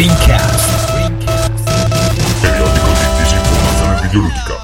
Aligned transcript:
Rincast. 0.00 0.96
Periodico 2.40 2.86
di 2.86 3.18
disinformazione 3.18 4.00
videoludica. 4.00 4.56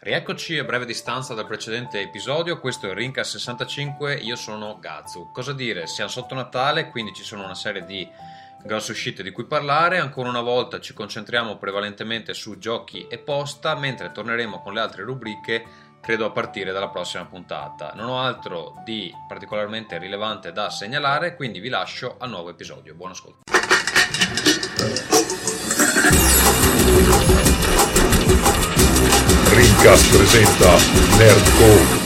Rieccoci 0.00 0.58
a 0.58 0.64
breve 0.64 0.84
distanza 0.84 1.34
dal 1.34 1.46
precedente 1.46 2.00
episodio, 2.00 2.58
questo 2.58 2.86
è 2.86 2.90
il 2.90 2.96
Rincast 2.96 3.30
65, 3.30 4.14
io 4.14 4.34
sono 4.34 4.80
Gazu. 4.80 5.30
Cosa 5.32 5.52
dire? 5.52 5.86
Siamo 5.86 6.10
sotto 6.10 6.34
Natale, 6.34 6.90
quindi 6.90 7.12
ci 7.14 7.22
sono 7.22 7.44
una 7.44 7.54
serie 7.54 7.84
di 7.84 8.04
grosse 8.64 8.90
uscite 8.90 9.22
di 9.22 9.30
cui 9.30 9.44
parlare, 9.44 10.00
ancora 10.00 10.28
una 10.28 10.40
volta 10.40 10.80
ci 10.80 10.92
concentriamo 10.92 11.56
prevalentemente 11.56 12.34
su 12.34 12.58
giochi 12.58 13.06
e 13.06 13.18
posta, 13.18 13.76
mentre 13.76 14.10
torneremo 14.10 14.60
con 14.60 14.72
le 14.72 14.80
altre 14.80 15.04
rubriche 15.04 15.90
credo 16.02 16.26
a 16.26 16.30
partire 16.30 16.72
dalla 16.72 16.88
prossima 16.88 17.24
puntata. 17.26 17.92
Non 17.94 18.08
ho 18.08 18.20
altro 18.20 18.74
di 18.84 19.14
particolarmente 19.28 19.98
rilevante 19.98 20.50
da 20.50 20.68
segnalare, 20.68 21.36
quindi 21.36 21.60
vi 21.60 21.68
lascio 21.68 22.16
al 22.18 22.28
nuovo 22.28 22.50
episodio. 22.50 22.94
Buon 22.94 23.12
ascolto. 23.12 23.61
Rincast 29.82 30.16
presenta 30.16 30.76
Nerdcore. 31.18 32.00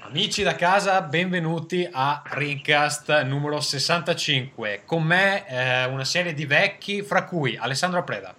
Amici 0.00 0.42
da 0.42 0.54
casa, 0.54 1.00
benvenuti 1.02 1.88
a 1.90 2.22
Rincast 2.24 3.22
numero 3.22 3.60
65. 3.60 4.82
Con 4.84 5.02
me 5.02 5.44
eh, 5.48 5.86
una 5.86 6.04
serie 6.04 6.34
di 6.34 6.46
vecchi, 6.46 7.02
fra 7.02 7.24
cui 7.24 7.56
Alessandro 7.56 8.04
Preda. 8.04 8.32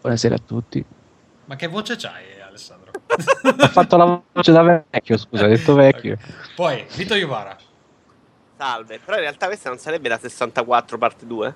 Buonasera 0.00 0.36
a 0.36 0.38
tutti. 0.38 0.84
Ma 1.46 1.56
che 1.56 1.66
voce 1.66 1.96
c'hai, 1.96 2.40
Alessandro? 2.46 2.92
Ha 3.58 3.68
fatto 3.68 3.96
la 3.96 4.22
voce 4.32 4.52
da 4.52 4.62
vecchio, 4.62 5.16
scusa, 5.16 5.46
ha 5.46 5.48
detto 5.48 5.74
vecchio. 5.74 6.12
Ok. 6.12 6.54
Poi, 6.54 6.86
Vito 6.94 7.14
Iuvara. 7.14 7.56
Salve, 8.56 8.98
però 8.98 9.16
in 9.16 9.22
realtà 9.22 9.46
questa 9.46 9.68
non 9.68 9.78
sarebbe 9.78 10.08
la 10.08 10.18
64 10.18 10.98
parte 10.98 11.26
2? 11.26 11.54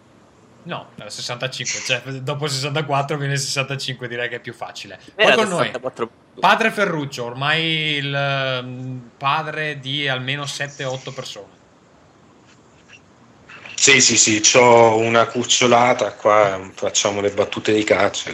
No, 0.63 0.91
la 0.97 1.09
65, 1.09 1.81
cioè 1.81 2.01
dopo 2.21 2.45
il 2.45 2.51
64 2.51 3.17
viene 3.17 3.33
il 3.33 3.39
65, 3.39 4.09
direi 4.09 4.29
che 4.29 4.37
è 4.37 4.41
più 4.41 4.53
facile. 4.53 5.01
Poi 5.15 5.35
con 5.35 5.49
noi, 5.49 5.65
64 5.65 6.11
padre 6.39 6.71
Ferruccio, 6.71 7.25
ormai 7.25 7.65
il 7.97 8.61
mm, 8.63 8.99
padre 9.17 9.79
di 9.79 10.07
almeno 10.07 10.43
7-8 10.43 11.15
persone. 11.15 11.59
Sì, 13.81 14.03
sì, 14.03 14.19
sì, 14.19 14.43
ho 14.59 14.99
una 14.99 15.25
cucciolata 15.25 16.13
qua, 16.13 16.61
facciamo 16.75 17.23
le 17.23 17.31
battute 17.31 17.73
di 17.73 17.83
caccia. 17.83 18.31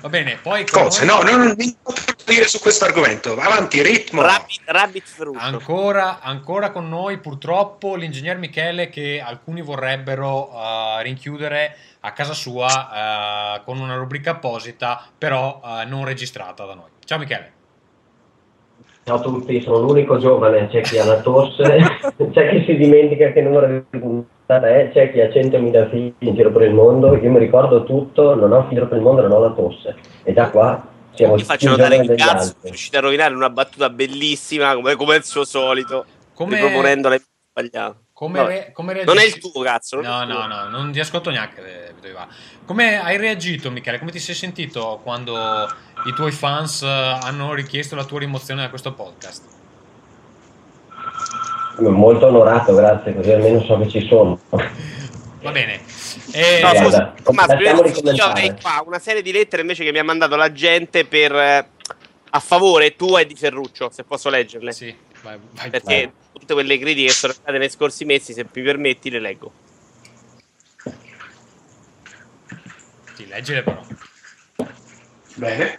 Va 0.00 0.08
bene, 0.08 0.38
poi 0.42 0.66
Cose, 0.66 1.04
no, 1.04 1.22
no, 1.22 1.36
non 1.36 1.54
mi 1.56 1.76
posso 1.80 2.16
dire 2.26 2.48
su 2.48 2.58
questo 2.58 2.86
argomento. 2.86 3.36
Avanti, 3.36 3.80
ritmo. 3.80 4.22
Rabbit, 4.22 4.62
Rabbit 4.64 5.06
Ferruccio. 5.06 5.38
Ancora, 5.38 6.20
ancora 6.20 6.72
con 6.72 6.88
noi 6.88 7.18
purtroppo 7.18 7.94
l'ingegner 7.94 8.38
Michele 8.38 8.88
che 8.88 9.22
alcuni 9.24 9.62
vorrebbero 9.62 10.50
eh, 10.52 11.02
rinchiudere 11.04 11.76
a 12.00 12.12
casa 12.12 12.34
sua 12.34 13.54
eh, 13.54 13.64
con 13.64 13.78
una 13.78 13.94
rubrica 13.94 14.32
apposita, 14.32 15.00
però 15.16 15.62
eh, 15.64 15.84
non 15.84 16.04
registrata 16.04 16.64
da 16.64 16.74
noi. 16.74 16.88
Ciao 17.04 17.18
Michele. 17.18 17.58
Ciao 19.10 19.18
a 19.18 19.22
tutti, 19.22 19.60
sono 19.60 19.80
l'unico 19.80 20.18
giovane, 20.18 20.68
c'è 20.68 20.82
chi 20.82 20.96
ha 20.96 21.04
la 21.04 21.20
tosse, 21.20 21.64
c'è 22.30 22.48
chi 22.50 22.64
si 22.64 22.76
dimentica 22.76 23.32
che 23.32 23.40
numero 23.42 23.66
di 23.90 23.98
puntata 23.98 24.68
è, 24.68 24.92
c'è 24.92 25.10
chi 25.10 25.20
ha 25.20 25.26
100.000 25.26 25.88
figli 25.90 26.14
in 26.20 26.36
giro 26.36 26.52
per 26.52 26.62
il 26.62 26.74
mondo, 26.74 27.16
io 27.16 27.28
mi 27.28 27.40
ricordo 27.40 27.82
tutto, 27.82 28.36
non 28.36 28.52
ho 28.52 28.68
figli 28.68 28.78
per 28.78 28.98
il 28.98 29.02
mondo, 29.02 29.22
non 29.22 29.32
ho 29.32 29.40
la 29.40 29.50
tosse. 29.50 29.96
E 30.22 30.32
già 30.32 30.48
qua 30.50 30.86
siamo 31.14 31.34
Mi 31.34 31.42
faccio 31.42 31.70
notare 31.70 32.00
che 32.02 32.14
cazzo 32.14 32.30
è 32.30 32.36
altri. 32.36 32.68
riuscito 32.68 32.98
a 32.98 33.00
rovinare 33.00 33.34
una 33.34 33.50
battuta 33.50 33.90
bellissima 33.90 34.74
come, 34.74 34.94
come 34.94 35.16
il 35.16 35.24
suo 35.24 35.44
solito, 35.44 36.04
Come, 36.32 36.60
riproponendola 36.60 37.14
in 37.16 37.20
sbagliato. 37.50 37.96
come, 38.12 38.38
Vabbè. 38.38 38.48
re- 38.52 38.70
come 38.72 38.92
Non 38.92 39.18
è 39.18 39.24
il 39.24 39.32
reagisci- 39.32 39.50
tuo 39.50 39.60
cazzo, 39.62 39.96
No, 39.96 40.24
tuo. 40.24 40.32
no, 40.34 40.46
no, 40.46 40.68
non 40.68 40.92
ti 40.92 41.00
ascolto 41.00 41.30
neanche. 41.30 41.60
eh. 41.88 41.88
Come 42.64 43.02
hai 43.02 43.16
reagito, 43.16 43.70
Michele? 43.72 43.98
Come 43.98 44.12
ti 44.12 44.20
sei 44.20 44.34
sentito 44.36 45.00
quando 45.02 45.68
i 46.06 46.12
tuoi 46.14 46.32
fans 46.32 46.82
eh, 46.82 46.86
hanno 46.86 47.52
richiesto 47.54 47.94
la 47.94 48.04
tua 48.04 48.20
rimozione 48.20 48.62
da 48.62 48.68
questo 48.68 48.92
podcast? 48.92 49.42
Molto 51.78 52.26
onorato, 52.26 52.74
grazie, 52.74 53.14
così 53.14 53.32
almeno 53.32 53.62
so 53.62 53.78
che 53.78 53.88
ci 53.88 54.06
sono. 54.06 54.38
Va 55.40 55.50
bene. 55.52 55.80
Eh, 56.32 56.60
No, 56.62 56.74
scusa, 56.74 57.14
ma 57.32 57.46
io 57.58 58.24
avrei 58.24 58.54
qua 58.60 58.82
una 58.84 58.98
serie 58.98 59.22
di 59.22 59.32
lettere 59.32 59.62
invece 59.62 59.84
che 59.84 59.92
mi 59.92 59.98
ha 59.98 60.04
mandato 60.04 60.36
la 60.36 60.52
gente 60.52 61.06
per, 61.06 61.34
eh, 61.34 61.68
a 62.30 62.40
favore 62.40 62.94
tua 62.96 63.20
e 63.20 63.26
di 63.26 63.34
Ferruccio, 63.34 63.88
se 63.90 64.04
posso 64.04 64.28
leggerle. 64.28 64.72
sì, 64.72 64.94
vai, 65.22 65.38
vai. 65.52 65.70
Perché 65.70 66.12
tutte 66.32 66.52
quelle 66.52 66.78
critiche 66.78 67.06
che 67.06 67.12
sono 67.14 67.32
state 67.32 67.56
nei 67.56 67.70
scorsi 67.70 68.04
mesi, 68.04 68.34
se 68.34 68.44
mi 68.52 68.62
permetti, 68.62 69.08
le 69.08 69.18
leggo. 69.20 69.52
Sì, 73.14 73.26
leggile 73.26 73.62
però. 73.62 73.80
Bene. 75.36 75.78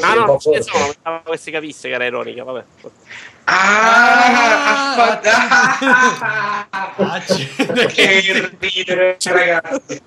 Ah, 0.00 0.14
no, 0.14 0.38
ce 0.38 0.50
ne 0.50 0.62
sono, 0.62 0.84
pensavo 0.84 1.30
che 1.30 1.36
si 1.38 1.50
capisse 1.50 1.88
che 1.88 1.94
era 1.94 2.04
ironica, 2.04 2.44
vabbè. 2.44 2.64
Ah, 3.44 5.08
Ah, 6.70 6.90
ah, 6.96 7.20
che 7.88 8.20
ridere, 8.60 9.16
ragazzi. 9.24 10.02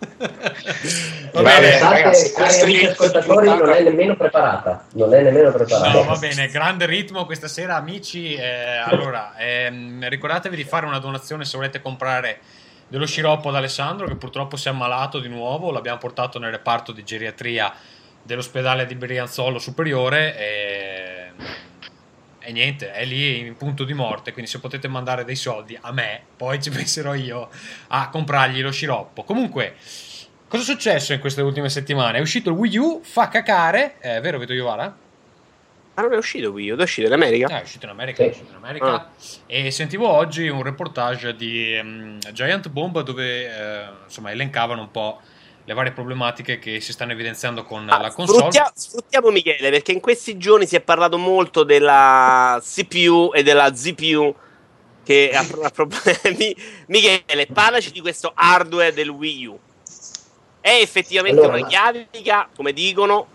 Va 1.32 1.42
bene. 1.42 1.80
Ragazzi, 1.80 2.32
questo 2.32 2.66
è- 2.66 2.86
ascoltatori, 2.90 3.48
non 3.48 3.70
è 3.70 3.82
nemmeno 3.82 4.16
preparata, 4.16 4.86
non 4.94 5.14
è 5.14 5.22
nemmeno 5.22 5.52
preparata. 5.52 5.92
No, 5.92 6.04
va 6.04 6.16
bene, 6.18 6.48
grande 6.48 6.86
ritmo 6.86 7.26
questa 7.26 7.48
sera, 7.48 7.76
amici. 7.76 8.34
Eh, 8.34 8.78
allora, 8.78 9.34
ehm, 9.38 10.08
ricordatevi 10.08 10.56
di 10.56 10.64
fare 10.64 10.86
una 10.86 11.00
donazione 11.00 11.44
se 11.46 11.58
volete 11.58 11.82
comprare 11.82 12.40
dello 12.88 13.06
sciroppo 13.08 13.50
ad 13.50 13.56
Alessandro, 13.56 14.08
che 14.08 14.16
purtroppo 14.16 14.56
si 14.56 14.68
è 14.68 14.72
ammalato 14.72 15.20
di 15.20 15.28
nuovo. 15.28 15.72
L'abbiamo 15.72 15.98
portato 15.98 16.40
nel 16.40 16.52
reparto 16.52 16.92
di 16.92 17.04
geriatria 17.04 17.74
dell'ospedale 18.24 18.86
di 18.86 18.96
Brianzolo 18.96 19.60
Superiore. 19.60 20.38
E, 20.38 21.32
e 22.40 22.52
niente, 22.52 22.92
è 22.92 23.06
lì 23.06 23.40
in 23.40 23.56
punto 23.56 23.84
di 23.84 23.94
morte. 23.94 24.34
Quindi, 24.34 24.50
se 24.50 24.60
potete 24.60 24.88
mandare 24.88 25.24
dei 25.24 25.36
soldi 25.36 25.78
a 25.80 25.92
me, 25.92 26.22
poi 26.36 26.62
ci 26.62 26.70
penserò 26.72 27.14
io 27.14 27.50
a 27.90 28.10
comprargli 28.10 28.62
lo 28.62 28.72
sciroppo. 28.72 29.24
Comunque. 29.24 29.76
Cosa 30.48 30.72
è 30.72 30.76
successo 30.76 31.14
in 31.14 31.20
queste 31.20 31.42
ultime 31.42 31.68
settimane? 31.68 32.20
È 32.20 32.22
uscito 32.22 32.52
il 32.52 32.56
Wii 32.56 32.78
U, 32.78 33.02
fa 33.04 33.28
cacare, 33.28 33.98
è 33.98 34.22
vero 34.22 34.38
Vito 34.38 34.54
Iovara? 34.54 34.96
Ma 35.96 36.02
non 36.02 36.14
è 36.14 36.18
uscito 36.18 36.52
qui, 36.52 36.66
io, 36.66 36.76
è 36.76 36.82
uscito 36.82 37.08
in 37.08 37.14
America. 37.14 37.48
Ah, 37.48 37.60
è 37.60 37.62
uscito 37.62 37.86
in 37.86 37.92
America, 37.92 38.24
è 38.24 38.28
uscito 38.28 38.50
in 38.50 38.56
America. 38.56 39.10
E 39.46 39.70
sentivo 39.70 40.08
oggi 40.10 40.48
un 40.48 40.64
reportage 40.64 41.36
di 41.36 41.76
ehm, 41.76 42.20
Giant 42.34 42.70
Bomb 42.70 43.02
dove 43.02 43.46
eh, 43.46 43.86
insomma 44.06 44.32
elencavano 44.32 44.82
un 44.82 44.90
po' 44.90 45.22
le 45.66 45.74
varie 45.74 45.92
problematiche 45.92 46.60
che 46.60 46.82
si 46.82 46.92
stanno 46.92 47.14
evidenziando 47.14 47.64
con 47.64 47.88
Ah, 47.90 48.02
la 48.02 48.12
console. 48.12 48.40
sfruttia- 48.40 48.72
sfruttiamo 48.74 49.30
Michele 49.30 49.70
perché 49.70 49.92
in 49.92 50.02
questi 50.02 50.38
giorni 50.38 50.66
si 50.66 50.76
è 50.76 50.82
parlato 50.82 51.18
molto 51.18 51.64
della 51.64 52.62
CPU 52.62 53.32
e 53.34 53.44
della 53.44 53.74
ZPU 53.74 54.36
che 55.04 55.32
ha, 55.34 55.46
pro- 55.50 55.62
ha 55.62 55.70
problemi. 55.70 56.56
Michele, 56.88 57.48
parlaci 57.52 57.92
di 57.92 58.02
questo 58.02 58.32
hardware 58.34 58.94
del 58.94 59.10
Wii 59.10 59.46
U. 59.46 59.60
È 60.60 60.80
effettivamente 60.82 61.42
Allora, 61.42 61.58
una 61.58 61.68
chiavica, 61.68 62.48
come 62.56 62.72
dicono, 62.72 63.28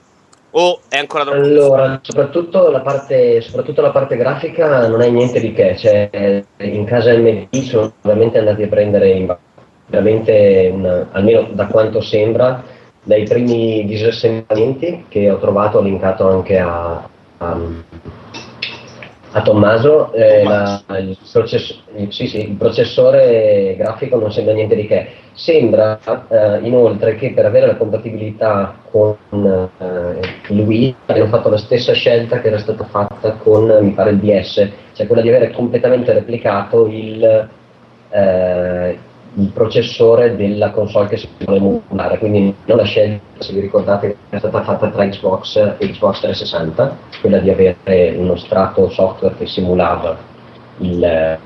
o 0.51 0.81
è 0.89 0.97
ancora 0.97 1.25
troppo 1.25 1.39
Allora, 1.41 2.01
soprattutto 2.03 2.71
la, 2.71 2.81
parte, 2.81 3.43
soprattutto 3.43 3.83
la 3.83 3.91
parte 3.91 4.17
grafica 4.17 4.89
non 4.89 5.03
è 5.03 5.11
niente 5.11 5.39
di 5.41 5.53
che, 5.53 5.77
cioè, 5.77 6.43
in 6.59 6.85
casa 6.87 7.13
MD 7.13 7.49
sono 7.65 7.93
veramente 8.01 8.39
andati 8.39 8.63
a 8.63 8.69
prendere 8.69 9.11
in 9.11 9.27
veramente, 9.89 10.71
una- 10.73 11.09
almeno 11.13 11.49
da 11.53 11.67
quanto 11.67 12.01
sembra, 12.01 12.63
dai 13.03 13.25
primi 13.25 13.85
disassemblamenti 13.87 15.07
che 15.09 15.31
ho 15.31 15.39
trovato, 15.39 15.79
ho 15.79 15.83
linkato 15.83 16.29
anche 16.29 16.59
a, 16.59 17.09
a, 17.39 17.59
a 19.33 19.43
Tommaso, 19.43 20.13
eh, 20.13 20.43
la- 20.45 20.83
il, 20.99 21.17
process- 21.33 21.81
il- 21.97 22.13
sì, 22.13 22.27
sì, 22.27 22.49
il 22.51 22.57
processore 22.57 23.75
grafico 23.77 24.19
non 24.19 24.33
sembra 24.33 24.55
niente 24.55 24.75
di 24.75 24.87
che. 24.87 25.07
Sembra 25.33 25.99
eh, 26.29 26.59
inoltre 26.67 27.15
che 27.15 27.33
per 27.33 27.45
avere 27.47 27.67
la 27.67 27.77
compatibilità 27.77 28.75
con 28.91 29.17
eh, 29.31 30.53
il 30.53 30.61
Wii 30.61 30.95
abbiano 31.07 31.29
fatto 31.29 31.49
la 31.49 31.59
stessa 31.59 31.93
scelta 31.93 32.41
che 32.41 32.49
era 32.49 32.59
stata 32.59 32.85
fatta 32.85 33.33
con, 33.35 33.67
mi 33.81 33.91
pare, 33.93 34.11
il 34.11 34.19
DS, 34.19 34.69
cioè 34.95 35.07
quella 35.07 35.23
di 35.23 35.29
avere 35.29 35.53
completamente 35.53 36.13
replicato 36.13 36.87
il, 36.89 37.49
eh, 38.11 38.99
il 39.35 39.51
processore 39.53 40.37
della 40.37 40.71
console 40.71 41.09
che 41.09 41.17
si 41.17 41.29
vuole 41.39 41.59
emulare, 41.59 42.19
quindi 42.19 42.55
non 42.65 42.77
la 42.77 42.85
scelta, 42.85 43.21
se 43.39 43.53
vi 43.53 43.61
ricordate, 43.61 44.17
è 44.31 44.39
stata 44.39 44.63
fatta 44.63 44.89
tra 44.89 45.07
Xbox 45.07 45.57
e 45.57 45.91
Xbox 45.91 46.21
360, 46.21 46.97
quella 47.21 47.39
di 47.39 47.51
avere 47.51 48.15
uno 48.17 48.37
strato 48.37 48.89
software 48.91 49.37
che 49.37 49.47
simulava 49.47 50.17
il, 50.79 51.03
eh, 51.05 51.39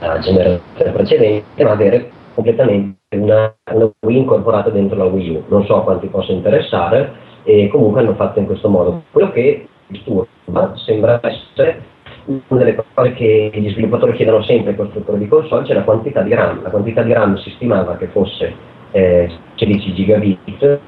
la 0.00 0.18
generazione 0.18 0.92
precedente, 0.92 1.64
ma 1.64 1.70
avere 1.70 2.10
completamente 2.34 2.96
una, 3.16 3.54
una 3.72 3.90
Wii 4.00 4.18
incorporata 4.18 4.70
dentro 4.70 4.96
la 4.96 5.04
Wii 5.04 5.30
U. 5.30 5.44
Non 5.48 5.64
so 5.64 5.82
quanti 5.82 6.06
possa 6.08 6.32
interessare, 6.32 7.26
e 7.44 7.68
comunque 7.68 8.00
hanno 8.00 8.14
fatto 8.14 8.38
in 8.38 8.46
questo 8.46 8.68
modo. 8.68 9.02
Quello 9.10 9.32
che 9.32 9.66
disturba 9.86 10.74
sembra 10.76 11.18
essere 11.22 11.82
una 12.28 12.62
delle 12.62 12.74
cose 12.74 13.12
che 13.14 13.50
gli 13.52 13.70
sviluppatori 13.70 14.12
chiedono 14.12 14.42
sempre 14.42 14.70
ai 14.70 14.76
costruttori 14.76 15.18
di 15.18 15.28
console 15.28 15.64
c'è 15.64 15.74
la 15.74 15.82
quantità 15.82 16.22
di 16.22 16.34
RAM. 16.34 16.62
La 16.62 16.70
quantità 16.70 17.02
di 17.02 17.12
RAM 17.12 17.36
si 17.36 17.50
stimava 17.50 17.96
che 17.96 18.08
fosse 18.08 18.54
eh, 18.90 19.30
16 19.54 19.94
gigabit, 19.94 20.78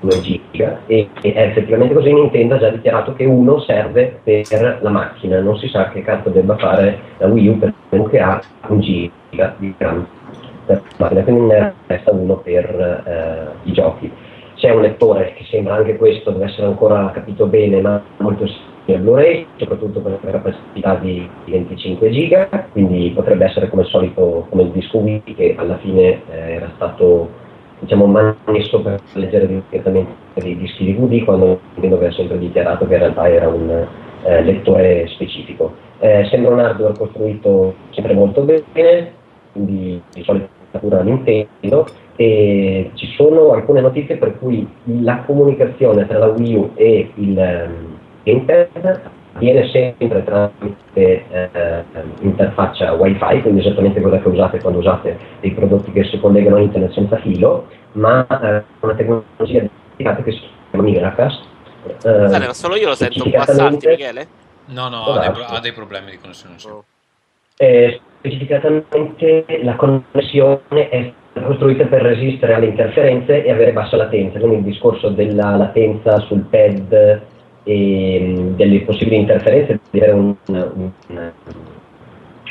2 0.00 0.20
giga, 0.20 0.80
e, 0.86 1.08
e 1.22 1.32
effettivamente 1.34 1.94
così. 1.94 2.12
Nintendo 2.12 2.56
ha 2.56 2.58
già 2.58 2.68
dichiarato 2.68 3.14
che 3.14 3.24
uno 3.24 3.60
serve 3.60 4.20
per 4.22 4.78
la 4.82 4.90
macchina, 4.90 5.40
non 5.40 5.56
si 5.56 5.68
sa 5.68 5.88
che 5.88 6.02
cazzo 6.02 6.28
debba 6.28 6.56
fare 6.58 6.98
la 7.18 7.26
Wii 7.26 7.48
U 7.48 7.70
perché 7.88 8.18
ha 8.20 8.40
un 8.68 8.80
giga 8.80 9.54
di 9.56 9.74
RAM 9.78 10.06
per 10.66 10.82
la 10.96 11.04
macchina, 11.04 11.22
quindi 11.22 11.46
ne 11.46 11.74
resta 11.86 12.12
uno 12.12 12.36
per 12.36 13.02
eh, 13.06 13.68
i 13.68 13.72
giochi. 13.72 14.12
C'è 14.62 14.70
un 14.70 14.82
lettore 14.82 15.34
che 15.34 15.44
sembra 15.50 15.74
anche 15.74 15.96
questo 15.96 16.30
deve 16.30 16.44
essere 16.44 16.68
ancora 16.68 17.10
capito 17.12 17.46
bene, 17.46 17.80
ma 17.80 18.00
molto 18.18 18.46
simile 18.46 18.94
al 18.94 19.00
Blu-ray, 19.00 19.46
soprattutto 19.56 20.00
con 20.00 20.16
la 20.22 20.30
capacità 20.30 20.94
di 21.02 21.28
25 21.46 22.10
giga, 22.10 22.48
quindi 22.70 23.10
potrebbe 23.12 23.46
essere 23.46 23.68
come 23.68 23.82
al 23.82 23.88
solito 23.88 24.46
come 24.50 24.62
il 24.62 24.70
disco 24.70 24.98
Wii 24.98 25.24
che 25.34 25.56
alla 25.58 25.78
fine 25.78 26.22
eh, 26.30 26.52
era 26.52 26.70
stato 26.76 27.28
diciamo 27.80 28.06
messo 28.06 28.80
per 28.82 29.00
leggere 29.14 29.48
direttamente 29.48 30.12
i 30.34 30.56
dischi 30.56 30.94
DVD 30.94 31.24
quando 31.24 31.58
aveva 31.74 32.12
sempre 32.12 32.38
dichiarato 32.38 32.86
che 32.86 32.92
in 32.92 33.00
realtà 33.00 33.28
era 33.28 33.48
un 33.48 33.68
eh, 34.22 34.42
lettore 34.44 35.08
specifico. 35.08 35.74
Eh, 35.98 36.24
sembra 36.30 36.52
un 36.52 36.60
hardware 36.60 36.96
costruito 36.96 37.74
sempre 37.90 38.14
molto 38.14 38.42
bene, 38.42 39.12
quindi 39.50 40.00
di 40.12 40.22
solito 40.22 40.46
natura 40.70 41.02
Nintendo 41.02 41.84
e 42.16 42.90
ci 42.94 43.06
sono 43.16 43.52
alcune 43.52 43.80
notizie 43.80 44.16
per 44.16 44.38
cui 44.38 44.66
la 44.84 45.22
comunicazione 45.24 46.06
tra 46.06 46.18
la 46.18 46.26
Wii 46.26 46.54
U 46.54 46.70
e 46.74 47.10
il 47.14 47.36
um, 47.36 47.98
Gamepad 48.22 49.00
avviene 49.34 49.68
sempre 49.68 50.22
tramite 50.24 50.76
eh, 50.94 51.84
interfaccia 52.20 52.92
wifi, 52.92 53.40
quindi 53.40 53.60
esattamente 53.60 54.00
quella 54.00 54.20
che 54.20 54.28
usate 54.28 54.60
quando 54.60 54.80
usate 54.80 55.18
dei 55.40 55.52
prodotti 55.52 55.90
che 55.92 56.04
si 56.04 56.20
collegano 56.20 56.56
a 56.56 56.60
internet 56.60 56.92
senza 56.92 57.16
filo, 57.18 57.66
ma 57.92 58.26
eh, 58.26 58.62
una 58.80 58.94
tecnologia 58.94 59.64
dedicata 59.96 60.22
che 60.22 60.32
si 60.32 60.40
chiama 60.70 60.88
Miracast. 60.88 61.42
Eh, 61.86 61.98
Scusate, 61.98 62.46
ma 62.46 62.52
solo 62.52 62.76
io 62.76 62.88
lo 62.88 62.94
sento 62.94 63.24
assalti, 63.36 63.86
Michele? 63.86 64.26
No, 64.66 64.88
no, 64.88 65.04
ha 65.06 65.18
dei, 65.18 65.44
ha 65.46 65.60
dei, 65.60 65.72
problemi 65.72 66.10
di 66.10 66.18
connessione. 66.18 66.56
Oh. 66.70 66.84
Eh, 67.56 68.00
specificatamente 68.18 69.44
la 69.62 69.76
connessione 69.76 70.88
è 70.88 71.12
costruita 71.40 71.86
per 71.86 72.02
resistere 72.02 72.54
alle 72.54 72.66
interferenze 72.66 73.44
e 73.44 73.50
avere 73.50 73.72
bassa 73.72 73.96
latenza, 73.96 74.38
quindi 74.38 74.58
il 74.58 74.64
discorso 74.64 75.08
della 75.08 75.56
latenza 75.56 76.18
sul 76.20 76.44
pad 76.48 77.20
e 77.64 78.52
delle 78.56 78.80
possibili 78.80 79.16
interferenze 79.16 79.80
di 79.90 79.98
avere 79.98 80.12
un, 80.12 80.34
un, 80.46 80.90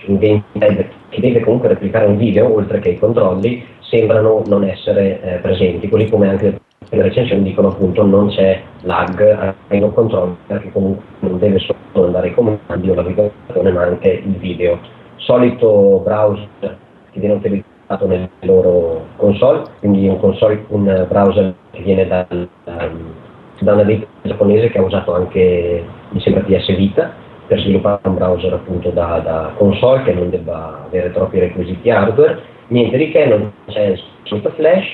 un 0.07 0.17
gamepad 0.17 0.85
che 1.09 1.21
deve 1.21 1.41
comunque 1.41 1.69
replicare 1.69 2.05
un 2.05 2.17
video 2.17 2.53
oltre 2.53 2.79
che 2.79 2.89
i 2.89 2.99
controlli 2.99 3.63
sembrano 3.81 4.41
non 4.47 4.63
essere 4.63 5.21
eh, 5.21 5.37
presenti, 5.39 5.89
così 5.89 6.09
come 6.09 6.29
anche 6.29 6.59
le 6.89 7.01
recensioni 7.03 7.43
dicono 7.43 7.69
appunto 7.69 8.05
non 8.05 8.29
c'è 8.29 8.61
lag 8.81 9.53
ai 9.67 9.79
non 9.79 9.93
controlli 9.93 10.35
perché 10.47 10.71
comunque 10.71 11.03
non 11.19 11.37
deve 11.39 11.59
solo 11.59 12.05
andare 12.05 12.29
i 12.29 12.33
comandi 12.33 12.89
o 12.89 12.93
la 12.95 13.71
ma 13.71 13.81
anche 13.83 14.21
il 14.25 14.37
video. 14.37 14.79
Solito 15.17 16.01
browser 16.03 16.77
che 17.11 17.19
viene 17.19 17.35
utilizzato 17.35 17.70
nelle 18.05 18.29
loro 18.41 19.05
console, 19.17 19.63
quindi 19.79 20.07
un, 20.07 20.19
console, 20.19 20.65
un 20.69 21.05
browser 21.07 21.53
che 21.71 21.81
viene 21.81 22.07
dal, 22.07 22.47
um, 22.65 23.13
da 23.59 23.73
una 23.73 23.83
ditta 23.83 24.07
giapponese 24.23 24.69
che 24.69 24.77
ha 24.77 24.83
usato 24.83 25.13
anche, 25.13 25.83
mi 26.09 26.21
sembra, 26.21 26.43
PS 26.43 26.75
Vita 26.75 27.13
per 27.47 27.59
sviluppare 27.59 28.07
un 28.07 28.15
browser 28.15 28.53
appunto 28.53 28.89
da, 28.89 29.19
da 29.19 29.53
console 29.57 30.03
che 30.03 30.13
non 30.13 30.29
debba 30.29 30.85
avere 30.85 31.11
troppi 31.11 31.39
requisiti 31.39 31.89
hardware. 31.89 32.41
Niente 32.67 32.97
di 32.97 33.11
che, 33.11 33.25
non 33.25 33.51
c'è 33.67 33.99
sotto 34.23 34.51
flash 34.51 34.87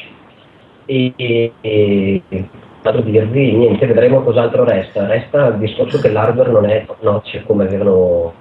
e, 0.86 1.14
e, 1.16 1.52
e 1.62 2.24
altro 2.82 3.02
dirvi 3.02 3.56
niente, 3.56 3.86
vedremo 3.86 4.24
cos'altro 4.24 4.64
resta. 4.64 5.06
Resta 5.06 5.48
il 5.48 5.58
discorso 5.58 6.00
che 6.00 6.10
l'hardware 6.10 6.52
non 6.52 6.66
è 6.66 6.86
notch 7.02 7.44
come 7.46 7.66
avevano 7.66 8.34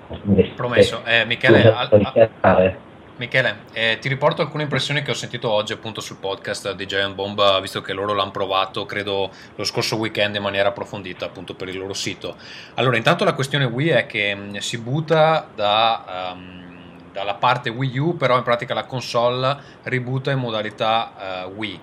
promesso. 0.55 1.03
Eh, 1.05 1.25
Michele, 1.27 1.73
al, 1.73 2.31
al, 2.41 2.77
Michele, 3.19 3.61
eh, 3.73 3.97
ti 3.99 4.11
riporto 4.11 4.43
alcune 4.43 4.65
impressioni 4.65 5.01
che 5.01 5.11
ho 5.11 5.15
sentito 5.15 5.51
oggi 5.51 5.73
appunto 5.73 6.03
sul 6.03 6.19
podcast 6.19 6.73
di 6.73 6.85
Giant 6.87 7.15
Bomb, 7.15 7.63
visto 7.63 7.81
che 7.81 7.95
loro 7.95 8.13
l'hanno 8.13 8.31
provato, 8.31 8.85
credo, 8.85 9.31
lo 9.55 9.65
scorso 9.65 9.97
weekend 9.97 10.35
in 10.35 10.43
maniera 10.43 10.69
approfondita 10.69 11.25
appunto 11.25 11.55
per 11.55 11.69
il 11.69 11.79
loro 11.79 11.95
sito. 11.95 12.37
Allora, 12.75 12.99
intanto 12.99 13.25
la 13.25 13.33
questione 13.33 13.65
Wii 13.65 13.89
è 13.89 14.05
che 14.05 14.35
mh, 14.35 14.41
mm, 14.41 14.57
si 14.57 14.77
butta 14.77 15.49
da, 15.55 16.35
um, 16.35 17.01
dalla 17.11 17.35
parte 17.37 17.71
Wii 17.71 17.99
U, 17.99 18.17
però 18.19 18.37
in 18.37 18.43
pratica 18.43 18.75
la 18.75 18.85
console 18.85 19.57
ributa 19.85 20.31
in 20.31 20.39
modalità 20.39 21.47
uh, 21.47 21.51
Wii, 21.53 21.81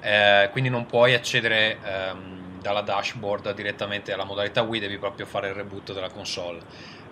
eh, 0.00 0.48
quindi 0.50 0.70
non 0.70 0.86
puoi 0.86 1.12
accedere 1.12 1.76
um, 1.84 2.58
dalla 2.58 2.80
dashboard 2.80 3.52
direttamente 3.52 4.14
alla 4.14 4.24
modalità 4.24 4.62
Wii, 4.62 4.80
devi 4.80 4.96
proprio 4.96 5.26
fare 5.26 5.48
il 5.48 5.54
reboot 5.54 5.92
della 5.92 6.08
console. 6.08 6.58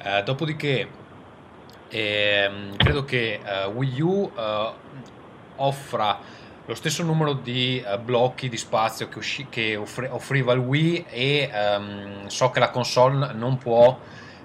Eh, 0.02 0.22
dopodiché 0.22 0.88
e, 1.88 2.00
ehm, 2.00 2.76
credo 2.76 3.04
che 3.04 3.40
uh, 3.42 3.70
Wii 3.70 4.00
U 4.00 4.32
uh, 4.34 4.72
offra 5.56 6.18
lo 6.64 6.74
stesso 6.74 7.02
numero 7.02 7.32
di 7.32 7.82
uh, 7.84 7.98
blocchi 7.98 8.48
di 8.48 8.56
spazio 8.56 9.08
che, 9.08 9.18
usci- 9.18 9.46
che 9.48 9.76
offri- 9.76 10.08
offriva 10.10 10.52
il 10.52 10.60
Wii 10.60 11.06
e 11.08 11.50
um, 11.52 12.26
so 12.26 12.50
che 12.50 12.60
la 12.60 12.70
console 12.70 13.32
non 13.32 13.56
può 13.58 13.98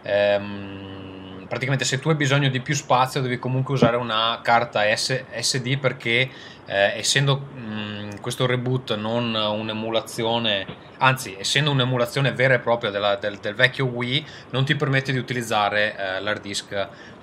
um, 0.03 1.12
praticamente 1.53 1.85
se 1.85 1.99
tu 1.99 2.09
hai 2.09 2.15
bisogno 2.15 2.49
di 2.49 2.61
più 2.61 2.73
spazio 2.73 3.21
devi 3.21 3.37
comunque 3.37 3.75
usare 3.75 3.95
una 3.95 4.39
carta 4.41 4.83
S- 4.95 5.23
SD 5.39 5.77
perché 5.77 6.27
eh, 6.65 6.97
essendo 6.97 7.37
mh, 7.37 8.21
questo 8.21 8.47
reboot 8.47 8.95
non 8.95 9.35
un'emulazione 9.35 10.65
anzi 10.97 11.35
essendo 11.37 11.69
un'emulazione 11.69 12.31
vera 12.31 12.55
e 12.55 12.59
propria 12.59 12.89
della, 12.89 13.17
del, 13.17 13.37
del, 13.37 13.53
vecchio 13.53 13.85
Wii 13.85 14.25
non 14.49 14.65
ti 14.65 14.75
permette 14.75 15.11
di 15.11 15.19
utilizzare 15.19 15.95
eh, 15.95 16.21
l'hard 16.21 16.41
disk 16.41 16.71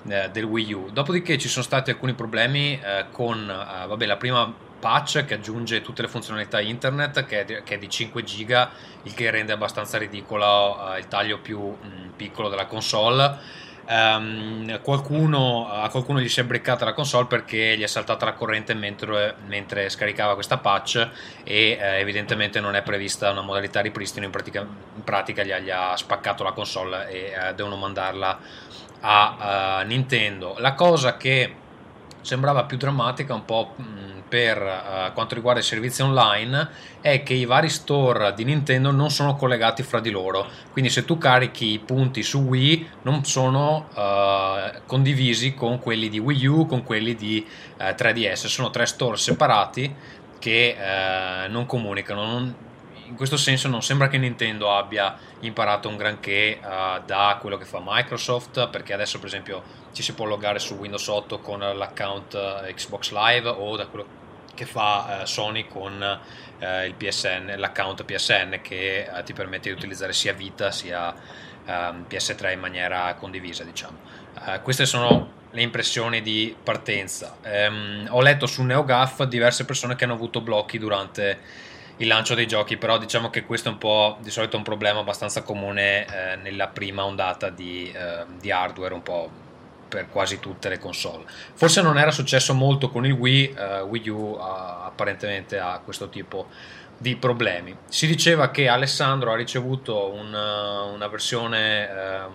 eh, 0.07 0.29
del 0.31 0.43
Wii 0.45 0.73
U. 0.73 0.89
Dopodiché 0.91 1.37
ci 1.37 1.49
sono 1.49 1.65
stati 1.65 1.89
alcuni 1.89 2.13
problemi 2.13 2.79
eh, 2.79 3.07
con 3.11 3.37
eh, 3.37 3.85
vabbè, 3.85 4.05
la 4.05 4.17
prima 4.17 4.53
patch 4.79 5.25
che 5.25 5.35
aggiunge 5.35 5.81
tutte 5.81 6.01
le 6.01 6.07
funzionalità 6.07 6.59
internet 6.61 7.25
che 7.25 7.41
è 7.41 7.45
di, 7.45 7.61
che 7.63 7.75
è 7.75 7.77
di 7.77 7.89
5 7.89 8.23
giga, 8.23 8.71
il 9.03 9.13
che 9.13 9.29
rende 9.29 9.51
abbastanza 9.51 9.97
ridicolo 9.97 10.95
il 10.97 11.07
taglio 11.07 11.39
più 11.39 11.59
mh, 11.59 12.13
piccolo 12.15 12.49
della 12.49 12.65
console. 12.65 13.59
Um, 13.91 14.79
qualcuno, 14.79 15.69
a 15.69 15.89
qualcuno 15.89 16.21
gli 16.21 16.29
si 16.29 16.39
è 16.39 16.45
briccata 16.45 16.85
la 16.85 16.93
console 16.93 17.25
perché 17.25 17.75
gli 17.75 17.81
è 17.81 17.87
saltata 17.87 18.23
la 18.23 18.31
corrente 18.31 18.73
mentre, 18.73 19.35
mentre 19.47 19.89
scaricava 19.89 20.33
questa 20.33 20.59
patch 20.59 21.09
e 21.43 21.77
eh, 21.77 21.99
evidentemente 21.99 22.61
non 22.61 22.75
è 22.75 22.83
prevista 22.83 23.31
una 23.31 23.41
modalità 23.41 23.81
ripristino 23.81 24.23
in 24.23 24.31
pratica, 24.31 24.61
in 24.61 25.03
pratica 25.03 25.43
gli, 25.43 25.51
ha, 25.51 25.59
gli, 25.59 25.69
ha, 25.69 25.97
spaccato 25.97 26.41
la 26.41 26.53
console 26.53 27.09
e 27.09 27.33
eh, 27.35 27.53
devono 27.53 27.75
mandarla 27.75 28.39
a 29.01 29.81
uh, 29.81 29.85
Nintendo. 29.85 30.55
La 30.59 30.73
cosa 30.73 31.17
che 31.17 31.55
sembrava 32.21 32.63
più 32.65 32.77
drammatica 32.77 33.33
un 33.33 33.45
po' 33.45 33.75
per 34.31 34.61
uh, 34.61 35.11
quanto 35.13 35.35
riguarda 35.35 35.59
i 35.59 35.63
servizi 35.63 36.01
online 36.01 36.69
è 37.01 37.21
che 37.21 37.33
i 37.33 37.43
vari 37.43 37.67
store 37.67 38.33
di 38.33 38.45
Nintendo 38.45 38.89
non 38.89 39.09
sono 39.11 39.35
collegati 39.35 39.83
fra 39.83 39.99
di 39.99 40.09
loro. 40.09 40.47
Quindi 40.71 40.89
se 40.89 41.03
tu 41.03 41.17
carichi 41.17 41.73
i 41.73 41.79
punti 41.79 42.23
su 42.23 42.39
Wii 42.39 42.89
non 43.01 43.25
sono 43.25 43.89
uh, 43.93 44.79
condivisi 44.85 45.53
con 45.53 45.79
quelli 45.79 46.07
di 46.07 46.17
Wii 46.17 46.45
U 46.45 46.65
con 46.65 46.83
quelli 46.83 47.13
di 47.15 47.45
uh, 47.77 47.83
3DS 47.83 48.45
sono 48.47 48.69
tre 48.69 48.85
store 48.85 49.17
separati 49.17 49.93
che 50.39 50.75
non 51.49 51.67
comunicano 51.67 52.25
non, 52.25 52.55
in 53.11 53.17
questo 53.17 53.35
senso 53.35 53.67
non 53.67 53.83
sembra 53.83 54.07
che 54.07 54.17
Nintendo 54.17 54.73
abbia 54.73 55.17
imparato 55.41 55.89
un 55.89 55.97
granché 55.97 56.59
uh, 56.63 57.01
da 57.05 57.37
quello 57.41 57.57
che 57.57 57.65
fa 57.65 57.81
Microsoft, 57.83 58.69
perché 58.69 58.93
adesso 58.93 59.17
per 59.17 59.27
esempio 59.27 59.61
ci 59.91 60.01
si 60.01 60.13
può 60.13 60.25
loggare 60.25 60.59
su 60.59 60.75
Windows 60.75 61.05
8 61.07 61.39
con 61.39 61.59
l'account 61.59 62.33
uh, 62.33 62.73
Xbox 62.73 63.11
Live 63.11 63.49
o 63.49 63.75
da 63.75 63.87
quello 63.87 64.19
che 64.55 64.65
fa 64.65 65.19
uh, 65.21 65.25
Sony 65.25 65.67
con 65.67 66.19
PSN, 66.61 67.55
l'account 67.57 68.03
PSN 68.03 68.59
che 68.61 69.09
ti 69.25 69.33
permette 69.33 69.69
di 69.69 69.75
utilizzare 69.75 70.13
sia 70.13 70.31
Vita 70.31 70.69
sia 70.69 71.11
ehm, 71.65 72.05
PS3 72.07 72.51
in 72.51 72.59
maniera 72.59 73.15
condivisa, 73.15 73.63
diciamo. 73.63 73.97
queste 74.61 74.85
sono 74.85 75.39
le 75.49 75.61
impressioni 75.63 76.21
di 76.21 76.55
partenza. 76.61 77.37
Um, 77.43 78.05
ho 78.09 78.21
letto 78.21 78.45
su 78.45 78.61
NeoGAF 78.61 79.23
diverse 79.23 79.65
persone 79.65 79.95
che 79.95 80.03
hanno 80.03 80.13
avuto 80.13 80.41
blocchi 80.41 80.77
durante 80.77 81.39
il 82.01 82.07
lancio 82.07 82.33
dei 82.33 82.47
giochi, 82.47 82.77
però 82.77 82.97
diciamo 82.97 83.29
che 83.29 83.45
questo 83.45 83.69
è 83.69 83.71
un 83.71 83.77
po' 83.77 84.17
di 84.21 84.31
solito 84.31 84.57
un 84.57 84.63
problema 84.63 84.99
abbastanza 84.99 85.43
comune 85.43 86.05
eh, 86.05 86.35
nella 86.37 86.67
prima 86.67 87.05
ondata 87.05 87.49
di, 87.49 87.91
eh, 87.91 88.25
di, 88.39 88.51
hardware, 88.51 88.93
un 88.93 89.03
po' 89.03 89.29
per 89.87 90.09
quasi 90.09 90.39
tutte 90.39 90.67
le 90.67 90.79
console. 90.79 91.25
Forse 91.53 91.81
non 91.81 91.97
era 91.97 92.11
successo 92.11 92.53
molto 92.53 92.89
con 92.89 93.05
il 93.05 93.11
Wii, 93.11 93.53
eh, 93.55 93.81
Wii 93.81 94.09
U 94.09 94.37
apparentemente 94.39 95.59
ha 95.59 95.79
questo 95.83 96.09
tipo 96.09 96.47
di 96.97 97.15
problemi. 97.15 97.75
Si 97.87 98.07
diceva 98.07 98.49
che 98.49 98.67
Alessandro 98.67 99.31
ha 99.31 99.35
ricevuto 99.35 100.11
un, 100.11 100.33
una 100.33 101.07
versione 101.07 101.89
ehm, 101.89 102.31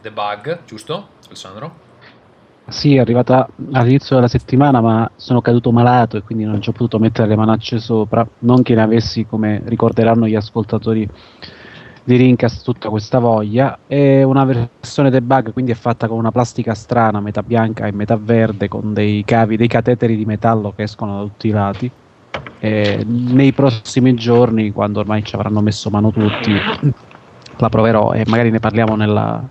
debug, 0.00 0.64
giusto 0.64 1.10
Alessandro? 1.26 1.83
Sì, 2.66 2.96
è 2.96 3.00
arrivata 3.00 3.46
all'inizio 3.72 4.16
della 4.16 4.28
settimana, 4.28 4.80
ma 4.80 5.10
sono 5.16 5.42
caduto 5.42 5.70
malato 5.70 6.16
e 6.16 6.22
quindi 6.22 6.44
non 6.44 6.62
ci 6.62 6.70
ho 6.70 6.72
potuto 6.72 6.98
mettere 6.98 7.28
le 7.28 7.36
manacce 7.36 7.78
sopra. 7.78 8.26
Non 8.40 8.62
che 8.62 8.74
ne 8.74 8.82
avessi, 8.82 9.26
come 9.26 9.62
ricorderanno 9.66 10.26
gli 10.26 10.34
ascoltatori 10.34 11.08
di 12.02 12.16
Rincast, 12.16 12.64
tutta 12.64 12.88
questa 12.88 13.18
voglia. 13.18 13.80
È 13.86 14.22
una 14.22 14.44
versione 14.44 15.10
debug, 15.10 15.52
quindi 15.52 15.72
è 15.72 15.74
fatta 15.74 16.08
con 16.08 16.16
una 16.16 16.32
plastica 16.32 16.74
strana, 16.74 17.20
metà 17.20 17.42
bianca 17.42 17.86
e 17.86 17.92
metà 17.92 18.16
verde, 18.16 18.68
con 18.68 18.94
dei 18.94 19.24
cavi, 19.24 19.56
dei 19.56 19.68
cateteri 19.68 20.16
di 20.16 20.24
metallo 20.24 20.72
che 20.74 20.84
escono 20.84 21.18
da 21.18 21.22
tutti 21.22 21.48
i 21.48 21.50
lati. 21.50 21.90
E 22.58 23.04
nei 23.06 23.52
prossimi 23.52 24.14
giorni, 24.14 24.72
quando 24.72 25.00
ormai 25.00 25.22
ci 25.22 25.34
avranno 25.34 25.60
messo 25.60 25.90
mano 25.90 26.10
tutti, 26.10 26.52
la 27.58 27.68
proverò 27.68 28.12
e 28.12 28.24
magari 28.26 28.50
ne 28.50 28.58
parliamo 28.58 28.96
nella, 28.96 29.46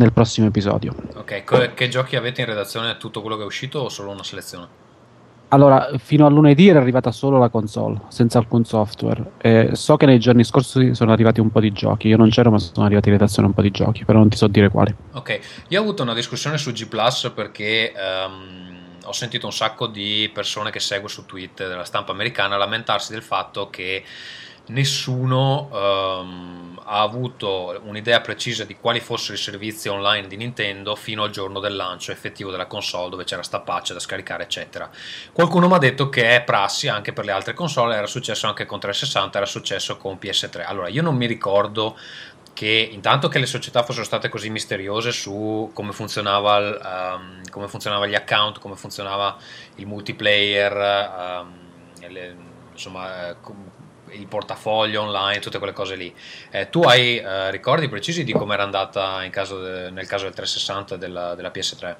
nel 0.00 0.12
prossimo 0.12 0.46
episodio. 0.46 0.94
Ok, 1.14 1.74
che 1.74 1.88
giochi 1.88 2.16
avete 2.16 2.40
in 2.40 2.46
redazione? 2.46 2.96
Tutto 2.96 3.20
quello 3.20 3.36
che 3.36 3.42
è 3.42 3.46
uscito 3.46 3.80
o 3.80 3.88
solo 3.90 4.10
una 4.10 4.24
selezione? 4.24 4.88
Allora, 5.48 5.90
fino 5.98 6.26
a 6.26 6.30
lunedì 6.30 6.68
era 6.68 6.80
arrivata 6.80 7.10
solo 7.10 7.36
la 7.38 7.48
console, 7.48 8.02
senza 8.08 8.38
alcun 8.38 8.64
software. 8.64 9.32
Eh, 9.38 9.70
so 9.74 9.96
che 9.96 10.06
nei 10.06 10.18
giorni 10.18 10.44
scorsi 10.44 10.94
sono 10.94 11.12
arrivati 11.12 11.40
un 11.40 11.50
po' 11.50 11.60
di 11.60 11.72
giochi. 11.72 12.08
Io 12.08 12.16
non 12.16 12.30
c'ero, 12.30 12.50
ma 12.50 12.58
sono 12.58 12.86
arrivati 12.86 13.08
in 13.08 13.14
redazione 13.14 13.48
un 13.48 13.54
po' 13.54 13.62
di 13.62 13.70
giochi, 13.70 14.04
però 14.04 14.18
non 14.18 14.28
ti 14.28 14.36
so 14.36 14.46
dire 14.46 14.70
quali. 14.70 14.94
Ok, 15.12 15.40
io 15.68 15.78
ho 15.78 15.82
avuto 15.82 16.02
una 16.02 16.14
discussione 16.14 16.56
su 16.56 16.72
G 16.72 16.86
Plus 16.86 17.32
perché 17.34 17.92
ehm, 17.92 19.00
ho 19.04 19.12
sentito 19.12 19.46
un 19.46 19.52
sacco 19.52 19.88
di 19.88 20.30
persone 20.32 20.70
che 20.70 20.80
seguo 20.80 21.08
su 21.08 21.26
Twitter 21.26 21.68
della 21.68 21.84
stampa 21.84 22.12
americana 22.12 22.56
lamentarsi 22.56 23.12
del 23.12 23.22
fatto 23.22 23.68
che 23.70 24.04
nessuno 24.70 25.68
ehm, 25.72 26.80
ha 26.84 27.02
avuto 27.02 27.80
un'idea 27.84 28.20
precisa 28.20 28.64
di 28.64 28.76
quali 28.76 29.00
fossero 29.00 29.34
i 29.34 29.38
servizi 29.38 29.88
online 29.88 30.26
di 30.26 30.36
Nintendo 30.36 30.96
fino 30.96 31.22
al 31.22 31.30
giorno 31.30 31.60
del 31.60 31.76
lancio 31.76 32.10
effettivo 32.10 32.50
della 32.50 32.66
console 32.66 33.10
dove 33.10 33.24
c'era 33.24 33.42
sta 33.42 33.60
patch 33.60 33.92
da 33.92 34.00
scaricare 34.00 34.44
eccetera. 34.44 34.90
Qualcuno 35.32 35.68
mi 35.68 35.74
ha 35.74 35.78
detto 35.78 36.08
che 36.08 36.36
è 36.36 36.42
prassi 36.42 36.88
anche 36.88 37.12
per 37.12 37.24
le 37.24 37.32
altre 37.32 37.54
console 37.54 37.94
era 37.94 38.06
successo 38.06 38.46
anche 38.46 38.66
con 38.66 38.80
360 38.80 39.36
era 39.36 39.46
successo 39.46 39.96
con 39.96 40.18
PS3 40.20 40.64
allora 40.66 40.88
io 40.88 41.02
non 41.02 41.16
mi 41.16 41.26
ricordo 41.26 41.96
che 42.52 42.88
intanto 42.92 43.28
che 43.28 43.38
le 43.38 43.46
società 43.46 43.82
fossero 43.82 44.04
state 44.04 44.28
così 44.28 44.50
misteriose 44.50 45.12
su 45.12 45.70
come 45.72 45.92
funzionava, 45.92 46.56
il, 46.58 46.80
um, 46.84 47.40
come 47.50 47.68
funzionava 47.68 48.06
gli 48.06 48.14
account, 48.14 48.58
come 48.58 48.76
funzionava 48.76 49.36
il 49.76 49.86
multiplayer, 49.86 51.40
um, 51.40 51.52
le, 52.08 52.36
insomma, 52.72 53.34
il 54.12 54.26
portafoglio 54.26 55.02
online, 55.02 55.38
tutte 55.40 55.58
quelle 55.58 55.72
cose 55.72 55.96
lì. 55.96 56.12
Eh, 56.50 56.68
tu 56.68 56.80
hai 56.82 57.16
eh, 57.18 57.50
ricordi 57.50 57.88
precisi 57.88 58.24
di 58.24 58.32
come 58.32 58.54
era 58.54 58.62
andata 58.62 59.22
caso 59.30 59.60
de, 59.60 59.90
nel 59.90 60.06
caso 60.06 60.24
del 60.24 60.34
360 60.34 60.96
della, 60.96 61.34
della, 61.34 61.50
PS3? 61.54 61.94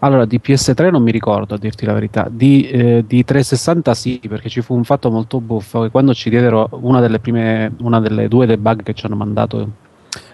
Allora, 0.00 0.24
di 0.24 0.40
PS3 0.42 0.90
non 0.90 1.02
mi 1.02 1.10
ricordo 1.10 1.54
a 1.54 1.58
dirti 1.58 1.84
la 1.84 1.92
verità, 1.92 2.26
di, 2.30 2.68
eh, 2.68 3.04
di 3.06 3.22
360 3.22 3.94
sì, 3.94 4.20
perché 4.28 4.48
ci 4.48 4.62
fu 4.62 4.74
un 4.74 4.84
fatto 4.84 5.10
molto 5.10 5.40
buffo 5.40 5.82
che 5.82 5.90
quando 5.90 6.14
ci 6.14 6.30
diedero 6.30 6.68
una 6.72 7.00
delle 7.00 7.18
prime, 7.18 7.72
una 7.80 8.00
delle 8.00 8.26
due 8.28 8.46
debug 8.46 8.82
che 8.82 8.94
ci 8.94 9.04
hanno 9.04 9.16
mandato 9.16 9.68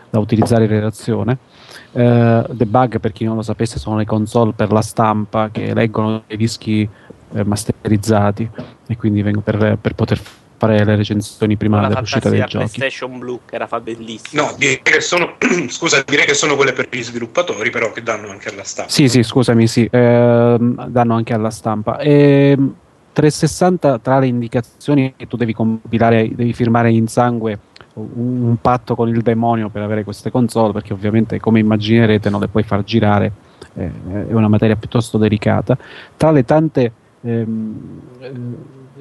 da 0.09 0.21
utilizzare 0.21 0.65
in 0.65 0.71
redazione, 0.71 1.39
eh, 1.93 2.47
debug 2.49 3.01
per 3.01 3.11
chi 3.11 3.25
non 3.25 3.35
lo 3.35 3.43
sapesse 3.43 3.79
sono 3.81 3.97
le 3.97 4.05
console 4.05 4.53
per 4.53 4.71
la 4.71 4.83
stampa 4.83 5.51
che 5.51 5.75
leggono 5.75 6.23
i 6.29 6.37
dischi 6.37 6.89
eh, 7.33 7.45
masterizzati 7.45 8.49
e 8.87 8.97
quindi 8.97 9.23
vengo 9.23 9.41
per, 9.41 9.79
per 9.81 9.95
poter 9.95 10.19
fare 10.19 10.46
le 10.59 10.97
recensioni 10.97 11.57
prima 11.57 11.87
dell'uscita 11.87 12.29
dei 12.29 12.41
giochi. 12.41 12.57
PlayStation 12.57 13.19
Blue 13.19 13.41
che 13.45 13.55
era 13.55 13.67
fa 13.67 13.81
bellissimo. 13.81 14.43
No, 14.43 14.55
direi 14.57 14.81
che 14.83 15.01
sono 15.01 15.35
scusa, 15.69 16.03
direi 16.07 16.25
che 16.25 16.35
sono 16.35 16.57
quelle 16.57 16.73
per 16.73 16.89
gli 16.91 17.03
sviluppatori, 17.03 17.71
però 17.71 17.93
che 17.93 18.03
danno 18.03 18.31
anche 18.31 18.49
alla 18.49 18.65
stampa. 18.65 18.91
Sì, 18.91 19.09
sì, 19.09 19.23
scusami, 19.23 19.67
sì, 19.67 19.89
eh, 19.91 20.57
danno 20.59 21.15
anche 21.15 21.35
alla 21.35 21.51
stampa. 21.51 21.99
E, 21.99 22.57
360 23.17 23.99
tra 24.01 24.19
le 24.19 24.27
indicazioni 24.27 25.15
che 25.17 25.27
tu 25.27 25.39
devi 25.39 25.55
compilare, 25.55 26.29
devi 26.35 26.53
firmare 26.53 26.91
in 26.91 27.09
sangue 27.09 27.59
un, 27.95 28.43
un 28.43 28.57
patto 28.61 28.95
con 28.95 29.09
il 29.09 29.23
demonio 29.23 29.71
per 29.71 29.81
avere 29.81 30.05
queste 30.05 30.31
console, 30.31 30.75
perché 30.75 30.93
ovviamente 30.93 31.41
come 31.41 31.61
immaginerete 31.61 32.29
non 32.29 32.41
le 32.41 32.49
puoi 32.49 32.63
far 32.63 32.85
girare, 32.85 33.33
eh, 33.75 33.91
è 34.29 34.33
una 34.33 34.49
materia 34.49 34.77
piuttosto 34.77 35.17
delicata. 35.17 35.79
Tra 36.15 36.31
le 36.31 36.45
tante 36.45 36.93
ehm, 37.23 38.01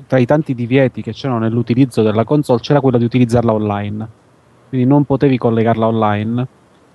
tra 0.08 0.18
i 0.18 0.26
tanti 0.26 0.54
divieti 0.54 1.02
che 1.02 1.14
c'erano 1.14 1.40
nell'utilizzo 1.40 2.02
della 2.02 2.24
console 2.24 2.60
c'era 2.60 2.82
quello 2.82 2.98
di 2.98 3.06
utilizzarla 3.06 3.54
online. 3.54 4.08
Quindi 4.70 4.88
non 4.88 5.06
potevi 5.06 5.38
collegarla 5.38 5.88
online, 5.88 6.48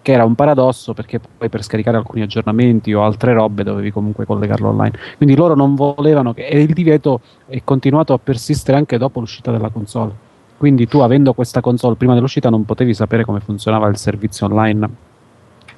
che 0.02 0.12
era 0.12 0.24
un 0.24 0.34
paradosso 0.34 0.94
perché 0.94 1.20
poi 1.20 1.48
per 1.48 1.62
scaricare 1.62 1.96
alcuni 1.96 2.22
aggiornamenti 2.22 2.92
o 2.92 3.02
altre 3.02 3.32
robe 3.32 3.62
dovevi 3.62 3.90
comunque 3.90 4.24
collegarla 4.24 4.68
online. 4.68 4.98
Quindi 5.16 5.36
loro 5.36 5.54
non 5.54 5.74
volevano 5.74 6.32
che 6.32 6.46
e 6.46 6.60
il 6.60 6.72
divieto 6.72 7.20
è 7.46 7.60
continuato 7.64 8.12
a 8.12 8.18
persistere 8.18 8.76
anche 8.78 8.98
dopo 8.98 9.20
l'uscita 9.20 9.50
della 9.50 9.70
console. 9.70 10.28
Quindi 10.56 10.86
tu 10.86 10.98
avendo 10.98 11.32
questa 11.32 11.60
console 11.60 11.96
prima 11.96 12.14
dell'uscita 12.14 12.50
non 12.50 12.64
potevi 12.64 12.92
sapere 12.94 13.24
come 13.24 13.40
funzionava 13.40 13.88
il 13.88 13.96
servizio 13.96 14.46
online 14.46 15.08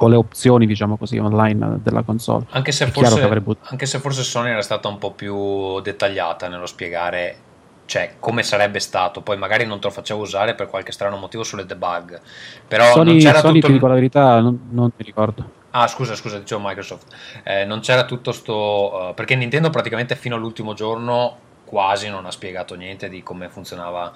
o 0.04 0.08
le 0.08 0.16
opzioni, 0.16 0.66
diciamo 0.66 0.96
così, 0.96 1.18
online 1.18 1.78
della 1.82 2.02
console. 2.02 2.46
Anche 2.50 2.72
se, 2.72 2.86
forse, 2.86 3.22
avrebbe... 3.22 3.56
anche 3.62 3.86
se 3.86 3.98
forse 3.98 4.22
Sony 4.22 4.50
era 4.50 4.62
stata 4.62 4.88
un 4.88 4.98
po' 4.98 5.12
più 5.12 5.80
dettagliata 5.80 6.48
nello 6.48 6.66
spiegare 6.66 7.36
cioè 7.84 8.14
come 8.18 8.42
sarebbe 8.42 8.80
stato. 8.80 9.20
Poi 9.20 9.36
magari 9.36 9.66
non 9.66 9.78
te 9.78 9.88
lo 9.88 9.92
facevo 9.92 10.22
usare 10.22 10.54
per 10.54 10.68
qualche 10.68 10.92
strano 10.92 11.16
motivo 11.16 11.42
sulle 11.42 11.66
debug. 11.66 12.20
Però 12.66 12.84
Sony, 12.92 13.10
non 13.10 13.18
c'era 13.18 13.40
Sony 13.40 13.54
tutto... 13.54 13.66
ti 13.66 13.72
dico 13.74 13.86
la 13.86 13.94
verità, 13.94 14.40
non, 14.40 14.68
non 14.70 14.90
mi 14.96 15.04
ricordo. 15.04 15.60
Ah, 15.70 15.86
scusa, 15.86 16.14
scusa, 16.14 16.38
dicevo 16.38 16.60
Microsoft. 16.64 17.14
Eh, 17.42 17.64
non 17.64 17.80
c'era 17.80 18.04
tutto 18.04 18.32
sto. 18.32 19.08
Uh, 19.10 19.14
perché 19.14 19.34
Nintendo 19.34 19.68
praticamente 19.70 20.16
fino 20.16 20.36
all'ultimo 20.36 20.74
giorno 20.74 21.36
quasi 21.64 22.10
non 22.10 22.26
ha 22.26 22.30
spiegato 22.30 22.74
niente 22.74 23.08
di 23.08 23.22
come 23.22 23.48
funzionava 23.48 24.12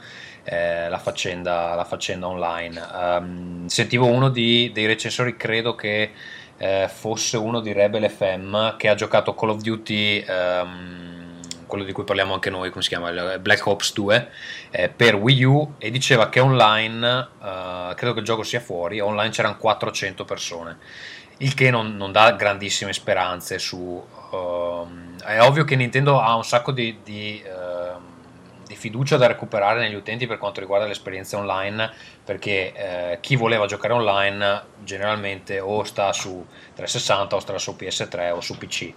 eh, 0.47 0.89
la, 0.89 0.99
faccenda, 0.99 1.75
la, 1.75 1.85
faccenda, 1.85 2.29
online. 2.29 2.81
Um, 2.93 3.67
sentivo 3.67 4.07
uno 4.07 4.29
di, 4.29 4.71
dei 4.73 4.87
recensori, 4.87 5.37
credo 5.37 5.75
che 5.75 6.13
eh, 6.57 6.89
fosse 6.89 7.37
uno 7.37 7.61
di 7.61 7.73
Rebel 7.73 8.09
FM, 8.09 8.77
che 8.77 8.89
ha 8.89 8.95
giocato 8.95 9.35
Call 9.35 9.51
of 9.51 9.61
Duty. 9.61 10.25
Um, 10.29 11.05
quello 11.67 11.83
di 11.83 11.91
cui 11.91 12.05
parliamo 12.05 12.33
anche 12.33 12.49
noi, 12.49 12.71
come 12.71 12.83
si 12.83 12.89
chiama? 12.89 13.39
Black 13.39 13.67
Ops 13.67 13.93
2 13.93 14.29
eh, 14.71 14.89
per 14.89 15.17
Wii 15.17 15.43
U 15.43 15.75
e 15.79 15.91
diceva 15.91 16.29
che 16.29 16.39
online, 16.39 17.29
uh, 17.41 17.95
credo 17.97 18.13
che 18.13 18.21
il 18.21 18.25
gioco 18.25 18.45
sia 18.45 18.61
fuori, 18.61 19.01
online 19.01 19.31
c'erano 19.31 19.57
400 19.57 20.25
persone, 20.25 20.79
il 21.39 21.55
che 21.55 21.71
non, 21.71 21.97
non 21.97 22.13
dà 22.13 22.31
grandissime 22.33 22.93
speranze 22.93 23.59
su 23.59 24.01
Uh, 24.31 25.17
è 25.25 25.41
ovvio 25.41 25.65
che 25.65 25.77
Nintendo 25.77 26.21
ha 26.21 26.35
un 26.35 26.45
sacco 26.45 26.73
di, 26.73 26.99
di, 27.05 27.43
uh, 27.45 27.96
di, 28.67 28.77
fiducia 28.77 29.17
da 29.17 29.27
recuperare 29.27 29.81
negli 29.81 29.95
utenti 29.95 30.27
per 30.27 30.39
quanto 30.39 30.61
riguarda 30.61 30.87
l'esperienza 30.87 31.37
online, 31.37 31.91
perché 32.25 32.73
uh, 33.15 33.21
chi 33.21 33.37
voleva 33.37 33.67
giocare 33.67 33.93
online 33.93 34.63
generalmente 34.83 35.61
o 35.61 35.85
sta 35.85 36.13
su 36.13 36.45
360 36.75 37.37
o 37.37 37.39
sta 37.41 37.59
su 37.59 37.77
PS3 37.79 38.33
o 38.33 38.41
su 38.41 38.57
PC. 38.59 38.93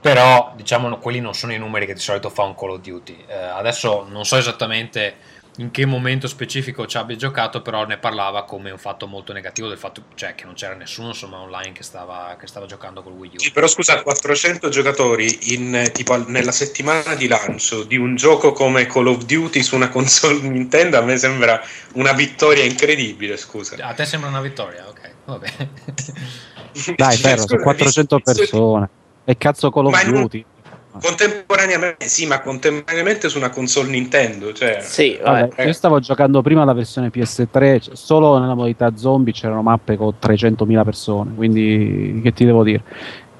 Però 0.00 0.52
diciamo 0.56 0.96
quelli 0.96 1.20
non 1.20 1.34
sono 1.34 1.52
i 1.52 1.58
numeri 1.58 1.84
che 1.84 1.92
di 1.92 2.00
solito 2.00 2.30
fa 2.30 2.44
un 2.44 2.54
Call 2.54 2.70
of 2.70 2.80
Duty. 2.80 3.24
Eh, 3.26 3.34
adesso 3.34 4.06
non 4.08 4.24
so 4.24 4.36
esattamente 4.36 5.14
in 5.56 5.70
che 5.70 5.84
momento 5.84 6.28
specifico 6.28 6.86
ci 6.86 6.96
abbia 6.96 7.16
giocato, 7.16 7.60
però 7.60 7.84
ne 7.84 7.98
parlava 7.98 8.44
come 8.44 8.70
un 8.70 8.78
fatto 8.78 9.06
molto 9.06 9.32
negativo 9.32 9.68
del 9.68 9.78
fatto 9.78 10.04
cioè, 10.14 10.34
che 10.34 10.44
non 10.44 10.54
c'era 10.54 10.74
nessuno 10.74 11.08
insomma, 11.08 11.38
online 11.38 11.72
che 11.72 11.82
stava, 11.82 12.36
che 12.38 12.46
stava 12.46 12.66
giocando 12.66 13.02
col 13.02 13.12
Wii 13.12 13.30
U. 13.34 13.38
Sì, 13.38 13.50
però 13.50 13.66
scusa, 13.66 14.02
400 14.02 14.68
giocatori 14.68 15.54
in, 15.54 15.90
tipo, 15.92 16.16
nella 16.28 16.52
settimana 16.52 17.14
di 17.14 17.26
lancio 17.26 17.82
di 17.82 17.96
un 17.96 18.14
gioco 18.14 18.52
come 18.52 18.86
Call 18.86 19.08
of 19.08 19.24
Duty 19.24 19.62
su 19.62 19.74
una 19.74 19.88
console 19.88 20.40
Nintendo 20.48 20.98
a 20.98 21.02
me 21.02 21.16
sembra 21.18 21.60
una 21.94 22.12
vittoria 22.12 22.64
incredibile, 22.64 23.36
scusa. 23.36 23.76
A 23.80 23.92
te 23.92 24.04
sembra 24.04 24.28
una 24.30 24.40
vittoria, 24.40 24.88
ok, 24.88 25.10
va 25.24 25.38
bene. 25.38 25.70
Dai, 26.96 27.16
Ferro, 27.16 27.46
sono 27.46 27.62
400 27.62 28.20
persone. 28.20 28.88
E 29.24 29.36
cazzo 29.36 29.70
Call 29.70 29.86
of 29.86 30.04
Duty. 30.04 30.44
Contemporaneamente, 30.98 32.08
sì, 32.08 32.26
ma 32.26 32.40
contemporaneamente 32.40 33.28
su 33.28 33.38
una 33.38 33.50
console 33.50 33.90
Nintendo. 33.90 34.52
Cioè, 34.52 34.78
sì, 34.80 35.18
vabbè, 35.22 35.64
io 35.64 35.72
stavo 35.72 36.00
giocando 36.00 36.42
prima 36.42 36.64
la 36.64 36.72
versione 36.72 37.10
PS3, 37.14 37.80
cioè, 37.80 37.94
solo 37.94 38.38
nella 38.38 38.54
modalità 38.54 38.92
zombie 38.96 39.32
c'erano 39.32 39.62
mappe 39.62 39.96
con 39.96 40.14
300.000 40.20 40.84
persone, 40.84 41.34
quindi 41.34 42.20
che 42.22 42.32
ti 42.32 42.44
devo 42.44 42.64
dire? 42.64 42.82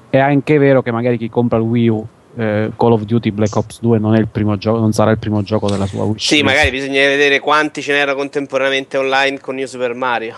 È 0.09 0.17
anche 0.17 0.57
vero 0.57 0.81
che 0.81 0.91
magari 0.91 1.17
chi 1.17 1.29
compra 1.29 1.57
il 1.57 1.63
Wii 1.63 1.87
U 1.89 2.07
eh, 2.35 2.71
Call 2.77 2.91
of 2.93 3.03
Duty 3.03 3.31
Black 3.31 3.55
Ops 3.55 3.79
2 3.81 3.99
non, 3.99 4.15
è 4.15 4.19
il 4.19 4.27
primo 4.27 4.57
gioco, 4.57 4.79
non 4.79 4.93
sarà 4.93 5.11
il 5.11 5.19
primo 5.19 5.41
gioco 5.43 5.69
della 5.69 5.85
sua 5.85 6.03
wish. 6.03 6.25
Sì, 6.25 6.43
magari 6.43 6.69
bisogna 6.69 7.01
vedere 7.01 7.39
quanti 7.39 7.81
ce 7.81 7.93
n'erano 7.93 8.17
contemporaneamente 8.17 8.97
online 8.97 9.39
con 9.39 9.55
New 9.55 9.65
Super 9.65 9.93
Mario. 9.93 10.35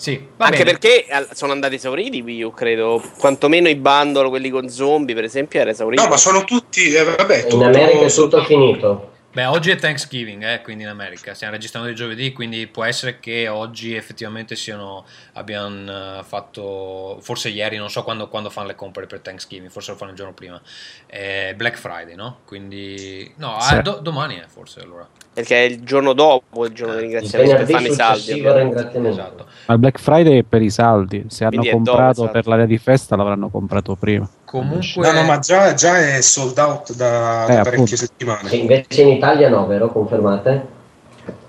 Sì, 0.00 0.12
Anche 0.38 0.64
bene. 0.64 0.78
perché 0.78 1.04
sono 1.34 1.52
andati 1.52 1.74
esauriti 1.74 2.22
Wii 2.22 2.42
U, 2.44 2.52
credo. 2.52 3.02
Quantomeno 3.18 3.68
i 3.68 3.76
bundle, 3.76 4.30
quelli 4.30 4.48
con 4.48 4.66
zombie, 4.70 5.14
per 5.14 5.24
esempio, 5.24 5.60
era 5.60 5.68
esaurito. 5.70 6.02
No, 6.02 6.08
ma 6.08 6.16
sono 6.16 6.42
tutti. 6.44 6.90
Eh, 6.94 7.04
vabbè, 7.04 7.48
in 7.50 7.62
America 7.62 8.06
è 8.06 8.10
tutto 8.10 8.42
finito. 8.44 9.12
Beh, 9.32 9.44
oggi 9.44 9.70
è 9.70 9.76
Thanksgiving, 9.76 10.42
eh, 10.42 10.60
quindi 10.60 10.82
in 10.82 10.88
America, 10.88 11.34
stiamo 11.34 11.52
registrando 11.52 11.88
il 11.88 11.94
giovedì, 11.94 12.32
quindi 12.32 12.66
può 12.66 12.82
essere 12.82 13.20
che 13.20 13.46
oggi 13.46 13.94
effettivamente 13.94 14.56
siano, 14.56 15.04
abbiano 15.34 16.18
eh, 16.18 16.22
fatto, 16.24 17.18
forse 17.20 17.48
ieri, 17.50 17.76
non 17.76 17.90
so 17.90 18.02
quando, 18.02 18.26
quando 18.28 18.50
fanno 18.50 18.66
le 18.66 18.74
compere 18.74 19.06
per 19.06 19.20
Thanksgiving, 19.20 19.70
forse 19.70 19.92
lo 19.92 19.96
fanno 19.98 20.10
il 20.10 20.16
giorno 20.16 20.32
prima, 20.32 20.60
eh, 21.06 21.52
Black 21.56 21.76
Friday, 21.78 22.16
no? 22.16 22.38
Quindi, 22.44 23.32
no, 23.36 23.56
Sì. 23.60 23.74
ah, 23.74 23.82
do- 23.82 24.00
domani 24.02 24.34
è 24.34 24.46
forse 24.48 24.80
allora. 24.80 25.06
Perché 25.32 25.56
è 25.56 25.60
il 25.60 25.82
giorno 25.84 26.12
dopo, 26.12 26.66
il 26.66 26.72
giorno 26.72 26.94
Eh, 26.94 26.96
di 26.98 27.02
Il 27.04 27.10
ringraziamento 27.10 27.56
per 27.56 27.66
fanno 27.66 27.86
i 27.86 27.92
saldi. 27.92 29.08
Esatto. 29.08 29.46
Ma 29.66 29.74
il 29.74 29.80
Black 29.80 30.00
Friday 30.00 30.38
è 30.40 30.42
per 30.42 30.60
i 30.60 30.70
saldi. 30.70 31.24
Se 31.28 31.44
hanno 31.44 31.50
Quindi 31.58 31.70
dopo, 31.70 31.82
comprato 31.84 32.10
esatto. 32.22 32.30
per 32.32 32.46
l'area 32.48 32.66
di 32.66 32.78
festa, 32.78 33.14
l'avranno 33.16 33.48
comprato 33.48 33.94
prima. 33.94 34.28
Comunque, 34.44 35.00
No, 35.06 35.12
no, 35.12 35.22
ma 35.22 35.38
già, 35.38 35.72
già 35.74 35.98
è 36.16 36.20
sold 36.20 36.58
out 36.58 36.94
da, 36.94 37.46
Eh, 37.46 37.54
da 37.54 37.62
parecchie 37.62 37.96
settimane. 37.96 38.48
Sì, 38.48 38.60
invece 38.60 39.02
in 39.02 39.08
Italia 39.08 39.48
no, 39.48 39.66
vero? 39.66 39.88
Confermate? 39.88 40.78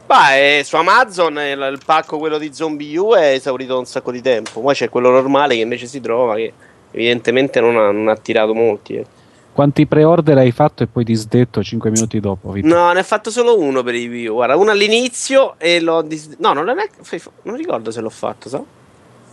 Ma 0.06 0.36
è 0.36 0.62
su 0.64 0.76
Amazon 0.76 1.34
il, 1.40 1.70
il 1.72 1.80
pacco 1.86 2.18
quello 2.18 2.38
di 2.38 2.54
Zombie 2.54 2.98
U 2.98 3.14
è 3.16 3.32
esaurito 3.34 3.74
da 3.74 3.80
un 3.80 3.86
sacco 3.86 4.12
di 4.12 4.22
tempo. 4.22 4.60
Poi 4.62 4.74
c'è 4.76 4.90
quello 4.90 5.10
normale 5.10 5.56
che 5.56 5.62
invece 5.62 5.88
si 5.88 6.00
trova 6.02 6.36
che 6.36 6.52
evidentemente 6.92 7.60
non 7.62 7.78
ha, 7.78 7.92
non 7.92 8.10
ha 8.10 8.12
attirato 8.12 8.54
molti. 8.54 8.96
eh. 8.96 9.06
Quanti 9.54 9.86
pre-order 9.86 10.38
hai 10.38 10.52
fatto 10.52 10.84
e 10.84 10.88
poi 10.88 11.04
disdetto 11.04 11.62
5 11.62 11.90
minuti 11.90 12.20
dopo? 12.22 12.52
Vito? 12.52 12.68
No, 12.68 12.92
ne 12.94 13.00
ho 13.02 13.04
fatto 13.04 13.30
solo 13.30 13.60
uno 13.60 13.84
per 13.84 13.96
i 13.96 14.08
Wii 14.08 14.28
U. 14.28 14.34
Guarda, 14.36 14.56
uno 14.56 14.72
all'inizio 14.72 15.56
e 15.58 15.82
l'ho 15.82 16.02
dis- 16.02 16.36
No, 16.40 16.54
non, 16.54 16.70
è... 16.70 16.74
non 17.44 17.56
ricordo 17.58 17.92
se 17.92 18.00
l'ho 18.00 18.10
fatto, 18.10 18.48
so? 18.48 18.66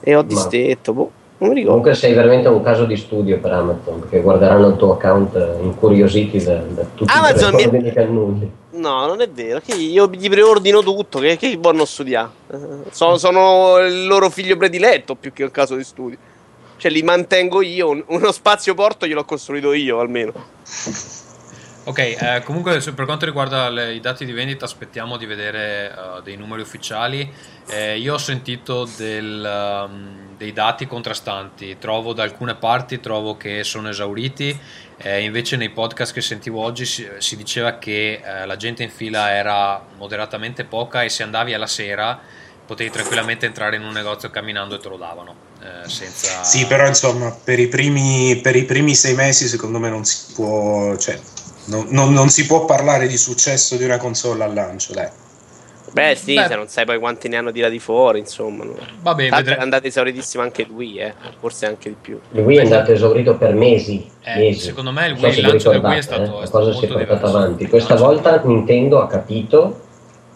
E 0.01 0.15
ho 0.17 0.23
disdetto, 0.23 0.93
boh. 0.93 1.11
Non 1.39 1.51
mi 1.51 1.55
ricordo. 1.55 1.79
Comunque 1.79 1.95
sei 1.95 2.15
veramente 2.15 2.49
un 2.49 2.63
caso 2.65 2.85
di 2.85 2.97
studio 2.97 3.39
per 3.39 3.53
Amazon, 3.53 4.01
perché 4.01 4.21
guarderanno 4.21 4.67
il 4.69 4.77
tuo 4.77 4.95
account 4.95 5.37
eh, 5.37 5.63
incuriositi 5.63 6.43
da, 6.43 6.57
da 6.57 6.85
tutti 6.97 7.13
Amazon 7.17 7.59
i 7.61 7.69
mi- 7.71 7.93
che 7.93 8.01
annulli. 8.01 8.51
No, 8.71 9.07
non 9.07 9.21
è 9.21 9.29
vero. 9.31 9.61
Che 9.65 9.73
io 9.77 10.09
gli 10.11 10.29
preordino 10.29 10.83
tutto. 10.83 11.21
Che, 11.21 11.37
che 11.37 11.57
buono 11.59 11.85
studiare. 11.85 12.29
Eh, 12.51 12.57
Sono, 12.91 13.19
sono 13.19 13.79
il 13.79 14.07
loro 14.09 14.31
figlio 14.31 14.57
prediletto 14.57 15.15
più 15.15 15.33
che 15.33 15.45
un 15.45 15.53
caso 15.53 15.77
di 15.77 15.85
studio. 15.85 16.19
Cioè, 16.79 16.91
li 16.91 17.03
mantengo 17.03 17.61
io. 17.61 17.91
un- 17.91 18.05
Uno 18.07 18.33
spazio 18.33 18.75
porto 18.75 19.07
gliel'ho 19.07 19.25
costruito 19.25 19.73
io 19.73 20.01
almeno. 20.01 20.33
Ok, 21.85 21.99
eh, 21.99 22.43
comunque 22.45 22.79
per 22.95 23.07
quanto 23.07 23.25
riguarda 23.25 23.71
le- 23.71 23.95
i 23.95 24.01
dati 24.01 24.27
di 24.27 24.33
vendita 24.33 24.67
aspettiamo 24.67 25.17
di 25.17 25.25
vedere 25.25 25.91
eh, 25.91 26.23
dei 26.23 26.37
numeri 26.37 26.61
ufficiali. 26.61 27.33
Eh, 27.67 27.97
io 27.99 28.15
ho 28.15 28.19
sentito 28.19 28.87
del, 28.99 29.87
um, 29.89 30.37
dei 30.37 30.53
dati 30.53 30.87
contrastanti, 30.87 31.79
trovo 31.79 32.13
da 32.13 32.25
alcune 32.25 32.55
parti 32.57 33.01
trovo 33.01 33.39
che 33.39 33.65
sono 33.65 33.89
esauriti, 33.89 34.59
eh, 34.99 35.23
invece 35.23 35.57
nei 35.57 35.71
podcast 35.71 36.13
che 36.13 36.21
sentivo 36.21 36.63
oggi 36.63 36.85
si, 36.85 37.09
si 37.19 37.37
diceva 37.37 37.79
che 37.79 38.21
eh, 38.23 38.45
la 38.45 38.57
gente 38.57 38.83
in 38.83 38.91
fila 38.91 39.33
era 39.33 39.83
moderatamente 39.97 40.65
poca 40.65 41.03
e 41.05 41.09
se 41.09 41.23
andavi 41.23 41.55
alla 41.55 41.67
sera 41.67 42.21
potevi 42.67 42.91
tranquillamente 42.91 43.47
entrare 43.47 43.77
in 43.77 43.83
un 43.85 43.93
negozio 43.93 44.29
camminando 44.29 44.75
e 44.75 44.79
te 44.79 44.89
lo 44.91 44.97
davano. 44.99 45.48
Eh, 45.61 45.89
senza... 45.89 46.43
Sì, 46.45 46.67
però 46.67 46.87
insomma, 46.87 47.31
per 47.43 47.59
i, 47.59 47.69
primi, 47.69 48.37
per 48.43 48.57
i 48.57 48.65
primi 48.65 48.95
sei 48.95 49.15
mesi 49.15 49.47
secondo 49.49 49.79
me 49.79 49.89
non 49.91 50.05
si 50.05 50.33
può, 50.35 50.97
cioè, 50.97 51.19
non, 51.67 51.87
non- 51.91 52.13
non 52.13 52.29
si 52.29 52.47
può 52.47 52.65
parlare 52.65 53.07
di 53.07 53.17
successo 53.17 53.77
di 53.77 53.85
una 53.85 53.97
console 53.99 54.45
al 54.45 54.55
lancio, 54.55 54.93
dai. 54.95 55.09
Beh, 55.91 56.15
sì, 56.23 56.35
Beh. 56.35 56.47
se 56.49 56.55
non 56.55 56.69
sai 56.69 56.85
poi 56.85 56.99
quanti 56.99 57.29
ne 57.29 57.39
hanno 57.39 57.51
tirati 57.51 57.79
fuori, 57.79 58.19
insomma. 58.19 58.63
no. 58.63 58.75
Vabbè, 59.01 59.29
Tanto 59.31 59.51
è 59.51 59.57
andato 59.59 59.87
esauritissimo 59.87 60.43
anche 60.43 60.63
il 60.63 60.69
Wii, 60.71 60.99
eh. 60.99 61.15
Forse 61.41 61.65
anche 61.65 61.89
di 61.89 61.97
più. 61.99 62.21
Il 62.33 62.41
Wii 62.43 62.59
è 62.59 62.61
andato 62.63 62.93
esaurito 62.93 63.37
per 63.37 63.55
mesi. 63.55 64.07
Eh, 64.23 64.37
mesi. 64.37 64.61
secondo 64.61 64.93
me 64.93 65.07
il 65.07 65.17
so 65.17 65.25
Wii- 65.25 65.33
se 65.35 65.41
il 65.41 65.47
lancio 65.47 65.71
del 65.71 65.81
Wii 65.83 65.97
è 65.97 66.03
stato- 66.03 66.23
eh, 66.23 66.37
è 66.37 66.41
la 66.41 66.47
stato 66.47 66.65
cosa 66.67 66.79
si 66.79 66.85
è 66.85 66.89
portata 66.89 67.15
diverso. 67.15 67.37
avanti. 67.37 67.67
Questa 67.69 67.95
volta 67.97 68.43
Nintendo 68.45 69.01
ha 69.01 69.07
capito 69.07 69.81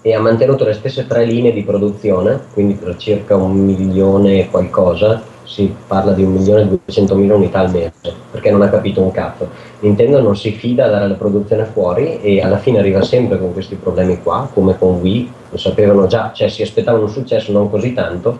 e 0.02 0.14
ha 0.14 0.20
mantenuto 0.20 0.64
le 0.64 0.72
stesse 0.72 1.06
tre 1.06 1.24
linee 1.24 1.52
di 1.52 1.62
produzione, 1.62 2.40
quindi 2.52 2.74
per 2.74 2.96
circa 2.96 3.36
un 3.36 3.52
milione 3.52 4.40
e 4.40 4.50
qualcosa, 4.50 5.22
si 5.44 5.74
parla 5.86 6.12
di 6.12 6.22
un 6.22 6.32
milione 6.32 6.62
e 6.62 6.66
duecentomila 6.66 7.34
unità 7.34 7.60
al 7.60 7.70
mese, 7.70 8.12
perché 8.30 8.50
non 8.50 8.62
ha 8.62 8.68
capito 8.68 9.00
un 9.00 9.10
cazzo. 9.10 9.48
Nintendo 9.80 10.20
non 10.20 10.36
si 10.36 10.50
fida 10.52 10.86
a 10.86 10.88
dare 10.88 11.08
la 11.08 11.14
produzione 11.14 11.64
fuori 11.64 12.20
e 12.20 12.40
alla 12.40 12.58
fine 12.58 12.78
arriva 12.78 13.02
sempre 13.02 13.38
con 13.38 13.52
questi 13.52 13.76
problemi 13.76 14.22
qua, 14.22 14.48
come 14.52 14.76
con 14.78 14.98
Wii, 15.00 15.32
lo 15.50 15.56
sapevano 15.58 16.06
già, 16.06 16.32
cioè 16.34 16.48
si 16.48 16.62
aspettavano 16.62 17.04
un 17.04 17.10
successo 17.10 17.52
non 17.52 17.70
così 17.70 17.92
tanto, 17.92 18.38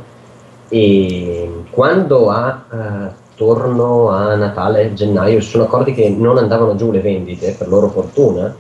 e 0.69 1.51
quando 1.71 2.31
a 2.31 2.65
eh, 2.73 3.21
torno 3.37 4.09
a 4.09 4.35
Natale, 4.35 4.95
gennaio, 4.95 5.41
si 5.41 5.51
sono 5.51 5.65
accorti 5.65 5.93
che 5.93 6.09
non 6.09 6.39
andavano 6.39 6.75
giù 6.77 6.91
le 6.91 7.01
vendite, 7.01 7.55
per 7.59 7.69
loro 7.69 7.89
fortuna, 7.89 8.55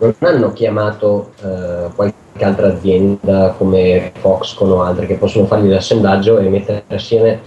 non 0.00 0.14
hanno 0.20 0.52
chiamato 0.52 1.32
eh, 1.42 1.90
qualche 1.94 2.14
altra 2.40 2.68
azienda 2.68 3.54
come 3.56 4.12
Foxconn 4.18 4.70
o 4.70 4.82
altre 4.82 5.06
che 5.06 5.16
possono 5.16 5.44
fargli 5.44 5.68
l'assemblaggio 5.68 6.38
e 6.38 6.48
mettere 6.48 6.84
assieme 6.88 7.40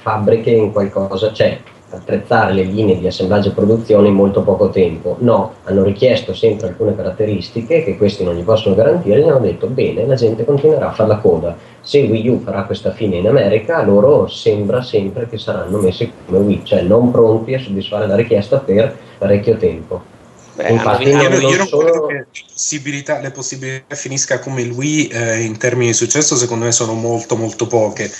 fabbriche 0.00 0.50
in 0.50 0.72
qualcosa, 0.72 1.32
cioè 1.32 1.58
attrezzare 1.90 2.52
le 2.52 2.64
linee 2.64 2.98
di 2.98 3.06
assemblaggio 3.06 3.50
e 3.50 3.52
produzione 3.52 4.08
in 4.08 4.14
molto 4.14 4.42
poco 4.42 4.70
tempo. 4.70 5.16
No, 5.20 5.52
hanno 5.64 5.84
richiesto 5.84 6.34
sempre 6.34 6.66
alcune 6.68 6.96
caratteristiche 6.96 7.84
che 7.84 7.96
questi 7.96 8.24
non 8.24 8.34
gli 8.34 8.42
possono 8.42 8.74
garantire 8.74 9.20
e 9.20 9.28
hanno 9.28 9.38
detto 9.38 9.68
bene, 9.68 10.04
la 10.04 10.16
gente 10.16 10.44
continuerà 10.44 10.88
a 10.88 10.92
fare 10.92 11.10
la 11.10 11.18
coda. 11.18 11.56
Se 11.80 12.02
Wii 12.02 12.28
U 12.28 12.40
farà 12.40 12.64
questa 12.64 12.90
fine 12.90 13.18
in 13.18 13.28
America, 13.28 13.84
loro 13.84 14.26
sembra 14.26 14.82
sempre 14.82 15.28
che 15.28 15.38
saranno 15.38 15.78
messi 15.78 16.10
come 16.26 16.38
Wii, 16.38 16.64
cioè 16.64 16.82
non 16.82 17.12
pronti 17.12 17.54
a 17.54 17.60
soddisfare 17.60 18.08
la 18.08 18.16
richiesta 18.16 18.58
per 18.58 18.96
parecchio 19.16 19.56
tempo. 19.56 20.13
Beh, 20.56 20.70
Io, 20.72 21.48
io 21.50 21.56
non 21.56 21.66
solo- 21.66 21.82
credo 21.90 22.06
che 22.06 22.12
le 22.14 22.26
possibilità, 22.52 23.18
le 23.20 23.30
possibilità 23.32 23.94
finisca 23.96 24.38
come 24.38 24.62
Wii 24.62 25.08
eh, 25.08 25.40
in 25.42 25.56
termini 25.58 25.88
di 25.88 25.94
successo, 25.94 26.36
secondo 26.36 26.64
me 26.64 26.72
sono 26.72 26.94
molto 26.94 27.36
molto 27.36 27.66
poche. 27.66 28.10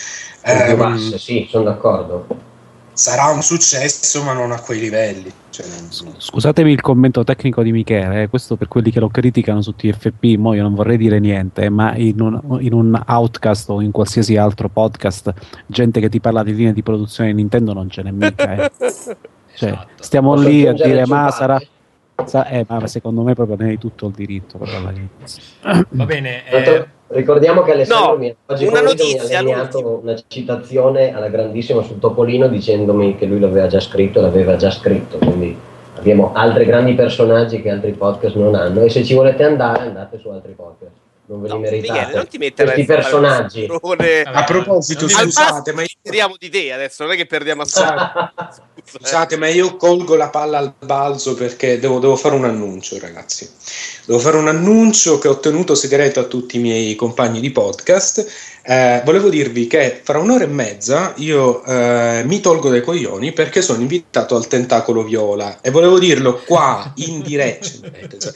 Ehm, 0.43 0.77
basse, 0.77 1.19
sì, 1.19 1.47
sono 1.49 1.65
d'accordo. 1.65 2.27
sarà 2.93 3.27
un 3.27 3.43
successo, 3.43 4.23
ma 4.25 4.33
non 4.33 4.51
a 4.53 4.61
quei 4.61 4.81
livelli. 4.81 5.33
Cioè, 5.51 5.65
non- 5.67 6.15
Scusatemi 6.19 6.73
il 6.73 6.81
commento 6.81 7.23
tecnico 7.23 7.63
di 7.63 7.71
Michele, 7.71 8.23
eh, 8.23 8.29
questo 8.29 8.57
per 8.57 8.67
quelli 8.67 8.91
che 8.91 8.99
lo 9.01 9.09
criticano 9.09 9.63
su 9.63 9.75
TFP, 9.77 10.37
mo 10.37 10.55
io 10.55 10.63
non 10.63 10.75
vorrei 10.75 10.97
dire 10.97 11.21
niente, 11.21 11.69
ma 11.71 11.95
in 11.97 12.21
un, 12.21 12.59
in 12.61 12.73
un 12.73 13.01
outcast 13.07 13.69
o 13.71 13.81
in 13.81 13.93
qualsiasi 13.93 14.37
altro 14.37 14.69
podcast, 14.69 15.33
gente 15.67 16.01
che 16.01 16.09
ti 16.09 16.19
parla 16.21 16.43
di 16.43 16.53
linee 16.55 16.73
di 16.73 16.83
produzione 16.83 17.31
di 17.31 17.37
Nintendo 17.37 17.73
non 17.73 17.89
ce 17.89 18.03
n'è 18.03 18.11
mica. 18.11 18.55
eh. 18.55 18.71
Cioè, 19.57 19.69
Esatto. 19.69 19.87
stiamo 20.03 20.35
Posso 20.35 20.49
lì 20.49 20.67
a 20.67 20.73
dire 20.73 21.07
ma 21.07 21.31
sarà... 21.31 21.61
sa- 22.27 22.47
eh, 22.49 22.65
ma 22.69 22.87
secondo 22.87 23.23
me 23.23 23.35
proprio 23.35 23.57
ne 23.57 23.69
hai 23.71 23.79
tutto 23.79 24.07
il 24.07 24.13
diritto. 24.13 24.59
Va 25.91 26.05
bene, 26.05 26.49
eh, 26.51 26.87
Ricordiamo 27.07 27.63
che 27.63 27.73
Alessandro 27.73 28.13
No, 28.13 28.19
mi 28.19 28.29
ha 28.29 28.35
oggi 28.47 28.65
una 28.67 28.81
pomeriggio 28.81 29.05
mi 29.05 29.13
ha 29.13 29.43
notizia, 29.43 29.43
l'ultima. 29.43 29.89
una 29.89 30.23
citazione 30.27 31.15
alla 31.15 31.29
grandissima 31.29 31.83
sul 31.83 31.99
Topolino 31.99 32.49
dicendomi 32.49 33.17
che 33.17 33.27
lui 33.27 33.39
l'aveva 33.39 33.67
già 33.69 33.79
scritto, 33.79 34.21
l'aveva 34.21 34.57
già 34.57 34.71
scritto, 34.71 35.19
quindi 35.19 35.57
abbiamo 35.97 36.33
altri 36.35 36.65
grandi 36.65 36.95
personaggi 36.95 37.61
che 37.63 37.71
altri 37.71 37.93
podcast 37.93 38.35
non 38.37 38.55
hanno 38.55 38.81
e 38.83 38.89
se 38.91 39.05
ci 39.05 39.15
volete 39.15 39.45
andare 39.45 39.83
andate 39.83 40.19
su 40.19 40.29
altri 40.31 40.53
podcast, 40.53 40.93
non 41.27 41.43
ve 41.43 41.49
li 41.49 41.55
No, 41.55 41.61
meritate. 41.61 42.17
Non 42.17 42.27
ti 42.27 42.39
mettere 42.39 42.73
Questi 42.73 42.93
personaggi. 42.93 43.67
A 44.25 44.45
proposito, 44.45 45.07
scusate, 45.09 45.73
ma 45.73 45.83
io- 45.83 46.35
di 46.39 46.49
te 46.51 46.73
adesso, 46.73 47.05
non 47.05 47.13
è 47.13 47.17
che 47.17 47.27
perdiamo 47.27 47.63
a. 47.63 48.33
Scusate, 48.87 49.37
ma 49.37 49.49
io 49.49 49.77
colgo 49.77 50.15
la 50.15 50.29
palla 50.29 50.59
al 50.59 50.73
balzo 50.79 51.35
perché 51.35 51.79
devo, 51.79 51.99
devo 51.99 52.17
fare 52.17 52.35
un 52.35 52.45
annuncio, 52.45 52.99
ragazzi. 52.99 53.49
Devo 54.05 54.19
fare 54.19 54.37
un 54.37 54.49
annuncio 54.49 55.19
che 55.19 55.29
ho 55.29 55.41
tenuto 55.41 55.75
segreto 55.75 56.21
a 56.21 56.25
tutti 56.25 56.57
i 56.57 56.61
miei 56.61 56.95
compagni 56.95 57.41
di 57.41 57.51
podcast. 57.51 58.27
Eh, 58.63 59.03
volevo 59.05 59.31
dirvi 59.31 59.67
che 59.67 60.01
fra 60.03 60.19
un'ora 60.19 60.45
e 60.45 60.49
mezza 60.49 61.13
io 61.17 61.65
eh, 61.65 62.23
mi 62.25 62.41
tolgo 62.41 62.71
dai 62.71 62.83
coglioni 62.83 63.33
perché 63.33 63.61
sono 63.61 63.81
invitato 63.81 64.37
al 64.37 64.47
Tentacolo 64.47 65.03
Viola 65.03 65.61
e 65.61 65.71
volevo 65.71 65.99
dirlo 65.99 66.41
qua 66.47 66.93
in 66.97 67.21
diretta 67.21 68.33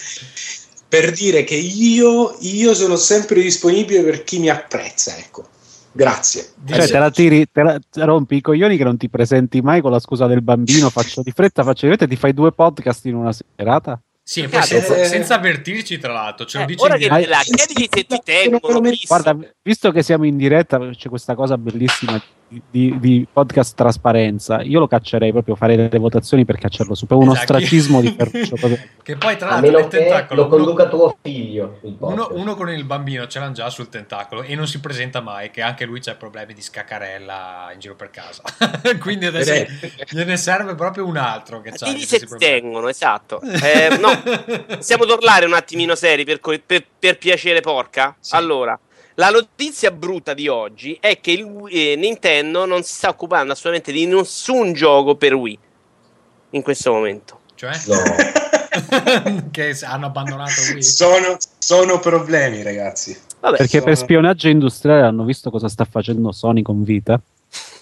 per 0.89 1.13
dire 1.13 1.45
che 1.45 1.55
io, 1.55 2.37
io 2.41 2.75
sono 2.75 2.97
sempre 2.97 3.43
disponibile 3.43 4.03
per 4.03 4.25
chi 4.25 4.39
mi 4.39 4.49
apprezza. 4.49 5.17
Ecco, 5.17 5.47
grazie. 5.93 6.49
Cioè, 6.67 6.87
te 6.87 6.99
la 6.99 7.11
tiri, 7.11 7.47
te 7.51 7.63
la 7.63 7.79
te 7.91 8.05
rompi 8.05 8.37
i 8.37 8.41
coglioni 8.41 8.77
che 8.77 8.85
non 8.85 8.97
ti 8.97 9.09
presenti 9.09 9.61
mai 9.61 9.81
con 9.81 9.91
la 9.91 9.99
scusa 9.99 10.27
del 10.27 10.43
bambino, 10.43 10.89
faccio 10.91 11.23
di 11.23 11.31
fretta, 11.33 11.63
faccio 11.63 11.87
di 11.87 11.93
fretta 11.93 12.05
e 12.05 12.09
ti 12.09 12.17
fai 12.17 12.33
due 12.33 12.53
podcast 12.53 13.05
in 13.07 13.15
una 13.15 13.33
serata? 13.33 14.01
Sì, 14.23 14.47
poi 14.47 14.63
senza, 14.63 14.95
eh. 14.95 15.07
senza 15.07 15.37
avvertirci, 15.37 15.97
tra 15.97 16.13
l'altro, 16.13 16.45
ce 16.45 16.59
lo 16.59 16.65
Eh, 16.65 16.67
dice 16.67 16.85
ora 16.85 16.97
in 16.97 17.01
che 17.01 17.27
la 17.27 17.41
chiedi 17.41 17.89
se 17.91 18.05
ti 18.05 18.21
tengo, 18.23 18.59
lo. 18.61 18.83
Guarda, 19.07 19.37
visto 19.63 19.91
che 19.91 20.03
siamo 20.03 20.27
in 20.27 20.37
diretta, 20.37 20.79
c'è 20.91 21.09
questa 21.09 21.35
cosa 21.35 21.57
bellissima 21.57 22.23
di, 22.49 22.97
di 22.99 23.27
podcast 23.31 23.75
trasparenza, 23.77 24.63
io 24.63 24.79
lo 24.79 24.87
caccerei 24.89 25.31
proprio, 25.33 25.55
fare 25.55 25.77
le 25.77 25.99
votazioni 25.99 26.45
per 26.45 26.57
cacciarlo 26.59 26.95
su, 26.95 27.07
per 27.07 27.17
uno 27.17 27.33
Esatto. 27.33 27.47
stracismo 27.47 28.01
di 28.01 28.15
Ferruccio. 28.17 28.55
proprio. 28.57 28.79
Che 29.09 29.17
poi 29.17 29.39
tra 29.39 29.49
l'altro 29.49 29.71
nel 29.71 29.89
tentacolo 29.89 30.43
lo 30.43 30.47
uno- 30.49 30.57
conduca 30.57 30.89
tuo 30.89 31.17
figlio. 31.23 31.79
Uno, 32.01 32.29
uno 32.33 32.55
con 32.57 32.69
il 32.71 32.85
bambino 32.85 33.27
ce 33.27 33.39
l'hanno 33.39 33.53
già 33.55 33.71
sul 33.71 33.89
tentacolo 33.89 34.43
e 34.43 34.55
non 34.55 34.67
si 34.67 34.81
presenta 34.81 35.23
mai, 35.23 35.51
che 35.51 35.63
anche 35.63 35.87
lui 35.87 36.01
c'ha 36.01 36.15
problemi 36.15 36.53
di 36.53 36.61
scaccarella 36.61 37.71
in 37.73 37.81
giro 37.81 37.95
per 37.95 38.11
casa. 38.11 38.43
Quindi 39.01 39.25
adesso 39.27 39.65
gliene 40.11 40.37
serve 40.37 40.75
proprio 40.75 41.07
un 41.07 41.17
altro 41.17 41.63
che 41.63 41.71
c'ha 41.71 41.87
problemi. 41.87 42.39
tengono, 42.39 42.89
esatto. 42.89 43.41
Eh, 43.69 43.97
no, 43.99 44.11
possiamo 44.77 45.05
tornare 45.07 45.47
un 45.47 45.55
attimino 45.55 45.95
seri 45.95 46.25
per, 46.25 46.41
per- 46.41 46.85
per 46.99 47.17
piacere 47.19 47.61
porca? 47.61 48.15
Sì. 48.21 48.35
Allora, 48.35 48.79
la 49.19 49.31
notizia 49.31 49.91
brutta 49.91 50.33
di 50.33 50.47
oggi 50.49 50.97
è 51.01 51.21
che 51.21 51.33
il 51.33 51.69
eh, 51.71 51.97
Nintendo 51.97 52.65
non 52.67 52.83
si 52.83 52.95
sta 52.95 53.09
occupando 53.09 53.53
assolutamente 53.53 53.93
di 53.93 54.07
nessun 54.07 54.73
gioco 54.73 55.17
per 55.17 55.35
Wii 55.35 55.59
in 56.51 56.63
questo 56.63 56.93
momento. 56.93 57.41
Cioè? 57.55 57.73
No. 57.87 57.97
che 59.51 59.77
hanno 59.83 60.07
abbandonato 60.07 60.61
Wii. 60.73 60.83
sono, 60.83 61.37
sono 61.59 61.99
problemi, 61.99 62.63
ragazzi. 62.63 63.17
Vabbè, 63.41 63.57
Perché 63.57 63.83
per 63.83 63.95
sono- 63.95 64.07
spionaggio 64.07 64.49
industriale 64.49 65.03
hanno 65.03 65.25
visto 65.25 65.51
cosa 65.51 65.69
sta 65.69 65.85
facendo 65.85 66.31
Sony 66.31 66.63
con 66.63 66.85
Vita 66.85 67.21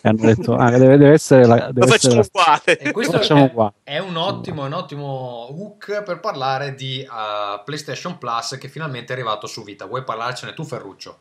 e 0.06 0.08
hanno 0.08 0.34
detto, 0.34 0.54
ah, 0.54 0.70
deve, 0.70 0.96
deve 0.96 1.12
essere 1.12 1.44
la... 1.46 1.66
lo 1.66 1.72
Deve 1.72 1.94
essere 1.94 2.14
facciamo 2.14 2.14
la- 2.14 2.26
uguale. 2.26 2.78
E 2.78 2.92
questo 2.92 3.16
Facciamo 3.18 3.44
è, 3.46 3.52
qua. 3.52 3.72
è 3.82 3.98
un 3.98 4.16
ottimo, 4.16 4.64
un 4.64 4.72
ottimo 4.72 5.48
hook 5.50 6.02
per 6.02 6.20
parlare 6.20 6.74
di 6.74 7.06
uh, 7.08 7.62
PlayStation 7.64 8.18
Plus 8.18 8.56
che 8.60 8.68
finalmente 8.68 9.12
è 9.12 9.16
arrivato 9.16 9.46
su 9.46 9.64
Vita. 9.64 9.86
Vuoi 9.86 10.04
parlarcene 10.04 10.54
tu, 10.54 10.64
Ferruccio? 10.64 11.18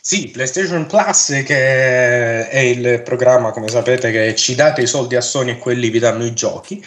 Sì, 0.00 0.28
PlayStation 0.30 0.86
Plus 0.86 1.42
che 1.44 2.48
è 2.48 2.58
il 2.58 3.02
programma, 3.02 3.50
come 3.50 3.68
sapete, 3.68 4.10
che 4.12 4.34
ci 4.36 4.54
date 4.54 4.82
i 4.82 4.86
soldi 4.86 5.16
a 5.16 5.20
Sony 5.20 5.50
e 5.52 5.58
quelli 5.58 5.90
vi 5.90 5.98
danno 5.98 6.24
i 6.24 6.32
giochi, 6.32 6.80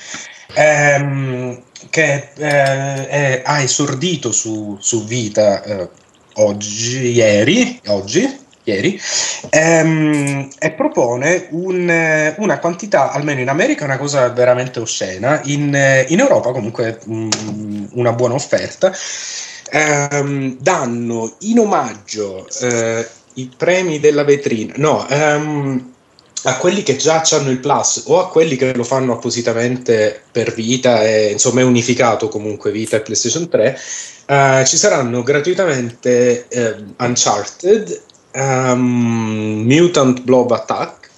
ehm, 0.53 1.61
che 1.89 2.31
eh, 2.35 3.07
è- 3.07 3.41
ha 3.45 3.59
esordito 3.61 4.31
su, 4.31 4.77
su 4.79 5.03
Vita 5.05 5.61
eh, 5.63 5.89
oggi, 6.35 7.11
ieri, 7.11 7.79
oggi, 7.87 8.47
ieri, 8.69 9.01
ehm, 9.49 10.49
e 10.59 10.71
propone 10.71 11.47
un, 11.51 11.89
eh, 11.89 12.35
una 12.37 12.59
quantità, 12.59 13.11
almeno 13.11 13.41
in 13.41 13.49
America, 13.49 13.85
una 13.85 13.97
cosa 13.97 14.29
veramente 14.29 14.79
oscena, 14.79 15.41
in, 15.45 15.73
eh, 15.73 16.05
in 16.09 16.19
Europa 16.19 16.51
comunque 16.51 16.99
mm, 17.07 17.85
una 17.93 18.13
buona 18.13 18.35
offerta. 18.35 18.93
Ehm, 19.71 20.57
danno 20.59 21.35
in 21.39 21.59
omaggio 21.59 22.47
eh, 22.61 23.07
i 23.35 23.51
premi 23.55 23.99
della 23.99 24.23
vetrina, 24.23 24.73
no, 24.77 25.07
ehm, 25.07 25.93
a 26.43 26.57
quelli 26.57 26.83
che 26.83 26.95
già 26.95 27.23
hanno 27.31 27.49
il 27.49 27.59
Plus 27.59 28.03
o 28.07 28.19
a 28.19 28.29
quelli 28.29 28.55
che 28.55 28.73
lo 28.73 28.83
fanno 28.83 29.13
appositamente 29.13 30.21
per 30.31 30.53
Vita 30.53 31.03
e 31.03 31.31
insomma 31.31 31.61
è 31.61 31.63
unificato 31.63 32.29
comunque 32.29 32.71
Vita 32.71 32.95
e 32.95 33.01
PlayStation 33.01 33.49
3, 33.49 33.79
eh, 34.25 34.63
ci 34.65 34.77
saranno 34.77 35.21
gratuitamente 35.23 36.47
eh, 36.47 36.75
Uncharted, 36.97 38.01
ehm, 38.31 39.63
Mutant 39.65 40.21
Blob 40.21 40.51
Attack, 40.51 41.09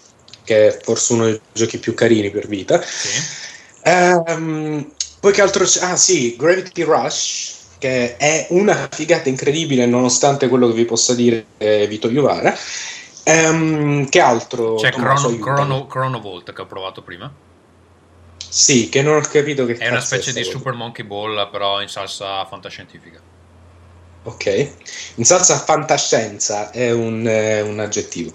che 0.44 0.68
è 0.68 0.80
forse 0.82 1.14
uno 1.14 1.26
dei 1.26 1.40
giochi 1.52 1.78
più 1.78 1.94
carini 1.94 2.30
per 2.30 2.48
Vita. 2.48 2.82
Sì. 2.82 3.40
Ehm, 3.84 4.92
poi 5.20 5.32
che 5.32 5.42
altro 5.42 5.66
c'è? 5.66 5.84
Ah 5.84 5.96
sì, 5.96 6.36
Gravity 6.36 6.84
Rush, 6.84 7.60
che 7.78 8.18
è 8.18 8.48
una 8.50 8.90
figata 8.92 9.30
incredibile 9.30 9.86
nonostante 9.86 10.48
quello 10.48 10.68
che 10.68 10.74
vi 10.74 10.86
possa 10.86 11.14
dire 11.14 11.46
eh, 11.58 11.88
Vito 11.88 12.10
Iovara. 12.10 12.56
Ehm, 13.24 14.10
che 14.10 14.20
altro? 14.20 14.76
C'è 14.76 14.92
Chrono. 14.92 15.38
Chrono, 15.38 15.88
Chrono 15.88 16.20
Volt 16.20 16.54
che 16.54 16.62
ho 16.62 16.66
provato 16.66 17.02
prima. 17.02 17.32
Sì, 18.38 18.90
che 18.90 19.02
non 19.02 19.16
ho 19.16 19.22
capito 19.22 19.66
che 19.66 19.78
È 19.78 19.88
una 19.88 20.02
specie 20.02 20.34
di. 20.34 20.44
Super 20.44 20.74
Monkey 20.74 21.06
Ball, 21.06 21.50
però 21.50 21.82
in 21.82 21.88
salsa 21.88 22.46
fantascientifica. 22.46 23.20
Ok, 24.24 24.72
in 25.16 25.26
salsa 25.26 25.58
fantascienza 25.58 26.70
è 26.70 26.92
un, 26.92 27.28
eh, 27.28 27.62
un 27.62 27.80
aggettivo. 27.80 28.32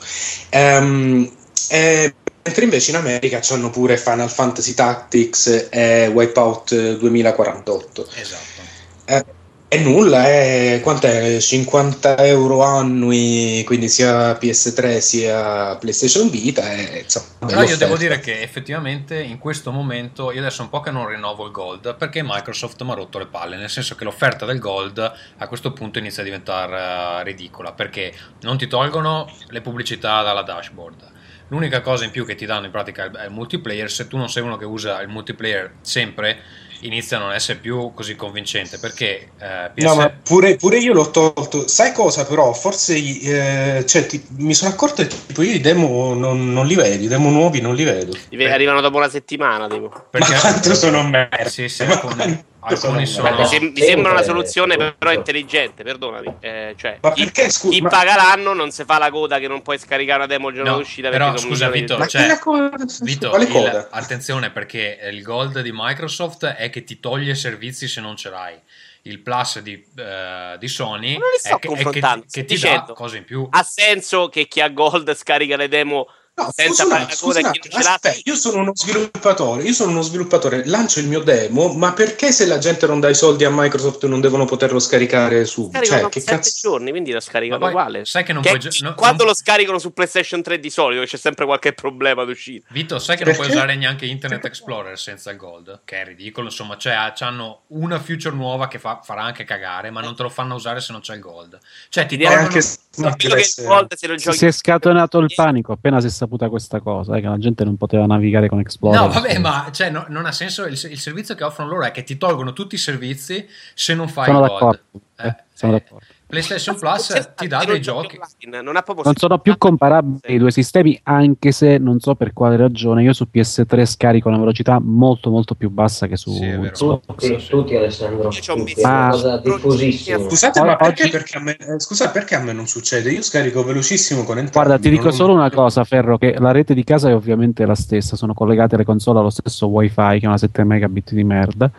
Ehm, 0.49 1.31
eh, 1.69 2.15
mentre 2.43 2.65
invece 2.65 2.91
in 2.91 2.97
America 2.97 3.39
c'hanno 3.41 3.71
pure 3.71 3.97
Final 3.97 4.31
Fantasy 4.31 4.75
Tactics 4.75 5.69
e 5.71 6.09
Wipeout 6.09 6.97
2048. 6.97 8.09
Esatto. 8.15 9.35
È 9.77 9.83
nulla, 9.83 10.25
è 10.25 10.81
quant'è? 10.83 11.39
50 11.39 12.17
euro 12.25 12.63
annui, 12.63 13.63
quindi 13.67 13.91
sia 13.91 14.33
PS3 14.33 15.01
sia 15.01 15.77
PlayStation 15.77 16.31
Vita. 16.31 16.73
E, 16.73 17.01
insomma, 17.01 17.27
Però 17.47 17.63
io 17.63 17.77
devo 17.77 17.99
dire 17.99 18.19
che 18.19 18.41
effettivamente 18.41 19.21
in 19.21 19.37
questo 19.37 19.73
momento 19.73 20.33
io 20.33 20.41
adesso 20.41 20.63
un 20.63 20.71
po' 20.71 20.81
che 20.81 20.91
non 20.91 21.07
rinnovo 21.07 21.45
il 21.45 21.53
Gold 21.53 21.95
perché 21.97 22.23
Microsoft 22.23 22.81
mi 22.85 22.93
ha 22.93 22.95
rotto 22.95 23.19
le 23.19 23.27
palle, 23.27 23.57
nel 23.59 23.69
senso 23.69 23.95
che 23.97 24.05
l'offerta 24.05 24.47
del 24.47 24.59
Gold 24.59 25.13
a 25.37 25.47
questo 25.47 25.75
punto 25.75 25.99
inizia 25.99 26.23
a 26.23 26.25
diventare 26.25 27.21
eh, 27.21 27.25
ridicola 27.25 27.73
perché 27.73 28.15
non 28.41 28.57
ti 28.57 28.69
tolgono 28.69 29.31
le 29.49 29.61
pubblicità 29.61 30.23
dalla 30.23 30.43
dashboard. 30.43 31.13
L'unica 31.49 31.83
cosa 31.83 32.05
in 32.05 32.11
più 32.11 32.25
che 32.25 32.35
ti 32.35 32.47
danno 32.47 32.65
in 32.65 32.73
pratica 32.73 33.11
è 33.11 33.27
il 33.27 33.31
multiplayer, 33.31 33.91
se 33.91 34.09
tu 34.09 34.17
non 34.17 34.31
sei 34.31 34.43
uno 34.43 34.57
che 34.57 34.65
usa 34.65 35.03
il 35.03 35.09
multiplayer 35.09 35.75
sempre 35.83 36.65
inizia 36.81 37.17
a 37.17 37.21
non 37.21 37.33
essere 37.33 37.59
più 37.59 37.93
così 37.95 38.15
convincente 38.17 38.79
perché 38.79 39.31
eh, 39.39 39.71
PS... 39.75 39.83
No, 39.85 39.95
ma 39.95 40.11
pure, 40.11 40.57
pure 40.57 40.79
io 40.79 40.93
l'ho 40.93 41.11
tolto. 41.11 41.67
Sai 41.69 41.93
cosa, 41.93 42.25
però? 42.27 42.53
Forse 42.53 42.95
eh, 42.97 43.85
cioè, 43.87 44.07
ti- 44.07 44.25
mi 44.39 44.55
sono 44.55 44.71
accorto 44.71 45.03
che 45.03 45.09
tipo, 45.27 45.43
io 45.43 45.53
i 45.53 45.61
demo 45.61 46.15
non, 46.15 46.53
non 46.53 46.67
li 46.67 46.75
vedo, 46.75 47.03
i 47.05 47.09
demo 47.09 47.31
nuovi 47.31 47.61
non 47.61 47.75
li 47.75 47.85
vedo. 47.85 48.17
Arrivano 48.51 48.81
dopo 48.81 48.97
una 48.97 49.09
settimana, 49.09 49.69
tipo. 49.69 49.89
perché- 50.11 50.33
Ma 50.35 50.41
quanto 50.41 50.75
sono 50.75 51.03
merda? 51.03 51.49
Sì, 51.49 51.69
sì, 51.69 51.85
Ma 51.85 51.99
quanto 51.99 52.45
alcuni 52.67 53.07
sono-? 53.07 53.37
Mi, 53.37 53.47
sem- 53.47 53.73
mi 53.75 53.81
sembra 53.81 54.13
una 54.13 54.23
soluzione 54.23 54.77
però 54.95 55.13
intelligente, 55.13 55.83
perdonami. 55.83 56.37
Eh, 56.41 56.75
cioè, 56.77 56.99
Ma 57.01 57.13
chi, 57.13 57.25
perché, 57.25 57.51
scusa, 57.51 57.73
chi 57.75 57.81
ma- 57.81 57.89
paga 57.89 58.17
l'anno 58.17 58.53
non 58.53 58.71
si 58.71 58.85
fa 58.85 58.99
la 58.99 59.11
coda 59.11 59.39
che 59.39 59.49
non 59.49 59.63
puoi 59.63 59.79
scaricare 59.79 60.19
una 60.19 60.27
demo 60.27 60.49
il 60.49 60.55
giorno 60.57 60.71
No, 60.73 60.77
d'uscita 60.79 61.09
però, 61.09 61.37
scusa, 61.37 61.69
Vito, 61.71 61.97
Ma 61.99 62.07
cioè, 62.07 62.23
che 62.23 62.27
la 62.29 62.39
cosa- 62.39 62.71
Vito, 63.03 63.29
quale 63.31 63.45
il- 63.45 63.51
coda? 63.51 63.89
attenzione 63.91 64.51
perché 64.51 64.99
il 65.11 65.23
gold 65.23 65.61
di 65.61 65.71
Microsoft 65.73 66.45
è 66.47 66.71
che 66.71 66.85
ti 66.85 67.01
toglie 67.01 67.35
servizi 67.35 67.89
se 67.89 68.01
non 68.01 68.17
ce 68.17 68.31
l'hai. 68.31 68.59
Il 69.03 69.21
plus 69.21 69.61
di, 69.61 69.75
eh, 69.97 70.57
di 70.59 70.67
Sony 70.67 71.13
Ma 71.13 71.19
non 71.21 71.29
li 71.33 71.39
sto 71.39 71.57
è 71.57 71.59
che, 71.61 71.69
è 71.69 71.91
che 71.91 72.01
che 72.29 72.45
ti 72.45 72.55
dicendo. 72.55 72.85
dà 72.89 72.93
cose 72.93 73.19
in 73.19 73.25
più. 73.25 73.47
Ha 73.49 73.63
senso 73.63 74.29
che 74.29 74.49
chi 74.49 74.61
ha 74.61 74.69
Gold 74.69 75.15
scarica 75.15 75.55
le 75.57 75.69
demo 75.69 76.09
No, 76.39 76.51
senza 76.55 76.85
non 76.85 77.01
aspetta, 77.01 78.13
io 78.25 78.35
sono 78.35 78.61
uno 78.61 78.73
sviluppatore, 78.75 79.63
io 79.63 79.73
sono 79.73 79.93
uno 79.93 80.03
sviluppatore, 80.03 80.67
lancio 80.67 81.01
il 81.01 81.07
mio 81.09 81.21
demo, 81.21 81.73
ma 81.73 81.95
perché 81.95 82.31
se 82.31 82.45
la 82.45 82.59
gente 82.59 82.87
non 82.87 83.01
dà 83.01 83.09
i 83.09 83.15
soldi 83.15 83.45
a 83.45 83.51
Microsoft 83.51 84.05
non 84.05 84.21
devono 84.21 84.45
poterlo 84.45 84.79
scaricare 84.79 85.47
su? 85.47 85.71
Scaricano 85.71 86.01
Cioè, 86.03 86.11
che 86.11 86.21
7 86.21 86.35
cazzo? 86.35 86.59
giorni, 86.61 86.91
quindi 86.91 87.13
lo 87.13 87.21
scaricano 87.21 87.59
poi 87.61 87.71
uguale. 87.71 88.05
sai 88.05 88.23
che 88.23 88.35
non 88.35 88.43
Che- 88.43 88.51
puoi 88.51 88.61
gio- 88.61 88.69
no- 88.85 88.95
quando 88.95 89.23
non- 89.25 89.29
lo 89.29 89.35
scaricano 89.35 89.79
su 89.79 89.95
PlayStation 89.95 90.43
3 90.43 90.61
di 90.61 90.69
solito 90.69 91.05
c'è 91.05 91.17
sempre 91.17 91.47
qualche 91.47 91.73
problema 91.73 92.25
d'uscita. 92.25 92.67
Vito, 92.71 92.99
sai 92.99 93.17
che 93.17 93.25
non 93.25 93.33
puoi 93.33 93.47
Perché? 93.47 93.63
usare 93.63 93.77
neanche 93.79 94.05
Internet 94.05 94.45
Explorer 94.45 94.99
senza 94.99 95.31
il 95.31 95.39
gold? 95.39 95.81
Che 95.87 96.03
è 96.03 96.05
ridicolo, 96.05 96.49
insomma, 96.49 96.77
cioè 96.77 96.93
hanno 97.21 97.63
una 97.69 97.99
feature 97.99 98.37
nuova 98.37 98.69
che 98.69 98.79
fa- 98.79 99.01
farà 99.03 99.23
anche 99.23 99.45
cagare, 99.45 99.91
ma 99.91 100.03
non 100.03 100.15
te 100.15 100.23
lo 100.23 100.29
fanno 100.29 100.55
usare 100.55 100.81
se 100.83 100.93
non 100.93 101.01
c'è 101.01 101.15
il 101.15 101.21
gold. 101.21 101.59
Cioè 101.89 102.05
ti 102.05 102.17
E 102.17 102.19
tolgono... 102.19 102.41
anche 102.43 102.61
Quello 102.97 103.15
che 103.17 103.27
il 103.27 103.67
Gold 103.67 103.95
se 103.95 104.07
lo 104.07 104.17
Si, 104.19 104.25
giochi 104.25 104.39
si 104.39 104.47
è 104.47 104.51
scatenato 104.53 105.19
il 105.19 105.31
panico 105.35 105.73
appena 105.73 106.01
si 106.01 106.07
è 106.07 106.11
saputa 106.27 106.49
questa 106.49 106.81
cosa, 106.81 107.17
eh, 107.17 107.21
che 107.21 107.29
la 107.29 107.39
gente 107.39 107.65
non 107.65 107.77
poteva 107.77 108.05
navigare 108.07 108.49
con 108.49 108.59
Explorer. 108.59 109.01
No, 109.01 109.09
vabbè, 109.09 109.39
ma 109.39 109.69
cioè, 109.73 109.89
no- 109.91 110.05
non 110.09 110.27
ha 110.27 110.33
senso. 110.33 110.65
Il, 110.67 110.73
il 110.73 110.99
servizio 110.99 111.35
che 111.35 111.45
offrono 111.45 111.71
loro 111.71 111.85
è 111.85 111.91
che 111.93 112.03
ti 112.03 112.19
tolgono 112.19 112.53
tutti 112.53 112.75
i 112.75 112.79
servizi 112.79 113.47
se 113.75 113.95
non 113.95 114.09
fai 114.09 114.27
Sono 114.27 114.41
il 114.43 114.47
d'accordo. 114.49 114.81
eh, 115.17 115.27
Eh, 115.29 115.37
sono 115.55 115.75
eh, 115.77 115.79
d'accordo. 115.81 116.07
PlayStation 116.27 116.77
Plus 116.77 117.33
ti 117.37 117.47
dà 117.47 117.63
dei 117.65 117.81
giochi. 117.81 118.19
Non, 118.51 118.65
Non 118.65 119.15
sono 119.15 119.39
più 119.39 119.57
comparabili 119.57 120.19
i 120.27 120.39
due 120.39 120.51
sistemi, 120.51 120.99
anche 121.05 121.53
se 121.53 121.79
non 121.79 122.01
so 122.01 122.15
per 122.17 122.33
quale 122.33 122.57
ragione. 122.57 123.03
Io 123.03 123.13
su 123.13 123.27
PS3 123.33 123.85
scarico 123.87 124.29
una 124.29 124.39
velocità 124.39 124.81
molto, 124.83 125.31
molto 125.31 125.55
più 125.55 125.71
bassa 125.71 126.07
che 126.07 126.17
su 126.17 126.33
Sì. 126.33 126.41
Xbox. 126.47 127.01
Tutti, 127.07 127.37
tutti 127.49 127.77
Alessandro, 127.77 128.29
Io 128.31 128.55
è 128.55 128.79
una 128.81 129.07
Ah. 129.07 129.11
cosa 129.11 129.37
diffusissima. 129.39 130.19
Scusate, 130.19 130.61
ma 130.65 130.77
perché, 130.77 131.03
oggi- 131.05 131.11
perché 131.13 131.37
a 131.37 131.41
me, 131.41 131.57
eh, 131.57 131.79
scusate, 131.81 132.11
perché 132.13 132.35
a 132.35 132.41
me 132.43 132.53
non 132.53 132.67
succede? 132.67 133.11
Io 133.13 133.23
scarico 133.23 133.63
velocissimo 133.63 134.25
con 134.25 134.39
entrambi. 134.39 134.69
Guarda, 134.69 134.79
ti 134.83 134.91
dico 134.91 135.11
solo 135.13 135.33
una 135.33 135.51
cosa, 135.51 135.85
Ferro, 135.85 136.19
che 136.19 136.35
la 136.39 136.51
rete 136.51 136.75
di 136.75 136.83
casa 136.85 137.09
è 137.09 137.15
ovviamente 137.15 137.65
la 137.67 137.75
stessa, 137.77 138.17
sono 138.17 138.35
collegate 138.35 138.77
le 138.77 138.85
console 138.85 139.21
allo 139.21 139.31
stesso 139.31 139.69
wifi, 139.69 139.95
che 140.19 140.25
è 140.25 140.27
una 140.27 140.39
7 140.39 140.65
megabit 140.65 141.13
di 141.13 141.25
merda. 141.25 141.71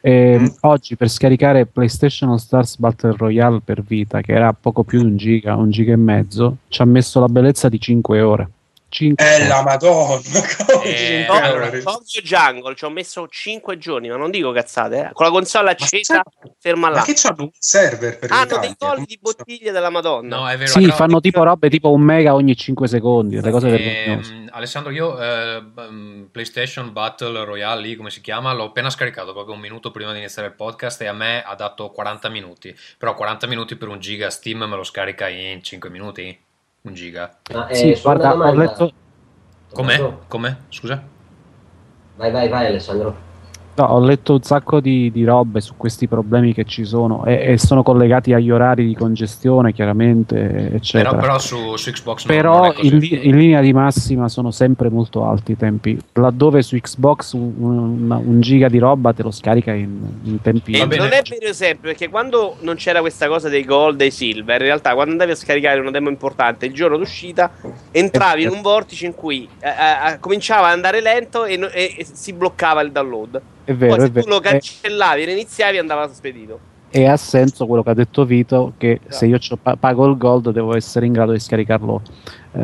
E 0.00 0.38
Mm. 0.38 0.46
Oggi 0.60 0.96
per 0.96 1.08
scaricare 1.08 1.66
PlayStation 1.66 2.30
All 2.30 2.36
Stars 2.36 2.76
Battle 2.78 3.14
Royale 3.16 3.60
per 3.64 3.82
Vita, 3.82 4.20
che 4.20 4.32
era 4.32 4.52
poco 4.52 4.84
più 4.84 5.00
di 5.00 5.06
un 5.06 5.16
giga, 5.16 5.56
un 5.56 5.70
giga 5.70 5.92
e 5.92 5.96
mezzo, 5.96 6.58
ci 6.68 6.82
ha 6.82 6.84
messo 6.84 7.20
la 7.20 7.28
bellezza 7.28 7.68
di 7.68 7.80
5 7.80 8.20
ore. 8.20 8.48
5 8.88 9.24
È 9.24 9.46
la 9.46 9.62
madonna. 9.62 10.20
Eh, 10.82 11.26
No, 11.28 11.82
Tokyo 11.82 12.20
Jungle 12.22 12.74
ci 12.74 12.84
ho 12.84 12.90
messo 12.90 13.26
5 13.28 13.78
giorni, 13.78 14.08
ma 14.08 14.16
non 14.16 14.30
dico 14.30 14.52
cazzate, 14.52 15.08
eh. 15.08 15.10
con 15.12 15.26
la 15.26 15.32
console 15.32 15.70
accesa, 15.70 16.22
ferma 16.58 16.88
Ma 16.88 16.96
là. 16.96 17.02
che 17.02 17.14
c'hanno 17.14 17.44
un 17.44 17.50
server 17.58 18.18
per 18.18 18.30
Hanno 18.30 18.58
dei 18.58 18.74
colli 18.78 19.04
di 19.04 19.18
bottiglie 19.20 19.70
della 19.70 19.90
Madonna. 19.90 20.36
No, 20.36 20.48
è 20.48 20.56
vero. 20.56 20.70
Sì, 20.70 20.86
fanno 20.90 21.20
tipo 21.20 21.42
robe 21.42 21.68
tipo 21.68 21.90
un 21.90 22.00
mega 22.02 22.34
ogni 22.34 22.56
5 22.56 22.88
secondi, 22.88 23.40
le 23.40 23.50
cose. 23.50 24.04
Ehm, 24.04 24.48
Alessandro, 24.52 24.92
io 24.92 25.20
eh, 25.20 25.62
mm, 25.62 26.24
PlayStation 26.26 26.92
Battle 26.92 27.44
Royale, 27.44 27.80
lì 27.82 27.96
come 27.96 28.10
si 28.10 28.20
chiama, 28.20 28.52
l'ho 28.52 28.64
appena 28.64 28.90
scaricato 28.90 29.32
proprio 29.32 29.54
un 29.54 29.60
minuto 29.60 29.90
prima 29.90 30.12
di 30.12 30.18
iniziare 30.18 30.48
il 30.48 30.54
podcast 30.54 31.00
e 31.02 31.06
a 31.06 31.12
me 31.12 31.42
ha 31.42 31.54
dato 31.54 31.90
40 31.90 32.28
minuti. 32.28 32.76
Però 32.96 33.14
40 33.14 33.46
minuti 33.46 33.76
per 33.76 33.88
un 33.88 33.98
giga 34.00 34.30
Steam 34.30 34.62
me 34.62 34.76
lo 34.76 34.84
scarica 34.84 35.28
in 35.28 35.62
5 35.62 35.90
minuti? 35.90 36.46
Un 36.82 36.94
giga. 36.94 37.38
Ma, 37.52 37.68
eh, 37.68 37.74
Sì, 37.74 38.00
guarda, 38.02 38.34
ho 38.34 38.54
letto, 38.54 38.92
Com'è? 39.72 40.14
Com'è? 40.28 40.56
Scusa? 40.68 41.02
Vai, 42.16 42.30
vai, 42.30 42.48
vai 42.48 42.66
Alessandro. 42.66 43.27
No, 43.78 43.84
ho 43.84 44.00
letto 44.00 44.34
un 44.34 44.42
sacco 44.42 44.80
di, 44.80 45.10
di 45.10 45.24
robe 45.24 45.60
su 45.60 45.74
questi 45.76 46.06
problemi 46.08 46.52
che 46.52 46.64
ci 46.64 46.84
sono 46.84 47.24
e, 47.24 47.52
e 47.52 47.58
sono 47.58 47.82
collegati 47.82 48.32
agli 48.34 48.50
orari 48.50 48.86
di 48.86 48.94
congestione, 48.94 49.72
chiaramente, 49.72 50.72
eccetera. 50.74 51.10
Però, 51.10 51.20
però 51.22 51.38
su, 51.38 51.76
su 51.76 51.90
Xbox 51.90 52.26
non- 52.26 52.36
Però 52.36 52.56
non 52.58 52.70
è 52.70 52.74
così. 52.74 53.14
in, 53.14 53.20
in 53.30 53.36
linea 53.38 53.60
di 53.60 53.72
massima 53.72 54.28
sono 54.28 54.50
sempre 54.50 54.88
molto 54.90 55.24
alti 55.24 55.52
i 55.52 55.56
tempi. 55.56 55.98
Laddove 56.14 56.62
su 56.62 56.76
Xbox 56.76 57.32
un, 57.32 57.52
un- 57.58 58.10
un 58.24 58.40
giga 58.40 58.68
di 58.68 58.78
roba 58.78 59.12
te 59.12 59.22
lo 59.22 59.30
scarica 59.30 59.72
in, 59.72 59.98
in 60.24 60.40
tempi. 60.40 60.72
E 60.72 60.84
non 60.84 61.12
è 61.12 61.22
vero 61.28 61.52
sempre 61.52 61.90
perché 61.90 62.08
quando 62.08 62.56
non 62.60 62.74
c'era 62.76 63.00
questa 63.00 63.28
cosa 63.28 63.48
dei 63.48 63.64
gold 63.64 63.96
dei 63.96 64.10
silver, 64.10 64.60
in 64.60 64.66
realtà 64.66 64.94
quando 64.94 65.12
andavi 65.12 65.30
a 65.30 65.34
scaricare 65.36 65.80
una 65.80 65.90
demo 65.90 66.08
importante 66.08 66.66
il 66.66 66.72
giorno 66.72 66.96
d'uscita, 66.96 67.50
entravi 67.90 68.42
in 68.42 68.50
un 68.50 68.60
vortice 68.60 69.06
in 69.06 69.14
cui 69.14 69.48
eh, 69.60 69.68
eh, 69.68 70.18
cominciava 70.20 70.66
ad 70.68 70.72
andare 70.74 71.00
lento 71.00 71.44
e, 71.44 71.54
e- 71.72 71.94
e 71.98 72.06
si 72.10 72.32
bloccava 72.32 72.80
il 72.82 72.90
download. 72.92 73.40
È 73.68 73.74
vero, 73.74 73.96
Poi 73.96 74.04
è 74.04 74.06
se 74.06 74.12
vero. 74.12 74.24
tu 74.24 74.30
lo 74.32 74.38
E- 74.38 74.40
cancellavi 74.40 75.22
e 75.22 75.24
reiniziavi 75.26 75.76
andava 75.76 76.08
spedito. 76.10 76.58
E 76.88 77.04
ha 77.06 77.18
senso 77.18 77.66
quello 77.66 77.82
che 77.82 77.90
ha 77.90 77.94
detto 77.94 78.24
Vito, 78.24 78.72
che 78.78 78.92
Esatto. 79.02 79.14
se 79.14 79.26
io 79.26 79.36
c'ho- 79.38 79.58
pa- 79.60 79.76
pago 79.76 80.06
il 80.06 80.16
gold 80.16 80.50
devo 80.52 80.74
essere 80.74 81.04
in 81.04 81.12
grado 81.12 81.32
di 81.32 81.38
scaricarlo 81.38 82.00
eh, 82.52 82.62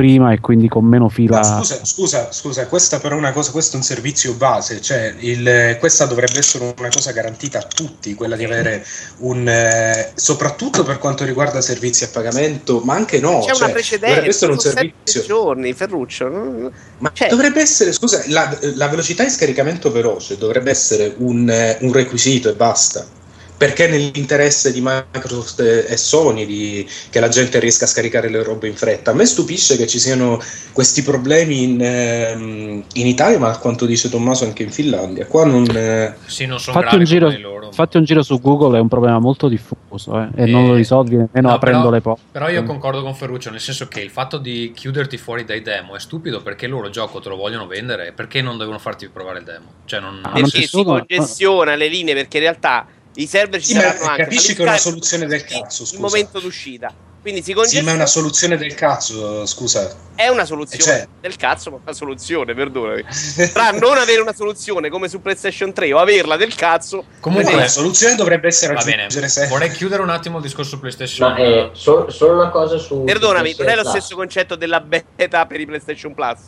prima 0.00 0.32
e 0.32 0.40
quindi 0.40 0.68
con 0.68 0.84
meno 0.84 1.08
fila. 1.08 1.38
Ma 1.38 1.44
scusa, 1.58 1.78
scusa, 1.84 2.32
scusa, 2.32 2.66
questa 2.66 2.98
però 2.98 3.14
è 3.14 3.18
una 3.18 3.32
cosa, 3.32 3.50
questo 3.50 3.74
è 3.74 3.76
un 3.78 3.82
servizio 3.84 4.32
base, 4.34 4.80
cioè 4.80 5.14
il- 5.18 5.76
questa 5.78 6.06
dovrebbe 6.06 6.38
essere 6.38 6.74
una 6.76 6.88
cosa 6.88 7.12
garantita 7.12 7.58
a 7.58 7.62
tutti, 7.62 8.14
quella 8.14 8.36
di 8.36 8.44
avere 8.44 8.84
un, 9.18 9.46
eh, 9.48 10.12
soprattutto 10.14 10.82
per 10.82 10.98
quanto 10.98 11.24
riguarda 11.24 11.60
servizi 11.60 12.04
a 12.04 12.08
pagamento, 12.08 12.80
ma 12.80 12.94
anche 12.94 13.20
no, 13.20 13.40
C'è 13.40 13.52
cioè, 13.52 13.64
una 13.64 13.72
precedenza, 13.72 14.06
dovrebbe 14.14 14.28
essere 14.28 14.52
un 14.52 14.58
servizio, 14.58 15.22
giorni, 15.22 15.72
Ferruccio. 15.72 16.28
non- 16.28 16.72
ma 16.98 17.10
cioè- 17.12 17.28
dovrebbe 17.28 17.60
essere, 17.60 17.92
scusa, 17.92 18.22
la, 18.28 18.56
la 18.74 18.88
velocità 18.88 19.22
di 19.24 19.30
scaricamento 19.30 19.90
veloce 19.90 20.36
dovrebbe 20.38 20.70
essere 20.70 21.14
un, 21.18 21.48
eh, 21.50 21.76
un 21.80 21.92
requisito 21.92 22.48
e 22.48 22.54
basta. 22.54 23.18
Perché 23.60 23.88
nell'interesse 23.88 24.72
di 24.72 24.80
Microsoft 24.80 25.60
e 25.60 25.84
e 25.86 25.96
Sony 25.98 26.46
di- 26.46 26.88
che 27.10 27.20
la 27.20 27.28
gente 27.28 27.58
riesca 27.58 27.84
a 27.84 27.88
scaricare 27.88 28.30
le 28.30 28.42
robe 28.42 28.68
in 28.68 28.74
fretta. 28.74 29.10
A 29.10 29.14
me 29.14 29.26
stupisce 29.26 29.76
che 29.76 29.86
ci 29.86 29.98
siano 29.98 30.40
questi 30.72 31.02
problemi 31.02 31.64
in, 31.64 31.78
ehm, 31.82 32.82
in 32.94 33.06
Italia, 33.06 33.38
ma 33.38 33.50
a 33.50 33.58
quanto 33.58 33.84
dice 33.84 34.08
Tommaso 34.08 34.44
anche 34.44 34.62
in 34.62 34.70
Finlandia. 34.70 35.26
Qua 35.26 35.44
non. 35.44 35.66
eh, 35.76 36.14
Sì, 36.24 36.46
non 36.46 36.58
sono 36.58 36.80
Fatti 36.80 36.94
un, 36.96 37.04
giro, 37.04 37.30
fatti 37.72 37.98
un 37.98 38.04
giro 38.04 38.22
su 38.22 38.40
Google, 38.40 38.78
è 38.78 38.80
un 38.80 38.88
problema 38.88 39.18
molto 39.18 39.46
diffuso 39.46 40.18
eh, 40.22 40.28
e 40.36 40.42
Eh, 40.44 40.50
non 40.50 40.66
lo 40.68 40.74
risolvi 40.74 41.16
nemmeno 41.16 41.48
no, 41.48 41.52
aprendo 41.52 41.80
però- 41.82 41.92
le 41.94 42.00
porte. 42.00 42.22
Però 42.32 42.48
io 42.48 42.62
concordo 42.62 43.02
con 43.02 43.14
Ferruccio, 43.14 43.50
nel 43.50 43.60
senso 43.60 43.88
che 43.88 44.00
il 44.00 44.08
fatto 44.10 44.38
di 44.38 44.72
chiuderti 44.74 45.18
fuori 45.18 45.44
dai 45.44 45.60
demo 45.60 45.96
è 45.96 46.00
stupido 46.00 46.40
perché 46.40 46.66
loro 46.66 46.88
gioco 46.88 47.20
te 47.20 47.28
lo 47.28 47.36
vogliono 47.36 47.66
vendere 47.66 48.06
e 48.08 48.12
perché 48.12 48.40
non 48.40 48.56
devono 48.56 48.78
farti 48.78 49.06
provare 49.08 49.40
il 49.40 49.44
demo? 49.44 49.66
Cioè 49.84 50.00
non, 50.00 50.20
Ah, 50.22 50.30
non 50.30 50.42
perché 50.44 50.62
si- 50.66 50.82
congestiona 50.82 51.74
le 51.74 51.88
linee 51.88 52.14
perché 52.14 52.38
in 52.38 52.44
realtà 52.44 52.86
i 53.22 53.26
server 53.26 53.60
ci 53.60 53.66
Sì, 53.68 53.72
saranno 53.74 54.04
anche 54.04 54.22
capisci 54.22 54.54
che 54.54 54.62
è 54.62 54.66
una 54.66 54.76
soluzione 54.78 55.26
del 55.26 55.44
cazzo, 55.44 55.82
il 55.82 55.88
scusa. 55.88 56.00
momento 56.00 56.40
d'uscita 56.40 56.92
quindi 57.20 57.42
si 57.42 57.54
Sì, 57.64 57.82
ma 57.82 57.90
è 57.90 57.94
una 57.94 58.06
soluzione 58.06 58.56
del 58.56 58.74
cazzo, 58.74 59.44
scusa. 59.44 59.94
è 60.14 60.28
una 60.28 60.46
soluzione 60.46 60.82
Cioè- 60.82 61.08
del 61.20 61.36
cazzo 61.36 61.70
ma 61.70 61.78
una 61.84 61.92
soluzione 61.92 62.54
perdonami 62.54 63.04
tra 63.52 63.72
non 63.72 63.98
avere 63.98 64.22
una 64.22 64.32
soluzione 64.32 64.88
come 64.88 65.06
su 65.08 65.20
PlayStation 65.20 65.72
3 65.74 65.92
o 65.92 65.98
averla 65.98 66.36
del 66.38 66.54
cazzo 66.54 67.04
Comunque, 67.20 67.54
la 67.54 67.68
soluzione 67.68 68.14
dovrebbe 68.14 68.46
essere 68.48 68.72
va 68.72 68.82
bene, 68.82 69.06
vorrei 69.48 69.70
chiudere 69.70 70.00
un 70.00 70.08
attimo 70.08 70.38
il 70.38 70.42
discorso 70.42 70.78
PlayStation. 70.78 71.30
Ma 71.32 71.36
eh, 71.36 71.70
sol- 71.72 72.10
solo 72.10 72.32
una 72.40 72.48
cosa 72.48 72.78
su. 72.78 73.04
perdonami 73.04 73.54
non 73.58 73.68
è 73.68 73.76
lo 73.76 73.84
stesso 73.84 74.14
concetto 74.14 74.56
della 74.56 74.80
beta 74.80 75.44
per 75.44 75.60
i 75.60 75.66
PlayStation 75.66 76.14
Plus 76.14 76.38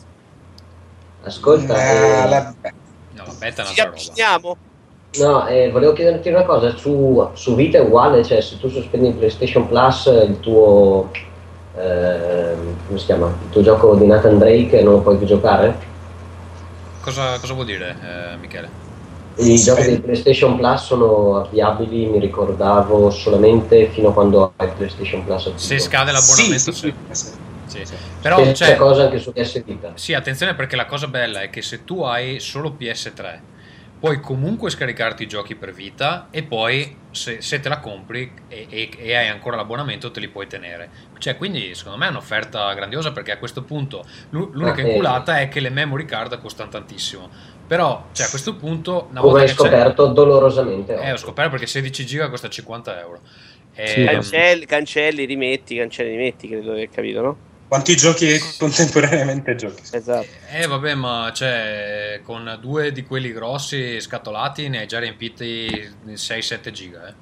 Ascolta, 1.25 1.75
Eh, 1.77 1.95
eh, 2.23 2.27
la- 2.29 2.53
No, 3.11 3.25
la 3.27 3.33
beta 3.37 3.61
è 3.61 3.65
ci 3.67 3.79
un'altra 3.79 3.83
roba. 3.85 4.57
No, 5.19 5.47
eh, 5.47 5.69
volevo 5.71 5.93
chiederti 5.93 6.29
una 6.29 6.43
cosa. 6.43 6.75
Su, 6.75 7.29
su 7.33 7.55
Vita 7.55 7.77
è 7.77 7.81
uguale, 7.81 8.23
cioè 8.23 8.41
se 8.41 8.57
tu 8.59 8.69
sospendi 8.69 9.07
il 9.09 9.13
PlayStation 9.15 9.67
Plus, 9.67 10.05
il 10.05 10.39
tuo. 10.39 11.11
ehm, 11.75 12.75
come 12.87 12.99
si 12.99 13.05
chiama? 13.05 13.27
Il 13.27 13.49
tuo 13.49 13.61
gioco 13.61 13.95
di 13.95 14.05
Nathan 14.05 14.37
Drake 14.37 14.81
non 14.83 14.93
lo 14.93 15.01
puoi 15.01 15.17
più 15.17 15.25
giocare? 15.25 15.75
Cosa, 17.01 17.37
cosa 17.39 17.53
vuol 17.53 17.65
dire, 17.65 17.95
eh, 18.01 18.37
Michele? 18.37 18.69
I 19.35 19.57
Sì. 19.57 19.63
giochi 19.63 19.89
di 19.89 19.99
PlayStation 19.99 20.55
Plus 20.57 20.83
sono 20.83 21.37
avviabili, 21.37 22.05
mi 22.05 22.19
ricordavo, 22.19 23.09
solamente 23.09 23.87
fino 23.89 24.09
a 24.09 24.13
quando 24.13 24.53
hai 24.55 24.67
il 24.67 24.73
PlayStation 24.73 25.23
Plus 25.25 25.41
attivo. 25.47 25.57
Se 25.57 25.79
scade 25.79 26.11
l'abbonamento, 26.11 26.71
Sì, 26.71 26.93
sì. 27.11 27.33
sì, 27.65 27.85
sì. 27.85 27.95
Però, 28.21 28.37
Stessa 28.43 28.65
cioè, 28.65 28.75
cosa 28.75 29.03
anche 29.03 29.17
su 29.17 29.31
PS 29.33 29.63
Vita. 29.63 29.91
Sì, 29.95 30.13
attenzione 30.13 30.53
perché 30.53 30.75
la 30.75 30.85
cosa 30.85 31.07
bella 31.07 31.41
è 31.41 31.49
che 31.49 31.63
se 31.63 31.83
tu 31.83 32.03
hai 32.03 32.39
solo 32.39 32.75
PS3 32.79 33.39
puoi 34.03 34.19
comunque 34.19 34.69
scaricarti 34.69 35.23
i 35.23 35.27
giochi 35.27 35.55
per 35.55 35.71
vita 35.71 36.27
e 36.29 36.43
poi 36.43 37.05
se, 37.09 37.41
se 37.41 37.61
te 37.61 37.69
la 37.69 37.79
compri 37.79 38.33
e, 38.49 38.67
e- 38.69 38.89
e 38.97 39.15
hai 39.15 39.29
ancora 39.29 39.55
l'abbonamento 39.55 40.11
te 40.11 40.19
li 40.19 40.27
puoi 40.27 40.45
tenere. 40.45 40.91
Cioè, 41.17 41.37
quindi 41.37 41.73
secondo 41.73 41.97
me 41.97 42.07
è 42.07 42.09
un'offerta 42.09 42.73
grandiosa 42.73 43.13
perché 43.13 43.31
a 43.31 43.37
questo 43.37 43.63
punto 43.63 44.03
l'u- 44.31 44.51
l'unica 44.53 44.81
Ma, 44.81 44.87
eh, 44.89 44.89
inculata 44.89 45.39
è 45.39 45.47
che 45.47 45.61
le 45.61 45.69
memory 45.69 46.03
card 46.03 46.37
costano 46.41 46.69
tantissimo. 46.69 47.31
Però, 47.65 48.09
cioè, 48.11 48.25
a 48.25 48.29
questo 48.29 48.57
punto, 48.57 49.07
una 49.09 49.21
Come 49.21 49.21
volta 49.21 49.43
hai 49.43 49.47
che 49.47 49.55
c'è... 49.55 49.69
scoperto 49.69 50.07
dolorosamente. 50.07 50.93
Eh, 50.95 51.11
ho 51.13 51.17
scoperto 51.17 51.51
perché 51.51 51.67
16 51.67 52.05
giga 52.05 52.29
costa 52.29 52.49
50 52.49 52.99
euro. 52.99 53.21
E, 53.71 53.83
Sì, 53.85 54.03
cancelli, 54.03 54.65
cancelli 54.65 55.25
rimetti 55.25 55.75
cancelli 55.77 56.11
rimetti 56.11 56.47
credo 56.47 56.63
di 56.63 56.69
aver 56.69 56.89
capito 56.89 57.21
no? 57.21 57.39
Quanti 57.73 57.95
giochi 57.95 58.39
contemporaneamente 58.59 59.55
giochi? 59.55 59.81
esatto 59.89 60.27
Eh 60.51 60.67
vabbè, 60.67 60.93
ma 60.93 61.31
cioè, 61.33 62.21
con 62.23 62.59
due 62.61 62.91
di 62.91 63.03
quelli 63.03 63.31
grossi 63.33 63.99
scatolati 63.99 64.69
ne 64.69 64.81
hai 64.81 64.85
già 64.85 64.99
riempiti 64.99 65.91
6-7 66.05 66.69
giga, 66.69 67.07
eh. 67.07 67.13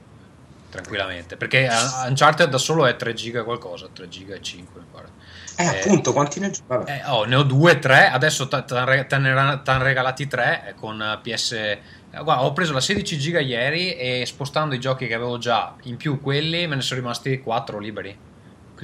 Tranquillamente. 0.70 1.38
Perché 1.38 1.70
Uncharted 2.06 2.50
da 2.50 2.58
solo 2.58 2.86
è 2.86 2.98
3 2.98 3.14
giga 3.14 3.46
qualcosa, 3.46 3.88
3 3.94 4.10
giga 4.10 4.36
e 4.36 4.42
5 4.42 4.82
mi 4.82 4.88
pare. 4.92 5.08
Eh, 5.56 5.80
appunto, 5.80 6.12
quanti 6.12 6.42
ne? 6.42 6.52
Vabbè. 6.68 6.92
Eh, 6.92 7.10
oh, 7.10 7.24
ne 7.24 7.36
ho 7.36 7.44
2, 7.44 7.80
3, 7.80 8.10
adesso 8.10 8.50
te 8.50 9.18
ne 9.20 9.32
hanno 9.32 9.84
regalati 9.84 10.28
3 10.28 10.76
con 10.78 11.20
PS... 11.24 11.52
eh, 11.54 11.80
Guarda, 12.10 12.44
ho 12.44 12.52
preso 12.52 12.74
la 12.74 12.82
16 12.82 13.18
giga 13.18 13.40
ieri 13.40 13.96
e 13.96 14.26
spostando 14.26 14.76
i 14.76 14.82
giochi 14.82 15.08
che 15.08 15.14
avevo 15.14 15.38
già 15.38 15.76
in 15.84 15.96
più 15.96 16.20
quelli 16.20 16.68
me 16.68 16.76
ne 16.76 16.82
sono 16.82 17.00
rimasti 17.00 17.40
4 17.40 17.80
liberi. 17.80 18.30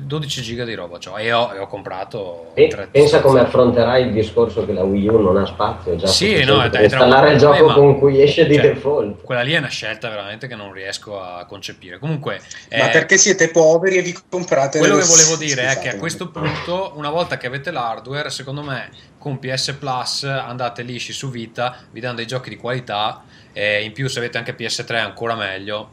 12 0.02 0.42
giga 0.42 0.64
di 0.64 0.74
roba 0.76 0.98
c'ho 0.98 1.18
e 1.18 1.32
ho, 1.32 1.52
e 1.54 1.60
ho 1.60 1.68
comprato 1.68 2.52
E 2.54 2.68
pensa 2.92 3.20
come 3.22 3.40
affronterai 3.40 4.08
il 4.08 4.12
discorso 4.14 4.66
che 4.66 4.74
la 4.74 4.84
Wii 4.84 5.08
U 5.08 5.20
non 5.20 5.38
ha 5.38 5.46
spazio, 5.46 5.94
è 5.94 5.96
già 5.96 6.08
Sì, 6.08 6.44
no, 6.44 6.60
per 6.60 6.70
dai, 6.70 6.84
installare 6.84 7.32
il 7.34 7.40
gioco 7.40 7.74
con 7.74 7.98
cui 8.00 8.22
esce 8.22 8.46
di 8.46 8.56
cioè, 8.56 8.74
default. 8.74 9.24
Quella 9.24 9.42
lì 9.42 9.54
è 9.54 9.58
una 9.58 9.68
scelta 9.68 10.10
veramente 10.10 10.48
che 10.48 10.56
non 10.56 10.72
riesco 10.72 11.22
a 11.22 11.46
concepire. 11.46 12.00
Comunque, 12.00 12.40
Ma 12.70 12.90
eh, 12.90 12.92
perché 12.92 13.18
siete 13.18 13.50
poveri 13.50 13.98
e 13.98 14.02
vi 14.02 14.16
comprate 14.30 14.80
quello 14.80 14.98
che 14.98 15.06
volevo 15.06 15.36
dire 15.36 15.64
è 15.64 15.66
che 15.66 15.72
a 15.72 15.76
Scusate. 15.80 15.98
questo 15.98 16.30
punto, 16.30 16.94
una 16.96 17.10
volta 17.10 17.38
che 17.38 17.48
avete 17.48 17.72
l'hardware, 17.72 18.30
secondo 18.30 18.62
me 18.62 18.90
con 19.18 19.40
PS 19.40 19.76
Plus 19.80 20.24
andate 20.24 20.84
lisci 20.84 21.12
su 21.12 21.30
Vita, 21.30 21.76
vi 21.92 22.00
danno 22.00 22.16
dei 22.16 22.28
giochi 22.28 22.50
di 22.50 22.58
qualità. 22.58 23.24
E 23.54 23.84
in 23.84 23.92
più, 23.92 24.08
se 24.08 24.20
avete 24.20 24.38
anche 24.38 24.56
PS3, 24.56 24.98
ancora 24.98 25.34
meglio. 25.34 25.90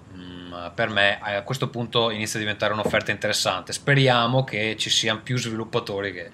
Per 0.75 0.89
me 0.89 1.19
a 1.21 1.43
questo 1.43 1.69
punto 1.69 2.11
inizia 2.11 2.39
a 2.39 2.43
diventare 2.43 2.73
un'offerta 2.73 3.11
interessante. 3.11 3.73
Speriamo 3.73 4.45
che 4.45 4.77
ci 4.79 4.91
siano 4.91 5.21
più 5.23 5.37
sviluppatori 5.39 6.13
che 6.13 6.31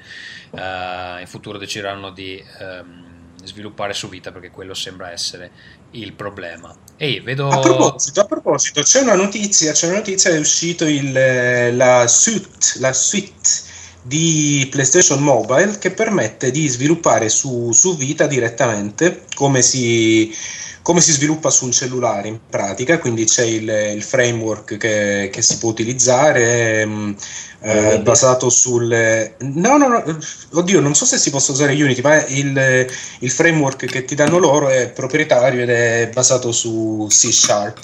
eh, 0.50 1.20
in 1.20 1.26
futuro 1.26 1.58
decideranno 1.58 2.10
di 2.10 2.42
ehm, 2.58 3.10
sviluppare 3.44 3.94
su 3.94 4.08
Vita 4.08 4.32
perché 4.32 4.50
quello 4.50 4.74
sembra 4.74 5.10
essere 5.10 5.50
il 5.92 6.12
problema. 6.12 6.74
Ehi, 6.96 7.20
vedo. 7.20 7.48
A 7.48 7.58
proposito, 7.60 8.20
a 8.20 8.24
proposito, 8.24 8.82
c'è 8.82 9.00
una 9.00 9.14
notizia, 9.14 9.72
c'è 9.72 9.88
una 9.88 9.96
notizia, 9.96 10.30
è 10.30 10.38
uscito 10.38 10.84
il, 10.86 11.76
la 11.76 12.06
suite, 12.06 12.78
la 12.78 12.92
suite 12.92 13.68
di 14.02 14.66
PlayStation 14.70 15.22
Mobile 15.22 15.78
che 15.78 15.90
permette 15.90 16.50
di 16.50 16.66
sviluppare 16.68 17.28
su, 17.28 17.70
su 17.72 17.96
Vita 17.96 18.26
direttamente 18.26 19.24
come 19.34 19.62
si, 19.62 20.34
come 20.82 21.00
si 21.00 21.12
sviluppa 21.12 21.50
su 21.50 21.66
un 21.66 21.72
cellulare 21.72 22.28
in 22.28 22.38
pratica, 22.48 22.98
quindi 22.98 23.24
c'è 23.24 23.44
il, 23.44 23.68
il 23.94 24.02
framework 24.02 24.76
che, 24.76 25.28
che, 25.30 25.42
si 25.42 25.58
può 25.58 25.68
utilizzare 25.70 26.80
ehm, 26.80 27.14
eh, 27.60 28.00
basato 28.00 28.48
sul... 28.48 29.34
No, 29.38 29.76
no, 29.76 29.88
no, 29.88 30.18
oddio, 30.52 30.80
non 30.80 30.94
so 30.94 31.04
se 31.04 31.18
si 31.18 31.30
possa 31.30 31.52
usare 31.52 31.74
Unity, 31.74 32.00
ma 32.00 32.24
il, 32.26 32.86
il 33.18 33.30
framework 33.30 33.84
che 33.84 34.04
ti 34.04 34.14
danno 34.14 34.38
loro 34.38 34.68
è 34.68 34.90
proprietario 34.90 35.62
ed 35.62 35.70
è 35.70 36.10
basato 36.12 36.50
su 36.50 37.06
C 37.08 37.30
Sharp. 37.30 37.78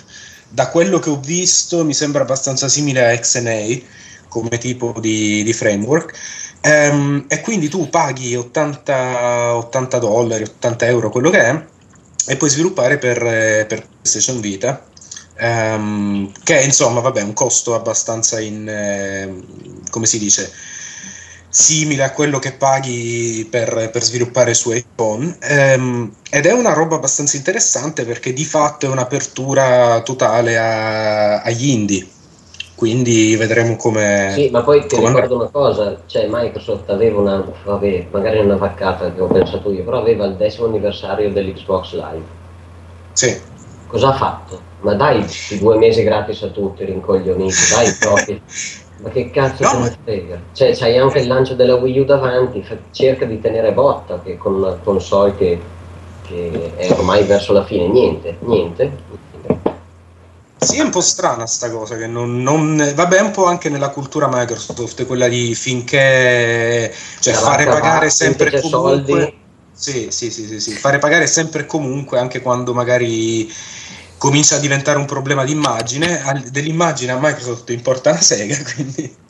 Da 0.48 0.70
quello 0.70 0.98
che 0.98 1.11
ho 1.11 1.20
visto 1.20 1.85
mi 1.85 1.92
sembra 1.92 2.22
abbastanza 2.22 2.68
simile 2.68 3.12
a 3.12 3.18
XNA 3.18 3.78
come 4.28 4.56
tipo 4.59 4.94
di, 5.00 5.42
di 5.42 5.52
framework. 5.52 6.14
Um, 6.62 7.26
e 7.28 7.42
quindi 7.42 7.68
tu 7.68 7.88
paghi 7.90 8.35
80, 8.35 9.54
80, 9.56 9.98
dollari, 9.98 10.42
80 10.42 10.87
euro, 10.87 11.11
quello 11.11 11.30
che 11.30 11.40
è, 11.40 11.64
e 12.26 12.36
puoi 12.36 12.50
sviluppare 12.50 12.98
per, 12.98 13.18
per 13.66 13.86
PlayStation 14.00 14.40
Vita. 14.40 14.84
Um, 15.38 16.32
che 16.42 16.60
è 16.60 16.64
insomma, 16.64 17.00
vabbè, 17.00 17.20
un 17.20 17.34
costo 17.34 17.74
abbastanza 17.74 18.40
in 18.40 18.66
eh, 18.66 19.82
come 19.90 20.06
si 20.06 20.18
dice 20.18 20.50
simile 21.48 22.04
a 22.04 22.12
quello 22.12 22.38
che 22.38 22.52
paghi 22.52 23.46
per, 23.50 23.90
per 23.90 24.02
sviluppare 24.02 24.52
su 24.52 24.72
iPhone 24.72 25.38
um, 25.76 26.12
ed 26.28 26.44
è 26.44 26.52
una 26.52 26.72
roba 26.72 26.96
abbastanza 26.96 27.36
interessante 27.36 28.04
perché 28.04 28.32
di 28.32 28.44
fatto 28.44 28.86
è 28.86 28.88
un'apertura 28.88 30.00
totale 30.02 30.58
a, 30.58 31.40
agli 31.40 31.68
indie 31.68 32.06
quindi 32.76 33.34
vedremo 33.36 33.74
come. 33.76 34.32
Sì, 34.34 34.50
ma 34.50 34.62
poi 34.62 34.86
ti 34.86 34.96
ricordo 34.96 35.18
andrà. 35.18 35.34
una 35.34 35.48
cosa: 35.48 36.02
cioè 36.04 36.26
Microsoft 36.28 36.90
aveva 36.90 37.20
una, 37.20 37.44
vabbè, 37.64 38.08
magari 38.10 38.38
una 38.38 38.56
vaccata 38.56 39.12
che 39.12 39.20
ho 39.20 39.26
pensato 39.26 39.72
io, 39.72 39.82
però 39.82 39.98
aveva 39.98 40.26
il 40.26 40.34
decimo 40.34 40.66
anniversario 40.66 41.32
dell'Xbox 41.32 41.94
Live. 41.94 42.24
Sì. 43.12 43.40
Cosa 43.86 44.08
ha 44.08 44.12
fatto? 44.12 44.60
Ma 44.80 44.92
dai 44.94 45.24
i 45.50 45.58
due 45.58 45.78
mesi 45.78 46.02
gratis 46.02 46.42
a 46.42 46.48
tutti, 46.48 46.84
rincoglioniti, 46.84 47.54
dai 47.74 47.90
proprio. 47.98 48.40
Ma 48.98 49.08
che 49.08 49.30
cazzo 49.30 49.64
no. 49.72 49.84
ne 49.84 49.96
frega? 50.04 50.40
Cioè, 50.52 50.74
c'hai 50.74 50.98
anche 50.98 51.20
il 51.20 51.28
lancio 51.28 51.54
della 51.54 51.76
Wii 51.76 52.00
U 52.00 52.04
davanti, 52.04 52.62
fa, 52.62 52.76
cerca 52.90 53.24
di 53.24 53.40
tenere 53.40 53.72
botta 53.72 54.20
che 54.22 54.36
con 54.36 54.54
una 54.54 54.74
console 54.82 55.34
che, 55.36 55.60
che 56.22 56.72
è 56.76 56.90
ormai 56.92 57.24
verso 57.24 57.54
la 57.54 57.64
fine. 57.64 57.88
Niente, 57.88 58.36
niente. 58.40 58.92
Sì, 60.66 60.79
è 60.79 60.83
un 60.83 60.90
po' 60.90 61.00
strana 61.00 61.46
sta 61.46 61.70
cosa, 61.70 61.96
che 61.96 62.07
non, 62.07 62.42
non, 62.42 62.92
vabbè, 62.94 63.20
un 63.20 63.31
po' 63.31 63.46
anche 63.46 63.68
nella 63.68 63.90
cultura 63.90 64.29
Microsoft, 64.31 65.07
quella 65.07 65.29
di 65.29 65.55
finché, 65.55 66.92
cioè 67.20 67.35
La 67.35 67.40
fare 67.40 67.64
pagare 67.64 68.11
sempre 68.11 68.61
comunque, 68.61 68.70
soldi. 68.70 69.38
Sì, 69.72 70.09
sì, 70.11 70.31
sì, 70.31 70.46
sì, 70.46 70.61
sì, 70.61 70.72
fare 70.72 70.98
pagare 70.98 71.26
sempre 71.26 71.66
comunque, 71.66 72.18
anche 72.18 72.40
quando 72.40 72.74
magari 72.74 73.52
comincia 74.18 74.57
a 74.57 74.59
diventare 74.59 74.98
un 74.98 75.05
problema 75.05 75.44
di 75.44 75.52
immagine, 75.52 76.22
dell'immagine 76.50 77.12
a 77.12 77.18
Microsoft 77.20 77.70
importa 77.70 78.11
una 78.11 78.20
sega, 78.20 78.57
quindi... 78.74 79.24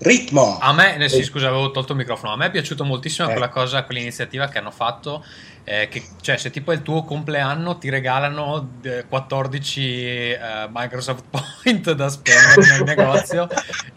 Ritmo! 0.00 0.58
A 0.58 0.72
me, 0.72 0.96
eh, 0.96 1.08
sì, 1.08 1.22
scusa, 1.22 1.48
avevo 1.48 1.70
tolto 1.70 1.92
il 1.92 1.98
microfono. 1.98 2.32
A 2.32 2.36
me 2.36 2.46
è 2.46 2.50
piaciuta 2.50 2.84
moltissimo 2.84 3.28
eh. 3.28 3.32
quella 3.32 3.50
cosa, 3.50 3.84
quell'iniziativa 3.84 4.48
che 4.48 4.58
hanno 4.58 4.70
fatto 4.70 5.22
eh, 5.64 5.88
che, 5.88 6.02
cioè, 6.20 6.36
se 6.36 6.50
tipo 6.50 6.72
è 6.72 6.74
il 6.74 6.82
tuo 6.82 7.04
compleanno 7.04 7.78
ti 7.78 7.90
regalano 7.90 8.78
14 9.08 9.80
eh, 9.82 10.38
Microsoft 10.72 11.24
Point 11.30 11.92
da 11.92 12.08
spendere 12.08 12.72
nel 12.72 12.82
negozio 12.96 13.46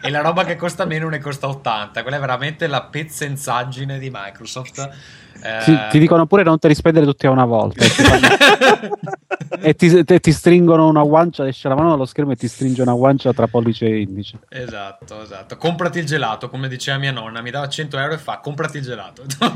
e 0.02 0.10
la 0.10 0.22
roba 0.22 0.44
che 0.44 0.56
costa 0.56 0.86
meno 0.86 1.10
ne 1.10 1.20
costa 1.20 1.48
80. 1.48 2.02
Quella 2.02 2.18
è 2.18 2.20
veramente 2.20 2.68
la 2.68 2.84
pezzenzaggine 2.84 3.98
di 3.98 4.10
Microsoft. 4.12 4.90
Eh... 5.44 5.62
Sì, 5.62 5.78
ti 5.90 6.00
dicono 6.00 6.26
pure 6.26 6.44
non 6.44 6.58
te 6.58 6.70
li 6.70 6.76
spendere 6.76 7.06
tutti 7.06 7.28
a 7.28 7.30
una 7.30 7.44
volta. 7.44 7.84
e 9.60 9.76
ti, 9.76 10.04
te, 10.04 10.20
ti, 10.20 10.32
stringono 10.32 10.88
una 10.88 11.04
guancia, 11.04 11.46
esce 11.46 11.68
la 11.68 11.76
mano 11.76 11.90
dallo 11.90 12.06
schermo 12.06 12.32
e 12.32 12.36
ti 12.36 12.48
stringe 12.48 12.82
una 12.82 12.94
guancia 12.94 13.34
tra 13.34 13.48
pollice 13.48 13.86
e 13.86 14.02
indice. 14.02 14.40
Esatto, 14.48 15.22
esatto. 15.22 15.58
Comprati 15.58 16.00
il 16.00 16.06
gelato, 16.06 16.50
come 16.50 16.70
diceva 16.70 16.98
mia 16.98 17.12
nonna, 17.12 17.42
mi 17.42 17.52
dava 17.52 17.68
100 17.68 17.98
euro 17.98 18.14
e 18.14 18.18
fa 18.18 18.40
comprati 18.40 18.78
il 18.78 18.84
gelato. 18.84 19.24
non, 19.40 19.54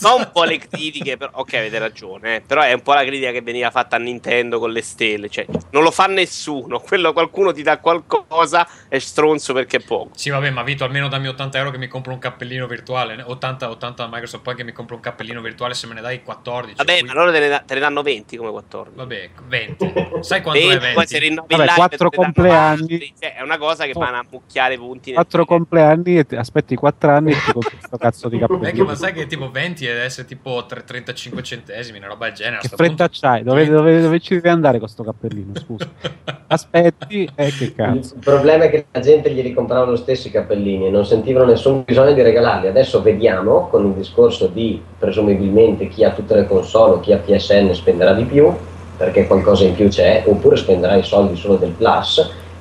non 0.00 0.20
un 0.20 0.30
po' 0.32 0.44
le 0.44 0.58
critiche, 0.58 1.16
però, 1.16 1.30
ok, 1.34 1.54
avete 1.54 1.78
ragione, 1.78 2.36
eh, 2.36 2.40
però 2.40 2.62
è 2.62 2.72
un 2.72 2.82
po' 2.82 2.94
la 2.94 3.04
critica 3.04 3.30
che 3.30 3.42
veniva 3.42 3.70
fatta 3.70 3.96
a 3.96 3.98
Nintendo 4.00 4.58
con 4.58 4.72
le 4.72 4.82
stelle, 4.82 5.28
cioè 5.28 5.46
non 5.70 5.82
lo 5.82 5.90
fa 5.92 6.06
nessuno, 6.06 6.80
quello 6.80 7.12
qualcuno 7.12 7.52
ti 7.52 7.62
dà 7.62 7.78
qualcosa 7.78 8.66
è 8.88 8.98
stronzo 8.98 9.52
perché 9.52 9.76
è 9.76 9.80
poco. 9.80 10.10
Sì, 10.14 10.30
vabbè, 10.30 10.50
ma 10.50 10.62
Vito, 10.62 10.84
almeno 10.84 11.08
dammi 11.08 11.28
80 11.28 11.58
euro 11.58 11.70
che 11.70 11.78
mi 11.78 11.88
compro 11.88 12.12
un 12.12 12.18
cappellino 12.18 12.66
virtuale, 12.66 13.22
80, 13.24 13.70
80 13.70 14.08
Microsoft 14.10 14.42
poi 14.42 14.54
che 14.54 14.64
mi 14.64 14.72
compro 14.72 14.96
un 14.96 15.00
cappellino 15.00 15.19
virtuale 15.40 15.74
se 15.74 15.86
me 15.86 15.94
ne 15.94 16.00
dai 16.00 16.22
14. 16.22 16.76
Vabbè, 16.76 16.98
qui... 16.98 17.06
ma 17.06 17.14
loro 17.14 17.32
te 17.32 17.38
ne, 17.38 17.62
te 17.66 17.74
ne, 17.74 17.80
danno 17.80 18.02
20 18.02 18.36
come 18.36 18.50
14. 18.50 18.96
Vabbè, 18.96 19.30
20. 19.46 19.92
Sai 20.20 20.42
quanto 20.42 20.60
20, 20.60 20.76
è 20.76 20.78
20? 20.78 20.94
Poi 20.94 21.06
se 21.06 21.18
rinnovi 21.18 21.56
Vabbè, 21.56 21.74
4 21.74 22.10
compleanni. 22.10 23.12
Cioè, 23.18 23.36
è 23.36 23.42
una 23.42 23.58
cosa 23.58 23.84
che 23.84 23.92
oh. 23.94 24.00
vanno 24.00 24.18
a 24.18 24.24
mucchiare 24.30 24.76
punti. 24.76 25.12
4 25.12 25.44
compleanni 25.44 26.18
e 26.18 26.26
aspetti 26.36 26.74
4 26.74 27.10
anni 27.10 27.32
e 27.32 27.34
ti 27.34 27.52
compri 27.52 27.76
questo 27.76 27.96
cazzo 27.96 28.28
di 28.28 28.38
cappellino. 28.40 28.66
Vecchio, 28.66 28.84
ma 28.84 28.94
sai 28.94 29.12
che 29.12 29.26
tipo 29.26 29.50
20 29.50 29.84
deve 29.84 30.02
essere 30.02 30.26
tipo 30.26 30.64
35 30.66 31.42
centesimi, 31.42 31.98
una 31.98 32.08
roba 32.08 32.26
del 32.26 32.34
genere. 32.34 32.60
Che 32.60 32.68
fretta 32.68 33.08
punto... 33.08 33.18
c'hai? 33.20 33.42
Dove, 33.42 33.66
dove, 33.66 34.00
dove, 34.00 34.20
ci 34.20 34.34
devi 34.34 34.48
andare 34.48 34.78
con 34.78 34.86
questo 34.86 35.04
cappellino? 35.04 35.52
Scusa. 35.54 35.88
Aspetti 36.48 37.30
e 37.34 37.46
eh, 37.46 37.50
che 37.52 37.74
cazzo. 37.74 38.14
Il 38.14 38.20
problema 38.20 38.64
è 38.64 38.70
che 38.70 38.86
la 38.90 39.00
gente 39.00 39.30
gli 39.30 39.40
ricomprava 39.40 39.84
lo 39.84 39.96
stesso 39.96 40.28
i 40.28 40.30
cappellini 40.30 40.86
e 40.86 40.90
non 40.90 41.04
sentivano 41.04 41.46
nessun 41.46 41.84
bisogno 41.84 42.12
di 42.12 42.22
regalarli. 42.22 42.66
Adesso 42.66 43.02
vediamo 43.02 43.68
con 43.68 43.86
il 43.86 43.92
discorso 43.92 44.46
di 44.46 44.80
presumibilmente 45.10 45.88
chi 45.88 46.04
ha 46.04 46.10
tutte 46.10 46.34
le 46.34 46.46
console 46.46 46.94
o 46.94 47.00
chi 47.00 47.12
ha 47.12 47.18
PSN 47.18 47.72
spenderà 47.72 48.14
di 48.14 48.24
più 48.24 48.52
perché 48.96 49.26
qualcosa 49.26 49.64
in 49.64 49.74
più 49.74 49.88
c'è, 49.88 50.24
oppure 50.26 50.56
spenderà 50.56 50.94
i 50.94 51.02
soldi 51.02 51.34
solo 51.34 51.56
del 51.56 51.70
Plus 51.70 52.18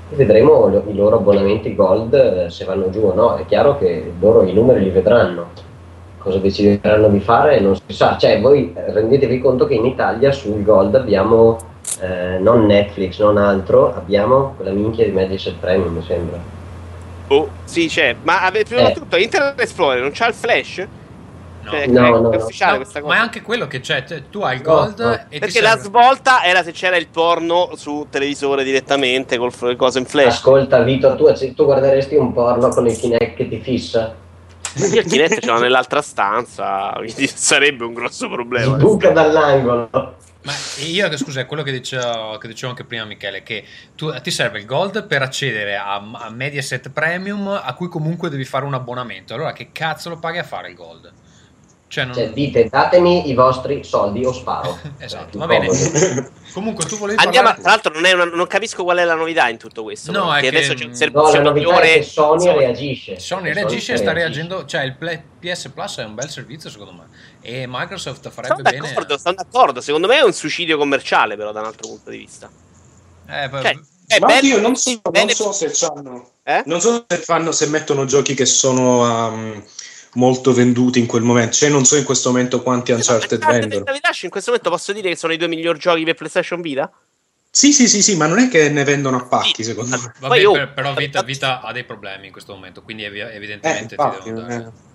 e 0.10 0.16
vedremo 0.16 0.84
i 0.88 0.96
loro 0.96 1.18
abbonamenti 1.18 1.76
Gold 1.76 2.14
eh, 2.14 2.50
se 2.50 2.64
vanno 2.64 2.90
giù 2.90 3.02
o 3.02 3.14
no. 3.14 3.36
È 3.36 3.46
chiaro 3.46 3.78
che 3.78 4.14
loro 4.20 4.44
i 4.44 4.54
numeri 4.54 4.82
li 4.82 4.90
vedranno, 4.90 5.50
cosa 6.18 6.38
decideranno 6.38 7.10
di 7.10 7.20
fare 7.20 7.60
non 7.60 7.76
si 7.76 7.94
sa. 7.94 8.18
Cioè, 8.18 8.40
voi 8.40 8.74
rendetevi 8.74 9.40
conto 9.40 9.68
che 9.68 9.74
in 9.74 9.86
Italia 9.86 10.32
sul 10.32 10.64
Gold 10.64 10.96
abbiamo 10.96 11.58
eh, 12.00 12.38
non 12.40 12.66
Netflix, 12.66 13.20
non 13.20 13.36
altro, 13.36 13.94
abbiamo 13.94 14.54
quella 14.56 14.72
minchia 14.72 15.04
di 15.04 15.12
Mediaset 15.12 15.56
Premium, 15.60 15.94
mi 15.94 16.04
sembra. 16.04 16.40
Oh, 17.28 17.50
sì, 17.66 17.88
c'è, 17.88 18.16
ma 18.24 18.50
prima 18.50 18.84
di 18.84 18.92
eh. 18.92 18.94
tutto 18.94 19.18
Internet 19.18 19.60
Explorer 19.60 20.02
non 20.02 20.12
c'ha 20.14 20.28
il 20.28 20.34
flash? 20.34 20.88
No, 21.70 21.78
cioè, 21.78 21.88
no, 21.88 22.20
no, 22.22 22.32
è 22.32 22.36
ufficiale 22.38 22.72
no, 22.72 22.78
questa 22.78 23.02
cosa. 23.02 23.14
Ma 23.14 23.20
è 23.20 23.24
anche 23.24 23.42
quello 23.42 23.68
che 23.68 23.80
c'è, 23.80 24.04
cioè, 24.06 24.24
tu 24.30 24.42
hai 24.42 24.56
il 24.56 24.62
gold 24.62 25.00
no, 25.00 25.26
e 25.30 25.40
Perché 25.40 25.62
la 25.62 25.78
svolta 25.78 26.44
era 26.44 26.64
se 26.64 26.72
c'era 26.72 26.98
il 26.98 27.08
porno 27.08 27.72
su 27.76 28.08
televisore 28.10 28.64
direttamente 28.64 29.38
col 29.38 29.52
f- 29.52 29.76
cosa 29.76 30.00
in 30.00 30.06
flash. 30.06 30.36
Ascolta 30.36 30.82
Vito, 30.82 31.16
tu, 31.16 31.32
tu 31.54 31.66
guarderesti 31.66 32.16
un 32.16 32.34
porno 32.34 32.70
con 32.70 32.88
il 32.88 32.98
Kinect 32.98 33.36
che 33.36 33.48
ti 33.48 33.60
fissa? 33.60 34.16
Io 34.76 35.00
il 35.02 35.08
Kinect 35.08 35.40
ce 35.40 35.46
l'ho 35.46 35.60
nell'altra 35.60 36.02
stanza, 36.02 36.92
quindi 36.96 37.28
sarebbe 37.28 37.84
un 37.84 37.94
grosso 37.94 38.30
problema. 38.30 38.78
Buca 38.78 39.12
dall'angolo. 39.12 40.18
Ma 40.42 40.54
io, 40.86 41.18
scusa, 41.18 41.42
è 41.42 41.46
quello 41.46 41.64
che 41.64 41.72
dicevo, 41.72 42.38
che 42.38 42.48
dicevo, 42.48 42.70
anche 42.72 42.86
prima, 42.86 43.04
Michele, 43.04 43.44
che 43.44 43.66
tu, 43.96 44.12
ti 44.22 44.32
serve 44.32 44.60
il 44.60 44.66
gold 44.66 45.06
per 45.06 45.22
accedere 45.22 45.76
a, 45.76 45.96
a 45.96 46.30
Mediaset 46.30 46.90
Premium, 46.90 47.48
a 47.48 47.74
cui 47.74 47.90
comunque 47.90 48.30
devi 48.30 48.46
fare 48.46 48.64
un 48.64 48.74
abbonamento. 48.74 49.34
Allora, 49.34 49.52
che 49.52 49.72
cazzo 49.74 50.10
lo 50.10 50.18
paghi 50.18 50.38
a 50.38 50.44
fare 50.44 50.70
il 50.70 50.76
gold? 50.76 51.12
Cioè, 51.90 52.06
non... 52.06 52.14
cioè, 52.14 52.30
dite 52.30 52.70
datemi 52.70 53.30
i 53.30 53.34
vostri 53.34 53.84
soldi 53.84 54.24
o 54.24 54.32
sparo. 54.32 54.78
esatto, 55.00 55.40
va 55.40 55.48
bene. 55.48 55.68
Comunque 56.54 56.86
tu 56.86 56.98
volevi 56.98 57.22
Andiamo, 57.22 57.48
parlare... 57.48 57.62
tra 57.62 57.72
l'altro 57.72 58.00
non, 58.00 58.28
una, 58.28 58.36
non, 58.36 58.48
capisco 58.48 58.84
qual 58.84 59.00
è 59.00 59.04
la 59.04 59.16
novità 59.16 59.50
in 59.50 59.58
tutto 59.58 59.82
questo. 59.82 60.12
No, 60.12 60.34
è 60.34 60.42
che 60.42 60.48
adesso 60.48 60.76
c'è 60.76 60.86
un 60.86 60.94
servizio 60.94 61.42
no, 61.42 61.52
migliore. 61.52 62.04
Sony, 62.04 62.42
Sony 62.42 62.58
reagisce. 62.58 63.20
Sony 63.20 63.54
reagisce 63.54 63.94
e 63.94 63.98
sta 63.98 64.14
reagendo, 64.14 64.66
cioè 64.66 64.84
il 64.84 64.96
Play, 64.96 65.20
PS 65.40 65.72
Plus 65.74 65.98
è 65.98 66.06
un 66.06 66.14
bel 66.14 66.30
servizio 66.30 66.70
secondo 66.70 66.94
me 66.94 67.08
e 67.42 67.66
Microsoft 67.68 68.30
farebbe 68.30 68.56
sono 68.56 68.70
bene. 68.70 68.88
D'accordo, 68.88 69.18
sono 69.18 69.36
d'accordo, 69.36 69.82
secondo 69.82 70.08
me 70.08 70.18
è 70.18 70.22
un 70.22 70.34
suicidio 70.34 70.78
commerciale 70.78 71.36
però 71.36 71.52
da 71.52 71.62
un 71.62 71.66
altro 71.66 71.88
punto 71.88 72.12
di 72.12 72.18
vista. 72.18 72.50
Eh, 73.28 73.50
cioè, 73.50 74.20
ma 74.20 74.28
bello, 74.28 74.56
oddio, 74.56 74.60
non 74.60 74.76
so, 74.76 75.02
non 75.12 75.30
so 75.30 75.52
se 75.52 75.70
fanno, 75.70 76.30
eh? 76.44 76.64
non 76.66 76.82
so 76.82 77.06
se 77.08 77.18
fanno, 77.18 77.52
se 77.52 77.68
mettono 77.68 78.06
giochi 78.06 78.34
che 78.34 78.46
sono 78.46 79.28
um, 79.28 79.64
molto 80.14 80.54
venduti 80.54 81.00
in 81.00 81.06
quel 81.06 81.24
momento. 81.24 81.56
Cioè, 81.56 81.70
non 81.70 81.86
so 81.86 81.96
in 81.96 82.04
questo 82.04 82.30
momento 82.30 82.62
quanti 82.62 82.92
Uncharted 82.92 83.42
no, 83.42 83.52
vendono. 83.52 83.86
In 84.22 84.30
questo 84.30 84.52
momento 84.52 84.70
posso 84.70 84.94
dire 84.94 85.10
che 85.10 85.16
sono 85.16 85.34
i 85.34 85.38
due 85.38 85.48
migliori 85.48 85.80
giochi 85.80 86.04
per 86.04 86.16
PlayStation 86.16 86.62
Vita? 86.62 86.92
Sì, 87.52 87.74
sì, 87.74 87.88
sì, 87.88 88.04
sì, 88.04 88.16
ma 88.16 88.28
non 88.28 88.38
è 88.38 88.48
che 88.48 88.70
ne 88.70 88.84
vendono 88.84 89.18
a 89.18 89.26
pacchi, 89.26 89.64
secondo 89.64 89.98
me. 89.98 90.14
Vabbè, 90.20 90.46
oh, 90.46 90.72
però 90.74 90.94
Vita, 90.94 91.24
Vita, 91.24 91.62
ha 91.62 91.72
dei 91.72 91.84
problemi 91.84 92.28
in 92.28 92.32
questo 92.32 92.54
momento, 92.54 92.84
quindi 92.84 93.04
evidentemente 93.06 93.96
eh, 93.96 93.98
infatti, 93.98 94.24
ti 94.24 94.30
devono 94.30 94.48
dare. 94.48 94.64
Eh, 94.64 94.89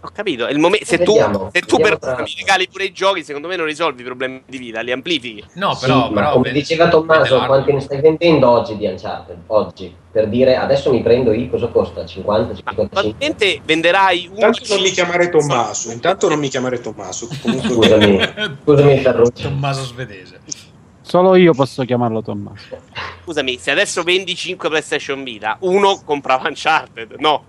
ho 0.00 0.10
capito. 0.12 0.46
Il 0.48 0.58
momen- 0.58 0.82
se, 0.84 0.98
tu, 1.02 1.14
se 1.52 1.60
tu 1.60 1.76
per 1.78 1.98
tra- 1.98 2.20
mi 2.22 2.32
regali 2.38 2.68
pure 2.68 2.84
i 2.84 2.92
giochi, 2.92 3.22
secondo 3.24 3.48
me 3.48 3.56
non 3.56 3.66
risolvi 3.66 4.02
i 4.02 4.04
problemi 4.04 4.42
di 4.46 4.58
vita, 4.58 4.80
li 4.80 4.92
amplifichi. 4.92 5.44
No, 5.54 5.74
Sì, 5.74 5.86
però, 5.86 6.08
ma 6.08 6.14
però 6.14 6.32
come 6.32 6.44
vedi- 6.44 6.58
diceva 6.60 6.88
Tommaso, 6.88 7.44
quanti 7.44 7.72
ne 7.72 7.80
stai 7.80 8.00
vendendo 8.00 8.48
oggi 8.48 8.76
di 8.76 8.86
Uncharted? 8.86 9.36
Oggi, 9.48 9.94
per 10.10 10.28
dire 10.28 10.56
adesso 10.56 10.90
mi 10.92 11.02
prendo 11.02 11.32
io, 11.32 11.48
cosa 11.48 11.66
costa? 11.68 12.04
50, 12.04 12.48
Ma 12.48 12.54
55? 12.54 12.88
probabilmente 12.88 13.60
venderai 13.64 14.24
Intanto 14.24 14.40
non 14.40 14.50
mi 14.50 14.74
11 14.78 14.92
chiamare 14.92 15.28
Tommaso. 15.30 15.90
Intanto 15.92 16.28
non 16.28 16.38
mi 16.38 16.48
chiamare 16.48 16.80
Tommaso. 16.80 17.28
Comunque, 17.40 17.70
Scusami, 17.74 18.18
scusami 18.64 18.98
Ferruccio. 18.98 19.42
Tommaso 19.48 19.84
svedese. 19.84 20.40
Solo 21.00 21.34
io 21.34 21.52
posso 21.52 21.82
chiamarlo 21.84 22.22
Tommaso. 22.22 22.64
Scusami, 23.24 23.58
se 23.58 23.70
adesso 23.70 24.02
vendi 24.02 24.34
5 24.34 24.68
PlayStation 24.68 25.22
Vita, 25.24 25.56
uno 25.60 26.00
comprava 26.04 26.48
Uncharted. 26.48 27.16
No, 27.18 27.44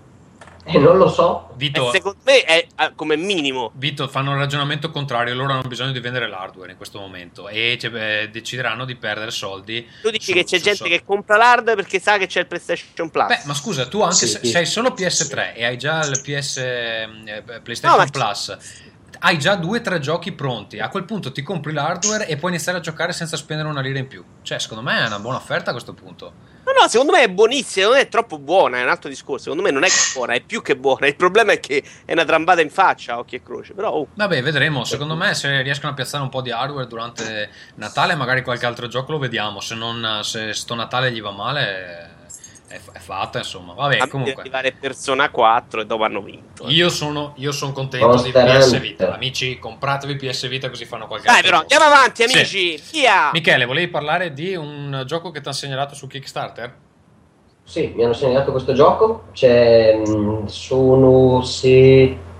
Eh, 0.66 0.78
non 0.78 0.96
lo 0.96 1.08
so. 1.10 1.48
E 1.50 1.54
Vito, 1.56 1.90
secondo 1.90 2.18
me 2.24 2.40
è 2.42 2.66
eh, 2.78 2.92
come 2.94 3.16
minimo. 3.16 3.70
Vito, 3.74 4.08
fanno 4.08 4.30
un 4.32 4.38
ragionamento 4.38 4.90
contrario, 4.90 5.34
loro 5.34 5.52
hanno 5.52 5.68
bisogno 5.68 5.92
di 5.92 6.00
vendere 6.00 6.26
l'hardware 6.28 6.70
in 6.72 6.76
questo 6.76 6.98
momento 6.98 7.48
e 7.48 7.76
cioè, 7.78 7.90
beh, 7.90 8.30
decideranno 8.30 8.84
di 8.84 8.96
perdere 8.96 9.30
soldi. 9.30 9.86
Tu 10.02 10.10
dici 10.10 10.26
su- 10.26 10.32
che 10.32 10.44
c'è 10.44 10.58
gente 10.58 10.76
su- 10.76 10.84
che 10.84 11.04
compra 11.04 11.36
l'hardware 11.36 11.76
perché 11.76 12.00
sa 12.00 12.16
che 12.16 12.26
c'è 12.26 12.40
il 12.40 12.46
PlayStation 12.46 13.10
Plus. 13.10 13.26
Beh, 13.26 13.40
ma 13.44 13.54
scusa, 13.54 13.86
tu 13.86 14.00
anche 14.00 14.14
Sì, 14.14 14.26
se 14.28 14.40
sì. 14.42 14.56
hai 14.56 14.66
solo 14.66 14.90
PS3 14.90 15.54
e 15.54 15.64
hai 15.66 15.76
già 15.76 16.02
il 16.04 16.20
PS 16.22 16.56
eh, 16.56 17.06
No, 17.06 17.60
PlayStation 17.62 17.98
ma- 17.98 18.06
Plus, 18.10 18.56
hai 19.20 19.38
già 19.38 19.54
due 19.56 19.78
o 19.78 19.80
tre 19.80 19.98
giochi 19.98 20.32
pronti. 20.32 20.78
A 20.78 20.88
quel 20.88 21.04
punto 21.04 21.32
ti 21.32 21.42
compri 21.42 21.72
l'hardware 21.72 22.26
e 22.26 22.36
puoi 22.36 22.52
iniziare 22.52 22.78
a 22.78 22.80
giocare 22.80 23.12
senza 23.12 23.36
spendere 23.36 23.68
una 23.68 23.80
lira 23.80 23.98
in 23.98 24.06
più. 24.06 24.24
Cioè, 24.42 24.58
secondo 24.58 24.82
me 24.82 24.98
è 24.98 25.06
una 25.06 25.18
buona 25.18 25.38
offerta 25.38 25.70
a 25.70 25.72
questo 25.72 25.92
punto. 25.92 26.52
No, 26.64 26.72
no, 26.80 26.88
secondo 26.88 27.12
me 27.12 27.22
è 27.22 27.28
buonissima, 27.28 27.88
non 27.88 27.96
è 27.96 28.08
troppo 28.08 28.38
buona, 28.38 28.78
è 28.78 28.82
un 28.82 28.88
altro 28.88 29.10
discorso. 29.10 29.44
Secondo 29.44 29.62
me 29.62 29.70
non 29.70 29.84
è 29.84 29.88
buona, 30.14 30.32
è 30.32 30.40
più 30.40 30.62
che 30.62 30.76
buona. 30.76 31.06
Il 31.06 31.14
problema 31.14 31.52
è 31.52 31.60
che 31.60 31.82
è 32.06 32.12
una 32.12 32.24
trambata 32.24 32.62
in 32.62 32.70
faccia, 32.70 33.18
occhi 33.18 33.36
e 33.36 33.42
croce. 33.42 33.74
Però, 33.74 33.90
oh, 33.90 34.06
Vabbè, 34.14 34.42
vedremo. 34.42 34.84
Secondo 34.84 35.14
me, 35.14 35.34
se 35.34 35.60
riescono 35.60 35.92
a 35.92 35.94
piazzare 35.94 36.22
un 36.22 36.30
po' 36.30 36.40
di 36.40 36.50
hardware 36.50 36.86
durante 36.86 37.50
Natale, 37.74 38.14
magari 38.14 38.42
qualche 38.42 38.64
altro 38.64 38.88
gioco 38.88 39.12
lo 39.12 39.18
vediamo. 39.18 39.60
Se 39.60 39.74
non, 39.74 40.20
se 40.22 40.54
sto 40.54 40.74
Natale 40.74 41.12
gli 41.12 41.20
va 41.20 41.32
male, 41.32 42.13
è, 42.74 42.80
è 42.92 42.98
fatta. 42.98 43.38
Insomma, 43.38 43.72
vabbè, 43.74 43.98
a 43.98 44.08
comunque. 44.08 44.40
arrivare 44.42 44.72
Persona 44.72 45.30
4 45.30 45.82
e 45.82 45.86
dopo 45.86 46.04
hanno 46.04 46.20
vinto. 46.20 46.68
Io 46.68 46.88
sono, 46.88 47.32
io 47.36 47.52
sono 47.52 47.72
contento 47.72 48.06
Monster 48.06 48.44
di 48.44 48.58
PS. 48.58 48.80
Vita. 48.80 49.12
Amici, 49.14 49.58
compratevi 49.58 50.16
PS 50.16 50.48
Vita 50.48 50.68
così 50.68 50.84
fanno 50.84 51.06
qualche 51.06 51.26
Dai, 51.26 51.42
però, 51.42 51.60
andiamo 51.60 51.84
avanti, 51.84 52.26
Sì. 52.28 52.36
amici. 52.36 52.82
Via! 52.92 53.30
Michele, 53.32 53.64
volevi 53.64 53.88
parlare 53.88 54.32
di 54.32 54.54
un 54.54 55.02
gioco 55.06 55.30
che 55.30 55.40
ti 55.40 55.46
hanno 55.48 55.56
segnalato 55.56 55.94
su 55.94 56.06
Kickstarter? 56.06 56.76
Sì, 57.66 57.92
mi 57.96 58.04
hanno 58.04 58.12
segnalato 58.12 58.50
questo 58.50 58.74
gioco, 58.74 59.28
c'è, 59.32 59.94
mh, 59.96 60.46
sono 60.46 61.40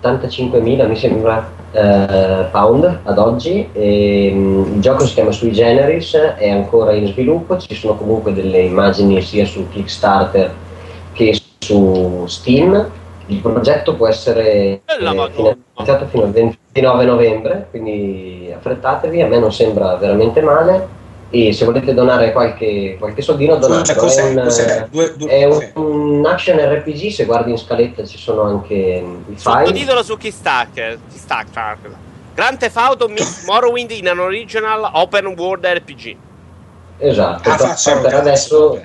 75.000 0.04 0.86
mi 0.86 0.96
sembra 0.96 1.50
eh, 1.72 2.46
pound 2.50 3.00
ad 3.02 3.18
oggi, 3.18 3.68
e, 3.72 4.30
mh, 4.32 4.74
il 4.74 4.80
gioco 4.80 5.06
si 5.06 5.14
chiama 5.14 5.32
Sui 5.32 5.52
Generis, 5.52 6.14
è 6.14 6.50
ancora 6.50 6.92
in 6.92 7.06
sviluppo, 7.06 7.56
ci 7.58 7.74
sono 7.74 7.94
comunque 7.94 8.34
delle 8.34 8.60
immagini 8.60 9.22
sia 9.22 9.46
su 9.46 9.68
Kickstarter 9.70 10.52
che 11.12 11.38
su 11.58 12.24
Steam, 12.26 12.90
il 13.26 13.38
progetto 13.38 13.94
può 13.94 14.06
essere 14.06 14.44
eh, 14.44 14.82
finanziato 15.72 16.06
fino 16.06 16.24
al 16.24 16.30
29 16.30 17.04
novembre, 17.06 17.66
quindi 17.70 18.52
affrettatevi, 18.54 19.22
a 19.22 19.26
me 19.26 19.38
non 19.38 19.52
sembra 19.52 19.94
veramente 19.96 20.42
male 20.42 21.02
e 21.34 21.52
se 21.52 21.64
volete 21.64 21.92
donare 21.94 22.30
qualche, 22.30 22.94
qualche 22.96 23.20
soldino 23.20 23.56
donatelo. 23.56 23.98
cos'è? 23.98 24.22
È 24.22 24.28
un- 24.36 24.42
Cos'è? 24.44 24.86
Due- 24.88 25.14
due- 25.16 25.28
è 25.28 25.44
un, 25.44 25.52
sì. 25.58 25.70
un 25.74 26.24
action 26.26 26.58
RPG, 26.58 27.10
se 27.10 27.24
guardi 27.24 27.50
in 27.50 27.58
scaletta 27.58 28.04
ci 28.04 28.18
sono 28.18 28.42
anche 28.42 28.74
i 28.74 29.04
file. 29.36 29.36
Sottotitolo 29.66 30.02
su 30.04 30.16
Kickstarter. 30.16 30.98
Kickstarter. 31.10 31.78
Grand 32.34 32.58
Theft 32.58 32.76
Auto 32.76 33.08
meets 33.08 33.44
Morrowind 33.48 33.90
in 33.90 34.08
an 34.08 34.20
original 34.20 34.88
open 34.92 35.26
world 35.36 35.64
RPG. 35.64 36.16
Esatto, 36.98 37.50
Ah, 37.50 37.56
per, 37.56 37.66
cazzo, 37.66 37.90
adesso, 38.16 38.82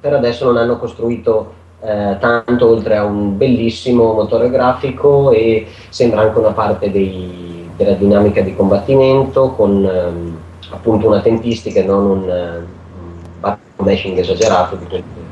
per 0.00 0.14
adesso 0.14 0.44
non 0.46 0.56
hanno 0.56 0.78
costruito 0.78 1.52
eh, 1.82 2.16
tanto 2.18 2.66
oltre 2.66 2.96
a 2.96 3.04
un 3.04 3.36
bellissimo 3.36 4.14
motore 4.14 4.48
grafico 4.48 5.30
e 5.32 5.66
sembra 5.90 6.22
anche 6.22 6.38
una 6.38 6.52
parte 6.52 6.90
dei- 6.90 7.68
della 7.76 7.92
dinamica 7.92 8.40
di 8.40 8.54
combattimento 8.56 9.50
con 9.50 9.84
ehm, 9.84 10.33
appunto 10.70 11.06
una 11.06 11.20
tempistica 11.20 11.80
e 11.80 11.84
non 11.84 12.04
un, 12.04 12.28
eh, 12.28 12.56
un 12.58 13.12
button 13.40 13.86
mashing 13.86 14.18
esagerato 14.18 14.76
di 14.76 14.86
quelli 14.86 15.22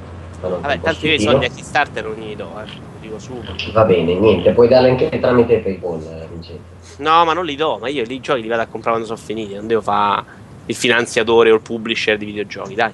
anche 0.47 0.61
Vabbè, 0.61 0.81
tanto 0.81 1.07
io 1.07 1.15
i 1.15 1.21
soldi 1.21 1.45
a 1.45 1.49
Kickstarter 1.49 2.05
non 2.05 2.15
do, 2.37 2.51
eh. 2.61 2.67
lo 2.67 3.01
dico 3.01 3.19
subito. 3.19 3.55
Va 3.73 3.85
bene, 3.85 4.15
niente, 4.15 4.53
puoi 4.53 4.69
darle 4.69 4.91
anche 4.91 5.09
tramite 5.21 5.59
PayPal, 5.59 6.03
eh, 6.03 6.27
Vincenzo. 6.31 6.61
No, 6.99 7.25
ma 7.25 7.33
non 7.33 7.45
li 7.45 7.55
do, 7.55 7.79
ma 7.79 7.89
io 7.89 8.05
li 8.05 8.21
giochi 8.21 8.43
li 8.43 8.49
vado 8.49 8.63
a 8.63 8.67
comprare 8.67 8.97
quando 8.99 9.07
sono 9.15 9.27
finiti, 9.27 9.55
non 9.55 9.67
devo 9.67 9.81
fare 9.81 10.25
il 10.67 10.75
finanziatore 10.75 11.51
o 11.51 11.55
il 11.55 11.61
publisher 11.61 12.17
di 12.17 12.25
videogiochi, 12.25 12.75
dai. 12.75 12.93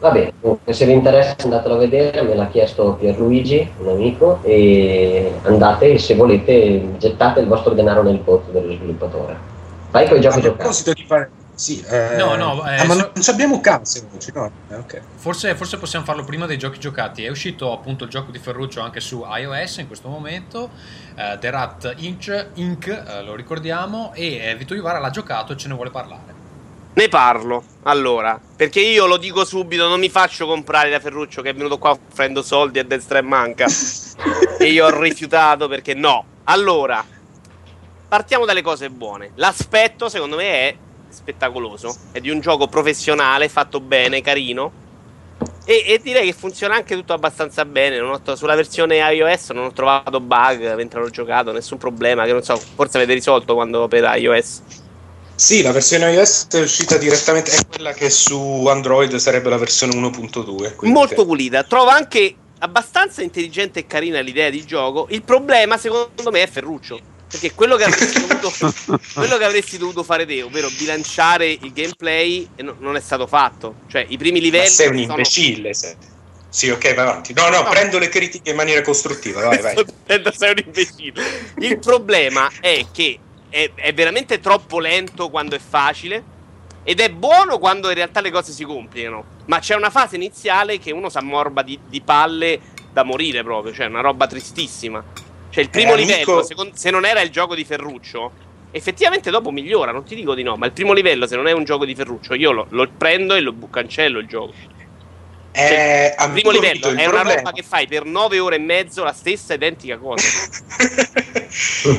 Va 0.00 0.10
bene, 0.10 0.32
comunque, 0.40 0.72
se 0.72 0.84
vi 0.84 0.92
interessa 0.92 1.36
andatelo 1.44 1.74
a 1.74 1.78
vedere, 1.78 2.22
me 2.22 2.34
l'ha 2.34 2.48
chiesto 2.48 2.96
Pierluigi, 2.98 3.70
un 3.78 3.88
amico, 3.88 4.40
e 4.42 5.30
andate 5.42 5.92
e 5.92 5.98
se 5.98 6.14
volete 6.14 6.96
gettate 6.98 7.40
il 7.40 7.46
vostro 7.46 7.72
denaro 7.74 8.02
nel 8.02 8.18
pozzo 8.18 8.50
dello 8.50 8.72
sviluppatore. 8.72 9.50
Vai 9.92 10.08
con 10.08 10.16
i 10.16 10.18
A 10.18 10.22
giochi 10.22 10.40
giocati. 10.40 11.06
Sì, 11.54 11.84
eh, 11.86 12.16
No, 12.16 12.34
no, 12.34 12.66
eh, 12.66 12.76
ah, 12.76 12.84
ma 12.84 12.94
so- 12.94 13.12
non 13.14 13.24
abbiamo 13.28 13.60
case 13.60 14.06
oggi, 14.12 14.32
no? 14.34 14.50
Eh, 14.70 14.74
ok. 14.76 15.00
Forse, 15.16 15.54
forse 15.54 15.76
possiamo 15.78 16.04
farlo 16.04 16.24
prima 16.24 16.46
dei 16.46 16.58
giochi 16.58 16.78
giocati. 16.80 17.24
È 17.24 17.28
uscito 17.28 17.72
appunto 17.72 18.04
il 18.04 18.10
gioco 18.10 18.30
di 18.30 18.38
Ferruccio 18.38 18.80
anche 18.80 19.00
su 19.00 19.24
iOS 19.26 19.76
in 19.78 19.86
questo 19.86 20.08
momento. 20.08 20.70
eh, 21.14 21.36
The 21.38 21.50
Rat 21.50 21.94
Inc, 21.98 22.46
Inc, 22.54 22.86
eh, 22.88 23.22
lo 23.22 23.34
ricordiamo. 23.34 24.12
E 24.14 24.36
eh, 24.36 24.56
Vito 24.56 24.74
Ivara 24.74 24.98
l'ha 24.98 25.10
giocato 25.10 25.52
e 25.52 25.56
ce 25.56 25.68
ne 25.68 25.74
vuole 25.74 25.90
parlare. 25.90 26.40
Ne 26.94 27.08
parlo, 27.08 27.64
allora, 27.84 28.38
perché 28.54 28.80
io 28.80 29.06
lo 29.06 29.16
dico 29.16 29.46
subito, 29.46 29.88
non 29.88 29.98
mi 29.98 30.10
faccio 30.10 30.46
comprare 30.46 30.90
da 30.90 31.00
Ferruccio 31.00 31.40
che 31.40 31.48
è 31.50 31.54
venuto 31.54 31.78
qua 31.78 31.90
offrendo 31.92 32.42
soldi 32.42 32.78
a 32.78 32.84
destra 32.84 33.18
e 33.18 33.22
manca. 33.22 33.66
e 34.58 34.66
io 34.66 34.86
ho 34.86 35.00
rifiutato 35.00 35.68
perché 35.68 35.94
no. 35.94 36.24
Allora, 36.44 37.02
partiamo 38.08 38.44
dalle 38.44 38.60
cose 38.62 38.90
buone. 38.90 39.30
L'aspetto, 39.36 40.08
secondo 40.10 40.36
me, 40.36 40.44
è 40.44 40.76
spettacoloso. 41.12 41.94
È 42.12 42.20
di 42.20 42.30
un 42.30 42.40
gioco 42.40 42.66
professionale, 42.66 43.48
fatto 43.48 43.80
bene, 43.80 44.20
carino. 44.20 44.80
E, 45.64 45.84
e 45.86 46.00
direi 46.02 46.26
che 46.26 46.32
funziona 46.32 46.74
anche 46.74 46.94
tutto 46.94 47.12
abbastanza 47.12 47.64
bene. 47.64 47.98
Non 47.98 48.20
ho- 48.24 48.34
sulla 48.36 48.54
versione 48.54 48.96
iOS 48.96 49.50
non 49.50 49.66
ho 49.66 49.72
trovato 49.72 50.20
bug 50.20 50.74
mentre 50.74 51.00
l'ho 51.00 51.10
giocato, 51.10 51.52
nessun 51.52 51.78
problema. 51.78 52.24
Che 52.24 52.32
non 52.32 52.42
so, 52.42 52.56
forse 52.56 52.96
avete 52.96 53.14
risolto 53.14 53.54
quando 53.54 53.86
per 53.88 54.10
iOS. 54.16 54.62
Sì, 55.34 55.62
la 55.62 55.72
versione 55.72 56.12
iOS 56.12 56.48
è 56.50 56.60
uscita 56.60 56.98
direttamente, 56.98 57.50
è 57.52 57.66
quella 57.66 57.92
che 57.92 58.10
su 58.10 58.66
Android 58.66 59.14
sarebbe 59.16 59.48
la 59.48 59.56
versione 59.56 59.94
1.2. 59.94 60.76
quindi 60.76 60.96
molto 60.96 61.24
pulita. 61.24 61.62
Trovo 61.64 61.88
anche 61.90 62.36
abbastanza 62.58 63.22
intelligente 63.22 63.80
e 63.80 63.86
carina 63.86 64.20
l'idea 64.20 64.50
di 64.50 64.64
gioco. 64.64 65.06
Il 65.10 65.22
problema, 65.22 65.78
secondo 65.78 66.30
me, 66.30 66.42
è 66.42 66.46
Ferruccio. 66.48 67.00
Perché 67.32 67.52
quello 67.54 67.76
che 67.76 67.84
avresti 67.84 68.20
dovuto, 68.20 68.52
quello 69.14 69.38
che 69.38 69.44
avresti 69.44 69.78
dovuto 69.78 70.02
fare 70.02 70.26
te, 70.26 70.42
ovvero 70.42 70.68
bilanciare 70.76 71.46
il 71.50 71.72
gameplay, 71.72 72.46
e 72.54 72.62
no- 72.62 72.76
non 72.78 72.94
è 72.94 73.00
stato 73.00 73.26
fatto. 73.26 73.76
Cioè, 73.88 74.04
i 74.08 74.18
primi 74.18 74.38
Ma 74.38 74.44
livelli. 74.44 74.68
sei 74.68 74.88
un 74.88 74.98
sono- 74.98 75.10
imbecille, 75.12 75.72
sei. 75.72 75.94
Sì, 76.50 76.68
ok, 76.68 76.94
vai 76.94 77.08
avanti. 77.08 77.32
No, 77.32 77.48
no, 77.48 77.62
No. 77.62 77.70
prendo 77.70 77.98
le 77.98 78.10
critiche 78.10 78.50
in 78.50 78.56
maniera 78.56 78.82
costruttiva, 78.82 79.40
vai, 79.40 79.58
vai. 79.62 79.74
Sei 80.36 80.50
un 80.50 80.62
imbecille. 80.62 81.22
Il 81.60 81.78
problema 81.78 82.50
è 82.60 82.84
che 82.92 83.18
è, 83.48 83.70
è 83.74 83.94
veramente 83.94 84.38
troppo 84.38 84.78
lento 84.78 85.30
quando 85.30 85.56
è 85.56 85.58
facile. 85.58 86.22
Ed 86.84 87.00
è 87.00 87.08
buono 87.08 87.58
quando 87.58 87.88
in 87.88 87.94
realtà 87.94 88.20
le 88.20 88.30
cose 88.30 88.52
si 88.52 88.64
complicano. 88.64 89.24
Ma 89.46 89.60
c'è 89.60 89.74
una 89.74 89.88
fase 89.88 90.16
iniziale 90.16 90.78
che 90.78 90.92
uno 90.92 91.08
si 91.08 91.16
ammorba 91.16 91.62
di, 91.62 91.78
di 91.88 92.02
palle 92.02 92.60
da 92.92 93.02
morire 93.04 93.42
proprio. 93.42 93.72
Cioè, 93.72 93.86
una 93.86 94.02
roba 94.02 94.26
tristissima. 94.26 95.02
Cioè, 95.52 95.62
il 95.62 95.70
primo 95.70 95.90
Eh, 95.90 96.02
amico- 96.02 96.10
livello, 96.18 96.42
secondo- 96.42 96.72
se 96.76 96.90
non 96.90 97.04
era 97.04 97.20
il 97.20 97.30
gioco 97.30 97.54
di 97.54 97.64
Ferruccio, 97.64 98.32
effettivamente 98.70 99.30
dopo 99.30 99.50
migliora. 99.50 99.92
Non 99.92 100.02
ti 100.04 100.14
dico 100.14 100.34
di 100.34 100.42
no. 100.42 100.56
Ma 100.56 100.64
il 100.66 100.72
primo 100.72 100.92
livello, 100.94 101.26
se 101.26 101.36
non 101.36 101.46
è 101.46 101.52
un 101.52 101.64
gioco 101.64 101.84
di 101.84 101.94
Ferruccio, 101.94 102.34
io 102.34 102.52
lo, 102.52 102.66
lo 102.70 102.88
prendo 102.96 103.34
e 103.34 103.40
lo 103.40 103.54
cancello 103.70 104.18
il 104.18 104.26
gioco. 104.26 104.54
Eh, 105.54 106.14
Il 106.18 106.30
primo 106.30 106.50
livello 106.50 106.88
il 106.88 106.96
è 106.96 107.04
una 107.04 107.16
problema- 107.16 107.34
roba 107.34 107.52
che 107.52 107.62
fai 107.62 107.86
per 107.86 108.06
9 108.06 108.38
ore 108.38 108.56
e 108.56 108.58
mezzo 108.58 109.04
la 109.04 109.12
stessa 109.12 109.52
identica 109.54 109.98
cosa. 109.98 110.26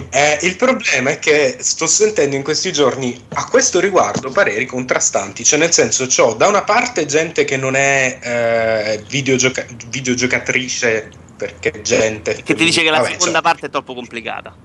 Eh, 0.10 0.40
il 0.42 0.56
problema 0.56 1.12
è 1.12 1.20
che 1.20 1.58
sto 1.60 1.86
sentendo 1.86 2.36
in 2.36 2.42
questi 2.42 2.74
giorni 2.74 3.16
a 3.34 3.46
questo 3.48 3.80
riguardo 3.80 4.32
pareri 4.32 4.66
contrastanti, 4.66 5.44
cioè 5.44 5.60
nel 5.60 5.72
senso 5.72 6.08
c'ho 6.08 6.34
da 6.34 6.48
una 6.48 6.64
parte 6.64 7.06
gente 7.06 7.46
che 7.46 7.56
non 7.56 7.76
è 7.76 8.18
eh, 8.20 9.04
videogioca- 9.08 9.68
videogiocatrice 9.90 11.10
perché 11.36 11.82
gente 11.82 12.34
Che 12.44 12.54
ti 12.56 12.64
dice 12.66 12.82
che 12.84 12.90
la 12.90 13.00
vabbè, 13.00 13.12
seconda 13.12 13.40
insomma. 13.40 13.42
parte 13.42 13.68
è 13.68 13.70
troppo 13.70 13.94
complicata. 13.94 14.56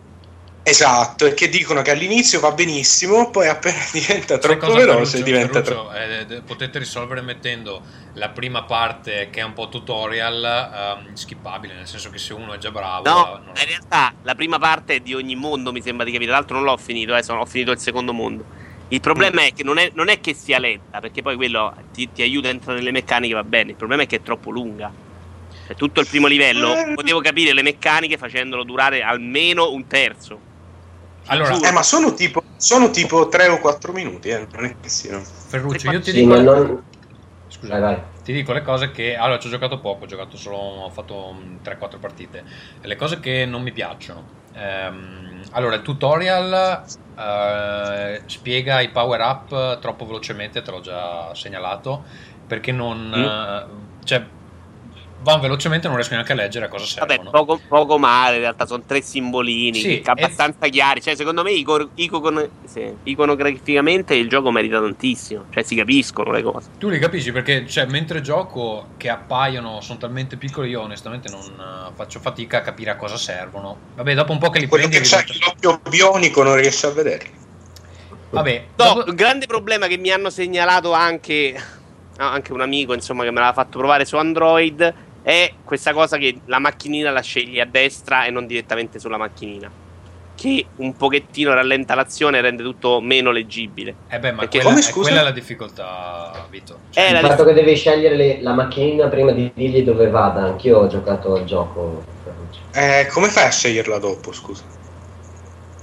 Esatto, 0.62 1.24
e 1.24 1.32
che 1.32 1.48
dicono 1.48 1.80
che 1.80 1.92
all'inizio 1.92 2.40
va 2.40 2.52
benissimo, 2.52 3.30
poi 3.30 3.48
appena 3.48 3.78
diventa 3.90 4.36
troppo 4.36 4.70
veloce 4.74 5.22
diventa 5.22 5.62
troppo... 5.62 5.92
eh, 5.94 6.42
potete 6.42 6.78
risolvere 6.78 7.22
mettendo 7.22 7.82
la 8.14 8.30
prima 8.30 8.64
parte 8.64 9.30
che 9.30 9.40
è 9.40 9.44
un 9.44 9.54
po' 9.54 9.68
tutorial 9.70 11.04
ehm, 11.06 11.14
skippabile, 11.14 11.72
nel 11.74 11.86
senso 11.86 12.10
che 12.10 12.18
se 12.18 12.34
uno 12.34 12.52
è 12.52 12.58
già 12.58 12.70
bravo... 12.70 13.08
No, 13.08 13.40
non- 13.42 13.56
in 13.56 13.64
realtà 13.66 14.14
la 14.22 14.34
prima 14.34 14.58
parte 14.58 14.96
è 14.96 15.00
di 15.00 15.14
ogni 15.14 15.36
mondo, 15.36 15.72
mi 15.72 15.80
sembra 15.80 16.04
di 16.04 16.12
capire. 16.12 16.28
Tra 16.30 16.38
l'altro 16.38 16.56
non 16.56 16.64
l'ho 16.66 16.76
finito, 16.76 17.16
eh, 17.16 17.22
sono- 17.22 17.40
ho 17.40 17.46
finito 17.46 17.70
il 17.70 17.78
secondo 17.78 18.12
mondo. 18.12 18.44
Il 18.88 19.00
problema 19.00 19.44
è 19.44 19.52
che 19.52 19.62
non 19.64 19.78
è, 19.78 19.90
non 19.94 20.08
è 20.08 20.20
che 20.20 20.34
sia 20.34 20.58
lenta, 20.58 21.00
perché 21.00 21.22
poi 21.22 21.36
quello 21.36 21.74
ti, 21.92 22.10
ti 22.12 22.20
aiuta 22.22 22.48
a 22.48 22.50
entrare 22.50 22.78
nelle 22.78 22.90
meccaniche, 22.90 23.34
va 23.34 23.44
bene. 23.44 23.70
Il 23.70 23.76
problema 23.76 24.02
è 24.02 24.06
che 24.06 24.16
è 24.16 24.22
troppo 24.22 24.50
lunga. 24.50 24.94
Cioè, 25.68 25.76
tutto 25.76 26.00
il 26.00 26.06
primo 26.06 26.26
livello 26.26 26.74
Eh. 26.74 26.94
potevo 26.94 27.20
capire 27.20 27.52
le 27.52 27.60
meccaniche 27.62 28.16
facendolo 28.16 28.64
durare 28.64 29.02
almeno 29.02 29.70
un 29.70 29.86
terzo. 29.86 30.40
Allora. 31.26 31.60
Eh, 31.60 31.72
ma 31.72 31.82
sono 31.82 32.14
tipo, 32.14 32.42
sono 32.56 32.88
tipo 32.90 33.28
3 33.28 33.48
o 33.48 33.58
4 33.58 33.92
minuti, 33.92 34.30
eh, 34.30 34.46
non 34.50 34.64
è 34.64 34.76
che 34.80 34.88
siano... 34.88 35.20
Ferruccio, 35.20 35.90
io 35.90 36.00
ti 36.00 36.10
Sì, 36.10 36.20
dico... 36.20 36.40
non... 36.40 36.82
Scusa. 37.48 37.78
Vai, 37.78 37.80
vai. 37.80 38.02
Ti 38.24 38.32
dico 38.32 38.52
le 38.52 38.62
cose 38.62 38.90
che. 38.92 39.16
Allora, 39.16 39.38
ci 39.38 39.46
ho 39.46 39.50
giocato 39.50 39.78
poco, 39.80 40.04
ho 40.04 40.06
giocato 40.06 40.36
solo. 40.36 40.56
Ho 40.56 40.90
fatto 40.90 41.34
mm, 41.34 41.56
3-4 41.64 41.98
partite. 41.98 42.44
Le 42.82 42.96
cose 42.96 43.20
che 43.20 43.46
non 43.46 43.62
mi 43.62 43.72
piacciono. 43.72 44.26
Ehm, 44.54 45.40
allora, 45.52 45.76
il 45.76 45.82
tutorial 45.82 46.82
eh, 47.18 48.22
spiega 48.26 48.80
i 48.80 48.90
power 48.90 49.20
up 49.20 49.78
troppo 49.80 50.06
velocemente, 50.06 50.60
te 50.62 50.70
l'ho 50.70 50.80
già 50.80 51.34
segnalato. 51.34 52.04
Perché 52.46 52.70
non. 52.70 53.12
eh, 53.14 54.04
cioè, 54.04 54.24
vanno 55.22 55.40
velocemente, 55.40 55.86
non 55.86 55.96
riesco 55.96 56.14
neanche 56.14 56.32
a 56.32 56.34
leggere 56.36 56.66
a 56.66 56.68
cosa 56.68 56.84
Vabbè, 57.00 57.14
servono. 57.14 57.30
poco, 57.30 57.60
poco 57.66 57.98
male, 57.98 58.34
in 58.36 58.40
realtà 58.42 58.66
sono 58.66 58.82
tre 58.86 59.00
simbolini 59.00 59.80
Sì, 59.80 60.02
abbastanza 60.04 60.66
chiari. 60.68 61.00
Cioè, 61.02 61.14
secondo 61.16 61.42
me, 61.42 61.50
ico- 61.52 61.90
icon- 61.94 62.48
sì, 62.66 62.94
iconograficamente 63.04 64.14
il 64.14 64.28
gioco 64.28 64.50
merita 64.50 64.80
tantissimo. 64.80 65.46
Cioè, 65.50 65.62
si 65.62 65.74
capiscono 65.74 66.30
le 66.32 66.42
cose. 66.42 66.68
Tu 66.78 66.88
li 66.88 66.98
capisci 66.98 67.32
perché, 67.32 67.66
cioè, 67.68 67.86
mentre 67.86 68.20
gioco 68.20 68.88
che 68.96 69.08
appaiono 69.08 69.80
sono 69.80 69.98
talmente 69.98 70.36
piccoli, 70.36 70.70
io 70.70 70.82
onestamente 70.82 71.28
non 71.30 71.40
eh, 71.42 71.92
faccio 71.94 72.20
fatica 72.20 72.58
a 72.58 72.60
capire 72.62 72.90
a 72.90 72.96
cosa 72.96 73.16
servono. 73.16 73.76
Vabbè, 73.96 74.14
dopo 74.14 74.32
un 74.32 74.38
po' 74.38 74.50
che 74.50 74.60
li 74.60 74.66
Quello 74.66 74.88
prendi. 74.88 75.06
che 75.08 75.14
c'ha 75.14 75.20
risulta- 75.22 75.46
l'occhio 75.46 75.80
bionico 75.90 76.42
non 76.42 76.56
riesce 76.56 76.86
a 76.86 76.90
vederli. 76.90 77.36
Vabbè, 78.30 78.64
No, 78.76 78.84
dopo- 78.84 79.04
il 79.06 79.14
grande 79.14 79.46
problema 79.46 79.86
che 79.86 79.96
mi 79.96 80.10
hanno 80.10 80.28
segnalato 80.30 80.92
anche, 80.92 81.54
ah, 82.18 82.30
anche 82.32 82.52
un 82.52 82.60
amico, 82.60 82.92
insomma, 82.92 83.24
che 83.24 83.30
me 83.30 83.40
l'ha 83.40 83.52
fatto 83.54 83.78
provare 83.78 84.04
su 84.04 84.16
Android 84.16 84.94
è 85.28 85.52
questa 85.62 85.92
cosa 85.92 86.16
che 86.16 86.38
la 86.46 86.58
macchinina 86.58 87.10
la 87.10 87.20
scegli 87.20 87.60
a 87.60 87.66
destra 87.66 88.24
e 88.24 88.30
non 88.30 88.46
direttamente 88.46 88.98
sulla 88.98 89.18
macchinina. 89.18 89.70
Che 90.34 90.66
un 90.76 90.96
pochettino 90.96 91.52
rallenta 91.52 91.94
l'azione 91.94 92.38
e 92.38 92.40
rende 92.40 92.62
tutto 92.62 93.02
meno 93.02 93.30
leggibile. 93.30 93.94
Eh 94.08 94.18
beh, 94.20 94.32
ma 94.32 94.38
Perché- 94.38 94.60
quella, 94.60 94.68
come, 94.76 94.78
è 94.80 94.82
scusa? 94.90 95.02
quella 95.08 95.20
è 95.20 95.24
la 95.24 95.30
difficoltà, 95.32 96.46
Vito. 96.48 96.78
Cioè, 96.90 97.04
Eh, 97.04 97.06
Il 97.08 97.20
la 97.20 97.28
fatto 97.28 97.44
che 97.44 97.52
devi 97.52 97.76
scegliere 97.76 98.16
le- 98.16 98.38
la 98.40 98.54
macchinina 98.54 99.08
prima 99.08 99.32
di 99.32 99.50
dirgli 99.52 99.82
dove 99.82 100.08
vada, 100.08 100.44
anch'io 100.44 100.78
ho 100.78 100.86
giocato 100.86 101.34
al 101.34 101.44
gioco. 101.44 102.02
Eh, 102.72 103.06
come 103.12 103.28
fai 103.28 103.44
a 103.48 103.50
sceglierla 103.50 103.98
dopo, 103.98 104.32
scusa? 104.32 104.62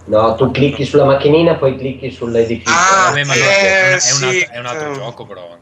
No, 0.08 0.36
tu 0.36 0.52
clicchi 0.52 0.86
sulla 0.86 1.06
macchinina, 1.06 1.56
poi 1.56 1.78
clicchi 1.78 2.12
sull'edificio. 2.12 2.70
Ah, 2.70 3.06
vabbè, 3.10 3.24
ma 3.24 3.34
eh, 3.34 3.40
no, 3.40 3.96
è, 3.96 4.00
sì, 4.00 4.24
un 4.24 4.30
altro, 4.30 4.52
è 4.54 4.60
un 4.60 4.66
altro 4.66 4.92
eh. 4.92 4.94
gioco, 4.94 5.26
però. 5.26 5.58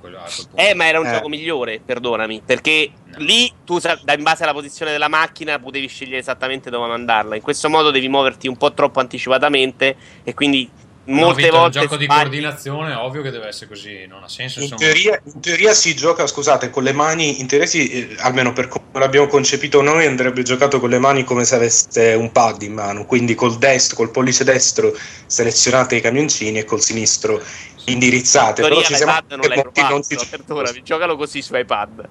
Eh, 0.55 0.73
ma 0.73 0.85
era 0.87 0.99
un 0.99 1.05
Eh. 1.05 1.11
gioco 1.13 1.29
migliore, 1.29 1.79
perdonami. 1.83 2.41
Perché 2.45 2.91
No. 3.05 3.23
lì 3.23 3.51
tu, 3.63 3.77
in 3.77 4.23
base 4.23 4.43
alla 4.43 4.53
posizione 4.53 4.91
della 4.91 5.07
macchina, 5.07 5.59
potevi 5.59 5.87
scegliere 5.87 6.17
esattamente 6.17 6.69
dove 6.69 6.87
mandarla. 6.87 7.35
In 7.35 7.41
questo 7.41 7.69
modo 7.69 7.91
devi 7.91 8.09
muoverti 8.09 8.47
un 8.47 8.57
po' 8.57 8.73
troppo 8.73 8.99
anticipatamente 8.99 9.95
e 10.23 10.33
quindi 10.33 10.69
molte 11.05 11.43
Vito, 11.43 11.57
volte. 11.57 11.79
è 11.79 11.81
un 11.81 11.85
gioco 11.87 11.97
di 11.97 12.05
sbagli. 12.05 12.19
coordinazione, 12.19 12.93
ovvio 12.93 13.21
che 13.21 13.31
deve 13.31 13.47
essere 13.47 13.67
così, 13.67 14.05
non 14.07 14.23
ha 14.23 14.29
senso. 14.29 14.61
In 14.61 14.75
teoria, 14.75 15.21
in 15.23 15.39
teoria 15.41 15.73
si 15.73 15.95
gioca, 15.95 16.25
scusate, 16.25 16.69
con 16.69 16.83
le 16.83 16.93
mani, 16.93 17.39
in 17.39 17.47
teoria 17.47 17.67
si, 17.67 17.89
eh, 17.89 18.15
almeno 18.19 18.53
per 18.53 18.67
come 18.67 18.85
l'abbiamo 18.93 19.27
concepito 19.27 19.81
noi, 19.81 20.05
andrebbe 20.05 20.43
giocato 20.43 20.79
con 20.79 20.89
le 20.89 20.99
mani 20.99 21.23
come 21.23 21.43
se 21.43 21.55
avesse 21.55 22.13
un 22.13 22.31
pad 22.31 22.61
in 22.61 22.73
mano, 22.73 23.05
quindi 23.05 23.35
col 23.35 23.57
destro, 23.57 23.97
col 23.97 24.11
pollice 24.11 24.43
destro 24.43 24.95
selezionate 25.25 25.95
i 25.95 26.01
camioncini 26.01 26.59
e 26.59 26.65
col 26.65 26.81
sinistro 26.81 27.41
indirizzate. 27.85 28.61
In 28.61 28.67
Però 28.67 28.79
teoria 28.79 28.87
ci 28.87 28.95
siamo 28.95 29.19
non 29.27 29.39
l'hai 29.39 29.57
molti 29.57 29.81
non 29.81 29.89
provato, 29.89 30.03
si 30.03 30.15
no, 30.15 30.23
perdonami, 30.29 30.83
giocalo 30.83 31.17
così 31.17 31.41
su 31.41 31.55
iPad. 31.55 32.09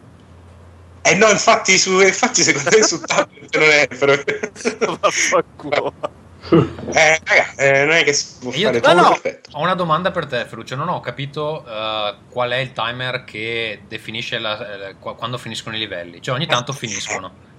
Eh 1.04 1.14
no, 1.14 1.28
infatti, 1.30 1.78
su, 1.78 2.00
infatti 2.00 2.42
secondo 2.42 2.70
me 2.76 2.82
su 2.84 3.00
tablet 3.00 3.56
non 3.56 3.68
è, 3.70 3.88
però... 3.88 4.14
Vaffanculo. 5.00 6.20
Eh, 6.52 7.20
raga, 7.24 7.54
eh, 7.56 7.84
non 7.84 7.94
è 7.94 8.04
che 8.04 8.12
si 8.12 8.26
può 8.40 8.52
Io- 8.52 8.66
fare 8.66 8.80
no, 8.80 8.80
tutto 8.80 8.94
no. 8.94 9.08
perfetto. 9.08 9.50
Ho 9.54 9.62
una 9.62 9.74
domanda 9.74 10.10
per 10.10 10.26
te, 10.26 10.44
Ferruccio. 10.44 10.76
Non 10.76 10.88
ho 10.88 11.00
capito 11.00 11.64
eh, 11.66 12.14
qual 12.28 12.50
è 12.50 12.56
il 12.58 12.72
timer 12.72 13.24
che 13.24 13.82
definisce 13.88 14.38
la- 14.38 14.88
eh, 14.88 14.94
qua- 14.98 15.14
quando 15.14 15.38
finiscono 15.38 15.76
i 15.76 15.78
livelli. 15.78 16.20
Cioè, 16.20 16.34
ogni 16.34 16.46
tanto 16.46 16.72
finiscono. 16.72 17.50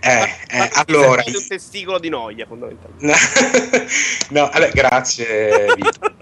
Eh, 0.00 0.10
eh, 0.10 0.56
Ma- 0.56 0.58
ma- 0.58 0.84
allora, 0.86 1.22
un 1.26 1.46
testicolo 1.48 1.98
di 1.98 2.08
noia, 2.08 2.46
fondamentalmente. 2.46 3.86
no, 4.30 4.48
allora, 4.50 4.70
grazie 4.70 5.66
Vito. 5.74 6.13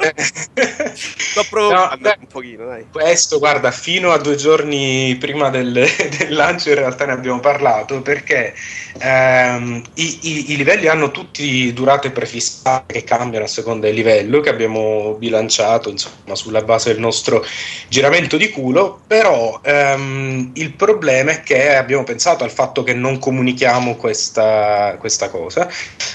Sto 0.95 1.45
provocando 1.49 2.09
No, 2.09 2.15
un 2.19 2.27
pochino, 2.27 2.67
dai. 2.67 2.87
Questo, 2.91 3.39
guarda, 3.39 3.71
fino 3.71 4.11
a 4.11 4.19
due 4.19 4.37
giorni 4.37 5.17
prima 5.19 5.49
del, 5.51 5.73
del 6.19 6.35
lancio 6.35 6.71
in 6.71 6.75
realtà 6.77 7.07
ne 7.07 7.13
abbiamo 7.13 7.41
parlato 7.41 8.03
perché 8.03 8.55
ehm, 8.99 9.83
i, 9.95 10.19
i- 10.23 10.53
i 10.53 10.57
livelli 10.57 10.89
hanno 10.89 11.11
tutti 11.11 11.73
durate 11.73 12.11
prefissate 12.11 12.93
che 12.93 13.05
cambiano 13.05 13.45
a 13.45 13.49
seconda 13.49 13.87
del 13.87 13.95
livello 13.95 14.41
che 14.41 14.51
abbiamo 14.51 15.15
bilanciato 15.15 15.89
insomma 15.91 16.35
sulla 16.35 16.63
base 16.63 16.91
del 16.93 17.01
nostro 17.01 17.45
giramento 17.89 18.37
di 18.37 18.51
culo, 18.51 19.03
però 19.07 19.61
ehm, 19.63 20.51
il 20.55 20.75
problema 20.75 21.31
è 21.33 21.43
che 21.43 21.75
abbiamo 21.75 22.05
pensato 22.05 22.45
al 22.45 22.51
fatto 22.51 22.83
che 22.83 22.95
non 22.95 23.19
comunichiamo 23.19 23.97
questa, 23.97 24.97
questa 24.99 25.29
cosa, 25.31 25.69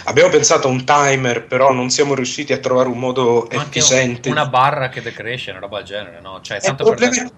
abbiamo 0.05 0.29
pensato 0.29 0.67
a 0.67 0.71
un 0.71 0.83
timer 0.85 1.45
però 1.47 1.71
non 1.71 1.89
siamo 1.89 2.13
riusciti 2.15 2.53
a 2.53 2.57
trovare 2.59 2.89
un 2.89 2.99
modo 2.99 3.49
Anche 3.67 4.29
un- 4.29 4.31
una 4.31 4.45
barra 4.47 4.89
che 4.89 5.01
decresce, 5.01 5.51
una 5.51 5.59
roba 5.59 5.77
del 5.77 5.85
genere, 5.85 6.19
no? 6.21 6.39
Cioè, 6.41 6.59
tanto 6.59 6.83
per 6.83 6.95
problema 6.95 7.29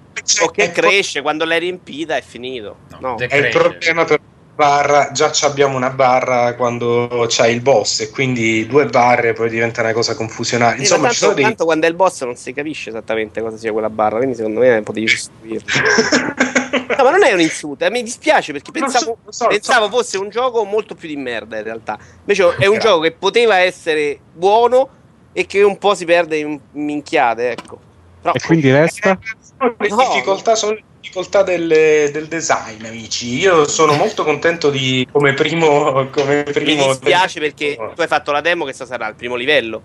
O 0.44 0.50
che 0.50 0.64
è- 0.66 0.72
cresce 0.72 1.22
quando 1.22 1.46
l'hai 1.46 1.60
riempita 1.60 2.16
è 2.16 2.22
finito. 2.22 2.78
No, 3.00 3.16
No. 3.16 3.18
È 3.18 3.36
il 3.36 3.50
problema 3.50 4.04
per 4.06 4.20
barra, 4.56 5.12
già 5.14 5.32
ci 5.32 5.46
abbiamo 5.46 5.78
una 5.78 5.90
barra 5.90 6.54
quando 6.56 7.26
c'hai 7.30 7.54
il 7.54 7.62
boss 7.62 8.02
e 8.02 8.10
quindi 8.10 8.68
due 8.68 8.86
barre 8.88 9.32
poi 9.32 9.50
diventa 9.50 9.80
una 9.82 9.94
cosa 9.94 10.16
confusionale. 10.16 10.76
Sì, 10.76 10.82
Insomma, 10.82 11.04
ma 11.04 11.10
ci 11.10 11.16
sono 11.16 11.28
tanto, 11.32 11.36
dei... 11.42 11.50
tanto 11.50 11.66
quando 11.66 11.86
è 11.86 11.90
il 11.90 11.96
boss 11.96 12.24
non 12.26 12.36
si 12.36 12.52
capisce 12.52 12.90
esattamente 12.90 13.42
cosa 13.42 13.56
sia 13.58 13.72
quella 13.72 13.90
barra, 13.90 14.18
quindi 14.18 14.36
secondo 14.36 14.60
me 14.60 14.82
potevi 14.82 15.08
sostituirlo. 15.08 15.66
No, 16.70 17.04
ma 17.04 17.12
non 17.12 17.24
è 17.24 17.32
un 17.32 17.40
insulto, 17.40 17.86
eh, 17.86 17.90
mi 17.90 18.04
dispiace 18.04 18.52
perché 18.52 18.72
pensavo, 18.72 19.18
so, 19.26 19.32
so, 19.32 19.48
pensavo 19.48 19.86
so. 19.86 19.92
fosse 19.92 20.18
un 20.18 20.30
gioco 20.30 20.64
molto 20.66 20.94
più 20.96 21.08
di 21.08 21.16
merda 21.16 21.58
in 21.58 21.64
realtà. 21.64 21.98
Invece 22.20 22.44
è 22.58 22.66
un 22.66 22.74
Grazie. 22.74 22.80
gioco 22.80 23.00
che 23.02 23.12
poteva 23.12 23.58
essere 23.60 24.20
buono 24.34 24.90
e 25.32 25.46
che 25.46 25.62
un 25.64 25.78
po' 25.78 25.96
si 25.96 26.06
perde 26.06 26.38
in 26.38 26.60
minchiate, 26.74 27.52
ecco. 27.52 27.80
Però, 28.22 28.34
E 28.34 28.40
quindi 28.46 28.72
resta? 28.72 29.18
Sono 29.58 29.76
le 29.78 29.88
No. 29.90 29.96
difficoltà, 29.98 30.56
sono 30.56 30.74
le 30.74 30.84
difficoltà 31.00 31.44
del, 31.44 31.68
del 32.12 32.28
design, 32.28 32.84
amici. 32.86 33.38
Io 33.38 33.66
sono 33.68 33.94
molto 33.94 34.24
contento 34.24 34.70
di 34.70 35.08
come 35.12 35.34
primo. 35.34 36.08
Come 36.10 36.44
mi 36.46 36.52
primo 36.52 36.88
dispiace 36.88 37.40
perché 37.40 37.76
tu 37.96 38.02
hai 38.02 38.08
fatto 38.08 38.32
la 38.32 38.42
demo 38.42 38.66
che 38.66 38.74
sta 38.74 38.86
sarà 38.86 39.08
il 39.08 39.16
primo 39.16 39.36
livello. 39.36 39.82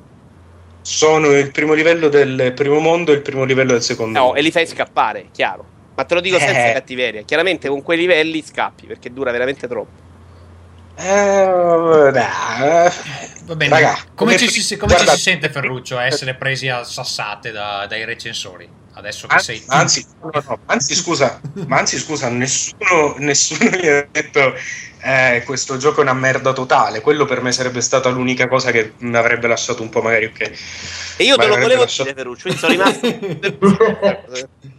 Sono 0.83 1.29
il 1.33 1.51
primo 1.51 1.73
livello 1.73 2.09
del 2.09 2.53
primo 2.55 2.79
mondo 2.79 3.13
e 3.13 3.15
il 3.15 3.23
primo 3.23 3.45
livello 3.45 3.73
del 3.73 3.83
secondo. 3.83 4.19
No, 4.19 4.25
mondo. 4.27 4.39
e 4.39 4.43
li 4.43 4.51
fai 4.51 4.67
scappare, 4.67 5.29
chiaro. 5.33 5.65
Ma 5.95 6.05
te 6.05 6.15
lo 6.15 6.21
dico 6.21 6.39
senza 6.39 6.71
Eh. 6.71 6.73
cattiveria. 6.73 7.23
Chiaramente 7.23 7.69
con 7.69 7.83
quei 7.83 7.97
livelli 7.99 8.43
scappi 8.43 8.87
perché 8.87 9.13
dura 9.13 9.31
veramente 9.31 9.67
troppo. 9.69 10.03
Eh, 10.97 12.11
dai, 12.13 12.91
Va 13.47 13.57
bene, 13.57 13.71
Raga, 13.75 13.95
come, 14.15 14.37
come 14.37 14.39
ci, 14.39 14.63
si, 14.63 14.77
come 14.77 14.97
ci 14.97 15.07
si 15.09 15.19
sente 15.19 15.51
Ferruccio 15.51 15.99
a 15.99 16.07
essere 16.07 16.35
presi 16.37 16.69
a 16.69 16.85
sassate 16.85 17.51
da- 17.51 17.87
dai 17.89 18.05
recensori? 18.05 18.69
Adesso 18.97 19.27
che 19.27 19.39
sei 19.41 19.63
Anzi, 19.67 19.99
anzi, 19.99 20.07
no, 20.23 20.31
no, 20.47 20.59
anzi, 20.67 20.95
scusa, 20.95 21.41
ma 21.67 21.79
anzi, 21.79 21.99
scusa, 21.99 22.29
nessuno, 22.29 23.17
nessuno 23.19 23.69
gli 23.71 23.89
ha 23.89 24.07
detto 24.09 24.55
eh, 25.03 25.43
questo 25.45 25.77
gioco 25.79 25.99
è 25.99 26.03
una 26.03 26.15
merda 26.15 26.53
totale. 26.53 27.01
Quello 27.01 27.25
per 27.25 27.43
me 27.43 27.51
sarebbe 27.51 27.81
stata 27.81 28.09
l'unica 28.09 28.47
cosa 28.47 28.71
che 28.71 28.95
mi 28.99 29.17
avrebbe 29.17 29.49
lasciato 29.49 29.83
un 29.83 29.89
po' 29.89 30.01
magari 30.01 30.27
ok. 30.27 30.41
E 31.17 31.25
io 31.25 31.37
Ma 31.37 31.43
te 31.43 31.49
lo 31.49 31.57
volevo 31.59 31.81
lasciato- 31.83 32.11
dire, 32.11 32.23
Ferruccio, 32.23 32.57
sono 32.57 32.73
rimasto. 32.73 33.09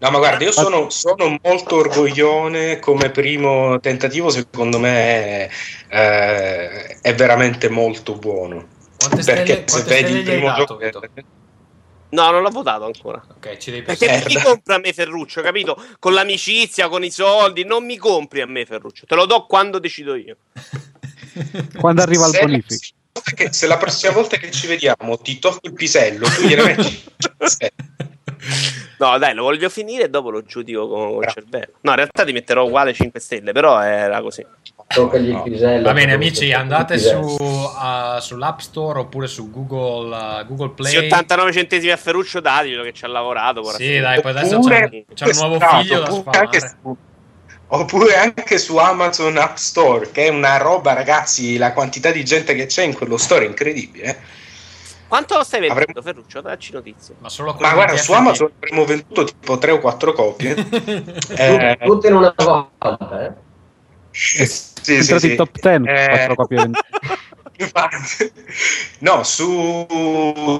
No, 0.00 0.10
ma 0.10 0.16
guarda, 0.16 0.44
io 0.44 0.52
sono, 0.52 0.88
sono 0.88 1.38
molto 1.42 1.76
orgoglione 1.76 2.78
come 2.78 3.10
primo 3.10 3.78
tentativo, 3.80 4.30
secondo 4.30 4.78
me 4.78 5.46
è, 5.46 5.50
eh, 5.88 6.96
è 7.02 7.14
veramente 7.14 7.68
molto 7.68 8.16
buono. 8.16 8.66
Quante 8.96 9.22
Perché 9.22 9.64
stelle, 9.66 9.68
se 9.68 9.82
vedi 9.82 10.18
il 10.18 10.24
primo 10.24 10.46
dato, 10.46 10.78
gioco... 10.80 11.06
No, 12.10 12.30
non 12.30 12.40
l'ho 12.40 12.48
votato 12.48 12.86
ancora. 12.86 13.22
Ok, 13.28 13.58
ci 13.58 13.70
devi 13.70 13.84
Perché 13.84 14.06
pensare. 14.06 14.28
chi 14.28 14.34
Merda. 14.36 14.48
compra 14.48 14.74
a 14.76 14.78
me 14.78 14.92
Ferruccio, 14.94 15.42
capito? 15.42 15.82
Con 15.98 16.14
l'amicizia, 16.14 16.88
con 16.88 17.04
i 17.04 17.10
soldi, 17.10 17.64
non 17.64 17.84
mi 17.84 17.98
compri 17.98 18.40
a 18.40 18.46
me 18.46 18.64
Ferruccio. 18.64 19.04
Te 19.04 19.14
lo 19.14 19.26
do 19.26 19.44
quando 19.44 19.78
decido 19.78 20.14
io. 20.14 20.36
Quando 21.78 22.02
arriva 22.02 22.26
il 22.26 22.38
bonifico. 22.40 22.96
se 23.50 23.66
la 23.66 23.76
prossima 23.76 24.12
volta 24.12 24.36
che 24.38 24.50
ci 24.50 24.66
vediamo 24.66 25.16
ti 25.18 25.38
tocchi 25.38 25.68
il 25.68 25.74
pisello, 25.74 26.26
tu 26.26 26.42
gliene 26.42 26.62
metti 26.64 26.86
il 26.86 27.34
pisello. 27.36 27.74
No, 28.98 29.18
dai, 29.18 29.34
lo 29.34 29.44
voglio 29.44 29.68
finire 29.68 30.04
e 30.04 30.08
dopo 30.10 30.30
lo 30.30 30.42
giudico 30.42 30.88
con, 30.88 31.22
il 31.22 31.28
cervello. 31.28 31.72
No, 31.80 31.90
in 31.90 31.96
realtà 31.96 32.24
ti 32.24 32.32
metterò 32.32 32.64
uguale 32.64 32.92
5 32.92 33.18
stelle, 33.18 33.52
però 33.52 33.80
era 33.80 34.20
così. 34.20 34.44
Pisello. 35.44 35.82
Va 35.82 35.92
bene, 35.92 36.12
amici, 36.12 36.52
andate 36.52 36.98
su, 36.98 37.16
uh, 37.16 38.18
sull'App 38.18 38.58
Store 38.58 38.98
oppure 38.98 39.26
su 39.28 39.50
Google, 39.50 40.14
uh, 40.14 40.46
Google 40.46 40.70
Play. 40.70 40.90
Sì, 40.90 40.96
89 40.96 41.52
centesimi 41.52 41.92
a 41.92 41.96
Ferruccio 41.96 42.40
dateglielo 42.40 42.82
che 42.82 42.92
ci 42.92 43.04
ha 43.04 43.08
lavorato. 43.08 43.62
Sì, 43.64 44.00
dai, 44.00 44.20
poi 44.20 44.32
adesso 44.32 44.58
c'è, 44.58 45.04
c'è 45.14 45.26
un 45.26 45.36
nuovo 45.36 45.56
Esatto, 45.56 45.76
figlio 45.76 46.00
da 46.00 46.12
oppure 46.12 46.38
anche 46.38 46.58
sfamare. 46.58 46.78
su- 46.82 46.96
Oppure 47.72 48.16
anche 48.16 48.58
su 48.58 48.76
Amazon 48.78 49.36
App 49.36 49.54
Store, 49.54 50.10
che 50.10 50.26
è 50.26 50.28
una 50.28 50.56
roba, 50.56 50.92
ragazzi, 50.92 51.56
la 51.56 51.72
quantità 51.72 52.10
di 52.10 52.24
gente 52.24 52.56
che 52.56 52.66
c'è 52.66 52.82
in 52.82 52.94
quello 52.94 53.16
store 53.16 53.44
è 53.44 53.48
incredibile. 53.48 54.18
Quanto 55.10 55.42
stai 55.42 55.58
vendendo, 55.58 55.82
Avremmo- 55.90 56.02
Ferruccio? 56.02 56.40
Dacci 56.40 56.72
notizie. 56.72 57.16
Ma 57.18 57.28
solo 57.28 57.56
Ma 57.58 57.72
guarda, 57.74 57.96
su. 57.96 58.12
Amazon 58.12 58.52
avremmo 58.60 58.84
venduto 58.84 59.24
tipo 59.24 59.58
3 59.58 59.72
o 59.72 59.78
4 59.80 60.12
copie. 60.12 60.54
Eh, 61.36 61.76
Tut- 61.80 61.84
Tutte 61.84 62.06
in 62.06 62.14
una 62.14 62.32
volta, 62.36 63.26
eh? 63.26 63.32
Sì, 64.12 64.94
entrato 64.94 65.18
sì, 65.20 65.30
in 65.30 65.36
top 65.36 65.58
10 65.60 65.88
Eh, 65.88 66.32
copie 66.36 66.56
vendute. 66.62 68.32
No, 69.00 69.22
su, 69.24 69.86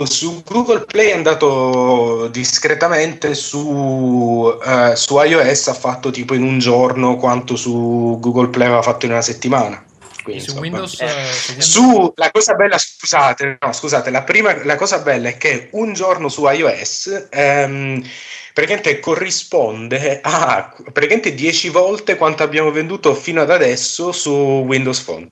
su 0.04 0.42
Google 0.44 0.80
Play 0.84 1.10
è 1.10 1.14
andato 1.14 2.26
discretamente, 2.28 3.34
su, 3.34 4.52
eh, 4.64 4.96
su 4.96 5.16
iOS 5.22 5.68
ha 5.68 5.74
fatto 5.74 6.10
tipo 6.10 6.34
in 6.34 6.42
un 6.42 6.58
giorno 6.58 7.16
quanto 7.16 7.54
su 7.56 8.18
Google 8.20 8.48
Play 8.48 8.66
aveva 8.66 8.82
fatto 8.82 9.06
in 9.06 9.12
una 9.12 9.22
settimana. 9.22 9.82
E 10.20 10.22
Quindi, 10.22 10.42
su 10.42 10.50
insomma. 10.50 10.60
Windows, 10.60 11.00
Eh. 11.00 11.60
su 11.62 12.12
la 12.14 12.30
cosa 12.30 12.54
bella, 12.54 12.76
scusate, 12.78 13.58
no, 13.58 13.72
scusate, 13.72 14.10
la 14.10 14.22
prima, 14.22 14.64
la 14.64 14.76
cosa 14.76 14.98
bella 14.98 15.30
è 15.30 15.36
che 15.38 15.68
un 15.72 15.94
giorno 15.94 16.28
su 16.28 16.46
iOS 16.46 17.28
ehm, 17.30 18.04
praticamente 18.52 19.00
corrisponde 19.00 20.20
a 20.22 20.74
praticamente 20.92 21.34
10 21.34 21.70
volte 21.70 22.16
quanto 22.16 22.42
abbiamo 22.42 22.70
venduto 22.70 23.14
fino 23.14 23.40
ad 23.40 23.50
adesso 23.50 24.12
su 24.12 24.30
Windows 24.32 25.00
Phone. 25.00 25.28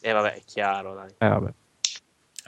Eh, 0.00 0.12
vabbè, 0.12 0.34
è 0.34 0.42
chiaro, 0.44 0.94
dai. 0.94 1.08
Eh, 1.18 1.28
vabbè. 1.28 1.50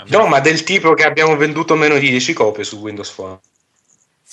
No, 0.07 0.27
ma 0.27 0.41
del 0.41 0.63
tipo 0.65 0.95
che 0.95 1.05
abbiamo 1.05 1.37
venduto 1.37 1.75
meno 1.75 1.99
di 1.99 2.09
10 2.11 2.33
copie 2.33 2.65
su 2.65 2.77
Windows 2.79 3.11
Phone. 3.11 3.39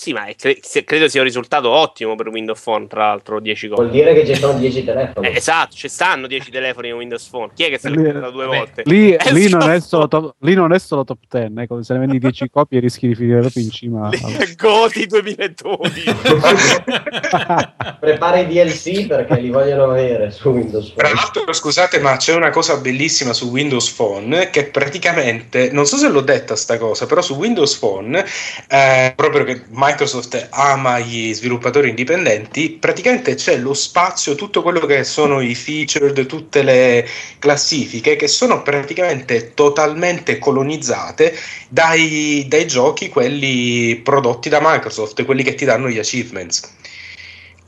Sì, 0.00 0.12
ma 0.12 0.26
cre- 0.36 0.60
credo 0.84 1.08
sia 1.08 1.18
un 1.22 1.26
risultato 1.26 1.70
ottimo 1.70 2.14
per 2.14 2.28
Windows 2.28 2.62
Phone, 2.62 2.86
tra 2.86 3.08
l'altro, 3.08 3.40
10 3.40 3.66
Vuol 3.66 3.86
copie. 3.86 4.00
dire 4.00 4.14
che 4.14 4.32
ci 4.32 4.40
sono 4.40 4.56
10 4.56 4.84
telefoni. 4.84 5.26
Eh, 5.26 5.32
esatto, 5.38 5.74
ci 5.74 5.88
stanno 5.88 6.28
10 6.28 6.52
telefoni 6.52 6.86
in 6.90 6.94
Windows 6.94 7.26
Phone. 7.26 7.50
Chi 7.52 7.64
è 7.64 7.68
che 7.68 7.78
se 7.78 7.88
l'ha 7.88 7.96
comprato 7.96 8.30
due 8.30 8.46
volte? 8.46 8.82
Lì, 8.84 9.12
Eh, 9.14 9.32
lì 9.32 9.48
non 9.48 9.60
so- 9.62 9.70
è 9.72 9.80
solo 9.80 10.06
top, 10.06 10.34
lì 10.42 10.54
non 10.54 10.72
è 10.72 10.78
solo 10.78 11.02
top 11.02 11.18
10, 11.28 11.52
ecco, 11.56 11.82
se 11.82 11.94
ne 11.94 11.98
vendi 11.98 12.20
10 12.20 12.48
copie 12.48 12.78
rischi 12.78 13.08
di 13.08 13.16
finire 13.16 13.40
proprio 13.40 13.60
in 13.64 13.70
cima. 13.72 14.08
Lì 14.10 14.20
è 14.38 14.54
Goti 14.54 15.04
2012. 15.06 16.04
Prepara 17.98 18.38
i 18.38 18.46
DLC 18.46 19.06
perché 19.08 19.40
li 19.40 19.50
vogliono 19.50 19.84
avere 19.90 20.30
su 20.30 20.50
Windows 20.50 20.92
Tra 20.94 21.08
Phone. 21.08 21.20
l'altro, 21.20 21.52
scusate, 21.52 21.98
ma 21.98 22.16
c'è 22.16 22.34
una 22.36 22.50
cosa 22.50 22.76
bellissima 22.76 23.32
su 23.32 23.48
Windows 23.50 23.90
Phone 23.90 24.50
che 24.50 24.66
praticamente, 24.66 25.70
non 25.72 25.86
so 25.86 25.96
se 25.96 26.08
l'ho 26.08 26.20
detta 26.20 26.54
sta 26.54 26.78
cosa, 26.78 27.06
però 27.06 27.20
su 27.20 27.34
Windows 27.34 27.76
Phone, 27.78 28.24
eh, 28.68 29.12
proprio 29.16 29.42
che 29.44 29.62
Microsoft 29.88 30.48
ama 30.50 30.98
gli 30.98 31.32
sviluppatori 31.32 31.88
indipendenti, 31.88 32.70
praticamente 32.70 33.34
c'è 33.34 33.56
lo 33.56 33.72
spazio, 33.72 34.34
tutto 34.34 34.60
quello 34.60 34.80
che 34.80 35.02
sono 35.02 35.40
i 35.40 35.54
featured, 35.54 36.26
tutte 36.26 36.62
le 36.62 37.08
classifiche 37.38 38.16
che 38.16 38.28
sono 38.28 38.62
praticamente 38.62 39.54
totalmente 39.54 40.38
colonizzate 40.38 41.34
dai, 41.70 42.44
dai 42.48 42.66
giochi, 42.66 43.08
quelli 43.08 43.96
prodotti 43.96 44.50
da 44.50 44.60
Microsoft, 44.60 45.24
quelli 45.24 45.42
che 45.42 45.54
ti 45.54 45.64
danno 45.64 45.88
gli 45.88 45.98
achievements. 45.98 46.76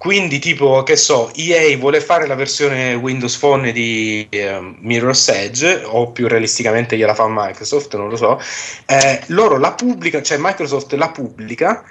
Quindi, 0.01 0.39
tipo, 0.39 0.83
che 0.83 0.97
so, 0.97 1.31
EA 1.35 1.77
vuole 1.77 2.01
fare 2.01 2.27
la 2.27 2.35
versione 2.35 2.95
Windows 2.95 3.37
Phone 3.37 3.71
di 3.71 4.27
ehm, 4.31 4.77
Mirror's 4.81 5.29
Edge, 5.29 5.83
o 5.85 6.11
più 6.11 6.27
realisticamente 6.27 6.97
gliela 6.97 7.15
fa 7.15 7.27
Microsoft, 7.29 7.95
non 7.97 8.09
lo 8.09 8.17
so. 8.17 8.41
eh, 8.87 9.21
loro 9.27 9.59
la 9.59 9.73
pubblicano, 9.73 10.25
cioè 10.25 10.39
Microsoft 10.41 10.95
la 10.95 11.11
pubblica 11.11 11.85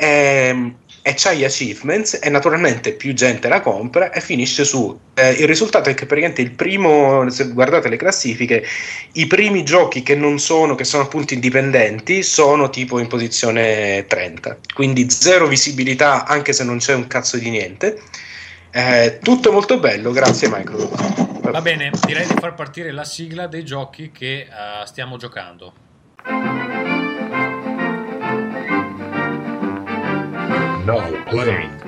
ehm, 0.00 0.74
e 1.02 1.14
c'ha 1.16 1.32
gli 1.32 1.44
achievements, 1.44 2.18
e 2.22 2.28
naturalmente 2.28 2.92
più 2.92 3.14
gente 3.14 3.48
la 3.48 3.60
compra 3.60 4.10
e 4.10 4.20
finisce 4.20 4.64
su. 4.64 4.98
Eh, 5.14 5.30
il 5.32 5.46
risultato 5.46 5.88
è 5.88 5.94
che 5.94 6.06
praticamente 6.06 6.42
il 6.42 6.50
primo, 6.52 7.28
se 7.30 7.48
guardate 7.48 7.88
le 7.88 7.96
classifiche, 7.96 8.64
i 9.12 9.26
primi 9.26 9.62
giochi 9.62 10.02
che 10.02 10.14
non 10.14 10.38
sono, 10.38 10.74
che 10.74 10.84
sono 10.84 11.04
appunto 11.04 11.32
indipendenti, 11.32 12.22
sono 12.22 12.68
tipo 12.68 12.98
in 12.98 13.06
posizione 13.06 14.04
30. 14.06 14.58
Quindi 14.74 15.08
zero 15.10 15.46
visibilità, 15.46 16.26
anche 16.26 16.52
se 16.52 16.64
non 16.64 16.78
c'è 16.78 16.94
un 16.94 17.06
cazzo 17.06 17.38
di 17.38 17.48
niente. 17.48 18.00
Eh, 18.70 19.18
tutto 19.22 19.52
molto 19.52 19.78
bello, 19.78 20.12
grazie 20.12 20.48
Microsoft. 20.48 21.50
Va 21.50 21.60
bene, 21.62 21.90
direi 22.06 22.26
di 22.26 22.34
far 22.38 22.54
partire 22.54 22.92
la 22.92 23.04
sigla 23.04 23.46
dei 23.46 23.64
giochi 23.64 24.12
che 24.12 24.40
eh, 24.40 24.48
stiamo 24.84 25.16
giocando. 25.16 25.72
Playing. 30.84 31.82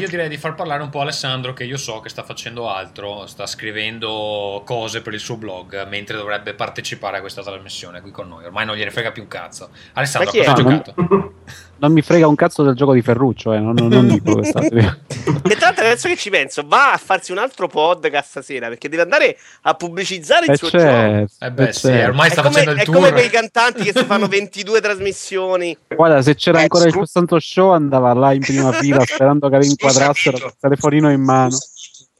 Io 0.00 0.08
direi 0.08 0.28
di 0.28 0.38
far 0.38 0.54
parlare 0.54 0.82
un 0.82 0.88
po' 0.88 1.00
Alessandro 1.00 1.52
che 1.52 1.64
io 1.64 1.76
so 1.76 2.00
che 2.00 2.08
sta 2.08 2.22
facendo 2.22 2.70
altro, 2.70 3.26
sta 3.26 3.46
scrivendo 3.46 4.62
cose 4.64 5.02
per 5.02 5.12
il 5.12 5.20
suo 5.20 5.36
blog 5.36 5.86
mentre 5.86 6.16
dovrebbe 6.16 6.54
partecipare 6.54 7.18
a 7.18 7.20
questa 7.20 7.42
trasmissione 7.42 8.00
qui 8.00 8.10
con 8.10 8.28
noi. 8.28 8.44
Ormai 8.44 8.64
non 8.64 8.76
gliene 8.76 8.90
frega 8.90 9.10
più 9.10 9.22
un 9.22 9.28
cazzo. 9.28 9.68
Alessandro, 9.94 10.30
cosa 10.30 10.50
hai 10.50 10.50
è? 10.50 10.62
giocato? 10.62 11.34
Non 11.80 11.92
mi 11.92 12.02
frega 12.02 12.26
un 12.26 12.34
cazzo 12.34 12.64
del 12.64 12.74
gioco 12.74 12.92
di 12.92 13.02
Ferruccio, 13.02 13.52
eh, 13.52 13.58
non, 13.60 13.74
non, 13.74 13.86
non 13.88 14.08
dico 14.08 14.34
che 14.36 14.44
sta. 14.48 14.60
E 15.48 15.54
tra 15.54 15.66
l'altro 15.68 15.84
adesso 15.84 16.08
che 16.08 16.16
ci 16.16 16.28
penso, 16.28 16.62
va 16.66 16.92
a 16.92 16.96
farsi 16.96 17.30
un 17.32 17.38
altro 17.38 17.68
podcast 17.68 18.28
stasera 18.30 18.68
perché 18.68 18.88
deve 18.88 19.02
andare 19.02 19.36
a 19.62 19.74
pubblicizzare 19.74 20.46
il 20.46 20.50
E 20.52 20.56
suo 20.56 20.68
gioco. 20.68 20.82
c'è, 20.84 21.24
Eh 21.38 21.50
beh, 21.52 21.68
e 21.68 21.72
sì, 21.72 21.86
c'è. 21.88 22.06
ormai 22.06 22.28
È 22.28 22.32
sta 22.32 22.42
come, 22.42 22.54
facendo 22.54 22.72
il 22.74 22.80
è 22.80 22.84
tour. 22.84 22.96
come 22.96 23.12
quei 23.12 23.30
cantanti 23.30 23.84
che 23.84 23.92
si 23.94 24.04
fanno 24.04 24.26
22 24.28 24.80
trasmissioni. 24.80 25.76
Guarda, 25.94 26.20
se 26.20 26.34
c'era 26.34 26.58
Eh, 26.58 26.62
ancora 26.62 26.84
il 26.86 26.92
scu- 26.92 27.06
Santo 27.06 27.38
Show 27.38 27.70
andava 27.70 28.12
là 28.12 28.32
in 28.32 28.40
prima 28.40 28.72
fila 28.72 29.00
sperando 29.06 29.48
che 29.48 29.58
rinquadrassero 29.58 30.36
Scusa, 30.36 30.46
il 30.48 30.54
telefonino 30.60 31.10
in 31.10 31.20
mano. 31.22 31.56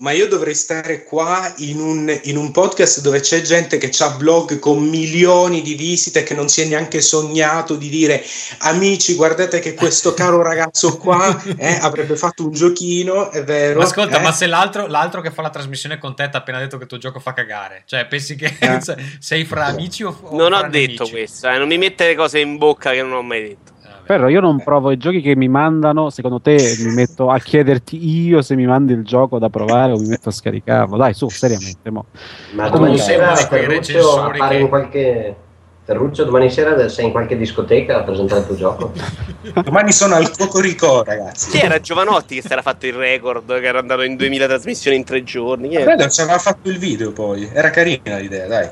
Ma 0.01 0.13
io 0.13 0.29
dovrei 0.29 0.55
stare 0.55 1.03
qua 1.03 1.53
in 1.57 1.81
un, 1.81 2.21
in 2.25 2.37
un 2.37 2.53
podcast 2.53 3.01
dove 3.01 3.19
c'è 3.19 3.41
gente 3.41 3.79
che 3.79 3.91
ha 3.99 4.11
blog 4.11 4.61
con 4.61 4.81
milioni 4.85 5.61
di 5.61 5.75
visite 5.75 6.23
che 6.23 6.35
non 6.35 6.49
si 6.49 6.61
è 6.61 6.67
neanche 6.67 7.01
sognato 7.01 7.75
di 7.75 7.89
dire 7.89 8.23
amici 8.59 9.15
guardate 9.17 9.59
che 9.59 9.75
questo 9.75 10.15
caro 10.15 10.41
ragazzo 10.41 10.97
qua 10.99 11.43
eh, 11.57 11.79
avrebbe 11.81 12.15
fatto 12.15 12.45
un 12.45 12.53
giochino, 12.53 13.33
è 13.33 13.43
vero. 13.43 13.81
Ma 13.81 13.87
ascolta, 13.87 14.21
eh? 14.21 14.23
ma 14.23 14.31
se 14.31 14.47
l'altro, 14.47 14.87
l'altro 14.87 15.21
che 15.21 15.33
fa 15.33 15.43
la 15.43 15.51
trasmissione 15.51 15.99
con 15.99 16.15
te 16.15 16.29
ti 16.29 16.37
ha 16.37 16.39
appena 16.39 16.61
detto 16.61 16.77
che 16.77 16.85
il 16.85 16.89
tuo 16.89 16.99
gioco 16.99 17.19
fa 17.19 17.33
cagare, 17.33 17.83
cioè 17.87 18.07
pensi 18.07 18.37
che 18.37 18.57
Eh. 18.61 18.81
sei 19.19 19.45
fra 19.45 19.65
amici 19.67 20.05
o, 20.05 20.17
o 20.23 20.37
Non 20.37 20.53
fra 20.53 20.59
ho 20.67 20.71
detto 20.71 21.03
nemici? 21.05 21.11
questo, 21.11 21.49
eh, 21.49 21.59
non 21.59 21.67
mi 21.67 21.77
mettere 21.77 22.15
cose 22.15 22.39
in 22.39 22.57
bocca 22.57 22.93
che 22.93 23.03
non 23.03 23.15
ho 23.15 23.23
mai 23.23 23.43
detto. 23.43 23.73
Però 24.09 24.27
io 24.29 24.41
non 24.41 24.59
provo 24.65 24.91
i 24.91 24.97
giochi 24.97 25.21
che 25.21 25.37
mi 25.37 25.49
mandano, 25.49 26.09
secondo 26.09 26.41
te 26.41 26.77
mi 26.79 26.91
metto 26.93 27.29
a 27.29 27.39
chiederti 27.39 28.25
io 28.27 28.41
se 28.41 28.57
mi 28.57 28.65
mandi 28.65 28.95
il 28.95 29.05
gioco 29.05 29.39
da 29.39 29.51
provare 29.51 29.93
o 29.93 29.99
mi 29.99 30.07
metto 30.07 30.31
a 30.31 30.33
scaricarlo. 30.33 30.97
Dai, 30.97 31.13
su, 31.13 31.29
seriamente. 31.29 31.91
mo. 31.91 32.07
Ma 32.53 32.71
Tu 32.71 32.79
domani 32.79 32.97
sei 32.97 33.17
sera 33.17 33.35
Ferruccio 33.37 34.23
appare 34.23 34.57
che- 34.57 34.63
in 34.63 34.69
qualche... 34.69 35.37
Ferruccio, 35.85 36.25
domani 36.25 36.51
sera 36.51 36.89
sei 36.89 37.05
in 37.05 37.11
qualche 37.11 37.37
discoteca 37.37 37.99
a 37.99 38.03
presentare 38.03 38.41
il 38.41 38.47
tuo 38.47 38.57
gioco? 38.57 38.93
Domani 39.63 39.93
sono 39.93 40.15
al 40.15 40.31
Cocorico 40.35 41.03
ragazzi. 41.05 41.51
Chi 41.51 41.59
era 41.59 41.79
Giovanotti 41.79 42.37
che 42.37 42.41
si 42.41 42.51
era 42.53 42.63
fatto 42.63 42.87
il 42.87 42.95
record, 42.95 43.61
che 43.61 43.67
era 43.67 43.79
andato 43.79 44.01
in 44.03 44.17
2000 44.17 44.47
trasmissioni 44.47 44.97
in 44.97 45.05
tre 45.05 45.23
giorni? 45.23 45.69
Credo 45.69 46.09
ci 46.09 46.23
aveva 46.23 46.39
fatto 46.39 46.71
il 46.71 46.79
video 46.79 47.13
poi, 47.13 47.47
era 47.53 47.69
carina 47.69 48.17
l'idea, 48.17 48.47
dai. 48.47 48.69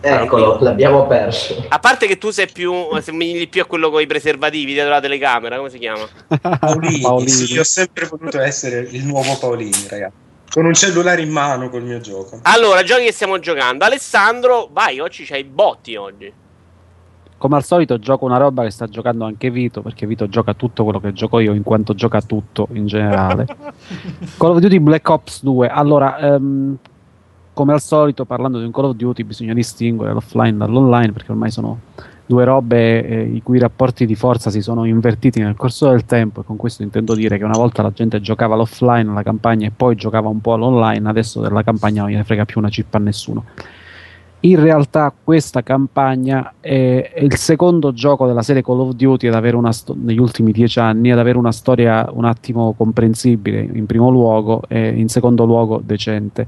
Eccolo, 0.00 0.58
l'abbiamo 0.60 1.06
perso. 1.06 1.64
A 1.68 1.78
parte 1.78 2.06
che 2.06 2.18
tu 2.18 2.30
sei 2.30 2.48
più, 2.50 2.72
somigli 3.00 3.48
più 3.48 3.62
a 3.62 3.64
quello 3.64 3.90
con 3.90 4.00
i 4.00 4.06
preservativi 4.06 4.72
dietro 4.72 4.90
la 4.90 5.00
telecamera, 5.00 5.56
come 5.56 5.70
si 5.70 5.78
chiama? 5.78 6.06
Paolini, 6.60 7.00
Paolini. 7.00 7.28
sì, 7.30 7.52
io 7.52 7.60
ho 7.60 7.64
sempre 7.64 8.06
voluto 8.06 8.40
essere 8.40 8.88
il 8.90 9.04
nuovo 9.04 9.36
Paolini, 9.38 9.86
ragazzi. 9.88 10.26
Con 10.50 10.64
un 10.64 10.72
cellulare 10.72 11.20
in 11.20 11.30
mano 11.30 11.68
col 11.68 11.82
mio 11.82 12.00
gioco. 12.00 12.38
Allora, 12.42 12.82
giochi 12.82 13.04
che 13.04 13.12
stiamo 13.12 13.38
giocando. 13.38 13.84
Alessandro, 13.84 14.68
vai, 14.72 14.98
oggi 14.98 15.24
c'hai 15.24 15.40
i 15.40 15.44
botti 15.44 15.94
oggi. 15.96 16.32
Come 17.36 17.56
al 17.56 17.64
solito 17.64 17.98
gioco 17.98 18.24
una 18.24 18.38
roba 18.38 18.64
che 18.64 18.70
sta 18.70 18.86
giocando 18.86 19.24
anche 19.24 19.50
Vito, 19.50 19.82
perché 19.82 20.06
Vito 20.06 20.28
gioca 20.28 20.54
tutto 20.54 20.84
quello 20.84 21.00
che 21.00 21.12
gioco 21.12 21.38
io, 21.38 21.52
in 21.52 21.62
quanto 21.62 21.94
gioca 21.94 22.20
tutto 22.22 22.66
in 22.72 22.86
generale. 22.86 23.46
Call 24.38 24.52
of 24.52 24.58
Duty 24.58 24.78
Black 24.78 25.08
Ops 25.08 25.42
2. 25.42 25.68
Allora, 25.68 26.18
ehm, 26.18 26.78
come 27.58 27.72
al 27.72 27.80
solito, 27.80 28.24
parlando 28.24 28.60
di 28.60 28.66
un 28.66 28.70
Call 28.70 28.84
of 28.84 28.94
Duty, 28.94 29.24
bisogna 29.24 29.52
distinguere 29.52 30.12
l'offline 30.12 30.58
dall'online, 30.58 31.10
perché 31.10 31.32
ormai 31.32 31.50
sono 31.50 31.80
due 32.24 32.44
robe 32.44 33.04
eh, 33.04 33.22
i 33.22 33.42
cui 33.42 33.58
rapporti 33.58 34.06
di 34.06 34.14
forza 34.14 34.48
si 34.48 34.60
sono 34.62 34.84
invertiti 34.84 35.40
nel 35.40 35.56
corso 35.56 35.88
del 35.88 36.04
tempo. 36.04 36.42
E 36.42 36.44
con 36.44 36.56
questo 36.56 36.84
intendo 36.84 37.16
dire 37.16 37.36
che 37.36 37.42
una 37.42 37.58
volta 37.58 37.82
la 37.82 37.90
gente 37.90 38.20
giocava 38.20 38.54
l'offline, 38.54 39.12
la 39.12 39.24
campagna, 39.24 39.66
e 39.66 39.72
poi 39.74 39.96
giocava 39.96 40.28
un 40.28 40.40
po' 40.40 40.52
all'online, 40.52 41.08
adesso 41.08 41.40
della 41.40 41.64
campagna 41.64 42.02
non 42.02 42.12
gliene 42.12 42.22
frega 42.22 42.44
più 42.44 42.60
una 42.60 42.68
cippa 42.68 42.98
a 42.98 43.00
nessuno. 43.00 43.44
in 44.42 44.60
realtà 44.60 45.12
questa 45.24 45.64
campagna 45.64 46.54
è, 46.60 47.10
è, 47.12 47.24
il 47.24 47.34
secondo 47.34 47.92
gioco 47.92 48.28
della 48.28 48.42
serie 48.42 48.62
Call 48.62 48.78
of 48.78 48.92
Duty 48.92 49.28
sto- 49.72 49.96
negli 50.00 50.20
ultimi 50.20 50.52
dieci 50.52 50.78
anni 50.78 51.10
ad 51.10 51.18
avere 51.18 51.36
una 51.38 51.50
storia 51.50 52.08
un 52.12 52.24
attimo 52.24 52.72
comprensibile 52.74 53.68
in 53.72 53.84
primo 53.86 54.10
luogo 54.10 54.62
e 54.68 54.90
in 54.90 55.08
secondo 55.08 55.44
luogo 55.44 55.82
decente. 55.84 56.46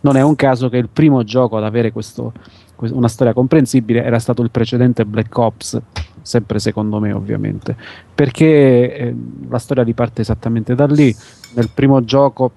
Non 0.00 0.16
è 0.16 0.22
un 0.22 0.36
caso 0.36 0.68
che 0.68 0.76
il 0.76 0.88
primo 0.88 1.24
gioco 1.24 1.56
ad 1.56 1.64
avere 1.64 1.92
questo, 1.92 2.32
una 2.76 3.08
storia 3.08 3.32
comprensibile 3.32 4.04
era 4.04 4.18
stato 4.18 4.42
il 4.42 4.50
precedente 4.50 5.04
Black 5.04 5.36
Ops, 5.36 5.80
sempre 6.22 6.58
secondo 6.58 7.00
me 7.00 7.12
ovviamente, 7.12 7.76
perché 8.14 8.94
eh, 8.94 9.16
la 9.48 9.58
storia 9.58 9.82
riparte 9.82 10.22
esattamente 10.22 10.74
da 10.74 10.86
lì. 10.86 11.14
Nel 11.54 11.70
primo 11.72 12.04
gioco 12.04 12.52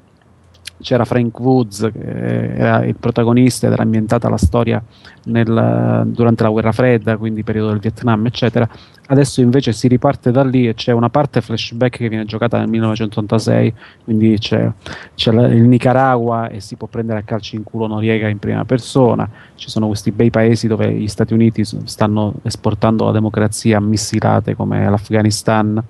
c'era 0.81 1.05
Frank 1.05 1.39
Woods 1.39 1.89
che 1.93 2.55
era 2.55 2.83
il 2.83 2.95
protagonista 2.95 3.67
ed 3.67 3.73
era 3.73 3.83
ambientata 3.83 4.27
la 4.27 4.37
storia 4.37 4.83
nel, 5.25 6.03
durante 6.07 6.43
la 6.43 6.49
guerra 6.49 6.71
fredda, 6.71 7.17
quindi 7.17 7.43
periodo 7.43 7.69
del 7.69 7.79
Vietnam, 7.79 8.25
eccetera. 8.25 8.67
Adesso 9.07 9.41
invece 9.41 9.73
si 9.73 9.87
riparte 9.87 10.31
da 10.31 10.43
lì 10.43 10.67
e 10.67 10.73
c'è 10.73 10.91
una 10.91 11.09
parte 11.09 11.41
flashback 11.41 11.97
che 11.97 12.09
viene 12.09 12.25
giocata 12.25 12.57
nel 12.57 12.69
1986, 12.69 13.73
quindi 14.03 14.37
c'è, 14.39 14.71
c'è 15.15 15.31
il 15.31 15.63
Nicaragua 15.63 16.49
e 16.49 16.61
si 16.61 16.75
può 16.75 16.87
prendere 16.87 17.19
a 17.19 17.23
calci 17.23 17.57
in 17.57 17.63
culo 17.63 17.87
Noriega 17.87 18.27
in 18.27 18.39
prima 18.39 18.65
persona. 18.65 19.29
Ci 19.55 19.69
sono 19.69 19.87
questi 19.87 20.11
bei 20.11 20.29
paesi 20.29 20.67
dove 20.67 20.91
gli 20.91 21.07
Stati 21.07 21.33
Uniti 21.33 21.63
stanno 21.63 22.35
esportando 22.43 23.05
la 23.05 23.11
democrazia 23.11 23.77
a 23.77 23.81
missilate 23.81 24.55
come 24.55 24.89
l'Afghanistan 24.89 25.83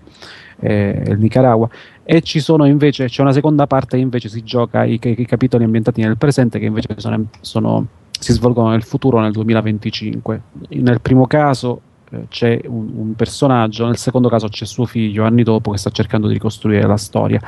e 0.62 1.04
il 1.08 1.20
Nicaragua 1.20 1.68
e 2.04 2.22
ci 2.22 2.40
sono 2.40 2.66
invece 2.66 3.08
c'è 3.08 3.22
una 3.22 3.34
seconda 3.34 3.68
parte 3.68 3.98
che 3.98 4.04
invece 4.04 4.30
si 4.30 4.44
gioca 4.44 4.84
i, 4.84 5.00
i 5.02 5.26
capitoli 5.26 5.64
ambientati 5.64 6.02
nel 6.02 6.18
presente 6.18 6.60
che 6.60 6.66
invece 6.66 6.90
sono, 6.98 7.26
sono, 7.42 7.88
si 8.18 8.32
svolgono 8.32 8.70
nel 8.70 8.84
futuro 8.84 9.20
nel 9.20 9.32
2025 9.32 10.42
nel 10.70 11.02
primo 11.02 11.26
caso 11.26 11.82
eh, 12.12 12.26
c'è 12.28 12.60
un, 12.66 12.92
un, 12.94 13.16
personaggio, 13.16 13.86
nel 13.86 13.98
secondo 13.98 14.28
caso 14.28 14.50
c'è 14.50 14.66
suo 14.66 14.86
figlio 14.86 15.24
anni 15.24 15.44
dopo 15.44 15.72
che 15.72 15.78
sta 15.78 15.90
cercando 15.92 16.28
di 16.28 16.34
ricostruire 16.34 16.86
la 16.86 16.98
storia, 16.98 17.40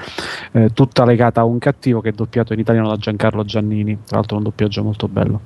eh, 0.53 0.69
tutta 0.73 1.03
legata 1.03 1.41
a 1.41 1.43
un 1.43 1.59
cattivo 1.59 1.99
che 1.99 2.09
è 2.09 2.13
doppiato 2.13 2.53
in 2.53 2.59
italiano 2.59 2.87
da 2.87 2.95
Giancarlo 2.95 3.43
Giannini, 3.43 3.99
tra 4.05 4.17
l'altro 4.17 4.37
un 4.37 4.43
doppiaggio 4.43 4.81
molto 4.81 5.07
bello. 5.09 5.41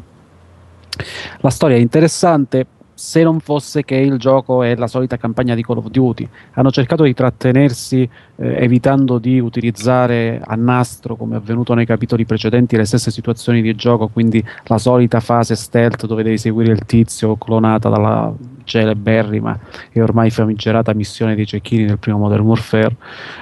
La 1.40 1.50
storia 1.50 1.78
è 1.78 1.80
interessante, 1.80 2.66
se 2.98 3.22
non 3.22 3.40
fosse 3.40 3.84
che 3.84 3.94
il 3.94 4.18
gioco 4.18 4.64
è 4.64 4.76
la 4.76 4.88
solita 4.88 5.18
campagna 5.18 5.54
di 5.54 5.62
Call 5.64 5.78
of 5.78 5.88
Duty. 5.90 6.28
Hanno 6.54 6.72
cercato 6.72 7.04
di 7.04 7.14
trattenersi 7.14 8.10
eh, 8.38 8.64
evitando 8.64 9.20
di 9.20 9.40
utilizzare 9.40 10.42
a 10.44 10.56
nastro, 10.56 11.16
come 11.16 11.36
è 11.36 11.38
avvenuto 11.38 11.76
nei 11.76 11.86
capitoli 11.86 12.26
precedenti, 12.26 12.76
le 12.76 12.86
stesse 12.86 13.12
situazioni 13.12 13.62
di 13.62 13.76
gioco, 13.76 14.08
quindi 14.08 14.44
la 14.64 14.80
solita 14.80 15.20
fase 15.20 15.56
stealth 15.56 16.08
dove 16.08 16.24
devi 16.24 16.40
seguire 16.40 16.72
il 16.72 16.86
tizio 16.86 17.36
clonata 17.36 17.88
dalla 17.88 18.34
celeberrima 18.68 19.58
e 19.92 20.02
ormai 20.02 20.30
famigerata 20.30 20.94
missione 20.94 21.34
dei 21.34 21.48
cecchini 21.48 21.86
del 21.86 21.98
primo 21.98 22.18
Modern 22.20 22.44
Warfare. 22.44 22.96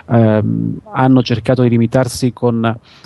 Eh, 0.08 0.44
hanno 0.94 1.24
cercato 1.24 1.64
di 1.64 1.70
limitarsi 1.70 2.32
con 2.32 2.64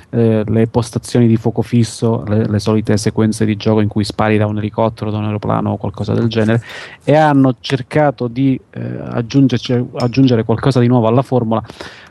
eh, 0.10 0.44
le 0.46 0.68
postazioni 0.68 1.28
di 1.28 1.38
fuoco 1.38 1.62
fisso, 1.62 2.24
le, 2.28 2.46
le, 2.46 2.60
solite 2.60 2.98
sequenze 2.98 3.46
di 3.46 3.56
gioco 3.56 3.80
in 3.80 3.88
cui 3.88 4.04
spari 4.04 4.38
da 4.38 4.46
un 4.46 4.58
elicottero, 4.58 5.10
da 5.10 5.18
un 5.18 5.26
aeroplano 5.26 5.72
o 5.72 5.78
qualcosa 5.78 6.14
del 6.14 6.28
genere, 6.28 6.62
e 7.04 7.16
hanno 7.16 7.56
cercato 7.62 8.28
di 8.28 8.60
eh, 8.72 9.00
aggiungere 9.08 10.44
qualcosa 10.44 10.80
di 10.80 10.88
nuovo 10.88 11.08
alla 11.08 11.22
formula 11.22 11.64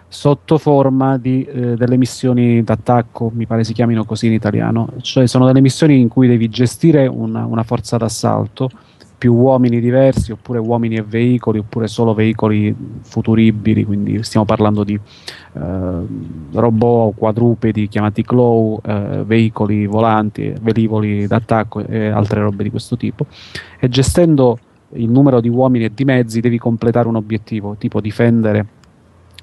sotto 0.09 0.57
forma 0.57 1.19
di, 1.19 1.45
eh, 1.45 1.77
delle 1.77 1.99
missioni 1.99 2.63
d'attacco, 2.63 3.31
mi 3.35 3.47
pare 3.47 3.63
si 3.63 3.75
chiamino 3.75 4.05
così 4.05 4.27
in 4.27 4.33
italiano, 4.33 4.89
cioè 5.03 5.27
sono 5.27 5.45
delle 5.45 5.61
missioni 5.61 6.01
in 6.01 6.09
cui 6.09 6.27
devi 6.27 6.49
gestire 6.49 7.07
una, 7.07 7.45
una 7.45 7.63
forza 7.63 7.99
d'assalto 7.99 8.71
più 9.19 9.35
uomini 9.35 9.81
diversi, 9.81 10.31
oppure 10.31 10.61
uomini 10.61 10.95
e 10.95 11.03
veicoli, 11.03 11.59
oppure 11.59 11.89
solo 11.89 12.15
veicoli 12.15 12.75
futuribili, 13.03 13.85
quindi 13.85 14.23
stiamo 14.23 14.47
parlando 14.47 14.85
di 14.85 14.95
eh, 14.95 16.07
robot 16.53 17.15
quadrupedi 17.17 17.89
chiamati 17.89 18.23
Claw, 18.23 18.81
eh, 18.85 19.25
veicoli 19.27 19.87
volanti, 19.87 20.55
velivoli 20.61 21.27
d'attacco 21.27 21.85
e 21.85 22.07
altre 22.07 22.41
robe 22.41 22.63
di 22.63 22.71
questo 22.71 22.97
tipo. 22.97 23.27
E 23.81 23.89
gestendo 23.89 24.59
il 24.93 25.11
numero 25.11 25.41
di 25.41 25.49
uomini 25.49 25.87
e 25.87 25.91
di 25.93 26.05
mezzi 26.05 26.41
devi 26.41 26.59
completare 26.59 27.09
un 27.09 27.17
obiettivo, 27.17 27.75
tipo 27.77 28.01
difendere 28.01 28.78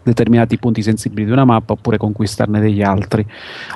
determinati 0.06 0.58
punti 0.58 0.84
sensibili 0.84 1.26
di 1.26 1.32
una 1.32 1.46
mappa 1.46 1.74
oppure 1.74 1.98
conquistarne 1.98 2.60
degli 2.60 2.84
altri. 2.84 3.26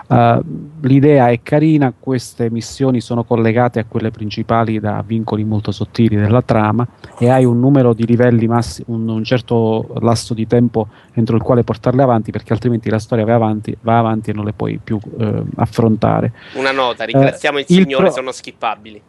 Uh, 0.08 0.40
l'idea 0.82 1.30
è 1.30 1.42
carina, 1.42 1.92
queste 2.00 2.52
missioni 2.52 3.02
sono 3.02 3.24
collegate 3.24 3.80
a 3.80 3.86
quelle 3.86 4.12
principali 4.12 4.80
da 4.80 5.04
vincoli 5.06 5.44
molto 5.44 5.72
sottili 5.72 6.16
della 6.16 6.44
trama 6.44 6.88
e 7.18 7.30
hai 7.30 7.46
un 7.46 7.60
numero 7.60 7.94
di 7.94 8.06
livelli 8.06 8.48
massi, 8.48 8.84
un, 8.88 9.08
un 9.10 9.24
certo 9.24 9.96
lasso 10.02 10.34
di 10.34 10.46
tempo 10.46 10.88
entro 11.14 11.36
il 11.36 11.42
quale 11.42 11.64
portarle 11.64 12.04
avanti 12.04 12.32
perché 12.32 12.54
altrimenti 12.54 12.90
la 12.90 13.00
storia 13.00 13.26
va 13.26 13.34
avanti, 13.34 13.76
va 13.82 13.98
avanti 13.98 14.30
e 14.30 14.34
non 14.34 14.46
le 14.46 14.54
puoi 14.54 14.80
più 14.82 15.00
uh, 15.02 15.46
affrontare. 15.56 16.32
Una 16.54 16.72
nota, 16.72 17.06
ringraziamo 17.06 17.58
uh, 17.58 17.62
il 17.62 17.66
Signore, 17.66 18.04
pro- 18.04 18.12
sono 18.12 18.32
skippabili. 18.32 19.02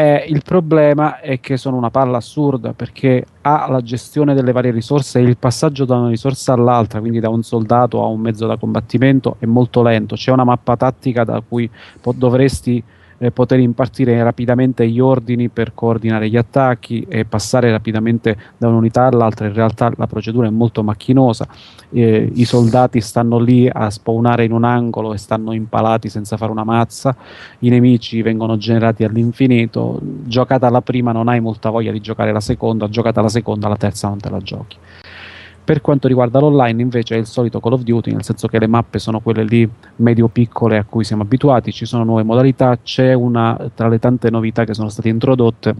Eh, 0.00 0.24
il 0.28 0.40
problema 0.42 1.20
è 1.20 1.40
che 1.40 1.58
sono 1.58 1.76
una 1.76 1.90
palla 1.90 2.16
assurda 2.16 2.72
perché 2.72 3.22
ha 3.42 3.68
la 3.68 3.82
gestione 3.82 4.32
delle 4.32 4.50
varie 4.50 4.70
risorse 4.70 5.18
e 5.18 5.22
il 5.22 5.36
passaggio 5.36 5.84
da 5.84 5.96
una 5.96 6.08
risorsa 6.08 6.54
all'altra, 6.54 7.00
quindi 7.00 7.20
da 7.20 7.28
un 7.28 7.42
soldato 7.42 8.02
a 8.02 8.06
un 8.06 8.18
mezzo 8.18 8.46
da 8.46 8.56
combattimento, 8.56 9.36
è 9.38 9.44
molto 9.44 9.82
lento. 9.82 10.14
C'è 10.14 10.32
una 10.32 10.44
mappa 10.44 10.74
tattica 10.78 11.24
da 11.24 11.42
cui 11.46 11.68
po- 12.00 12.14
dovresti 12.16 12.82
eh, 13.22 13.30
poter 13.30 13.60
impartire 13.60 14.22
rapidamente 14.22 14.88
gli 14.88 14.98
ordini 14.98 15.50
per 15.50 15.72
coordinare 15.74 16.28
gli 16.28 16.36
attacchi 16.36 17.04
e 17.06 17.26
passare 17.26 17.70
rapidamente 17.70 18.36
da 18.56 18.68
un'unità 18.68 19.04
all'altra. 19.04 19.46
In 19.46 19.52
realtà 19.52 19.92
la 19.96 20.06
procedura 20.06 20.46
è 20.46 20.50
molto 20.50 20.82
macchinosa, 20.82 21.46
eh, 21.90 22.30
i 22.32 22.44
soldati 22.46 23.00
stanno 23.00 23.38
lì 23.38 23.68
a 23.70 23.90
spawnare 23.90 24.44
in 24.44 24.52
un 24.52 24.64
angolo 24.64 25.12
e 25.12 25.18
stanno 25.18 25.52
impalati 25.52 26.08
senza 26.08 26.38
fare 26.38 26.50
una 26.50 26.64
mazza, 26.64 27.14
i 27.60 27.68
nemici 27.68 28.22
vengono 28.22 28.56
generati 28.56 29.04
all'infinito, 29.04 29.98
giocata 30.00 30.70
la 30.70 30.80
prima 30.80 31.12
non 31.12 31.28
hai 31.28 31.40
molta 31.40 31.68
voglia 31.68 31.92
di 31.92 32.00
giocare 32.00 32.32
la 32.32 32.40
seconda, 32.40 32.88
giocata 32.88 33.20
la 33.20 33.28
seconda 33.28 33.68
la 33.68 33.76
terza 33.76 34.08
non 34.08 34.18
te 34.18 34.30
la 34.30 34.40
giochi. 34.40 34.76
Per 35.62 35.80
quanto 35.80 36.08
riguarda 36.08 36.40
l'online, 36.40 36.82
invece, 36.82 37.14
è 37.14 37.18
il 37.18 37.26
solito 37.26 37.60
Call 37.60 37.74
of 37.74 37.82
Duty, 37.82 38.12
nel 38.12 38.24
senso 38.24 38.48
che 38.48 38.58
le 38.58 38.66
mappe 38.66 38.98
sono 38.98 39.20
quelle 39.20 39.44
lì 39.44 39.68
medio-piccole 39.96 40.78
a 40.78 40.84
cui 40.84 41.04
siamo 41.04 41.22
abituati, 41.22 41.70
ci 41.70 41.84
sono 41.84 42.02
nuove 42.02 42.24
modalità, 42.24 42.78
c'è 42.82 43.12
una 43.12 43.56
tra 43.74 43.88
le 43.88 43.98
tante 43.98 44.30
novità 44.30 44.64
che 44.64 44.74
sono 44.74 44.88
state 44.88 45.08
introdotte 45.08 45.74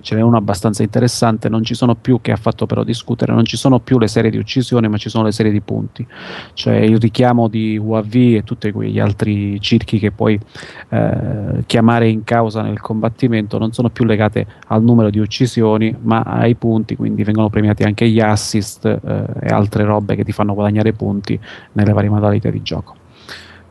ce 0.00 0.14
n'è 0.14 0.20
uno 0.20 0.36
abbastanza 0.36 0.82
interessante, 0.82 1.48
non 1.48 1.64
ci 1.64 1.74
sono 1.74 1.94
più, 1.94 2.20
che 2.20 2.32
ha 2.32 2.36
fatto 2.36 2.66
però 2.66 2.84
discutere, 2.84 3.32
non 3.32 3.44
ci 3.44 3.56
sono 3.56 3.80
più 3.80 3.98
le 3.98 4.08
serie 4.08 4.30
di 4.30 4.36
uccisione, 4.36 4.88
ma 4.88 4.96
ci 4.96 5.08
sono 5.08 5.24
le 5.24 5.32
serie 5.32 5.52
di 5.52 5.60
punti, 5.60 6.06
cioè 6.54 6.76
il 6.76 6.98
richiamo 6.98 7.48
di 7.48 7.76
UAV 7.76 8.14
e 8.14 8.42
tutti 8.44 8.70
quegli 8.70 8.98
altri 8.98 9.60
circhi 9.60 9.98
che 9.98 10.12
puoi 10.12 10.38
eh, 10.90 11.64
chiamare 11.66 12.08
in 12.08 12.24
causa 12.24 12.62
nel 12.62 12.80
combattimento 12.80 13.58
non 13.58 13.72
sono 13.72 13.88
più 13.90 14.04
legate 14.04 14.46
al 14.68 14.82
numero 14.82 15.10
di 15.10 15.18
uccisioni, 15.18 15.94
ma 16.02 16.20
ai 16.22 16.54
punti, 16.54 16.96
quindi 16.96 17.24
vengono 17.24 17.48
premiati 17.48 17.82
anche 17.82 18.08
gli 18.08 18.20
assist 18.20 18.84
eh, 18.84 18.98
e 19.40 19.48
altre 19.48 19.84
robe 19.84 20.14
che 20.14 20.24
ti 20.24 20.32
fanno 20.32 20.54
guadagnare 20.54 20.92
punti 20.92 21.38
nelle 21.72 21.92
varie 21.92 22.10
modalità 22.10 22.50
di 22.50 22.62
gioco 22.62 22.96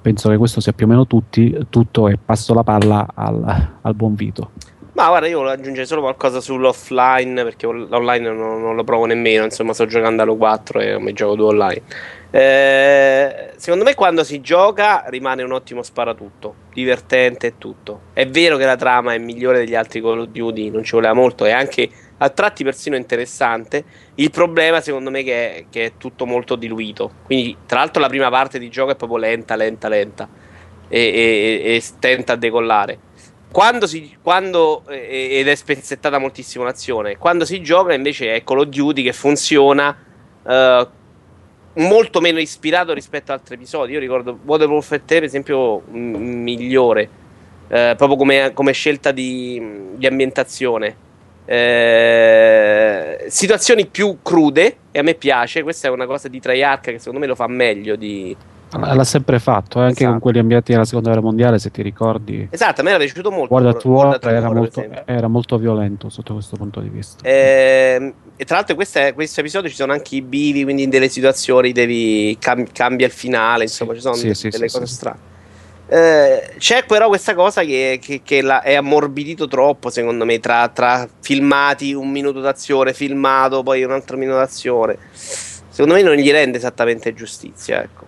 penso 0.06 0.30
che 0.30 0.38
questo 0.38 0.60
sia 0.60 0.72
più 0.72 0.86
o 0.86 0.90
meno 0.90 1.08
tutti, 1.08 1.66
tutto 1.68 2.08
e 2.08 2.20
passo 2.24 2.54
la 2.54 2.62
palla 2.62 3.08
al, 3.12 3.70
al 3.82 3.96
buon 3.96 4.14
Vito. 4.14 4.52
Ma 4.96 5.10
guarda, 5.10 5.28
io 5.28 5.40
volevo 5.40 5.56
aggiungere 5.56 5.86
solo 5.86 6.00
qualcosa 6.00 6.40
sull'offline 6.40 7.44
perché 7.44 7.66
l'online 7.66 8.32
non, 8.32 8.62
non, 8.62 8.78
lo 8.78 8.84
provo 8.86 9.04
nemmeno. 9.04 9.44
Insomma, 9.44 9.74
sto 9.74 9.86
giocando 9.86 10.22
allo 10.22 10.38
4 10.38 10.80
e 10.80 11.00
mi 11.00 11.12
gioco 11.12 11.36
due 11.36 11.48
online. 11.48 11.82
Eh, 12.32 13.52
secondo 13.58 13.84
me, 13.84 13.94
quando 13.94 14.24
si 14.24 14.40
gioca, 14.40 15.04
rimane 15.08 15.44
un 15.44 15.52
ottimo 15.52 15.84
sparatutto, 15.84 16.56
divertente 16.74 17.48
e 17.48 17.58
tutto. 17.58 18.04
È 18.14 18.26
vero 18.26 18.56
che 18.56 18.64
la 18.64 18.78
trama 18.78 19.14
è 19.14 19.18
migliore 19.18 19.58
degli 19.58 19.76
altri 19.76 20.00
Call 20.00 20.22
of 20.22 20.28
Duty, 20.28 20.70
non 20.70 20.86
ci 20.86 20.94
voleva 20.94 21.14
molto, 21.14 21.44
è 21.44 21.52
anche 21.52 21.90
a 22.20 22.30
tratti 22.30 22.64
persino 22.64 22.96
interessante. 22.96 23.84
Il 24.16 24.32
problema, 24.32 24.80
secondo 24.80 25.10
me, 25.10 25.24
che 25.24 25.56
è, 25.56 25.66
che 25.70 25.86
è 25.88 25.92
tutto 25.98 26.26
molto 26.26 26.56
diluito. 26.56 27.12
Quindi, 27.26 27.58
tra 27.66 27.80
l'altro, 27.80 28.02
la 28.02 28.08
prima 28.08 28.30
parte 28.30 28.60
di 28.60 28.70
gioco 28.70 28.92
è 28.92 28.96
proprio 28.96 29.18
lenta, 29.18 29.58
lenta, 29.58 29.90
lenta 29.90 30.30
e, 30.88 31.00
e, 31.00 31.76
e 31.76 31.84
tenta 32.00 32.34
a 32.34 32.38
decollare 32.38 33.00
quando 33.56 33.88
si, 33.88 34.18
quando, 34.22 34.84
eh, 34.90 35.38
ed 35.40 35.48
è 35.48 35.56
spezzettata 35.56 36.18
moltissimo 36.18 36.66
l'azione. 36.66 37.16
Quando 37.16 37.46
si 37.46 37.62
gioca 37.62 37.94
invece 37.94 38.36
è 38.36 38.44
Call 38.44 38.60
of 38.60 38.66
Duty 38.66 39.02
che 39.02 39.14
funziona 39.14 39.98
uh, 40.44 40.88
molto 41.76 42.20
meno 42.20 42.40
ispirato 42.40 42.92
rispetto 42.92 43.32
ad 43.32 43.40
altri 43.40 43.56
episodi. 43.56 43.94
Io 43.94 44.02
ricordo 44.02 44.38
Modern 44.44 44.72
Warfare 44.72 45.04
3, 45.06 45.20
per 45.20 45.24
esempio, 45.24 45.84
m- 45.90 46.42
migliore, 46.42 47.04
uh, 47.68 47.96
proprio 47.96 48.18
come, 48.18 48.52
come, 48.54 48.74
scelta 48.74 49.14
di, 49.14 49.94
di 49.94 50.06
ambientazione. 50.06 51.04
Uh, 51.46 53.30
situazioni 53.30 53.86
più 53.86 54.18
crude 54.22 54.78
e 54.92 55.00
a 55.00 55.02
me 55.02 55.14
piace. 55.14 55.64
Questa 55.64 55.88
è 55.88 55.92
una 55.92 56.08
cosa 56.08 56.28
di 56.28 56.42
Treyarch 56.42 56.92
che 56.92 57.00
secondo 57.00 57.20
me 57.20 57.26
lo 57.26 57.36
fa 57.36 57.48
meglio 57.48 57.96
di, 57.96 58.36
L'ha 58.80 59.04
sempre 59.04 59.40
fatto, 59.40 59.80
eh, 59.80 59.84
anche 59.84 59.94
Esatto. 59.98 60.12
con 60.12 60.20
quelli 60.20 60.40
ambienti 60.40 60.72
della 60.72 60.86
seconda 60.86 61.10
guerra 61.10 61.24
mondiale, 61.26 61.60
se 61.60 61.72
ti 61.72 61.82
ricordi. 61.82 62.48
Esatto, 62.52 62.82
a 62.82 62.84
me 62.84 62.90
era 62.92 63.00
piaciuto 63.00 63.32
molto. 63.32 63.48
Guarda 63.48 63.74
tu 63.74 63.90
Guarda 63.92 64.32
era, 64.32 64.52
molto, 64.52 64.86
era 65.06 65.28
molto 65.28 65.58
violento 65.58 66.10
sotto 66.10 66.34
questo 66.34 66.56
punto 66.58 66.80
di 66.80 66.90
vista. 66.90 67.28
Ehm, 67.28 68.14
e 68.36 68.44
tra 68.46 68.56
l'altro, 68.56 68.74
in 68.74 69.14
questo 69.14 69.40
episodio 69.40 69.70
ci 69.70 69.76
sono 69.76 69.94
anche 69.94 70.16
i 70.16 70.22
bivi, 70.22 70.64
quindi 70.64 70.84
in 70.84 70.90
delle 70.90 71.10
situazioni 71.10 71.72
devi 71.72 72.36
cam- 72.40 72.68
cambia 72.72 73.06
il 73.06 73.14
finale, 73.14 73.64
insomma, 73.64 73.94
ci 73.94 74.02
sono 74.02 74.16
Sì, 74.16 74.28
de- 74.28 74.34
sì, 74.36 74.50
delle 74.50 74.68
sì, 74.68 74.78
cose 74.78 74.88
sì. 74.90 74.94
strane. 74.96 75.18
Eh, 75.88 76.56
c'è 76.58 76.84
però 76.88 77.08
questa 77.10 77.36
cosa 77.36 77.62
che, 77.64 78.00
che- 78.02 78.22
che 78.24 78.42
la- 78.42 78.62
è 78.64 78.74
ammorbidito 78.74 79.48
troppo, 79.48 79.92
secondo 79.92 80.26
me, 80.26 80.40
tra, 80.40 80.68
tra 80.70 81.08
filmati, 81.22 81.94
un 81.94 82.10
minuto 82.10 82.40
d'azione, 82.40 82.92
filmato, 82.94 83.62
poi 83.62 83.84
un 83.84 83.92
altro 83.92 84.18
minuto 84.18 84.38
d'azione. 84.40 84.98
Secondo 85.12 85.94
me 85.94 86.02
non 86.02 86.16
gli 86.16 86.32
rende 86.32 86.58
esattamente 86.58 87.14
giustizia, 87.14 87.84
ecco. 87.84 88.06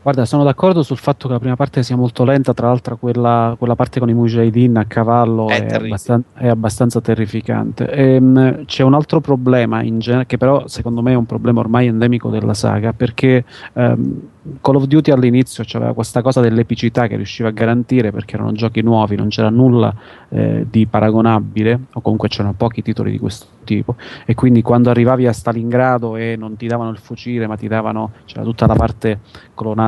Guarda, 0.00 0.24
sono 0.24 0.44
d'accordo 0.44 0.82
sul 0.82 0.96
fatto 0.96 1.26
che 1.26 1.34
la 1.34 1.38
prima 1.38 1.56
parte 1.56 1.82
sia 1.82 1.96
molto 1.96 2.24
lenta, 2.24 2.54
tra 2.54 2.68
l'altro 2.68 2.96
quella, 2.96 3.54
quella 3.58 3.74
parte 3.74 3.98
con 3.98 4.08
i 4.08 4.14
Mujahideen 4.14 4.76
a 4.76 4.84
cavallo 4.84 5.48
È 5.48 5.66
è, 5.66 5.74
abbastan- 5.74 6.24
è 6.34 6.48
abbastanza 6.48 7.00
terrificante. 7.00 7.90
Ehm, 7.90 8.64
c'è 8.64 8.82
un 8.84 8.94
altro 8.94 9.20
problema, 9.20 9.82
in 9.82 9.98
genere, 9.98 10.26
che 10.26 10.38
però 10.38 10.66
secondo 10.66 11.02
me 11.02 11.12
è 11.12 11.16
un 11.16 11.26
problema 11.26 11.60
ormai 11.60 11.88
endemico 11.88 12.30
della 12.30 12.54
saga, 12.54 12.92
perché 12.92 13.44
ehm, 13.74 14.20
Call 14.60 14.76
of 14.76 14.84
Duty 14.84 15.10
all'inizio 15.10 15.64
aveva 15.74 15.92
questa 15.92 16.22
cosa 16.22 16.40
dell'epicità 16.40 17.06
che 17.06 17.16
riusciva 17.16 17.48
a 17.48 17.52
garantire 17.52 18.10
perché 18.12 18.36
erano 18.36 18.52
giochi 18.52 18.80
nuovi, 18.80 19.16
non 19.16 19.28
c'era 19.28 19.50
nulla 19.50 19.94
eh, 20.30 20.66
di 20.68 20.86
paragonabile, 20.86 21.78
o 21.92 22.00
comunque 22.00 22.28
c'erano 22.28 22.54
pochi 22.56 22.82
titoli 22.82 23.10
di 23.10 23.18
questo 23.18 23.46
tipo, 23.64 23.96
e 24.24 24.34
quindi 24.34 24.62
quando 24.62 24.88
arrivavi 24.88 25.26
a 25.26 25.32
Stalingrado 25.32 26.16
e 26.16 26.36
non 26.38 26.56
ti 26.56 26.66
davano 26.66 26.90
il 26.90 26.98
fucile, 26.98 27.46
ma 27.46 27.56
ti 27.56 27.68
davano, 27.68 28.12
c'era 28.24 28.42
tutta 28.42 28.66
la 28.66 28.74
parte 28.74 29.20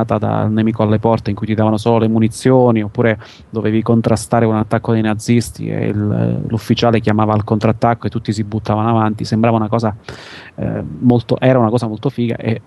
colonnata 0.01 0.17
dal 0.17 0.51
nemico 0.51 0.83
alle 0.83 0.99
porte 0.99 1.29
in 1.29 1.35
cui 1.35 1.47
ti 1.47 1.53
davano 1.53 1.77
solo 1.77 1.99
le 1.99 2.07
munizioni, 2.07 2.81
oppure 2.81 3.19
dovevi 3.49 3.81
contrastare 3.81 4.45
un 4.45 4.55
attacco 4.55 4.93
dei 4.93 5.01
nazisti 5.01 5.67
e 5.67 5.87
il- 5.87 6.43
l'ufficiale 6.47 6.99
chiamava 6.99 7.33
al 7.33 7.43
contrattacco 7.43 8.07
e 8.07 8.09
tutti 8.09 8.33
si 8.33 8.43
buttavano 8.43 8.89
avanti, 8.89 9.25
sembrava 9.25 9.57
una 9.57 9.67
cosa 9.69 9.95
eh, 10.55 10.83
molto, 10.99 11.39
era 11.39 11.59
una 11.59 11.69
cosa 11.69 11.87
molto 11.87 12.09
figa 12.09 12.35
e 12.35 12.61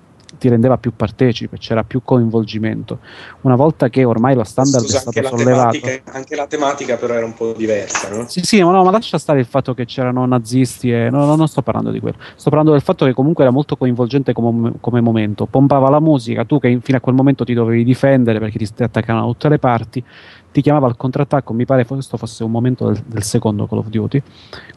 ti 0.44 0.50
rendeva 0.50 0.76
più 0.76 0.92
partecipe, 0.94 1.56
c'era 1.56 1.84
più 1.84 2.02
coinvolgimento. 2.04 2.98
Una 3.42 3.56
volta 3.56 3.88
che 3.88 4.04
ormai 4.04 4.34
lo 4.34 4.44
standard 4.44 4.84
Scusa, 4.84 4.98
è 4.98 5.02
anche 5.06 5.22
stato 5.22 5.34
la, 5.34 5.42
sollevato, 5.42 5.78
tematica, 5.78 6.12
anche 6.12 6.36
la 6.36 6.46
tematica 6.46 6.96
però 6.96 7.14
era 7.14 7.24
un 7.24 7.32
po' 7.32 7.54
diversa, 7.56 8.10
no? 8.10 8.28
sì, 8.28 8.42
sì, 8.42 8.62
ma, 8.62 8.70
no, 8.70 8.84
ma 8.84 8.90
lascia 8.90 9.16
stare 9.16 9.40
il 9.40 9.46
fatto 9.46 9.72
che 9.72 9.86
c'erano 9.86 10.26
nazisti 10.26 10.92
e 10.92 11.08
no, 11.08 11.24
no, 11.24 11.34
non 11.34 11.48
sto 11.48 11.62
parlando 11.62 11.90
di 11.90 11.98
quello. 11.98 12.18
Sto 12.34 12.50
parlando 12.50 12.72
del 12.72 12.82
fatto 12.82 13.06
che 13.06 13.14
comunque 13.14 13.44
era 13.44 13.52
molto 13.52 13.78
coinvolgente 13.78 14.34
come, 14.34 14.74
come 14.80 15.00
momento. 15.00 15.46
Pompava 15.46 15.88
la 15.88 16.00
musica, 16.00 16.44
tu 16.44 16.58
che 16.58 16.78
fino 16.82 16.98
a 16.98 17.00
quel 17.00 17.14
momento 17.14 17.42
ti 17.44 17.54
dovevi 17.54 17.82
difendere 17.82 18.38
perché 18.38 18.58
ti 18.58 18.82
attaccavano 18.82 19.24
da 19.24 19.32
tutte 19.32 19.48
le 19.48 19.58
parti, 19.58 20.04
ti 20.52 20.60
chiamava 20.60 20.88
al 20.88 20.98
contrattacco, 20.98 21.54
mi 21.54 21.64
pare 21.64 21.86
questo 21.86 22.18
fosse 22.18 22.44
un 22.44 22.50
momento 22.50 22.88
del, 22.88 23.02
del 23.06 23.22
secondo 23.22 23.66
Call 23.66 23.78
of 23.78 23.88
Duty, 23.88 24.22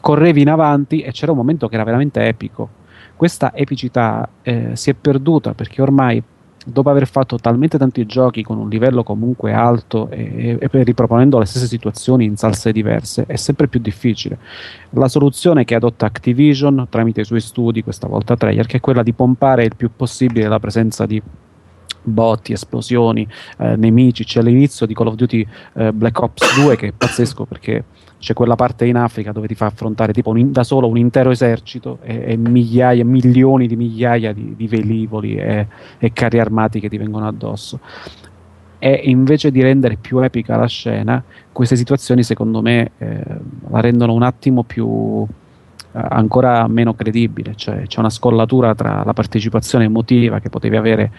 correvi 0.00 0.40
in 0.40 0.48
avanti 0.48 1.00
e 1.00 1.12
c'era 1.12 1.32
un 1.32 1.36
momento 1.36 1.68
che 1.68 1.74
era 1.74 1.84
veramente 1.84 2.26
epico. 2.26 2.86
Questa 3.18 3.52
epicità 3.52 4.28
eh, 4.42 4.76
si 4.76 4.90
è 4.90 4.94
perduta 4.94 5.52
perché 5.52 5.82
ormai 5.82 6.22
dopo 6.64 6.88
aver 6.88 7.08
fatto 7.08 7.36
talmente 7.36 7.76
tanti 7.76 8.06
giochi 8.06 8.44
con 8.44 8.58
un 8.58 8.68
livello 8.68 9.02
comunque 9.02 9.52
alto 9.52 10.08
e, 10.08 10.56
e 10.60 10.68
riproponendo 10.84 11.36
le 11.40 11.44
stesse 11.44 11.66
situazioni 11.66 12.26
in 12.26 12.36
salse 12.36 12.70
diverse, 12.70 13.24
è 13.26 13.34
sempre 13.34 13.66
più 13.66 13.80
difficile. 13.80 14.38
La 14.90 15.08
soluzione 15.08 15.64
che 15.64 15.74
adotta 15.74 16.06
Activision 16.06 16.86
tramite 16.88 17.22
i 17.22 17.24
suoi 17.24 17.40
studi, 17.40 17.82
questa 17.82 18.06
volta 18.06 18.36
Treyarch, 18.36 18.74
è 18.74 18.80
quella 18.80 19.02
di 19.02 19.12
pompare 19.12 19.64
il 19.64 19.74
più 19.74 19.90
possibile 19.96 20.46
la 20.46 20.60
presenza 20.60 21.04
di 21.04 21.20
botti, 22.00 22.52
esplosioni, 22.52 23.26
eh, 23.58 23.74
nemici. 23.74 24.22
C'è 24.22 24.42
l'inizio 24.42 24.86
di 24.86 24.94
Call 24.94 25.08
of 25.08 25.14
Duty 25.16 25.44
eh, 25.74 25.92
Black 25.92 26.20
Ops 26.20 26.60
2 26.60 26.76
che 26.76 26.86
è 26.86 26.92
pazzesco 26.92 27.46
perché 27.46 27.84
c'è 28.18 28.34
quella 28.34 28.56
parte 28.56 28.84
in 28.84 28.96
Africa 28.96 29.32
dove 29.32 29.46
ti 29.46 29.54
fa 29.54 29.66
affrontare 29.66 30.12
tipo 30.12 30.30
un 30.30 30.50
da 30.50 30.64
solo 30.64 30.88
un 30.88 30.98
intero 30.98 31.30
esercito 31.30 31.98
e, 32.02 32.32
e 32.32 32.36
migliaia, 32.36 33.04
milioni 33.04 33.66
di 33.66 33.76
migliaia 33.76 34.32
di, 34.32 34.54
di 34.56 34.66
velivoli 34.66 35.36
e, 35.36 35.66
e 35.98 36.12
carri 36.12 36.40
armati 36.40 36.80
che 36.80 36.88
ti 36.88 36.98
vengono 36.98 37.26
addosso. 37.26 37.78
E 38.80 39.00
invece 39.04 39.50
di 39.50 39.60
rendere 39.60 39.96
più 39.96 40.18
epica 40.18 40.56
la 40.56 40.66
scena, 40.66 41.22
queste 41.52 41.74
situazioni 41.74 42.22
secondo 42.22 42.62
me 42.62 42.92
eh, 42.98 43.24
la 43.70 43.80
rendono 43.80 44.12
un 44.12 44.22
attimo 44.22 44.62
più 44.62 45.26
eh, 45.26 46.00
ancora 46.10 46.66
meno 46.68 46.94
credibile, 46.94 47.54
cioè 47.56 47.86
c'è 47.86 47.98
una 47.98 48.10
scollatura 48.10 48.74
tra 48.74 49.02
la 49.04 49.12
partecipazione 49.12 49.84
emotiva 49.84 50.38
che 50.38 50.48
potevi 50.48 50.76
avere 50.76 51.12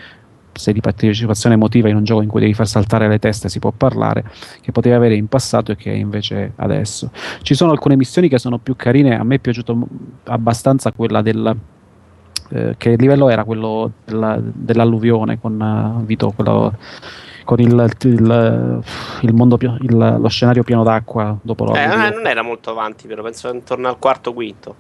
se 0.60 0.74
di 0.74 0.82
partecipazione 0.82 1.56
emotiva 1.56 1.90
in 1.90 1.96
un 1.96 2.04
gioco 2.04 2.22
in 2.22 2.28
cui 2.30 2.42
devi 2.42 2.54
far 2.54 2.68
saltare 2.68 3.08
le 3.08 3.18
teste 3.18 3.50
si 3.50 3.58
può 3.60 3.72
parlare, 3.72 4.24
che 4.62 4.72
potevi 4.72 4.94
avere 4.94 5.16
in 5.16 5.28
passato 5.28 5.72
e 5.72 5.76
che 5.76 5.90
invece 5.90 6.52
adesso. 6.58 7.10
Ci 7.42 7.56
sono 7.56 7.72
alcune 7.72 7.96
missioni 7.96 8.28
che 8.28 8.38
sono 8.38 8.58
più 8.60 8.76
carine, 8.76 9.18
a 9.18 9.24
me 9.24 9.36
è 9.36 9.40
piaciuto 9.40 9.88
abbastanza 10.26 10.92
quella 10.92 11.22
del... 11.22 11.56
eh, 12.52 12.76
che 12.78 12.96
livello 12.96 13.30
era 13.30 13.44
quello 13.44 13.92
della- 14.06 14.40
dell'alluvione 14.42 15.40
con 15.40 15.60
eh, 16.02 16.06
Vito, 16.06 16.32
quello 16.36 16.74
con 17.46 17.60
il, 17.60 17.90
il- 18.04 18.82
il 19.22 19.34
mondo 19.34 19.58
il- 19.62 20.18
lo 20.20 20.28
scenario 20.28 20.64
pieno 20.64 20.84
d'acqua 20.84 21.36
dopo 21.42 21.74
Eh, 21.74 21.80
l'alluvione. 21.80 22.08
eh, 22.08 22.12
non 22.16 22.28
era 22.28 22.42
molto 22.44 22.70
avanti, 22.70 23.08
però 23.08 23.24
penso 23.24 23.52
intorno 23.52 23.88
al 23.88 23.98
quarto 23.98 24.34
quinto. 24.34 24.76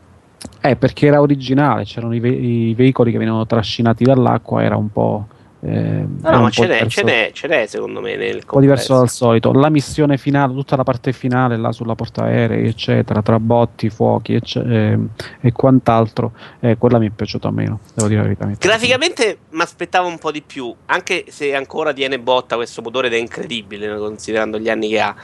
Eh, 0.62 0.76
perché 0.76 1.08
era 1.08 1.20
originale, 1.22 1.84
c'erano 1.86 2.14
i, 2.14 2.20
ve- 2.20 2.30
i 2.30 2.74
veicoli 2.76 3.12
che 3.12 3.18
venivano 3.18 3.46
trascinati 3.46 4.04
dall'acqua, 4.04 4.62
era 4.64 4.76
un 4.76 4.92
po'. 4.92 5.28
Eh, 5.62 6.06
No, 6.22 6.32
no, 6.32 6.42
ma 6.42 6.50
ce 6.50 6.68
n'è, 6.68 6.88
ce 6.88 7.04
n'è, 7.04 7.32
ce 7.34 7.48
n'è 7.48 7.66
secondo 7.66 8.00
me 8.00 8.16
nel 8.16 8.36
un 8.36 8.42
po' 8.46 8.60
diverso 8.60 8.96
dal 8.96 9.10
solito. 9.10 9.52
La 9.52 9.70
missione 9.70 10.18
finale, 10.18 10.54
tutta 10.54 10.76
la 10.76 10.84
parte 10.84 11.12
finale 11.12 11.58
là 11.58 11.72
sulla 11.72 11.96
portaerei, 11.96 12.68
eccetera, 12.68 13.22
tra 13.22 13.40
botti, 13.40 13.90
fuochi 13.90 14.36
ecce- 14.36 14.64
ehm, 14.64 15.10
e 15.42 15.52
quant'altro, 15.52 16.32
eh, 16.62 16.78
quella 16.78 16.98
mi 16.98 17.08
è 17.08 17.12
piaciuta 17.12 17.52
meno, 17.52 17.80
devo 17.94 18.08
dire 18.08 18.22
la 18.22 18.28
verità. 18.28 18.50
Graficamente 18.58 19.40
mi 19.50 19.62
aspettavo 19.62 20.08
un 20.08 20.18
po' 20.18 20.32
di 20.32 20.42
più, 20.42 20.74
anche 20.86 21.26
se 21.28 21.54
ancora 21.54 21.92
tiene 21.92 22.20
botta 22.20 22.56
questo 22.56 22.82
motore 22.82 23.08
ed 23.08 23.14
è 23.14 23.18
incredibile 23.18 23.98
considerando 23.98 24.58
gli 24.60 24.70
anni 24.70 24.90
che 24.90 25.00
ha. 25.00 25.16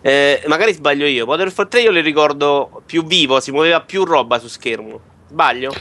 Eh, 0.00 0.42
magari 0.48 0.72
sbaglio 0.74 1.06
io. 1.06 1.24
Modern 1.24 1.46
Warfare 1.46 1.68
3 1.68 1.80
io 1.82 1.90
li 1.90 2.00
ricordo 2.00 2.82
più 2.84 3.04
vivo, 3.06 3.40
si 3.40 3.52
muoveva 3.52 3.80
più 3.80 4.04
roba 4.04 4.38
su 4.38 4.48
schermo. 4.48 5.00
Sbaglio? 5.28 5.72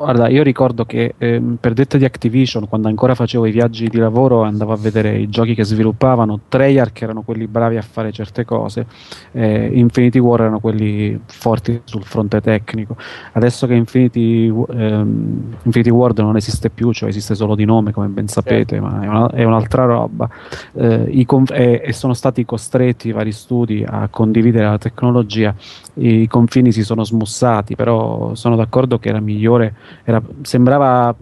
Guarda, 0.00 0.28
io 0.28 0.42
ricordo 0.42 0.86
che 0.86 1.12
ehm, 1.18 1.58
per 1.60 1.74
detta 1.74 1.98
di 1.98 2.06
Activision, 2.06 2.66
quando 2.66 2.88
ancora 2.88 3.14
facevo 3.14 3.44
i 3.44 3.50
viaggi 3.50 3.86
di 3.86 3.98
lavoro, 3.98 4.40
andavo 4.44 4.72
a 4.72 4.76
vedere 4.78 5.18
i 5.18 5.28
giochi 5.28 5.54
che 5.54 5.62
sviluppavano. 5.62 6.40
Treyarch 6.48 7.02
erano 7.02 7.20
quelli 7.20 7.46
bravi 7.46 7.76
a 7.76 7.82
fare 7.82 8.10
certe 8.10 8.46
cose, 8.46 8.86
eh, 9.32 9.68
Infinity 9.74 10.18
War 10.18 10.40
erano 10.40 10.58
quelli 10.58 11.20
forti 11.26 11.82
sul 11.84 12.02
fronte 12.02 12.40
tecnico. 12.40 12.96
Adesso 13.32 13.66
che 13.66 13.74
Infinity, 13.74 14.46
ehm, 14.46 15.56
Infinity 15.64 15.90
Ward 15.90 16.18
non 16.20 16.36
esiste 16.36 16.70
più, 16.70 16.92
cioè 16.92 17.10
esiste 17.10 17.34
solo 17.34 17.54
di 17.54 17.66
nome, 17.66 17.92
come 17.92 18.06
ben 18.06 18.26
sapete, 18.26 18.80
ma 18.80 19.02
è, 19.02 19.06
una- 19.06 19.30
è 19.30 19.44
un'altra 19.44 19.84
roba. 19.84 20.30
eh, 20.72 21.24
conf- 21.26 21.52
e, 21.52 21.82
e 21.84 21.92
sono 21.92 22.14
stati 22.14 22.46
costretti 22.46 23.08
i 23.08 23.12
vari 23.12 23.32
studi 23.32 23.84
a 23.86 24.08
condividere 24.08 24.64
la 24.64 24.78
tecnologia. 24.78 25.54
I 25.94 26.26
confini 26.26 26.72
si 26.72 26.82
sono 26.84 27.04
smussati, 27.04 27.74
però 27.76 28.34
sono 28.34 28.56
d'accordo 28.56 28.98
che 28.98 29.10
era 29.10 29.20
migliore 29.20 29.74
era- 30.06 30.22
sembrava 30.44 31.14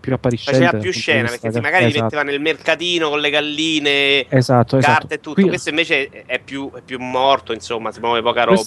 più 0.00 0.12
appariscente. 0.14 0.60
Faceva 0.64 0.78
più 0.82 0.92
scena 0.92 1.28
perché 1.28 1.50
del- 1.50 1.60
magari 1.62 1.84
li 1.84 1.90
esatto. 1.90 2.04
metteva 2.04 2.22
nel 2.22 2.40
mercatino 2.40 3.08
con 3.10 3.20
le 3.20 3.30
galline, 3.30 4.28
Esatto, 4.28 4.78
esatto. 4.78 4.92
carte 4.98 5.14
e 5.14 5.20
tutto. 5.20 5.34
Qui- 5.40 5.48
Questo 5.48 5.68
invece 5.68 6.08
è 6.26 6.40
più, 6.42 6.70
è 6.72 6.80
più 6.84 6.98
morto, 6.98 7.52
insomma, 7.52 7.92
si 7.92 8.00
muove 8.00 8.22
poca 8.22 8.44
roba. 8.44 8.60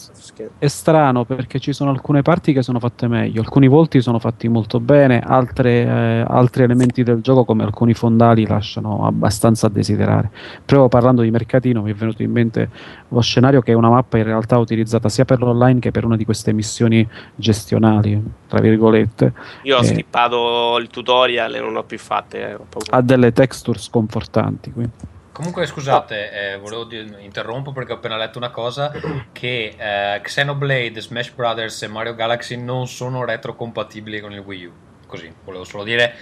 È 0.59 0.67
strano 0.67 1.25
perché 1.25 1.59
ci 1.59 1.73
sono 1.73 1.89
alcune 1.89 2.21
parti 2.21 2.53
che 2.53 2.61
sono 2.61 2.79
fatte 2.79 3.07
meglio, 3.07 3.41
alcuni 3.41 3.67
volti 3.67 4.01
sono 4.01 4.19
fatti 4.19 4.47
molto 4.47 4.79
bene, 4.79 5.19
altre, 5.25 5.81
eh, 5.83 6.23
altri 6.27 6.63
elementi 6.63 7.03
del 7.03 7.21
gioco 7.21 7.43
come 7.45 7.63
alcuni 7.63 7.93
fondali 7.93 8.45
lasciano 8.45 9.05
abbastanza 9.07 9.67
a 9.67 9.69
desiderare. 9.69 10.29
Proprio 10.65 10.87
parlando 10.87 11.21
di 11.23 11.31
mercatino 11.31 11.81
mi 11.81 11.91
è 11.91 11.95
venuto 11.95 12.21
in 12.21 12.31
mente 12.31 12.69
lo 13.09 13.21
scenario 13.21 13.61
che 13.61 13.71
è 13.71 13.75
una 13.75 13.89
mappa 13.89 14.17
in 14.17 14.23
realtà 14.23 14.57
utilizzata 14.57 15.09
sia 15.09 15.25
per 15.25 15.39
l'online 15.41 15.79
che 15.79 15.91
per 15.91 16.05
una 16.05 16.15
di 16.15 16.25
queste 16.25 16.51
missioni 16.53 17.07
gestionali, 17.35 18.21
tra 18.47 18.59
virgolette, 18.59 19.33
Io 19.63 19.77
ho 19.77 19.81
Eh. 19.81 19.85
skippato 19.85 20.77
il 20.79 20.87
tutorial 20.87 21.21
e 21.57 21.59
non 21.59 21.73
l'ho 21.73 21.83
più 21.83 21.97
fatte. 21.99 22.49
eh, 22.49 22.53
ho 22.55 22.65
ha 22.89 23.01
delle 23.01 23.31
texture 23.31 23.79
sconfortanti. 23.79 24.71
quindi. 24.71 24.91
Comunque, 25.31 25.65
scusate, 25.65 26.53
eh, 26.53 26.57
volevo 26.59 26.83
dir- 26.83 27.17
interrompo 27.19 27.71
perché 27.71 27.91
ho 27.93 27.95
appena 27.95 28.17
letto 28.17 28.37
una 28.37 28.51
cosa: 28.51 28.91
che 29.31 29.73
eh, 29.75 30.21
Xenoblade, 30.21 31.01
Smash 31.01 31.31
Brothers 31.31 31.81
e 31.81 31.87
Mario 31.87 32.13
Galaxy 32.13 32.55
non 32.55 32.87
sono 32.87 33.25
retrocompatibili 33.25 34.19
con 34.21 34.31
il 34.31 34.39
Wii 34.39 34.65
U. 34.65 34.71
Così, 35.07 35.33
volevo 35.43 35.63
solo 35.63 35.83
dire 35.83 36.13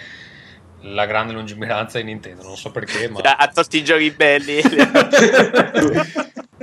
la 0.84 1.06
grande 1.06 1.34
lungimiranza 1.34 1.98
di 1.98 2.06
Nintendo. 2.06 2.44
Non 2.44 2.56
so 2.56 2.72
perché, 2.72 3.10
ma 3.10 3.20
Ha 3.38 3.48
tolto 3.50 3.76
i 3.76 3.84
giochi 3.84 4.12
belli. 4.12 4.62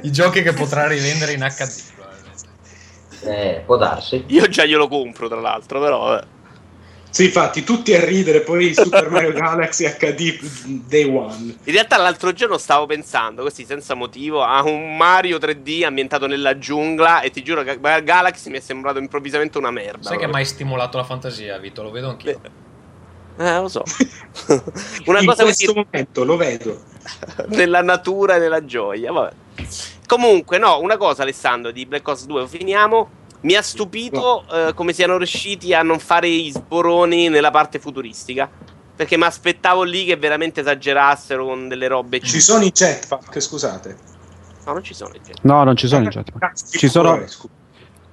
i 0.02 0.10
giochi 0.12 0.42
che 0.42 0.52
potrà 0.52 0.86
rivendere 0.86 1.32
in 1.32 1.40
HD. 1.40 1.96
Eh, 3.24 3.62
può 3.66 3.76
darsi. 3.76 4.24
Io 4.28 4.48
già 4.48 4.64
glielo 4.64 4.88
compro, 4.88 5.28
tra 5.28 5.40
l'altro, 5.40 5.80
però. 5.80 6.20
Eh. 7.08 7.14
Sì, 7.14 7.24
infatti, 7.24 7.64
tutti 7.64 7.94
a 7.94 8.04
ridere, 8.04 8.40
poi 8.40 8.74
Super 8.74 9.10
Mario 9.10 9.32
Galaxy 9.32 9.84
HD 9.86 10.38
Day 10.86 11.04
One. 11.04 11.56
In 11.64 11.72
realtà 11.72 11.96
l'altro 11.96 12.32
giorno 12.32 12.58
stavo 12.58 12.86
pensando, 12.86 13.42
così 13.42 13.64
senza 13.64 13.94
motivo, 13.94 14.42
a 14.42 14.62
un 14.62 14.96
Mario 14.96 15.38
3D 15.38 15.84
ambientato 15.84 16.26
nella 16.26 16.58
giungla 16.58 17.20
e 17.20 17.30
ti 17.30 17.42
giuro 17.42 17.62
che 17.62 17.78
Galaxy 17.80 18.50
mi 18.50 18.58
è 18.58 18.60
sembrato 18.60 18.98
improvvisamente 18.98 19.58
una 19.58 19.70
merda. 19.70 20.08
Sai 20.08 20.18
che 20.18 20.24
ha 20.26 20.28
mai 20.28 20.44
stimolato 20.44 20.96
la 20.96 21.04
fantasia, 21.04 21.58
Vito? 21.58 21.82
Lo 21.82 21.90
vedo 21.90 22.10
anch'io. 22.10 22.40
Eh, 23.38 23.60
lo 23.60 23.68
so. 23.68 23.82
una 25.06 25.20
In 25.20 25.26
cosa 25.26 25.44
questo 25.44 25.72
così 25.72 25.86
momento 25.90 26.24
lo 26.24 26.36
vedo. 26.36 26.82
nella 27.48 27.82
natura 27.82 28.36
e 28.36 28.38
nella 28.38 28.64
gioia, 28.64 29.12
vabbè. 29.12 29.32
Comunque, 30.06 30.58
no, 30.58 30.80
una 30.80 30.96
cosa 30.96 31.22
Alessandro 31.22 31.70
di 31.70 31.86
Black 31.86 32.06
Ops 32.06 32.26
2, 32.26 32.48
finiamo. 32.48 33.10
Mi 33.40 33.54
ha 33.54 33.62
stupito 33.62 34.44
eh, 34.50 34.74
come 34.74 34.92
siano 34.92 35.16
riusciti 35.16 35.72
a 35.72 35.82
non 35.82 35.98
fare 35.98 36.28
i 36.28 36.50
sboroni 36.50 37.28
nella 37.28 37.50
parte 37.50 37.78
futuristica. 37.78 38.48
Perché 38.96 39.16
mi 39.16 39.24
aspettavo 39.24 39.84
lì 39.84 40.04
che 40.04 40.16
veramente 40.16 40.60
esagerassero 40.60 41.44
con 41.44 41.68
delle 41.68 41.86
robe. 41.86 42.18
Ci 42.20 42.40
sono 42.40 42.64
i 42.64 42.72
jetpack, 42.72 43.40
scusate. 43.40 43.96
No, 44.66 44.72
non 44.72 44.82
ci 44.82 44.92
sono 44.92 45.14
i 45.14 45.20
jet. 45.24 45.38
No, 45.42 45.62
non 45.62 45.76
ci 45.76 45.86
sono 45.86 46.04
i 46.04 46.08
jetpack. 46.08 46.76
Ci 46.76 46.88
sono, 46.88 47.24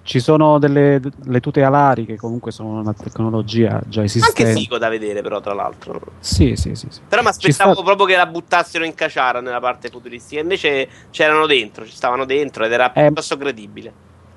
ci 0.04 0.20
sono 0.20 0.60
delle 0.60 1.02
le 1.24 1.40
tute 1.40 1.64
alari 1.64 2.06
che 2.06 2.18
comunque 2.18 2.52
sono 2.52 2.80
una 2.80 2.94
tecnologia 2.94 3.82
già 3.88 4.02
Anche 4.02 4.04
esistente. 4.20 4.54
figo 4.54 4.78
da 4.78 4.88
vedere, 4.90 5.24
però, 5.24 5.42
tra 5.42 5.56
l'altro. 5.56 6.00
Sì, 6.20 6.56
sì, 6.56 6.76
sì. 6.76 6.86
sì. 6.92 7.00
Però 7.10 7.24
mi 7.24 7.30
aspettavo 7.30 7.74
sta- 7.74 7.82
proprio 7.84 8.06
che 8.06 8.16
la 8.16 8.28
buttassero 8.28 8.86
in 8.86 8.94
caciara 8.94 9.42
nella 9.42 9.60
parte 9.60 9.90
futuristica. 9.90 10.40
Invece 10.40 10.88
c'erano 11.10 11.48
dentro, 11.48 11.84
ci 11.88 11.96
stavano 11.96 12.26
dentro 12.26 12.64
ed 12.64 12.72
era 12.72 12.94
Eh, 12.94 13.06
piuttosto 13.06 13.38
credibile. 13.38 13.92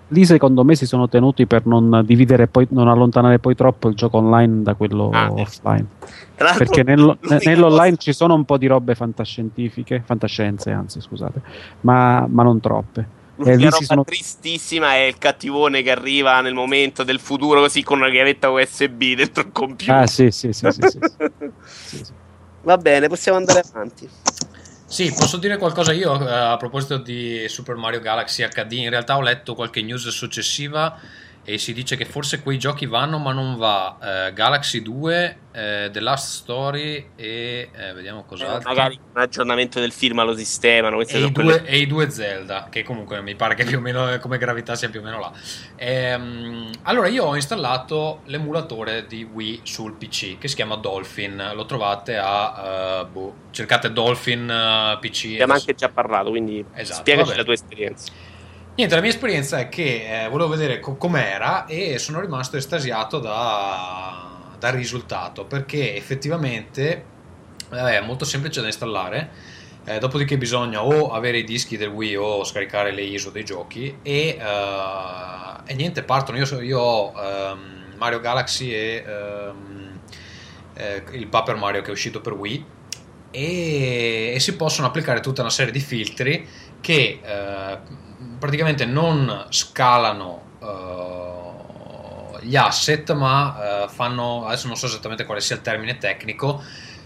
Lì 0.09 0.25
secondo 0.25 0.65
me 0.65 0.75
si 0.75 0.87
sono 0.87 1.09
tenuti 1.09 1.47
per 1.47 1.67
non 1.67 2.03
dividere 2.05 2.47
poi, 2.47 2.67
non 2.71 2.89
allontanare 2.89 3.39
poi 3.39 3.55
troppo 3.55 3.89
il 3.89 3.95
gioco 3.95 4.17
online 4.19 4.63
da 4.63 4.75
quello 4.75 5.11
Ah, 5.13 5.27
eh. 5.37 5.41
offline. 5.43 5.87
Perché 6.57 6.83
l'unica 6.83 7.39
nell'online 7.45 7.91
cosa- 7.91 7.97
ci 7.97 8.13
sono 8.15 8.35
un 8.35 8.45
po' 8.47 8.57
di 8.57 8.67
robe 8.67 8.95
fantascientifiche, 8.95 10.03
fantascienze 10.05 10.71
anzi, 10.71 11.01
scusate, 11.01 11.43
ma, 11.83 12.27
ma 12.27 12.43
non 12.43 12.59
troppe. 12.61 13.01
E 13.01 13.43
L'unica 13.45 13.57
lì 13.57 13.65
roba 13.69 13.85
sono 13.85 14.05
tristissima 14.05 14.95
è 14.95 15.01
il 15.03 15.19
cattivone 15.19 15.83
che 15.83 15.91
arriva 15.91 16.41
nel 16.41 16.55
momento 16.55 17.05
del 17.05 17.21
futuro 17.21 17.61
così 17.61 17.83
con 17.83 17.99
una 17.99 18.11
chiavetta 18.11 18.49
USB 18.49 19.15
dentro 19.15 19.43
il 19.43 19.53
computer. 19.53 19.95
Ah, 19.95 20.07
sì, 20.07 20.31
sì, 20.31 20.53
sì, 20.53 20.71
sì. 20.71 20.81
Sì, 20.89 20.99
sì. 22.05 22.13
Va 22.63 22.77
bene, 22.79 23.09
possiamo 23.09 23.39
andare 23.39 23.63
avanti. 23.73 24.09
Sì, 24.89 25.13
posso 25.13 25.37
dire 25.37 25.59
qualcosa 25.59 25.93
io 25.93 26.19
eh, 26.19 26.33
a 26.33 26.57
proposito 26.57 26.97
di 26.97 27.45
Super 27.47 27.77
Mario 27.77 28.01
Galaxy 28.01 28.43
HD. 28.49 28.73
In 28.73 28.89
realtà 28.89 29.17
ho 29.17 29.21
letto 29.21 29.55
qualche 29.55 29.83
news 29.83 30.09
successiva 30.09 30.99
e 31.49 31.57
si 31.57 31.73
dice 31.73 31.97
che 31.97 32.05
forse 32.05 32.43
quei 32.43 32.59
giochi 32.59 32.85
vanno, 32.85 33.17
ma 33.17 33.33
non 33.33 33.57
va 33.57 33.97
eh, 34.27 34.33
Galaxy 34.35 34.83
2, 34.83 35.39
eh, 35.51 35.89
The 35.91 36.01
Last 36.01 36.43
Story 36.43 37.13
e 37.17 37.71
eh, 37.75 37.93
vediamo 37.95 38.25
cos'altro. 38.25 38.69
magari 38.69 39.01
un 39.15 39.19
aggiornamento 39.19 39.81
del 39.81 39.91
film 39.91 40.23
lo 40.23 40.37
sistemano. 40.37 41.01
E 41.01 41.19
i, 41.19 41.21
due, 41.21 41.33
quelle- 41.33 41.65
e 41.65 41.79
i 41.79 41.87
due 41.87 42.11
Zelda, 42.11 42.69
che 42.71 42.83
comunque 42.83 43.23
mi 43.23 43.35
pare 43.35 43.55
che 43.55 43.65
più 43.65 43.79
o 43.79 43.81
meno 43.81 44.19
come 44.19 44.37
gravità 44.37 44.75
sia 44.75 44.91
più 44.91 45.01
o 45.01 45.03
meno 45.03 45.21
là. 45.21 45.33
Ehm, 45.77 46.71
allora, 46.83 47.09
io 47.09 47.25
ho 47.25 47.35
installato 47.35 48.21
l'emulatore 48.27 49.07
di 49.07 49.23
Wii 49.25 49.61
sul 49.63 49.95
PC 49.95 50.37
che 50.37 50.49
si 50.49 50.55
chiama 50.55 50.77
Dolphin. 50.77 51.53
Lo 51.55 51.65
trovate 51.65 52.19
a. 52.19 53.01
eh, 53.01 53.07
boh, 53.07 53.35
cercate 53.53 53.91
Dolphin 53.91 54.51
eh, 54.51 54.99
PC. 55.01 55.25
Abbiamo 55.33 55.55
anche 55.55 55.75
già 55.75 55.89
parlato, 55.89 56.29
quindi 56.29 56.63
Esatto, 56.75 57.01
spiegaci 57.01 57.35
la 57.35 57.45
tua 57.45 57.55
esperienza. 57.55 58.13
Niente, 58.79 58.95
la 58.95 59.03
mia 59.03 59.11
esperienza 59.11 59.59
è 59.59 59.69
che 59.69 60.27
eh, 60.27 60.29
volevo 60.29 60.51
vedere 60.51 60.79
co- 60.79 60.95
com'era 60.95 61.67
e 61.67 61.99
sono 61.99 62.21
rimasto 62.21 62.57
estasiato 62.57 63.19
da- 63.19 64.55
dal 64.57 64.73
risultato 64.73 65.47
perché 65.47 65.97
effettivamente 65.97 67.05
eh, 67.73 67.99
è 67.99 68.01
molto 68.01 68.25
semplice 68.25 68.61
da 68.61 68.69
installare. 68.69 69.31
eh, 69.85 69.99
dopodiché 69.99 70.39
bisogna 70.39 70.85
o 70.85 71.11
avere 71.11 71.39
i 71.39 71.45
dischi 71.45 71.77
del 71.77 71.89
Wii 71.89 72.15
o 72.17 72.45
scaricare 72.45 72.93
le 72.93 73.03
ISO 73.03 73.31
dei 73.31 73.45
giochi 73.45 73.99
e, 74.03 74.39
eh, 74.39 75.61
e 75.67 75.75
niente, 75.75 76.05
partono. 76.05 76.39
Io, 76.39 76.61
io 76.61 76.79
ho 76.79 77.13
ehm, 77.21 77.95
Mario 77.97 78.21
Galaxy 78.21 78.71
e 78.71 79.05
ehm, 79.05 79.99
eh, 80.75 81.03
il 81.15 81.27
Paper 81.27 81.57
Mario 81.57 81.83
che 81.83 81.89
è 81.89 81.93
uscito 81.93 82.21
per 82.21 82.35
Wii 82.35 82.65
e, 83.33 84.33
e 84.35 84.39
si 84.39 84.55
possono 84.55 84.87
applicare 84.87 85.19
tutta 85.19 85.41
una 85.41 85.51
serie 85.51 85.73
di 85.73 85.81
filtri 85.81 86.47
che 86.81 87.21
eh, 87.21 88.07
praticamente 88.39 88.85
non 88.85 89.47
scalano 89.51 90.43
eh, 90.61 92.47
gli 92.47 92.57
asset 92.57 93.13
ma 93.13 93.85
eh, 93.85 93.89
fanno 93.89 94.47
adesso 94.47 94.67
non 94.67 94.77
so 94.77 94.87
esattamente 94.87 95.25
quale 95.25 95.41
sia 95.41 95.57
il 95.57 95.63
termine 95.63 95.99
tecnico 95.99 96.63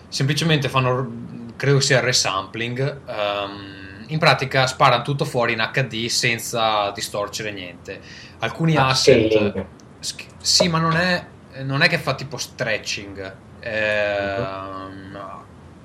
semplicemente 0.09 0.69
fanno 0.69 1.55
credo 1.57 1.81
sia 1.81 2.01
resampling 2.01 3.01
ehm, 3.07 4.05
in 4.09 4.19
pratica 4.19 4.67
sparano 4.67 5.03
tutto 5.03 5.25
fuori 5.25 5.53
in 5.55 5.69
HD 5.73 6.07
senza 6.07 6.91
distorcere 6.91 7.51
niente 7.53 8.01
alcuni 8.41 8.77
asset 8.77 9.25
Upscaling. 9.25 9.67
sch- 10.01 10.27
sì 10.41 10.69
ma 10.69 10.79
non 10.79 10.97
è, 10.97 11.27
non 11.63 11.83
è 11.83 11.89
che 11.89 11.99
fa 11.99 12.15
tipo 12.15 12.37
stretching 12.37 13.51
Ehm, 13.63 15.41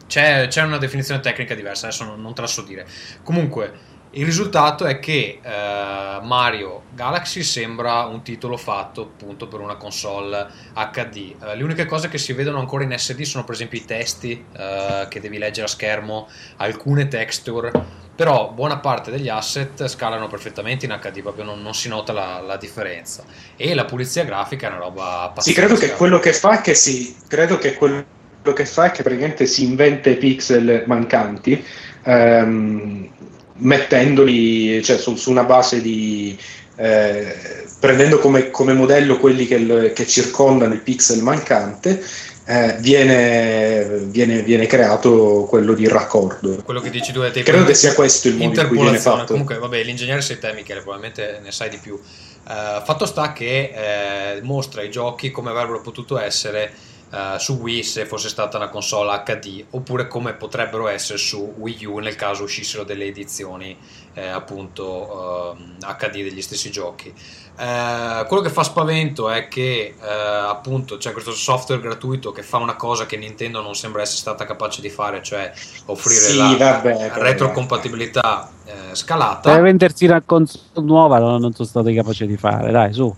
c'è, 0.08 0.48
c'è 0.48 0.64
una 0.64 0.78
definizione 0.78 1.20
tecnica 1.22 1.54
diversa, 1.54 1.88
adesso 1.88 2.04
non, 2.04 2.22
non 2.22 2.34
te 2.34 2.42
la 2.42 2.48
so 2.48 2.64
dire. 2.64 2.88
Comunque, 3.24 3.96
il 4.12 4.26
risultato 4.26 4.86
è 4.86 5.00
che 5.00 5.40
eh, 5.42 6.20
Mario 6.22 6.84
Galaxy 6.94 7.44
sembra 7.44 8.06
un 8.06 8.24
titolo 8.24 8.58
fatto 8.58 9.02
appunto 9.02 9.48
per 9.48 9.60
una 9.60 9.76
console 9.76 10.48
HD. 10.74 11.36
Eh, 11.42 11.56
le 11.56 11.64
uniche 11.64 11.86
cose 11.86 12.08
che 12.10 12.18
si 12.18 12.34
vedono 12.34 12.60
ancora 12.60 12.84
in 12.84 12.98
SD 12.98 13.22
sono 13.24 13.44
per 13.44 13.56
esempio 13.56 13.78
i 13.80 13.86
testi 13.86 14.46
eh, 14.52 15.06
che 15.10 15.20
devi 15.20 15.38
leggere 15.38 15.66
a 15.68 15.70
schermo, 15.70 16.28
alcune 16.58 17.08
texture, 17.08 17.72
però 18.16 18.52
buona 18.52 18.80
parte 18.80 19.12
degli 19.12 19.30
asset 19.30 19.86
scalano 19.88 20.28
perfettamente 20.28 20.86
in 20.86 20.98
HD, 21.00 21.22
proprio 21.22 21.44
non, 21.44 21.62
non 21.62 21.74
si 21.76 21.88
nota 21.90 22.14
la, 22.14 22.40
la 22.40 22.58
differenza. 22.58 23.26
E 23.56 23.74
la 23.76 23.86
pulizia 23.86 24.24
grafica 24.24 24.68
è 24.68 24.72
una 24.72 24.80
roba 24.80 25.32
Sì, 25.38 25.54
pazzesca. 25.54 25.54
credo 25.54 25.76
che 25.76 25.92
quello 25.94 26.20
che 26.20 26.34
fa 26.34 26.58
è 26.60 26.62
che 26.62 26.74
si, 26.74 27.16
credo 27.28 27.58
che 27.58 27.76
quello 27.76 28.06
che 28.54 28.66
fa 28.66 28.86
è 28.86 28.92
che 28.92 29.04
praticamente 29.04 29.46
si 29.46 29.64
inventa 29.64 30.10
i 30.10 30.18
pixel 30.18 30.84
mancanti, 30.88 31.64
ehm, 32.04 33.10
mettendoli 33.58 34.84
cioè, 34.84 34.98
su, 34.98 35.16
su 35.16 35.30
una 35.32 35.44
base 35.44 35.82
di 35.82 36.38
eh, 36.78 37.66
prendendo 37.80 38.20
come, 38.20 38.52
come 38.52 38.74
modello 38.74 39.18
quelli 39.18 39.48
che, 39.48 39.56
il- 39.56 39.92
che 39.94 40.06
circondano 40.06 40.74
il 40.74 40.82
pixel 40.82 41.22
mancante, 41.22 42.04
eh, 42.46 42.78
viene, 42.80 44.00
viene, 44.06 44.42
viene 44.42 44.68
creato 44.68 45.46
quello 45.50 45.74
di 45.74 45.88
raccordo. 45.88 46.62
quello 46.64 46.80
che 46.80 46.90
dici 46.90 47.12
tu 47.12 47.22
è 47.22 47.32
Credo 47.32 47.66
che 47.66 47.74
sia 47.74 47.94
questo 47.94 48.30
il 48.30 48.36
modo 48.36 48.62
in 48.62 48.68
cui 48.68 48.78
viene 48.80 49.00
fatto. 49.00 49.32
Comunque, 49.32 49.58
vabbè, 49.58 49.84
l'ingegnere 49.84 50.22
sei 50.22 50.40
te, 50.40 50.54
Michele, 50.54 50.82
probabilmente 50.82 51.40
ne 51.44 51.52
sai 51.52 51.70
di 51.70 51.78
più. 51.78 52.00
Eh, 52.50 52.82
fatto 52.86 53.06
sta 53.06 53.34
che 53.34 53.74
eh, 54.38 54.42
mostra 54.44 54.82
i 54.82 54.90
giochi 54.90 55.30
come 55.32 55.50
avrebbero 55.50 55.82
potuto 55.82 56.18
essere 56.18 56.72
eh, 57.10 57.36
su 57.40 57.54
Wii 57.54 57.84
se 57.84 58.06
fosse 58.06 58.30
stata 58.30 58.58
una 58.58 58.70
console 58.70 59.24
HD, 59.24 59.64
oppure 59.72 60.08
come 60.08 60.34
potrebbero 60.34 60.88
essere 60.88 61.18
su 61.18 61.54
Wii 61.58 61.86
U 61.86 61.98
nel 62.00 62.16
caso 62.16 62.44
uscissero 62.44 62.84
delle 62.84 63.06
edizioni 63.06 63.78
eh, 64.14 64.28
appunto 64.28 65.56
ehm, 65.56 65.78
HD 65.80 66.24
degli 66.24 66.42
stessi 66.42 66.72
giochi. 66.72 67.14
Eh, 67.60 68.26
quello 68.28 68.44
che 68.44 68.50
fa 68.50 68.64
spavento 68.64 69.30
è 69.30 69.48
che 69.48 69.96
eh, 70.00 70.08
appunto 70.08 70.98
c'è 70.98 71.12
questo 71.12 71.32
software 71.32 71.82
gratuito 71.82 72.32
che 72.32 72.44
fa 72.44 72.58
una 72.58 72.76
cosa 72.76 73.06
che 73.06 73.16
Nintendo 73.16 73.62
non 73.62 73.74
sembra 73.76 74.02
essere 74.02 74.20
stata 74.20 74.46
capace 74.46 74.82
di 74.82 74.90
fare, 74.90 75.24
cioè 75.24 75.52
offrire 75.86 76.20
Sì, 76.20 76.38
la 76.38 76.56
vabbè, 76.58 77.12
retrocompatibilità 77.14 78.50
eh, 78.66 78.96
scalata. 78.96 79.52
Per 79.52 79.62
vendersi 79.62 80.06
una 80.06 80.22
console 80.26 80.64
nuova 80.76 81.20
non, 81.20 81.40
non 81.40 81.54
sono 81.54 81.68
stati 81.68 81.94
capaci 81.94 82.28
di 82.28 82.38
fare, 82.38 82.72
dai, 82.72 82.94
su. 82.94 83.16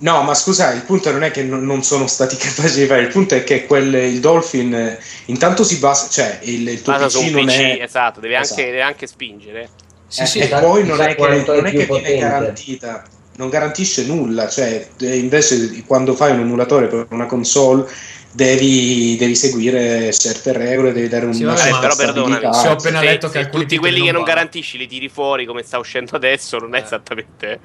No, 0.00 0.22
ma 0.22 0.32
scusa, 0.34 0.72
il 0.72 0.82
punto 0.84 1.10
non 1.10 1.24
è 1.24 1.30
che 1.32 1.42
non 1.42 1.64
non 1.64 1.82
sono 1.82 2.06
stati 2.06 2.36
capaci 2.38 2.80
di 2.80 2.86
fare, 2.86 3.02
il 3.02 3.08
punto 3.08 3.34
è 3.34 3.42
che 3.44 3.66
quel, 3.66 3.92
il 3.94 4.20
Dolphin 4.20 4.96
intanto 5.26 5.64
si 5.64 5.78
basa, 5.78 6.08
cioè 6.08 6.38
il, 6.42 6.68
il 6.68 6.82
tuo 6.82 6.94
PC 6.94 7.14
un 7.16 7.30
non 7.30 7.44
PC, 7.46 7.78
è... 7.78 7.82
esatto, 7.82 8.20
deve, 8.20 8.36
Esatto. 8.36 8.60
Anche, 8.60 8.64
deve 8.70 8.82
anche 8.82 9.06
spingere. 9.08 9.68
Sì, 10.06 10.22
eh, 10.22 10.26
sì, 10.26 10.38
e 10.38 10.44
esatto, 10.44 10.66
poi 10.66 10.84
non 10.86 11.00
è 11.00 11.14
che, 11.16 11.40
è 11.40 11.50
non 11.52 11.66
è 11.66 11.74
che 11.74 11.86
viene 11.86 11.86
potente. 11.86 12.16
garantita, 12.16 13.04
non 13.36 13.48
garantisce 13.48 14.04
nulla, 14.06 14.48
cioè 14.48 14.88
eh, 15.00 15.16
invece 15.18 15.82
quando 15.84 16.14
fai 16.14 16.32
un 16.32 16.40
emulatore 16.40 16.86
per 16.86 17.06
una 17.10 17.26
console 17.26 17.86
devi, 18.30 19.16
devi 19.16 19.34
seguire 19.34 20.12
certe 20.12 20.52
regole, 20.52 20.92
devi 20.92 21.08
dare 21.08 21.26
Sì, 21.30 21.42
una 21.42 21.54
vabbè, 21.54 21.76
però 21.76 21.94
perdonami, 21.94 22.52
se 22.54 22.68
ho 22.68 22.72
appena 22.72 23.00
Se- 23.00 23.04
letto 23.04 23.28
se 23.28 23.38
che 23.42 23.48
tutti 23.48 23.76
quelli 23.78 24.02
che 24.02 24.12
non 24.12 24.12
non 24.12 24.22
vanno. 24.22 24.24
garantisci 24.24 24.78
li 24.78 24.86
tiri 24.86 25.08
fuori 25.08 25.44
come 25.46 25.62
sta 25.62 25.78
uscendo 25.78 26.16
adesso 26.16 26.58
non 26.58 26.74
è 26.74 26.80
Eh. 26.80 26.82
esattamente 26.82 27.52
Eh, 27.52 27.60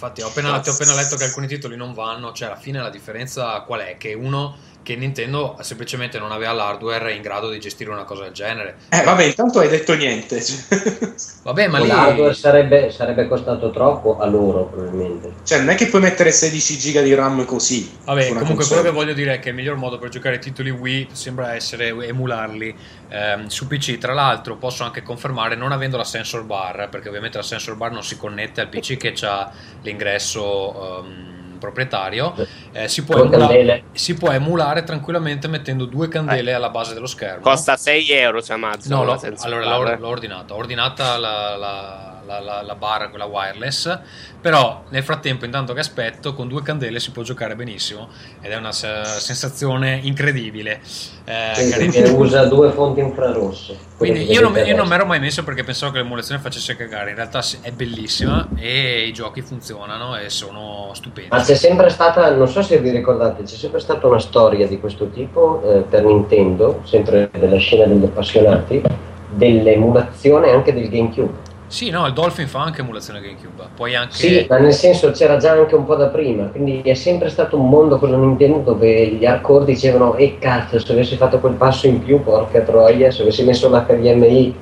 infatti 0.00 0.22
ho 0.22 0.28
appena, 0.28 0.54
ho 0.54 0.72
appena 0.72 0.94
letto 0.94 1.16
che 1.16 1.24
alcuni 1.24 1.46
titoli 1.46 1.76
non 1.76 1.92
vanno, 1.92 2.32
cioè 2.32 2.48
alla 2.48 2.56
fine 2.56 2.80
la 2.80 2.88
differenza 2.88 3.60
qual 3.60 3.80
è? 3.80 3.96
Che 3.98 4.14
uno 4.14 4.56
che 4.82 4.96
Nintendo 4.96 5.56
semplicemente 5.60 6.18
non 6.18 6.32
aveva 6.32 6.52
l'hardware 6.52 7.12
in 7.12 7.22
grado 7.22 7.50
di 7.50 7.60
gestire 7.60 7.90
una 7.90 8.04
cosa 8.04 8.24
del 8.24 8.32
genere. 8.32 8.76
Eh, 8.88 9.02
vabbè, 9.02 9.24
intanto 9.24 9.60
hai 9.60 9.68
detto 9.68 9.94
niente. 9.94 10.42
vabbè, 11.42 11.68
ma 11.68 11.78
lì... 11.78 11.86
l'hardware 11.86 12.34
sarebbe, 12.34 12.90
sarebbe 12.90 13.28
costato 13.28 13.70
troppo 13.70 14.18
a 14.18 14.26
loro, 14.26 14.64
probabilmente. 14.64 15.32
Cioè, 15.44 15.58
non 15.58 15.70
è 15.70 15.74
che 15.74 15.86
puoi 15.86 16.00
mettere 16.00 16.32
16 16.32 16.78
giga 16.78 17.02
di 17.02 17.14
RAM 17.14 17.44
così. 17.44 17.98
Vabbè, 18.04 18.28
comunque 18.28 18.54
console. 18.54 18.80
quello 18.80 18.82
che 18.82 19.04
voglio 19.04 19.14
dire 19.14 19.34
è 19.34 19.38
che 19.38 19.50
il 19.50 19.54
miglior 19.54 19.76
modo 19.76 19.98
per 19.98 20.08
giocare 20.08 20.36
ai 20.36 20.40
titoli 20.40 20.70
Wii 20.70 21.08
sembra 21.12 21.54
essere 21.54 21.88
emularli 21.88 22.74
ehm, 23.08 23.46
su 23.48 23.66
PC. 23.66 23.98
Tra 23.98 24.14
l'altro, 24.14 24.56
posso 24.56 24.84
anche 24.84 25.02
confermare, 25.02 25.56
non 25.56 25.72
avendo 25.72 25.96
la 25.96 26.04
sensor 26.04 26.44
bar, 26.44 26.88
perché 26.88 27.08
ovviamente 27.08 27.36
la 27.36 27.44
sensor 27.44 27.76
bar 27.76 27.92
non 27.92 28.02
si 28.02 28.16
connette 28.16 28.60
al 28.60 28.68
PC 28.68 28.96
che 28.96 29.14
ha 29.22 29.50
l'ingresso 29.82 31.02
ehm, 31.04 31.39
proprietario, 31.60 32.34
eh, 32.72 32.88
si, 32.88 33.04
può 33.04 33.14
Con 33.18 33.26
emula- 33.26 33.46
candele. 33.46 33.82
si 33.92 34.14
può 34.14 34.30
emulare 34.32 34.82
tranquillamente 34.82 35.46
mettendo 35.46 35.84
due 35.84 36.08
candele 36.08 36.52
alla 36.52 36.70
base 36.70 36.94
dello 36.94 37.06
schermo. 37.06 37.42
Costa 37.42 37.76
6 37.76 38.10
euro 38.10 38.40
su 38.40 38.50
Amazon. 38.50 38.90
No, 38.98 39.04
l'ho, 39.04 39.20
allora 39.42 39.64
l'ho, 39.94 39.96
l'ho 39.98 40.08
ordinata. 40.08 40.54
Ho 40.54 40.56
ordinata 40.56 41.16
la, 41.18 41.56
la, 41.56 42.22
la, 42.26 42.40
la, 42.40 42.62
la 42.62 42.74
barra, 42.74 43.08
quella 43.10 43.26
wireless. 43.26 43.98
Però 44.40 44.84
nel 44.88 45.02
frattempo, 45.04 45.44
intanto 45.44 45.72
che 45.74 45.80
aspetto, 45.80 46.34
con 46.34 46.48
due 46.48 46.62
candele 46.62 46.98
si 46.98 47.10
può 47.10 47.22
giocare 47.22 47.54
benissimo. 47.54 48.08
Ed 48.40 48.50
è 48.50 48.56
una 48.56 48.72
se- 48.72 49.04
sensazione 49.04 50.00
incredibile. 50.02 50.80
Eh, 51.26 52.12
usa 52.16 52.46
due 52.46 52.70
fonti 52.72 53.00
infrarosse. 53.00 53.88
Quindi 54.00 54.32
io 54.32 54.40
non, 54.40 54.56
io 54.56 54.74
non 54.74 54.88
mi 54.88 54.94
ero 54.94 55.04
mai 55.04 55.20
messo 55.20 55.44
perché 55.44 55.62
pensavo 55.62 55.92
che 55.92 55.98
l'emulazione 55.98 56.40
facesse 56.40 56.74
cagare. 56.74 57.10
In 57.10 57.16
realtà 57.16 57.42
è 57.60 57.70
bellissima 57.70 58.48
e 58.56 59.06
i 59.06 59.12
giochi 59.12 59.42
funzionano 59.42 60.16
e 60.16 60.30
sono 60.30 60.88
stupendi. 60.94 61.28
Ma 61.30 61.42
c'è 61.42 61.54
sempre 61.54 61.90
stata, 61.90 62.34
non 62.34 62.48
so 62.48 62.62
se 62.62 62.78
vi 62.78 62.88
ricordate, 62.88 63.42
c'è 63.42 63.56
sempre 63.56 63.78
stata 63.78 64.06
una 64.06 64.18
storia 64.18 64.66
di 64.66 64.80
questo 64.80 65.10
tipo 65.10 65.60
eh, 65.62 65.80
per 65.80 66.02
Nintendo, 66.04 66.80
sempre 66.84 67.28
della 67.38 67.58
scena 67.58 67.84
degli 67.84 68.04
appassionati, 68.04 68.80
dell'emulazione 69.28 70.50
anche 70.50 70.72
del 70.72 70.88
GameCube. 70.88 71.48
Sì, 71.70 71.88
no, 71.88 72.04
il 72.04 72.12
Dolphin 72.12 72.48
fa 72.48 72.62
anche 72.62 72.80
emulazione 72.80 73.20
GameCube. 73.20 73.68
Poi 73.76 73.94
anche. 73.94 74.14
Sì, 74.14 74.46
ma 74.48 74.58
nel 74.58 74.72
senso 74.72 75.12
c'era 75.12 75.36
già 75.36 75.52
anche 75.52 75.76
un 75.76 75.86
po' 75.86 75.94
da 75.94 76.08
prima, 76.08 76.46
quindi 76.46 76.80
è 76.82 76.94
sempre 76.94 77.30
stato 77.30 77.56
un 77.56 77.68
mondo 77.68 77.96
quello 77.96 78.16
Nintendo 78.16 78.72
dove 78.72 79.06
gli 79.06 79.24
hardcore 79.24 79.64
dicevano 79.64 80.16
e 80.16 80.36
cazzo, 80.40 80.80
se 80.80 80.92
avessi 80.92 81.16
fatto 81.16 81.38
quel 81.38 81.52
passo 81.52 81.86
in 81.86 82.02
più, 82.02 82.24
porca 82.24 82.60
troia, 82.62 83.12
se 83.12 83.22
avessi 83.22 83.44
messo 83.44 83.68
l'HDMI 83.68 84.54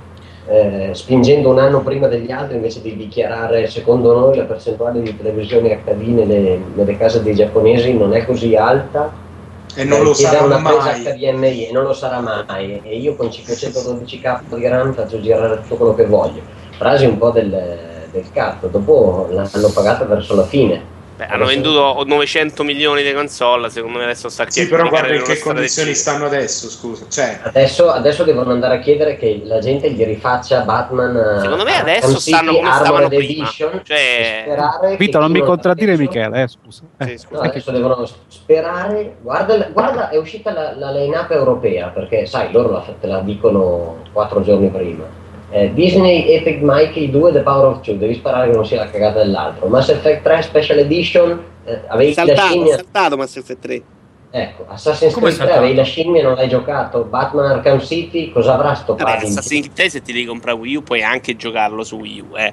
eh, 0.48 0.90
spingendo 0.92 1.50
un 1.50 1.58
anno 1.58 1.82
prima 1.82 2.08
degli 2.08 2.30
altri 2.30 2.56
invece 2.56 2.80
di 2.80 2.96
dichiarare 2.96 3.66
secondo 3.66 4.18
noi 4.18 4.36
la 4.36 4.44
percentuale 4.44 5.02
di 5.02 5.16
televisioni 5.16 5.68
HD 5.68 6.02
nelle, 6.08 6.60
nelle 6.74 6.96
case 6.96 7.22
dei 7.22 7.34
giapponesi 7.34 7.92
non 7.94 8.14
è 8.14 8.24
così 8.24 8.54
alta 8.54 9.12
E 9.74 9.84
non 9.84 10.02
lo 10.02 10.12
Chiede 10.12 10.36
sarà 10.36 10.44
una 10.46 10.62
presa 10.62 10.96
mai. 10.96 11.02
HDMI 11.04 11.68
e 11.68 11.72
non 11.72 11.84
lo 11.84 11.92
sarà 11.92 12.20
mai 12.20 12.80
e 12.82 12.96
io 12.96 13.14
con 13.14 13.26
512k 13.26 14.54
di 14.54 14.66
RAM 14.66 14.94
faccio 14.94 15.20
girare 15.20 15.60
tutto 15.62 15.76
quello 15.76 15.94
che 15.94 16.06
voglio 16.06 16.57
frasi 16.78 17.04
un 17.04 17.18
po' 17.18 17.30
del, 17.30 17.50
del 18.10 18.24
cazzo 18.32 18.68
dopo 18.68 19.28
l'hanno 19.30 19.68
pagata 19.74 20.04
verso 20.04 20.34
la 20.34 20.44
fine 20.44 20.96
Beh, 21.18 21.26
hanno 21.26 21.46
venduto 21.46 22.04
900 22.06 22.62
milioni 22.62 23.02
di 23.02 23.12
console. 23.12 23.70
Secondo 23.70 23.98
me 23.98 24.04
adesso 24.04 24.28
sta 24.28 24.48
Sì, 24.48 24.68
però 24.68 24.88
guarda 24.88 25.12
in 25.12 25.24
che 25.24 25.40
condizioni 25.40 25.92
stanno 25.92 26.26
adesso, 26.26 26.70
scusa. 26.70 27.06
Cioè, 27.08 27.40
adesso, 27.42 27.90
adesso 27.90 28.22
devono 28.22 28.52
andare 28.52 28.76
a 28.76 28.78
chiedere 28.78 29.16
che 29.16 29.40
la 29.42 29.58
gente 29.58 29.90
gli 29.90 30.04
rifaccia 30.04 30.60
Batman 30.60 31.16
eh, 31.16 31.40
Secondo 31.40 31.64
me 31.64 31.80
adesso 31.80 32.18
City 32.18 32.36
stanno 32.36 32.52
come 32.52 32.68
Armored 32.68 32.84
stavano 32.84 33.08
prima. 33.08 33.24
Edition, 33.48 33.80
Cioè- 33.82 34.96
Vito, 34.96 35.18
non 35.18 35.32
mi 35.32 35.40
contraddire 35.40 35.96
preso- 35.96 36.08
Michele, 36.08 36.42
eh, 36.42 36.46
scusa. 36.46 36.82
Eh. 36.98 37.06
Sì, 37.08 37.18
scusa. 37.18 37.42
No, 37.42 37.48
adesso 37.48 37.70
devono 37.72 38.08
sperare. 38.28 39.16
Guarda, 39.20 39.56
guarda, 39.72 40.10
è 40.10 40.16
uscita 40.16 40.52
la, 40.52 40.76
la 40.76 40.92
line-up 40.92 41.32
europea 41.32 41.88
perché, 41.88 42.26
sai, 42.26 42.52
loro 42.52 42.70
la, 42.70 42.84
te 43.00 43.08
la 43.08 43.18
dicono 43.22 44.04
quattro 44.12 44.40
giorni 44.42 44.68
prima. 44.68 45.26
Eh, 45.50 45.72
Disney 45.72 46.28
Epic 46.34 46.58
Mickey 46.60 47.10
2 47.10 47.32
The 47.32 47.40
Power 47.40 47.66
of 47.66 47.80
Two, 47.80 47.96
devi 47.96 48.14
sparare 48.14 48.50
che 48.50 48.56
non 48.56 48.66
sia 48.66 48.78
la 48.84 48.90
cagata 48.90 49.18
dell'altro. 49.22 49.66
Mass 49.68 49.88
Effect 49.88 50.22
3 50.22 50.42
Special 50.42 50.78
Edition, 50.78 51.42
eh, 51.64 51.80
avevi 51.88 52.14
la 52.14 52.24
saltato, 52.24 52.48
scimmia. 52.48 52.74
saltato 52.76 53.16
Mass 53.16 53.36
Effect 53.36 53.60
3. 53.60 53.82
Ecco, 54.30 54.66
Assassin's 54.68 55.14
Come 55.14 55.26
Creed 55.32 55.36
3 55.36 55.46
saltato? 55.46 55.58
avevi 55.60 55.74
la 55.74 55.84
scimmia 55.84 56.20
e 56.20 56.24
non 56.24 56.34
l'hai 56.34 56.48
giocato. 56.48 57.04
Batman 57.04 57.50
Arkham 57.50 57.80
City, 57.80 58.30
cosa 58.30 58.54
avrà 58.54 58.74
sto 58.74 58.94
Vabbè? 58.94 59.10
Assassin's 59.10 59.46
Creed 59.46 59.72
3 59.72 59.88
se 59.88 60.02
ti 60.02 60.12
devi 60.12 60.26
comprare 60.26 60.58
Wii 60.58 60.76
U 60.76 60.82
puoi 60.82 61.02
anche 61.02 61.34
giocarlo 61.34 61.82
su 61.82 61.96
Wii 61.96 62.20
U, 62.30 62.36
eh. 62.36 62.52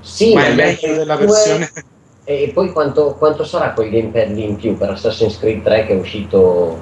Sì, 0.00 0.34
ma 0.34 0.46
è 0.46 0.52
gli 0.52 0.56
meglio 0.56 0.94
della 0.94 1.16
versione. 1.16 1.70
E 2.24 2.50
poi 2.54 2.70
quanto, 2.70 3.14
quanto 3.18 3.44
sarà 3.44 3.70
quel 3.72 3.88
gamepad 3.90 4.32
lì 4.34 4.44
in 4.44 4.56
più 4.56 4.76
per 4.76 4.90
Assassin's 4.90 5.38
Creed 5.38 5.62
3 5.62 5.86
che 5.86 5.92
è 5.94 5.96
uscito 5.96 6.78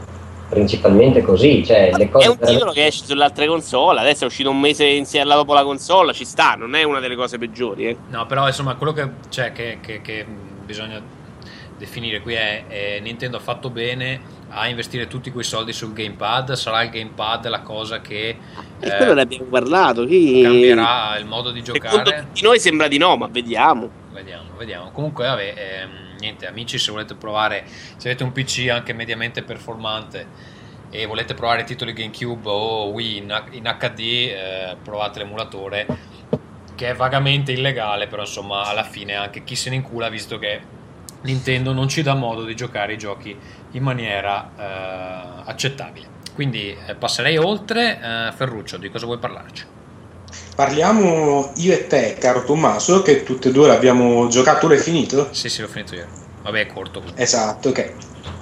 principalmente 0.49 1.23
così? 1.23 1.65
Cioè, 1.65 1.91
le 1.97 2.09
cose 2.09 2.27
È 2.27 2.31
un 2.31 2.39
titolo 2.39 2.73
che 2.73 2.87
esce 2.87 3.05
sulle 3.05 3.25
altre 3.25 3.47
console, 3.47 4.01
adesso 4.01 4.25
è 4.25 4.27
uscito 4.27 4.51
un 4.51 4.59
mese 4.59 4.85
insieme 4.85 5.35
dopo 5.35 5.53
la 5.55 5.63
console, 5.63 6.13
ci 6.13 6.25
sta, 6.25 6.55
non 6.55 6.75
è 6.75 6.83
una 6.83 7.01
delle 7.01 7.17
cose 7.17 7.39
peggiori, 7.39 7.89
eh. 7.89 7.97
No, 8.09 8.27
però 8.27 8.47
insomma, 8.47 8.75
quello 8.75 8.93
che, 8.93 9.09
cioè, 9.29 9.53
che, 9.53 9.79
che- 9.81 10.01
che, 10.01 10.27
bisogna 10.65 11.01
definire 11.79 12.21
qui 12.21 12.35
è, 12.35 12.67
è 12.67 13.01
Nintendo 13.01 13.37
ha 13.37 13.41
fatto 13.41 13.71
bene 13.71 14.37
a 14.51 14.67
investire 14.69 15.07
tutti 15.07 15.31
quei 15.31 15.45
soldi 15.45 15.73
sul 15.73 15.93
gamepad. 15.93 16.53
Sarà 16.53 16.83
il 16.83 16.91
gamepad 16.91 17.47
la 17.49 17.61
cosa 17.61 18.01
che 18.01 18.37
E 18.81 18.87
eh, 18.87 18.97
quello 18.97 19.15
ne 19.15 19.23
abbiamo 19.23 19.45
parlato, 19.45 20.05
chi... 20.05 20.43
cambierà 20.43 21.17
il 21.19 21.27
modo 21.27 21.51
di 21.51 21.63
Secondo 21.65 21.89
giocare. 21.89 22.27
tutti 22.27 22.43
noi 22.43 22.59
sembra 22.59 22.89
di 22.89 22.99
no, 22.99 23.17
ma 23.17 23.29
vediamo. 23.31 23.89
Vediamo, 24.13 24.49
vediamo. 24.57 24.91
Comunque, 24.91 25.27
vabbè, 25.27 25.55
ehm, 25.57 25.91
niente, 26.19 26.47
amici, 26.47 26.79
se 26.79 26.91
volete 26.91 27.15
provare, 27.15 27.65
se 27.97 28.09
avete 28.09 28.25
un 28.25 28.33
PC 28.33 28.69
anche 28.71 28.93
mediamente 28.93 29.43
performante 29.43 30.57
e 30.91 31.07
volete 31.07 31.35
provare 31.35 31.65
titoli 31.65 31.93
GameCube 31.93 32.49
o 32.49 32.87
Wii 32.89 33.17
in, 33.19 33.45
in 33.53 33.77
HD, 33.79 34.01
eh, 34.01 34.77
provate 34.83 35.19
l'emulatore 35.19 35.87
che 36.75 36.91
è 36.91 36.95
vagamente 36.95 37.51
illegale, 37.53 38.07
però 38.07 38.23
insomma, 38.23 38.63
alla 38.63 38.85
fine 38.85 39.15
anche 39.15 39.43
chi 39.43 39.57
se 39.57 39.69
ne 39.69 39.77
incula, 39.77 40.09
visto 40.09 40.39
che 40.39 40.61
Nintendo 41.23 41.73
non 41.73 41.89
ci 41.89 42.03
dà 42.03 42.15
modo 42.15 42.45
di 42.45 42.55
giocare 42.55 42.93
i 42.93 42.99
giochi 42.99 43.37
in 43.73 43.83
maniera 43.83 44.53
eh, 44.57 45.43
accettabile. 45.51 46.07
Quindi 46.35 46.77
eh, 46.87 46.95
passerei 46.95 47.37
oltre. 47.37 47.99
Eh, 48.01 48.33
Ferruccio, 48.33 48.77
di 48.77 48.91
cosa 48.91 49.07
vuoi 49.07 49.19
parlarci? 49.19 49.78
Parliamo 50.59 51.53
io 51.59 51.73
e 51.73 51.87
te, 51.87 52.17
caro 52.19 52.43
Tommaso, 52.43 53.01
che 53.03 53.23
tutte 53.23 53.51
e 53.51 53.53
due 53.53 53.69
l'abbiamo 53.69 54.27
giocato. 54.27 54.67
Tu 54.67 54.67
l'hai 54.67 54.79
finito? 54.81 55.29
Sì, 55.31 55.49
sì, 55.49 55.61
l'ho 55.61 55.69
finito 55.69 55.95
io. 55.95 56.05
Vabbè, 56.43 56.63
è 56.63 56.67
corto. 56.67 57.01
quindi. 57.01 57.23
Esatto, 57.23 57.69
ok. 57.69 57.93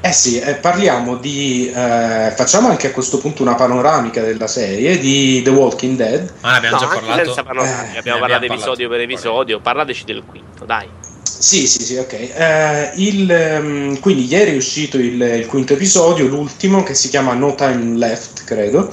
Eh 0.00 0.12
sì, 0.12 0.38
eh, 0.38 0.54
parliamo 0.54 1.16
di... 1.16 1.70
eh, 1.70 2.32
facciamo 2.34 2.68
anche 2.68 2.86
a 2.86 2.92
questo 2.92 3.18
punto 3.18 3.42
una 3.42 3.54
panoramica 3.54 4.22
della 4.22 4.46
serie 4.46 4.98
di 4.98 5.42
The 5.42 5.50
Walking 5.50 5.98
Dead. 5.98 6.32
Ah, 6.40 6.52
ne 6.52 6.56
abbiamo 6.56 6.76
No, 6.76 6.80
già 6.80 6.88
anche 6.88 7.04
parlato. 7.04 7.28
Eh, 7.28 7.98
abbiamo 7.98 7.98
ne 7.98 8.02
parlato 8.02 8.32
abbiamo 8.32 8.54
episodio 8.54 8.88
per 8.88 9.00
episodio, 9.00 9.60
parlateci 9.60 10.04
del 10.06 10.22
quinto, 10.24 10.64
dai. 10.64 10.88
Sì, 11.22 11.66
sì, 11.66 11.82
sì, 11.82 11.96
ok. 11.96 12.12
Eh, 12.14 12.92
il, 12.94 13.30
ehm, 13.30 14.00
quindi 14.00 14.24
ieri 14.24 14.52
è 14.52 14.56
uscito 14.56 14.96
il, 14.96 15.20
il 15.20 15.46
quinto 15.46 15.74
episodio, 15.74 16.26
l'ultimo, 16.26 16.82
che 16.82 16.94
si 16.94 17.10
chiama 17.10 17.34
No 17.34 17.54
Time 17.54 17.98
Left, 17.98 18.44
credo. 18.44 18.90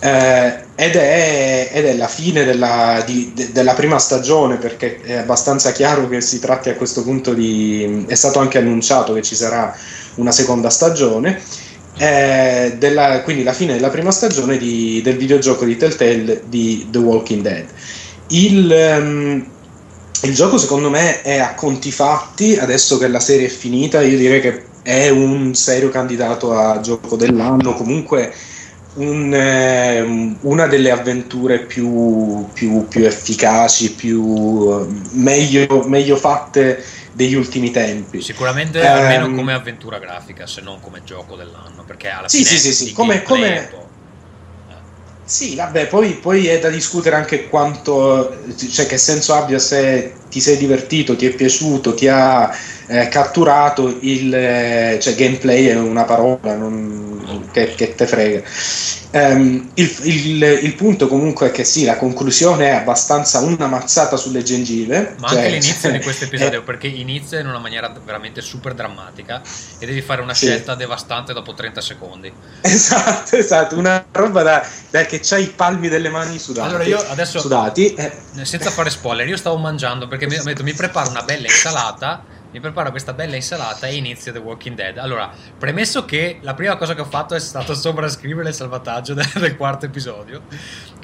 Eh, 0.00 0.64
ed, 0.76 0.94
è, 0.94 1.70
ed 1.72 1.86
è 1.86 1.94
la 1.94 2.06
fine 2.06 2.44
della, 2.44 3.02
di- 3.06 3.32
de- 3.34 3.50
della 3.50 3.72
prima 3.74 3.98
stagione 3.98 4.56
perché 4.56 5.00
è 5.00 5.14
abbastanza 5.14 5.72
chiaro 5.72 6.06
che 6.08 6.20
si 6.20 6.38
tratti 6.38 6.68
a 6.68 6.74
questo 6.76 7.02
punto 7.02 7.32
di... 7.32 8.04
è 8.06 8.14
stato 8.14 8.38
anche 8.38 8.58
annunciato 8.58 9.14
che 9.14 9.22
ci 9.22 9.34
sarà 9.34 9.74
una 10.16 10.32
seconda 10.32 10.68
stagione. 10.70 11.42
eh, 11.98 12.74
della- 12.78 13.22
quindi 13.22 13.42
la 13.42 13.54
fine 13.54 13.72
della 13.74 13.88
prima 13.88 14.10
stagione 14.10 14.58
di- 14.58 15.00
del 15.02 15.16
videogioco 15.16 15.64
di 15.64 15.76
Telltale 15.78 16.42
di 16.46 16.88
The 16.90 16.98
Walking 16.98 17.42
Dead. 17.42 17.66
Il, 18.28 18.70
ehm, 18.70 19.46
il 20.22 20.34
gioco 20.34 20.58
secondo 20.58 20.90
me 20.90 21.22
è 21.22 21.38
a 21.38 21.54
conti 21.54 21.90
fatti, 21.90 22.56
adesso 22.58 22.98
che 22.98 23.08
la 23.08 23.20
serie 23.20 23.46
è 23.46 23.50
finita, 23.50 24.02
io 24.02 24.16
direi 24.18 24.40
che 24.40 24.64
è 24.82 25.08
un 25.08 25.54
serio 25.54 25.88
candidato 25.88 26.52
a 26.52 26.80
gioco 26.80 27.16
dell'anno, 27.16 27.74
comunque 27.74 28.32
un, 28.96 29.32
ehm, 29.34 30.38
una 30.42 30.66
delle 30.66 30.90
avventure 30.90 31.60
più, 31.66 32.50
più- 32.52 32.86
più 32.88 33.04
efficaci, 33.04 33.94
più 33.94 34.22
eh, 34.72 34.86
meglio, 35.12 35.84
meglio 35.86 36.16
fatte 36.16 36.82
degli 37.12 37.34
ultimi 37.34 37.70
tempi. 37.70 38.20
Sicuramente 38.22 38.78
Ehm, 38.80 38.86
almeno 38.86 39.30
come 39.34 39.52
avventura 39.52 39.98
grafica, 39.98 40.46
se 40.46 40.60
non 40.60 40.80
come 40.80 41.02
gioco 41.02 41.36
dell'anno, 41.36 41.84
perché 41.84 42.08
alla 42.08 42.28
Sì, 42.28 42.38
fine 42.44 42.58
sì, 42.58 42.72
sì, 42.72 42.72
sì, 42.72 42.92
come- 42.92 43.22
come- 43.22 43.68
po'- 43.70 43.90
Sì, 45.28 45.56
vabbè, 45.56 45.88
poi, 45.88 46.14
poi 46.20 46.46
è 46.46 46.60
da 46.60 46.68
discutere 46.70 47.16
anche 47.16 47.48
quanto, 47.48 48.32
cioè 48.70 48.86
che 48.86 48.96
senso 48.96 49.34
abbia 49.34 49.58
se 49.58 50.20
ti 50.28 50.40
sei 50.40 50.56
divertito, 50.56 51.16
ti 51.16 51.26
è 51.26 51.34
piaciuto, 51.34 51.94
ti 51.94 52.06
ha 52.06 52.48
eh, 52.86 53.08
catturato 53.08 53.88
il 54.02 54.32
eh, 54.32 54.98
cioè 55.00 55.16
gameplay 55.16 55.66
è 55.66 55.74
una 55.76 56.04
parola, 56.04 56.54
non, 56.54 57.15
che, 57.50 57.74
che 57.74 57.94
te 57.94 58.06
frega. 58.06 58.42
Um, 59.12 59.70
il, 59.74 59.96
il, 60.02 60.42
il, 60.42 60.74
punto 60.74 61.08
comunque 61.08 61.48
è 61.48 61.50
che 61.50 61.64
sì, 61.64 61.84
la 61.84 61.96
conclusione 61.96 62.66
è 62.66 62.74
abbastanza 62.74 63.40
una 63.40 63.66
mazzata 63.66 64.16
sulle 64.16 64.42
gengive. 64.42 65.14
Ma 65.18 65.28
cioè, 65.28 65.38
anche 65.38 65.50
l'inizio 65.50 65.90
di 65.90 66.00
questo 66.00 66.24
episodio, 66.24 66.62
perché 66.62 66.86
inizia 66.86 67.40
in 67.40 67.46
una 67.46 67.58
maniera 67.58 67.92
veramente 68.04 68.40
super 68.42 68.74
drammatica 68.74 69.40
e 69.78 69.86
devi 69.86 70.02
fare 70.02 70.20
una 70.20 70.34
sì. 70.34 70.46
scelta 70.46 70.74
devastante 70.74 71.32
dopo 71.32 71.54
30 71.54 71.80
secondi. 71.80 72.32
Esatto, 72.60 73.36
esatto, 73.36 73.78
una 73.78 74.04
roba 74.12 74.42
da, 74.42 74.66
da 74.90 75.06
che 75.06 75.20
c'hai 75.22 75.44
i 75.44 75.48
palmi 75.48 75.88
delle 75.88 76.10
mani 76.10 76.38
sudati. 76.38 76.68
Allora 76.68 76.84
io 76.84 76.98
adesso, 77.08 77.38
sudati, 77.38 77.94
eh. 77.94 78.12
senza 78.42 78.70
fare 78.70 78.90
spoiler, 78.90 79.26
io 79.26 79.36
stavo 79.36 79.56
mangiando 79.56 80.08
perché 80.08 80.26
mi, 80.26 80.36
mi 80.44 80.74
preparo 80.74 81.10
una 81.10 81.22
bella 81.22 81.46
insalata 81.46 82.34
mi 82.56 82.62
preparo 82.62 82.90
questa 82.90 83.12
bella 83.12 83.36
insalata 83.36 83.86
e 83.86 83.96
inizio 83.96 84.32
The 84.32 84.38
Walking 84.38 84.74
Dead. 84.74 84.96
Allora, 84.96 85.30
premesso 85.58 86.06
che 86.06 86.38
la 86.40 86.54
prima 86.54 86.76
cosa 86.76 86.94
che 86.94 87.02
ho 87.02 87.06
fatto 87.06 87.34
è 87.34 87.38
stato 87.38 87.74
sovrascrivere 87.74 88.48
il 88.48 88.54
salvataggio 88.54 89.12
del, 89.12 89.28
del 89.36 89.56
quarto 89.56 89.84
episodio. 89.84 90.40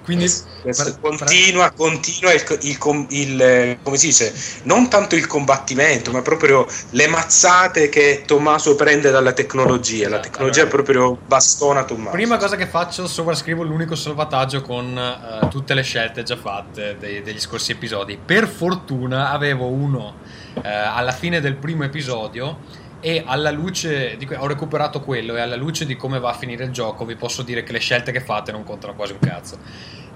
Quindi 0.04 0.28
per, 0.62 0.98
continua, 1.00 1.68
per... 1.68 1.74
continua 1.76 2.32
il, 2.32 2.42
il, 2.60 3.06
il, 3.08 3.78
come 3.82 3.96
si 3.96 4.06
dice, 4.06 4.34
non 4.64 4.88
tanto 4.88 5.14
il 5.14 5.26
combattimento, 5.26 6.10
ma 6.10 6.22
proprio 6.22 6.66
le 6.90 7.06
mazzate 7.06 7.88
che 7.88 8.24
Tommaso 8.26 8.74
prende 8.74 9.10
dalla 9.10 9.32
tecnologia. 9.32 10.08
La 10.08 10.20
tecnologia 10.20 10.62
allora, 10.62 10.74
proprio 10.74 11.18
bastona 11.26 11.84
Tommaso. 11.84 12.10
Prima 12.10 12.36
cosa 12.36 12.56
che 12.56 12.66
faccio, 12.66 13.06
sovrascrivo 13.06 13.62
l'unico 13.62 13.94
salvataggio 13.94 14.60
con 14.62 14.96
uh, 14.96 15.48
tutte 15.48 15.74
le 15.74 15.82
scelte 15.82 16.22
già 16.22 16.36
fatte 16.36 16.96
dei, 16.98 17.22
degli 17.22 17.40
scorsi 17.40 17.72
episodi. 17.72 18.18
Per 18.24 18.48
fortuna 18.48 19.30
avevo 19.30 19.66
uno 19.66 20.16
eh, 20.54 20.68
alla 20.68 21.12
fine 21.12 21.40
del 21.40 21.54
primo 21.54 21.84
episodio 21.84 22.58
e 23.04 23.24
alla 23.26 23.50
luce 23.50 24.16
di 24.16 24.26
que- 24.26 24.36
ho 24.36 24.46
recuperato 24.46 25.00
quello 25.00 25.34
e 25.34 25.40
alla 25.40 25.56
luce 25.56 25.84
di 25.84 25.96
come 25.96 26.20
va 26.20 26.30
a 26.30 26.34
finire 26.34 26.62
il 26.64 26.70
gioco 26.70 27.04
vi 27.04 27.16
posso 27.16 27.42
dire 27.42 27.64
che 27.64 27.72
le 27.72 27.80
scelte 27.80 28.12
che 28.12 28.20
fate 28.20 28.52
non 28.52 28.62
contano 28.62 28.94
quasi 28.94 29.12
un 29.12 29.18
cazzo. 29.18 29.58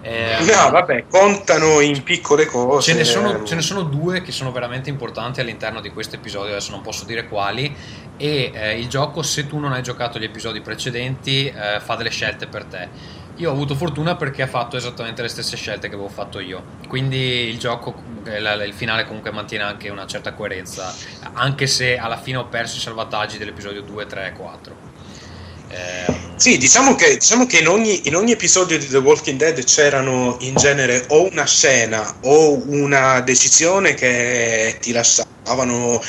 Eh, 0.03 0.37
no 0.39 0.71
vabbè 0.71 1.07
contano 1.09 1.81
in 1.81 2.05
piccole 2.05 2.47
cose. 2.47 2.93
Ce 2.93 2.97
ne, 2.97 3.03
sono, 3.03 3.43
ce 3.43 3.57
ne, 3.57 3.61
sono, 3.61 3.83
due 3.83 4.23
che 4.23 4.31
sono 4.31 4.53
veramente 4.53 4.89
importanti 4.89 5.41
all'interno 5.41 5.81
di 5.81 5.91
questo 5.91 6.15
episodio 6.15 6.53
adesso 6.53 6.71
non 6.71 6.81
posso 6.81 7.05
dire 7.05 7.27
quali. 7.27 7.75
E 8.17 8.53
eh, 8.55 8.79
il 8.79 8.87
gioco 8.87 9.23
se 9.23 9.49
tu 9.49 9.59
non 9.59 9.73
hai 9.73 9.83
giocato 9.83 10.21
gli 10.21 10.25
episodi 10.25 10.61
precedenti 10.61 11.49
eh, 11.49 11.81
fa 11.81 11.97
delle 11.97 12.11
scelte 12.11 12.47
per 12.47 12.65
te 12.67 13.25
io 13.37 13.51
ho 13.51 13.53
avuto 13.53 13.75
fortuna 13.75 14.17
perché 14.17 14.43
ha 14.43 14.47
fatto 14.47 14.77
esattamente 14.77 15.23
le 15.23 15.29
stesse 15.29 15.57
scelte 15.57 15.89
che 15.89 15.95
avevo 15.95 16.09
fatto 16.09 16.39
io. 16.39 16.63
Quindi 16.89 17.49
il 17.49 17.59
gioco, 17.59 17.95
il 18.25 18.73
finale 18.75 19.05
comunque 19.07 19.31
mantiene 19.31 19.65
anche 19.65 19.89
una 19.89 20.07
certa 20.07 20.33
coerenza, 20.33 20.95
anche 21.35 21.67
se 21.67 21.97
alla 21.99 22.19
fine 22.19 22.39
ho 22.39 22.47
perso 22.47 22.77
i 22.77 22.81
salvataggi 22.81 23.39
dell'episodio 23.39 23.83
2, 23.83 24.07
3 24.07 24.27
e 24.27 24.33
4. 24.33 24.95
Eh, 25.69 26.15
sì, 26.37 26.59
diciamo 26.59 26.95
che, 26.95 27.15
diciamo 27.15 27.45
che 27.47 27.59
in, 27.59 27.69
ogni, 27.69 28.07
in, 28.07 28.15
ogni, 28.15 28.33
episodio 28.33 28.79
di 28.79 28.87
The 28.87 28.99
Walking 28.99 29.39
Dead 29.39 29.63
c'erano 29.65 30.37
in 30.41 30.55
genere 30.55 31.05
o 31.09 31.29
una 31.29 31.45
scena 31.45 32.19
o 32.23 32.63
una 32.69 33.21
decisione 33.21 33.95
che 33.95 34.79
ti 34.81 34.93
lasciavano 34.93 36.01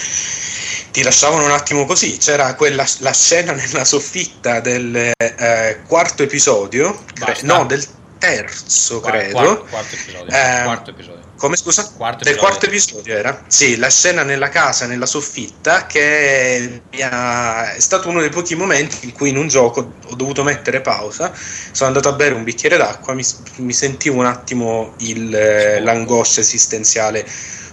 ti 0.97 1.03
lasciavano 1.03 1.45
un 1.45 1.51
attimo 1.51 1.85
così. 1.85 2.17
C'era 2.17 2.55
quella, 2.55 2.83
la 2.99 3.13
scena 3.13 3.51
nella 3.51 3.85
soffitta 3.85 4.61
del 4.61 5.11
eh, 5.15 5.81
quarto 5.87 6.23
episodio, 6.23 7.03
cre- 7.13 7.37
no, 7.43 7.67
del 7.67 7.85
terzo, 8.17 8.99
credo. 8.99 9.33
Quarto, 9.33 9.65
quarto 9.69 9.93
episodio. 9.93 10.25
Eh, 10.25 10.63
quarto 10.63 10.89
episodio. 10.89 11.21
Come 11.35 11.55
scusa? 11.55 11.87
Quarto 11.95 12.23
del 12.23 12.35
quarto 12.35 12.65
episodio 12.65 13.15
era? 13.15 13.43
Sì, 13.45 13.77
la 13.77 13.91
scena 13.91 14.23
nella 14.23 14.49
casa, 14.49 14.87
nella 14.87 15.05
soffitta, 15.05 15.85
che 15.85 16.81
ha... 16.99 17.73
è 17.73 17.79
stato 17.79 18.09
uno 18.09 18.19
dei 18.19 18.31
pochi 18.31 18.55
momenti 18.55 19.05
in 19.05 19.11
cui 19.11 19.29
in 19.29 19.37
un 19.37 19.47
gioco 19.47 19.93
ho 20.03 20.15
dovuto 20.15 20.41
mettere 20.41 20.81
pausa. 20.81 21.31
Sono 21.31 21.89
andato 21.89 22.09
a 22.09 22.13
bere 22.13 22.33
un 22.33 22.43
bicchiere 22.43 22.75
d'acqua, 22.75 23.13
mi, 23.13 23.23
mi 23.57 23.73
sentivo 23.73 24.17
un 24.17 24.25
attimo 24.25 24.95
il, 25.01 25.29
l'angoscia 25.29 26.39
esistenziale 26.39 27.23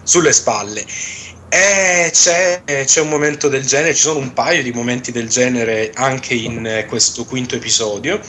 sulle 0.02 0.34
spalle 0.34 0.84
eh, 1.54 2.10
c'è, 2.10 2.62
c'è, 2.64 3.00
un 3.00 3.08
momento 3.08 3.48
del 3.48 3.64
genere, 3.64 3.94
ci 3.94 4.02
sono 4.02 4.18
un 4.18 4.32
paio 4.32 4.60
di 4.60 4.72
momenti 4.72 5.12
del 5.12 5.28
genere 5.28 5.92
anche 5.94 6.34
in 6.34 6.66
eh, 6.66 6.84
questo 6.86 7.24
quinto 7.24 7.54
episodio, 7.54 8.20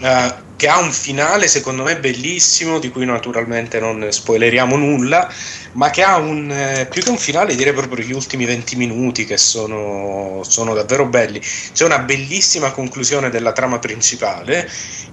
eh, 0.00 0.34
che 0.56 0.68
ha 0.68 0.78
un 0.78 0.90
finale 0.90 1.46
secondo 1.46 1.84
me 1.84 2.00
bellissimo, 2.00 2.80
di 2.80 2.90
cui 2.90 3.04
naturalmente 3.04 3.78
non 3.78 4.10
spoileriamo 4.10 4.74
nulla, 4.74 5.32
ma 5.72 5.90
che 5.90 6.02
ha 6.02 6.16
un, 6.16 6.50
eh, 6.50 6.88
più 6.90 7.02
che 7.02 7.10
un 7.10 7.18
finale 7.18 7.54
direi 7.54 7.72
proprio 7.72 8.04
gli 8.04 8.12
ultimi 8.12 8.44
20 8.44 8.74
minuti 8.74 9.26
che 9.26 9.36
sono, 9.36 10.42
sono 10.42 10.74
davvero 10.74 11.06
belli. 11.06 11.40
C'è 11.40 11.84
una 11.84 12.00
bellissima 12.00 12.72
conclusione 12.72 13.30
della 13.30 13.52
trama 13.52 13.78
principale. 13.78 14.68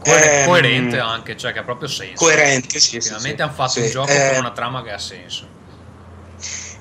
Ehm, 0.05 0.45
coerente 0.47 0.97
anche, 0.97 1.37
cioè 1.37 1.53
che 1.53 1.59
ha 1.59 1.63
proprio 1.63 1.87
senso. 1.87 2.15
Coerente, 2.15 2.79
sì. 2.79 2.99
Finalmente 2.99 3.37
sì, 3.37 3.41
hanno 3.43 3.53
fatto 3.53 3.71
sì, 3.73 3.81
un 3.81 3.89
gioco 3.91 4.11
eh, 4.11 4.29
con 4.31 4.39
una 4.39 4.51
trama 4.53 4.81
che 4.81 4.91
ha 4.91 4.97
senso. 4.97 5.52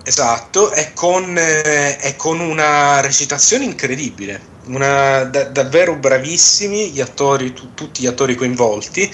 Esatto, 0.05 0.73
e 0.73 0.93
con, 0.95 1.37
eh, 1.39 2.15
con 2.17 2.41
una 2.41 3.01
recitazione 3.01 3.65
incredibile, 3.65 4.41
una, 4.65 5.23
da, 5.23 5.45
davvero 5.45 5.95
bravissimi 5.97 6.91
gli 6.91 7.01
attori, 7.01 7.53
tu, 7.53 7.73
tutti 7.75 8.03
gli 8.03 8.07
attori 8.09 8.35
coinvolti. 8.35 9.09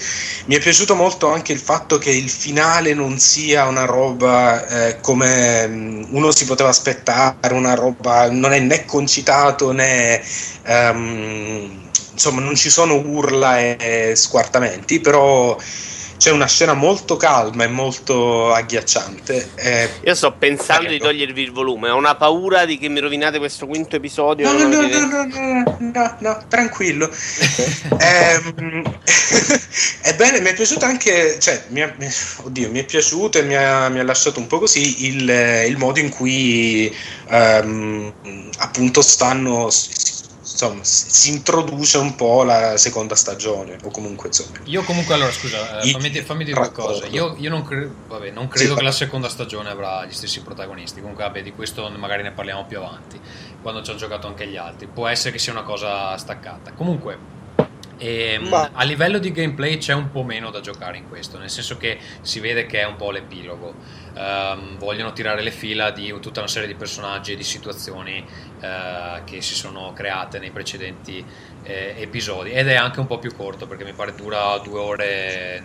Mi 0.45 0.55
è 0.55 0.59
piaciuto 0.59 0.95
molto 0.95 1.31
anche 1.31 1.51
il 1.53 1.59
fatto 1.59 1.99
che 1.99 2.09
il 2.09 2.29
finale 2.29 2.95
non 2.95 3.19
sia 3.19 3.67
una 3.67 3.85
roba 3.85 4.65
eh, 4.87 4.99
come 4.99 5.67
mm, 5.67 6.03
uno 6.09 6.31
si 6.31 6.45
poteva 6.45 6.69
aspettare, 6.69 7.53
una 7.53 7.75
roba 7.75 8.31
non 8.31 8.51
è 8.53 8.59
né 8.59 8.85
concitato 8.85 9.71
né... 9.71 10.21
Um, 10.65 11.87
insomma, 12.13 12.41
non 12.41 12.55
ci 12.55 12.69
sono 12.69 12.95
urla 12.95 13.59
e, 13.59 13.77
e 13.79 14.15
squartamenti, 14.15 14.99
però 14.99 15.55
c'è 16.19 16.31
una 16.31 16.47
scena 16.47 16.73
molto 16.73 17.15
calma 17.15 17.63
e 17.63 17.67
molto 17.67 18.53
agghiacciante. 18.53 19.51
Eh, 19.55 19.89
Io 20.03 20.13
sto 20.15 20.33
pensando 20.33 20.87
prego. 20.87 20.97
di 20.97 21.09
togliervi 21.09 21.41
il 21.41 21.53
volume, 21.53 21.89
ho 21.89 21.95
una 21.95 22.15
paura 22.15 22.65
di 22.65 22.77
che 22.77 22.89
mi 22.89 22.99
rovinate 22.99 23.37
questo 23.37 23.65
quinto 23.65 23.95
episodio. 23.95 24.51
No, 24.51 24.67
no, 24.67 24.67
no, 24.67 24.81
no, 24.81 25.23
no, 25.23 25.77
no, 25.79 26.15
no, 26.19 26.43
tranquillo. 26.49 27.09
eh, 27.99 28.41
ebbene, 30.03 30.41
mi 30.41 30.49
è 30.49 30.53
piaciuto 30.53 30.83
anche, 30.83 31.39
cioè, 31.39 31.63
mi 31.69 31.79
è, 31.79 31.93
oddio, 32.43 32.69
mi 32.69 32.79
è 32.79 32.83
piaciuto 32.83 33.37
e 33.37 33.43
mi 33.43 33.55
ha, 33.55 33.87
mi 33.87 33.99
ha 33.99 34.03
lasciato 34.03 34.39
un 34.39 34.47
po' 34.47 34.59
così 34.59 35.05
il, 35.05 35.29
il 35.69 35.77
modo 35.77 35.99
in 35.99 36.09
cui 36.09 36.93
um, 37.29 38.13
appunto 38.57 39.01
stanno 39.01 39.69
insomma 40.59 40.83
si 40.83 41.31
introduce 41.31 41.97
un 41.97 42.15
po' 42.15 42.43
la 42.43 42.75
seconda 42.75 43.15
stagione 43.15 43.77
o 43.81 43.89
comunque 43.91 44.27
insomma 44.27 44.57
io 44.65 44.83
comunque 44.83 45.13
allora 45.13 45.31
scusa 45.31 45.79
eh, 45.79 45.91
fammi, 45.91 46.09
fammi, 46.21 46.43
dire 46.43 46.59
due 46.59 46.71
cose. 46.71 47.07
Io, 47.07 47.35
io 47.37 47.49
non, 47.49 47.63
cre- 47.63 47.89
vabbè, 48.07 48.31
non, 48.31 48.47
credo 48.47 48.71
sì, 48.71 48.77
che 48.77 48.83
la 48.83 48.91
seconda 48.91 49.29
stagione 49.29 49.69
avrà 49.69 50.05
gli 50.05 50.11
stessi 50.11 50.41
protagonisti. 50.41 50.99
Comunque 50.99 51.23
vabbè 51.23 51.41
di 51.41 51.53
questo 51.53 51.89
magari 51.89 52.23
ne 52.23 52.31
parliamo 52.31 52.65
più 52.65 52.77
avanti 52.77 53.19
quando 53.61 53.81
ci 53.81 53.89
hanno 53.91 53.99
giocato 53.99 54.27
anche 54.27 54.47
gli 54.47 54.57
altri. 54.57 54.87
Può 54.87 55.07
essere 55.07 55.31
che 55.31 55.39
sia 55.39 55.51
una 55.51 55.63
cosa 55.63 56.17
staccata. 56.17 56.73
Comunque 56.73 57.37
e, 57.99 58.31
ehm, 58.31 58.69
a 58.71 58.83
livello 58.83 59.19
di 59.19 59.31
gameplay 59.31 59.77
c'è 59.77 59.93
un 59.93 60.09
po' 60.09 60.23
meno 60.23 60.49
da 60.49 60.61
giocare 60.61 60.97
in 60.97 61.09
questo, 61.09 61.37
nel 61.37 61.49
senso 61.49 61.77
che 61.77 61.99
si 62.21 62.39
vede 62.39 62.65
che 62.65 62.79
è 62.79 62.85
un 62.85 62.95
po' 62.95 63.11
l'epilogo. 63.11 64.07
Um, 64.15 64.77
vogliono 64.77 65.11
tirare 65.11 65.41
le 65.41 65.51
fila 65.51 65.91
di 65.91 66.13
tutta 66.21 66.39
una 66.39 66.47
serie 66.47 66.67
di 66.67 66.75
personaggi 66.75 67.33
e 67.33 67.35
di 67.35 67.43
situazioni 67.43 68.25
uh, 68.61 69.23
che 69.25 69.41
si 69.41 69.53
sono 69.53 69.93
create 69.93 70.39
nei 70.39 70.49
precedenti 70.51 71.23
eh, 71.63 71.95
episodi 71.97 72.51
ed 72.51 72.67
è 72.67 72.75
anche 72.75 72.99
un 72.99 73.07
po' 73.07 73.19
più 73.19 73.33
corto 73.33 73.67
perché 73.67 73.83
mi 73.83 73.93
pare 73.93 74.15
dura 74.15 74.57
due 74.57 74.79
ore, 74.79 75.63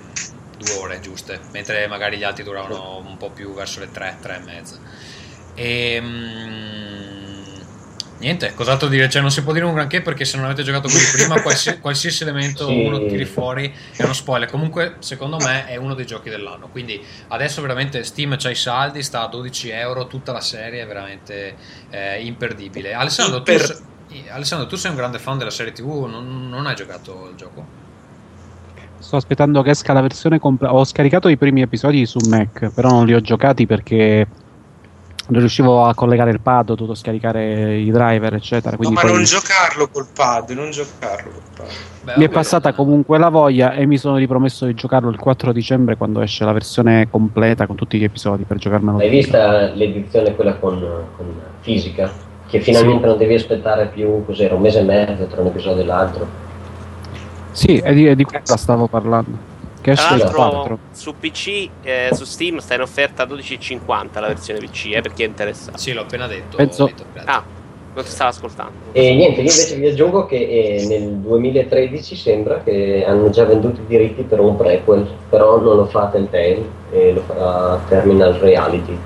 due 0.58 0.74
ore 0.74 1.00
giuste, 1.00 1.40
mentre 1.52 1.86
magari 1.86 2.18
gli 2.18 2.24
altri 2.24 2.42
duravano 2.42 2.98
un 2.98 3.16
po' 3.16 3.30
più 3.30 3.54
verso 3.54 3.80
le 3.80 3.90
tre, 3.90 4.18
tre 4.20 4.36
e 4.36 4.40
mezza. 4.40 4.78
E, 5.54 5.98
um, 6.00 7.13
Niente, 8.18 8.54
cos'altro 8.54 8.88
dire? 8.88 9.08
Cioè, 9.08 9.20
non 9.20 9.30
si 9.30 9.42
può 9.42 9.52
dire 9.52 9.64
un 9.64 9.74
granché 9.74 10.00
perché 10.00 10.24
se 10.24 10.36
non 10.36 10.46
avete 10.46 10.62
giocato 10.62 10.88
quelli 10.88 11.04
prima, 11.12 11.40
qualsiasi, 11.42 11.80
qualsiasi 11.80 12.22
elemento 12.22 12.66
sì. 12.66 12.84
uno 12.84 13.04
tiri 13.06 13.24
fuori 13.24 13.74
è 13.96 14.02
uno 14.02 14.12
spoiler. 14.12 14.48
Comunque, 14.48 14.96
secondo 15.00 15.36
me, 15.38 15.66
è 15.66 15.76
uno 15.76 15.94
dei 15.94 16.06
giochi 16.06 16.30
dell'anno. 16.30 16.68
Quindi 16.68 17.02
adesso 17.28 17.60
veramente 17.60 18.04
Steam 18.04 18.36
c'ha 18.38 18.50
i 18.50 18.54
saldi, 18.54 19.02
sta 19.02 19.22
a 19.24 19.28
12 19.28 19.68
euro, 19.70 20.06
tutta 20.06 20.32
la 20.32 20.40
serie 20.40 20.82
è 20.82 20.86
veramente 20.86 21.56
eh, 21.90 22.24
imperdibile. 22.24 22.94
Alessandro, 22.94 23.38
Imper- 23.38 23.82
tu, 24.08 24.14
Alessandro, 24.30 24.68
tu 24.68 24.76
sei 24.76 24.90
un 24.90 24.96
grande 24.96 25.18
fan 25.18 25.36
della 25.36 25.50
serie 25.50 25.72
TV, 25.72 26.06
non, 26.06 26.48
non 26.48 26.66
hai 26.66 26.74
giocato 26.76 27.28
il 27.30 27.36
gioco? 27.36 27.82
Sto 28.98 29.16
aspettando 29.16 29.60
che 29.60 29.70
esca 29.70 29.92
la 29.92 30.00
versione 30.00 30.38
completa. 30.38 30.72
Ho 30.72 30.84
scaricato 30.84 31.28
i 31.28 31.36
primi 31.36 31.60
episodi 31.60 32.06
su 32.06 32.18
Mac, 32.28 32.70
però 32.72 32.88
non 32.88 33.04
li 33.04 33.12
ho 33.12 33.20
giocati 33.20 33.66
perché 33.66 34.26
non 35.26 35.40
riuscivo 35.40 35.84
a 35.84 35.94
collegare 35.94 36.30
il 36.30 36.40
pad, 36.40 36.70
ho 36.70 36.74
dovuto 36.74 36.94
scaricare 36.94 37.76
i 37.76 37.90
driver, 37.90 38.34
eccetera. 38.34 38.76
No, 38.78 38.90
ma 38.90 39.00
poi... 39.00 39.12
non 39.12 39.24
giocarlo 39.24 39.88
col 39.88 40.06
pad, 40.12 40.50
non 40.50 40.70
giocarlo 40.70 41.30
col 41.30 41.42
pad. 41.56 41.66
Beh, 42.02 42.14
mi 42.16 42.24
è 42.24 42.28
passata 42.28 42.70
no. 42.70 42.74
comunque 42.74 43.16
la 43.18 43.30
voglia 43.30 43.72
e 43.72 43.86
mi 43.86 43.96
sono 43.96 44.16
ripromesso 44.16 44.66
di 44.66 44.74
giocarlo 44.74 45.08
il 45.08 45.16
4 45.16 45.52
dicembre 45.52 45.96
quando 45.96 46.20
esce 46.20 46.44
la 46.44 46.52
versione 46.52 47.08
completa 47.08 47.66
con 47.66 47.76
tutti 47.76 47.98
gli 47.98 48.04
episodi 48.04 48.44
per 48.44 48.58
giocarmelo. 48.58 48.98
Hai 48.98 49.08
vista 49.08 49.70
l'edizione 49.72 50.34
quella 50.34 50.56
con, 50.56 50.78
con 51.16 51.40
fisica? 51.60 52.10
Che 52.46 52.60
finalmente 52.60 53.02
sì. 53.02 53.08
non 53.08 53.18
devi 53.18 53.34
aspettare 53.34 53.86
più, 53.86 54.24
cos'era, 54.26 54.54
un 54.54 54.60
mese 54.60 54.80
e 54.80 54.82
mezzo 54.82 55.24
tra 55.26 55.40
un 55.40 55.46
episodio 55.46 55.82
e 55.82 55.86
l'altro? 55.86 56.26
Sì, 57.52 57.78
è 57.78 57.94
di, 57.94 58.06
è 58.06 58.14
di 58.14 58.24
quella 58.24 58.56
stavo 58.56 58.86
parlando. 58.86 59.52
Che 59.84 59.92
Tra 59.92 60.16
l'altro 60.16 60.34
4. 60.34 60.78
su 60.92 61.14
PC, 61.20 61.68
eh, 61.82 62.08
su 62.12 62.24
Steam 62.24 62.56
sta 62.56 62.72
in 62.72 62.80
offerta 62.80 63.24
a 63.24 63.26
12,50 63.26 64.18
la 64.18 64.28
versione 64.28 64.58
PC, 64.60 64.92
eh, 64.94 65.02
per 65.02 65.12
chi 65.12 65.24
è 65.24 65.26
interessato. 65.26 65.76
Sì, 65.76 65.92
l'ho 65.92 66.00
appena 66.00 66.26
detto. 66.26 66.56
Penso-. 66.56 66.90
Ah, 67.26 67.44
non 67.92 68.02
ti 68.02 68.08
stava 68.08 68.30
ascoltando. 68.30 68.72
E 68.92 69.14
niente, 69.14 69.42
io 69.42 69.50
invece 69.50 69.76
vi 69.76 69.86
aggiungo 69.86 70.24
che 70.24 70.36
eh, 70.36 70.86
nel 70.86 71.16
2013 71.16 72.16
sembra 72.16 72.62
che 72.62 73.04
hanno 73.06 73.28
già 73.28 73.44
venduto 73.44 73.82
i 73.82 73.86
diritti 73.86 74.22
per 74.22 74.40
un 74.40 74.56
prequel, 74.56 75.06
però 75.28 75.60
non 75.60 75.76
lo 75.76 75.84
fa 75.84 76.06
Telltale 76.06 76.62
e 76.90 77.12
lo 77.12 77.20
farà 77.26 77.78
Terminal 77.86 78.32
Reality. 78.36 78.98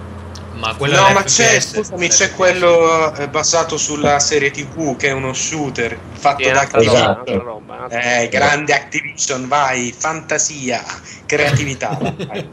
Ma 0.58 0.74
quello 0.76 0.96
No, 0.96 1.06
è 1.06 1.12
ma 1.12 1.22
c'è, 1.22 1.60
scusami, 1.60 2.08
c'è 2.08 2.26
FPS. 2.26 2.34
quello 2.34 3.14
eh, 3.14 3.28
basato 3.28 3.76
sulla 3.76 4.18
serie 4.18 4.50
TV 4.50 4.96
che 4.96 5.08
è 5.08 5.12
uno 5.12 5.32
shooter 5.32 5.96
fatto 6.12 6.50
da 6.50 6.66
Esatto. 6.80 7.62
Eh, 7.90 8.28
grande 8.28 8.72
Activision, 8.74 9.46
vai, 9.46 9.94
fantasia, 9.96 10.82
creatività. 11.26 11.96
vai. 12.26 12.48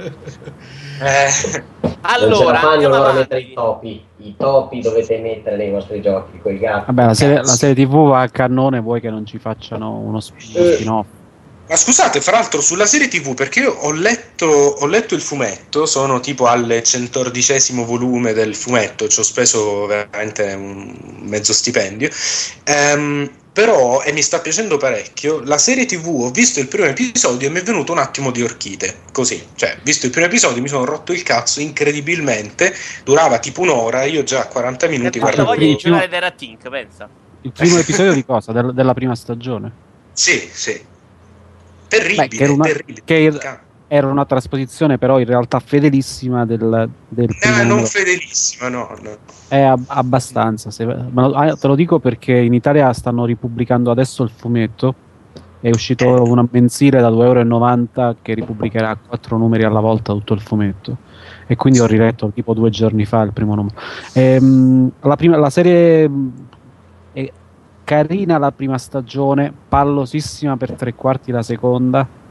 Eh, 1.02 1.64
Allora, 2.02 2.62
andiamo 2.62 2.96
loro 2.96 3.08
a 3.08 3.10
avanti. 3.10 3.18
mettere 3.20 3.42
i 3.42 3.54
topi, 3.54 4.06
i 4.18 4.36
topi 4.38 4.82
dovete 4.82 5.18
mettere 5.18 5.58
nei 5.58 5.72
vostri 5.72 6.00
giochi, 6.02 6.38
quei 6.40 6.60
gatti. 6.60 6.86
Vabbè, 6.88 7.06
la 7.06 7.14
serie, 7.16 7.36
la 7.38 7.44
serie 7.46 7.86
TV 7.86 8.08
va 8.10 8.22
a 8.22 8.30
cannone, 8.30 8.80
vuoi 8.80 9.02
che 9.02 9.10
non 9.10 9.26
ci 9.26 9.40
facciano 9.40 9.98
uno, 9.98 10.20
sp- 10.20 10.36
uno 10.84 11.06
Eh. 11.10 11.25
Ma 11.68 11.76
scusate, 11.76 12.22
fra 12.22 12.34
l'altro 12.34 12.62
sulla 12.62 12.86
serie 12.86 13.08
TV, 13.08 13.34
perché 13.34 13.62
io 13.62 13.72
ho 13.72 13.92
letto, 13.92 14.46
ho 14.46 14.86
letto 14.86 15.16
il 15.16 15.22
fumetto, 15.22 15.88
sono 15.88 16.20
tipo 16.20 16.46
al 16.46 16.82
centordicesimo 16.84 17.86
volume 17.86 18.34
del 18.34 18.56
fumetto, 18.56 19.08
ci 19.08 19.20
ho 19.20 19.24
speso 19.24 19.88
veramente 19.88 20.54
un 20.54 20.96
mezzo 21.22 21.54
stipendio, 21.54 22.10
Ehm, 22.66 23.32
però, 23.52 24.04
e 24.04 24.12
mi 24.12 24.22
sta 24.22 24.42
piacendo 24.42 24.78
parecchio, 24.78 25.42
la 25.44 25.58
serie 25.58 25.86
TV, 25.86 26.06
ho 26.08 26.30
visto 26.30 26.60
il 26.60 26.68
primo 26.68 26.86
episodio 26.88 27.48
e 27.48 27.52
mi 27.52 27.60
è 27.60 27.64
venuto 27.64 27.94
un 27.94 28.00
attimo 28.00 28.30
di 28.30 28.44
orchite, 28.44 29.04
così, 29.12 29.42
cioè, 29.56 29.80
visto 29.82 30.06
il 30.06 30.12
primo 30.12 30.28
episodio 30.28 30.62
mi 30.62 30.68
sono 30.68 30.86
rotto 30.86 31.14
il 31.14 31.24
cazzo 31.24 31.62
incredibilmente, 31.62 32.76
durava 33.04 33.40
tipo 33.40 33.62
un'ora, 33.62 34.04
io 34.04 34.24
già 34.24 34.42
a 34.42 34.48
40 34.48 34.88
minuti 34.88 35.18
Guarda, 35.20 35.44
guardavo... 35.44 35.48
voglia 35.48 35.72
di 35.72 35.80
primo- 35.82 35.96
giocare 35.98 36.12
Terra 36.12 36.32
Tink, 36.32 36.70
pensa. 36.70 37.10
Il 37.42 37.52
primo 37.54 37.78
episodio 37.80 38.14
di 38.14 38.24
cosa? 38.24 38.52
Del- 38.52 38.74
della 38.74 38.94
prima 38.94 39.16
stagione? 39.16 39.72
Sì, 40.14 40.50
sì. 40.52 40.94
Terribile, 41.98 42.28
Beh, 42.28 42.28
che 42.38 42.44
era 42.44 42.54
una- 42.54 42.64
terribile. 42.66 43.02
che 43.04 43.32
Era 43.88 44.08
una 44.08 44.26
trasposizione 44.26 44.98
però 44.98 45.20
in 45.20 45.26
realtà 45.28 45.60
fedelissima 45.60 46.44
del, 46.46 46.90
del 47.08 47.28
primo 47.40 47.58
Eh, 47.60 47.64
non 47.64 47.86
fedelissima, 47.86 48.68
no, 48.68 48.90
no. 49.02 49.12
È 49.48 49.60
ab- 49.62 49.84
abbastanza. 49.88 50.72
se- 50.72 50.86
ma 50.86 51.26
ah, 51.28 51.56
te 51.56 51.68
lo 51.68 51.76
dico 51.76 52.00
perché 52.00 52.34
in 52.36 52.54
Italia 52.56 52.92
stanno 52.94 53.26
ripubblicando 53.26 53.92
adesso 53.92 54.24
il 54.24 54.32
fumetto. 54.36 54.96
È 55.62 55.70
uscito 55.70 56.08
una 56.24 56.46
mensile 56.50 57.00
da 57.00 57.10
2,90 57.10 57.88
euro 58.02 58.16
che 58.24 58.34
ripubblicherà 58.34 58.98
quattro 59.08 59.38
numeri 59.38 59.64
alla 59.64 59.80
volta 59.80 60.14
tutto 60.14 60.34
il 60.34 60.42
fumetto. 60.42 60.98
E 61.48 61.56
quindi 61.56 61.80
ho 61.80 61.86
riletto 61.86 62.32
tipo 62.34 62.54
due 62.56 62.72
giorni 62.72 63.06
fa 63.06 63.22
il 63.22 63.34
primo 63.34 63.54
numero. 63.56 63.76
Ehm, 64.14 64.92
la, 65.02 65.16
prima- 65.16 65.38
la 65.38 65.50
serie 65.52 66.10
carina 67.86 68.38
la 68.38 68.52
prima 68.52 68.78
stagione, 68.78 69.54
pallosissima 69.70 70.58
per 70.58 70.74
tre 70.74 70.94
quarti 70.94 71.32
la 71.32 71.42
seconda. 71.44 72.24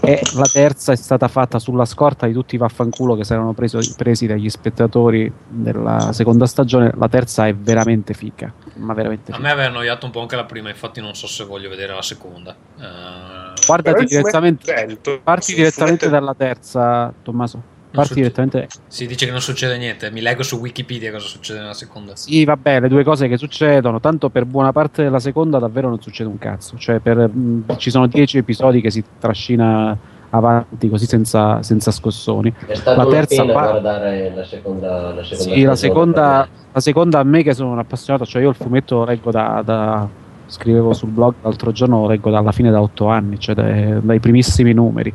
E 0.00 0.20
la 0.36 0.44
terza 0.50 0.92
è 0.92 0.96
stata 0.96 1.26
fatta 1.26 1.58
sulla 1.58 1.84
scorta 1.84 2.26
di 2.28 2.32
tutti 2.32 2.54
i 2.54 2.58
vaffanculo 2.58 3.16
che 3.16 3.24
si 3.24 3.32
erano 3.32 3.52
preso- 3.52 3.80
presi 3.96 4.28
dagli 4.28 4.48
spettatori 4.48 5.30
della 5.48 6.12
seconda 6.12 6.46
stagione. 6.46 6.92
La 6.96 7.08
terza 7.08 7.48
è 7.48 7.54
veramente 7.54 8.14
fica. 8.14 8.50
Ma 8.76 8.94
veramente 8.94 9.32
A 9.32 9.34
fica. 9.34 9.46
me 9.46 9.52
aveva 9.52 9.66
annoiato 9.68 10.06
un 10.06 10.12
po' 10.12 10.20
anche 10.20 10.36
la 10.36 10.44
prima, 10.44 10.68
infatti 10.68 11.00
non 11.00 11.14
so 11.16 11.26
se 11.26 11.44
voglio 11.44 11.68
vedere 11.68 11.94
la 11.94 12.02
seconda. 12.02 12.54
Però 12.76 13.52
Guardati 13.66 14.04
direttamente, 14.04 14.72
bello. 14.72 15.20
parti 15.22 15.52
direttamente 15.54 16.08
dalla 16.08 16.34
terza, 16.34 17.12
Tommaso. 17.22 17.76
Parti 17.90 18.08
succe- 18.08 18.14
direttamente. 18.20 18.68
si 18.86 19.06
dice 19.06 19.24
che 19.24 19.30
non 19.32 19.40
succede 19.40 19.78
niente, 19.78 20.10
mi 20.10 20.20
leggo 20.20 20.42
su 20.42 20.56
Wikipedia 20.58 21.10
cosa 21.10 21.26
succede 21.26 21.60
nella 21.60 21.72
seconda. 21.74 22.14
Sì, 22.16 22.44
vabbè, 22.44 22.80
le 22.80 22.88
due 22.88 23.02
cose 23.02 23.28
che 23.28 23.36
succedono, 23.38 23.98
tanto 24.00 24.28
per 24.28 24.44
buona 24.44 24.72
parte 24.72 25.02
della 25.02 25.18
seconda 25.20 25.58
davvero 25.58 25.88
non 25.88 26.00
succede 26.00 26.28
un 26.28 26.38
cazzo. 26.38 26.76
Cioè, 26.76 26.98
per, 27.00 27.16
mh, 27.28 27.64
ci 27.78 27.90
sono 27.90 28.06
dieci 28.06 28.36
episodi 28.38 28.80
che 28.82 28.90
si 28.90 29.02
trascina 29.18 29.96
avanti 30.30 30.90
così 30.90 31.06
senza, 31.06 31.62
senza 31.62 31.90
scossoni. 31.90 32.52
È 32.66 32.74
stata 32.74 33.02
La 33.02 33.10
terza 33.10 33.40
pena 33.42 33.54
pa- 33.54 33.70
guardare 33.70 34.32
la 34.34 34.44
seconda, 34.44 35.14
la 35.14 35.24
seconda 35.24 35.54
Sì, 35.54 35.62
la 35.62 35.76
seconda, 35.76 36.48
la 36.72 36.80
seconda 36.80 37.18
a 37.20 37.22
me 37.24 37.42
che 37.42 37.54
sono 37.54 37.70
un 37.72 37.78
appassionato, 37.78 38.26
cioè 38.26 38.42
io 38.42 38.50
il 38.50 38.54
fumetto 38.54 38.96
lo 38.96 39.04
leggo 39.06 39.30
da, 39.30 39.62
da- 39.64 40.06
scrivevo 40.44 40.92
sul 40.92 41.08
blog 41.08 41.34
l'altro 41.40 41.72
giorno, 41.72 42.00
lo 42.02 42.08
leggo 42.08 42.30
dalla 42.30 42.52
fine 42.52 42.70
da 42.70 42.82
otto 42.82 43.06
anni, 43.08 43.38
cioè 43.38 43.54
dai, 43.54 43.98
dai 44.02 44.20
primissimi 44.20 44.74
numeri, 44.74 45.12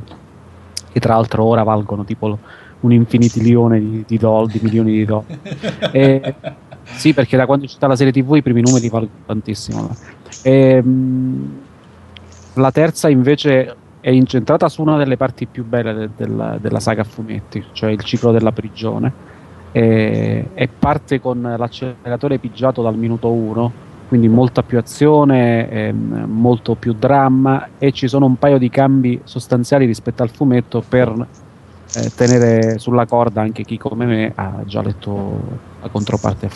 che 0.92 1.00
tra 1.00 1.14
l'altro 1.16 1.44
ora 1.44 1.62
valgono 1.62 2.04
tipo 2.04 2.28
lo- 2.28 2.40
un 2.84 2.92
infinitilione 2.92 3.80
di, 3.80 4.04
di, 4.08 4.18
doll- 4.18 4.50
di 4.50 4.60
milioni 4.62 4.92
di 4.92 5.06
dollari. 5.06 5.40
E- 5.92 6.36
sì, 6.84 7.14
perché 7.14 7.38
da 7.38 7.46
quando 7.46 7.64
è 7.64 7.68
uscita 7.68 7.88
la 7.88 7.96
serie 7.96 8.12
TV 8.12 8.36
i 8.36 8.42
primi 8.42 8.62
numeri 8.62 8.90
valgono 8.90 9.24
tantissimo. 9.26 9.90
Ehm, 10.44 11.60
la 12.56 12.72
terza 12.72 13.10
invece 13.10 13.76
è 14.00 14.10
incentrata 14.10 14.68
su 14.68 14.82
una 14.82 14.98
delle 14.98 15.16
parti 15.16 15.46
più 15.46 15.66
belle 15.66 15.94
de- 15.94 16.10
della, 16.16 16.58
della 16.60 16.80
saga 16.80 17.02
a 17.02 17.06
fumetti, 17.06 17.64
cioè 17.72 17.92
il 17.92 18.02
ciclo 18.04 18.32
della 18.32 18.52
prigione. 18.52 19.32
E, 19.72 20.50
e 20.54 20.68
parte 20.68 21.20
con 21.20 21.42
l'acceleratore 21.42 22.38
pigiato 22.38 22.84
dal 22.84 22.96
minuto 22.96 23.32
1, 23.32 23.72
quindi 24.08 24.28
molta 24.28 24.62
più 24.62 24.78
azione, 24.78 25.70
ehm, 25.70 26.26
molto 26.28 26.76
più 26.76 26.94
dramma 26.94 27.70
e 27.80 27.92
ci 27.92 28.08
sono 28.08 28.26
un 28.26 28.36
paio 28.36 28.60
di 28.60 28.70
cambi 28.70 29.20
sostanziali 29.24 29.86
rispetto 29.86 30.22
al 30.22 30.30
fumetto 30.30 30.84
per 30.88 31.28
eh, 31.96 32.12
tenere 32.16 32.80
sulla 32.80 33.06
corda 33.06 33.42
anche 33.42 33.64
chi 33.64 33.78
come 33.78 34.06
me 34.06 34.32
ha 34.36 34.62
già 34.66 34.82
letto 34.82 35.40
la 35.82 35.90
controparte 35.90 36.46
a 36.48 36.50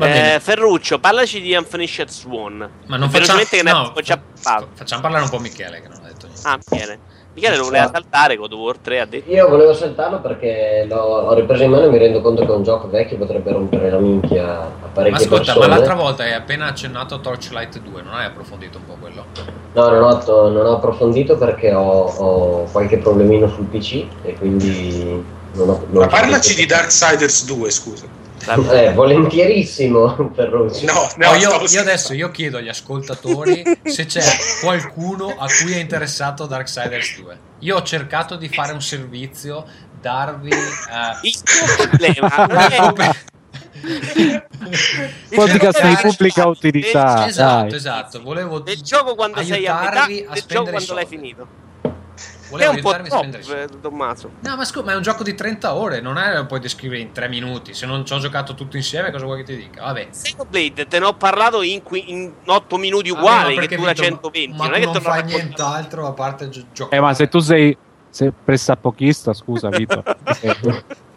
bene. 0.00 0.34
Eh, 0.34 0.40
Ferruccio, 0.40 0.98
parlaci 0.98 1.40
di 1.40 1.54
Unfinished 1.54 2.08
Swan. 2.08 2.68
Ma 2.86 2.96
non 2.96 3.10
facciamo, 3.10 3.40
no, 3.62 3.92
già 4.02 4.18
parlato. 4.42 4.70
facciamo 4.74 5.02
parlare 5.02 5.24
un 5.24 5.30
po' 5.30 5.38
Michele 5.38 5.82
che 5.82 5.88
non 5.88 5.98
ha 6.02 6.06
detto 6.06 6.26
niente. 6.26 6.48
Ah, 6.48 6.58
Michele. 6.70 6.98
Michele 7.32 7.56
lo 7.56 7.64
voleva 7.64 7.88
saltare 7.92 8.36
God 8.36 8.52
of 8.52 8.58
War 8.58 8.78
3, 8.78 9.00
ha 9.00 9.06
detto. 9.06 9.30
Io 9.30 9.48
volevo 9.48 9.72
saltarlo 9.72 10.20
perché 10.20 10.84
l'ho, 10.88 10.96
ho 10.96 11.34
ripreso 11.34 11.62
in 11.62 11.70
mano 11.70 11.84
e 11.84 11.88
mi 11.88 11.98
rendo 11.98 12.20
conto 12.20 12.44
che 12.44 12.50
un 12.50 12.64
gioco 12.64 12.88
vecchio 12.88 13.16
potrebbe 13.18 13.52
rompere 13.52 13.88
la 13.90 13.98
minchia 13.98 14.62
a 14.62 14.68
Ma 14.80 14.88
parecchie 14.92 15.26
ascolta, 15.26 15.52
ma 15.52 15.58
persone. 15.60 15.66
l'altra 15.68 15.94
volta 15.94 16.22
hai 16.24 16.32
appena 16.32 16.66
accennato 16.66 17.14
a 17.14 17.18
Torchlight 17.18 17.78
2, 17.80 18.02
non 18.02 18.14
hai 18.14 18.26
approfondito 18.26 18.78
un 18.78 18.84
po' 18.84 18.96
quello? 18.98 19.24
No, 19.72 19.88
non 19.88 20.02
ho, 20.02 20.18
to- 20.18 20.48
non 20.48 20.66
ho 20.66 20.72
approfondito 20.76 21.36
perché 21.36 21.72
ho, 21.72 21.82
ho 21.82 22.64
qualche 22.72 22.98
problemino 22.98 23.48
sul 23.48 23.66
PC 23.66 24.04
e 24.22 24.34
quindi 24.34 25.24
non 25.52 25.68
ho... 25.68 25.84
non 25.88 26.02
Ma 26.02 26.08
parlaci 26.08 26.54
di 26.56 26.66
Darksiders 26.66 27.44
2, 27.44 27.70
scusa. 27.70 28.06
Eh, 28.46 28.92
volentierissimo, 28.92 30.30
Ferruccio. 30.34 30.86
No, 30.86 31.08
no, 31.16 31.30
No, 31.32 31.36
io, 31.36 31.62
io 31.68 31.80
adesso 31.80 32.14
io 32.14 32.30
chiedo 32.30 32.56
agli 32.56 32.68
ascoltatori 32.68 33.62
se 33.84 34.06
c'è 34.06 34.22
qualcuno 34.62 35.34
a 35.38 35.46
cui 35.46 35.72
è 35.72 35.78
interessato 35.78 36.46
Darksiders 36.46 37.20
2. 37.20 37.38
Io 37.60 37.76
ho 37.76 37.82
cercato 37.82 38.36
di 38.36 38.48
fare 38.48 38.72
un 38.72 38.80
servizio, 38.80 39.64
darvi 40.00 40.50
eh, 40.50 40.56
Il 41.22 41.42
tuo 41.42 41.86
problema 41.86 42.46
non 42.46 42.72
è 42.72 42.76
Come- 43.80 44.48
Podcast 45.34 45.86
di 45.86 45.96
pubblica 46.02 46.46
utilità. 46.46 47.26
esatto, 47.26 47.66
dai. 47.68 47.74
esatto. 47.76 48.22
Volevo 48.22 48.58
del 48.58 48.80
gioco 48.82 49.14
quando 49.14 49.42
sei 49.42 49.66
a 49.66 49.80
metà, 49.80 50.06
del 50.06 50.16
a 50.18 50.34
gioco 50.34 50.36
spendere 50.36 50.70
quando 50.72 50.94
l'hai 50.94 51.06
soldi. 51.06 51.26
È 52.56 52.66
un 52.66 52.80
po' 52.80 52.90
troppo, 52.90 53.54
eh, 53.54 53.68
Tommaso. 53.80 54.30
No, 54.40 54.56
ma 54.56 54.64
scusa, 54.64 54.84
ma 54.84 54.92
è 54.92 54.96
un 54.96 55.02
gioco 55.02 55.22
di 55.22 55.34
30 55.34 55.74
ore, 55.74 56.00
non 56.00 56.18
è 56.18 56.34
lo 56.34 56.46
puoi 56.46 56.60
descrivere 56.60 57.00
in 57.00 57.12
3 57.12 57.28
minuti. 57.28 57.74
Se 57.74 57.86
non 57.86 58.04
ci 58.04 58.12
ho 58.12 58.18
giocato 58.18 58.54
tutto 58.54 58.76
insieme, 58.76 59.10
cosa 59.10 59.24
vuoi 59.24 59.38
che 59.38 59.44
ti 59.44 59.56
dica? 59.56 59.82
Vabbè. 59.84 60.08
Xenoblade 60.10 60.86
te 60.86 60.98
ne 60.98 61.04
ho 61.04 61.14
parlato 61.14 61.62
in, 61.62 61.82
qui- 61.82 62.10
in 62.10 62.32
8 62.44 62.76
minuti 62.76 63.10
Vabbè, 63.10 63.20
uguali, 63.20 63.66
che 63.66 63.76
dura 63.76 63.92
Vito, 63.92 64.02
120. 64.02 64.56
Ma 64.56 64.64
non 64.64 64.74
è 64.74 64.78
che 64.78 64.84
non 64.86 65.00
fai 65.00 65.24
nient'altro 65.24 66.06
a 66.06 66.12
parte 66.12 66.48
gio- 66.48 66.66
giocare. 66.72 66.96
Eh, 66.96 67.00
ma 67.00 67.14
se 67.14 67.28
tu 67.28 67.38
sei 67.38 67.76
se 68.08 68.32
pressapochista, 68.32 69.32
scusa 69.32 69.68
Vito. 69.68 70.02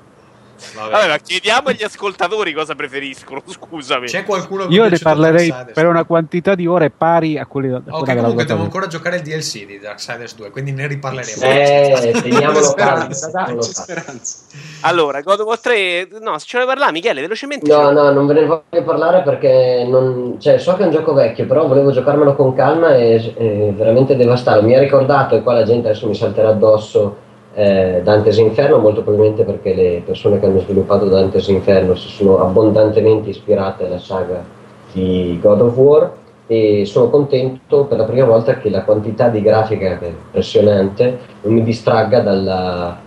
Vabbè. 0.76 1.08
Ma 1.08 1.18
chiediamo 1.18 1.70
agli 1.70 1.84
ascoltatori 1.84 2.54
cosa 2.54 2.76
preferiscono, 2.76 3.42
scusami. 3.48 4.08
C'è 4.08 4.24
qualcuno 4.24 4.66
cui 4.66 4.76
io 4.76 4.88
ne 4.88 4.98
parlerei 4.98 5.50
Darksiders? 5.50 5.74
per 5.74 5.88
una 5.88 6.04
quantità 6.04 6.56
di 6.56 6.66
ore 6.68 6.90
pari 6.90 7.38
a 7.38 7.46
quelle 7.46 7.74
a 7.74 7.82
Ok, 7.90 8.06
che 8.06 8.16
comunque 8.16 8.46
devo 8.46 8.46
dato. 8.46 8.62
ancora 8.62 8.88
giocare 8.88 9.18
il 9.18 9.22
DLC 9.22 9.66
di 9.66 9.80
Darksiders 9.80 10.36
2, 10.36 10.50
quindi 10.50 10.72
ne 10.72 10.88
riparleremo. 10.88 11.42
Eh, 11.44 12.12
teniamolo 12.22 12.74
dai, 12.76 13.14
speranza. 13.14 14.46
Allora, 14.82 15.22
God 15.22 15.40
of 15.42 15.46
War 15.48 15.60
3, 15.60 16.08
no, 16.22 16.38
se 16.40 16.46
ce 16.48 16.58
ne 16.60 16.66
parla 16.66 16.92
Michele, 16.92 17.22
velocemente. 17.22 17.72
No, 17.72 17.92
no, 17.92 18.12
non 18.12 18.26
ve 18.26 18.34
ne 18.34 18.46
voglio 18.46 18.84
parlare 18.84 19.22
perché 19.24 19.86
non, 19.88 20.38
cioè, 20.40 20.58
so 20.58 20.76
che 20.76 20.84
è 20.84 20.86
un 20.86 20.92
gioco 20.92 21.14
vecchio, 21.14 21.46
però 21.46 21.68
volevo 21.68 21.92
giocarmelo 21.92 22.36
con 22.36 22.54
calma 22.54 22.96
e, 22.96 23.34
e 23.38 23.74
veramente 23.76 24.16
devastato. 24.16 24.62
Mi 24.64 24.76
ha 24.76 24.80
ricordato, 24.80 25.36
e 25.36 25.42
qua 25.42 25.54
la 25.54 25.64
gente 25.64 25.90
adesso 25.90 26.08
mi 26.08 26.16
salterà 26.16 26.50
addosso, 26.50 27.18
eh, 27.54 28.02
Dante's 28.04 28.38
Inferno, 28.38 28.78
molto 28.80 29.02
probabilmente 29.04 29.44
perché 29.44 29.74
le 29.74 30.02
persone 30.06 30.40
che 30.40 30.46
hanno 30.46 30.60
sviluppato 30.60 31.06
Dante's 31.06 31.48
Inferno 31.48 31.96
si 31.96 32.10
sono 32.10 32.40
abbondantemente 32.40 33.30
ispirate 33.30 33.86
alla 33.86 34.00
saga 34.00 34.44
di 34.92 35.40
God 35.42 35.62
of 35.62 35.78
War. 35.78 36.12
e 36.48 36.84
sono 36.86 37.10
contento 37.10 37.86
per 37.86 37.98
la 37.98 38.04
prima 38.04 38.26
volta 38.26 38.58
che 38.58 38.70
la 38.70 38.84
quantità 38.84 39.30
di 39.30 39.42
grafica 39.42 39.98
è 39.98 40.06
impressionante 40.06 41.18
non 41.42 41.54
mi 41.54 41.64
distragga 41.64 42.20
dalla 42.20 43.00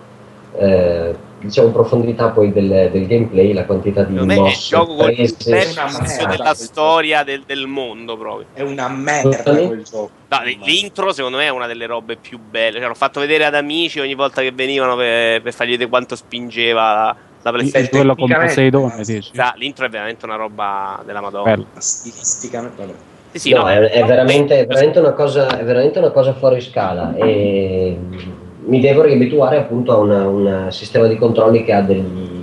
eh, 0.57 1.15
diciamo 1.41 1.71
profondità 1.71 2.31
poi 2.31 2.53
del, 2.53 2.91
del, 2.91 3.07
gameplay, 3.07 3.53
la 3.53 3.65
quantità 3.65 4.05
di 4.05 4.15
mosse 4.15 4.35
è 4.35 4.49
il 4.49 4.57
gioco 4.57 4.95
con 4.95 5.11
il 5.11 5.37
della 5.37 6.55
storia 6.55 7.23
del, 7.25 7.43
del, 7.47 7.67
mondo 7.67 8.17
proprio. 8.17 8.47
È 8.53 8.63
una 8.63 8.89
merda 8.89 9.43
quel 9.43 9.83
gioco. 9.83 10.11
No, 10.29 10.39
l'intro 10.65 11.13
secondo 11.13 11.37
me 11.37 11.45
è 11.45 11.51
una 11.51 11.67
delle 11.67 11.87
robe 11.87 12.17
più 12.17 12.39
belle. 12.39 12.79
Cioè, 12.79 12.89
l'ho 12.89 12.95
fatto 12.95 13.21
vedere 13.21 13.45
ad 13.45 13.55
amici 13.55 14.01
ogni 14.01 14.15
volta 14.15 14.43
che 14.43 14.53
venivano 14.53 14.97
per, 14.97 15.43
per 15.43 15.53
fargli 15.53 15.71
vedere 15.73 15.89
quanto 15.89 16.17
spingeva 16.17 16.95
la, 16.95 17.17
la 17.43 17.53
PlayStation. 17.53 17.91
Quello 17.91 18.15
con 18.15 18.29
Poseidon, 18.29 19.03
dici? 19.05 19.31
L'intro 19.57 19.87
è 19.87 19.89
veramente 19.89 20.25
una 20.25 20.37
roba 20.37 21.03
della 21.05 21.21
Madonna. 21.21 21.51
Bello. 21.51 21.67
Stilisticamente, 21.79 22.77
vabbè. 22.77 22.99
Sì, 23.33 23.39
sì, 23.39 23.53
no, 23.53 23.63
no, 23.63 23.69
è, 23.69 23.79
è, 23.79 24.05
veramente, 24.05 24.61
è, 24.61 24.67
veramente 24.67 24.99
una 24.99 25.13
cosa, 25.13 25.59
è 25.59 25.65
veramente 25.65 25.99
una 25.99 26.11
cosa 26.11 26.33
fuori 26.33 26.61
scala 26.61 27.15
e 27.17 27.99
mi 28.67 28.81
devo 28.81 29.03
riabituare 29.03 29.59
appunto 29.59 29.93
a 29.93 29.97
un 29.99 30.67
sistema 30.71 31.07
di 31.07 31.17
controlli 31.17 31.65
che 31.65 31.73
ha 31.73 31.83
degli 31.83 32.35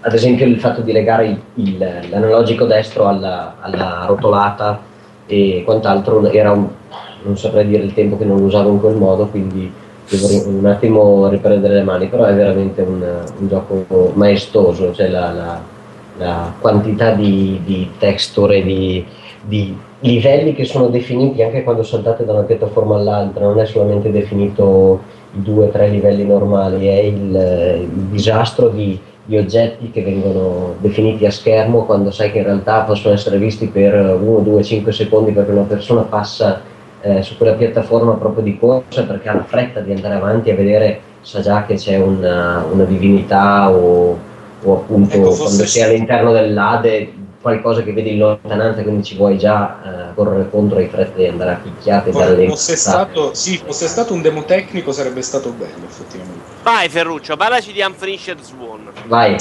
ad 0.00 0.12
esempio 0.12 0.44
il 0.46 0.58
fatto 0.58 0.82
di 0.82 0.92
legare 0.92 1.26
il, 1.26 1.40
il, 1.54 1.78
l'analogico 2.10 2.66
destro 2.66 3.06
alla, 3.06 3.56
alla, 3.60 4.04
rotolata 4.06 4.78
e 5.26 5.62
quant'altro 5.64 6.26
era 6.30 6.52
un, 6.52 6.66
non 7.22 7.38
saprei 7.38 7.66
dire 7.66 7.82
il 7.82 7.94
tempo 7.94 8.18
che 8.18 8.26
non 8.26 8.38
lo 8.38 8.44
usavo 8.44 8.70
in 8.70 8.80
quel 8.80 8.96
modo 8.96 9.26
quindi 9.28 9.72
devo 10.10 10.48
un 10.48 10.66
attimo 10.66 11.28
riprendere 11.28 11.74
le 11.74 11.82
mani 11.82 12.08
però 12.08 12.24
è 12.24 12.34
veramente 12.34 12.82
un, 12.82 13.02
un 13.38 13.48
gioco 13.48 14.12
maestoso 14.14 14.92
cioè 14.92 15.08
la, 15.08 15.32
la, 15.32 15.60
la 16.18 16.52
quantità 16.60 17.12
di, 17.12 17.60
di 17.64 17.90
texture 17.98 18.62
di 18.62 19.04
di 19.46 19.76
livelli 20.04 20.54
che 20.54 20.64
sono 20.64 20.88
definiti 20.88 21.42
anche 21.42 21.62
quando 21.62 21.82
saltate 21.82 22.24
da 22.24 22.32
una 22.32 22.42
piattaforma 22.42 22.96
all'altra, 22.96 23.46
non 23.46 23.58
è 23.58 23.66
solamente 23.66 24.10
definito 24.10 25.00
i 25.34 25.42
due 25.42 25.66
o 25.66 25.68
tre 25.68 25.88
livelli 25.88 26.24
normali, 26.24 26.86
è 26.86 26.98
il, 27.00 27.80
il 27.82 27.88
disastro 28.10 28.68
di, 28.68 28.98
di, 29.24 29.36
oggetti 29.38 29.90
che 29.90 30.02
vengono 30.02 30.74
definiti 30.78 31.24
a 31.24 31.30
schermo 31.30 31.86
quando 31.86 32.10
sai 32.10 32.30
che 32.30 32.38
in 32.38 32.44
realtà 32.44 32.82
possono 32.82 33.14
essere 33.14 33.38
visti 33.38 33.66
per 33.68 33.94
1, 33.94 34.40
2, 34.40 34.62
5 34.62 34.92
secondi 34.92 35.32
perché 35.32 35.52
una 35.52 35.62
persona 35.62 36.02
passa 36.02 36.60
eh, 37.00 37.22
su 37.22 37.36
quella 37.38 37.54
piattaforma 37.54 38.12
proprio 38.12 38.44
di 38.44 38.58
corsa 38.58 39.04
perché 39.04 39.28
ha 39.28 39.34
la 39.34 39.44
fretta 39.44 39.80
di 39.80 39.92
andare 39.92 40.14
avanti 40.14 40.50
a 40.50 40.54
vedere, 40.54 41.00
sa 41.22 41.40
già 41.40 41.64
che 41.64 41.76
c'è 41.76 41.96
una, 41.96 42.64
una 42.70 42.84
divinità 42.84 43.70
o, 43.70 44.18
o 44.62 44.74
appunto 44.74 45.16
ecco, 45.16 45.34
quando 45.34 45.64
sei 45.64 45.82
all'interno 45.82 46.30
dell'Ade 46.30 47.22
qualcosa 47.44 47.82
che 47.82 47.92
vedi 47.92 48.12
in 48.12 48.18
lontananza, 48.20 48.82
quindi 48.82 49.04
ci 49.04 49.16
vuoi 49.16 49.36
già 49.36 50.08
uh, 50.10 50.14
correre 50.14 50.48
contro 50.48 50.80
i 50.80 50.88
fretta 50.88 51.18
di 51.18 51.26
andare 51.26 51.50
a 51.50 51.54
picchiate 51.56 52.10
dalle 52.10 52.48
fosse 52.48 52.74
stato, 52.74 53.34
sì, 53.34 53.60
fosse 53.62 53.86
stato 53.86 54.14
un 54.14 54.22
demo 54.22 54.44
tecnico 54.44 54.92
sarebbe 54.92 55.20
stato 55.20 55.50
bello, 55.50 55.84
effettivamente. 55.86 56.40
Vai 56.62 56.88
Ferruccio, 56.88 57.36
parlaci 57.36 57.72
di 57.72 57.82
Unfinished 57.82 58.40
Swan. 58.40 58.90
Vai. 59.08 59.36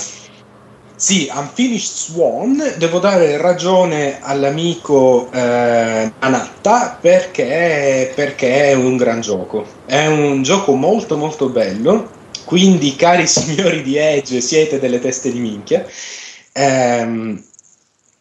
Sì, 0.96 1.32
Unfinished 1.34 1.96
Swan, 1.96 2.74
devo 2.78 3.00
dare 3.00 3.38
ragione 3.38 4.20
all'amico 4.22 5.30
eh, 5.32 6.12
Anatta 6.20 6.98
perché, 7.00 8.12
perché 8.14 8.72
è 8.72 8.74
un 8.74 8.98
gran 8.98 9.22
gioco. 9.22 9.66
È 9.86 10.08
un 10.08 10.44
gioco 10.44 10.74
molto 10.74 11.16
molto 11.16 11.48
bello, 11.48 12.10
quindi 12.44 12.98
cari 12.98 13.28
signori 13.28 13.82
di 13.82 13.96
Edge 13.96 14.42
siete 14.42 14.78
delle 14.78 15.00
teste 15.00 15.32
di 15.32 15.40
minchia. 15.40 15.86
Ehm, 16.52 17.42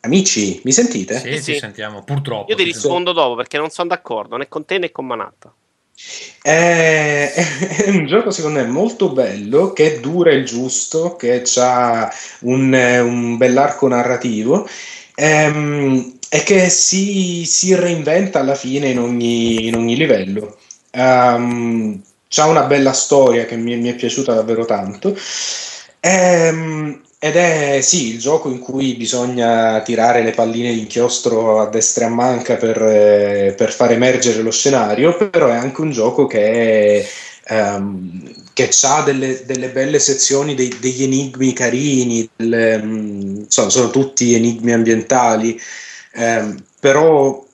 Amici, 0.05 0.61
mi 0.65 0.73
sentite? 0.73 1.19
Sì, 1.20 1.41
sì, 1.41 1.59
sentiamo, 1.59 2.03
purtroppo. 2.03 2.51
Io 2.51 2.57
ti 2.57 2.65
rispondo 2.65 3.12
dopo 3.12 3.37
perché 3.37 3.57
non 3.57 3.70
sono 3.70 3.89
d'accordo 3.89 4.37
né 4.37 4.49
con 4.49 4.65
te 4.65 4.79
né 4.79 4.91
con 4.91 5.07
Manatta. 5.07 5.55
È, 6.43 7.33
è 7.87 7.89
un 7.89 8.07
gioco 8.07 8.33
secondo 8.33 8.59
me 8.59 8.66
molto 8.66 9.11
bello, 9.12 9.73
che 9.73 10.01
dura 10.01 10.33
il 10.33 10.45
giusto, 10.45 11.15
che 11.15 11.45
ha 11.57 12.12
un, 12.41 12.73
un 12.73 13.37
bell'arco 13.37 13.87
narrativo 13.87 14.69
ehm, 15.15 16.19
e 16.29 16.43
che 16.43 16.69
si, 16.69 17.45
si, 17.45 17.73
reinventa 17.77 18.41
alla 18.41 18.57
fine 18.57 18.89
in 18.89 18.99
ogni, 18.99 19.69
in 19.69 19.77
ogni 19.77 19.97
livello. 19.97 20.59
Um, 20.95 22.03
c'ha 22.29 22.47
una 22.47 22.65
bella 22.65 22.93
storia 22.93 23.45
che 23.45 23.57
mi, 23.57 23.77
mi 23.77 23.89
è 23.91 23.95
piaciuta 23.95 24.35
davvero 24.35 24.65
tanto. 24.65 25.16
Ehm, 26.01 27.01
ed 27.24 27.36
è 27.36 27.81
sì 27.82 28.09
il 28.15 28.19
gioco 28.19 28.49
in 28.49 28.59
cui 28.59 28.94
bisogna 28.94 29.81
tirare 29.82 30.24
le 30.24 30.32
palline 30.32 30.74
d'inchiostro 30.74 31.61
a 31.61 31.69
destra 31.69 32.07
e 32.07 32.09
a 32.09 32.11
manca 32.11 32.57
per, 32.57 32.82
eh, 32.82 33.55
per 33.57 33.73
far 33.73 33.93
emergere 33.93 34.43
lo 34.43 34.51
scenario, 34.51 35.16
però 35.31 35.47
è 35.47 35.55
anche 35.55 35.82
un 35.82 35.93
gioco 35.93 36.27
che, 36.27 37.07
um, 37.51 38.28
che 38.53 38.70
ha 38.82 39.03
delle, 39.03 39.44
delle, 39.44 39.69
belle 39.69 40.01
sezioni, 40.01 40.57
dei, 40.57 40.77
degli 40.81 41.05
enigmi 41.05 41.53
carini, 41.53 42.28
delle, 42.35 42.74
um, 42.82 43.47
so, 43.47 43.70
sono 43.70 43.90
tutti 43.90 44.35
enigmi 44.35 44.73
ambientali, 44.73 45.61
um, 46.15 46.61
però 46.81 47.47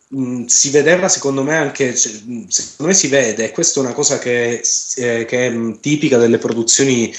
si 0.46 0.70
vedeva 0.70 1.08
secondo 1.08 1.42
me 1.42 1.56
anche, 1.56 1.94
secondo 1.94 2.46
me 2.78 2.94
si 2.94 3.08
vede, 3.08 3.50
questa 3.50 3.80
è 3.80 3.82
una 3.82 3.92
cosa 3.92 4.18
che, 4.18 4.62
eh, 4.96 5.26
che 5.26 5.46
è 5.46 5.80
tipica 5.80 6.16
delle 6.16 6.38
produzioni 6.38 7.14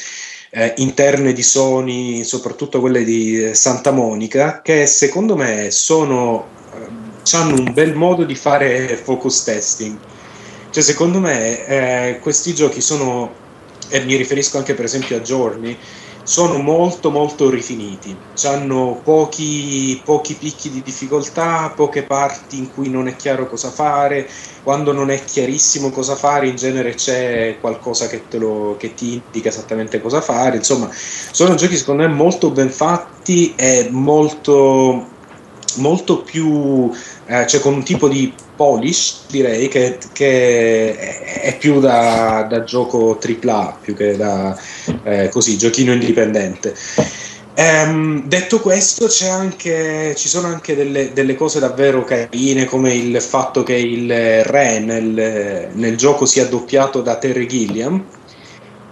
eh, 0.51 0.73
interne 0.77 1.33
di 1.33 1.43
Sony, 1.43 2.23
soprattutto 2.23 2.79
quelle 2.79 3.03
di 3.03 3.45
eh, 3.45 3.53
Santa 3.53 3.91
Monica, 3.91 4.61
che 4.61 4.87
secondo 4.87 5.35
me 5.35 5.71
sono, 5.71 6.47
eh, 6.73 7.35
hanno 7.35 7.55
un 7.55 7.73
bel 7.73 7.95
modo 7.95 8.23
di 8.23 8.35
fare 8.35 8.95
focus 8.95 9.43
testing. 9.43 9.97
Cioè, 10.71 10.83
secondo 10.83 11.19
me 11.19 11.65
eh, 11.65 12.19
questi 12.19 12.53
giochi 12.53 12.81
sono, 12.81 13.33
e 13.89 14.03
mi 14.03 14.15
riferisco 14.15 14.57
anche 14.57 14.73
per 14.73 14.85
esempio 14.85 15.17
a 15.17 15.21
Journey, 15.21 15.77
sono 16.29 16.59
molto 16.59 17.09
molto 17.09 17.49
rifiniti, 17.49 18.15
hanno 18.43 19.01
pochi, 19.03 19.99
pochi 20.05 20.35
picchi 20.35 20.69
di 20.69 20.83
difficoltà, 20.83 21.73
poche 21.75 22.03
parti 22.03 22.59
in 22.59 22.71
cui 22.71 22.87
non 22.87 23.07
è 23.07 23.15
chiaro 23.15 23.47
cosa 23.47 23.71
fare, 23.71 24.29
quando 24.61 24.93
non 24.93 25.09
è 25.09 25.23
chiarissimo 25.23 25.89
cosa 25.89 26.15
fare 26.15 26.47
in 26.47 26.55
genere 26.55 26.93
c'è 26.93 27.57
qualcosa 27.59 28.05
che, 28.05 28.21
lo, 28.37 28.75
che 28.77 28.93
ti 28.93 29.13
indica 29.13 29.49
esattamente 29.49 29.99
cosa 29.99 30.21
fare, 30.21 30.57
insomma 30.57 30.87
sono 30.91 31.55
giochi 31.55 31.75
secondo 31.75 32.03
me 32.03 32.13
molto 32.13 32.51
ben 32.51 32.69
fatti 32.69 33.55
e 33.55 33.87
molto, 33.89 35.07
molto 35.77 36.21
più, 36.21 36.91
eh, 37.25 37.47
cioè 37.47 37.59
con 37.59 37.73
un 37.73 37.83
tipo 37.83 38.07
di 38.07 38.31
polish, 38.59 39.21
direi, 39.29 39.69
che, 39.69 39.97
che 40.11 40.93
è 40.97 41.57
più 41.57 41.79
da, 41.79 42.45
da, 42.49 42.65
gioco 42.65 43.17
AAA 43.17 43.77
più 43.81 43.95
che 43.95 44.17
da 44.17 44.53
eh, 45.03 45.29
così, 45.29 45.57
giochino 45.57 45.93
indipendente. 45.93 46.75
Ehm, 47.53 48.27
detto 48.27 48.59
questo, 48.59 49.07
anche, 49.29 50.13
ci 50.17 50.27
sono 50.27 50.47
anche 50.47 50.75
delle, 50.75 51.13
delle, 51.13 51.35
cose 51.35 51.59
davvero 51.59 52.03
carine, 52.03 52.65
come 52.65 52.93
il 52.93 53.21
fatto 53.21 53.63
che 53.63 53.75
il 53.75 54.43
re 54.43 54.79
nel, 54.79 55.69
nel 55.71 55.95
gioco 55.95 56.25
sia 56.25 56.45
doppiato 56.45 57.01
da 57.01 57.15
Terry 57.15 57.45
Gilliam, 57.45 58.03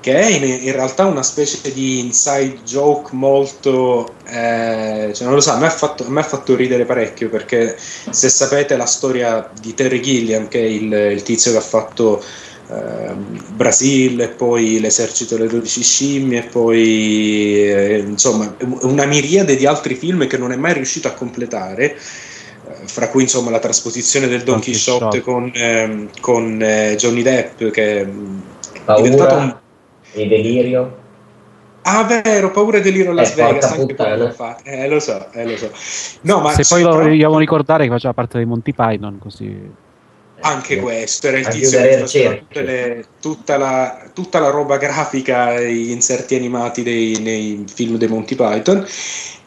che 0.07 0.15
è 0.17 0.25
in, 0.27 0.43
in, 0.63 0.71
realtà 0.71 1.03
una 1.03 1.21
specie 1.21 1.59
di 1.73 1.99
inside 1.99 2.59
joke 2.63 3.09
molto, 3.13 4.13
eh, 4.25 5.11
cioè 5.13 5.25
non 5.25 5.33
lo 5.33 5.41
so, 5.41 5.51
a 5.51 5.57
me, 5.57 5.69
fatto, 5.69 6.05
a 6.05 6.09
me, 6.09 6.21
ha 6.21 6.23
fatto, 6.23 6.55
ridere 6.55 6.85
parecchio 6.85 7.27
perché 7.27 7.75
se 7.77 8.29
sapete 8.29 8.77
la 8.77 8.85
storia 8.85 9.49
di 9.59 9.73
Terry 9.73 9.99
Gilliam, 9.99 10.47
che 10.47 10.61
è 10.61 10.65
il, 10.65 10.93
il 10.93 11.23
tizio 11.23 11.51
che 11.51 11.57
ha 11.57 11.61
fatto 11.61 12.23
eh, 12.69 13.13
Brasil 13.49 14.21
e 14.21 14.29
poi 14.29 14.79
l'esercito 14.79 15.35
delle 15.35 15.49
12 15.49 15.83
scimmie 15.83 16.39
e 16.39 16.43
poi 16.43 17.69
eh, 17.69 17.97
insomma 17.97 18.55
una 18.83 19.03
miriade 19.03 19.57
di 19.57 19.65
altri 19.65 19.95
film 19.95 20.25
che 20.25 20.37
non 20.37 20.53
è 20.53 20.55
mai 20.55 20.71
riuscito 20.71 21.09
a 21.09 21.11
completare 21.11 21.95
eh, 21.95 21.97
fra 22.85 23.09
cui 23.09 23.23
insomma 23.23 23.51
la 23.51 23.59
trasposizione 23.59 24.29
del 24.29 24.43
Don 24.43 24.61
Quixote. 24.61 25.19
Con, 25.19 25.51
ehm, 25.53 26.11
con 26.21 26.61
eh, 26.61 26.95
Johnny 26.95 27.23
Depp 27.23 27.61
che 27.71 28.01
è 28.03 28.07
diventato 28.95 29.35
un 29.35 29.55
e 30.13 30.27
Delirio. 30.27 31.05
Ah, 31.89 32.03
vero, 32.03 32.51
paura 32.51 32.79
e 32.79 32.81
delirio 32.81 33.13
Las 33.13 33.31
eh, 33.31 33.35
Vegas. 33.41 33.71
Anche 33.71 34.31
fa. 34.31 34.57
Eh, 34.63 34.89
lo 34.89 34.99
so, 34.99 35.31
eh, 35.31 35.45
lo 35.45 35.55
so. 35.55 35.71
No, 36.21 36.41
ma 36.41 36.51
Se 36.51 36.65
poi 36.67 36.83
lo 36.83 36.91
dobbiamo 37.01 37.39
ricordare 37.39 37.85
che 37.85 37.89
faceva 37.89 38.13
parte 38.13 38.37
dei 38.37 38.45
Monty 38.45 38.73
Python, 38.73 39.17
così. 39.19 39.85
Anche 40.41 40.75
eh, 40.75 40.79
questo 40.79 41.27
era 41.27 41.39
il 41.39 41.47
tizio 41.47 41.81
che 41.81 41.97
faceva 41.97 42.37
le, 42.49 43.05
tutta, 43.19 43.57
la, 43.57 44.09
tutta, 44.13 44.39
la, 44.39 44.49
roba 44.49 44.77
grafica, 44.77 45.59
gli 45.59 45.89
inserti 45.89 46.35
animati 46.35 46.83
dei, 46.83 47.17
nei 47.19 47.65
film 47.67 47.97
dei 47.97 48.07
Monty 48.07 48.35
Python. 48.35 48.85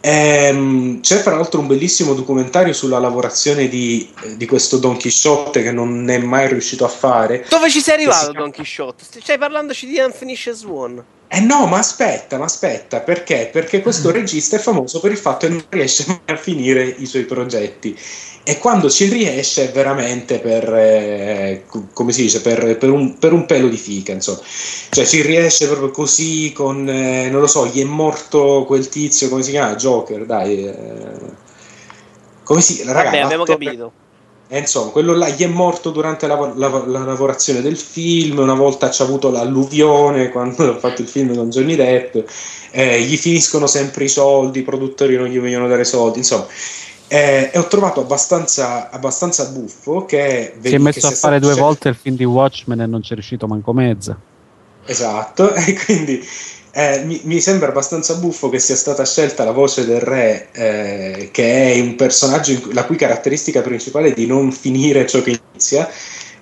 Ehm, 0.03 1.01
c'è 1.01 1.19
fra 1.19 1.37
l'altro 1.37 1.61
un 1.61 1.67
bellissimo 1.67 2.15
documentario 2.15 2.73
sulla 2.73 2.99
lavorazione 2.99 3.69
di, 3.69 4.11
di, 4.37 4.47
questo 4.47 4.79
Don 4.79 4.99
Quixote 4.99 5.63
che 5.63 5.73
non 5.73 6.09
è 6.09 6.19
mai 6.19 6.49
riuscito 6.49 6.85
a 6.85 6.89
fare. 6.89 7.45
Dove 7.49 7.71
ci 7.71 7.81
sei 7.81 7.95
arrivato, 7.95 8.33
Don 8.33 8.51
Quixote? 8.51 9.05
Stai 9.05 9.39
parlandoci 9.39 9.87
di 9.87 9.99
Unfinished 9.99 10.55
Swan? 10.55 11.05
Eh 11.33 11.39
no, 11.39 11.67
ma 11.67 11.79
aspetta, 11.79 12.39
ma 12.39 12.47
aspetta, 12.47 13.03
perché? 13.03 13.51
Perché 13.53 13.83
questo 13.83 14.09
mm. 14.09 14.13
regista 14.13 14.57
è 14.57 14.59
famoso 14.59 14.99
per 14.99 15.13
il 15.13 15.17
fatto 15.17 15.47
che 15.47 15.53
non 15.53 15.65
riesce 15.69 16.05
mai 16.09 16.19
a 16.25 16.37
finire 16.37 16.83
i 16.83 17.07
suoi 17.07 17.23
progetti 17.23 17.97
e 18.43 18.59
quando 18.59 18.91
ci 18.91 19.07
riesce 19.07 19.69
è 19.69 19.73
veramente 19.73 20.41
per, 20.41 20.75
eh, 20.75 21.67
come 21.93 22.11
si 22.11 22.23
dice, 22.23 22.41
per, 22.41 22.77
per, 22.79 22.91
un, 22.91 23.17
per, 23.17 23.33
un, 23.33 23.47
pelo 23.47 23.69
di 23.69 23.77
fica, 23.77 24.11
insomma. 24.11 24.41
Cioè 24.91 25.07
ci 25.07 25.23
riesce 25.23 25.69
proprio 25.69 25.93
così 25.93 26.51
con, 26.53 26.89
eh, 26.89 27.31
non 27.31 27.41
lo 27.41 27.47
so, 27.47 27.65
gli 27.69 27.81
è 27.81 27.85
morto 27.85 28.65
quel 28.67 28.89
tizio, 28.89 29.29
come 29.29 29.45
si 29.45 29.53
chiama? 29.53 29.77
Joker, 29.77 30.27
dai. 30.27 30.67
Eh, 30.67 30.75
come 32.43 32.61
si... 32.61 32.83
Ragazzi, 32.83 33.05
Vabbè, 33.05 33.19
abbiamo 33.21 33.45
capito 33.45 33.93
e 34.53 34.59
insomma, 34.59 34.91
quello 34.91 35.15
là 35.15 35.29
gli 35.29 35.45
è 35.45 35.47
morto 35.47 35.91
durante 35.91 36.27
la, 36.27 36.35
la, 36.57 36.69
la 36.85 37.05
lavorazione 37.05 37.61
del 37.63 37.77
film, 37.77 38.39
una 38.39 38.55
volta 38.55 38.91
ci 38.91 39.01
ha 39.01 39.05
avuto 39.05 39.31
l'alluvione 39.31 40.29
quando 40.35 40.75
ha 40.75 40.77
fatto 40.77 41.03
il 41.03 41.07
film 41.07 41.37
con 41.37 41.51
Johnny 41.51 41.77
Depp, 41.77 42.17
eh, 42.73 43.01
gli 43.03 43.17
finiscono 43.17 43.69
sempre 43.69 44.05
i 44.05 44.09
soldi, 44.09 44.59
i 44.59 44.63
produttori 44.65 45.15
non 45.15 45.29
gli 45.29 45.39
vogliono 45.39 45.69
dare 45.69 45.85
soldi, 45.85 46.19
insomma. 46.19 46.49
Eh, 47.07 47.51
e 47.53 47.59
ho 47.59 47.69
trovato 47.69 48.01
abbastanza, 48.01 48.91
abbastanza 48.91 49.45
buffo 49.51 50.05
che... 50.05 50.55
Si 50.61 50.75
è 50.75 50.79
messo 50.79 51.07
a 51.07 51.13
fare 51.13 51.39
due 51.39 51.55
volte 51.55 51.91
il 51.91 51.95
film 51.95 52.17
di 52.17 52.25
Watchmen 52.25 52.81
e 52.81 52.87
non 52.87 53.03
c'è 53.03 53.15
riuscito 53.15 53.47
manco 53.47 53.73
mezza. 53.73 54.19
Esatto, 54.85 55.55
e 55.55 55.75
quindi 55.75 56.27
eh, 56.73 57.03
mi, 57.05 57.21
mi, 57.25 57.41
sembra 57.41 57.69
abbastanza 57.69 58.15
buffo 58.15 58.49
che 58.49 58.59
sia 58.59 58.77
stata 58.77 59.05
scelta 59.05 59.45
la 59.45 59.51
voce 59.51 59.85
del 59.87 60.01
re, 60.01 60.49
eh, 60.53 61.29
che 61.33 61.73
è 61.73 61.81
un 61.81 61.97
personaggio 61.97 62.59
cui, 62.61 62.73
la 62.73 62.85
cui 62.85 62.97
caratteristica 62.97 63.61
principale 63.61 64.09
è 64.09 64.13
di 64.13 64.27
non 64.27 64.53
finire 64.53 65.07
ciò 65.07 65.21
che 65.23 65.41
inizia, 65.51 65.89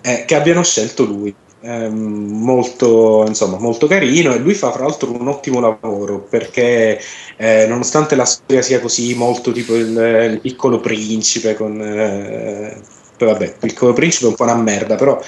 eh, 0.03 0.25
che 0.27 0.35
abbiano 0.35 0.63
scelto 0.63 1.05
lui. 1.05 1.35
Ehm, 1.61 1.95
molto, 2.41 3.25
insomma, 3.27 3.59
molto 3.59 3.89
carino 3.89 4.33
e 4.33 4.39
lui 4.39 4.55
fa 4.55 4.71
fra 4.71 4.85
l'altro 4.85 5.11
un 5.11 5.27
ottimo 5.27 5.59
lavoro 5.59 6.21
perché 6.21 7.01
eh, 7.37 7.67
nonostante 7.67 8.15
la 8.15 8.25
storia 8.25 8.63
sia 8.63 8.79
così 8.79 9.13
molto 9.15 9.51
tipo 9.51 9.75
il, 9.75 9.89
il 10.31 10.41
piccolo 10.41 10.79
principe 10.79 11.57
con 11.57 11.81
eh, 11.83 12.81
vabbè, 13.19 13.45
il 13.45 13.57
piccolo 13.59 13.93
principe 13.93 14.27
è 14.27 14.29
un 14.29 14.35
po' 14.37 14.45
una 14.45 14.55
merda 14.55 14.95
però 14.95 15.21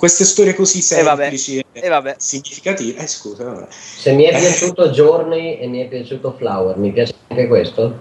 queste 0.00 0.24
storie 0.24 0.54
così 0.54 0.80
semplici 0.80 1.58
e, 1.58 1.64
e, 1.72 1.86
e 1.86 2.14
significative. 2.16 3.02
Eh, 3.02 3.06
scusa, 3.06 3.44
vabbè. 3.44 3.66
Se 3.68 4.12
mi 4.12 4.24
è 4.24 4.30
piaciuto 4.30 4.88
Journey 4.88 5.58
e 5.58 5.66
mi 5.66 5.84
è 5.84 5.88
piaciuto 5.88 6.32
Flower, 6.38 6.78
mi 6.78 6.90
piace 6.90 7.12
anche 7.28 7.46
questo? 7.46 7.94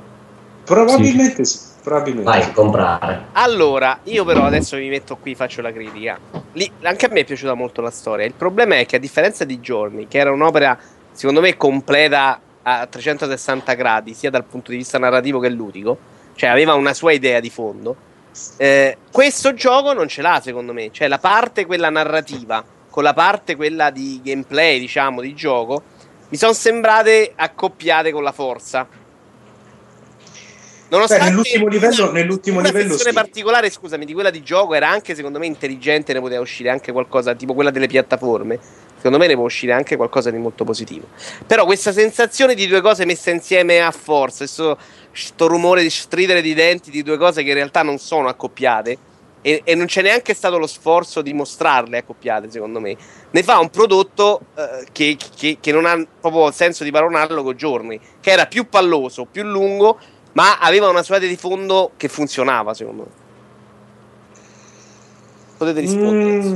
Probabilmente 0.64 1.44
sì. 1.44 1.58
sì. 1.58 1.68
Probabilmente. 1.84 2.30
Vai, 2.30 2.54
comprare. 2.54 3.26
Allora, 3.34 4.00
io 4.04 4.24
però 4.24 4.46
adesso 4.46 4.78
mi 4.78 4.88
metto 4.88 5.18
qui, 5.18 5.36
faccio 5.36 5.62
la 5.62 5.74
critica. 5.74 6.18
Lì, 6.54 6.72
anche 6.84 7.06
a 7.06 7.10
me 7.10 7.20
è 7.20 7.26
piaciuta 7.26 7.54
molto 7.54 7.82
la 7.82 7.92
storia. 7.92 8.26
Il 8.26 8.34
problema 8.34 8.78
è 8.78 8.86
che 8.86 8.96
a 8.96 9.00
differenza 9.00 9.44
di 9.44 9.60
Journey, 9.60 10.08
che 10.08 10.20
era 10.20 10.32
un'opera 10.32 10.80
secondo 11.12 11.42
me 11.42 11.58
completa 11.58 12.40
a 12.64 12.86
360 12.86 13.74
gradi, 13.74 14.14
sia 14.14 14.30
dal 14.30 14.46
punto 14.46 14.72
di 14.72 14.78
vista 14.78 14.98
narrativo 14.98 15.40
che 15.40 15.50
ludico, 15.50 15.98
cioè 16.36 16.50
aveva 16.50 16.76
una 16.76 16.94
sua 16.94 17.12
idea 17.12 17.42
di 17.42 17.50
fondo 17.50 18.08
eh, 18.58 18.98
questo 19.12 19.54
gioco 19.54 19.94
non 19.94 20.08
ce 20.08 20.22
l'ha, 20.22 20.42
secondo 20.44 20.74
me. 20.74 20.90
Cioè, 20.92 21.08
la 21.08 21.20
parte 21.20 21.66
quella 21.66 21.90
narrativa 21.90 22.64
con 22.90 23.04
la 23.04 23.14
parte 23.14 23.56
quella 23.56 23.92
di 23.92 24.20
gameplay, 24.24 24.80
diciamo, 24.80 25.22
di 25.22 25.34
gioco, 25.34 25.84
mi 26.30 26.38
sono 26.38 26.54
sembrate 26.54 27.32
accoppiate 27.36 28.12
con 28.12 28.24
la 28.24 28.32
forza. 28.32 28.88
Nonostante 30.90 31.24
Beh, 31.24 31.30
nell'ultimo 31.30 31.68
livello, 31.68 32.04
una, 32.04 32.12
nell'ultimo 32.12 32.60
una 32.60 32.68
livello 32.68 32.98
sì. 32.98 33.14
particolare, 33.14 33.70
scusami, 33.70 34.06
di 34.06 34.14
quella 34.14 34.32
di 34.32 34.42
gioco 34.42 34.74
era 34.74 34.90
anche 34.90 35.14
secondo 35.14 35.38
me 35.38 35.46
intelligente, 35.46 36.14
ne 36.14 36.20
poteva 36.20 36.42
uscire 36.42 36.72
anche 36.72 36.92
qualcosa 36.92 37.36
tipo 37.36 37.54
quella 37.54 37.70
delle 37.70 37.88
piattaforme. 37.88 38.60
Secondo 38.96 39.20
me 39.20 39.28
ne 39.28 39.36
può 39.36 39.46
uscire 39.46 39.72
anche 39.72 39.96
qualcosa 39.96 40.30
di 40.32 40.38
molto 40.38 40.66
positivo. 40.66 41.08
Però 41.46 41.64
questa 41.66 41.94
sensazione 41.94 42.56
di 42.56 42.68
due 42.68 42.82
cose 42.82 43.06
messe 43.06 43.32
insieme 43.32 43.80
a 43.80 43.92
forza, 43.92 44.40
questo 44.40 44.78
sto 45.12 45.48
rumore 45.48 45.82
di 45.82 45.90
stridere 45.90 46.42
di 46.42 46.54
denti 46.54 46.92
di 46.92 47.04
due 47.04 47.18
cose 47.18 47.44
che 47.44 47.50
in 47.50 47.56
realtà 47.56 47.84
non 47.84 47.98
sono 47.98 48.28
accoppiate 48.28 48.98
e, 49.42 49.62
e 49.64 49.76
non 49.76 49.86
c'è 49.86 50.02
neanche 50.02 50.34
stato 50.34 50.58
lo 50.58 50.68
sforzo 50.68 51.22
di 51.22 51.34
mostrarle 51.34 52.00
accoppiate 52.00 52.52
secondo 52.52 52.80
me 52.80 52.96
ne 53.32 53.44
fa 53.44 53.60
un 53.60 53.70
prodotto 53.70 54.42
eh, 54.56 54.86
che, 54.92 55.18
che, 55.36 55.58
che, 55.60 55.72
non 55.72 55.86
ha 55.86 56.06
proprio 56.20 56.52
senso 56.52 56.84
di 56.84 56.92
paragonarlo 56.92 57.44
con 57.44 57.56
giorni 57.56 58.00
che 58.20 58.32
era 58.32 58.48
più 58.48 58.68
palloso, 58.68 59.26
più 59.26 59.44
lungo 59.44 59.98
ma 60.34 60.60
aveva 60.60 60.90
una 60.90 61.04
idea 61.06 61.20
di 61.20 61.38
fondo 61.38 61.92
che 61.96 62.08
funzionava 62.08 62.74
secondo 62.74 63.04
me 63.04 63.28
potete 65.58 65.80
rispondere 65.80 66.32
mm. 66.32 66.56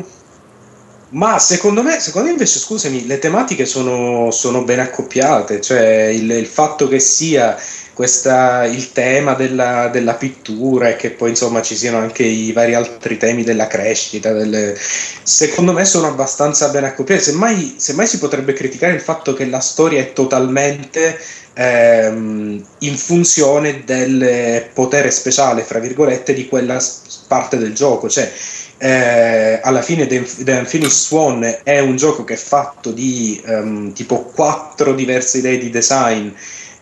Ma 1.13 1.37
secondo 1.37 1.83
me, 1.83 1.99
secondo 1.99 2.27
me 2.27 2.33
invece, 2.33 2.57
scusami, 2.57 3.05
le 3.05 3.19
tematiche 3.19 3.65
sono, 3.65 4.31
sono 4.31 4.63
ben 4.63 4.79
accoppiate, 4.79 5.61
cioè 5.61 6.05
il, 6.05 6.31
il 6.31 6.47
fatto 6.47 6.87
che 6.87 6.99
sia 6.99 7.55
questa, 7.93 8.65
il 8.65 8.91
tema 8.91 9.33
della, 9.33 9.87
della, 9.87 10.15
pittura 10.15 10.89
e 10.89 10.95
che 10.95 11.11
poi 11.11 11.29
insomma 11.29 11.61
ci 11.61 11.75
siano 11.75 11.97
anche 11.97 12.23
i 12.23 12.51
vari 12.51 12.73
altri 12.73 13.17
temi 13.17 13.43
della 13.43 13.67
crescita, 13.67 14.33
delle, 14.33 14.75
secondo 15.23 15.73
me 15.73 15.85
sono 15.85 16.07
abbastanza 16.07 16.69
ben 16.69 16.83
accoppiati. 16.83 17.21
Semmai, 17.21 17.75
semmai 17.77 18.07
si 18.07 18.17
potrebbe 18.17 18.53
criticare 18.53 18.93
il 18.93 19.01
fatto 19.01 19.33
che 19.33 19.45
la 19.45 19.59
storia 19.59 19.99
è 19.99 20.11
totalmente 20.13 21.19
ehm, 21.53 22.65
in 22.79 22.97
funzione 22.97 23.83
del 23.85 24.69
potere 24.73 25.11
speciale, 25.11 25.61
fra 25.61 25.79
virgolette, 25.79 26.33
di 26.33 26.47
quella 26.47 26.83
parte 27.27 27.57
del 27.57 27.73
gioco. 27.73 28.09
Cioè, 28.09 28.31
eh, 28.77 29.59
alla 29.63 29.81
fine 29.81 30.07
The, 30.07 30.23
The 30.43 30.89
Swan 30.89 31.59
è 31.63 31.79
un 31.79 31.95
gioco 31.95 32.23
che 32.23 32.33
è 32.33 32.37
fatto 32.37 32.91
di 32.91 33.41
um, 33.45 33.93
tipo 33.93 34.23
quattro 34.23 34.93
diverse 34.93 35.37
idee 35.37 35.57
di 35.57 35.69
design 35.69 36.31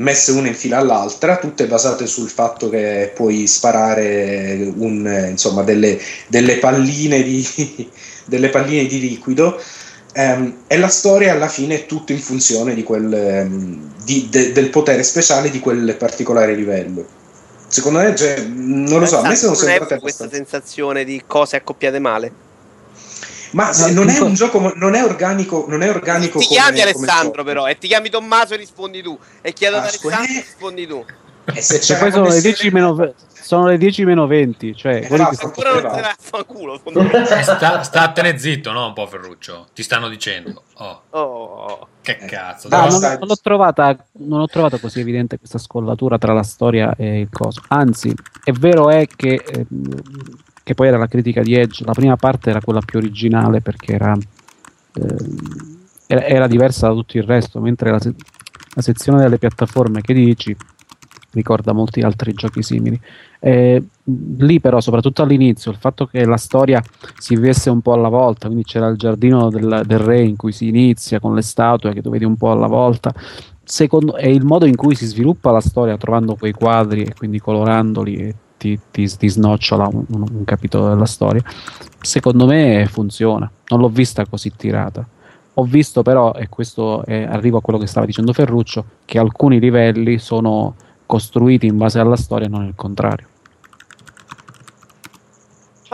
messe 0.02 0.32
una 0.32 0.48
in 0.48 0.56
fila 0.56 0.78
all'altra, 0.78 1.38
tutte 1.38 1.68
basate 1.68 2.08
sul 2.08 2.30
fatto 2.30 2.70
che 2.70 3.12
puoi 3.16 3.48
sparare 3.48 4.72
un, 4.76 5.28
insomma, 5.30 5.64
delle, 5.64 6.00
delle, 6.28 6.58
palline 6.58 7.24
di, 7.24 7.90
delle 8.26 8.50
palline 8.50 8.88
di 8.88 9.00
liquido. 9.00 9.60
Um, 10.14 10.64
e 10.68 10.78
la 10.78 10.90
storia 10.90 11.32
alla 11.32 11.48
fine 11.48 11.76
è 11.76 11.86
tutto 11.86 12.12
in 12.12 12.20
funzione 12.20 12.74
di 12.74 12.84
quel, 12.84 13.46
um, 13.50 13.94
di, 14.04 14.28
de, 14.30 14.52
del 14.52 14.70
potere 14.70 15.04
speciale 15.04 15.50
di 15.50 15.60
quel 15.60 15.96
particolare 15.98 16.54
livello. 16.54 17.06
Secondo 17.68 18.00
me, 18.00 18.14
cioè, 18.14 18.42
non 18.42 19.00
lo 19.00 19.06
so, 19.06 19.20
a 19.20 19.28
me 19.28 19.36
sono 19.38 19.54
sempre 19.54 20.00
questa 20.02 20.30
sensazione 20.30 21.06
di 21.06 21.24
cose 21.26 21.56
accoppiate 21.56 22.00
male. 22.00 22.50
Ma 23.52 23.72
no, 23.72 23.88
non 23.92 24.10
è 24.10 24.20
un 24.20 24.34
gioco, 24.34 24.74
non 24.76 24.96
è 24.96 25.04
organico, 25.04 25.66
non 25.68 25.82
è 25.82 25.90
organico. 25.90 26.40
Ti 26.40 26.48
chiami 26.48 26.80
come, 26.80 26.82
Alessandro, 26.82 27.32
come 27.32 27.44
però, 27.44 27.68
e 27.68 27.78
ti 27.78 27.88
chiami 27.88 28.10
Tommaso 28.10 28.54
e 28.54 28.58
rispondi 28.58 29.02
tu. 29.02 29.18
E 29.42 29.54
chiedo 29.54 29.78
ad 29.78 29.84
Alessandro 29.84 30.34
e 30.34 30.44
rispondi 30.44 30.88
tu. 30.88 31.06
E 31.46 31.62
se 31.62 31.80
c'è 31.80 31.98
poi 31.98 32.12
sono 32.12 32.28
le 32.28 32.40
10 32.40 32.70
meno, 32.70 33.14
sono 33.52 33.66
le 33.68 33.78
10 33.78 34.06
meno 34.06 34.28
20 34.28 34.76
cioè 34.76 35.02
eh, 35.04 35.18
fa, 35.18 35.30
ancora 35.42 35.74
non 35.74 35.92
te 35.94 36.00
la 36.00 36.16
fa 36.18 36.44
culo 36.44 36.80
eh, 36.86 37.44
sta, 37.44 37.84
statene 37.84 38.38
zitto 38.38 38.72
no 38.72 38.88
un 38.88 38.94
po' 38.94 39.08
Ferruccio 39.08 39.68
ti 39.74 39.84
stanno 39.84 40.08
dicendo 40.08 40.64
oh, 40.76 41.02
oh. 41.10 41.88
che 42.02 42.18
eh. 42.22 42.26
cazzo 42.28 42.70
no, 42.70 42.88
non, 42.88 43.00
non, 43.02 43.20
l'ho 43.28 43.36
trovata, 43.36 43.98
non 44.20 44.42
ho 44.42 44.48
trovato 44.48 44.80
così 44.80 45.02
evidente 45.02 45.38
questa 45.38 45.58
scollatura 45.58 46.18
tra 46.18 46.32
la 46.32 46.44
storia 46.44 46.94
e 46.96 47.20
il 47.22 47.30
coso 47.30 47.62
anzi 47.68 48.14
è 48.44 48.52
vero 48.52 48.90
è 48.90 49.08
che 49.08 49.44
eh, 49.46 49.66
che 50.72 50.74
poi 50.74 50.88
era 50.88 50.98
la 50.98 51.08
critica 51.08 51.42
di 51.42 51.54
Edge, 51.54 51.84
la 51.86 51.92
prima 51.92 52.16
parte 52.16 52.50
era 52.50 52.62
quella 52.62 52.80
più 52.80 53.00
originale 53.00 53.62
perché 53.62 53.94
era, 53.94 54.18
eh, 54.94 55.16
era, 56.08 56.26
era 56.26 56.48
diversa 56.48 56.88
da 56.88 56.94
tutto 56.94 57.18
il 57.18 57.24
resto, 57.24 57.60
mentre 57.60 57.92
la, 57.92 58.00
se- 58.00 58.16
la, 58.76 58.82
sezione 58.82 59.22
delle 59.22 59.38
piattaforme 59.38 60.02
che 60.02 60.14
dici 60.14 60.56
ricorda 61.34 61.74
molti 61.74 62.02
altri 62.02 62.34
giochi 62.34 62.64
simili. 62.64 63.00
Eh, 63.40 63.84
lì 64.38 64.60
però, 64.60 64.80
soprattutto 64.80 65.24
all'inizio, 65.24 65.72
il 65.72 65.78
fatto 65.78 66.06
che 66.06 66.26
la 66.26 66.38
storia 66.38 66.82
si 67.18 67.36
vivesse 67.36 67.70
un 67.70 67.82
po' 67.82 67.94
alla 67.94 68.10
volta, 68.10 68.48
quindi 68.48 68.64
c'era 68.64 68.88
il 68.88 68.98
giardino 68.98 69.50
del, 69.50 69.84
del 69.86 70.00
re 70.00 70.22
in 70.22 70.38
cui 70.38 70.52
si 70.54 70.68
inizia 70.68 71.20
con 71.20 71.36
le 71.36 71.42
statue 71.42 71.94
che 71.94 72.02
tu 72.02 72.10
vedi 72.10 72.24
un 72.24 72.38
po' 72.38 72.52
alla 72.52 72.68
volta, 72.68 73.14
secondo, 73.64 74.16
è 74.16 74.28
il 74.28 74.46
modo 74.46 74.66
in 74.66 74.76
cui 74.76 74.96
si 74.96 75.06
sviluppa 75.06 75.52
la 75.52 75.62
storia 75.62 75.98
trovando 75.98 76.36
quei 76.36 76.54
quadri 76.54 77.04
e 77.04 77.14
quindi 77.14 77.40
colorandoli 77.40 78.36
ti, 78.62 78.80
ti, 78.92 79.08
ti 79.18 79.28
snocciola 79.28 79.88
un, 79.88 80.06
un, 80.08 80.44
capitolo 80.46 80.90
della 80.90 81.08
storia. 81.08 81.42
Secondo 82.00 82.46
me 82.46 82.86
funziona, 82.88 83.50
non 83.70 83.80
l'ho 83.80 83.90
vista 83.90 84.24
così 84.28 84.54
tirata. 84.56 85.04
Ho 85.56 85.64
visto 85.64 86.04
però, 86.04 86.34
e 86.34 86.48
questo 86.48 87.04
è, 87.04 87.24
arrivo 87.24 87.58
a 87.58 87.62
quello 87.62 87.80
che 87.80 87.88
stava 87.88 88.06
dicendo 88.06 88.34
Ferruccio, 88.34 88.86
che 89.04 89.18
alcuni 89.18 89.60
livelli 89.60 90.20
sono 90.20 90.76
costruiti 91.08 91.66
in 91.66 91.78
base 91.78 91.98
alla 91.98 92.16
storia 92.16 92.46
e 92.46 92.50
non 92.50 92.66
il 92.66 92.76
contrario. 92.76 93.26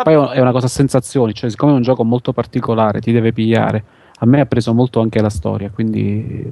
Poi 0.03 0.14
è 0.14 0.41
una 0.41 0.52
cosa 0.52 0.65
a 0.65 0.69
sensazioni, 0.69 1.34
cioè 1.34 1.49
siccome 1.49 1.72
è 1.72 1.76
un 1.76 1.81
gioco 1.81 2.03
molto 2.03 2.34
particolare, 2.34 2.99
ti 2.99 3.14
deve 3.14 3.31
pigliare. 3.31 3.84
A 4.19 4.26
me 4.26 4.41
ha 4.41 4.45
preso 4.45 4.73
molto 4.73 4.99
anche 4.99 5.22
la 5.22 5.30
storia, 5.30 5.72
quindi 5.73 6.52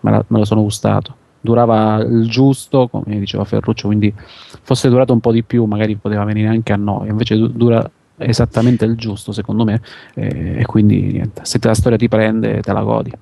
me, 0.00 0.10
la, 0.10 0.24
me 0.28 0.38
lo 0.38 0.44
sono 0.44 0.62
gustato 0.62 1.24
durava 1.46 1.96
il 1.98 2.28
giusto, 2.28 2.88
come 2.88 3.18
diceva 3.18 3.44
Ferruccio, 3.44 3.86
quindi 3.86 4.12
fosse 4.62 4.88
durato 4.88 5.12
un 5.12 5.20
po' 5.20 5.32
di 5.32 5.42
più 5.42 5.64
magari 5.64 5.94
poteva 5.96 6.24
venire 6.24 6.48
anche 6.48 6.72
a 6.72 6.76
noi, 6.76 7.08
invece 7.08 7.38
dura 7.52 7.88
esattamente 8.18 8.84
il 8.84 8.96
giusto 8.96 9.30
secondo 9.30 9.64
me 9.64 9.80
e, 10.14 10.60
e 10.60 10.64
quindi 10.64 11.12
niente, 11.12 11.42
se 11.44 11.58
te 11.58 11.68
la 11.68 11.74
storia 11.74 11.98
ti 11.98 12.08
prende 12.08 12.60
te 12.60 12.72
la 12.72 12.82
godi. 12.82 13.12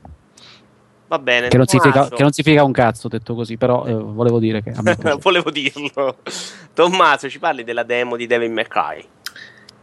Va 1.07 1.19
bene. 1.19 1.49
Che 1.49 1.57
non, 1.57 1.67
significa, 1.67 2.09
che 2.09 2.23
non 2.23 2.33
significa 2.33 2.65
un 2.65 2.73
cazzo 2.73 3.09
detto 3.09 3.35
così, 3.35 3.57
però 3.57 3.85
eh, 3.85 3.93
volevo 3.93 4.39
dire 4.41 4.63
che... 4.63 4.73
volevo 5.21 5.51
dirlo. 5.51 6.17
Tommaso, 6.73 7.29
ci 7.29 7.39
parli 7.39 7.63
della 7.63 7.85
demo 7.85 8.17
di 8.17 8.27
Devil 8.27 8.51
May? 8.51 8.67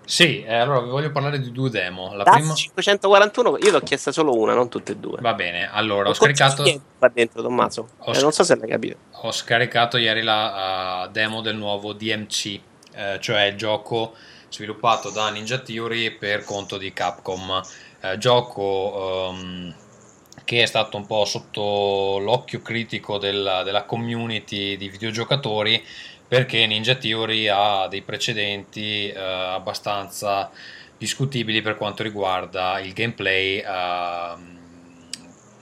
Sì, 0.05 0.43
eh, 0.43 0.55
allora 0.55 0.81
vi 0.81 0.89
voglio 0.89 1.11
parlare 1.11 1.39
di 1.39 1.51
due 1.51 1.69
demo. 1.69 2.13
La 2.13 2.23
prima... 2.23 2.53
541, 2.53 3.57
io 3.59 3.71
l'ho 3.71 3.79
chiesta 3.81 4.11
solo 4.11 4.35
una, 4.35 4.53
non 4.53 4.69
tutte 4.69 4.93
e 4.93 4.95
due. 4.97 5.19
Va 5.21 5.33
bene, 5.33 5.69
allora 5.71 6.09
ho 6.09 6.13
scaricato. 6.13 6.63
Va 6.99 7.09
dentro, 7.13 7.41
Tommaso. 7.41 7.87
Ho 7.99 8.13
eh, 8.13 8.21
non 8.21 8.31
so 8.31 8.43
se 8.43 8.55
l'hai 8.57 8.67
capito. 8.67 8.97
Ho 9.11 9.31
scaricato 9.31 9.97
ieri 9.97 10.21
la 10.21 11.05
uh, 11.05 11.11
demo 11.11 11.41
del 11.41 11.55
nuovo 11.55 11.93
DMC, 11.93 12.59
eh, 12.93 13.17
cioè 13.21 13.43
il 13.43 13.55
gioco 13.55 14.13
sviluppato 14.49 15.11
da 15.11 15.29
Ninja 15.29 15.59
Theory 15.59 16.11
per 16.11 16.43
conto 16.43 16.77
di 16.77 16.91
Capcom. 16.91 17.61
Eh, 18.01 18.17
gioco 18.17 19.29
um, 19.31 19.73
che 20.43 20.63
è 20.63 20.65
stato 20.65 20.97
un 20.97 21.05
po' 21.05 21.23
sotto 21.23 22.17
l'occhio 22.19 22.61
critico 22.61 23.17
della, 23.17 23.63
della 23.63 23.83
community 23.83 24.75
di 24.75 24.89
videogiocatori 24.89 25.81
perché 26.31 26.65
Ninja 26.65 26.95
Theory 26.95 27.49
ha 27.49 27.87
dei 27.89 28.03
precedenti 28.03 29.09
eh, 29.09 29.19
abbastanza 29.19 30.49
discutibili 30.97 31.61
per 31.61 31.75
quanto 31.75 32.03
riguarda 32.03 32.79
il 32.79 32.93
gameplay 32.93 33.57
eh, 33.57 34.35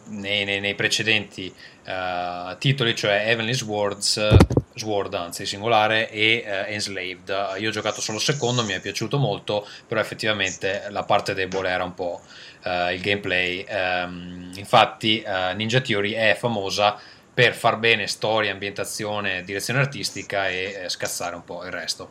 nei, 0.09 0.45
nei, 0.45 0.59
nei, 0.59 0.75
precedenti 0.75 1.51
eh, 1.83 2.55
titoli, 2.59 2.95
cioè 2.95 3.23
Heavenly 3.29 3.55
Swords, 3.55 4.37
Sword 4.75 5.15
anzi 5.15 5.47
singolare 5.47 6.11
e 6.11 6.43
eh, 6.45 6.73
Enslaved. 6.73 7.55
Io 7.57 7.69
ho 7.69 7.71
giocato 7.71 7.99
solo 7.99 8.19
secondo, 8.19 8.63
mi 8.63 8.73
è 8.73 8.79
piaciuto 8.79 9.17
molto, 9.17 9.67
però 9.87 9.99
effettivamente 9.99 10.83
la 10.89 11.01
parte 11.01 11.33
debole 11.33 11.69
era 11.69 11.83
un 11.83 11.95
po' 11.95 12.21
eh, 12.63 12.93
il 12.93 13.01
gameplay. 13.01 13.65
Um, 13.67 14.51
infatti 14.53 15.23
uh, 15.25 15.55
Ninja 15.55 15.81
Theory 15.81 16.11
è 16.11 16.35
famosa 16.37 16.95
per 17.39 17.55
far 17.55 17.77
bene 17.77 18.05
storia, 18.07 18.51
ambientazione, 18.51 19.43
direzione 19.45 19.79
artistica 19.79 20.49
e 20.49 20.81
eh, 20.83 20.89
scazzare 20.89 21.35
un 21.35 21.45
po' 21.45 21.63
il 21.63 21.71
resto. 21.71 22.09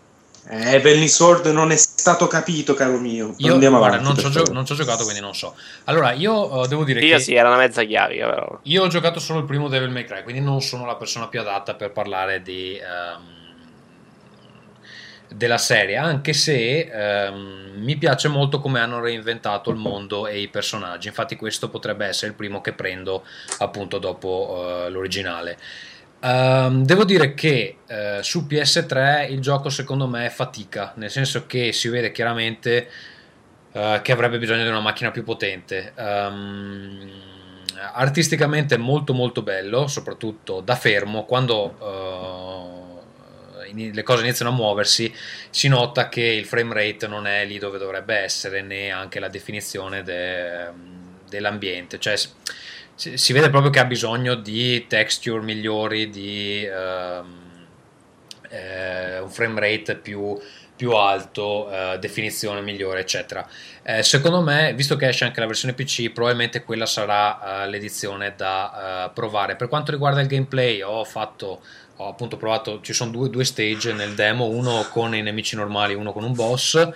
Eh, 0.48 1.06
Sword 1.06 1.48
non 1.48 1.70
è 1.70 1.76
stato 1.76 2.26
capito, 2.26 2.72
caro 2.72 2.96
mio. 2.96 3.34
Io 3.36 3.52
Andiamo 3.52 3.76
guarda, 3.76 3.98
avanti, 3.98 4.22
non, 4.22 4.32
ci 4.32 4.38
ho, 4.38 4.52
non 4.54 4.64
ci 4.64 4.72
ho 4.72 4.74
giocato, 4.74 5.02
quindi 5.02 5.20
non 5.20 5.34
so. 5.34 5.54
Allora, 5.84 6.12
io 6.12 6.32
uh, 6.32 6.66
devo 6.66 6.82
dire 6.82 7.04
io 7.04 7.18
che. 7.18 7.22
sì, 7.22 7.34
era 7.34 7.48
una 7.48 7.58
mezza 7.58 7.82
chiavica, 7.82 8.26
però. 8.26 8.58
Io 8.62 8.82
ho 8.82 8.88
giocato 8.88 9.20
solo 9.20 9.40
il 9.40 9.44
primo 9.44 9.68
Devil 9.68 9.90
May 9.90 10.06
Cry, 10.06 10.22
quindi 10.22 10.40
non 10.40 10.62
sono 10.62 10.86
la 10.86 10.96
persona 10.96 11.28
più 11.28 11.40
adatta 11.40 11.74
per 11.74 11.92
parlare 11.92 12.40
di. 12.40 12.80
Um, 12.80 13.37
della 15.34 15.58
serie, 15.58 15.96
anche 15.96 16.32
se 16.32 16.88
ehm, 16.90 17.72
mi 17.76 17.96
piace 17.96 18.28
molto 18.28 18.60
come 18.60 18.80
hanno 18.80 19.00
reinventato 19.00 19.70
il 19.70 19.76
mondo 19.76 20.26
e 20.26 20.40
i 20.40 20.48
personaggi. 20.48 21.08
Infatti, 21.08 21.36
questo 21.36 21.68
potrebbe 21.68 22.06
essere 22.06 22.28
il 22.28 22.36
primo 22.36 22.60
che 22.60 22.72
prendo 22.72 23.24
appunto 23.58 23.98
dopo 23.98 24.86
uh, 24.86 24.90
l'originale. 24.90 25.58
Um, 26.20 26.84
devo 26.84 27.04
dire 27.04 27.34
che 27.34 27.76
uh, 27.86 28.22
su 28.22 28.46
PS3 28.48 29.30
il 29.30 29.40
gioco 29.40 29.68
secondo 29.68 30.08
me 30.08 30.28
fatica, 30.30 30.92
nel 30.96 31.10
senso 31.10 31.46
che 31.46 31.72
si 31.72 31.88
vede 31.88 32.10
chiaramente 32.10 32.88
uh, 33.72 34.02
che 34.02 34.10
avrebbe 34.10 34.38
bisogno 34.38 34.64
di 34.64 34.68
una 34.68 34.80
macchina 34.80 35.12
più 35.12 35.22
potente. 35.22 35.92
Um, 35.96 37.36
artisticamente 37.92 38.76
molto 38.76 39.14
molto 39.14 39.42
bello, 39.42 39.86
soprattutto 39.86 40.60
da 40.60 40.74
fermo, 40.74 41.24
quando 41.24 41.76
le 43.74 44.02
cose 44.02 44.22
iniziano 44.22 44.50
a 44.50 44.54
muoversi, 44.54 45.12
si 45.50 45.68
nota 45.68 46.08
che 46.08 46.22
il 46.22 46.44
frame 46.44 46.74
rate 46.74 47.06
non 47.06 47.26
è 47.26 47.44
lì 47.44 47.58
dove 47.58 47.78
dovrebbe 47.78 48.16
essere, 48.16 48.62
né 48.62 48.90
anche 48.90 49.20
la 49.20 49.28
definizione 49.28 50.02
de, 50.02 50.68
dell'ambiente. 51.28 51.98
Cioè, 51.98 52.16
si, 52.98 53.32
vede 53.32 53.48
proprio 53.48 53.70
che 53.70 53.78
ha 53.78 53.84
bisogno 53.84 54.34
di 54.34 54.86
texture 54.88 55.40
migliori, 55.40 56.10
di 56.10 56.68
uh, 56.68 57.24
eh, 58.48 59.20
un 59.20 59.30
frame 59.30 59.60
rate 59.60 59.94
più, 59.94 60.36
più 60.74 60.90
alto, 60.92 61.68
uh, 61.68 61.96
definizione 61.98 62.60
migliore, 62.60 63.00
eccetera. 63.00 63.48
Eh, 63.84 64.02
secondo 64.02 64.40
me, 64.40 64.74
visto 64.74 64.96
che 64.96 65.06
esce 65.06 65.24
anche 65.24 65.38
la 65.38 65.46
versione 65.46 65.74
PC, 65.74 66.10
probabilmente 66.10 66.64
quella 66.64 66.86
sarà 66.86 67.64
uh, 67.64 67.68
l'edizione 67.70 68.34
da 68.36 69.10
provare. 69.14 69.54
Per 69.54 69.68
quanto 69.68 69.92
riguarda 69.92 70.20
il 70.20 70.26
gameplay, 70.26 70.82
ho 70.82 71.04
fatto 71.04 71.60
ho 72.00 72.08
appunto 72.08 72.36
provato, 72.36 72.80
ci 72.80 72.92
sono 72.92 73.10
due, 73.10 73.28
due, 73.28 73.44
stage 73.44 73.92
nel 73.92 74.14
demo, 74.14 74.46
uno 74.46 74.86
con 74.90 75.14
i 75.14 75.22
nemici 75.22 75.56
normali, 75.56 75.94
uno 75.94 76.12
con 76.12 76.22
un 76.24 76.32
boss. 76.32 76.88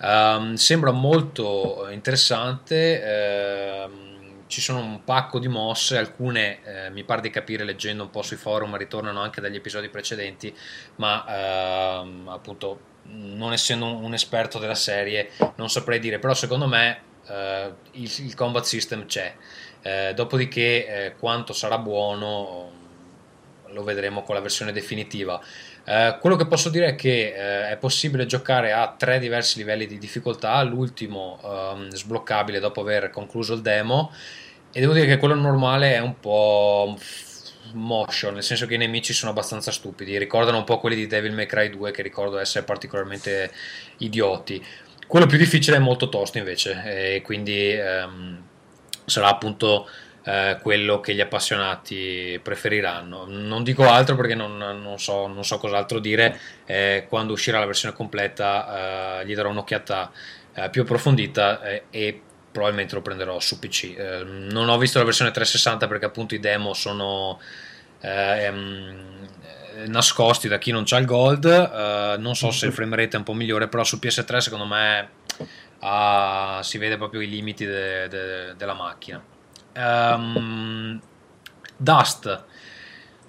Um, 0.00 0.54
sembra 0.54 0.90
molto 0.92 1.88
interessante. 1.90 3.84
Um, 3.86 4.06
ci 4.46 4.60
sono 4.60 4.78
un 4.78 5.04
pacco 5.04 5.38
di 5.38 5.48
mosse, 5.48 5.98
alcune 5.98 6.58
eh, 6.64 6.90
mi 6.90 7.04
pare 7.04 7.20
di 7.20 7.30
capire 7.30 7.64
leggendo 7.64 8.04
un 8.04 8.10
po' 8.10 8.22
sui 8.22 8.36
forum 8.36 8.76
ritornano 8.76 9.20
anche 9.20 9.40
dagli 9.40 9.56
episodi 9.56 9.88
precedenti, 9.88 10.54
ma 10.96 12.00
ehm, 12.00 12.28
appunto 12.28 12.94
non 13.08 13.52
essendo 13.52 13.86
un, 13.86 14.14
esperto 14.14 14.58
della 14.58 14.74
serie 14.74 15.30
non 15.56 15.68
saprei 15.68 15.98
dire, 15.98 16.18
però 16.18 16.32
secondo 16.34 16.66
me 16.66 17.00
eh, 17.26 17.72
il, 17.92 18.12
il, 18.18 18.34
combat 18.34 18.64
system 18.64 19.06
c'è. 19.06 19.34
Eh, 19.82 20.12
dopodiché 20.14 20.86
eh, 20.86 21.16
quanto 21.16 21.52
sarà 21.52 21.78
buono 21.78 22.75
lo 23.76 23.84
vedremo 23.84 24.22
con 24.22 24.34
la 24.34 24.40
versione 24.40 24.72
definitiva. 24.72 25.38
Eh, 25.84 26.16
quello 26.18 26.34
che 26.34 26.46
posso 26.46 26.70
dire 26.70 26.86
è 26.88 26.94
che 26.94 27.34
eh, 27.36 27.68
è 27.68 27.76
possibile 27.76 28.24
giocare 28.24 28.72
a 28.72 28.94
tre 28.96 29.18
diversi 29.18 29.58
livelli 29.58 29.86
di 29.86 29.98
difficoltà, 29.98 30.60
l'ultimo 30.62 31.38
ehm, 31.44 31.90
sbloccabile 31.90 32.58
dopo 32.58 32.80
aver 32.80 33.10
concluso 33.10 33.52
il 33.52 33.60
demo 33.60 34.10
e 34.72 34.80
devo 34.80 34.94
dire 34.94 35.06
che 35.06 35.18
quello 35.18 35.34
normale 35.34 35.94
è 35.94 35.98
un 35.98 36.18
po' 36.18 36.98
motion, 37.74 38.34
nel 38.34 38.42
senso 38.42 38.66
che 38.66 38.74
i 38.74 38.78
nemici 38.78 39.12
sono 39.12 39.30
abbastanza 39.30 39.70
stupidi, 39.70 40.16
ricordano 40.16 40.56
un 40.56 40.64
po' 40.64 40.78
quelli 40.78 40.96
di 40.96 41.06
Devil 41.06 41.32
May 41.32 41.46
Cry 41.46 41.68
2 41.68 41.90
che 41.90 42.02
ricordo 42.02 42.38
essere 42.38 42.64
particolarmente 42.64 43.52
idioti. 43.98 44.64
Quello 45.06 45.26
più 45.26 45.36
difficile 45.36 45.76
è 45.76 45.80
molto 45.80 46.08
tosto 46.08 46.38
invece 46.38 47.14
e 47.14 47.22
quindi 47.22 47.72
ehm, 47.72 48.42
sarà 49.04 49.28
appunto 49.28 49.86
eh, 50.26 50.58
quello 50.60 50.98
che 50.98 51.14
gli 51.14 51.20
appassionati 51.20 52.40
preferiranno. 52.42 53.26
Non 53.28 53.62
dico 53.62 53.88
altro 53.88 54.16
perché 54.16 54.34
non, 54.34 54.56
non, 54.56 54.98
so, 54.98 55.28
non 55.28 55.44
so, 55.44 55.56
cos'altro 55.58 56.00
dire, 56.00 56.36
eh, 56.64 57.06
quando 57.08 57.32
uscirà 57.32 57.60
la 57.60 57.66
versione 57.66 57.94
completa 57.94 59.20
eh, 59.20 59.26
gli 59.26 59.36
darò 59.36 59.50
un'occhiata 59.50 60.10
eh, 60.52 60.70
più 60.70 60.82
approfondita 60.82 61.62
e 61.90 62.20
probabilmente 62.50 62.96
lo 62.96 63.02
prenderò 63.02 63.38
su 63.38 63.60
PC. 63.60 64.24
Non 64.26 64.68
ho 64.68 64.78
visto 64.78 64.98
la 64.98 65.04
versione 65.04 65.30
360 65.30 65.86
perché 65.86 66.06
appunto 66.06 66.34
i 66.34 66.40
demo 66.40 66.74
sono... 66.74 67.40
Ehm, 68.00 69.14
nascosti 69.88 70.48
da 70.48 70.56
chi 70.56 70.70
non 70.70 70.84
c'ha 70.86 70.96
il 70.96 71.04
gold 71.04 72.16
non 72.18 72.34
so 72.34 72.50
se 72.50 72.64
il 72.64 72.72
frame 72.72 72.96
rate 72.96 73.16
è 73.16 73.16
un 73.16 73.24
po' 73.24 73.34
migliore 73.34 73.68
però 73.68 73.84
su 73.84 73.98
PS3 74.00 74.38
secondo 74.38 74.64
me 74.64 75.08
ah, 75.80 76.60
si 76.62 76.78
vede 76.78 76.96
proprio 76.96 77.20
i 77.20 77.28
limiti 77.28 77.66
de, 77.66 78.08
de, 78.08 78.54
della 78.56 78.72
macchina 78.72 79.22
um, 79.76 81.00
Dust 81.76 82.44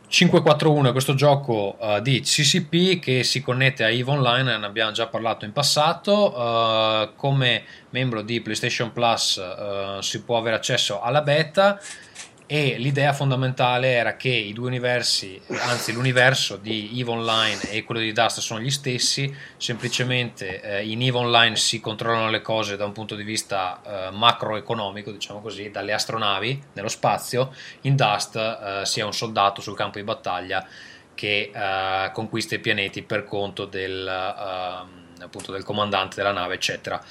541 0.10 0.90
è 0.90 0.92
questo 0.94 1.16
gioco 1.16 1.76
uh, 1.80 2.00
di 2.00 2.22
CCP 2.22 3.00
che 3.00 3.24
si 3.24 3.42
connette 3.42 3.84
a 3.84 3.90
EVE 3.90 4.10
Online, 4.10 4.58
ne 4.58 4.66
abbiamo 4.66 4.92
già 4.92 5.08
parlato 5.08 5.44
in 5.44 5.52
passato. 5.52 6.34
Uh, 6.34 7.14
come 7.16 7.64
membro 7.90 8.22
di 8.22 8.40
PlayStation 8.40 8.94
Plus 8.94 9.36
uh, 9.36 10.00
si 10.00 10.24
può 10.24 10.38
avere 10.38 10.56
accesso 10.56 11.02
alla 11.02 11.22
beta 11.22 11.78
e 12.48 12.78
l'idea 12.78 13.12
fondamentale 13.12 13.92
era 13.92 14.16
che 14.16 14.30
i 14.30 14.54
due 14.54 14.68
universi, 14.68 15.40
anzi 15.60 15.92
l'universo 15.92 16.56
di 16.56 16.98
EVE 16.98 17.12
Online 17.12 17.70
e 17.70 17.84
quello 17.84 18.00
di 18.00 18.14
Dust 18.14 18.40
sono 18.40 18.62
gli 18.62 18.72
stessi, 18.72 19.36
semplicemente 19.58 20.62
eh, 20.62 20.88
in 20.88 21.02
EVE 21.02 21.18
Online 21.18 21.58
si 21.58 21.82
controllano 21.82 22.30
le 22.30 22.42
cose 22.42 22.78
da 22.78 22.86
un 22.86 22.94
punto 22.94 23.16
di 23.16 23.24
vista 23.24 23.82
eh, 23.84 24.12
macroeconomico, 24.12 25.12
diciamo 25.12 25.42
così, 25.42 25.70
dalle 25.72 25.92
astronavi 25.92 26.64
nello 26.72 26.88
spazio, 26.88 27.54
in 27.82 27.98
Dust 27.98 28.38
eh, 28.38 28.86
si 28.86 29.02
è 29.02 29.04
un 29.04 29.14
soldato 29.14 29.60
sul 29.60 29.76
campo 29.76 29.98
di 29.98 30.06
battaglia 30.06 30.66
che 31.14 31.52
eh, 31.54 32.12
conquista 32.14 32.56
i 32.56 32.60
pianeti 32.60 33.02
per 33.02 33.26
conto 33.26 33.66
del, 33.66 34.08
ehm, 34.08 35.30
del 35.52 35.64
comandante 35.64 36.16
della 36.16 36.32
nave, 36.32 36.54
eccetera. 36.54 37.04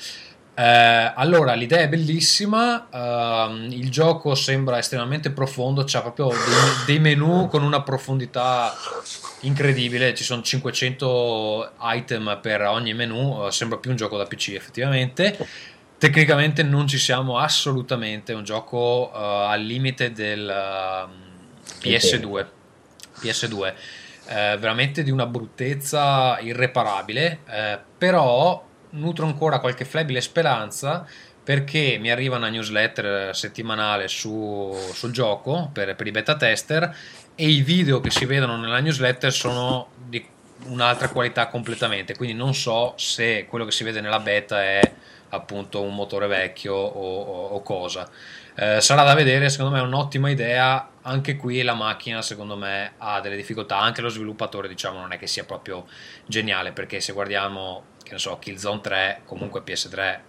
Eh, 0.59 1.13
allora, 1.15 1.53
l'idea 1.53 1.81
è 1.81 1.89
bellissima, 1.89 2.89
uh, 2.91 3.53
il 3.69 3.91
gioco 3.91 4.35
sembra 4.35 4.79
estremamente 4.79 5.31
profondo, 5.31 5.85
c'ha 5.87 6.01
proprio 6.01 6.29
dei, 6.29 6.39
dei, 6.87 6.99
menu 6.99 7.47
con 7.49 7.63
una 7.63 7.83
profondità 7.83 8.75
incredibile, 9.41 10.15
ci 10.15 10.25
sono 10.25 10.41
500 10.41 11.73
item 11.83 12.39
per 12.41 12.63
ogni 12.63 12.95
menu, 12.95 13.45
uh, 13.45 13.51
sembra 13.51 13.77
più 13.77 13.91
un 13.91 13.97
gioco 13.97 14.17
da 14.17 14.25
PC 14.25 14.55
effettivamente. 14.55 15.37
Tecnicamente 15.99 16.63
non 16.63 16.87
ci 16.87 16.99
siamo 16.99 17.37
assolutamente, 17.39 18.33
è 18.33 18.35
un 18.35 18.45
gioco 18.45 19.11
uh, 19.13 19.17
al 19.19 19.61
limite 19.61 20.13
del 20.13 20.51
PS2. 21.83 22.47
PS2. 23.21 23.75
Eh, 24.29 24.57
veramente 24.59 25.05
di 25.05 25.13
una 25.13 25.27
bruttezza 25.27 26.39
irreparabile, 26.41 27.41
eh, 27.49 27.79
però 27.97 28.66
nutro 28.97 29.27
ancora 29.27 29.59
qualche 29.59 29.85
flebile 29.85 30.21
speranza 30.21 31.07
perché 31.43 31.97
mi 32.01 32.11
arriva 32.11 32.37
una 32.37 32.49
newsletter 32.49 33.35
settimanale 33.35 34.09
su, 34.09 34.75
sul 34.93 35.13
gioco 35.13 35.71
per, 35.73 35.95
per, 35.95 36.07
i 36.07 36.11
beta 36.11 36.37
tester 36.37 36.93
e 37.35 37.49
i 37.49 37.63
video 37.63 38.01
che 38.01 38.11
si 38.11 38.25
vedono 38.25 38.57
nella 38.57 38.81
newsletter 38.81 39.33
sono 39.33 39.89
di 39.97 40.27
un'altra 40.65 41.09
qualità 41.11 41.47
completamente, 41.47 42.17
quindi 42.17 42.35
non 42.35 42.55
so 42.55 42.95
se 42.97 43.47
quello 43.49 43.65
che 43.65 43.71
si 43.71 43.85
vede 43.85 44.01
nella 44.01 44.19
beta 44.19 44.61
è 44.61 44.81
appunto 45.29 45.83
un 45.83 45.95
motore 45.95 46.27
vecchio 46.27 46.75
o, 46.75 47.21
o, 47.23 47.47
o 47.49 47.63
cosa. 47.63 48.09
Eh, 48.59 48.81
sarà 48.81 49.03
da 49.03 49.15
vedere, 49.15 49.51
secondo 49.51 49.75
me 49.75 49.81
è 49.81 49.85
un'ottima 49.85 50.31
idea. 50.31 50.89
Anche 51.03 51.37
qui 51.37 51.63
la 51.63 51.75
macchina, 51.75 52.23
secondo 52.23 52.57
me, 52.57 52.95
ha 52.99 53.21
delle 53.21 53.37
difficoltà. 53.37 53.79
Anche 53.79 54.01
lo 54.01 54.09
sviluppatore, 54.09 54.67
diciamo, 54.67 54.99
non 54.99 55.13
è 55.13 55.19
che 55.19 55.27
sia 55.27 55.45
proprio 55.45 55.87
geniale. 56.25 56.73
Perché 56.73 57.01
se 57.01 57.13
guardiamo, 57.13 57.85
che 58.07 58.13
ne 58.13 58.19
so, 58.19 58.39
Killzone 58.39 58.81
3, 58.81 59.23
comunque 59.25 59.63
PS3 59.67 59.99
eh, 59.99 60.21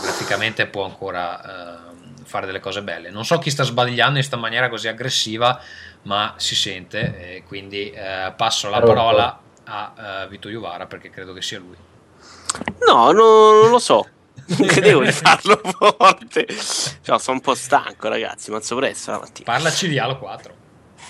graficamente 0.00 0.66
può 0.66 0.84
ancora 0.84 1.42
eh, 1.42 2.24
fare 2.24 2.46
delle 2.46 2.58
cose 2.58 2.82
belle. 2.82 3.10
Non 3.10 3.26
so 3.26 3.38
chi 3.38 3.50
sta 3.50 3.64
sbagliando 3.64 4.12
in 4.12 4.24
questa 4.24 4.36
maniera 4.36 4.70
così 4.70 4.88
aggressiva, 4.88 5.60
ma 6.02 6.34
si 6.38 6.54
sente. 6.54 7.42
quindi 7.46 7.90
eh, 7.90 8.32
passo 8.34 8.70
la 8.70 8.80
parola 8.80 9.38
a 9.64 10.22
eh, 10.22 10.28
Vito 10.28 10.48
Iuvara 10.48 10.86
perché 10.86 11.10
credo 11.10 11.34
che 11.34 11.42
sia 11.42 11.58
lui. 11.58 11.76
No, 12.86 13.12
no 13.12 13.60
non 13.60 13.70
lo 13.70 13.78
so. 13.78 14.08
Non 14.46 14.66
credevo 14.68 15.02
di 15.02 15.12
farlo 15.12 15.60
forte. 15.62 16.46
Cioè, 16.46 17.18
sono 17.18 17.36
un 17.36 17.40
po' 17.40 17.54
stanco, 17.54 18.08
ragazzi. 18.08 18.50
Mazzo 18.50 18.74
presto 18.76 19.10
la 19.10 19.18
mattina. 19.18 19.52
Parlaci 19.52 19.88
di 19.88 19.98
Halo 19.98 20.18
4. 20.18 20.64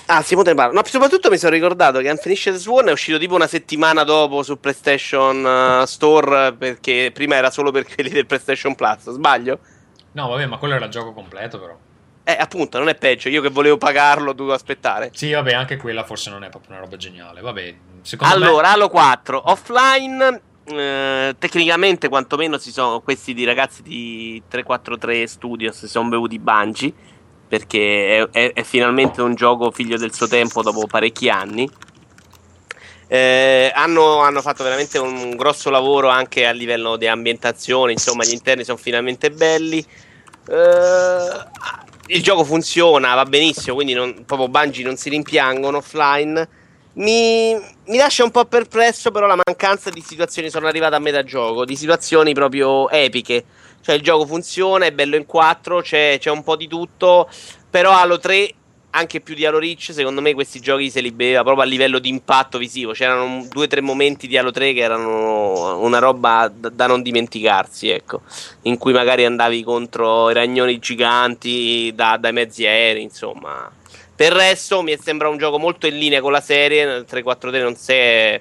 Ah, 0.06 0.22
si 0.22 0.34
poteva 0.34 0.54
parlare. 0.54 0.76
No, 0.76 0.84
soprattutto 0.84 1.30
mi 1.30 1.38
sono 1.38 1.52
ricordato 1.52 2.00
che 2.00 2.08
Unfinished 2.10 2.54
Sworn 2.54 2.88
è 2.88 2.92
uscito 2.92 3.18
tipo 3.18 3.34
una 3.34 3.46
settimana 3.46 4.04
dopo 4.04 4.42
su 4.42 4.58
PlayStation 4.58 5.44
uh, 5.44 5.84
Store 5.84 6.52
perché 6.52 7.10
prima 7.12 7.34
era 7.34 7.50
solo 7.50 7.72
per 7.72 7.86
quelli 7.92 8.10
del 8.10 8.26
PlayStation 8.26 8.74
Plus. 8.74 9.10
Sbaglio? 9.10 9.58
No, 10.12 10.28
vabbè, 10.28 10.46
ma 10.46 10.58
quello 10.58 10.74
era 10.74 10.84
il 10.84 10.90
gioco 10.90 11.12
completo, 11.12 11.58
però. 11.58 11.76
Eh, 12.22 12.36
appunto, 12.38 12.78
non 12.78 12.88
è 12.88 12.94
peggio. 12.94 13.28
Io 13.28 13.42
che 13.42 13.50
volevo 13.50 13.78
pagarlo, 13.78 14.32
dovevo 14.32 14.54
aspettare. 14.54 15.10
Sì, 15.12 15.32
vabbè, 15.32 15.52
anche 15.52 15.76
quella 15.76 16.04
forse 16.04 16.30
non 16.30 16.44
è 16.44 16.48
proprio 16.48 16.72
una 16.72 16.80
roba 16.80 16.96
geniale. 16.96 17.40
Vabbè, 17.40 17.74
secondo 18.02 18.34
allora, 18.34 18.68
me... 18.68 18.74
Halo 18.74 18.88
4 18.88 19.50
offline 19.50 20.40
eh, 20.66 21.36
tecnicamente 21.38 22.08
quantomeno 22.08 22.58
si 22.58 22.72
sono, 22.72 23.00
questi 23.00 23.34
di 23.34 23.44
ragazzi 23.44 23.82
di 23.82 24.42
343 24.48 25.26
Studios 25.26 25.78
si 25.78 25.88
sono 25.88 26.08
bevuti 26.08 26.38
Bungie 26.38 26.92
perché 27.48 28.18
è, 28.18 28.28
è, 28.30 28.52
è, 28.52 28.62
finalmente 28.62 29.22
un 29.22 29.34
gioco 29.34 29.70
figlio 29.70 29.96
del 29.96 30.12
suo 30.12 30.26
tempo 30.26 30.62
dopo 30.62 30.86
parecchi 30.86 31.28
anni. 31.28 31.68
Eh, 33.08 33.70
hanno, 33.74 34.18
hanno, 34.18 34.42
fatto 34.42 34.64
veramente 34.64 34.98
un 34.98 35.36
grosso 35.36 35.70
lavoro 35.70 36.08
anche 36.08 36.44
a 36.44 36.50
livello 36.50 36.96
di 36.96 37.06
ambientazione 37.06 37.92
insomma 37.92 38.24
gli 38.24 38.32
interni 38.32 38.64
sono 38.64 38.78
finalmente 38.78 39.30
belli. 39.30 39.78
Eh, 39.78 41.44
il 42.08 42.22
gioco 42.22 42.44
funziona 42.44 43.14
va 43.14 43.24
benissimo 43.24 43.74
quindi 43.74 43.92
non, 43.92 44.24
proprio 44.24 44.48
Bungie 44.48 44.84
non 44.84 44.96
si 44.96 45.08
rimpiangono 45.08 45.78
offline. 45.78 46.48
Mi, 46.94 47.54
mi, 47.54 47.98
lascia 47.98 48.24
un 48.24 48.30
po' 48.30 48.46
perplesso 48.46 49.10
però 49.10 49.26
la 49.26 49.38
mancanza 49.44 49.90
di 49.90 50.00
situazioni, 50.00 50.48
sono 50.48 50.66
arrivato 50.66 50.94
a 50.94 50.98
metà 50.98 51.22
gioco, 51.22 51.64
di 51.64 51.76
situazioni 51.76 52.32
proprio 52.32 52.88
epiche. 52.88 53.44
Cioè 53.86 53.94
il 53.94 54.02
gioco 54.02 54.26
funziona, 54.26 54.86
è 54.86 54.90
bello 54.90 55.14
in 55.14 55.26
4, 55.26 55.80
c'è, 55.80 56.16
c'è 56.18 56.28
un 56.28 56.42
po' 56.42 56.56
di 56.56 56.66
tutto, 56.66 57.30
però 57.70 57.92
Halo 57.92 58.18
3 58.18 58.52
anche 58.90 59.20
più 59.20 59.36
di 59.36 59.46
Halo 59.46 59.60
Reach, 59.60 59.90
secondo 59.92 60.20
me 60.20 60.34
questi 60.34 60.58
giochi 60.58 60.90
se 60.90 61.00
li 61.00 61.12
beveva 61.12 61.44
proprio 61.44 61.62
a 61.62 61.68
livello 61.68 62.00
di 62.00 62.08
impatto 62.08 62.58
visivo. 62.58 62.90
C'erano 62.90 63.46
due 63.48 63.66
o 63.66 63.68
tre 63.68 63.80
momenti 63.82 64.26
di 64.26 64.36
Halo 64.36 64.50
3 64.50 64.72
che 64.72 64.80
erano 64.80 65.78
una 65.78 66.00
roba 66.00 66.50
da, 66.52 66.68
da, 66.68 66.88
non 66.88 67.00
dimenticarsi, 67.00 67.88
ecco. 67.88 68.22
In 68.62 68.76
cui 68.76 68.92
magari 68.92 69.24
andavi 69.24 69.62
contro 69.62 70.30
i 70.30 70.34
ragnoni 70.34 70.80
giganti 70.80 71.92
da, 71.94 72.16
dai 72.16 72.32
mezzi 72.32 72.66
aerei, 72.66 73.04
insomma. 73.04 73.70
Per 74.16 74.32
il 74.32 74.36
resto 74.36 74.82
mi 74.82 74.98
sembra 75.00 75.28
un 75.28 75.38
gioco 75.38 75.60
molto 75.60 75.86
in 75.86 75.96
linea 75.96 76.20
con 76.20 76.32
la 76.32 76.40
serie. 76.40 77.04
3-4-3 77.04 77.62
non 77.62 77.76
si 77.76 77.92
è 77.92 78.40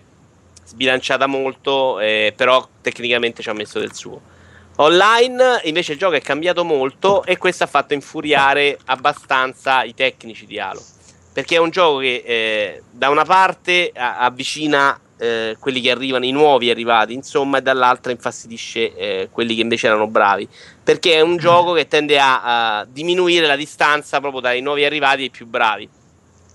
sbilanciata 0.66 1.28
molto, 1.28 2.00
eh, 2.00 2.34
però 2.36 2.68
tecnicamente 2.82 3.44
ci 3.44 3.50
ha 3.50 3.54
messo 3.54 3.78
del 3.78 3.94
suo. 3.94 4.34
Online 4.78 5.62
invece 5.64 5.94
il 5.94 5.98
gioco 5.98 6.16
è 6.16 6.22
cambiato 6.22 6.66
molto 6.66 7.24
e 7.24 7.38
questo 7.38 7.64
ha 7.64 7.68
fatto 7.68 7.94
infuriare 7.94 8.78
abbastanza 8.86 9.84
i 9.84 9.94
tecnici 9.94 10.46
di 10.46 10.60
Halo. 10.60 10.84
Perché 11.32 11.56
è 11.56 11.60
un 11.60 11.70
gioco 11.70 12.00
che 12.00 12.24
eh, 12.26 12.84
da 12.92 13.10
una 13.10 13.24
parte 13.24 13.92
avvicina 13.94 15.00
eh, 15.18 15.56
quelli 15.60 15.80
che 15.80 15.92
arrivano, 15.92 16.26
i 16.26 16.32
nuovi 16.32 16.70
arrivati, 16.70 17.14
insomma, 17.14 17.60
e 17.60 17.62
dall'altra 17.62 18.12
infastidisce 18.12 18.96
eh, 18.96 19.30
quelli 19.32 19.56
che 19.56 19.62
invece 19.62 19.88
erano 19.88 20.08
bravi. 20.08 20.48
Perché 20.84 21.14
è 21.14 21.22
un 21.22 21.38
gioco 21.38 21.72
che 21.72 21.88
tende 21.88 22.20
a, 22.20 22.80
a, 22.80 22.86
diminuire 22.86 23.48
la 23.48 23.56
distanza 23.56 24.20
proprio 24.20 24.42
dai 24.42 24.62
nuovi 24.62 24.84
arrivati 24.84 25.24
ai 25.24 25.30
più 25.30 25.46
bravi. 25.46 25.88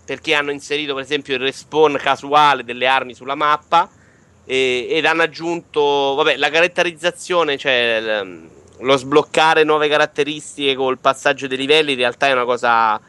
Perché 0.04 0.34
hanno 0.34 0.50
inserito, 0.50 0.92
per 0.92 1.04
esempio, 1.04 1.34
il 1.34 1.40
respawn 1.40 1.96
casuale 1.96 2.64
delle 2.64 2.86
armi 2.86 3.14
sulla 3.14 3.34
mappa 3.34 3.88
e, 4.50 4.88
ed 4.90 5.04
hanno 5.04 5.22
aggiunto, 5.22 6.14
vabbè, 6.16 6.36
la 6.36 6.50
caratterizzazione, 6.50 7.56
cioè 7.56 8.20
lo 8.80 8.96
sbloccare 8.96 9.62
nuove 9.62 9.86
caratteristiche 9.86 10.74
col 10.74 10.98
passaggio 10.98 11.46
dei 11.46 11.56
livelli, 11.56 11.92
in 11.92 11.98
realtà 11.98 12.26
è 12.26 12.32
una 12.32 12.44
cosa 12.44 13.00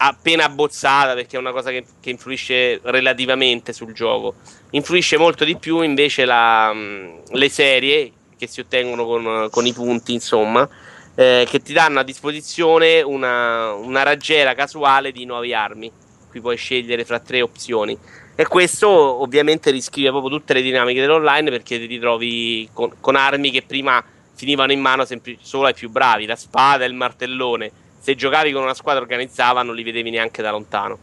appena 0.00 0.44
abbozzata 0.44 1.14
perché 1.14 1.36
è 1.36 1.40
una 1.40 1.50
cosa 1.50 1.70
che, 1.70 1.82
che, 1.98 2.10
influisce 2.10 2.78
relativamente 2.82 3.72
sul 3.72 3.94
gioco. 3.94 4.34
Influisce 4.72 5.16
molto 5.16 5.44
di 5.44 5.56
più 5.56 5.80
invece 5.80 6.26
la, 6.26 6.72
mm, 6.74 7.18
le 7.30 7.48
serie 7.48 8.12
che 8.36 8.46
si 8.46 8.60
ottengono 8.60 9.06
con, 9.06 9.48
con 9.50 9.64
i 9.64 9.72
punti, 9.72 10.12
insomma, 10.12 10.68
eh, 11.14 11.46
che 11.48 11.62
ti 11.62 11.72
danno 11.72 12.00
a 12.00 12.04
disposizione 12.04 13.00
una, 13.00 13.72
una 13.72 14.02
raggiera 14.02 14.52
casuale 14.52 15.10
di 15.10 15.24
nuove 15.24 15.54
armi. 15.54 15.90
Qui 16.28 16.40
puoi 16.42 16.58
scegliere 16.58 17.06
fra 17.06 17.18
tre 17.18 17.40
opzioni. 17.40 17.98
E 18.40 18.46
questo 18.46 18.88
ovviamente 18.88 19.72
riscrive 19.72 20.10
proprio 20.10 20.30
tutte 20.30 20.54
le 20.54 20.62
dinamiche 20.62 21.00
dell'online 21.00 21.50
perché 21.50 21.76
ti 21.76 21.86
ritrovi 21.86 22.68
con, 22.72 22.92
con 23.00 23.16
armi 23.16 23.50
che 23.50 23.62
prima 23.62 24.00
finivano 24.32 24.70
in 24.70 24.78
mano 24.78 25.04
sempl- 25.04 25.38
solo 25.40 25.66
ai 25.66 25.74
più 25.74 25.90
bravi, 25.90 26.24
la 26.24 26.36
spada 26.36 26.84
e 26.84 26.86
il 26.86 26.94
martellone. 26.94 27.68
Se 27.98 28.14
giocavi 28.14 28.52
con 28.52 28.62
una 28.62 28.74
squadra 28.74 29.02
organizzata 29.02 29.64
non 29.64 29.74
li 29.74 29.82
vedevi 29.82 30.10
neanche 30.10 30.40
da 30.40 30.52
lontano. 30.52 30.98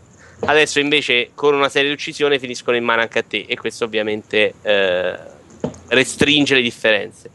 Adesso 0.46 0.80
invece 0.80 1.32
con 1.36 1.54
una 1.54 1.68
serie 1.68 1.90
di 1.90 1.96
uccisioni 1.96 2.40
finiscono 2.40 2.78
in 2.78 2.86
mano 2.86 3.02
anche 3.02 3.20
a 3.20 3.24
te. 3.24 3.44
E 3.50 3.58
questo 3.58 3.84
ovviamente 3.84 4.54
eh, 4.62 5.20
restringe 5.90 6.56
le 6.56 6.62
differenze. 6.62 7.30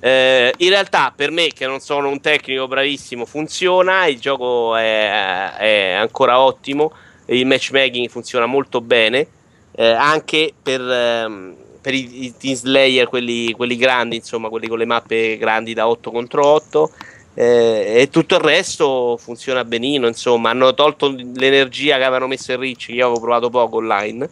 Eh, 0.00 0.52
in 0.54 0.68
realtà 0.68 1.14
per 1.16 1.30
me 1.30 1.46
che 1.54 1.64
non 1.64 1.80
sono 1.80 2.10
un 2.10 2.20
tecnico 2.20 2.68
bravissimo 2.68 3.24
funziona, 3.24 4.04
il 4.04 4.20
gioco 4.20 4.76
è, 4.76 5.54
è 5.56 5.92
ancora 5.92 6.40
ottimo, 6.40 6.92
il 7.28 7.46
matchmaking 7.46 8.10
funziona 8.10 8.44
molto 8.44 8.82
bene, 8.82 9.28
eh, 9.76 9.90
anche 9.90 10.52
per, 10.60 10.80
ehm, 10.80 11.54
per 11.80 11.94
i, 11.94 12.24
i, 12.24 12.34
team 12.36 12.54
slayer, 12.54 13.06
quelli, 13.06 13.52
quelli 13.52 13.76
grandi, 13.76 14.16
insomma 14.16 14.48
quelli 14.48 14.66
con 14.66 14.78
le 14.78 14.86
mappe 14.86 15.36
grandi 15.36 15.74
da 15.74 15.86
8 15.86 16.10
contro 16.10 16.44
8 16.46 16.90
eh, 17.38 18.00
e 18.00 18.08
tutto 18.08 18.36
il 18.36 18.40
resto 18.40 19.18
funziona 19.18 19.62
benino. 19.64 20.06
Insomma, 20.06 20.50
hanno 20.50 20.72
tolto 20.72 21.14
l'energia 21.34 21.98
che 21.98 22.04
avevano 22.04 22.28
messo 22.28 22.52
in 22.52 22.60
Rich. 22.60 22.88
Io 22.88 23.04
avevo 23.04 23.20
provato 23.20 23.50
poco 23.50 23.76
online. 23.76 24.28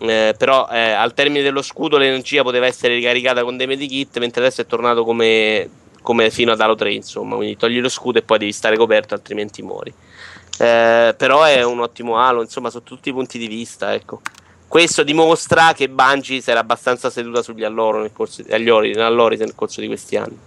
Eh, 0.00 0.34
però 0.36 0.68
eh, 0.70 0.92
al 0.92 1.14
termine 1.14 1.42
dello 1.42 1.62
scudo 1.62 1.98
l'energia 1.98 2.42
poteva 2.42 2.66
essere 2.66 2.94
ricaricata 2.94 3.42
con 3.42 3.58
dei 3.58 3.66
medikit 3.66 4.18
mentre 4.18 4.42
adesso 4.42 4.62
è 4.62 4.66
tornato 4.66 5.04
come, 5.04 5.68
come 6.00 6.30
fino 6.30 6.52
ad 6.52 6.60
Halo 6.62 6.74
3 6.74 6.94
insomma 6.94 7.36
quindi 7.36 7.58
togli 7.58 7.80
lo 7.80 7.90
scudo 7.90 8.16
e 8.18 8.22
poi 8.22 8.38
devi 8.38 8.52
stare 8.52 8.78
coperto 8.78 9.12
altrimenti 9.12 9.60
muori 9.60 9.92
eh, 10.58 11.14
però 11.14 11.42
è 11.42 11.62
un 11.62 11.80
ottimo 11.80 12.16
Halo 12.16 12.40
insomma 12.40 12.70
sotto 12.70 12.94
tutti 12.94 13.10
i 13.10 13.12
punti 13.12 13.36
di 13.36 13.46
vista 13.46 13.92
ecco 13.92 14.22
questo 14.70 15.02
dimostra 15.02 15.72
che 15.72 15.88
Bungie 15.88 16.40
si 16.40 16.48
era 16.48 16.60
abbastanza 16.60 17.10
seduta 17.10 17.42
sugli 17.42 17.64
allori 17.64 18.02
nel 18.02 18.12
corso, 18.12 18.44
agli 18.48 18.68
ori, 18.68 18.92
allori 18.94 19.36
nel 19.36 19.56
corso 19.56 19.80
di 19.80 19.88
questi 19.88 20.16
anni 20.16 20.38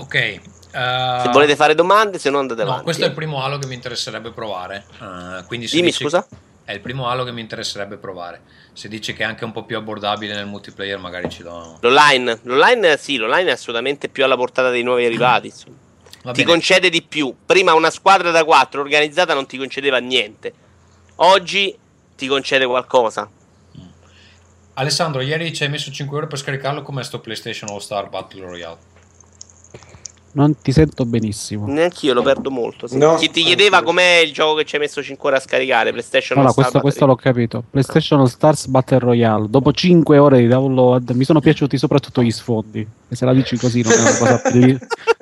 Ok. 0.00 0.40
Uh, 0.72 1.22
se 1.22 1.28
volete 1.32 1.56
fare 1.56 1.74
domande, 1.74 2.18
se 2.18 2.30
no 2.30 2.38
andate 2.38 2.60
no, 2.62 2.68
avanti. 2.68 2.84
questo 2.84 3.04
è 3.04 3.08
il 3.08 3.14
primo 3.14 3.42
Halo 3.42 3.58
che 3.58 3.66
mi 3.66 3.74
interesserebbe 3.74 4.30
provare. 4.32 4.84
Uh, 4.98 5.44
quindi 5.46 5.66
Dimmi 5.66 5.86
dici, 5.86 6.02
scusa. 6.02 6.26
È 6.62 6.72
il 6.72 6.80
primo 6.80 7.08
Halo 7.08 7.24
che 7.24 7.32
mi 7.32 7.40
interesserebbe 7.40 7.96
provare. 7.96 8.42
Se 8.74 8.86
dici 8.88 9.14
che 9.14 9.22
è 9.22 9.26
anche 9.26 9.44
un 9.44 9.52
po' 9.52 9.64
più 9.64 9.76
abbordabile 9.76 10.34
nel 10.34 10.46
multiplayer, 10.46 10.98
magari 10.98 11.30
ci 11.30 11.42
do. 11.42 11.78
L'online, 11.80 12.38
l'online 12.42 12.96
sì, 12.96 13.16
l'online 13.16 13.48
è 13.48 13.52
assolutamente 13.52 14.08
più 14.08 14.24
alla 14.24 14.36
portata 14.36 14.70
dei 14.70 14.82
nuovi 14.82 15.04
arrivati. 15.04 15.52
ti 16.32 16.44
concede 16.44 16.90
di 16.90 17.02
più. 17.02 17.34
Prima 17.44 17.74
una 17.74 17.90
squadra 17.90 18.30
da 18.30 18.44
4 18.44 18.80
organizzata 18.80 19.34
non 19.34 19.46
ti 19.46 19.56
concedeva 19.56 19.98
niente. 19.98 20.52
Oggi 21.16 21.76
ti 22.18 22.26
concede 22.26 22.66
qualcosa. 22.66 23.30
Mm. 23.78 23.86
Alessandro, 24.74 25.20
ieri 25.20 25.54
ci 25.54 25.62
hai 25.62 25.70
messo 25.70 25.92
5 25.92 26.14
euro 26.16 26.26
per 26.26 26.38
scaricarlo. 26.38 26.82
Com'è 26.82 27.04
sto 27.04 27.20
PlayStation 27.20 27.70
All 27.70 27.78
Star 27.78 28.08
Battle 28.08 28.44
Royale? 28.44 28.78
Non 30.32 30.56
ti 30.60 30.72
sento 30.72 31.04
benissimo. 31.04 31.66
Neanch'io 31.66 32.12
lo 32.14 32.22
perdo 32.22 32.50
molto. 32.50 32.86
Sì. 32.86 32.98
No. 32.98 33.16
Chi 33.16 33.30
ti 33.30 33.42
chiedeva 33.42 33.82
com'è 33.82 34.22
il 34.24 34.32
gioco 34.32 34.56
che 34.56 34.64
ci 34.64 34.76
hai 34.76 34.82
messo 34.82 35.02
5 35.02 35.28
ore 35.28 35.38
a 35.38 35.40
scaricare? 35.40 35.90
PlayStation 35.90 36.38
No, 36.38 36.44
no, 36.44 36.52
questo, 36.52 36.80
questo 36.80 37.06
l'ho 37.06 37.16
capito. 37.16 37.64
PlayStation 37.70 38.26
Stars 38.28 38.66
Battle 38.66 38.98
Royale. 38.98 39.46
Dopo 39.48 39.72
5 39.72 40.18
ore 40.18 40.38
di 40.38 40.46
download 40.46 41.10
mi 41.10 41.24
sono 41.24 41.40
piaciuti 41.40 41.78
soprattutto 41.78 42.22
gli 42.22 42.30
sfondi. 42.30 42.86
E 43.08 43.16
se 43.16 43.24
la 43.24 43.32
dici 43.32 43.56
così 43.56 43.82
non 43.82 43.92
è 43.92 44.00
una 44.00 44.16
cosa, 44.16 44.42
belli- 44.50 44.78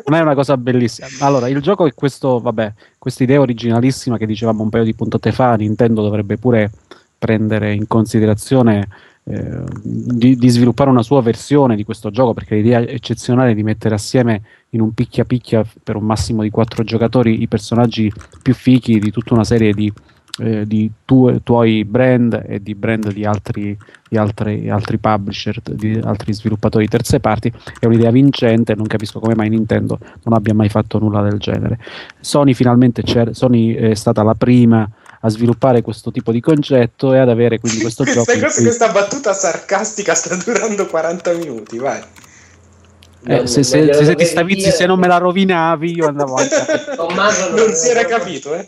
non 0.06 0.18
è 0.18 0.22
una 0.22 0.34
cosa 0.34 0.56
bellissima. 0.56 1.06
Allora, 1.20 1.48
il 1.48 1.60
gioco 1.62 1.86
è 1.86 1.94
questo, 1.94 2.40
vabbè, 2.40 2.72
questa 2.98 3.22
idea 3.22 3.40
originalissima 3.40 4.18
che 4.18 4.26
dicevamo 4.26 4.62
un 4.62 4.70
paio 4.70 4.84
di 4.84 4.94
puntate 4.94 5.32
fa. 5.32 5.54
Nintendo 5.54 6.02
dovrebbe 6.02 6.36
pure 6.36 6.70
prendere 7.18 7.72
in 7.72 7.86
considerazione 7.86 8.88
eh, 9.28 9.64
di, 9.82 10.36
di 10.36 10.48
sviluppare 10.48 10.88
una 10.88 11.02
sua 11.02 11.20
versione 11.20 11.74
di 11.74 11.82
questo 11.82 12.10
gioco 12.10 12.32
perché 12.32 12.54
l'idea 12.54 12.80
eccezionale 12.80 13.54
di 13.54 13.64
mettere 13.64 13.96
assieme 13.96 14.42
in 14.70 14.80
un 14.80 14.94
picchia 14.94 15.24
picchia 15.24 15.66
per 15.82 15.96
un 15.96 16.04
massimo 16.04 16.42
di 16.42 16.50
quattro 16.50 16.84
giocatori 16.84 17.42
i 17.42 17.48
personaggi 17.48 18.12
più 18.40 18.54
fichi 18.54 19.00
di 19.00 19.10
tutta 19.10 19.34
una 19.34 19.42
serie 19.42 19.72
di, 19.72 19.92
eh, 20.38 20.64
di 20.64 20.88
tu- 21.04 21.40
tuoi 21.42 21.84
brand 21.84 22.40
e 22.46 22.62
di 22.62 22.76
brand 22.76 23.12
di 23.12 23.24
altri, 23.24 23.76
di 24.08 24.16
altri, 24.16 24.70
altri 24.70 24.98
publisher, 24.98 25.60
di 25.60 25.98
altri 26.04 26.32
sviluppatori 26.32 26.86
terze 26.86 27.18
parti 27.18 27.52
è 27.80 27.86
un'idea 27.86 28.12
vincente 28.12 28.76
non 28.76 28.86
capisco 28.86 29.18
come 29.18 29.34
mai 29.34 29.48
Nintendo 29.48 29.98
non 30.22 30.34
abbia 30.34 30.54
mai 30.54 30.68
fatto 30.68 31.00
nulla 31.00 31.22
del 31.22 31.40
genere. 31.40 31.80
Sony 32.20 32.54
finalmente 32.54 33.02
Sony 33.32 33.74
è 33.74 33.94
stata 33.94 34.22
la 34.22 34.34
prima 34.34 34.88
a 35.20 35.28
sviluppare 35.28 35.82
questo 35.82 36.10
tipo 36.10 36.32
di 36.32 36.40
concetto 36.40 37.12
e 37.14 37.18
ad 37.18 37.28
avere 37.28 37.58
quindi 37.58 37.80
questo 37.80 38.02
questa, 38.04 38.22
gioco 38.24 38.48
cui- 38.54 38.62
questa 38.64 38.88
battuta 38.90 39.32
sarcastica 39.32 40.14
sta 40.14 40.34
durando 40.36 40.86
40 40.86 41.32
minuti, 41.32 41.78
vai. 41.78 42.00
Eh, 43.28 43.36
Non- 43.38 43.48
se, 43.48 43.62
se- 43.64 43.78
non 43.80 43.86
se- 43.86 43.92
se 43.92 43.98
ti 43.98 44.04
dovevi 44.12 44.24
stavi 44.24 44.54
dire. 44.54 44.70
se 44.70 44.86
non 44.86 44.98
me 44.98 45.06
la 45.08 45.18
rovinavi, 45.18 45.92
io 45.94 46.06
andavo 46.06 46.34
a- 46.36 46.46
Tommaso 46.96 47.50
non 47.56 47.72
si 47.74 47.88
era 47.88 48.04
capito, 48.04 48.54
eh? 48.54 48.66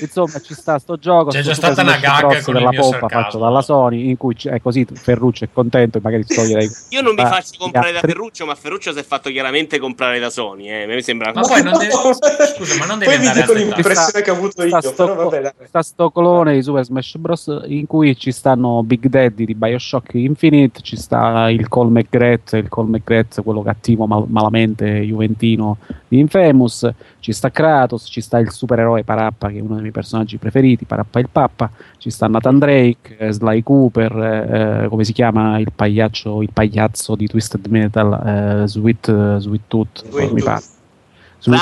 Insomma, 0.00 0.38
ci 0.40 0.54
sta 0.54 0.78
sto 0.78 0.96
gioco. 0.96 1.30
C'è 1.30 1.42
già 1.42 1.54
stata 1.54 1.82
una 1.82 1.96
gag 1.98 2.42
con 2.42 2.54
della 2.54 2.70
pompa 2.70 3.08
fatto 3.08 3.38
dalla 3.38 3.62
Sony, 3.62 4.08
in 4.08 4.16
cui 4.16 4.36
è 4.44 4.60
così 4.60 4.86
Ferruccio 4.92 5.44
è 5.44 5.48
contento 5.52 5.98
e 5.98 6.00
magari 6.02 6.24
toglierei. 6.24 6.68
Io 6.90 7.00
non 7.02 7.14
mi 7.14 7.20
Ah, 7.22 7.26
faccio 7.28 7.52
comprare 7.58 7.92
da 7.92 8.00
Ferruccio, 8.00 8.46
ma 8.46 8.54
Ferruccio 8.54 8.92
si 8.92 8.98
è 8.98 9.02
fatto 9.04 9.30
chiaramente 9.30 9.78
comprare 9.78 10.18
da 10.18 10.30
Sony. 10.30 10.68
Eh. 10.68 10.82
A 10.84 10.86
me 10.86 10.94
mi 10.96 11.02
sembra 11.02 11.32
Ma 11.34 11.40
poi 11.42 11.62
non 11.62 11.78
deve- 11.78 11.92
scusa, 12.54 12.76
ma 12.78 12.86
non 12.86 12.98
devi 12.98 13.10
Poi 13.10 13.20
vi 13.20 13.26
andare 13.26 13.40
dico 13.46 13.52
a 13.52 13.56
l'impressione 13.56 14.22
che 14.22 14.30
ho 14.30 14.34
avuto 14.34 14.62
io, 14.62 14.68
sta 14.68 14.80
sto, 14.80 15.04
però 15.06 15.28
vabbè, 15.30 15.54
sta 15.66 15.82
sto 15.82 16.10
colone 16.10 16.54
di 16.54 16.62
Super 16.62 16.84
Smash 16.84 17.16
Bros. 17.16 17.62
in 17.66 17.86
cui 17.86 18.16
ci 18.16 18.32
stanno 18.32 18.82
Big 18.82 19.06
Daddy 19.06 19.44
di 19.44 19.54
Bioshock 19.54 20.14
Infinite, 20.14 20.80
ci 20.82 20.96
sta 20.96 21.48
il 21.50 21.68
Cole 21.68 21.90
McGrath, 21.90 22.52
il 22.54 22.68
Cole 22.68 22.88
McGrath, 22.88 23.42
quello 23.42 23.62
cattivo 23.62 24.06
mal- 24.06 24.26
malamente 24.28 24.86
juventino 25.00 25.78
di 26.08 26.18
Infamous, 26.18 26.88
ci 27.20 27.32
sta 27.32 27.50
Kratos, 27.50 28.06
ci 28.08 28.20
sta 28.20 28.38
il 28.38 28.50
supereroe 28.50 29.02
Parappa 29.04 29.48
che 29.48 29.58
è 29.58 29.60
uno 29.60 29.75
dei 29.76 29.82
miei 29.82 29.92
personaggi 29.92 30.36
preferiti, 30.36 30.84
Parappa 30.84 31.18
il 31.18 31.28
Pappa, 31.30 31.70
ci 31.98 32.10
sta 32.10 32.26
Nathan 32.26 32.58
Drake, 32.58 33.16
eh, 33.16 33.32
Sly 33.32 33.62
Cooper, 33.62 34.16
eh, 34.16 34.84
eh, 34.84 34.88
come 34.88 35.04
si 35.04 35.12
chiama 35.12 35.58
il 35.58 35.72
pagliaccio, 35.74 36.42
il 36.42 36.50
pagliazzo 36.52 37.14
di 37.14 37.26
Twisted 37.26 37.66
Metal, 37.66 38.62
eh, 38.64 38.68
Sweet, 38.68 39.08
eh, 39.08 39.40
Sweet 39.40 39.62
Tooth, 39.66 40.04
Sweet 40.08 40.32
mi 40.32 40.42
pare. 40.42 40.62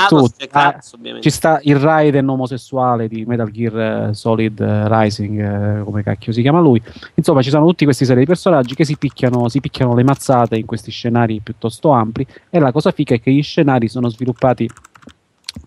Tooth. 0.07 0.41
e 0.41 0.49
Ah, 0.51 0.79
ci 1.19 1.29
sta 1.29 1.59
il 1.63 1.75
Raiden 1.75 2.27
omosessuale 2.27 3.07
di 3.07 3.25
Metal 3.25 3.51
Gear 3.51 4.09
eh, 4.09 4.13
Solid 4.13 4.59
eh, 4.59 4.87
Rising, 4.87 5.79
eh, 5.79 5.83
come 5.83 6.01
cacchio 6.01 6.31
si 6.31 6.41
chiama 6.41 6.59
lui. 6.59 6.81
Insomma, 7.15 7.41
ci 7.41 7.49
sono 7.49 7.65
tutti 7.65 7.83
questi 7.83 8.05
serie 8.05 8.21
di 8.21 8.27
personaggi 8.27 8.73
che 8.73 8.85
si 8.85 8.97
picchiano, 8.97 9.47
si 9.49 9.59
picchiano 9.59 9.93
le 9.93 10.03
mazzate 10.03 10.55
in 10.57 10.65
questi 10.65 10.91
scenari 10.91 11.39
piuttosto 11.41 11.91
ampli. 11.91 12.25
E 12.49 12.59
la 12.59 12.71
cosa 12.71 12.91
fica 12.91 13.13
è 13.15 13.21
che 13.21 13.31
gli 13.31 13.43
scenari 13.43 13.87
sono 13.87 14.09
sviluppati, 14.09 14.69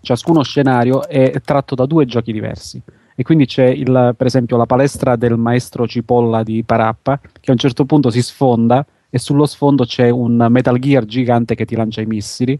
ciascuno 0.01 0.43
scenario 0.43 1.07
è 1.07 1.41
tratto 1.41 1.75
da 1.75 1.85
due 1.85 2.05
giochi 2.05 2.31
diversi. 2.31 2.81
E 3.15 3.23
quindi 3.23 3.45
c'è 3.45 3.65
il, 3.65 4.13
per 4.15 4.27
esempio 4.27 4.55
la 4.55 4.65
palestra 4.65 5.15
del 5.15 5.37
maestro 5.37 5.85
Cipolla 5.87 6.41
di 6.43 6.63
Parappa, 6.63 7.19
che 7.19 7.49
a 7.49 7.51
un 7.51 7.57
certo 7.57 7.85
punto 7.85 8.09
si 8.09 8.21
sfonda 8.21 8.85
e 9.09 9.17
sullo 9.19 9.45
sfondo 9.45 9.85
c'è 9.85 10.09
un 10.09 10.47
Metal 10.49 10.77
Gear 10.79 11.05
gigante 11.05 11.55
che 11.55 11.65
ti 11.65 11.75
lancia 11.75 12.01
i 12.01 12.05
missili 12.05 12.59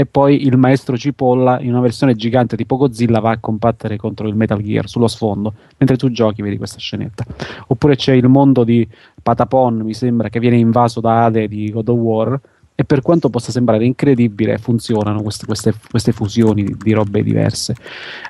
e 0.00 0.06
poi 0.06 0.46
il 0.46 0.56
maestro 0.56 0.96
Cipolla 0.96 1.60
in 1.60 1.70
una 1.70 1.80
versione 1.80 2.14
gigante 2.14 2.56
tipo 2.56 2.76
Godzilla 2.76 3.20
va 3.20 3.32
a 3.32 3.38
combattere 3.38 3.98
contro 3.98 4.26
il 4.28 4.34
Metal 4.34 4.62
Gear 4.62 4.88
sullo 4.88 5.08
sfondo 5.08 5.52
mentre 5.76 5.98
tu 5.98 6.10
giochi 6.10 6.40
vedi 6.40 6.56
questa 6.56 6.78
scenetta 6.78 7.24
oppure 7.66 7.96
c'è 7.96 8.14
il 8.14 8.26
mondo 8.28 8.64
di 8.64 8.88
Patapon 9.22 9.80
mi 9.80 9.92
sembra 9.92 10.30
che 10.30 10.40
viene 10.40 10.56
invaso 10.56 11.00
da 11.00 11.26
Ade 11.26 11.48
di 11.48 11.70
God 11.70 11.88
of 11.88 11.98
War 11.98 12.40
e 12.80 12.84
per 12.84 13.02
quanto 13.02 13.28
possa 13.28 13.52
sembrare 13.52 13.84
incredibile 13.84 14.56
funzionano 14.56 15.20
queste, 15.20 15.44
queste- 15.44 15.74
queste 15.90 16.12
fusioni 16.12 16.64
di, 16.64 16.76
di 16.76 16.92
robe 16.92 17.22
diverse 17.22 17.74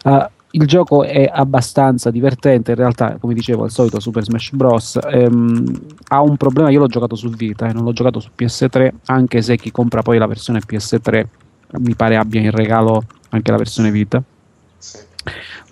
Uh, 0.03 0.25
il 0.53 0.67
gioco 0.67 1.05
è 1.05 1.31
abbastanza 1.33 2.11
divertente, 2.11 2.73
in 2.73 2.77
realtà, 2.77 3.19
come 3.21 3.35
dicevo, 3.35 3.65
al 3.65 3.71
solito 3.71 4.01
Super 4.01 4.25
Smash 4.25 4.53
Bros. 4.53 4.99
ehm, 5.03 5.81
ha 6.09 6.23
un 6.23 6.37
problema. 6.37 6.71
Io 6.71 6.81
l'ho 6.81 6.87
giocato 6.87 7.15
su 7.15 7.29
Vita 7.29 7.69
e 7.69 7.73
non 7.73 7.85
l'ho 7.85 7.93
giocato 7.93 8.19
su 8.19 8.31
PS3, 8.37 8.91
anche 9.07 9.43
se 9.43 9.57
chi 9.57 9.71
compra 9.71 10.03
poi 10.03 10.19
la 10.19 10.27
versione 10.27 10.61
PS3 10.67 11.25
mi 11.81 11.95
pare 11.95 12.17
abbia 12.17 12.41
in 12.41 12.51
regalo 12.51 13.05
anche 13.29 13.51
la 13.51 13.59
versione 13.59 13.91
Vita. 13.91 14.23
Sì. 14.79 14.99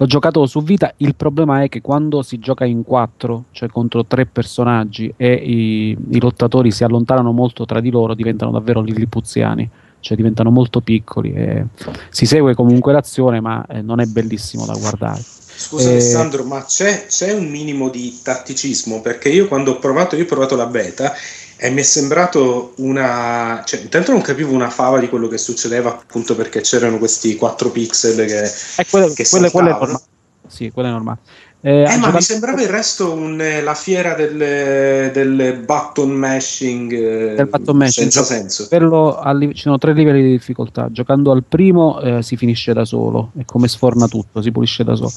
L'ho 0.01 0.07
giocato 0.07 0.47
su 0.47 0.63
Vita, 0.63 0.95
il 0.99 1.17
problema 1.17 1.65
è 1.65 1.69
che 1.69 1.81
quando 1.81 2.23
si 2.23 2.39
gioca 2.39 2.65
in 2.65 2.85
quattro, 2.85 3.47
cioè 3.51 3.69
contro 3.69 4.05
tre 4.05 4.27
personaggi 4.27 5.13
e 5.17 5.33
i, 5.33 5.97
i 6.11 6.21
lottatori 6.21 6.71
si 6.71 6.85
allontanano 6.85 7.33
molto 7.33 7.65
tra 7.65 7.81
di 7.81 7.91
loro, 7.91 8.15
diventano 8.15 8.53
davvero 8.53 8.81
lillipuziani, 8.81 9.69
cioè 9.99 10.17
diventano 10.17 10.51
molto 10.51 10.81
piccoli 10.81 11.33
e 11.33 11.65
si 12.11 12.27
segue 12.27 12.55
comunque 12.55 12.93
l'azione, 12.93 13.41
ma 13.41 13.67
eh, 13.67 13.83
non 13.83 13.99
è 13.99 14.07
bellissimo 14.07 14.65
da 14.67 14.75
guardare. 14.75 15.21
Scusa 15.21 15.89
Eh, 15.89 15.93
Alessandro, 15.95 16.45
ma 16.45 16.65
c'è, 16.65 17.07
c'è 17.09 17.33
un 17.33 17.49
minimo 17.49 17.89
di 17.89 18.21
tatticismo? 18.23 19.01
Perché 19.01 19.31
io 19.31 19.49
quando 19.49 19.73
ho 19.73 19.79
provato, 19.81 20.15
io 20.15 20.23
ho 20.23 20.27
provato 20.27 20.55
la 20.55 20.67
beta 20.67 21.13
e 21.61 21.71
mi 21.71 21.81
è 21.81 21.85
sembrato 21.85 22.73
una... 22.77 23.63
Cioè, 23.67 23.81
intanto 23.81 24.13
non 24.13 24.21
capivo 24.21 24.53
una 24.53 24.71
fava 24.71 24.99
di 25.01 25.09
quello 25.09 25.27
che 25.27 25.39
succedeva 25.39 25.91
appunto 25.91 26.37
perché 26.37 26.61
c'erano 26.61 26.99
questi 26.99 27.35
4 27.35 27.71
pixel 27.71 28.27
che... 28.27 28.43
Eh, 28.45 28.87
quello, 28.89 29.13
Che 29.13 29.27
quello- 29.29 29.51
quello 29.51 29.69
è 29.69 29.73
normale. 29.73 30.01
Sì, 30.47 30.71
quello 30.71 30.89
è 30.89 30.93
normale. 30.93 31.19
Eh, 31.61 31.81
Eh, 31.81 31.85
ma 31.87 31.91
mi 31.95 31.99
giocato- 32.03 32.21
sembrava 32.21 32.63
il 32.63 32.69
resto 32.69 33.13
un, 33.13 33.41
eh, 33.41 33.61
la 33.63 33.75
fiera 33.75 34.15
del, 34.15 35.11
del 35.13 35.61
button 35.67 36.09
mashing, 36.11 36.93
eh, 36.93 37.35
Del 37.35 37.47
button 37.49 37.77
mashing. 37.77 38.09
senza 38.11 38.23
senso. 38.23 38.69
Quello 38.69 39.17
a 39.19 39.33
li- 39.33 39.53
ci 39.55 39.63
sono 39.63 39.77
tre 39.77 39.93
livelli 39.93 40.23
di 40.23 40.31
difficoltà. 40.31 40.89
Giocando 40.93 41.33
al 41.33 41.43
primo 41.43 42.01
eh, 42.01 42.23
si 42.23 42.37
finisce 42.37 42.73
da 42.73 42.85
solo, 42.85 43.33
è 43.37 43.45
come 43.45 43.67
sforna 43.67 44.07
tutto, 44.07 44.41
si 44.41 44.53
pulisce 44.53 44.85
da 44.85 44.95
solo. 44.95 45.11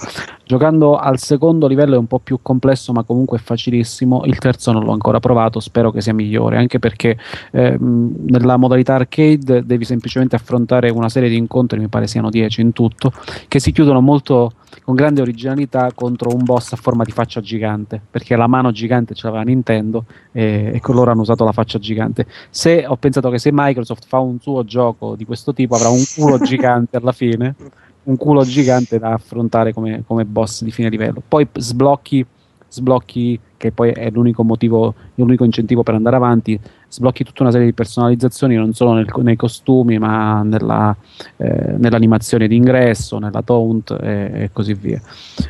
Giocando 0.43 0.97
al 0.97 1.19
secondo 1.19 1.67
livello 1.67 1.93
è 1.93 1.99
un 1.99 2.07
po' 2.07 2.17
più 2.19 2.39
complesso, 2.41 2.91
ma 2.91 3.03
comunque 3.03 3.37
è 3.37 3.41
facilissimo. 3.41 4.23
Il 4.25 4.39
terzo 4.39 4.71
non 4.71 4.83
l'ho 4.83 4.93
ancora 4.93 5.19
provato, 5.19 5.59
spero 5.59 5.91
che 5.91 6.01
sia 6.01 6.13
migliore, 6.13 6.57
anche 6.57 6.79
perché 6.79 7.17
ehm, 7.51 8.15
nella 8.29 8.57
modalità 8.57 8.95
arcade 8.95 9.63
devi 9.63 9.85
semplicemente 9.85 10.35
affrontare 10.35 10.89
una 10.89 11.09
serie 11.09 11.29
di 11.29 11.37
incontri, 11.37 11.77
mi 11.79 11.87
pare 11.87 12.07
siano 12.07 12.31
10 12.31 12.61
in 12.61 12.73
tutto, 12.73 13.13
che 13.47 13.59
si 13.59 13.71
chiudono 13.71 14.01
molto 14.01 14.53
con 14.83 14.95
grande 14.95 15.21
originalità 15.21 15.91
contro 15.93 16.33
un 16.33 16.43
boss 16.43 16.73
a 16.73 16.75
forma 16.75 17.03
di 17.03 17.11
faccia 17.11 17.41
gigante, 17.41 18.01
perché 18.09 18.35
la 18.35 18.47
mano 18.47 18.71
gigante 18.71 19.13
ce 19.13 19.27
l'aveva 19.27 19.43
Nintendo 19.43 20.05
e, 20.31 20.71
e 20.73 20.79
con 20.79 20.95
loro 20.95 21.11
hanno 21.11 21.21
usato 21.21 21.43
la 21.43 21.51
faccia 21.51 21.79
gigante. 21.79 22.25
Se 22.49 22.85
ho 22.87 22.95
pensato 22.97 23.29
che 23.29 23.37
se 23.37 23.49
Microsoft 23.51 24.05
fa 24.07 24.19
un 24.19 24.39
suo 24.39 24.63
gioco 24.63 25.15
di 25.15 25.25
questo 25.25 25.53
tipo 25.53 25.75
avrà 25.75 25.89
un 25.89 26.03
culo 26.15 26.39
gigante 26.43 26.97
alla 26.97 27.11
fine, 27.11 27.55
un 28.03 28.17
culo 28.17 28.43
gigante 28.43 28.97
da 28.97 29.13
affrontare 29.13 29.73
come, 29.73 30.03
come 30.05 30.25
boss 30.25 30.63
di 30.63 30.71
fine 30.71 30.89
livello. 30.89 31.21
Poi 31.27 31.47
sblocchi, 31.53 32.25
sblocchi, 32.67 33.39
che 33.57 33.71
poi 33.71 33.91
è 33.91 34.09
l'unico 34.09 34.43
motivo, 34.43 34.95
l'unico 35.15 35.43
incentivo 35.43 35.83
per 35.83 35.93
andare 35.93 36.15
avanti, 36.15 36.59
sblocchi 36.91 37.23
tutta 37.23 37.43
una 37.43 37.51
serie 37.51 37.67
di 37.67 37.73
personalizzazioni 37.73 38.55
non 38.55 38.73
solo 38.73 38.93
nel- 38.93 39.11
nei 39.21 39.37
costumi, 39.37 39.97
ma 39.97 40.43
nella, 40.43 40.95
eh, 41.37 41.75
nell'animazione 41.77 42.47
d'ingresso, 42.47 43.17
nella 43.17 43.41
taunt 43.41 43.97
e, 44.01 44.31
e 44.33 44.49
così 44.51 44.73
via. 44.73 45.01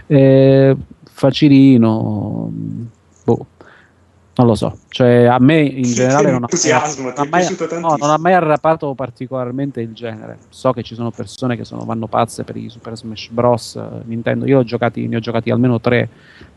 Eh, 0.06 0.78
facilino, 1.04 2.52
non 4.42 4.50
lo 4.50 4.56
so, 4.56 4.80
cioè 4.90 5.26
a 5.26 5.38
me 5.40 5.60
in 5.60 5.84
Che 5.84 5.90
generale 5.94 6.32
non 6.32 6.44
ha, 6.44 6.48
mai, 7.30 7.46
no, 7.80 7.96
non 7.96 8.10
ha 8.10 8.18
mai 8.18 8.34
arrapato 8.34 8.96
particolarmente 8.96 9.82
il 9.82 9.94
genere. 9.94 10.40
So 10.50 10.72
che 10.72 10.82
ci 10.82 10.96
sono 10.96 11.12
persone 11.12 11.56
che 11.56 11.64
sono- 11.64 11.86
vanno 11.86 12.08
pazze 12.08 12.44
per 12.44 12.58
i 12.58 12.68
Super 12.68 12.98
Smash 12.98 13.30
Bros. 13.30 13.76
eh, 13.76 13.82
Nintendo. 14.06 14.48
Io 14.48 14.60
ho 14.60 14.64
giocati, 14.64 15.08
ne 15.08 15.18
ho 15.18 15.20
giocati 15.20 15.52
almeno 15.52 15.80
tre 15.80 16.10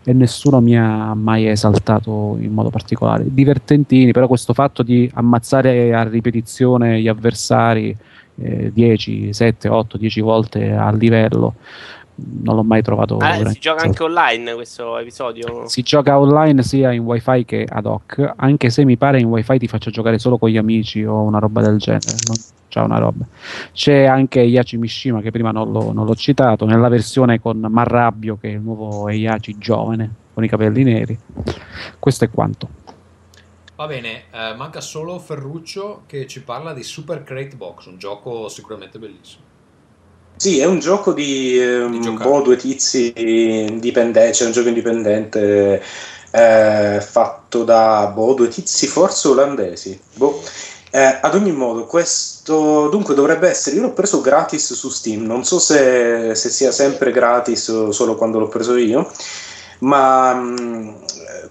e 0.03 0.13
nessuno 0.15 0.61
mi 0.61 0.79
ha 0.79 1.13
mai 1.15 1.47
esaltato 1.47 2.37
in 2.41 2.53
modo 2.53 2.71
particolare. 2.71 3.25
Divertentini, 3.27 4.13
però 4.13 4.27
questo 4.29 4.55
fatto 4.55 4.83
di 4.83 5.11
ammazzare 5.13 5.93
a 5.93 6.03
ripetizione 6.05 7.01
gli 7.01 7.09
avversari 7.09 7.95
eh, 8.37 8.73
10, 8.73 9.33
7, 9.33 9.69
8, 9.69 9.99
10 9.99 10.21
volte 10.23 10.73
a 10.73 10.91
livello 10.91 11.55
non 12.17 12.57
l'ho 12.57 12.63
mai 12.63 12.83
trovato. 12.83 13.17
Ah, 13.19 13.45
si 13.49 13.59
gioca 13.59 13.83
anche 13.83 14.03
online 14.03 14.55
questo 14.55 14.99
episodio? 14.99 15.67
si 15.67 15.83
gioca 15.83 16.19
online 16.19 16.63
sia 16.63 16.93
in 16.93 17.03
wifi 17.03 17.45
che 17.45 17.67
ad 17.69 17.87
hoc, 17.87 18.35
anche 18.37 18.71
se 18.71 18.85
mi 18.85 18.97
pare 18.97 19.21
in 19.21 19.27
wifi 19.27 19.59
ti 19.59 19.69
faccia 19.69 19.91
giocare 19.91 20.19
solo 20.19 20.39
con 20.39 20.49
gli 20.49 20.57
amici 20.57 21.05
o 21.05 21.23
una 21.23 21.39
roba 21.39 21.61
del 21.61 21.79
genere. 21.79 22.17
Non- 22.27 22.53
c'ha 22.75 22.83
una 22.83 22.99
roba. 22.99 23.25
C'è 23.73 24.05
anche 24.05 24.41
Yachi 24.41 24.77
Mishima 24.77 25.21
che 25.21 25.31
prima 25.31 25.53
non 25.53 25.71
l'ho, 25.71 25.93
non 25.93 26.05
l'ho 26.05 26.17
citato, 26.17 26.67
nella 26.67 26.89
versione 26.89 27.41
con 27.41 27.59
Marrabbio 27.59 28.37
che 28.37 28.49
è 28.49 28.53
il 28.55 28.61
nuovo 28.61 29.09
Yachi 29.09 29.57
giovane 29.59 30.23
con 30.35 30.43
i 30.43 30.49
capelli 30.49 30.83
neri. 30.83 31.17
Questo 32.01 32.25
è 32.25 32.31
quanto. 32.31 32.69
Va 33.77 33.87
bene, 33.87 34.25
eh, 34.31 34.55
manca 34.55 34.81
solo 34.81 35.19
Ferruccio 35.19 36.03
che 36.07 36.27
ci 36.27 36.43
parla 36.43 36.73
di 36.73 36.83
Super 36.83 37.23
Crate 37.23 37.57
Box, 37.57 37.87
un 37.87 37.99
gioco 37.99 38.49
sicuramente 38.49 38.99
bellissimo. 38.99 39.44
Sì, 40.45 40.59
è 40.59 40.67
un 40.67 40.79
gioco 40.79 41.15
di, 41.15 41.59
eh, 41.59 41.81
un 41.85 42.19
po' 42.21 42.43
due 42.43 42.57
tizi 42.57 43.15
indipendenti, 43.17 44.37
cioè 44.37 44.49
un 44.49 44.53
gioco 44.53 44.69
indipendente 44.69 45.83
eh, 46.31 47.01
fatto 47.01 47.65
da 47.65 48.13
boh, 48.13 48.35
due 48.35 48.49
tizi 48.49 48.87
forse 48.87 49.29
olandesi. 49.29 49.99
Boh. 50.13 50.43
Eh, 50.91 51.19
ad 51.23 51.35
ogni 51.35 51.51
modo, 51.51 51.87
questo 51.87 52.89
dunque 52.89 53.15
dovrebbe 53.15 53.49
essere. 53.49 53.77
Io 53.77 53.83
l'ho 53.83 53.93
preso 53.95 54.21
gratis 54.21 54.75
su 54.75 54.91
Steam. 54.91 55.25
Non 55.25 55.47
so 55.47 55.59
se, 55.59 56.35
se 56.35 56.51
sia 56.51 56.73
sempre 56.73 57.11
gratis 57.11 57.69
o 57.69 57.91
solo 57.91 58.15
quando 58.15 58.39
l'ho 58.39 58.49
preso 58.49 58.77
io, 58.77 59.11
ma 59.85 60.35
mm, 60.35 60.89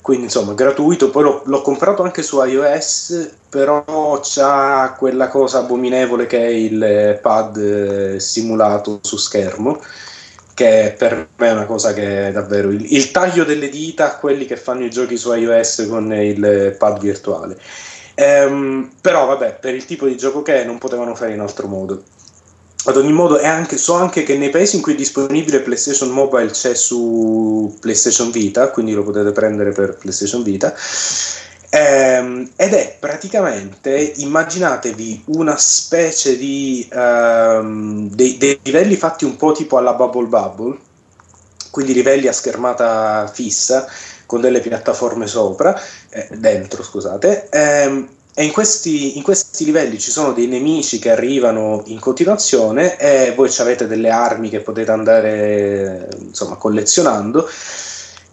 quindi 0.01 0.25
insomma 0.25 0.53
gratuito. 0.53 1.09
Poi 1.09 1.23
l'ho, 1.23 1.41
l'ho, 1.45 1.61
comprato 1.61 2.03
anche 2.03 2.21
su 2.21 2.43
iOS, 2.43 3.31
però 3.49 4.19
c'ha 4.21 4.95
quella 4.97 5.27
cosa 5.27 5.59
abominevole 5.59 6.25
che 6.25 6.39
è 6.39 6.49
il 6.49 7.19
pad 7.21 7.57
eh, 7.57 8.19
simulato 8.19 8.99
su 9.01 9.17
schermo 9.17 9.79
che 10.53 10.93
per 10.95 11.29
me 11.37 11.47
è 11.47 11.51
una 11.51 11.65
cosa 11.65 11.93
che 11.93 12.27
è 12.27 12.31
davvero 12.31 12.69
il, 12.69 12.93
il, 12.93 13.09
taglio 13.09 13.43
delle 13.43 13.69
dita 13.69 14.05
a 14.05 14.17
quelli 14.17 14.45
che 14.45 14.55
fanno 14.55 14.85
i 14.85 14.89
giochi 14.91 15.17
su 15.17 15.33
iOS 15.33 15.87
con 15.89 16.13
il 16.13 16.75
pad 16.77 16.99
virtuale. 16.99 17.57
Ehm, 18.15 18.91
però 19.01 19.25
vabbè, 19.25 19.57
per 19.59 19.73
il 19.73 19.85
tipo 19.85 20.05
di 20.05 20.15
gioco 20.15 20.43
che 20.43 20.61
è 20.61 20.65
non 20.65 20.77
potevano 20.77 21.15
fare 21.15 21.33
in 21.33 21.39
altro 21.39 21.67
modo. 21.67 22.03
Ad 22.85 22.97
ogni 22.97 23.13
modo, 23.13 23.39
anche, 23.39 23.77
so 23.77 23.93
anche 23.93 24.23
che 24.23 24.37
nei 24.37 24.49
paesi 24.49 24.75
in 24.75 24.81
cui 24.81 24.93
è 24.93 24.95
disponibile 24.95 25.61
PlayStation 25.61 26.09
Mobile 26.09 26.51
c'è 26.51 26.75
su 26.75 27.73
PlayStation 27.79 28.29
Vita, 28.29 28.71
quindi 28.71 28.93
lo 28.93 29.03
potete 29.03 29.31
prendere 29.31 29.71
per 29.71 29.95
PlayStation 29.95 30.43
Vita. 30.43 30.75
Ehm, 31.69 32.51
ed 32.55 32.73
è 32.73 32.97
praticamente, 32.99 34.13
immaginatevi 34.17 35.23
una 35.27 35.55
specie 35.57 36.37
di 36.37 36.87
um, 36.93 38.09
dei, 38.09 38.37
dei, 38.37 38.59
livelli 38.61 38.95
fatti 38.95 39.23
un 39.23 39.37
po' 39.37 39.53
tipo 39.53 39.77
alla 39.77 39.93
Bubble 39.93 40.27
Bubble, 40.27 40.77
quindi 41.71 41.93
livelli 41.93 42.27
a 42.27 42.33
schermata 42.33 43.27
fissa 43.33 43.87
con 44.25 44.41
delle 44.41 44.59
piattaforme 44.59 45.25
sopra, 45.25 45.79
eh, 46.09 46.27
dentro, 46.33 46.83
scusate. 46.83 47.47
Ehm, 47.49 48.09
e 48.33 48.43
in 48.43 48.51
questi, 48.51 49.17
in 49.17 49.23
questi, 49.23 49.65
livelli 49.65 49.99
ci 49.99 50.09
sono 50.09 50.33
dei 50.33 50.47
nemici 50.47 50.99
che 50.99 51.11
arrivano 51.11 51.83
in 51.85 51.99
continuazione 51.99 52.97
e 52.97 53.33
voi 53.35 53.53
avete 53.57 53.85
delle 53.85 54.09
armi 54.09 54.49
che 54.49 54.61
potete 54.61 54.91
andare 54.91 56.09
insomma 56.19 56.55
collezionando 56.55 57.47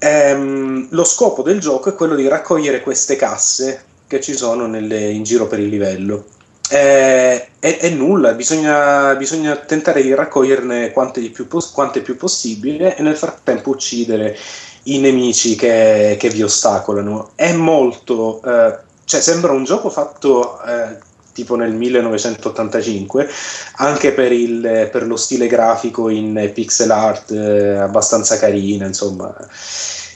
Ehm, 0.03 0.87
lo 0.91 1.05
scopo 1.05 1.43
del 1.43 1.61
gioco 1.61 1.91
è 1.91 1.95
quello 1.95 2.15
di 2.15 2.27
raccogliere 2.27 2.81
queste 2.81 3.17
casse 3.17 3.85
che 4.07 4.21
ci 4.21 4.35
sono 4.35 4.67
nelle, 4.67 5.11
in 5.11 5.23
giro 5.23 5.47
per 5.47 5.61
il 5.61 5.69
livello. 5.69 6.25
Eh, 6.71 7.49
è, 7.59 7.79
è, 7.79 7.91
nulla, 7.91 8.33
bisogna, 8.33 9.15
bisogna, 9.17 9.57
tentare 9.57 10.03
di 10.03 10.15
raccoglierne 10.15 10.93
quante, 10.93 11.21
più, 11.31 11.47
quante 11.73 12.01
più 12.01 12.17
possibile 12.17 12.97
e 12.97 13.03
nel 13.03 13.17
frattempo 13.17 13.71
uccidere 13.71 14.37
i 14.85 15.01
nemici 15.01 15.55
che, 15.55 16.17
che 16.19 16.29
vi 16.31 16.43
ostacolano. 16.43 17.33
È 17.35 17.53
molto, 17.53 18.41
eh, 18.43 18.79
cioè 19.11 19.20
sembra 19.20 19.51
un 19.51 19.65
gioco 19.65 19.91
fatto 19.91 20.62
eh, 20.62 20.99
tipo 21.32 21.57
nel 21.57 21.73
1985, 21.74 23.28
anche 23.78 24.12
per, 24.12 24.31
il, 24.31 24.89
per 24.93 25.05
lo 25.05 25.16
stile 25.16 25.49
grafico 25.49 26.09
in 26.11 26.49
pixel 26.55 26.93
art 26.93 27.32
eh, 27.32 27.78
abbastanza 27.78 28.39
carina, 28.39 28.87
insomma. 28.87 29.35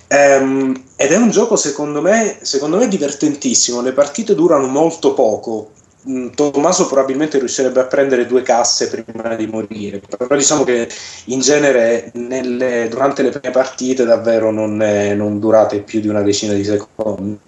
Um, 0.07 0.81
ed 0.95 1.11
è 1.11 1.17
un 1.17 1.31
gioco 1.31 1.57
secondo 1.57 2.01
me, 2.01 2.39
secondo 2.43 2.77
me 2.77 2.87
divertentissimo, 2.87 3.81
le 3.81 3.93
partite 3.93 4.37
durano 4.37 4.69
molto 4.69 5.13
poco, 5.13 5.73
mm, 6.09 6.29
Tommaso 6.29 6.87
probabilmente 6.87 7.41
riuscirebbe 7.41 7.81
a 7.81 7.87
prendere 7.87 8.27
due 8.27 8.43
casse 8.43 8.91
prima 8.91 9.35
di 9.35 9.49
morire, 9.49 10.01
però 10.17 10.37
diciamo 10.37 10.63
che 10.63 10.89
in 11.27 11.41
genere 11.41 12.13
nelle, 12.15 12.87
durante 12.89 13.23
le 13.23 13.31
prime 13.31 13.51
partite 13.51 14.05
davvero 14.05 14.53
non, 14.53 14.81
è, 14.83 15.15
non 15.15 15.41
durate 15.41 15.81
più 15.81 15.99
di 15.99 16.07
una 16.07 16.23
decina 16.23 16.53
di 16.53 16.63
secondi. 16.63 17.41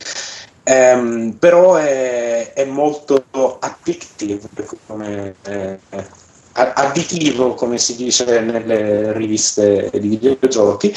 Um, 0.68 1.36
però 1.38 1.76
è, 1.76 2.52
è, 2.52 2.64
molto 2.64 3.24
addictive 3.60 4.40
come, 4.86 5.36
eh, 5.44 5.78
additivo 6.52 7.54
come 7.54 7.78
si 7.78 7.94
dice 7.94 8.40
nelle 8.40 9.12
riviste 9.12 9.90
di 9.92 10.08
videogiochi. 10.08 10.92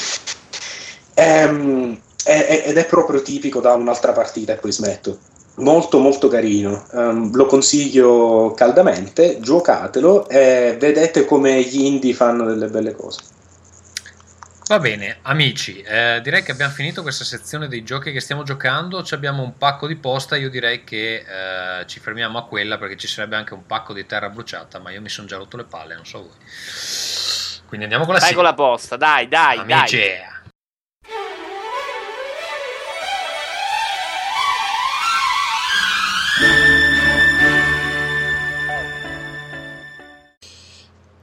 Um, 1.14 2.00
è, 2.24 2.64
ed 2.66 2.76
è 2.76 2.86
proprio 2.86 3.22
tipico 3.22 3.60
da 3.60 3.74
un'altra 3.74 4.12
partita 4.12 4.54
e 4.54 4.56
poi 4.56 4.72
smetto. 4.72 5.18
Molto 5.56 5.98
molto 5.98 6.26
carino. 6.26 6.86
Um, 6.90 7.32
lo 7.32 7.46
consiglio 7.46 8.52
caldamente 8.56 9.38
giocatelo 9.38 10.28
e 10.28 10.76
vedete 10.80 11.24
come 11.24 11.62
gli 11.62 11.84
indie 11.84 12.14
fanno 12.14 12.44
delle 12.44 12.66
belle 12.66 12.96
cose 12.96 13.38
Va 14.70 14.78
bene, 14.78 15.18
amici, 15.22 15.82
eh, 15.82 16.20
direi 16.22 16.44
che 16.44 16.52
abbiamo 16.52 16.72
finito 16.72 17.02
questa 17.02 17.24
sezione 17.24 17.66
dei 17.66 17.82
giochi 17.82 18.12
che 18.12 18.20
stiamo 18.20 18.44
giocando. 18.44 19.02
Ci 19.02 19.14
abbiamo 19.14 19.42
un 19.42 19.58
pacco 19.58 19.88
di 19.88 19.96
posta. 19.96 20.36
Io 20.36 20.48
direi 20.48 20.84
che 20.84 21.24
eh, 21.26 21.86
ci 21.88 21.98
fermiamo 21.98 22.38
a 22.38 22.44
quella 22.44 22.78
perché 22.78 22.96
ci 22.96 23.08
sarebbe 23.08 23.34
anche 23.34 23.52
un 23.52 23.66
pacco 23.66 23.92
di 23.92 24.06
terra 24.06 24.28
bruciata. 24.28 24.78
Ma 24.78 24.92
io 24.92 25.00
mi 25.00 25.08
sono 25.08 25.26
già 25.26 25.38
rotto 25.38 25.56
le 25.56 25.64
palle, 25.64 25.96
non 25.96 26.06
so 26.06 26.20
voi. 26.20 26.36
Quindi 27.66 27.86
andiamo 27.86 28.04
con 28.04 28.14
la 28.14 28.32
con 28.32 28.44
la 28.44 28.54
posta, 28.54 28.96
dai, 28.96 29.26
dai, 29.26 29.58
amici. 29.58 29.96
dai. 29.96 30.38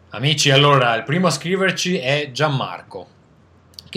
Amici, 0.10 0.52
allora 0.52 0.96
il 0.96 1.04
primo 1.04 1.28
a 1.28 1.32
scriverci 1.32 1.98
è 1.98 2.32
Gianmarco 2.34 3.16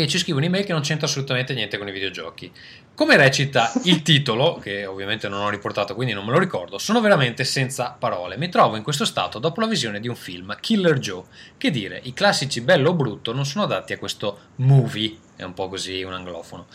che 0.01 0.09
ci 0.09 0.19
scrive 0.19 0.39
un'email 0.39 0.65
che 0.65 0.73
non 0.73 0.83
c'entra 0.83 1.07
assolutamente 1.07 1.55
niente 1.55 1.79
con 1.79 1.89
i 1.89 1.93
videogiochi. 1.93 2.51
Come 2.95 3.17
recita 3.17 3.73
il 3.85 4.03
titolo, 4.03 4.59
che 4.59 4.87
ovviamente 4.87 5.29
non 5.29 5.43
ho 5.43 5.49
riportato 5.49 5.95
quindi 5.95 6.13
non 6.13 6.25
me 6.25 6.33
lo 6.33 6.39
ricordo, 6.39 6.79
sono 6.79 7.01
veramente 7.01 7.45
senza 7.45 7.97
parole. 7.99 8.37
Mi 8.37 8.49
trovo 8.49 8.77
in 8.77 8.83
questo 8.83 9.05
stato 9.05 9.39
dopo 9.39 9.61
la 9.61 9.67
visione 9.67 10.01
di 10.01 10.09
un 10.09 10.17
film, 10.17 10.57
Killer 10.61 10.99
Joe. 10.99 11.25
Che 11.57 11.71
dire, 11.71 12.01
i 12.05 12.13
classici 12.13 12.61
bello 12.61 12.91
o 12.91 12.95
brutto 12.95 13.33
non 13.33 13.45
sono 13.45 13.65
adatti 13.65 13.93
a 13.93 13.99
questo 13.99 14.39
movie, 14.57 15.17
è 15.37 15.43
un 15.43 15.55
po' 15.55 15.69
così 15.69 16.03
un 16.03 16.13
anglofono. 16.13 16.67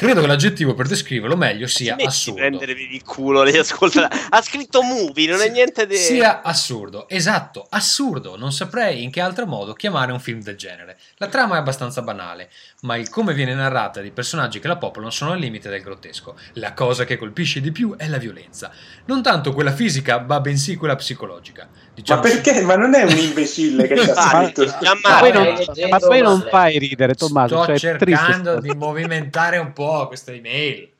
Credo 0.00 0.22
che 0.22 0.26
l'aggettivo 0.26 0.72
per 0.72 0.88
descriverlo 0.88 1.36
meglio 1.36 1.66
sia 1.66 1.94
assurdo. 2.02 2.40
prendere 2.40 2.72
il 2.72 3.04
culo, 3.04 3.42
lei 3.42 3.58
ascolta. 3.58 4.08
ha 4.30 4.40
scritto 4.40 4.80
movie, 4.80 5.28
non 5.28 5.42
è 5.42 5.50
niente 5.50 5.86
di. 5.86 5.94
Sia 5.98 6.40
assurdo, 6.40 7.06
esatto, 7.06 7.66
assurdo. 7.68 8.34
Non 8.38 8.50
saprei 8.50 9.02
in 9.02 9.10
che 9.10 9.20
altro 9.20 9.44
modo 9.44 9.74
chiamare 9.74 10.10
un 10.10 10.18
film 10.18 10.40
del 10.40 10.56
genere. 10.56 10.96
La 11.16 11.26
trama 11.26 11.56
è 11.56 11.58
abbastanza 11.58 12.00
banale, 12.00 12.48
ma 12.82 12.96
il 12.96 13.08
come 13.10 13.34
viene 13.34 13.54
narrata 13.54 14.00
di 14.00 14.10
personaggi 14.10 14.58
che 14.58 14.68
la 14.68 14.76
popolano 14.76 15.10
sono 15.10 15.32
al 15.32 15.38
limite 15.38 15.68
del 15.68 15.82
grottesco. 15.82 16.36
La 16.54 16.72
cosa 16.72 17.04
che 17.04 17.16
colpisce 17.18 17.60
di 17.60 17.72
più 17.72 17.94
è 17.96 18.08
la 18.08 18.18
violenza. 18.18 18.70
Non 19.06 19.22
tanto 19.22 19.52
quella 19.52 19.72
fisica, 19.72 20.20
ma 20.20 20.40
bensì 20.40 20.76
quella 20.76 20.96
psicologica. 20.96 21.68
Diciamo 21.94 22.22
ma 22.22 22.28
perché? 22.28 22.62
Ma 22.62 22.76
non 22.76 22.94
è 22.94 23.02
un 23.02 23.16
imbecille 23.16 23.86
che 23.86 23.96
ci 24.00 24.10
ha 24.10 24.14
scritto. 24.14 24.64
ma, 25.02 25.18
poi 25.18 25.32
non, 25.32 25.54
ma 25.90 25.98
poi 25.98 26.22
non 26.22 26.46
fai 26.48 26.78
ridere, 26.78 27.14
Tommaso. 27.14 27.62
Sto 27.62 27.76
cioè, 27.76 27.98
cercando 27.98 28.60
di 28.60 28.74
movimentare 28.74 29.58
un 29.58 29.72
po' 29.72 30.06
questa 30.06 30.32
email. 30.32 30.98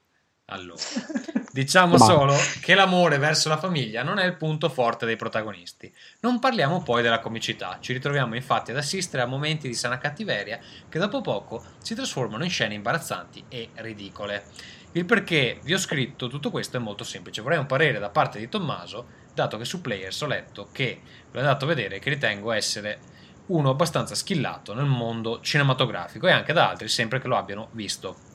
Allora, 0.51 0.83
diciamo 1.53 1.97
Ma... 1.97 2.05
solo 2.05 2.37
che 2.61 2.75
l'amore 2.75 3.19
verso 3.19 3.49
la 3.49 3.57
famiglia 3.57 4.03
non 4.03 4.19
è 4.19 4.25
il 4.25 4.37
punto 4.37 4.69
forte 4.69 5.07
dei 5.07 5.17
protagonisti. 5.17 5.93
Non 6.21 6.39
parliamo 6.39 6.83
poi 6.83 7.03
della 7.03 7.21
comicità, 7.21 7.79
ci 7.81 7.93
ritroviamo 7.93 8.35
infatti 8.35 8.71
ad 8.71 8.77
assistere 8.77 9.23
a 9.23 9.27
momenti 9.27 9.69
di 9.69 9.75
sana 9.75 9.99
cattiveria 9.99 10.59
che 10.89 10.99
dopo 10.99 11.21
poco 11.21 11.65
si 11.79 11.95
trasformano 11.95 12.45
in 12.45 12.51
scene 12.51 12.75
imbarazzanti 12.75 13.45
e 13.49 13.71
ridicole. 13.75 14.45
Il 14.93 15.05
perché 15.05 15.61
vi 15.63 15.73
ho 15.73 15.79
scritto 15.79 16.27
tutto 16.27 16.51
questo 16.51 16.77
è 16.77 16.81
molto 16.81 17.05
semplice, 17.05 17.43
vorrei 17.43 17.59
un 17.59 17.67
parere 17.67 18.01
da 18.01 18.11
parte 18.11 18.41
di 18.41 18.49
Tommaso, 18.49 19.07
dato 19.33 19.57
che 19.57 19.65
su 19.65 19.81
Players 19.81 20.21
ho 20.23 20.27
letto 20.27 20.69
che 20.73 21.01
l'ho 21.31 21.39
andato 21.39 21.65
a 21.65 21.69
vedere 21.69 22.01
che 22.01 22.11
ritengo 22.11 22.51
essere 22.51 22.99
uno 23.47 23.71
abbastanza 23.71 24.17
schillato 24.17 24.75
nel 24.75 24.87
mondo 24.87 25.41
cinematografico 25.41 26.27
e 26.27 26.33
anche 26.33 26.53
da 26.53 26.69
altri 26.69 26.89
sempre 26.89 27.21
che 27.21 27.29
lo 27.29 27.37
abbiano 27.37 27.69
visto. 27.73 28.30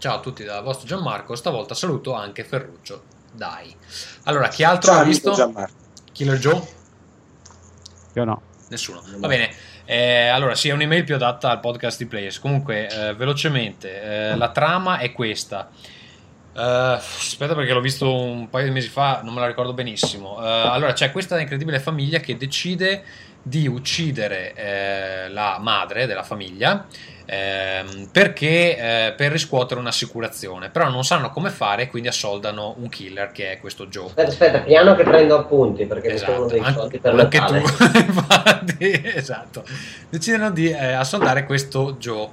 Ciao 0.00 0.16
a 0.16 0.20
tutti 0.20 0.44
dal 0.44 0.62
vostro 0.62 0.86
Gianmarco, 0.86 1.34
stavolta 1.34 1.74
saluto 1.74 2.14
anche 2.14 2.42
Ferruccio. 2.42 3.02
Dai. 3.34 3.76
Allora, 4.22 4.48
chi 4.48 4.64
altro 4.64 4.92
Ciao, 4.92 5.02
ha 5.02 5.04
visto? 5.04 5.32
Gianmarco. 5.32 5.74
Killer 6.12 6.38
Joe? 6.38 6.62
Io 8.14 8.24
no. 8.24 8.40
Nessuno. 8.70 9.02
Va 9.18 9.28
bene. 9.28 9.50
Eh, 9.84 10.28
allora, 10.28 10.54
sì, 10.54 10.70
è 10.70 10.72
un'email 10.72 11.04
più 11.04 11.16
adatta 11.16 11.50
al 11.50 11.60
podcast 11.60 11.98
di 11.98 12.06
Players. 12.06 12.38
Comunque, 12.38 12.88
eh, 12.88 13.14
velocemente, 13.14 14.00
eh, 14.30 14.36
la 14.36 14.48
trama 14.52 14.96
è 14.96 15.12
questa. 15.12 15.68
Uh, 16.52 16.96
aspetta 16.96 17.54
perché 17.54 17.72
l'ho 17.72 17.80
visto 17.80 18.12
un 18.12 18.48
paio 18.48 18.64
di 18.64 18.70
mesi 18.70 18.88
fa, 18.88 19.20
non 19.22 19.34
me 19.34 19.40
la 19.40 19.46
ricordo 19.48 19.74
benissimo. 19.74 20.38
Uh, 20.38 20.68
allora 20.68 20.94
c'è 20.94 21.12
questa 21.12 21.38
incredibile 21.38 21.78
famiglia 21.78 22.20
che 22.20 22.38
decide 22.38 23.04
di 23.42 23.66
uccidere 23.66 24.54
eh, 24.54 25.28
la 25.30 25.58
madre 25.60 26.06
della 26.06 26.22
famiglia 26.22 26.86
ehm, 27.30 28.08
perché 28.10 29.06
eh, 29.06 29.12
per 29.12 29.30
riscuotere 29.30 29.78
un'assicurazione. 29.78 30.68
Però 30.68 30.88
non 30.88 31.04
sanno 31.04 31.30
come 31.30 31.50
fare 31.50 31.86
quindi 31.86 32.08
assoldano 32.08 32.74
un 32.78 32.88
killer 32.88 33.30
che 33.30 33.52
è 33.52 33.58
questo 33.60 33.86
Joe. 33.86 34.06
Aspetta, 34.06 34.28
aspetta 34.28 34.60
piano 34.60 34.96
che 34.96 35.04
prendo 35.04 35.38
appunti 35.38 35.86
perché 35.86 36.14
esatto. 36.14 36.32
sono 36.32 36.46
dei 36.46 36.60
An- 36.60 36.74
soldi 36.74 36.98
per 36.98 37.14
anche 37.14 37.38
tu 37.38 37.54
infatti 37.96 39.02
esatto. 39.14 39.64
Decidono 40.08 40.50
di 40.50 40.70
eh, 40.70 40.92
assoldare 40.92 41.46
questo 41.46 41.96
Joe. 41.98 42.28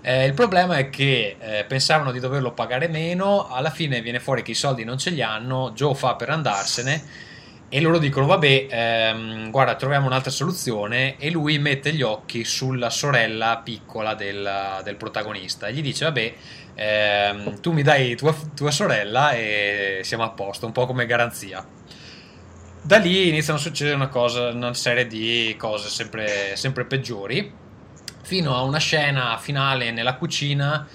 Eh, 0.00 0.24
il 0.24 0.32
problema 0.32 0.78
è 0.78 0.88
che 0.88 1.36
eh, 1.38 1.64
pensavano 1.64 2.12
di 2.12 2.20
doverlo 2.20 2.52
pagare 2.52 2.88
meno, 2.88 3.48
alla 3.50 3.70
fine 3.70 4.00
viene 4.00 4.20
fuori 4.20 4.42
che 4.42 4.52
i 4.52 4.54
soldi 4.54 4.84
non 4.84 4.96
ce 4.96 5.10
li 5.10 5.20
hanno, 5.20 5.72
Joe 5.74 5.94
fa 5.94 6.14
per 6.14 6.30
andarsene 6.30 7.26
e 7.70 7.80
loro 7.82 7.98
dicono 7.98 8.24
vabbè 8.26 8.66
ehm, 8.70 9.50
guarda 9.50 9.74
troviamo 9.74 10.06
un'altra 10.06 10.30
soluzione. 10.30 11.16
E 11.18 11.30
lui 11.30 11.58
mette 11.58 11.92
gli 11.92 12.02
occhi 12.02 12.44
sulla 12.44 12.90
sorella 12.90 13.60
piccola 13.62 14.14
del, 14.14 14.80
del 14.82 14.96
protagonista. 14.96 15.66
E 15.66 15.74
gli 15.74 15.82
dice 15.82 16.04
vabbè 16.06 16.34
ehm, 16.74 17.60
tu 17.60 17.72
mi 17.72 17.82
dai 17.82 18.16
tua, 18.16 18.34
tua 18.54 18.70
sorella 18.70 19.32
e 19.32 20.00
siamo 20.02 20.24
a 20.24 20.30
posto, 20.30 20.66
un 20.66 20.72
po' 20.72 20.86
come 20.86 21.06
garanzia. 21.06 21.64
Da 22.80 22.96
lì 22.96 23.28
iniziano 23.28 23.58
a 23.58 23.62
succedere 23.62 23.96
una, 23.96 24.08
cosa, 24.08 24.48
una 24.48 24.72
serie 24.72 25.06
di 25.06 25.54
cose 25.58 25.88
sempre, 25.88 26.56
sempre 26.56 26.86
peggiori. 26.86 27.66
Fino 28.22 28.56
a 28.56 28.62
una 28.62 28.78
scena 28.78 29.36
finale 29.38 29.90
nella 29.90 30.14
cucina 30.14 30.86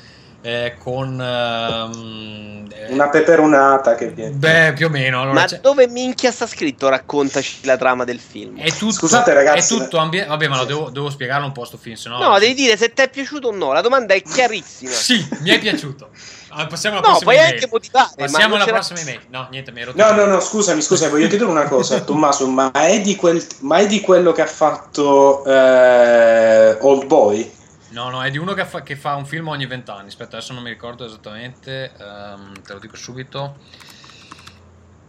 eh, 0.45 0.76
con 0.78 1.22
ehm, 1.22 2.68
eh, 2.70 2.91
Una 2.91 3.07
peperonata 3.07 3.95
che 3.95 4.10
viene. 4.10 4.32
beh 4.36 4.74
più 4.76 4.88
o 4.88 4.90
meno 4.90 5.22
allora 5.22 5.34
Ma 5.40 5.45
c'è- 5.45 5.61
dove 5.61 5.88
minchia 5.88 6.32
sta 6.32 6.45
scritto? 6.48 6.90
Raccontaci 6.90 7.60
la 7.65 7.78
trama 7.78 8.03
del 8.03 8.20
film. 8.20 8.60
è 8.60 8.70
tutto, 8.72 8.91
Scusate, 8.94 9.34
ragazzi, 9.34 9.74
è 9.74 9.78
tutto 9.80 9.98
ambie- 9.98 10.26
vabbè 10.26 10.48
ma 10.49 10.57
lo 10.57 10.65
devo, 10.65 10.90
devo 10.90 11.10
spiegarlo 11.10 11.45
un 11.45 11.53
po' 11.53 11.64
sto 11.64 11.78
film 11.78 11.95
se 11.95 12.10
no 12.10 12.18
No, 12.20 12.38
devi 12.40 12.53
dire 12.53 12.76
se 12.76 12.91
ti 12.91 13.02
è 13.02 13.10
piaciuto 13.10 13.48
o 13.48 13.52
no. 13.52 13.72
La 13.72 13.80
domanda 13.82 14.14
è 14.14 14.22
chiarissima. 14.22 14.91
sì 14.91 15.26
mi 15.40 15.49
è 15.49 15.60
piaciuto 15.60 16.10
Ah, 16.56 16.68
passiamo 16.68 16.98
alla 16.98 17.07
No, 17.07 17.14
prossima 17.14 17.34
email 17.34 17.53
anche 17.53 17.68
motivare. 17.72 18.10
passiamo 18.15 18.56
alla 18.56 18.65
prossima 18.65 18.99
email 18.99 19.20
no 19.30 19.48
niente 19.49 19.72
mi 19.72 19.82
ero 19.82 19.91
No, 19.95 20.11
no, 20.11 20.26
no, 20.26 20.40
scusami, 20.41 20.82
scusami, 20.82 21.10
voglio 21.10 21.28
chiedere 21.28 21.49
una 21.49 21.64
cosa, 21.68 22.02
Tommaso, 22.02 22.45
ma 22.48 22.70
è 22.72 22.99
di, 23.02 23.15
quel, 23.15 23.44
ma 23.61 23.78
è 23.78 23.88
di 23.88 24.02
quello 24.02 24.34
che 24.34 24.41
ha 24.44 24.45
fatto 24.45 25.44
eh, 25.45 26.78
Old 26.82 27.06
Boy? 27.06 27.52
No, 27.94 28.10
no, 28.10 28.24
è 28.24 28.32
di 28.32 28.38
uno 28.40 28.53
che 28.53 28.65
fa, 28.65 28.82
che 28.82 28.95
fa 28.95 29.15
un 29.15 29.26
film 29.26 29.48
ogni 29.49 29.68
vent'anni. 29.68 30.07
Aspetta, 30.07 30.38
adesso 30.38 30.53
non 30.53 30.64
mi 30.64 30.70
ricordo 30.70 31.06
esattamente, 31.06 31.91
ehm, 31.98 32.61
te 32.64 32.74
lo 32.74 32.80
dico 32.80 32.95
subito. 32.95 33.57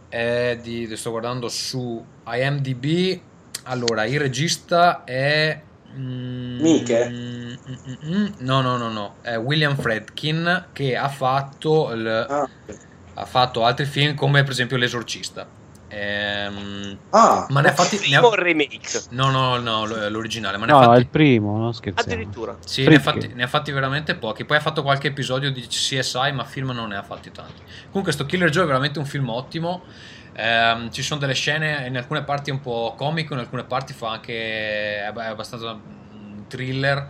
È 0.07 0.57
di, 0.61 0.95
sto 0.95 1.09
guardando 1.09 1.49
su 1.49 2.03
IMDb. 2.27 3.19
Allora, 3.63 4.05
il 4.05 4.19
regista 4.19 5.03
è. 5.03 5.59
mm, 5.95 6.59
Miche? 6.61 7.09
mm, 7.09 7.53
mm, 7.69 8.15
mm, 8.15 8.25
no, 8.39 8.61
no, 8.61 8.77
no, 8.77 8.89
no. 8.91 9.15
È 9.21 9.35
William 9.37 9.75
Fredkin 9.75 10.67
che 10.71 10.95
ha 10.95 11.09
fatto, 11.09 11.91
il- 11.91 12.07
Ah, 12.29 12.47
ha 13.15 13.25
fatto 13.25 13.65
altri 13.65 13.85
film 13.85 14.13
come 14.13 14.43
per 14.43 14.51
esempio 14.51 14.77
L'Esorcista. 14.77 15.47
Ehm, 15.97 16.97
Ah, 17.11 17.45
ma 17.49 17.61
ne 17.61 17.69
ha 17.69 17.73
fatti. 17.73 18.09
ne 18.09 18.17
ha- 18.17 18.29
remake? 18.33 19.03
no, 19.11 19.29
no, 19.31 19.57
no, 19.57 19.85
l'originale. 20.09 20.57
Ma 20.57 20.65
ne 20.65 20.73
ha 20.73 20.75
No, 20.75 20.81
fatti. 20.87 20.97
è 20.97 20.99
il 20.99 21.07
primo, 21.07 21.57
non 21.57 21.73
scherziamo. 21.73 22.11
Addirittura. 22.21 22.57
Sì, 22.65 22.85
ne 22.85 22.95
ha, 22.95 22.99
fatti, 22.99 23.31
ne 23.33 23.43
ha 23.43 23.47
fatti 23.47 23.71
veramente 23.71 24.15
pochi. 24.15 24.43
Poi 24.43 24.57
ha 24.57 24.59
fatto 24.59 24.81
qualche 24.83 25.07
episodio 25.07 25.51
di 25.51 25.61
CSI, 25.65 26.33
ma 26.33 26.43
film 26.43 26.71
non 26.71 26.89
ne 26.89 26.97
ha 26.97 27.03
fatti 27.03 27.31
tanti. 27.31 27.61
Comunque, 27.87 28.11
sto 28.11 28.25
Killer 28.25 28.49
Joe 28.49 28.63
è 28.63 28.67
veramente 28.67 28.99
un 28.99 29.05
film 29.05 29.29
ottimo. 29.29 29.85
Ehm, 30.33 30.91
ci 30.91 31.01
sono 31.01 31.19
delle 31.21 31.33
scene, 31.33 31.87
in 31.87 31.95
alcune 31.95 32.23
parti 32.23 32.49
è 32.49 32.53
un 32.53 32.59
po' 32.59 32.93
comico, 32.97 33.33
in 33.33 33.39
alcune 33.39 33.63
parti 33.63 33.93
fa 33.93 34.09
anche. 34.11 34.33
è 34.33 35.11
è 35.13 35.25
abbastanza 35.27 35.71
un 35.71 36.43
thriller. 36.49 37.07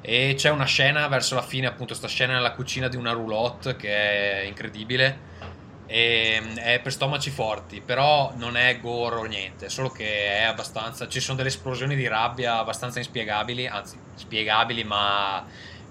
E 0.00 0.34
c'è 0.36 0.50
una 0.50 0.64
scena 0.66 1.06
verso 1.06 1.36
la 1.36 1.42
fine, 1.42 1.66
appunto, 1.68 1.94
sta 1.94 2.08
scena 2.08 2.34
nella 2.34 2.52
cucina 2.52 2.88
di 2.88 2.96
una 2.96 3.12
roulotte 3.12 3.76
che 3.76 4.42
è 4.42 4.44
incredibile. 4.44 5.32
E 5.86 6.40
è 6.56 6.80
per 6.80 6.92
stomaci 6.92 7.30
forti, 7.30 7.82
però 7.84 8.32
non 8.36 8.56
è 8.56 8.78
gore 8.80 9.16
o 9.16 9.24
niente, 9.24 9.68
solo 9.68 9.90
che 9.90 10.38
è 10.38 10.42
abbastanza. 10.44 11.08
Ci 11.08 11.20
sono 11.20 11.36
delle 11.36 11.50
esplosioni 11.50 11.94
di 11.94 12.08
rabbia 12.08 12.58
abbastanza 12.58 12.98
inspiegabili, 12.98 13.66
anzi, 13.66 13.98
spiegabili, 14.14 14.82
ma 14.84 15.44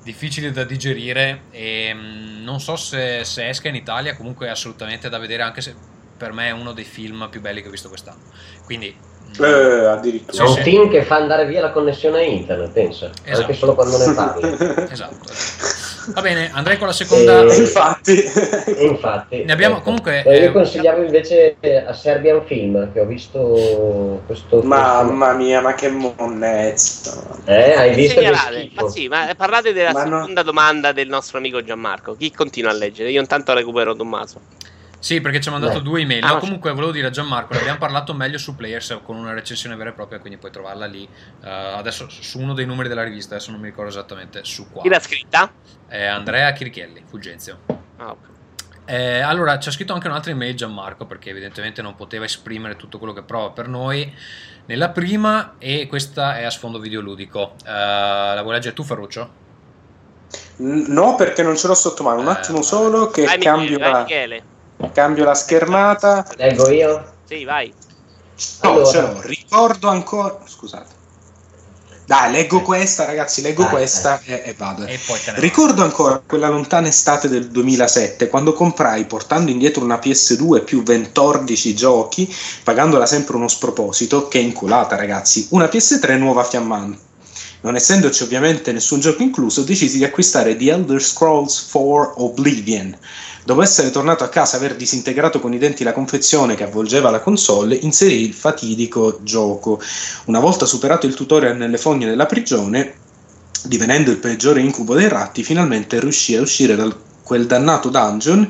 difficili 0.04 0.52
da 0.52 0.64
digerire. 0.64 1.44
E 1.52 1.92
mm, 1.94 2.44
non 2.44 2.60
so 2.60 2.76
se, 2.76 3.24
se 3.24 3.48
esca 3.50 3.70
in 3.70 3.76
Italia, 3.76 4.16
comunque 4.16 4.48
è 4.48 4.50
assolutamente 4.50 5.10
da 5.10 5.20
vedere, 5.20 5.44
anche 5.44 5.62
se 5.62 5.76
per 6.18 6.32
me 6.32 6.48
è 6.48 6.52
uno 6.52 6.74
dei 6.74 6.86
film 6.86 7.28
più 7.30 7.42
belli 7.42 7.62
che 7.62 7.68
ho 7.68 7.72
visto 7.72 7.90
quest'anno. 7.90 8.22
Quindi, 8.66 8.96
mm, 9.40 9.44
eh, 9.44 9.86
addirittura. 9.86 10.44
È 10.44 10.48
un 10.48 10.56
sì. 10.56 10.62
film 10.62 10.90
che 10.90 11.04
fa 11.04 11.18
andare 11.18 11.46
via 11.46 11.62
la 11.62 11.72
connessione 11.72 12.20
a 12.20 12.24
internet, 12.24 12.72
pensa, 12.72 13.12
Esatto. 13.24 13.42
anche 13.42 13.54
solo 13.54 13.76
quando 13.76 13.98
ne 13.98 14.14
parli. 14.14 14.54
esatto, 14.92 15.30
esatto. 15.30 15.93
Va 16.08 16.22
bene, 16.22 16.50
andrei 16.54 16.78
con 16.78 16.88
la 16.88 16.94
seconda. 16.94 17.42
Eh, 17.44 17.56
Infatti, 17.58 18.22
E 18.66 18.86
infatti, 18.86 19.44
Ne 19.44 19.54
abbiamo 19.54 19.76
ecco. 19.76 19.84
comunque, 19.86 20.24
Eh, 20.24 20.36
eh, 20.36 20.44
io 20.44 20.52
consigliavo 20.52 21.02
invece 21.04 21.56
a 21.88 21.94
Serbian 21.94 22.44
Film, 22.46 22.92
che 22.92 23.00
ho 23.00 23.06
visto 23.06 24.22
questo. 24.26 24.62
mamma 24.64 25.34
mia, 25.34 25.62
ma 25.62 25.74
che 25.74 25.90
monnezza. 25.90 27.24
Eh, 27.46 27.74
hai 27.74 27.94
visto 27.96 28.20
Segnalate. 28.20 28.60
schifo. 28.66 28.84
Ma 28.86 28.90
sì, 28.92 29.08
ma 29.08 29.34
parlate 29.38 29.74
della 29.74 29.92
Ma 29.94 30.04
no- 30.04 30.20
seconda 30.20 30.44
domanda 30.44 30.92
del 30.92 31.08
nostro 31.08 31.38
amico 31.38 31.64
Gianmarco. 31.64 32.16
Chi 32.16 32.32
continua 32.32 32.72
a 32.72 32.74
leggere? 32.74 33.10
Io 33.10 33.20
intanto 33.22 33.54
recupero 33.54 33.96
Tommaso. 33.96 34.42
Sì, 35.04 35.20
perché 35.20 35.42
ci 35.42 35.50
ha 35.50 35.52
mandato 35.52 35.80
Beh. 35.80 35.84
due 35.84 36.00
email. 36.00 36.24
Ah, 36.24 36.28
No, 36.28 36.34
ma- 36.36 36.40
comunque 36.40 36.72
volevo 36.72 36.94
dire 36.94 37.08
a 37.08 37.10
Gianmarco, 37.10 37.52
ne 37.56 37.60
abbiamo 37.60 37.78
parlato 37.78 38.14
meglio 38.14 38.38
su 38.38 38.56
Players 38.56 39.00
con 39.04 39.18
una 39.18 39.34
recensione 39.34 39.76
vera 39.76 39.90
e 39.90 39.92
propria, 39.94 40.18
quindi 40.20 40.38
puoi 40.40 40.50
trovarla 40.50 40.86
lì. 40.86 41.04
Eh, 41.44 41.50
adesso 41.50 42.08
su 42.08 42.40
uno 42.40 42.54
dei 42.54 42.66
numeri 42.66 42.88
della 42.88 43.04
rivista, 43.04 43.36
adesso 43.36 43.52
non 43.52 43.60
mi 43.60 43.66
ricordo 43.68 43.90
esattamente 43.90 44.46
su 44.46 44.64
Chi 44.64 44.74
l'ha 44.74 44.80
quale. 44.80 45.00
scritta? 45.02 45.52
È 45.88 46.06
Andrea 46.06 46.50
Chirichelli, 46.54 47.04
Fulgenzio. 47.06 47.60
Ah, 47.98 48.12
ok. 48.12 48.18
Eh, 48.86 49.20
allora, 49.20 49.60
ci 49.60 49.68
ha 49.68 49.72
scritto 49.74 49.92
anche 49.92 50.08
un'altra 50.08 50.32
email 50.32 50.56
Gianmarco, 50.56 51.06
perché 51.06 51.32
evidentemente 51.32 51.82
non 51.82 51.96
poteva 51.96 52.24
esprimere 52.24 52.78
tutto 52.78 52.98
quello 52.98 53.12
che 53.12 53.24
prova 53.24 53.50
per 53.50 53.68
noi 53.68 54.10
nella 54.68 54.88
prima, 54.88 55.56
e 55.58 55.86
questa 55.88 56.38
è 56.38 56.46
a 56.46 56.50
sfondo 56.50 56.80
videoludico. 56.80 57.56
Eh, 57.66 57.70
la 57.72 58.40
vuoi 58.42 58.54
leggere 58.54 58.74
tu, 58.74 58.84
Ferruccio? 58.84 59.42
No, 60.60 61.16
perché 61.16 61.44
non 61.44 61.58
ce 61.58 61.68
l'ho 61.68 61.74
sotto 61.76 62.04
mano. 62.04 62.22
Un 62.22 62.28
Eh, 62.28 62.32
attimo 62.32 62.62
solo 62.62 63.08
che 63.10 63.26
Vai 63.26 63.38
cambio 63.40 63.72
Michele, 63.78 63.92
vai 63.92 64.02
Michele. 64.04 64.44
Cambio 64.92 65.24
la 65.24 65.36
schermata. 65.36 66.26
Leggo 66.36 66.70
io? 66.70 67.14
Sì, 67.26 67.44
vai. 67.46 67.74
No, 68.62 68.70
Allora. 68.70 68.90
ce 68.90 69.02
l'ho. 69.02 69.22
Ricordo 69.22 69.88
ancora. 69.88 70.40
Scusate. 70.46 71.02
Dai, 72.06 72.32
leggo 72.32 72.62
questa, 72.62 73.06
ragazzi. 73.06 73.42
Leggo 73.42 73.64
Dai, 73.64 73.72
questa 73.72 74.20
e, 74.26 74.42
e 74.46 74.54
vado. 74.58 74.86
E 74.86 75.00
Ricordo 75.36 75.84
ancora 75.84 76.22
quella 76.26 76.50
lontana 76.50 76.88
estate 76.88 77.30
del 77.30 77.50
2007 77.50 78.28
quando 78.28 78.54
comprai 78.54 79.06
portando 79.06 79.50
indietro 79.50 79.84
una 79.84 79.96
PS2 79.96 80.64
più 80.64 80.84
14 80.84 81.74
giochi, 81.74 82.34
pagandola 82.64 83.06
sempre 83.06 83.38
uno 83.38 83.48
sproposito, 83.48 84.28
che 84.28 84.40
è 84.40 84.42
inculata 84.42 84.96
ragazzi, 84.96 85.48
una 85.52 85.66
PS3 85.66 86.18
nuova 86.18 86.44
fiammante. 86.44 87.12
Non 87.64 87.76
essendoci 87.78 88.24
ovviamente 88.24 88.74
nessun 88.74 89.00
gioco 89.00 89.24
incluso, 89.24 89.64
decisi 89.64 89.98
di 89.98 90.04
acquistare 90.04 90.58
The 90.58 90.70
Elder 90.70 91.02
Scrolls 91.02 91.66
4 91.72 92.22
Oblivion. 92.22 92.94
Dopo 93.46 93.62
essere 93.62 93.90
tornato 93.90 94.26
a 94.26 94.28
casa 94.28 94.56
e 94.56 94.60
aver 94.60 94.76
disintegrato 94.76 95.40
con 95.40 95.54
i 95.54 95.58
denti 95.58 95.86
la 95.86 95.94
confezione 95.94 96.56
che 96.56 96.66
avvolgeva 96.66 97.10
la 97.10 97.22
console, 97.22 97.76
inserì 97.76 98.22
il 98.22 98.34
fatidico 98.34 99.20
gioco. 99.24 99.82
Una 100.26 100.42
volta 100.42 100.66
superato 100.66 101.06
il 101.06 101.14
tutorial 101.14 101.56
nelle 101.56 101.78
fogne 101.78 102.06
della 102.06 102.26
prigione, 102.26 102.96
divenendo 103.64 104.12
il 104.12 104.18
peggiore 104.18 104.60
incubo 104.60 104.94
dei 104.94 105.08
ratti, 105.08 105.42
finalmente 105.42 106.02
riuscì 106.02 106.36
a 106.36 106.42
uscire 106.42 106.76
da 106.76 106.94
quel 107.24 107.46
dannato 107.46 107.88
dungeon 107.88 108.46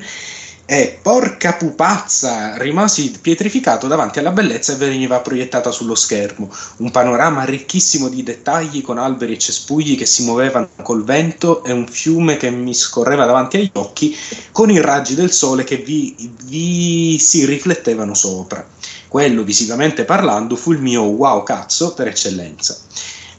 e 0.66 0.98
porca 1.02 1.54
pupazza, 1.54 2.58
rimasi 2.58 3.12
pietrificato 3.22 3.88
davanti 3.88 4.20
alla 4.20 4.32
bellezza 4.32 4.78
che 4.78 4.88
veniva 4.88 5.20
proiettata 5.20 5.72
sullo 5.72 5.96
schermo. 5.96 6.50
Un 6.78 6.90
panorama 6.90 7.44
ricchissimo 7.44 8.08
di 8.08 8.24
dettagli 8.24 8.82
con 8.82 8.98
alberi 8.98 9.34
e 9.34 9.38
cespugli 9.38 9.98
che 9.98 10.06
si 10.06 10.24
muovevano 10.24 10.70
col 10.82 11.04
vento 11.04 11.64
e 11.66 11.74
un 11.74 11.88
fiume 11.88 12.38
che 12.38 12.50
mi 12.50 12.74
scorreva 12.74 13.26
davanti 13.26 13.58
agli 13.58 13.72
occhi 13.74 14.16
con 14.52 14.70
i 14.70 14.80
raggi 14.80 15.16
del 15.16 15.32
sole 15.32 15.66
che 15.66 15.78
vi, 15.78 16.32
vi 16.46 17.18
si 17.20 17.46
riflettevano 17.46 18.14
sopra. 18.14 18.66
Quello, 19.10 19.44
visivamente 19.44 20.06
parlando, 20.06 20.56
fu 20.56 20.72
il 20.72 20.80
mio 20.80 21.04
wow 21.04 21.44
cazzo 21.44 21.94
per 21.94 22.08
eccellenza. 22.08 22.78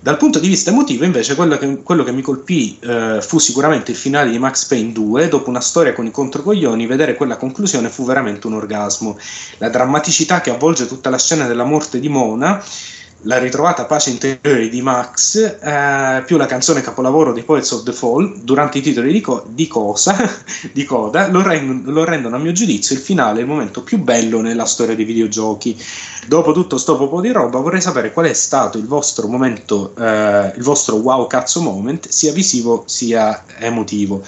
Dal 0.04 0.18
punto 0.18 0.38
di 0.38 0.48
vista 0.48 0.68
emotivo, 0.68 1.06
invece, 1.06 1.34
quello 1.34 1.56
che, 1.56 1.82
quello 1.82 2.04
che 2.04 2.12
mi 2.12 2.20
colpì 2.20 2.78
eh, 2.78 3.22
fu 3.22 3.38
sicuramente 3.38 3.92
il 3.92 3.96
finale 3.96 4.30
di 4.30 4.38
Max 4.38 4.66
Payne 4.66 4.92
2. 4.92 5.28
Dopo 5.28 5.48
una 5.48 5.62
storia 5.62 5.94
con 5.94 6.04
i 6.04 6.10
controcoglioni, 6.10 6.84
vedere 6.84 7.14
quella 7.14 7.38
conclusione 7.38 7.88
fu 7.88 8.04
veramente 8.04 8.46
un 8.46 8.52
orgasmo. 8.52 9.16
La 9.56 9.70
drammaticità 9.70 10.42
che 10.42 10.50
avvolge 10.50 10.86
tutta 10.86 11.08
la 11.08 11.16
scena 11.16 11.46
della 11.46 11.64
morte 11.64 12.00
di 12.00 12.10
Mona 12.10 12.62
la 13.22 13.38
ritrovata 13.38 13.86
pace 13.86 14.10
interiore 14.10 14.68
di 14.68 14.82
Max, 14.82 15.36
eh, 15.36 16.22
più 16.26 16.36
la 16.36 16.46
canzone 16.46 16.82
capolavoro 16.82 17.32
di 17.32 17.42
Poets 17.42 17.70
of 17.70 17.82
the 17.84 17.92
Fall, 17.92 18.40
durante 18.42 18.78
i 18.78 18.82
titoli 18.82 19.12
di, 19.12 19.20
co- 19.20 19.44
di, 19.48 19.66
cosa, 19.66 20.16
di 20.72 20.84
coda, 20.84 21.28
lo, 21.28 21.42
rend- 21.42 21.86
lo, 21.86 22.04
rendono 22.04 22.36
a 22.36 22.38
mio 22.38 22.52
giudizio 22.52 22.94
il 22.94 23.00
finale, 23.00 23.40
il 23.40 23.46
momento 23.46 23.82
più 23.82 23.98
bello 23.98 24.40
nella 24.40 24.66
storia 24.66 24.94
dei 24.94 25.04
videogiochi. 25.04 25.76
Dopo 26.26 26.52
tutto 26.52 26.78
sto 26.78 26.96
po' 26.96 27.20
di 27.20 27.32
roba, 27.32 27.58
vorrei 27.60 27.80
sapere 27.80 28.12
qual 28.12 28.26
è 28.26 28.32
stato 28.32 28.78
il 28.78 28.86
vostro 28.86 29.26
momento, 29.26 29.94
eh, 29.96 30.52
il 30.56 30.62
vostro 30.62 30.96
wow 30.96 31.26
cazzo 31.26 31.60
moment, 31.60 32.08
sia 32.08 32.32
visivo 32.32 32.84
sia 32.86 33.44
emotivo. 33.58 34.22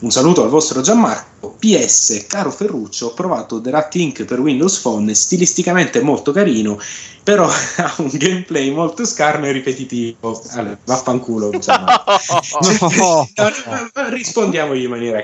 Un 0.00 0.10
saluto 0.10 0.42
al 0.42 0.48
vostro 0.48 0.80
Gianmarco. 0.80 1.30
PS, 1.58 2.26
caro 2.28 2.52
Ferruccio, 2.52 3.06
ho 3.06 3.14
provato 3.14 3.60
The 3.60 3.70
Rat 3.70 3.94
Inc. 3.96 4.24
per 4.24 4.38
Windows 4.38 4.78
Phone, 4.78 5.12
stilisticamente 5.12 6.00
molto 6.00 6.30
carino, 6.30 6.78
però 7.22 7.48
ha 7.76 7.94
un 7.98 8.10
gameplay 8.22 8.70
molto 8.70 9.04
scarno 9.04 9.46
e 9.46 9.52
ripetitivo. 9.52 10.42
Allora, 10.52 10.78
vaffanculo. 10.84 11.50
Diciamo. 11.50 11.86
no. 12.96 13.28
Rispondiamogli 14.08 14.84
in 14.84 14.90
maniera. 14.90 15.22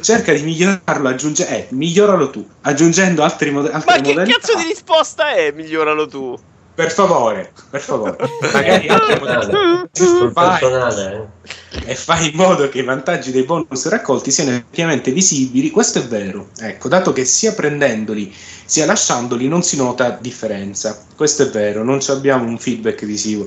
Cerca 0.00 0.32
di 0.32 0.42
migliorarlo, 0.42 1.08
aggiunge, 1.08 1.48
eh, 1.48 1.66
miglioralo 1.70 2.30
tu, 2.30 2.46
aggiungendo 2.62 3.22
altri, 3.22 3.50
mod- 3.50 3.70
altre 3.72 3.96
Ma 3.96 4.00
che 4.00 4.08
modalità. 4.08 4.38
cazzo 4.38 4.56
di 4.56 4.64
risposta 4.64 5.34
è? 5.34 5.52
Miglioralo 5.52 6.06
tu. 6.06 6.38
Per 6.74 6.90
favore, 6.90 7.52
per 7.70 7.80
favore, 7.80 8.16
magari. 8.52 8.88
Sul 9.92 10.32
Vai. 10.32 10.58
personale, 10.58 11.28
eh. 11.70 11.92
e 11.92 11.94
fai 11.94 12.30
in 12.30 12.36
modo 12.36 12.68
che 12.68 12.80
i 12.80 12.82
vantaggi 12.82 13.30
dei 13.30 13.44
bonus 13.44 13.86
raccolti 13.88 14.32
siano 14.32 14.50
effettivamente 14.50 15.12
visibili, 15.12 15.70
questo 15.70 16.00
è 16.00 16.02
vero. 16.02 16.48
Ecco, 16.58 16.88
dato 16.88 17.12
che 17.12 17.24
sia 17.24 17.52
prendendoli 17.52 18.34
sia 18.64 18.86
lasciandoli 18.86 19.46
non 19.46 19.62
si 19.62 19.76
nota 19.76 20.18
differenza. 20.20 21.00
Questo 21.14 21.44
è 21.44 21.50
vero, 21.50 21.84
non 21.84 22.00
ci 22.00 22.10
abbiamo 22.10 22.44
un 22.44 22.58
feedback 22.58 23.04
visivo. 23.04 23.46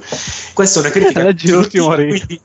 Questa 0.53 0.79
è 0.79 0.83
una 0.83 0.91
critica 0.91 1.23
Leggi 1.23 1.49
l'ultimo 1.49 1.87
quindi, 1.95 2.39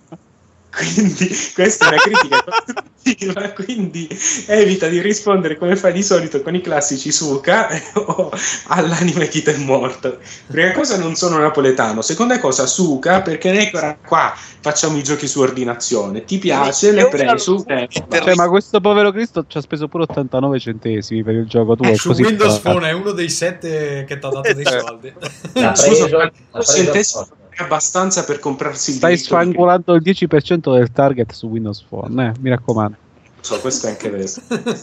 quindi 0.73 1.29
questa 1.55 1.85
è 1.85 1.89
una 1.89 1.97
critica 1.99 2.45
costruttiva, 2.49 3.51
quindi 3.51 4.09
evita 4.47 4.89
di 4.89 5.01
rispondere 5.03 5.59
come 5.59 5.77
fai 5.77 5.93
di 5.93 6.03
solito 6.03 6.41
con 6.41 6.55
i 6.55 6.63
classici 6.63 7.13
Suka 7.13 7.69
o 7.95 8.31
all'anime 8.69 9.29
chi 9.29 9.43
è 9.43 9.57
morto. 9.59 10.19
Prima 10.47 10.73
cosa 10.73 10.97
non 10.97 11.15
sono 11.15 11.37
napoletano, 11.37 12.01
seconda 12.01 12.41
cosa 12.41 12.67
Suka 12.67 13.21
perché 13.21 13.53
Necora 13.53 13.99
qua 14.03 14.35
facciamo 14.35 14.97
i 14.97 15.03
giochi 15.03 15.29
su 15.29 15.41
ordinazione, 15.41 16.25
ti 16.25 16.39
piace, 16.39 16.93
le 16.93 17.07
prendi 17.09 17.39
su 17.39 17.63
eh, 17.67 17.89
Cioè, 17.91 18.35
ma 18.35 18.49
questo 18.49 18.81
povero 18.81 19.13
Cristo 19.13 19.45
ci 19.47 19.59
ha 19.59 19.61
speso 19.61 19.89
pure 19.89 20.05
89 20.05 20.59
centesimi 20.59 21.23
per 21.23 21.35
il 21.35 21.47
gioco 21.47 21.77
tu. 21.77 21.85
Eh, 21.85 21.91
è 21.91 21.95
su 21.97 22.09
così 22.09 22.23
Windows 22.23 22.59
Phone 22.61 22.89
è 22.89 22.93
uno 22.93 23.13
dei 23.13 23.29
sette 23.29 24.05
che 24.09 24.19
ti 24.19 24.27
ha 24.27 24.31
dato 24.31 24.53
dei 24.55 24.65
soldi. 24.65 25.13
L'ha 25.53 25.75
Scusa, 25.75 26.07
preso, 26.07 26.17
ma 26.53 27.42
abbastanza 27.63 28.25
per 28.25 28.39
comprarsi 28.39 28.91
il 28.91 28.97
Stai 28.97 29.15
di- 29.15 29.21
sfangolando 29.21 29.95
il 29.95 30.03
10% 30.03 30.75
del 30.75 30.93
target 30.93 31.33
su 31.33 31.47
Windows 31.47 31.85
Phone, 31.89 32.27
eh, 32.27 32.33
mi 32.41 32.51
raccomando. 32.51 32.97
So, 33.41 33.59
questo 33.59 33.89
è 33.89 33.91
anche 33.91 34.09
vero. 34.09 34.31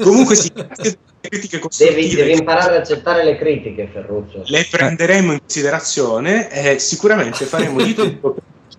Comunque 0.04 0.36
sì, 0.36 0.52
critiche 0.52 0.98
Devi, 1.22 1.60
costruttive. 1.60 2.16
devi 2.16 2.32
imparare 2.38 2.76
ad 2.76 2.82
accettare 2.82 3.24
le 3.24 3.38
critiche, 3.38 3.90
Ferruccio. 3.92 4.44
Le 4.46 4.68
prenderemo 4.70 5.34
in 5.34 5.40
considerazione 5.40 6.50
e 6.52 6.80
sicuramente 6.80 7.46
faremo 7.46 7.82
di 7.82 7.94
tutto. 7.94 8.36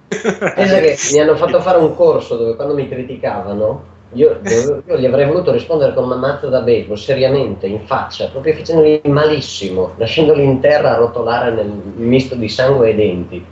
Pensa 0.09 0.81
che 0.81 0.99
mi 1.13 1.21
hanno 1.21 1.37
fatto 1.37 1.61
fare 1.61 1.79
un 1.79 1.95
corso 1.95 2.37
dove 2.37 2.57
quando 2.57 2.75
mi 2.75 2.89
criticavano, 2.89 3.85
io, 4.15 4.41
io 4.43 4.99
gli 4.99 5.07
avrei 5.07 5.27
voluto 5.27 5.53
rispondere 5.53 5.95
con 5.95 6.05
una 6.05 6.17
mazza 6.17 6.49
da 6.49 6.61
baseball, 6.63 6.97
seriamente, 6.97 7.67
in 7.67 7.87
faccia, 7.87 8.27
proprio 8.27 8.55
facendoli 8.55 9.01
malissimo, 9.05 9.93
lasciandoli 9.97 10.43
in 10.43 10.61
terra 10.61 10.95
a 10.95 10.97
rotolare 10.97 11.53
nel 11.53 11.69
misto 11.95 12.35
di 12.35 12.49
sangue 12.49 12.91
e 12.91 12.95
denti. 12.97 13.45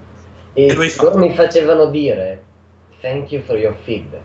E 0.59 0.66
E 0.66 0.94
loro 1.01 1.16
mi 1.18 1.32
facevano 1.35 1.86
dire 1.86 2.43
thank 3.01 3.30
you 3.30 3.43
for 3.44 3.56
your 3.56 3.76
feedback. 3.85 4.24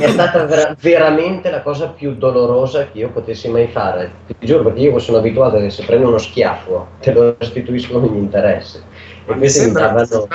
È 0.00 0.08
stata 0.08 0.44
vera- 0.46 0.74
veramente 0.80 1.50
la 1.50 1.60
cosa 1.60 1.88
più 1.88 2.14
dolorosa 2.14 2.86
che 2.90 2.98
io 2.98 3.10
potessi 3.10 3.48
mai 3.50 3.66
fare. 3.68 4.10
Ti 4.28 4.46
giuro, 4.46 4.62
perché 4.64 4.80
io 4.80 4.98
sono 4.98 5.18
abituato 5.18 5.58
che 5.58 5.68
se 5.68 5.84
prendo 5.84 6.08
uno 6.08 6.16
schiaffo 6.16 6.88
te 7.00 7.12
lo 7.12 7.36
restituisco 7.38 7.98
non 7.98 8.08
mi 8.08 8.18
interessa. 8.18 8.78
Ma 9.26 9.32
E 9.32 9.34
mi 9.34 9.38
questi 9.40 9.58
mi 9.58 9.64
sembra 9.66 9.92
davano. 9.92 10.26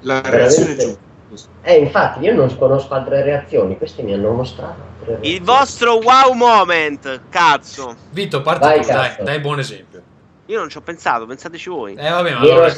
la 0.00 0.20
reazione 0.24 0.76
giusta. 1.28 1.48
Eh, 1.62 1.76
infatti, 1.76 2.24
io 2.24 2.34
non 2.34 2.56
conosco 2.56 2.94
altre 2.94 3.22
reazioni, 3.22 3.76
questi 3.76 4.02
mi 4.02 4.14
hanno 4.14 4.32
mostrato. 4.32 4.88
Il 5.20 5.42
vostro 5.42 5.98
wow 5.98 6.32
moment, 6.32 7.20
cazzo. 7.28 7.94
Vito, 8.10 8.40
parti 8.40 8.60
Vai, 8.66 8.80
tu, 8.80 8.86
dai, 8.86 9.08
cazzo. 9.10 9.22
dai 9.22 9.40
buon 9.40 9.58
esempio. 9.58 10.00
Io 10.46 10.58
non 10.58 10.70
ci 10.70 10.78
ho 10.78 10.80
pensato, 10.80 11.26
pensateci 11.26 11.68
voi. 11.68 11.94
Eh 11.94 12.10
vabbè, 12.10 12.32
ma 12.32 12.40
allora... 12.40 12.74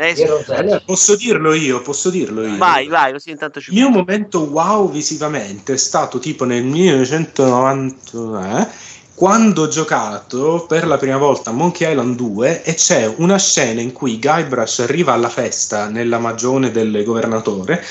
Eh, 0.00 0.16
sì. 0.16 0.22
Allora, 0.22 0.80
posso 0.80 1.14
dirlo 1.14 1.52
io, 1.52 1.82
posso 1.82 2.08
dirlo 2.08 2.46
io. 2.46 2.56
Vai, 2.56 2.88
vai, 2.88 3.12
così 3.12 3.32
intanto 3.32 3.60
ci 3.60 3.68
Il 3.68 3.76
mio 3.76 3.90
momento 3.90 4.38
wow 4.40 4.90
visivamente 4.90 5.74
è 5.74 5.76
stato 5.76 6.18
tipo 6.18 6.46
nel 6.46 6.64
1990 6.64 8.62
eh, 8.62 8.66
quando 9.14 9.64
ho 9.64 9.68
giocato 9.68 10.64
per 10.66 10.86
la 10.86 10.96
prima 10.96 11.18
volta 11.18 11.50
a 11.50 11.52
Monkey 11.52 11.90
Island 11.90 12.16
2 12.16 12.62
e 12.62 12.72
c'è 12.72 13.12
una 13.18 13.36
scena 13.36 13.82
in 13.82 13.92
cui 13.92 14.18
Guybrush 14.18 14.78
arriva 14.78 15.12
alla 15.12 15.28
festa 15.28 15.90
nella 15.90 16.18
magione 16.18 16.70
del 16.70 17.04
governatore 17.04 17.84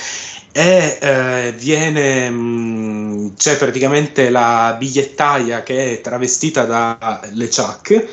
e 0.52 0.98
eh, 1.00 1.54
viene 1.56 2.28
mh, 2.28 3.36
c'è 3.36 3.56
praticamente 3.58 4.32
la 4.32 4.76
bigliettaia 4.80 5.62
che 5.62 5.92
è 5.92 6.02
travestita 6.02 6.66
da 6.66 7.22
LeChuck 7.34 8.08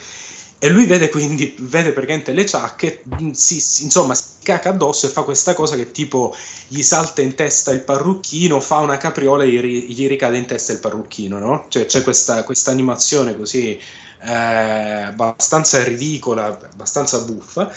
e 0.58 0.68
lui 0.68 0.86
vede 0.86 1.08
quindi 1.10 1.54
vede 1.60 1.92
praticamente 1.92 2.32
LeChuck 2.32 2.82
e 2.84 3.02
mh, 3.04 3.30
si, 3.32 3.60
si- 3.60 3.84
insomma 3.84 4.14
si 4.14 4.24
caca 4.42 4.70
addosso 4.70 5.06
e 5.06 5.10
fa 5.10 5.22
questa 5.22 5.54
cosa 5.54 5.76
che 5.76 5.90
tipo 5.90 6.34
gli 6.68 6.82
salta 6.82 7.20
in 7.20 7.34
testa 7.34 7.72
il 7.72 7.82
parrucchino, 7.82 8.60
fa 8.60 8.78
una 8.78 8.96
capriola 8.96 9.44
e 9.44 9.48
gli, 9.50 9.86
gli 9.94 10.08
ricade 10.08 10.38
in 10.38 10.46
testa 10.46 10.72
il 10.72 10.80
parrucchino, 10.80 11.38
no? 11.38 11.66
Cioè 11.68 11.86
c'è 11.86 12.02
questa, 12.02 12.42
questa 12.44 12.70
animazione 12.70 13.36
così 13.36 13.78
eh, 14.22 14.32
abbastanza 14.32 15.82
ridicola, 15.84 16.46
abbastanza 16.46 17.20
buffa. 17.20 17.70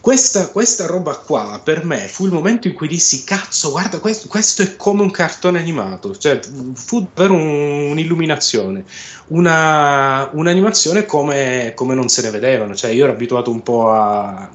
Questa, 0.00 0.48
questa 0.48 0.86
roba 0.86 1.16
qua 1.16 1.60
per 1.62 1.84
me 1.84 2.06
fu 2.08 2.24
il 2.24 2.32
momento 2.32 2.68
in 2.68 2.74
cui 2.74 2.88
dissi: 2.88 3.24
Cazzo, 3.24 3.70
guarda, 3.70 3.98
questo, 3.98 4.28
questo 4.28 4.62
è 4.62 4.76
come 4.76 5.02
un 5.02 5.10
cartone 5.10 5.58
animato. 5.58 6.16
Cioè, 6.16 6.40
fu 6.74 7.08
davvero 7.12 7.34
un- 7.34 7.90
un'illuminazione, 7.90 8.84
una, 9.28 10.30
un'animazione 10.32 11.04
come, 11.04 11.72
come 11.74 11.94
non 11.94 12.08
se 12.08 12.22
ne 12.22 12.30
vedevano. 12.30 12.74
Cioè, 12.74 12.90
io 12.90 13.04
ero 13.04 13.12
abituato 13.12 13.50
un 13.50 13.62
po' 13.62 13.90
a. 13.90 14.50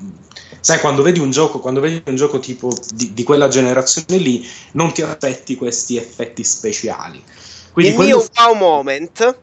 Sai, 0.60 0.80
quando 0.80 1.02
vedi 1.02 1.20
un 1.20 1.30
gioco, 1.30 1.60
quando 1.60 1.82
vedi 1.82 2.02
un 2.06 2.16
gioco 2.16 2.40
tipo 2.40 2.74
di, 2.94 3.14
di 3.14 3.24
quella 3.24 3.50
generazione 3.50 4.18
lì, 4.18 4.48
non 4.74 4.94
ti 4.94 5.02
aspetti 5.02 5.58
questi 5.58 5.98
effetti 5.98 6.44
speciali. 6.44 7.22
Quindi 7.74 7.92
il 7.92 7.98
quello 7.98 8.18
mio 8.18 8.30
wow 8.36 8.56
moment, 8.56 9.38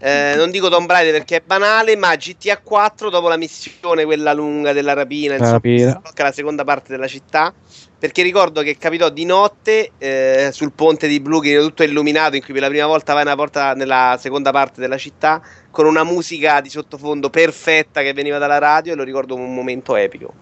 eh, 0.00 0.34
non 0.36 0.50
dico 0.50 0.68
Tomb 0.68 0.88
Raider 0.88 1.12
perché 1.12 1.36
è 1.36 1.42
banale, 1.44 1.96
ma 1.96 2.14
GTA 2.14 2.58
4 2.58 3.10
dopo 3.10 3.28
la 3.28 3.36
missione, 3.36 4.04
quella 4.04 4.32
lunga 4.32 4.72
della 4.72 4.92
rapina, 4.92 5.34
insomma, 5.34 5.52
rapina. 5.52 6.00
la 6.14 6.32
seconda 6.32 6.64
parte 6.64 6.92
della 6.92 7.08
città. 7.08 7.52
Perché 7.98 8.22
ricordo 8.22 8.62
che 8.62 8.76
capitò 8.78 9.08
di 9.08 9.24
notte 9.24 9.90
eh, 9.98 10.50
sul 10.52 10.70
ponte 10.72 11.08
di 11.08 11.18
Blu, 11.18 11.40
che 11.40 11.50
era 11.50 11.62
tutto 11.62 11.82
illuminato, 11.82 12.36
in 12.36 12.44
cui 12.44 12.52
per 12.52 12.62
la 12.62 12.68
prima 12.68 12.86
volta 12.86 13.12
vai 13.12 13.24
nella, 13.24 13.34
porta, 13.34 13.72
nella 13.74 14.16
seconda 14.20 14.52
parte 14.52 14.80
della 14.80 14.98
città, 14.98 15.42
con 15.68 15.84
una 15.84 16.04
musica 16.04 16.60
di 16.60 16.70
sottofondo 16.70 17.28
perfetta 17.28 18.02
che 18.02 18.12
veniva 18.12 18.38
dalla 18.38 18.58
radio, 18.58 18.92
e 18.92 18.96
lo 18.96 19.02
ricordo 19.02 19.34
come 19.34 19.46
un 19.46 19.54
momento 19.54 19.96
epico. 19.96 20.32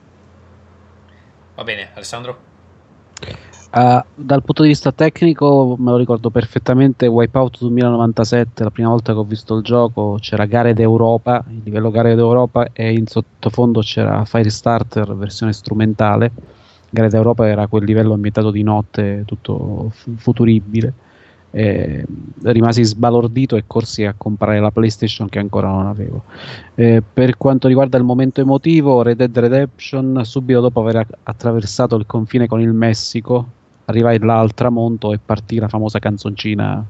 Va 1.54 1.64
bene, 1.64 1.92
Alessandro? 1.94 2.54
Uh, 3.76 4.02
dal 4.14 4.42
punto 4.42 4.62
di 4.62 4.68
vista 4.68 4.90
tecnico 4.90 5.76
me 5.78 5.90
lo 5.90 5.98
ricordo 5.98 6.30
perfettamente 6.30 7.06
Wipeout 7.06 7.58
2097 7.58 8.64
la 8.64 8.70
prima 8.70 8.88
volta 8.88 9.12
che 9.12 9.18
ho 9.18 9.24
visto 9.24 9.54
il 9.54 9.62
gioco 9.62 10.16
c'era 10.18 10.46
Gare 10.46 10.72
d'Europa 10.72 11.44
il 11.50 11.60
livello 11.62 11.90
Gare 11.90 12.14
d'Europa 12.14 12.68
e 12.72 12.92
in 12.92 13.06
sottofondo 13.06 13.80
c'era 13.80 14.24
Firestarter 14.24 15.14
versione 15.14 15.52
strumentale. 15.52 16.32
Gare 16.88 17.10
d'Europa 17.10 17.46
era 17.46 17.66
quel 17.66 17.84
livello 17.84 18.14
ambientato 18.14 18.50
di 18.50 18.62
notte 18.62 19.24
tutto 19.26 19.90
fu- 19.92 20.14
futuribile. 20.16 20.94
E 21.50 22.04
rimasi 22.42 22.84
sbalordito 22.84 23.56
e 23.56 23.64
corsi 23.66 24.04
a 24.04 24.14
comprare 24.16 24.60
la 24.60 24.70
PlayStation 24.70 25.28
che 25.28 25.38
ancora 25.38 25.68
non 25.68 25.86
avevo. 25.86 26.24
Eh, 26.74 27.02
per 27.12 27.36
quanto 27.36 27.68
riguarda 27.68 27.96
il 27.96 28.04
momento 28.04 28.40
emotivo, 28.40 29.02
Red 29.02 29.16
Dead 29.16 29.38
Redemption, 29.38 30.20
subito 30.24 30.60
dopo 30.60 30.80
aver 30.80 31.06
attraversato 31.22 31.96
il 31.96 32.04
confine 32.04 32.46
con 32.46 32.60
il 32.60 32.72
Messico, 32.74 33.52
arrivai 33.86 34.18
là 34.18 34.38
al 34.38 34.54
tramonto 34.54 35.12
e 35.12 35.18
partì 35.18 35.58
la 35.58 35.68
famosa 35.68 35.98
canzoncina 35.98 36.84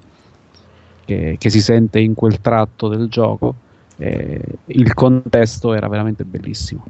che, 1.05 1.37
che 1.39 1.51
si 1.51 1.61
sente 1.61 2.01
in 2.01 2.15
quel 2.15 2.41
tratto 2.41 2.89
del 2.89 3.09
gioco. 3.09 3.55
Eh, 3.99 4.41
il 4.67 4.93
contesto 4.93 5.73
era 5.73 5.89
veramente 5.89 6.25
bellissimo. 6.25 6.85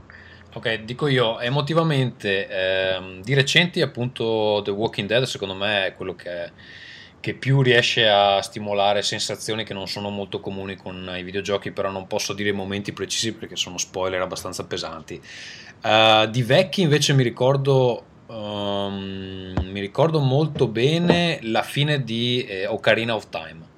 Ok, 0.54 0.84
dico 0.84 1.06
io, 1.06 1.38
emotivamente, 1.38 2.48
ehm, 2.48 3.22
di 3.22 3.34
recenti 3.34 3.82
appunto 3.82 4.62
The 4.64 4.70
Walking 4.70 5.06
Dead 5.06 5.24
secondo 5.24 5.54
me 5.54 5.88
è 5.88 5.94
quello 5.94 6.14
che, 6.14 6.50
che 7.20 7.34
più 7.34 7.60
riesce 7.60 8.08
a 8.08 8.40
stimolare 8.40 9.02
sensazioni 9.02 9.64
che 9.64 9.74
non 9.74 9.86
sono 9.86 10.08
molto 10.08 10.40
comuni 10.40 10.76
con 10.76 11.14
i 11.14 11.22
videogiochi, 11.22 11.72
però 11.72 11.90
non 11.90 12.06
posso 12.06 12.32
dire 12.32 12.48
i 12.48 12.52
momenti 12.52 12.94
precisi 12.94 13.34
perché 13.34 13.54
sono 13.54 13.76
spoiler 13.76 14.22
abbastanza 14.22 14.64
pesanti. 14.64 15.20
Uh, 15.82 16.26
di 16.30 16.42
vecchi 16.42 16.80
invece 16.80 17.12
mi 17.12 17.22
ricordo, 17.22 18.04
um, 18.26 19.54
mi 19.62 19.80
ricordo 19.80 20.20
molto 20.20 20.68
bene 20.68 21.38
la 21.42 21.62
fine 21.62 22.02
di 22.04 22.44
eh, 22.44 22.66
Ocarina 22.66 23.14
of 23.14 23.28
Time. 23.28 23.74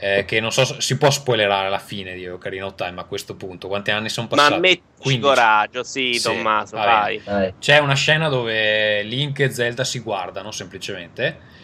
Eh, 0.00 0.24
che 0.26 0.38
non 0.38 0.52
so 0.52 0.64
se 0.64 0.76
si 0.80 0.96
può 0.96 1.10
spoilerare 1.10 1.68
la 1.68 1.80
fine 1.80 2.14
di 2.14 2.28
Ocarina 2.28 2.66
of 2.66 2.76
Time 2.76 3.00
a 3.00 3.04
questo 3.04 3.34
punto. 3.34 3.66
Quanti 3.66 3.90
anni 3.90 4.08
sono 4.08 4.28
passati? 4.28 4.52
Ma 4.52 4.58
metti 4.58 4.82
15. 5.00 5.20
coraggio, 5.20 5.82
sì, 5.82 6.14
sì 6.14 6.22
Tommaso, 6.22 6.76
vai. 6.76 7.20
vai. 7.24 7.54
C'è 7.58 7.78
una 7.78 7.94
scena 7.94 8.28
dove 8.28 9.02
Link 9.02 9.40
e 9.40 9.50
Zelda 9.50 9.82
si 9.82 9.98
guardano 9.98 10.52
semplicemente 10.52 11.56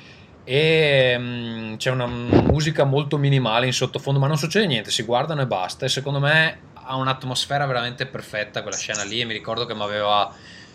e 0.47 1.15
um, 1.16 1.77
c'è 1.79 1.91
una 1.91 2.07
musica 2.07 2.85
molto 2.85 3.16
minimale 3.16 3.66
in 3.66 3.73
sottofondo, 3.73 4.21
ma 4.21 4.27
non 4.27 4.37
succede 4.37 4.66
niente, 4.66 4.91
si 4.91 5.03
guardano 5.03 5.41
e 5.41 5.47
basta. 5.47 5.87
E 5.87 5.89
secondo 5.89 6.21
me 6.21 6.59
ha 6.75 6.97
un'atmosfera 6.97 7.65
veramente 7.66 8.07
perfetta 8.07 8.61
quella 8.62 8.77
scena 8.77 9.05
lì 9.05 9.21
e 9.21 9.25
mi 9.25 9.33
ricordo 9.33 9.65
che 9.65 9.75
mi 9.75 9.83
aveva 9.83 10.31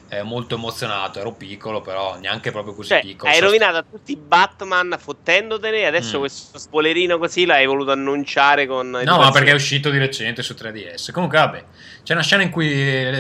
eh, 0.09 0.23
molto 0.23 0.55
emozionato, 0.55 1.19
ero 1.19 1.31
piccolo 1.33 1.81
però 1.81 2.17
neanche 2.17 2.51
proprio 2.51 2.73
così 2.73 2.89
cioè, 2.89 3.01
piccolo. 3.01 3.31
Hai 3.31 3.39
rovinato 3.39 3.77
a 3.77 3.85
tutti 3.89 4.11
i 4.11 4.15
Batman 4.17 4.95
fottendotene 4.99 5.85
adesso 5.85 6.17
mm. 6.17 6.19
questo 6.19 6.57
spoilerino 6.57 7.17
così 7.17 7.45
l'hai 7.45 7.65
voluto 7.65 7.91
annunciare 7.91 8.67
con... 8.67 8.89
No, 8.89 9.17
ma 9.17 9.31
perché 9.31 9.51
è 9.51 9.53
uscito 9.53 9.89
di 9.89 9.97
recente 9.97 10.41
su 10.41 10.53
3DS. 10.53 11.11
Comunque 11.11 11.37
vabbè, 11.37 11.63
c'è 12.03 12.13
una 12.13 12.23
scena 12.23 12.43
in 12.43 12.49
cui 12.49 12.67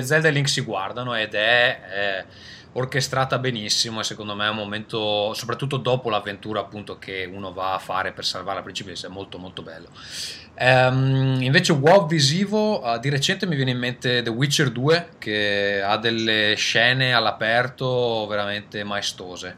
Zelda 0.03 0.27
e 0.27 0.31
Link 0.31 0.49
si 0.49 0.61
guardano 0.61 1.15
ed 1.15 1.33
è... 1.33 1.81
è 1.81 2.25
orchestrata 2.73 3.39
benissimo 3.39 3.99
e 3.99 4.03
secondo 4.03 4.35
me 4.35 4.45
è 4.45 4.49
un 4.49 4.55
momento, 4.55 5.33
soprattutto 5.33 5.77
dopo 5.77 6.09
l'avventura 6.09 6.59
appunto 6.59 6.99
che 6.99 7.27
uno 7.31 7.51
va 7.51 7.73
a 7.73 7.79
fare 7.79 8.11
per 8.11 8.25
salvare 8.25 8.57
la 8.57 8.63
principessa, 8.63 9.07
è 9.07 9.09
molto 9.09 9.37
molto 9.37 9.61
bello. 9.61 9.89
Um, 10.61 11.37
invece 11.41 11.71
WoW 11.71 12.05
visivo, 12.05 12.83
uh, 12.85 12.99
di 12.99 13.07
recente 13.07 13.45
mi 13.45 13.55
viene 13.55 13.71
in 13.71 13.77
mente 13.77 14.21
The 14.21 14.29
Witcher 14.29 14.71
2 14.71 15.07
che 15.17 15.81
ha 15.81 15.95
delle 15.95 16.53
scene 16.57 17.13
all'aperto 17.13 18.27
veramente 18.27 18.83
maestose. 18.83 19.55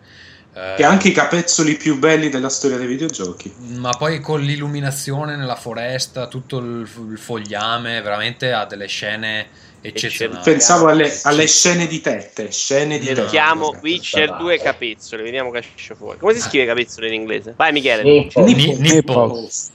Uh, 0.54 0.76
che 0.76 0.84
ha 0.84 0.90
anche 0.90 1.08
i 1.08 1.12
capezzoli 1.12 1.76
più 1.76 1.98
belli 1.98 2.30
della 2.30 2.50
storia 2.50 2.78
dei 2.78 2.86
videogiochi. 2.86 3.52
Ma 3.78 3.90
poi 3.98 4.20
con 4.20 4.42
l'illuminazione 4.42 5.36
nella 5.36 5.56
foresta, 5.56 6.28
tutto 6.28 6.60
il, 6.60 6.88
il 7.10 7.18
fogliame, 7.18 8.00
veramente 8.02 8.52
ha 8.52 8.66
delle 8.66 8.86
scene 8.86 9.48
eccezionali. 9.82 10.44
Pensavo 10.44 10.88
alle, 10.88 11.12
alle 11.24 11.48
scene 11.48 11.88
di 11.88 12.00
tette. 12.00 12.52
Scene 12.52 13.00
di 13.00 13.08
tette. 13.08 13.22
Mettiamo 13.22 13.74
Witcher 13.82 14.38
2 14.38 14.60
capezzoli, 14.60 15.24
vediamo 15.24 15.50
che 15.50 15.64
esce 15.76 15.96
fuori. 15.96 16.20
Come 16.20 16.36
si 16.36 16.42
scrive 16.42 16.68
capezzoli 16.68 17.08
in 17.08 17.14
inglese? 17.14 17.56
Vai 17.58 17.72
Michele. 17.72 18.04
Nipples. 18.04 18.46
Nipples. 18.46 18.80
Nipples. 18.80 19.72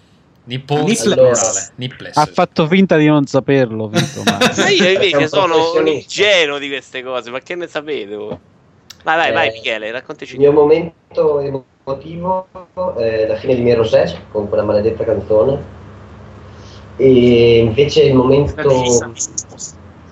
Nipples, 0.46 1.06
allora, 1.06 1.32
Nipples. 1.74 2.16
Ha 2.16 2.26
fatto 2.26 2.68
finta 2.68 2.96
di 2.96 3.06
non 3.06 3.26
saperlo. 3.26 3.88
Vinto, 3.90 4.22
ma 4.24 4.68
io 4.68 4.90
invece 4.90 5.28
sono 5.28 5.72
un 5.74 5.86
ingenuo 5.88 6.58
di 6.58 6.68
queste 6.68 7.02
cose, 7.02 7.30
ma 7.30 7.40
che 7.40 7.56
ne 7.56 7.66
sapete 7.66 8.14
voi? 8.14 8.38
Vai, 9.02 9.16
vai, 9.16 9.28
eh, 9.28 9.32
vai, 9.32 9.50
Michele, 9.50 9.90
raccontaci. 9.90 10.34
Il 10.34 10.40
mio 10.40 10.52
momento 10.52 11.40
emotivo 11.40 12.46
è 12.96 13.26
la 13.26 13.36
fine 13.36 13.54
di 13.56 13.62
Mirror's 13.62 14.16
con 14.30 14.48
quella 14.48 14.64
maledetta 14.64 15.04
canzone. 15.04 15.74
E 16.96 17.58
invece 17.58 18.04
il 18.04 18.14
momento. 18.14 19.14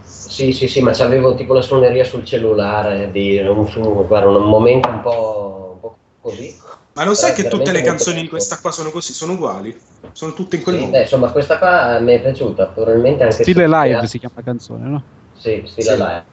Sì, 0.03 0.53
sì, 0.53 0.67
sì, 0.67 0.81
ma 0.81 0.91
c'avevo 0.91 1.37
tipo 1.37 1.55
la 1.55 1.63
suoneria 1.63 2.03
sul 2.03 2.25
cellulare 2.25 3.13
di 3.13 3.39
un, 3.39 4.07
guarda, 4.07 4.29
un 4.29 4.49
momento 4.49 4.89
un 4.89 5.01
po', 5.01 5.71
un 5.75 5.81
po 5.81 5.97
così. 6.21 6.57
Ma 6.95 7.05
lo 7.05 7.15
sai 7.15 7.33
che 7.33 7.49
tutte 7.49 7.73
le 7.73 7.83
canzoni 7.83 8.21
di 8.21 8.29
questa 8.29 8.59
qua 8.61 8.71
sono 8.71 8.91
così, 8.91 9.13
sono 9.13 9.33
uguali? 9.33 9.77
Sono 10.13 10.33
tutte 10.33 10.57
in 10.57 10.63
quel 10.63 10.77
sì, 10.77 10.81
modo. 10.83 10.93
Beh, 10.93 11.03
insomma, 11.03 11.31
questa 11.33 11.59
qua 11.59 11.99
mi 11.99 12.13
è 12.13 12.21
piaciuta, 12.21 12.67
probabilmente 12.67 13.25
anche 13.25 13.43
Stile 13.43 13.67
live 13.67 13.97
ha... 13.97 14.07
si 14.07 14.19
chiama 14.21 14.43
canzone, 14.45 14.89
no? 14.89 15.03
Sì, 15.33 15.63
stile 15.67 15.91
sì. 15.91 15.97
live. 15.97 16.25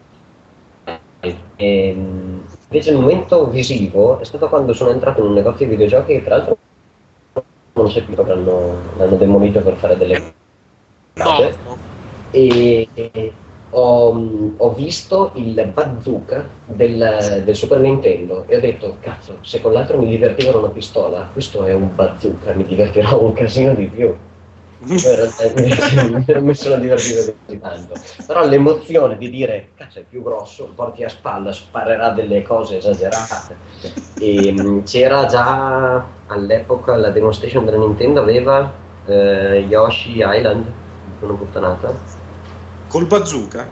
E, 1.21 1.37
ehm, 1.55 2.43
invece 2.69 2.91
il 2.91 2.97
momento 2.97 3.49
visivo 3.49 4.19
è 4.19 4.23
stato 4.23 4.49
quando 4.49 4.73
sono 4.73 4.91
entrato 4.91 5.21
in 5.21 5.27
un 5.27 5.33
negozio 5.33 5.65
di 5.65 5.71
videogiochi 5.71 6.13
che 6.13 6.23
tra 6.23 6.37
l'altro 6.37 6.57
non 7.73 7.89
so 7.89 8.03
più 8.03 8.15
l'hanno, 8.15 8.81
l'hanno 8.97 9.15
demolito 9.15 9.61
per 9.61 9.75
fare 9.77 9.97
delle 9.97 10.33
cose. 11.13 11.57
No. 11.63 11.77
E, 12.31 12.87
e 12.93 13.33
ho, 13.71 14.53
ho, 14.57 14.73
visto 14.73 15.31
il 15.35 15.71
bazooka 15.73 16.47
del, 16.65 17.41
del, 17.43 17.55
Super 17.55 17.79
Nintendo 17.79 18.45
e 18.47 18.57
ho 18.57 18.59
detto, 18.59 18.97
cazzo, 18.99 19.37
se 19.41 19.61
con 19.61 19.73
l'altro 19.73 19.97
mi 19.97 20.07
divertiva 20.07 20.57
una 20.57 20.69
pistola, 20.69 21.29
questo 21.31 21.65
è 21.65 21.73
un 21.73 21.93
bazooka, 21.93 22.53
mi 22.53 22.65
divertirò 22.65 23.21
un 23.23 23.33
casino 23.33 23.73
di 23.73 23.87
più. 23.87 24.13
realtà 24.81 25.43
mi 25.53 26.49
a 26.73 26.77
divertire 26.77 27.35
così 27.45 27.59
tanto. 27.59 27.93
Però 28.25 28.45
l'emozione 28.47 29.17
di 29.17 29.29
dire, 29.29 29.69
cazzo, 29.75 29.99
è 29.99 30.03
più 30.07 30.23
grosso, 30.23 30.71
porti 30.73 31.03
a 31.03 31.09
spalla, 31.09 31.51
sparerà 31.51 32.09
delle 32.09 32.41
cose 32.41 32.77
esagerate. 32.77 33.55
E, 34.19 34.51
mm, 34.51 34.81
c'era 34.83 35.25
già 35.25 36.03
all'epoca 36.27 36.95
la 36.95 37.11
demonstration 37.11 37.63
della 37.63 37.77
Nintendo 37.77 38.21
aveva 38.21 38.73
eh, 39.05 39.65
Yoshi 39.67 40.23
Island, 40.25 40.65
una 41.19 41.33
puttanata 41.33 42.20
Col 42.91 43.05
bazooka? 43.05 43.69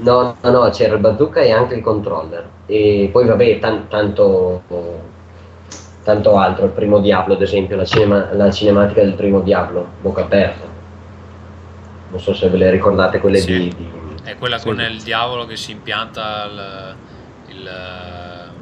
No, 0.00 0.36
no, 0.42 0.50
no, 0.50 0.68
c'era 0.68 0.92
il 0.92 1.00
bazooka 1.00 1.40
e 1.40 1.52
anche 1.52 1.76
il 1.76 1.80
controller. 1.80 2.46
E 2.66 3.08
poi 3.10 3.24
vabbè, 3.26 3.58
tan- 3.60 3.88
tanto, 3.88 4.62
tanto 6.04 6.36
altro, 6.36 6.66
il 6.66 6.72
primo 6.72 6.98
Diablo 6.98 7.32
ad 7.32 7.40
esempio, 7.40 7.76
la, 7.76 7.86
cinema- 7.86 8.28
la, 8.34 8.50
cinematica 8.50 9.00
del 9.00 9.14
primo 9.14 9.40
Diablo, 9.40 9.86
bocca 10.02 10.20
aperta. 10.20 10.66
Non 12.10 12.20
so 12.20 12.34
se 12.34 12.50
ve 12.50 12.58
le 12.58 12.70
ricordate 12.70 13.20
quelle 13.20 13.38
sì. 13.38 13.52
di, 13.52 13.74
di... 13.74 13.90
È 14.22 14.36
quella 14.36 14.58
sì. 14.58 14.66
con 14.66 14.78
il 14.82 15.00
diavolo 15.00 15.46
che 15.46 15.56
si 15.56 15.72
impianta 15.72 16.44
il... 17.46 17.56
il... 17.56 17.70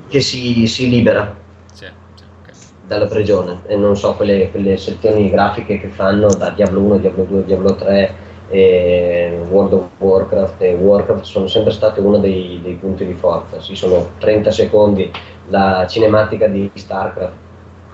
Che 0.06 0.20
si, 0.20 0.68
si 0.68 0.88
libera. 0.88 1.34
Sì, 1.72 1.84
okay. 1.84 2.54
Dalla 2.86 3.06
prigione. 3.06 3.62
E 3.66 3.74
non 3.74 3.96
so, 3.96 4.14
quelle, 4.14 4.52
quelle 4.52 4.76
sezioni 4.76 5.30
grafiche 5.30 5.80
che 5.80 5.88
fanno 5.88 6.28
da 6.28 6.50
Diablo 6.50 6.78
1, 6.78 6.98
Diablo 6.98 7.24
2, 7.24 7.44
Diablo 7.44 7.74
3 7.74 7.98
e 7.98 8.25
World 8.48 9.72
of 9.72 9.84
Warcraft 9.98 10.62
e 10.62 10.74
Warcraft 10.74 11.24
sono 11.24 11.46
sempre 11.48 11.72
state 11.72 12.00
uno 12.00 12.18
dei, 12.18 12.60
dei 12.62 12.74
punti 12.74 13.04
di 13.04 13.14
forza. 13.14 13.60
Ci 13.60 13.74
sono 13.74 14.12
30 14.18 14.50
secondi 14.50 15.10
la 15.48 15.86
cinematica 15.88 16.46
di 16.46 16.70
StarCraft 16.72 17.34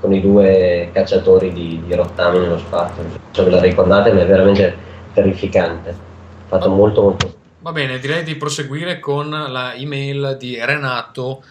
con 0.00 0.12
i 0.12 0.20
due 0.20 0.90
cacciatori 0.92 1.52
di, 1.52 1.80
di 1.86 1.94
rottami 1.94 2.40
nello 2.40 2.58
spazio. 2.58 3.04
Se 3.30 3.42
ve 3.44 3.50
la 3.50 3.60
ricordate, 3.60 4.12
ma 4.12 4.22
è 4.22 4.26
veramente 4.26 4.76
terrificante. 5.14 5.94
Fatto 6.46 6.68
va, 6.68 6.74
molto 6.74 7.02
molto. 7.02 7.34
Va 7.60 7.72
bene, 7.72 7.98
direi 7.98 8.24
di 8.24 8.34
proseguire 8.34 8.98
con 8.98 9.30
la 9.30 9.74
email 9.74 10.36
di 10.38 10.58
Renato 10.60 11.42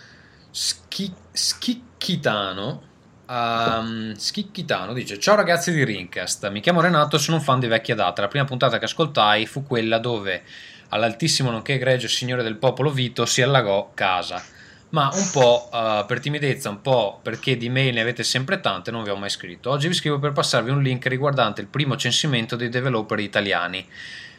Schi- 0.52 1.14
Schicchitano 1.32 2.90
Um, 3.32 4.14
Schicchitano 4.14 4.91
dice: 4.91 5.18
Ciao 5.18 5.36
ragazzi 5.36 5.72
di 5.72 5.86
Rincast, 5.86 6.49
mi 6.49 6.60
chiamo 6.60 6.82
Renato, 6.82 7.18
sono 7.18 7.38
un 7.38 7.44
fan 7.44 7.62
di 7.62 7.68
vecchia 7.68 7.95
data. 7.95 8.22
La 8.22 8.28
prima 8.28 8.44
puntata 8.44 8.78
che 8.78 8.84
ascoltai 8.84 9.45
fu 9.45 9.64
quella 9.66 9.99
dove 9.99 10.44
all'altissimo 10.90 11.49
nonché 11.49 11.76
egregio 11.76 12.10
signore 12.10 12.44
del 12.44 12.58
popolo 12.58 12.91
Vito 12.91 13.26
si 13.26 13.41
allagò 13.41 13.91
casa. 13.94 14.44
Ma 14.90 15.10
un 15.14 15.30
po' 15.32 15.70
uh, 15.72 16.06
per 16.06 16.20
timidezza, 16.20 16.68
un 16.68 16.82
po' 16.82 17.22
perché 17.24 17.56
di 17.56 17.70
mail 17.70 17.94
ne 17.94 18.02
avete 18.02 18.24
sempre 18.24 18.60
tante, 18.60 18.91
non 18.91 19.03
vi 19.03 19.12
ho 19.12 19.16
mai 19.16 19.30
scritto. 19.30 19.70
Oggi 19.70 19.88
vi 19.88 19.94
scrivo 19.94 20.20
per 20.20 20.34
passarvi 20.34 20.70
un 20.70 20.82
link 20.82 21.06
riguardante 21.06 21.62
il 21.62 21.68
primo 21.68 21.95
censimento 21.95 22.58
dei 22.58 22.68
developer 22.68 23.18
italiani. 23.18 23.88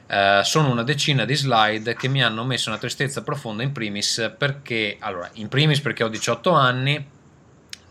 Uh, 0.06 0.42
sono 0.42 0.70
una 0.70 0.82
decina 0.82 1.24
di 1.24 1.34
slide 1.34 1.96
che 1.96 2.08
mi 2.08 2.22
hanno 2.22 2.44
messo 2.44 2.68
una 2.68 2.76
tristezza 2.76 3.22
profonda 3.22 3.62
in 3.62 3.72
primis 3.72 4.34
perché, 4.36 4.98
allora, 5.00 5.30
in 5.34 5.48
primis 5.48 5.80
perché 5.80 6.04
ho 6.04 6.08
18 6.08 6.50
anni, 6.50 7.06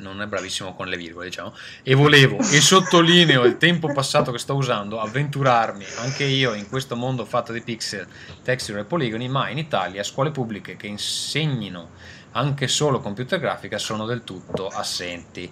non 0.01 0.21
è 0.21 0.27
bravissimo 0.27 0.73
con 0.75 0.87
le 0.87 0.97
virgole, 0.97 1.27
diciamo, 1.27 1.53
e 1.83 1.93
volevo, 1.93 2.37
e 2.39 2.59
sottolineo 2.59 3.45
il 3.45 3.57
tempo 3.57 3.91
passato 3.93 4.31
che 4.31 4.39
sto 4.39 4.55
usando, 4.55 4.99
avventurarmi 4.99 5.85
anche 5.99 6.23
io 6.23 6.53
in 6.53 6.67
questo 6.67 6.95
mondo 6.95 7.23
fatto 7.25 7.53
di 7.53 7.61
pixel, 7.61 8.07
texture 8.43 8.81
e 8.81 8.83
poligoni, 8.85 9.29
ma 9.29 9.49
in 9.49 9.57
Italia 9.57 10.03
scuole 10.03 10.31
pubbliche 10.31 10.75
che 10.75 10.87
insegnino 10.87 11.89
anche 12.31 12.67
solo 12.67 12.99
computer 12.99 13.39
grafica 13.39 13.77
sono 13.77 14.05
del 14.05 14.23
tutto 14.23 14.67
assenti. 14.67 15.51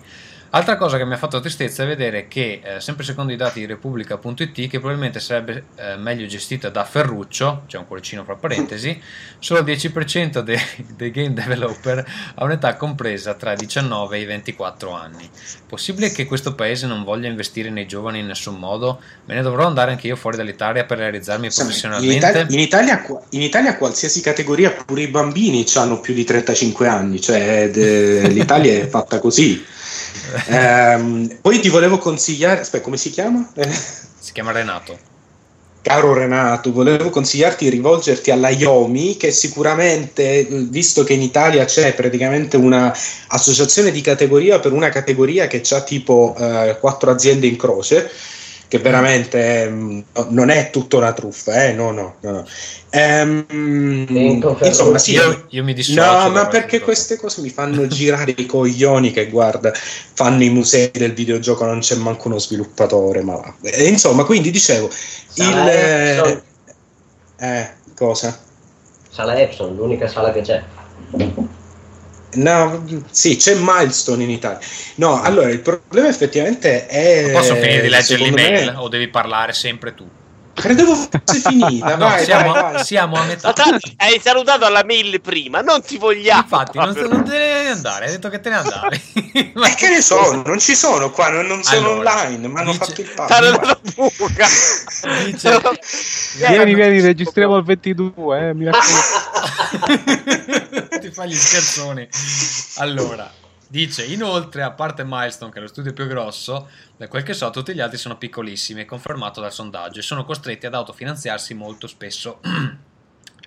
Altra 0.52 0.78
cosa 0.78 0.98
che 0.98 1.06
mi 1.06 1.14
ha 1.14 1.18
fatto 1.18 1.40
tristezza 1.40 1.84
è 1.84 1.86
vedere 1.86 2.28
che, 2.28 2.60
eh, 2.64 2.82
sempre 2.82 3.04
secondo 3.04 3.32
i 3.32 3.36
dati 3.36 3.60
di 3.60 3.68
Repubblica.it, 3.68 4.68
che 4.68 4.80
probabilmente 4.80 5.20
sarebbe 5.20 5.66
eh, 5.76 5.96
meglio 5.96 6.26
gestita 6.26 6.70
da 6.70 6.84
Ferruccio, 6.86 7.66
c'è 7.68 7.78
un 7.78 7.86
cuoricino 7.86 8.24
fra 8.24 8.34
parentesi, 8.34 9.00
solo 9.38 9.60
il 9.60 9.66
10% 9.68 10.40
dei, 10.40 10.58
dei, 10.98 11.12
game 11.12 11.34
developer 11.34 12.04
ha 12.34 12.44
un'età 12.44 12.76
compresa 12.78 13.36
tra 13.36 13.54
i 13.54 13.58
19 13.58 14.18
e 14.18 14.22
i 14.22 14.26
24 14.26 14.92
anni. 14.92 15.30
Possibile 15.68 16.12
che 16.12 16.26
questo 16.26 16.56
paese 16.56 16.88
non 16.88 17.04
voglia 17.04 17.28
investire 17.28 17.70
nei 17.70 17.86
giovani 17.86 18.18
in 18.18 18.26
nessun 18.26 18.56
modo? 18.56 19.00
Me 19.26 19.36
ne 19.36 19.44
dovrò 19.44 19.68
andare 19.68 19.92
anche 19.92 20.08
io 20.08 20.16
fuori 20.16 20.36
dall'Italia 20.36 20.84
per 20.84 20.98
realizzarmi 20.98 21.52
sì, 21.52 21.62
professionalmente? 21.62 22.12
In 22.12 22.18
Italia, 22.18 22.46
in, 22.50 22.60
Italia, 22.60 23.06
in 23.30 23.42
Italia, 23.44 23.78
qualsiasi 23.78 24.20
categoria, 24.22 24.72
pure 24.72 25.04
i 25.04 25.10
bambini 25.10 25.64
hanno 25.76 26.00
più 26.00 26.16
di 26.16 26.24
35 26.24 26.88
anni, 26.88 27.22
cioè 27.22 27.70
de, 27.70 28.30
l'Italia 28.30 28.74
è 28.74 28.88
fatta 28.88 29.20
così. 29.20 29.78
Ehm, 30.48 31.38
poi 31.42 31.60
ti 31.60 31.70
volevo 31.70 31.98
consigliare, 31.98 32.62
aspetta, 32.62 32.84
come 32.84 32.98
si 32.98 33.10
chiama? 33.10 33.52
Si 34.22 34.34
chiama 34.34 34.52
Renato. 34.52 35.10
Caro 35.82 36.14
Renato, 36.14 36.74
volevo 36.74 37.10
consigliarti 37.10 37.64
di 37.64 37.70
rivolgerti 37.70 38.32
alla 38.32 38.50
IOMI, 38.50 39.16
che 39.16 39.32
sicuramente, 39.32 40.46
visto 40.50 41.06
che 41.06 41.14
in 41.14 41.22
Italia 41.22 41.64
c'è 41.64 41.94
praticamente 41.94 42.58
una 42.58 42.94
associazione 43.28 43.90
di 43.90 44.02
categoria 44.02 44.60
per 44.60 44.74
una 44.74 44.90
categoria 44.90 45.48
che 45.48 45.64
ha 45.70 45.82
tipo 45.82 46.36
eh, 46.38 46.78
quattro 46.82 47.12
aziende 47.12 47.48
in 47.48 47.56
croce, 47.56 48.12
che 48.70 48.78
veramente 48.78 49.68
mh, 49.68 50.04
non 50.30 50.50
è 50.50 50.70
tutta 50.70 50.98
una 50.98 51.12
truffa, 51.12 51.66
eh? 51.66 51.74
no, 51.74 51.90
no, 51.90 52.18
no. 52.22 52.32
no. 52.32 52.46
Ehm, 52.92 53.46
insomma, 54.62 55.00
sì, 55.00 55.14
io, 55.14 55.46
io 55.50 55.64
mi 55.64 55.74
dissocio. 55.74 56.04
No, 56.04 56.30
ma 56.30 56.46
perché 56.46 56.80
queste 56.80 57.18
cose 57.18 57.42
mi 57.42 57.50
fanno 57.50 57.88
girare 57.88 58.36
i 58.38 58.46
coglioni 58.46 59.12
che 59.12 59.28
guarda, 59.28 59.74
fanno 59.74 60.44
i 60.44 60.50
musei 60.50 60.92
del 60.92 61.14
videogioco, 61.14 61.66
non 61.66 61.80
c'è 61.80 61.96
manco 61.96 62.28
uno 62.28 62.38
sviluppatore, 62.38 63.24
ma 63.24 63.38
va. 63.38 63.54
E, 63.64 63.88
insomma, 63.88 64.24
quindi 64.24 64.52
dicevo, 64.52 64.88
Sala 64.92 65.64
il... 65.64 65.70
Epson. 65.70 66.42
Eh, 67.40 67.70
cosa? 67.96 68.40
Sala 69.10 69.40
Epson, 69.40 69.76
l'unica 69.76 70.08
sala 70.08 70.32
che 70.32 70.42
c'è. 70.42 70.64
No, 72.32 72.86
sì, 73.10 73.38
c'è 73.38 73.56
Milestone 73.58 74.24
in 74.24 74.30
Italia. 74.30 74.60
No, 74.96 75.20
allora 75.22 75.50
il 75.50 75.62
problema 75.62 76.08
effettivamente 76.10 76.86
è. 76.88 77.32
Posso 77.32 77.56
finire 77.56 77.82
di 77.82 77.90
leggere 77.90 78.22
l'email 78.24 78.66
me- 78.72 78.76
o 78.78 78.88
devi 78.88 79.08
parlare 79.08 79.52
sempre 79.54 79.96
tu? 79.96 80.08
Credevo 80.54 80.94
fosse 80.94 81.22
finita. 81.50 81.96
No, 81.96 82.08
vai, 82.08 82.24
siamo, 82.26 82.52
vai, 82.52 82.74
vai. 82.74 82.84
siamo 82.84 83.16
a 83.16 83.24
metà. 83.24 83.54
Ma 83.56 83.78
hai 83.98 84.20
salutato 84.22 84.66
alla 84.66 84.84
mail 84.84 85.22
prima, 85.22 85.62
non 85.62 85.82
ti 85.82 85.98
vogliamo. 85.98 86.42
Infatti, 86.42 86.78
non, 86.78 86.92
non 87.10 87.24
te 87.24 87.32
ne 87.32 87.38
devi 87.54 87.68
andare. 87.70 88.06
Hai 88.06 88.12
detto 88.12 88.28
che 88.30 88.40
te 88.42 88.50
ne 88.50 88.56
andavi. 88.58 89.52
Ma 89.56 89.70
che 89.70 89.88
ne 89.90 90.02
so, 90.02 90.42
non 90.46 90.60
ci 90.60 90.76
sono 90.76 91.10
qua, 91.12 91.30
non, 91.30 91.46
non 91.48 91.64
sono 91.64 91.92
Allora, 91.94 92.12
online, 92.12 92.48
mi 92.50 92.60
hanno 92.60 92.72
dice- 92.74 92.86
fatto 92.86 93.02
il 93.02 93.10
passo. 93.16 93.42
Dice- 95.26 95.62
Vieni, 96.48 96.76
vieni, 96.76 97.00
registriamo 97.02 97.56
il 97.58 97.64
22, 97.64 98.50
eh, 98.50 98.54
mi 98.54 98.66
raccomando. 98.70 99.08
Ti 101.10 101.16
fai 101.16 101.30
gli 101.30 101.36
scherzoni. 101.36 102.08
Allora, 102.78 103.32
dice 103.68 104.06
inoltre, 104.06 104.62
a 104.62 104.72
parte 104.72 105.04
Milestone, 105.04 105.52
che 105.52 105.58
è 105.58 105.62
lo 105.62 105.68
studio 105.68 105.92
più 105.92 106.06
grosso, 106.06 106.70
da 106.98 107.08
quel 107.08 107.24
che 107.24 107.34
so, 107.34 107.50
tutti 107.50 107.74
gli 107.74 107.80
altri 107.80 107.98
sono 107.98 108.18
piccolissimi, 108.18 108.86
confermato 108.86 109.42
dal 109.42 109.52
sondaggio, 109.52 110.00
e 110.00 110.04
sono 110.04 110.24
costretti 110.24 110.68
ad 110.68 110.76
autofinanziarsi 110.76 111.54
molto 111.56 111.88
spesso. 111.88 112.40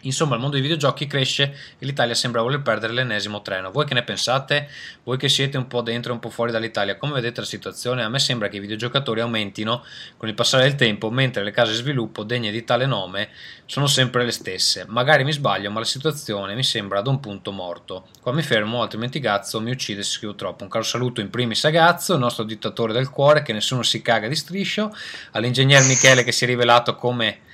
Insomma, 0.02 0.34
il 0.34 0.40
mondo 0.40 0.56
dei 0.56 0.62
videogiochi 0.62 1.06
cresce 1.06 1.56
e 1.78 1.84
l'Italia 1.84 2.14
sembra 2.14 2.42
voler 2.42 2.62
perdere 2.62 2.92
l'ennesimo 2.92 3.42
treno. 3.42 3.70
Voi 3.70 3.84
che 3.84 3.94
ne 3.94 4.02
pensate? 4.02 4.68
Voi 5.04 5.16
che 5.16 5.28
siete 5.28 5.56
un 5.56 5.66
po' 5.66 5.80
dentro 5.82 6.10
e 6.10 6.14
un 6.14 6.20
po' 6.20 6.30
fuori 6.30 6.52
dall'Italia, 6.52 6.96
come 6.96 7.12
vedete 7.12 7.40
la 7.40 7.46
situazione? 7.46 8.02
A 8.02 8.08
me 8.08 8.18
sembra 8.18 8.48
che 8.48 8.56
i 8.56 8.60
videogiocatori 8.60 9.20
aumentino 9.20 9.84
con 10.16 10.28
il 10.28 10.34
passare 10.34 10.64
del 10.64 10.74
tempo, 10.74 11.10
mentre 11.10 11.42
le 11.42 11.50
case 11.50 11.72
di 11.72 11.78
sviluppo 11.78 12.22
degne 12.24 12.50
di 12.50 12.64
tale 12.64 12.86
nome 12.86 13.30
sono 13.66 13.86
sempre 13.86 14.24
le 14.24 14.32
stesse. 14.32 14.84
Magari 14.88 15.24
mi 15.24 15.32
sbaglio, 15.32 15.70
ma 15.70 15.78
la 15.78 15.84
situazione 15.84 16.54
mi 16.54 16.64
sembra 16.64 16.98
ad 16.98 17.06
un 17.06 17.20
punto 17.20 17.52
morto. 17.52 18.08
Qua 18.20 18.32
mi 18.32 18.42
fermo, 18.42 18.82
altrimenti 18.82 19.20
Gazzo 19.20 19.60
mi 19.60 19.70
uccide 19.70 20.02
se 20.02 20.10
scrivo 20.10 20.34
troppo. 20.34 20.64
Un 20.64 20.70
caro 20.70 20.84
saluto 20.84 21.20
in 21.20 21.30
primis 21.30 21.64
a 21.64 21.70
Gazzo, 21.70 22.14
il 22.14 22.20
nostro 22.20 22.44
dittatore 22.44 22.92
del 22.92 23.10
cuore, 23.10 23.42
che 23.42 23.52
nessuno 23.52 23.82
si 23.82 24.02
caga 24.02 24.28
di 24.28 24.36
striscio, 24.36 24.94
all'ingegner 25.32 25.84
Michele 25.84 26.24
che 26.24 26.32
si 26.32 26.44
è 26.44 26.46
rivelato 26.46 26.96
come 26.96 27.50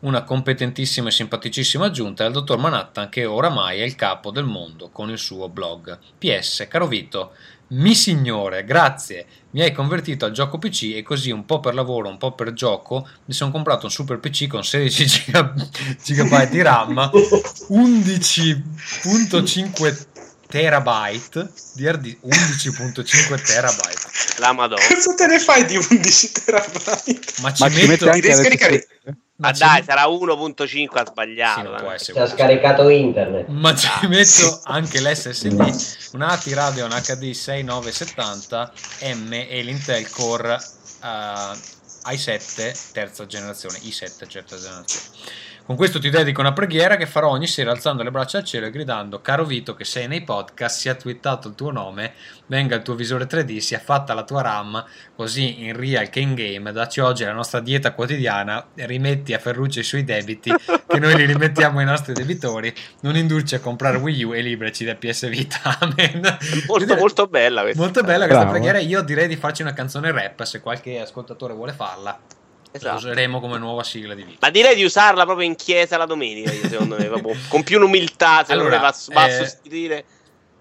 una 0.00 0.24
competentissima 0.24 1.08
e 1.08 1.12
simpaticissima 1.12 1.86
aggiunta 1.86 2.22
e 2.22 2.26
al 2.26 2.32
dottor 2.32 2.58
Manhattan 2.58 3.08
che 3.08 3.24
oramai 3.24 3.80
è 3.80 3.84
il 3.84 3.96
capo 3.96 4.30
del 4.30 4.44
mondo 4.44 4.90
con 4.90 5.10
il 5.10 5.18
suo 5.18 5.48
blog. 5.48 5.98
PS, 6.18 6.66
caro 6.68 6.86
Vito, 6.86 7.32
mi 7.68 7.94
signore, 7.94 8.64
grazie, 8.64 9.24
mi 9.50 9.62
hai 9.62 9.72
convertito 9.72 10.24
al 10.24 10.32
gioco 10.32 10.58
PC 10.58 10.94
e 10.94 11.02
così 11.02 11.30
un 11.30 11.44
po' 11.44 11.60
per 11.60 11.74
lavoro, 11.74 12.08
un 12.08 12.18
po' 12.18 12.32
per 12.32 12.52
gioco, 12.52 13.08
mi 13.26 13.34
sono 13.34 13.52
comprato 13.52 13.86
un 13.86 13.92
super 13.92 14.18
PC 14.18 14.48
con 14.48 14.64
16 14.64 15.30
GB 16.04 16.48
di 16.48 16.62
RAM, 16.62 17.10
11.5 17.68 20.06
terabyte 20.48 21.52
di 21.74 21.86
hard 21.86 22.00
disk, 22.00 22.18
11.5 22.24 23.44
terabyte. 23.44 24.08
La 24.38 24.52
Madonna. 24.52 24.82
Cosa 24.88 25.14
te 25.14 25.26
ne 25.26 25.38
fai 25.38 25.64
di 25.64 25.76
11 25.76 26.32
terabyte? 26.44 27.20
Ma 27.42 27.52
ci 27.52 27.62
Ma 27.62 27.70
ci 27.70 27.86
metto... 27.86 28.06
mette 28.06 28.32
anche 28.32 28.88
ma 29.40 29.52
ci- 29.52 29.58
dai, 29.60 29.82
sarà 29.82 30.06
1.5 30.06 30.98
ha 30.98 31.04
Sì, 31.04 31.10
sbagliato. 31.10 31.74
può 31.82 31.90
eh. 31.90 31.94
essere 31.94 32.12
Ci 32.12 32.18
ha 32.18 32.26
scaricato 32.28 32.88
internet. 32.88 33.48
Ma 33.48 33.74
ci 33.74 33.88
metto 34.06 34.60
anche 34.64 35.00
l'SSD, 35.00 36.12
un 36.12 36.22
ATI 36.22 36.54
Radeon 36.54 36.90
HD 36.90 37.30
6970 37.32 38.72
M 39.14 39.32
e 39.32 39.62
l'Intel 39.62 40.08
Core 40.10 40.54
eh, 41.02 41.78
i7 42.12 42.92
terza 42.92 43.26
generazione, 43.26 43.78
i7 43.78 43.98
terza 44.28 44.56
generazione. 44.56 45.06
Con 45.70 45.78
questo 45.78 46.00
ti 46.00 46.10
dedico 46.10 46.40
una 46.40 46.52
preghiera 46.52 46.96
che 46.96 47.06
farò 47.06 47.28
ogni 47.28 47.46
sera 47.46 47.70
alzando 47.70 48.02
le 48.02 48.10
braccia 48.10 48.38
al 48.38 48.44
cielo 48.44 48.66
e 48.66 48.70
gridando 48.70 49.20
Caro 49.20 49.44
Vito 49.44 49.76
che 49.76 49.84
sei 49.84 50.08
nei 50.08 50.22
podcast, 50.22 50.80
sia 50.80 50.96
twittato 50.96 51.46
il 51.46 51.54
tuo 51.54 51.70
nome, 51.70 52.14
venga 52.46 52.74
il 52.74 52.82
tuo 52.82 52.96
visore 52.96 53.28
3D, 53.28 53.58
sia 53.58 53.78
fatta 53.78 54.12
la 54.12 54.24
tua 54.24 54.42
RAM, 54.42 54.84
così 55.14 55.62
in 55.62 55.76
real 55.76 56.08
che 56.08 56.18
in 56.18 56.34
game, 56.34 56.72
dacci 56.72 56.98
oggi 56.98 57.22
la 57.22 57.30
nostra 57.30 57.60
dieta 57.60 57.92
quotidiana, 57.92 58.66
rimetti 58.74 59.32
a 59.32 59.38
Ferruccio 59.38 59.78
i 59.78 59.84
suoi 59.84 60.02
debiti, 60.02 60.52
che 60.88 60.98
noi 60.98 61.14
li 61.14 61.24
rimettiamo 61.24 61.78
ai 61.78 61.84
nostri 61.84 62.14
debitori, 62.14 62.74
non 63.02 63.14
indurci 63.14 63.54
a 63.54 63.60
comprare 63.60 63.98
Wii 63.98 64.24
U 64.24 64.34
e 64.34 64.40
liberaci 64.40 64.84
da 64.84 64.96
PS 64.96 65.28
Vita. 65.28 65.60
Amen. 65.78 66.36
Molto, 66.66 66.96
molto 66.96 67.26
bella 67.28 67.60
questa. 67.60 67.80
Molto 67.80 68.02
bella 68.02 68.24
questa 68.24 68.38
Bravo. 68.38 68.50
preghiera. 68.50 68.80
Io 68.80 69.02
direi 69.02 69.28
di 69.28 69.36
farci 69.36 69.62
una 69.62 69.72
canzone 69.72 70.10
rap 70.10 70.42
se 70.42 70.60
qualche 70.60 70.98
ascoltatore 70.98 71.54
vuole 71.54 71.72
farla. 71.72 72.39
La 72.72 72.78
Esatto. 72.78 72.96
useremo 72.96 73.40
come 73.40 73.58
nuova 73.58 73.82
sigla 73.82 74.14
di 74.14 74.22
Vita. 74.22 74.38
Ma 74.40 74.50
direi 74.50 74.76
di 74.76 74.84
usarla 74.84 75.24
proprio 75.24 75.46
in 75.46 75.56
chiesa 75.56 75.96
la 75.96 76.06
domenica, 76.06 76.50
secondo 76.50 76.96
me, 76.96 77.06
proprio, 77.06 77.34
con 77.48 77.64
più 77.64 77.80
umiltà, 77.80 78.44
secondo 78.44 78.62
Allora, 78.62 78.76
me 78.76 78.82
va, 78.82 78.96
va 79.12 79.28
eh, 79.28 79.32
a 79.32 79.44
sostituire 79.44 80.04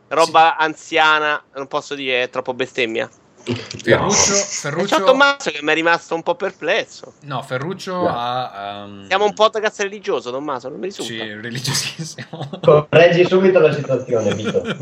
roba 0.09 0.57
anziana, 0.57 1.41
non 1.55 1.67
posso 1.67 1.95
dire 1.95 2.23
è 2.23 2.29
troppo 2.29 2.53
bestemmia. 2.53 3.09
Ferruccio, 3.55 4.15
C'è 4.33 4.43
Ferruccio, 4.45 5.03
Tommaso 5.03 5.51
che 5.51 5.59
mi 5.61 5.71
è 5.71 5.73
rimasto 5.73 6.15
un 6.15 6.23
po' 6.23 6.35
perplesso. 6.35 7.13
no, 7.21 7.41
Ferruccio 7.41 8.07
ha. 8.07 8.83
ehm, 8.85 9.07
Siamo 9.07 9.25
un 9.25 9.33
podcast 9.33 9.81
religioso, 9.81 10.31
Tommaso, 10.31 10.69
non 10.69 10.79
mi 10.79 10.85
risulta. 10.85 11.11
Sì, 11.11 11.19
religiosissimo. 11.19 12.49
Correggi 12.61 13.25
subito 13.25 13.59
la 13.59 13.73
situazione, 13.73 14.33
Vito. 14.35 14.61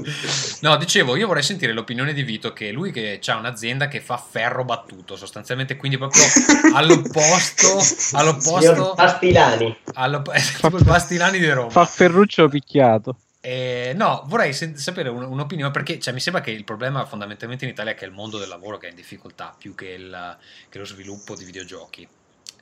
No, 0.62 0.76
dicevo, 0.78 1.16
io 1.16 1.28
vorrei 1.28 1.44
sentire 1.44 1.72
l'opinione 1.72 2.14
di 2.14 2.24
Vito 2.24 2.52
che 2.52 2.72
lui 2.72 2.92
che 2.92 3.20
ha 3.26 3.36
un'azienda 3.38 3.88
che 3.88 4.02
fa 4.02 4.18
ferro 4.18 4.64
battuto, 4.64 5.16
sostanzialmente, 5.16 5.76
quindi 5.76 5.98
proprio 5.98 6.24
all'opposto, 6.74 7.78
all'opposto, 8.18 8.94
Pastilani. 8.96 9.78
all'op- 9.94 10.32
è 10.34 10.42
Bastilani 10.84 11.38
di 11.40 11.50
Roma. 11.52 11.70
Fa 11.70 11.86
Ferruccio 11.86 12.48
picchiato. 12.48 13.16
Eh, 13.48 13.94
no, 13.96 14.24
vorrei 14.26 14.52
sen- 14.52 14.76
sapere 14.76 15.08
un- 15.08 15.24
un'opinione 15.24 15.72
perché 15.72 16.02
cioè, 16.02 16.14
mi 16.14 16.20
sembra 16.20 16.42
che 16.42 16.52
il 16.52 16.66
problema 16.66 17.06
fondamentalmente 17.06 17.64
in 17.64 17.72
Italia 17.72 17.94
è 17.94 17.96
che 17.96 18.04
è 18.04 18.08
il 18.10 18.14
mondo 18.14 18.38
del 18.38 18.50
lavoro 18.50 18.78
che 18.78 18.88
è 18.88 18.90
in 18.90 18.96
difficoltà 18.98 19.56
più 19.58 19.74
che, 19.74 19.88
il- 19.88 20.38
che 20.68 20.78
lo 20.78 20.84
sviluppo 20.84 21.34
di 21.34 21.46
videogiochi. 21.46 22.06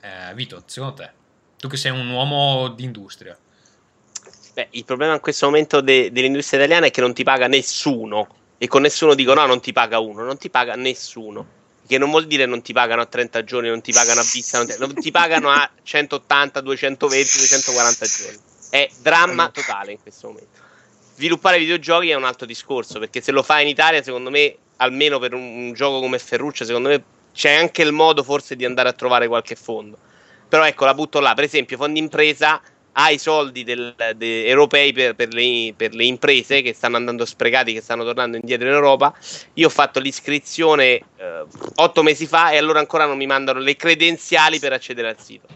Eh, 0.02 0.32
Vito, 0.34 0.62
secondo 0.66 0.94
te, 0.94 1.10
tu 1.58 1.66
che 1.66 1.76
sei 1.76 1.90
un 1.90 2.08
uomo 2.08 2.68
di 2.68 2.84
industria, 2.84 3.36
Beh, 4.54 4.68
il 4.70 4.84
problema 4.84 5.14
in 5.14 5.20
questo 5.20 5.46
momento 5.46 5.80
de- 5.80 6.12
dell'industria 6.12 6.60
italiana 6.60 6.86
è 6.86 6.90
che 6.92 7.00
non 7.00 7.12
ti 7.12 7.24
paga 7.24 7.48
nessuno. 7.48 8.28
E 8.56 8.68
con 8.68 8.82
nessuno 8.82 9.14
dico 9.14 9.34
no, 9.34 9.44
non 9.44 9.60
ti 9.60 9.72
paga 9.72 9.98
uno, 9.98 10.22
non 10.22 10.38
ti 10.38 10.50
paga 10.50 10.76
nessuno. 10.76 11.46
Che 11.84 11.98
non 11.98 12.10
vuol 12.10 12.26
dire 12.28 12.46
non 12.46 12.62
ti 12.62 12.72
pagano 12.72 13.02
a 13.02 13.06
30 13.06 13.42
giorni, 13.42 13.68
non 13.68 13.80
ti 13.82 13.92
pagano 13.92 14.20
a 14.20 14.24
vista, 14.32 14.58
non 14.58 14.66
ti, 14.68 14.74
non 14.78 14.94
ti 14.94 15.10
pagano 15.10 15.50
a 15.50 15.68
180, 15.82 16.60
220, 16.60 17.38
240 17.38 18.06
giorni. 18.06 18.38
È 18.70 18.88
dramma 19.02 19.48
totale 19.50 19.92
in 19.92 20.00
questo 20.00 20.28
momento. 20.28 20.55
Sviluppare 21.16 21.58
videogiochi 21.58 22.10
è 22.10 22.14
un 22.14 22.24
altro 22.24 22.44
discorso, 22.44 22.98
perché 22.98 23.22
se 23.22 23.32
lo 23.32 23.42
fai 23.42 23.62
in 23.62 23.68
Italia, 23.68 24.02
secondo 24.02 24.28
me, 24.28 24.54
almeno 24.76 25.18
per 25.18 25.32
un, 25.32 25.40
un 25.40 25.72
gioco 25.72 26.00
come 26.00 26.18
Ferruccio, 26.18 26.66
secondo 26.66 26.90
me 26.90 27.02
c'è 27.32 27.54
anche 27.54 27.80
il 27.80 27.92
modo 27.92 28.22
forse 28.22 28.54
di 28.54 28.66
andare 28.66 28.90
a 28.90 28.92
trovare 28.92 29.26
qualche 29.26 29.54
fondo. 29.54 29.96
Però 30.46 30.66
ecco, 30.66 30.84
la 30.84 30.92
butto 30.92 31.18
là. 31.20 31.32
Per 31.32 31.44
esempio, 31.44 31.78
fondi 31.78 32.00
impresa 32.00 32.60
ha 32.92 33.10
i 33.10 33.18
soldi 33.18 33.64
del- 33.64 33.94
de- 34.14 34.46
europei 34.46 34.92
per, 34.92 35.14
per 35.14 35.32
le, 35.32 35.72
per 35.74 35.94
le 35.94 36.04
imprese 36.04 36.60
che 36.60 36.74
stanno 36.74 36.96
andando 36.96 37.24
sprecati, 37.24 37.72
che 37.72 37.80
stanno 37.80 38.04
tornando 38.04 38.36
indietro 38.36 38.68
in 38.68 38.74
Europa. 38.74 39.14
Io 39.54 39.68
ho 39.68 39.70
fatto 39.70 40.00
l'iscrizione 40.00 40.84
eh, 40.84 41.44
otto 41.76 42.02
mesi 42.02 42.26
fa 42.26 42.50
e 42.50 42.58
allora 42.58 42.78
ancora 42.78 43.06
non 43.06 43.16
mi 43.16 43.26
mandano 43.26 43.58
le 43.58 43.74
credenziali 43.74 44.58
per 44.58 44.74
accedere 44.74 45.08
al 45.08 45.18
sito. 45.18 45.46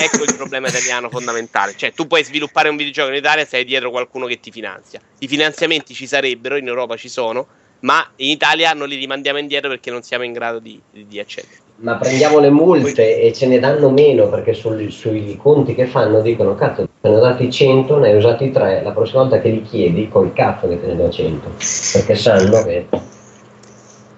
Ecco 0.00 0.22
il 0.22 0.34
problema 0.36 0.68
italiano 0.68 1.10
fondamentale. 1.10 1.74
Cioè, 1.76 1.92
tu 1.92 2.06
puoi 2.06 2.22
sviluppare 2.24 2.68
un 2.68 2.76
videogioco 2.76 3.10
in 3.10 3.16
Italia 3.16 3.44
se 3.44 3.56
hai 3.56 3.64
dietro 3.64 3.90
qualcuno 3.90 4.26
che 4.26 4.38
ti 4.38 4.50
finanzia. 4.50 5.00
I 5.18 5.28
finanziamenti 5.28 5.94
ci 5.94 6.06
sarebbero, 6.06 6.56
in 6.56 6.68
Europa 6.68 6.96
ci 6.96 7.08
sono, 7.08 7.46
ma 7.80 8.08
in 8.16 8.30
Italia 8.30 8.72
non 8.72 8.88
li 8.88 8.96
rimandiamo 8.96 9.38
indietro 9.38 9.68
perché 9.68 9.90
non 9.90 10.02
siamo 10.02 10.24
in 10.24 10.32
grado 10.32 10.58
di, 10.60 10.80
di, 10.90 11.06
di 11.06 11.18
accedere. 11.18 11.66
Ma 11.80 11.96
prendiamo 11.96 12.40
le 12.40 12.50
multe 12.50 13.20
e 13.20 13.32
ce 13.32 13.46
ne 13.46 13.60
danno 13.60 13.90
meno 13.90 14.28
perché 14.28 14.52
sul- 14.52 14.90
sui 14.90 15.36
conti 15.36 15.76
che 15.76 15.86
fanno 15.86 16.20
dicono 16.20 16.56
cazzo 16.56 16.88
te 17.00 17.08
ne 17.08 17.14
ho 17.16 17.20
dati 17.20 17.52
100, 17.52 17.98
ne 17.98 18.08
hai 18.10 18.16
usati 18.16 18.50
3, 18.50 18.82
la 18.82 18.90
prossima 18.90 19.20
volta 19.22 19.40
che 19.40 19.50
li 19.50 19.62
chiedi 19.62 20.08
col 20.08 20.32
cazzo 20.32 20.66
che 20.68 20.80
te 20.80 20.88
ne 20.88 20.96
do 20.96 21.08
100 21.08 21.52
perché 21.92 22.16
sanno 22.16 22.64
che 22.64 22.86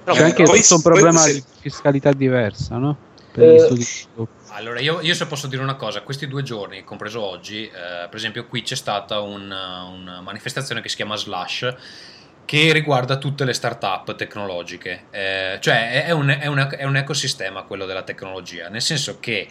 C'è 0.05 0.23
anche 0.23 0.45
tutto 0.45 0.75
un 0.77 0.81
problema 0.81 1.21
se- 1.21 1.35
di 1.35 1.45
fiscalità 1.61 2.12
diversa, 2.12 2.79
no? 2.79 2.97
Per 3.31 3.47
gli 3.47 3.55
Eh, 3.57 3.59
studi 3.59 3.79
di 3.81 3.85
sviluppo. 3.85 4.40
Allora, 4.52 4.81
io, 4.81 5.01
io 5.01 5.14
se 5.14 5.27
posso 5.27 5.47
dire 5.47 5.62
una 5.62 5.77
cosa, 5.77 6.02
questi 6.02 6.27
due 6.27 6.43
giorni, 6.43 6.82
compreso 6.82 7.22
oggi, 7.22 7.66
eh, 7.66 7.70
per 7.70 8.14
esempio 8.16 8.47
qui 8.47 8.62
c'è 8.62 8.74
stata 8.74 9.20
un- 9.20 9.43
una 9.51 10.20
manifestazione 10.20 10.81
che 10.81 10.89
si 10.89 10.97
chiama 10.97 11.14
Slash, 11.16 11.74
che 12.44 12.72
riguarda 12.72 13.16
tutte 13.16 13.44
le 13.44 13.52
start-up 13.52 14.16
tecnologiche, 14.16 15.05
Eh, 15.10 15.59
cioè 15.60 16.05
è, 16.05 16.10
un, 16.10 16.28
è 16.31 16.47
un- 16.47 16.68
è 16.77 16.85
un 16.85 16.97
ecosistema 16.97 17.62
quello 17.62 17.86
della 17.86 18.02
tecnologia, 18.02 18.68
nel 18.68 18.82
senso 18.82 19.20
che 19.20 19.48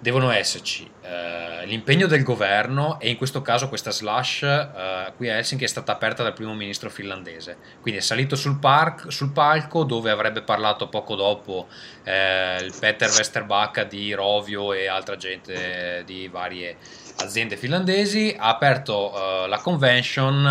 devono 0.00 0.30
esserci 0.30 0.88
eh, 1.02 1.66
l'impegno 1.66 2.06
del 2.06 2.22
governo 2.22 3.00
e 3.00 3.10
in 3.10 3.16
questo 3.16 3.42
caso 3.42 3.68
questa 3.68 3.90
Slash 3.90 4.42
eh, 4.42 5.12
qui 5.16 5.28
a 5.28 5.36
Helsinki 5.36 5.64
è 5.64 5.68
stata 5.68 5.92
aperta 5.92 6.22
dal 6.22 6.32
primo 6.32 6.54
ministro 6.54 6.88
finlandese, 6.88 7.56
quindi 7.80 8.00
è 8.00 8.02
salito 8.02 8.36
sul, 8.36 8.58
park- 8.58 9.10
sul 9.10 9.32
palco 9.32 9.84
dove 9.84 10.10
avrebbe 10.10 10.42
parlato 10.42 10.88
poco 10.88 11.16
dopo 11.16 11.66
eh, 12.04 12.58
il 12.62 12.72
Peter 12.78 13.08
Westerbacka 13.08 13.84
di 13.84 14.12
Rovio 14.12 14.72
e 14.72 14.86
altra 14.86 15.16
gente 15.16 16.02
di 16.06 16.28
varie 16.28 16.76
aziende 17.20 17.56
finlandesi, 17.56 18.34
ha 18.38 18.48
aperto 18.48 19.44
eh, 19.44 19.48
la 19.48 19.58
convention 19.58 20.46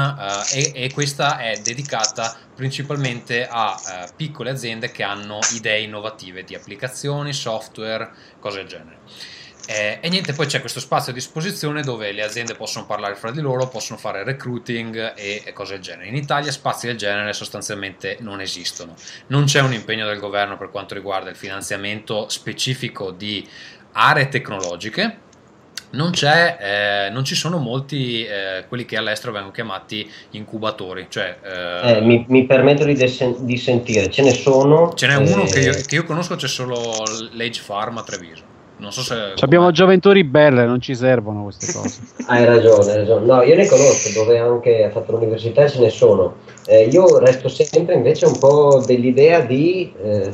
eh, 0.53 0.71
e, 0.73 0.83
e 0.85 0.93
questa 0.93 1.37
è 1.37 1.57
dedicata 1.61 2.35
principalmente 2.53 3.47
a 3.47 3.79
eh, 3.79 4.09
piccole 4.15 4.49
aziende 4.49 4.91
che 4.91 5.03
hanno 5.03 5.39
idee 5.53 5.81
innovative 5.81 6.43
di 6.43 6.55
applicazioni, 6.55 7.31
software, 7.31 8.09
cose 8.39 8.57
del 8.57 8.67
genere. 8.67 8.97
Eh, 9.69 9.97
e 9.99 10.07
niente, 10.09 10.31
poi 10.31 10.45
c'è 10.45 10.61
questo 10.61 10.79
spazio 10.79 11.11
a 11.11 11.15
disposizione 11.15 11.81
dove 11.81 12.13
le 12.13 12.23
aziende 12.23 12.55
possono 12.55 12.85
parlare 12.85 13.15
fra 13.15 13.31
di 13.31 13.41
loro, 13.41 13.67
possono 13.67 13.99
fare 13.99 14.23
recruiting 14.23 15.13
e, 15.15 15.41
e 15.43 15.51
cose 15.51 15.73
del 15.73 15.81
genere. 15.81 16.07
In 16.07 16.15
Italia 16.15 16.51
spazi 16.53 16.87
del 16.87 16.95
genere 16.95 17.33
sostanzialmente 17.33 18.15
non 18.21 18.39
esistono. 18.39 18.95
Non 19.27 19.43
c'è 19.43 19.59
un 19.59 19.73
impegno 19.73 20.05
del 20.07 20.19
governo 20.19 20.55
per 20.57 20.71
quanto 20.71 20.93
riguarda 20.93 21.29
il 21.29 21.35
finanziamento 21.35 22.29
specifico 22.29 23.11
di 23.11 23.45
aree 23.91 24.29
tecnologiche. 24.29 25.17
Non, 25.89 26.11
c'è, 26.11 27.05
eh, 27.07 27.09
non 27.11 27.23
ci 27.23 27.35
sono 27.35 27.57
molti 27.57 28.23
eh, 28.25 28.65
quelli 28.67 28.85
che 28.85 28.97
all'estero 28.97 29.31
vengono 29.31 29.53
chiamati 29.53 30.09
incubatori, 30.31 31.07
cioè 31.09 31.37
eh, 31.41 31.95
Eh, 31.97 32.01
mi, 32.01 32.25
mi 32.27 32.45
permetto 32.45 32.83
di, 32.83 32.93
desen- 32.93 33.45
di 33.45 33.57
sentire, 33.57 34.09
ce 34.09 34.21
ne 34.21 34.33
sono. 34.33 34.93
ce 34.93 35.07
n'è 35.07 35.15
uno 35.15 35.43
eh, 35.43 35.49
che 35.49 35.59
io, 35.59 35.71
che 35.85 35.95
io 35.95 36.03
conosco, 36.03 36.35
c'è 36.35 36.47
solo 36.47 37.03
l'Age 37.31 37.61
Farm 37.61 37.97
a 37.97 38.03
Treviso. 38.03 38.46
Non 38.79 38.91
so 38.91 39.01
se 39.01 39.33
Ci 39.35 39.43
Abbiamo 39.43 39.71
gioventù 39.71 40.11
ribelle, 40.11 40.65
non 40.65 40.79
ci 40.79 40.93
servono 40.93 41.43
queste 41.43 41.71
cose. 41.73 41.99
Hai 42.27 42.45
ragione, 42.45 42.91
hai 42.91 42.97
ragione. 42.97 43.25
No, 43.25 43.41
io 43.41 43.55
ne 43.55 43.67
conosco, 43.67 44.11
dove 44.13 44.37
anche 44.37 44.83
ha 44.83 44.89
fatto 44.91 45.13
l'università 45.13 45.63
e 45.63 45.69
ce 45.69 45.79
ne 45.79 45.89
sono. 45.89 46.35
Eh, 46.65 46.83
io 46.91 47.17
resto 47.19 47.47
sempre 47.49 47.95
invece 47.95 48.25
un 48.25 48.37
po' 48.37 48.83
dell'idea 48.85 49.39
di 49.39 49.91
eh, 49.99 50.31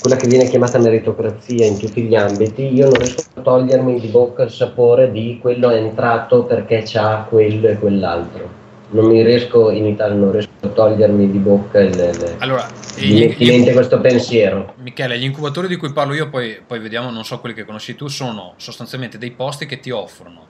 quella 0.00 0.16
che 0.16 0.28
viene 0.28 0.48
chiamata 0.48 0.78
meritocrazia 0.78 1.66
in 1.66 1.78
tutti 1.78 2.02
gli 2.02 2.14
ambiti. 2.14 2.72
Io 2.72 2.88
non 2.88 2.98
riesco 2.98 3.22
a 3.34 3.40
togliermi 3.40 3.98
di 3.98 4.08
bocca 4.08 4.44
il 4.44 4.50
sapore 4.50 5.10
di 5.10 5.38
quello 5.40 5.70
è 5.70 5.76
entrato 5.76 6.44
perché 6.44 6.82
c'ha 6.84 7.26
quello 7.28 7.68
e 7.68 7.78
quell'altro. 7.78 8.62
Non 8.90 9.06
mi 9.06 9.22
riesco, 9.22 9.70
in 9.70 9.86
Italia 9.86 10.14
non 10.16 10.30
riesco 10.30 10.50
a 10.60 10.68
togliermi 10.68 11.30
di 11.30 11.38
bocca 11.38 11.80
il, 11.80 11.94
il- 11.94 12.36
Allora, 12.38 12.68
mente 12.96 13.34
gli- 13.44 13.72
questo 13.72 14.00
pensiero. 14.00 14.74
Michele, 14.78 15.18
gli 15.18 15.24
incubatori 15.24 15.66
di 15.66 15.76
cui 15.76 15.92
parlo 15.92 16.14
io, 16.14 16.28
poi, 16.28 16.60
poi 16.64 16.78
vediamo, 16.78 17.10
non 17.10 17.24
so 17.24 17.40
quelli 17.40 17.54
che 17.54 17.64
conosci 17.64 17.94
tu, 17.96 18.06
sono 18.08 18.54
sostanzialmente 18.56 19.18
dei 19.18 19.32
posti 19.32 19.66
che 19.66 19.80
ti 19.80 19.90
offrono 19.90 20.48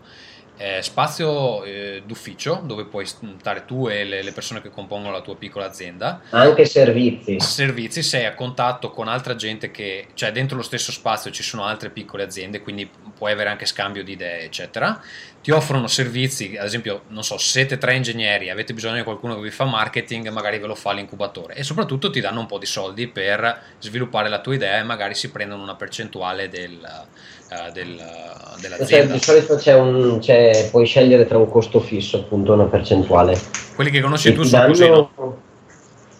eh, 0.56 0.78
spazio 0.82 1.64
eh, 1.64 2.02
d'ufficio 2.06 2.62
dove 2.64 2.84
puoi 2.84 3.04
stare 3.06 3.64
tu 3.66 3.88
e 3.88 4.04
le, 4.04 4.22
le 4.22 4.30
persone 4.30 4.60
che 4.62 4.70
compongono 4.70 5.10
la 5.12 5.20
tua 5.20 5.34
piccola 5.34 5.66
azienda, 5.66 6.20
Anche 6.30 6.64
servizi. 6.64 7.40
servizi, 7.40 8.02
sei 8.02 8.24
a 8.24 8.34
contatto 8.34 8.90
con 8.90 9.08
altra 9.08 9.34
gente 9.34 9.70
che, 9.72 10.06
cioè 10.14 10.30
dentro 10.30 10.56
lo 10.56 10.62
stesso 10.62 10.92
spazio 10.92 11.32
ci 11.32 11.42
sono 11.42 11.64
altre 11.64 11.90
piccole 11.90 12.22
aziende, 12.22 12.60
quindi 12.60 12.88
puoi 13.18 13.32
avere 13.32 13.48
anche 13.50 13.66
scambio 13.66 14.04
di 14.04 14.12
idee, 14.12 14.42
eccetera. 14.44 15.00
Ti 15.44 15.50
offrono 15.50 15.88
servizi, 15.88 16.56
ad 16.56 16.64
esempio, 16.64 17.02
non 17.08 17.22
so, 17.22 17.36
siete 17.36 17.76
tre 17.76 17.94
ingegneri, 17.96 18.48
avete 18.48 18.72
bisogno 18.72 18.94
di 18.94 19.02
qualcuno 19.02 19.34
che 19.34 19.42
vi 19.42 19.50
fa 19.50 19.66
marketing, 19.66 20.30
magari 20.30 20.56
ve 20.58 20.66
lo 20.66 20.74
fa 20.74 20.92
l'incubatore 20.92 21.52
e 21.54 21.62
soprattutto 21.62 22.08
ti 22.08 22.20
danno 22.20 22.40
un 22.40 22.46
po' 22.46 22.56
di 22.56 22.64
soldi 22.64 23.08
per 23.08 23.60
sviluppare 23.78 24.30
la 24.30 24.38
tua 24.40 24.54
idea 24.54 24.78
e 24.78 24.84
magari 24.84 25.14
si 25.14 25.30
prendono 25.30 25.62
una 25.62 25.74
percentuale 25.74 26.48
del, 26.48 26.78
eh, 26.82 27.72
del- 27.72 27.98
Cioè, 27.98 28.58
dell'azienda. 28.58 29.12
di 29.12 29.20
solito 29.20 29.56
c'è 29.56 29.74
un, 29.74 30.18
c'è- 30.18 30.68
puoi 30.70 30.86
scegliere 30.86 31.26
tra 31.26 31.36
un 31.36 31.50
costo 31.50 31.78
fisso, 31.78 32.16
appunto, 32.20 32.54
una 32.54 32.64
percentuale. 32.64 33.38
Quelli 33.74 33.90
che 33.90 34.00
conosci 34.00 34.28
E 34.28 34.32
tu 34.32 34.40
ti, 34.44 34.48
sono 34.48 34.66
così, 34.66 34.88
no? 34.88 35.10
danno, 35.14 35.40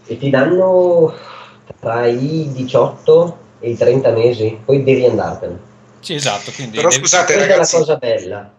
e 0.06 0.18
ti 0.18 0.28
danno 0.28 1.18
tra 1.80 2.04
i 2.06 2.50
18 2.52 3.38
e 3.60 3.70
i 3.70 3.76
30 3.78 4.10
mesi, 4.10 4.58
poi 4.62 4.82
devi 4.82 5.06
andartene. 5.06 5.58
Sì, 6.00 6.12
esatto, 6.12 6.50
quindi 6.54 6.76
Però 6.76 6.88
devi- 6.90 7.00
scusate 7.00 7.32
Questa 7.32 7.50
ragazzi, 7.50 7.74
è 7.74 7.78
la 7.78 7.84
cosa 7.86 7.96
bella. 7.96 8.52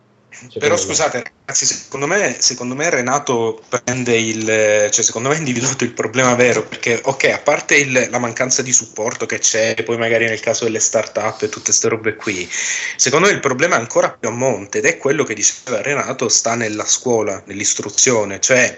Però 0.60 0.76
scusate 0.78 1.24
ragazzi, 1.46 1.66
secondo 1.66 2.08
me, 2.08 2.36
secondo 2.40 2.76
me 2.76 2.90
Renato 2.90 3.62
prende 3.70 4.18
il, 4.18 4.90
cioè 4.92 5.04
secondo 5.04 5.30
me 5.30 5.36
ha 5.36 5.38
individuato 5.38 5.84
il 5.84 5.94
problema 5.94 6.34
vero, 6.34 6.64
perché 6.64 7.00
ok, 7.04 7.24
a 7.26 7.38
parte 7.40 7.76
il- 7.76 8.08
la 8.10 8.18
mancanza 8.18 8.62
di 8.64 8.74
supporto 8.74 9.26
che 9.28 9.38
c'è, 9.40 9.76
poi 9.84 9.98
magari 9.98 10.26
nel 10.26 10.40
caso 10.40 10.64
delle 10.64 10.80
start-up 10.80 11.44
e 11.44 11.50
tutte 11.50 11.66
queste 11.66 11.88
robe 11.88 12.16
qui, 12.16 12.50
secondo 12.96 13.28
me 13.28 13.34
il 13.34 13.40
problema 13.40 13.76
è 13.76 13.80
ancora 13.80 14.10
più 14.12 14.28
a 14.28 14.32
monte 14.32 14.80
ed 14.80 14.86
è 14.86 14.98
quello 14.98 15.24
che 15.24 15.36
diceva 15.36 15.82
Renato, 15.82 16.30
sta 16.30 16.56
nella 16.56 16.86
scuola, 16.86 17.42
nell'istruzione, 17.46 18.40
cioè 18.40 18.76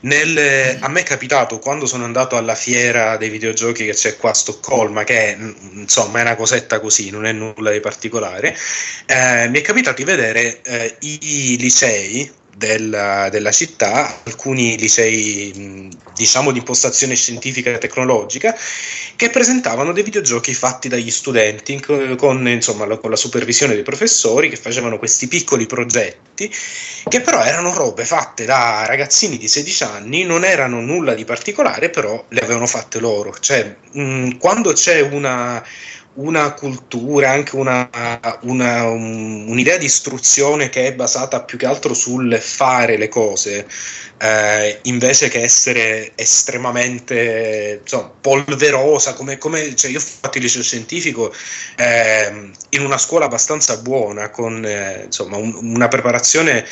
nel, 0.00 0.78
a 0.80 0.88
me 0.88 1.00
è 1.00 1.02
capitato 1.04 1.58
quando 1.58 1.84
sono 1.86 2.04
andato 2.04 2.36
alla 2.36 2.54
fiera 2.54 3.16
dei 3.16 3.28
videogiochi 3.28 3.84
che 3.84 3.92
c'è 3.92 4.16
qua 4.16 4.30
a 4.30 4.34
Stoccolma, 4.34 5.04
che 5.04 5.34
è, 5.34 5.36
mm, 5.36 5.80
insomma 5.80 6.20
è 6.20 6.22
una 6.22 6.36
cosetta 6.36 6.80
così, 6.80 7.10
non 7.10 7.26
è 7.26 7.32
nulla 7.32 7.70
di 7.70 7.80
particolare, 7.80 8.56
eh, 9.06 9.48
mi 9.48 9.58
è 9.58 9.62
capitato 9.62 9.96
di 9.98 10.04
vedere 10.04 10.62
eh, 10.62 10.96
i 11.00 11.56
licei 11.58 11.97
della, 12.58 13.28
della 13.30 13.52
città, 13.52 14.22
alcuni 14.24 14.76
licei 14.76 15.88
diciamo 16.14 16.50
di 16.50 16.58
impostazione 16.58 17.14
scientifica 17.14 17.70
e 17.70 17.78
tecnologica, 17.78 18.54
che 19.14 19.30
presentavano 19.30 19.92
dei 19.92 20.02
videogiochi 20.02 20.52
fatti 20.54 20.88
dagli 20.88 21.10
studenti 21.10 21.78
co- 21.80 22.16
con, 22.16 22.46
insomma, 22.48 22.84
la, 22.84 22.98
con 22.98 23.10
la 23.10 23.16
supervisione 23.16 23.74
dei 23.74 23.84
professori 23.84 24.48
che 24.48 24.56
facevano 24.56 24.98
questi 24.98 25.28
piccoli 25.28 25.66
progetti, 25.66 26.52
che 27.08 27.20
però 27.20 27.44
erano 27.44 27.72
robe 27.72 28.04
fatte 28.04 28.44
da 28.44 28.84
ragazzini 28.86 29.38
di 29.38 29.46
16 29.46 29.82
anni, 29.84 30.24
non 30.24 30.44
erano 30.44 30.80
nulla 30.80 31.14
di 31.14 31.24
particolare, 31.24 31.90
però 31.90 32.24
le 32.28 32.40
avevano 32.40 32.66
fatte 32.66 32.98
loro. 32.98 33.32
Cioè, 33.38 33.76
mh, 33.92 34.38
quando 34.38 34.72
c'è 34.72 35.00
una 35.00 35.64
una 36.20 36.52
cultura, 36.54 37.30
anche 37.30 37.54
una, 37.56 37.88
una- 38.42 38.84
un- 38.90 39.46
un'idea 39.48 39.76
di 39.78 39.84
istruzione 39.84 40.68
che 40.68 40.86
è 40.86 40.94
basata 40.94 41.42
più 41.44 41.56
che 41.58 41.66
altro 41.66 41.94
sul 41.94 42.36
fare 42.40 42.96
le 42.96 43.08
cose, 43.08 43.66
eh, 44.18 44.80
invece 44.84 45.28
che 45.28 45.40
essere 45.42 46.12
estremamente 46.16 47.78
insomma, 47.82 48.10
polverosa, 48.20 49.14
come, 49.14 49.38
come- 49.38 49.74
cioè 49.76 49.90
io 49.90 49.98
ho 49.98 50.02
fatto 50.02 50.38
il 50.38 50.44
liceo 50.44 50.62
scientifico 50.62 51.32
ehm, 51.76 52.50
in 52.70 52.84
una 52.84 52.98
scuola 52.98 53.26
abbastanza 53.26 53.76
buona, 53.78 54.30
con 54.30 54.64
eh, 54.64 55.02
insomma, 55.06 55.36
un- 55.36 55.54
una 55.74 55.88
preparazione 55.88 56.64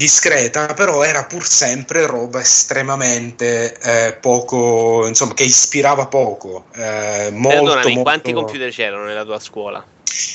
discreta, 0.00 0.72
però 0.72 1.02
era 1.02 1.24
pur 1.24 1.46
sempre 1.46 2.06
roba 2.06 2.40
estremamente 2.40 3.76
eh, 3.82 4.14
poco, 4.14 5.06
insomma, 5.06 5.34
che 5.34 5.42
ispirava 5.42 6.06
poco, 6.06 6.64
eh, 6.74 7.28
molto, 7.30 7.58
Perdonami, 7.58 7.84
molto... 7.84 8.02
quanti 8.02 8.32
computer 8.32 8.70
c'erano 8.72 9.04
nella 9.04 9.24
tua 9.24 9.38
scuola? 9.38 9.84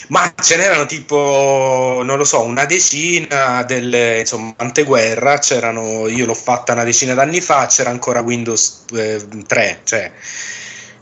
Ma 0.10 0.32
ce 0.40 0.58
n'erano 0.58 0.86
tipo, 0.86 2.02
non 2.04 2.16
lo 2.16 2.26
so, 2.26 2.42
una 2.42 2.66
decina 2.66 3.64
delle, 3.64 4.20
insomma, 4.20 4.54
anteguerra, 4.58 5.40
c'erano, 5.40 6.08
io 6.10 6.28
l'ho 6.28 6.36
fatta 6.36 6.74
una 6.74 6.84
decina 6.84 7.16
d'anni 7.16 7.42
fa, 7.42 7.66
c'era 7.66 7.90
ancora 7.90 8.22
Windows 8.22 8.86
eh, 8.94 9.26
3, 9.48 9.80
cioè 9.84 10.12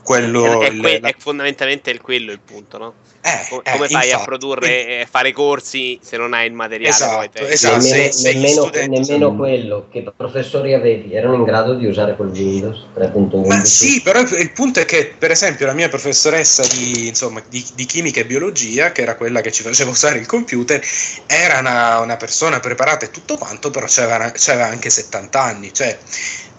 quello... 0.03 0.61
è, 0.61 0.67
il- 0.67 0.79
que- 0.79 0.99
la- 0.99 1.09
è 1.09 1.15
fondamentalmente 1.17 1.89
il- 1.89 2.01
quello 2.01 2.31
il 2.31 2.39
punto, 2.39 2.77
no? 2.77 2.93
eh, 3.25 3.47
Come, 3.47 3.61
eh, 3.63 3.71
come 3.71 3.87
fai 3.87 4.01
a 4.01 4.05
infatti. 4.05 4.25
produrre 4.25 4.87
e 4.99 5.07
fare 5.09 5.31
corsi 5.31 5.97
se 6.03 6.17
non 6.17 6.33
hai 6.33 6.45
il 6.45 6.51
materiale? 6.53 6.93
Esatto, 6.93 7.13
come 7.15 7.29
te? 7.29 7.47
esatto. 7.47 7.77
nemmeno, 7.77 8.11
se- 8.11 8.31
nemmeno- 8.33 8.69
nemmeno 8.73 9.03
sono- 9.05 9.35
quello 9.37 9.87
che 9.89 10.03
professori 10.15 10.73
avevi 10.73 11.13
erano 11.13 11.35
in 11.35 11.43
grado 11.45 11.75
di 11.75 11.85
usare 11.85 12.17
quel 12.17 12.27
Windows 12.29 12.85
3.11. 12.93 13.47
Ma 13.47 13.63
sì, 13.63 14.01
però 14.01 14.19
il 14.19 14.51
punto 14.51 14.81
è 14.81 14.85
che, 14.85 15.15
per 15.17 15.31
esempio, 15.31 15.65
la 15.65 15.73
mia 15.73 15.87
professoressa 15.87 16.67
di, 16.67 17.07
insomma, 17.07 17.41
di, 17.47 17.65
di 17.73 17.85
chimica 17.85 18.19
e 18.19 18.25
biologia, 18.25 18.91
che 18.91 19.03
era 19.03 19.15
quella 19.15 19.39
che 19.39 19.53
ci 19.53 19.63
faceva 19.63 19.89
usare 19.91 20.19
il 20.19 20.25
computer, 20.25 20.81
era 21.25 21.59
una, 21.59 21.99
una 21.99 22.17
persona 22.17 22.59
preparata 22.59 23.05
e 23.05 23.09
tutto 23.11 23.37
quanto, 23.37 23.69
però 23.71 23.85
c'aveva, 23.87 24.31
c'aveva 24.35 24.65
anche 24.67 24.89
70 24.89 25.41
anni. 25.41 25.73
Cioè, 25.73 25.97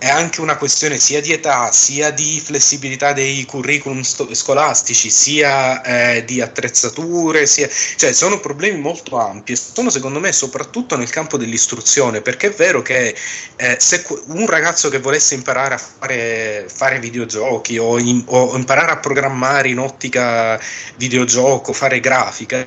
è 0.04 0.10
anche 0.10 0.42
una 0.42 0.58
questione 0.58 0.98
sia 0.98 1.22
di 1.22 1.32
età, 1.32 1.72
sia 1.72 2.10
di 2.10 2.38
flessibilità 2.38 3.14
dei 3.14 3.42
curriculum 3.46 4.02
sto- 4.02 4.34
scolastici, 4.34 5.08
sia 5.08 5.80
eh, 5.80 6.26
di 6.26 6.42
attrezzature, 6.42 7.46
sia... 7.46 7.70
cioè 7.96 8.12
sono 8.12 8.38
problemi 8.38 8.78
molto 8.78 9.16
ampi 9.16 9.52
e 9.52 9.56
sono 9.56 9.88
secondo 9.88 10.20
me 10.20 10.30
soprattutto 10.30 10.98
nel 10.98 11.08
campo 11.08 11.38
dell'istruzione, 11.38 12.20
perché 12.20 12.48
è 12.48 12.52
vero 12.52 12.82
che 12.82 13.16
eh, 13.56 13.76
se 13.80 14.04
un 14.26 14.46
ragazzo 14.46 14.90
che 14.90 14.98
volesse 14.98 15.36
imparare 15.36 15.74
a 15.74 15.78
fare, 15.78 16.66
fare 16.68 16.98
videogiochi 16.98 17.78
o, 17.78 17.98
in, 17.98 18.24
o, 18.26 18.54
imparare 18.56 18.92
a 18.92 18.98
programmare 18.98 19.70
in 19.70 19.78
ottica 19.78 20.60
videogioco, 20.96 21.72
fare 21.72 22.00
grafica, 22.00 22.66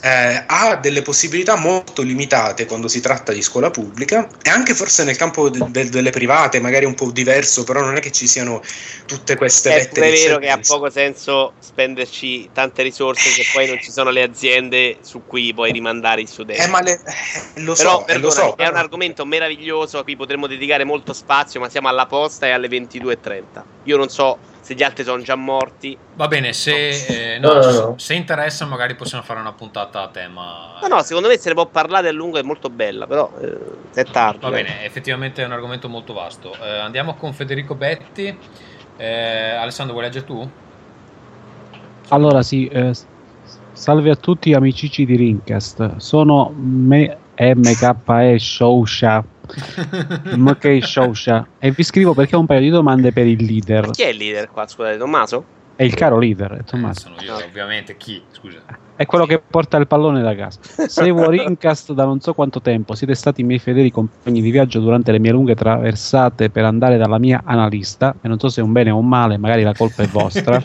eh, 0.00 0.44
ha 0.46 0.76
delle 0.76 1.02
possibilità 1.02 1.56
molto 1.56 2.02
limitate 2.02 2.64
quando 2.64 2.86
si 2.86 3.00
tratta 3.00 3.32
di 3.32 3.42
scuola 3.42 3.70
pubblica 3.70 4.28
e 4.40 4.50
anche 4.50 4.72
forse 4.72 5.02
nel 5.02 5.16
campo 5.16 5.50
de- 5.50 5.64
de- 5.68 5.88
delle 5.88 6.10
private, 6.10 6.60
magari 6.60 6.74
un 6.84 6.94
po' 6.94 7.10
diverso, 7.10 7.64
però 7.64 7.80
non 7.80 7.96
è 7.96 8.00
che 8.00 8.12
ci 8.12 8.26
siano 8.26 8.62
tutte 9.06 9.36
queste 9.36 9.74
è 9.74 9.88
pure 9.88 10.10
vero 10.10 10.38
che 10.38 10.48
ha 10.48 10.58
poco 10.58 10.90
senso 10.90 11.54
spenderci 11.58 12.50
tante 12.52 12.82
risorse 12.82 13.30
se 13.30 13.44
poi 13.52 13.66
non 13.66 13.80
ci 13.80 13.90
sono 13.90 14.10
le 14.10 14.22
aziende 14.22 14.98
su 15.00 15.22
cui 15.26 15.54
puoi 15.54 15.72
rimandare 15.72 16.22
i 16.22 16.26
studenti. 16.26 16.62
Eh, 16.62 16.66
ma 16.66 16.82
le, 16.82 16.92
eh, 16.92 17.60
lo 17.60 17.74
però, 17.74 17.98
so, 17.98 18.04
perdona, 18.04 18.14
eh, 18.14 18.18
lo 18.18 18.30
so, 18.30 18.54
è 18.56 18.66
un 18.66 18.76
argomento 18.76 19.24
meraviglioso 19.24 19.98
a 19.98 20.02
cui 20.02 20.16
potremmo 20.16 20.46
dedicare 20.46 20.84
molto 20.84 21.12
spazio, 21.12 21.60
ma 21.60 21.68
siamo 21.68 21.88
alla 21.88 22.06
posta 22.06 22.46
e 22.46 22.50
alle 22.50 22.68
22.30. 22.68 23.62
Io 23.84 23.96
non 23.96 24.08
so 24.08 24.38
se 24.66 24.74
gli 24.74 24.82
altri 24.82 25.04
sono 25.04 25.22
già 25.22 25.36
morti. 25.36 25.96
Va 26.16 26.26
bene, 26.26 26.52
se, 26.52 27.34
eh, 27.34 27.38
no, 27.38 27.52
No, 27.52 27.60
no, 27.60 27.70
no. 27.70 27.94
se 27.98 28.14
interessa 28.14 28.66
magari 28.66 28.96
possiamo 28.96 29.22
fare 29.22 29.38
una 29.38 29.52
puntata 29.52 30.02
a 30.02 30.08
tema. 30.08 30.72
No, 30.82 30.88
no, 30.88 31.02
secondo 31.02 31.28
me 31.28 31.38
se 31.38 31.50
ne 31.50 31.54
può 31.54 31.66
parlare 31.66 32.08
a 32.08 32.12
lungo, 32.12 32.38
è 32.38 32.42
molto 32.42 32.68
bella, 32.68 33.06
però 33.06 33.30
eh, 33.40 33.56
è 33.94 34.02
tardi. 34.02 34.40
Va 34.40 34.50
dai. 34.50 34.64
bene, 34.64 34.84
effettivamente 34.84 35.40
è 35.40 35.44
un 35.46 35.52
argomento 35.52 35.88
molto 35.88 36.12
vasto. 36.14 36.52
Eh, 36.60 36.78
andiamo 36.78 37.14
con 37.14 37.32
Federico 37.32 37.76
Betti. 37.76 38.36
Eh, 38.96 39.50
Alessandro, 39.50 39.94
vuoi 39.94 40.06
leggere 40.06 40.24
tu? 40.26 40.50
Allora 42.08 42.42
sì, 42.42 42.66
eh, 42.66 42.90
salve 43.70 44.10
a 44.10 44.16
tutti 44.16 44.52
amici 44.52 45.04
di 45.04 45.14
Rincast, 45.14 45.98
sono 45.98 46.52
me 46.56 47.18
MKE 47.38 48.36
Showsha, 48.36 49.24
MK 50.36 50.84
Showsha 50.84 51.46
e 51.58 51.70
vi 51.70 51.82
scrivo 51.82 52.14
perché 52.14 52.36
ho 52.36 52.40
un 52.40 52.46
paio 52.46 52.60
di 52.60 52.68
domande 52.70 53.12
per 53.12 53.26
il 53.26 53.42
leader. 53.44 53.90
Chi 53.90 54.02
è 54.02 54.08
il 54.08 54.16
leader 54.16 54.48
qua? 54.50 54.66
Scusate, 54.66 54.96
Tommaso? 54.98 55.44
È 55.76 55.82
il 55.82 55.92
caro 55.94 56.18
leader, 56.18 56.52
è 56.52 56.58
Eh, 56.60 56.64
Tommaso. 56.64 57.00
sono 57.00 57.16
io, 57.20 57.34
ovviamente. 57.44 57.96
Chi? 57.98 58.22
Scusa. 58.32 58.60
È 58.96 59.04
quello 59.04 59.26
che 59.26 59.42
porta 59.46 59.76
il 59.76 59.86
pallone 59.86 60.22
da 60.22 60.34
casa. 60.34 60.58
Seguo 60.86 61.28
Rincast 61.28 61.92
da 61.92 62.04
non 62.06 62.18
so 62.20 62.32
quanto 62.32 62.62
tempo. 62.62 62.94
Siete 62.94 63.14
stati 63.14 63.42
i 63.42 63.44
miei 63.44 63.58
fedeli 63.58 63.90
compagni 63.90 64.40
di 64.40 64.50
viaggio 64.50 64.80
durante 64.80 65.12
le 65.12 65.18
mie 65.18 65.32
lunghe 65.32 65.54
traversate 65.54 66.48
per 66.48 66.64
andare 66.64 66.96
dalla 66.96 67.18
mia 67.18 67.42
analista. 67.44 68.14
E 68.22 68.28
non 68.28 68.38
so 68.38 68.48
se 68.48 68.62
è 68.62 68.64
un 68.64 68.72
bene 68.72 68.90
o 68.90 68.96
un 68.96 69.06
male, 69.06 69.36
magari 69.36 69.64
la 69.64 69.74
colpa 69.74 70.02
è 70.02 70.06
vostra. 70.06 70.58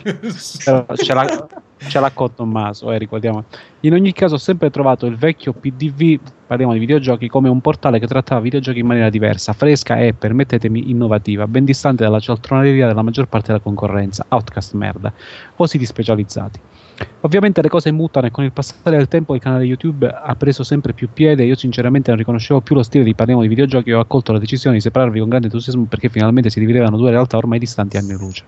Però 0.64 0.86
ce 0.94 1.12
l'ha, 1.12 1.46
ce 1.88 2.00
l'ha 2.00 2.10
con 2.10 2.34
Tommaso, 2.34 2.90
eh, 2.92 2.98
ricordiamo. 2.98 3.44
In 3.80 3.92
ogni 3.94 4.12
caso 4.12 4.34
ho 4.34 4.38
sempre 4.38 4.70
trovato 4.70 5.06
il 5.06 5.16
vecchio 5.16 5.52
PDV, 5.52 6.18
parliamo 6.46 6.72
di 6.72 6.78
videogiochi, 6.78 7.28
come 7.28 7.48
un 7.48 7.60
portale 7.60 7.98
che 7.98 8.06
trattava 8.06 8.40
videogiochi 8.40 8.78
in 8.78 8.86
maniera 8.86 9.10
diversa, 9.10 9.52
fresca 9.52 9.96
e, 9.96 10.12
permettetemi, 10.14 10.90
innovativa, 10.90 11.46
ben 11.46 11.64
distante 11.64 12.04
dalla 12.04 12.20
cialtroneria 12.20 12.86
della 12.86 13.02
maggior 13.02 13.26
parte 13.26 13.48
della 13.48 13.60
concorrenza, 13.60 14.24
outcast 14.28 14.74
merda, 14.74 15.12
o 15.56 15.66
siti 15.66 15.86
specializzati. 15.86 16.60
Ovviamente 17.20 17.62
le 17.62 17.68
cose 17.68 17.90
mutano 17.90 18.26
e 18.26 18.30
con 18.30 18.44
il 18.44 18.52
passare 18.52 18.96
del 18.96 19.08
tempo 19.08 19.34
il 19.34 19.40
canale 19.40 19.64
YouTube 19.64 20.06
ha 20.06 20.34
preso 20.36 20.62
sempre 20.62 20.92
più 20.92 21.08
piede 21.12 21.44
io 21.44 21.56
sinceramente 21.56 22.10
non 22.10 22.18
riconoscevo 22.18 22.60
più 22.60 22.74
lo 22.74 22.82
stile 22.82 23.02
di 23.02 23.14
Parliamo 23.14 23.42
di 23.42 23.48
videogiochi 23.48 23.90
e 23.90 23.94
ho 23.94 24.00
accolto 24.00 24.32
la 24.32 24.38
decisione 24.38 24.76
di 24.76 24.82
separarvi 24.82 25.18
con 25.18 25.28
grande 25.28 25.46
entusiasmo 25.46 25.86
perché 25.88 26.08
finalmente 26.08 26.50
si 26.50 26.60
dividevano 26.60 26.96
due 26.96 27.10
realtà 27.10 27.36
ormai 27.36 27.58
distanti 27.58 27.96
anni 27.96 28.12
luce. 28.12 28.44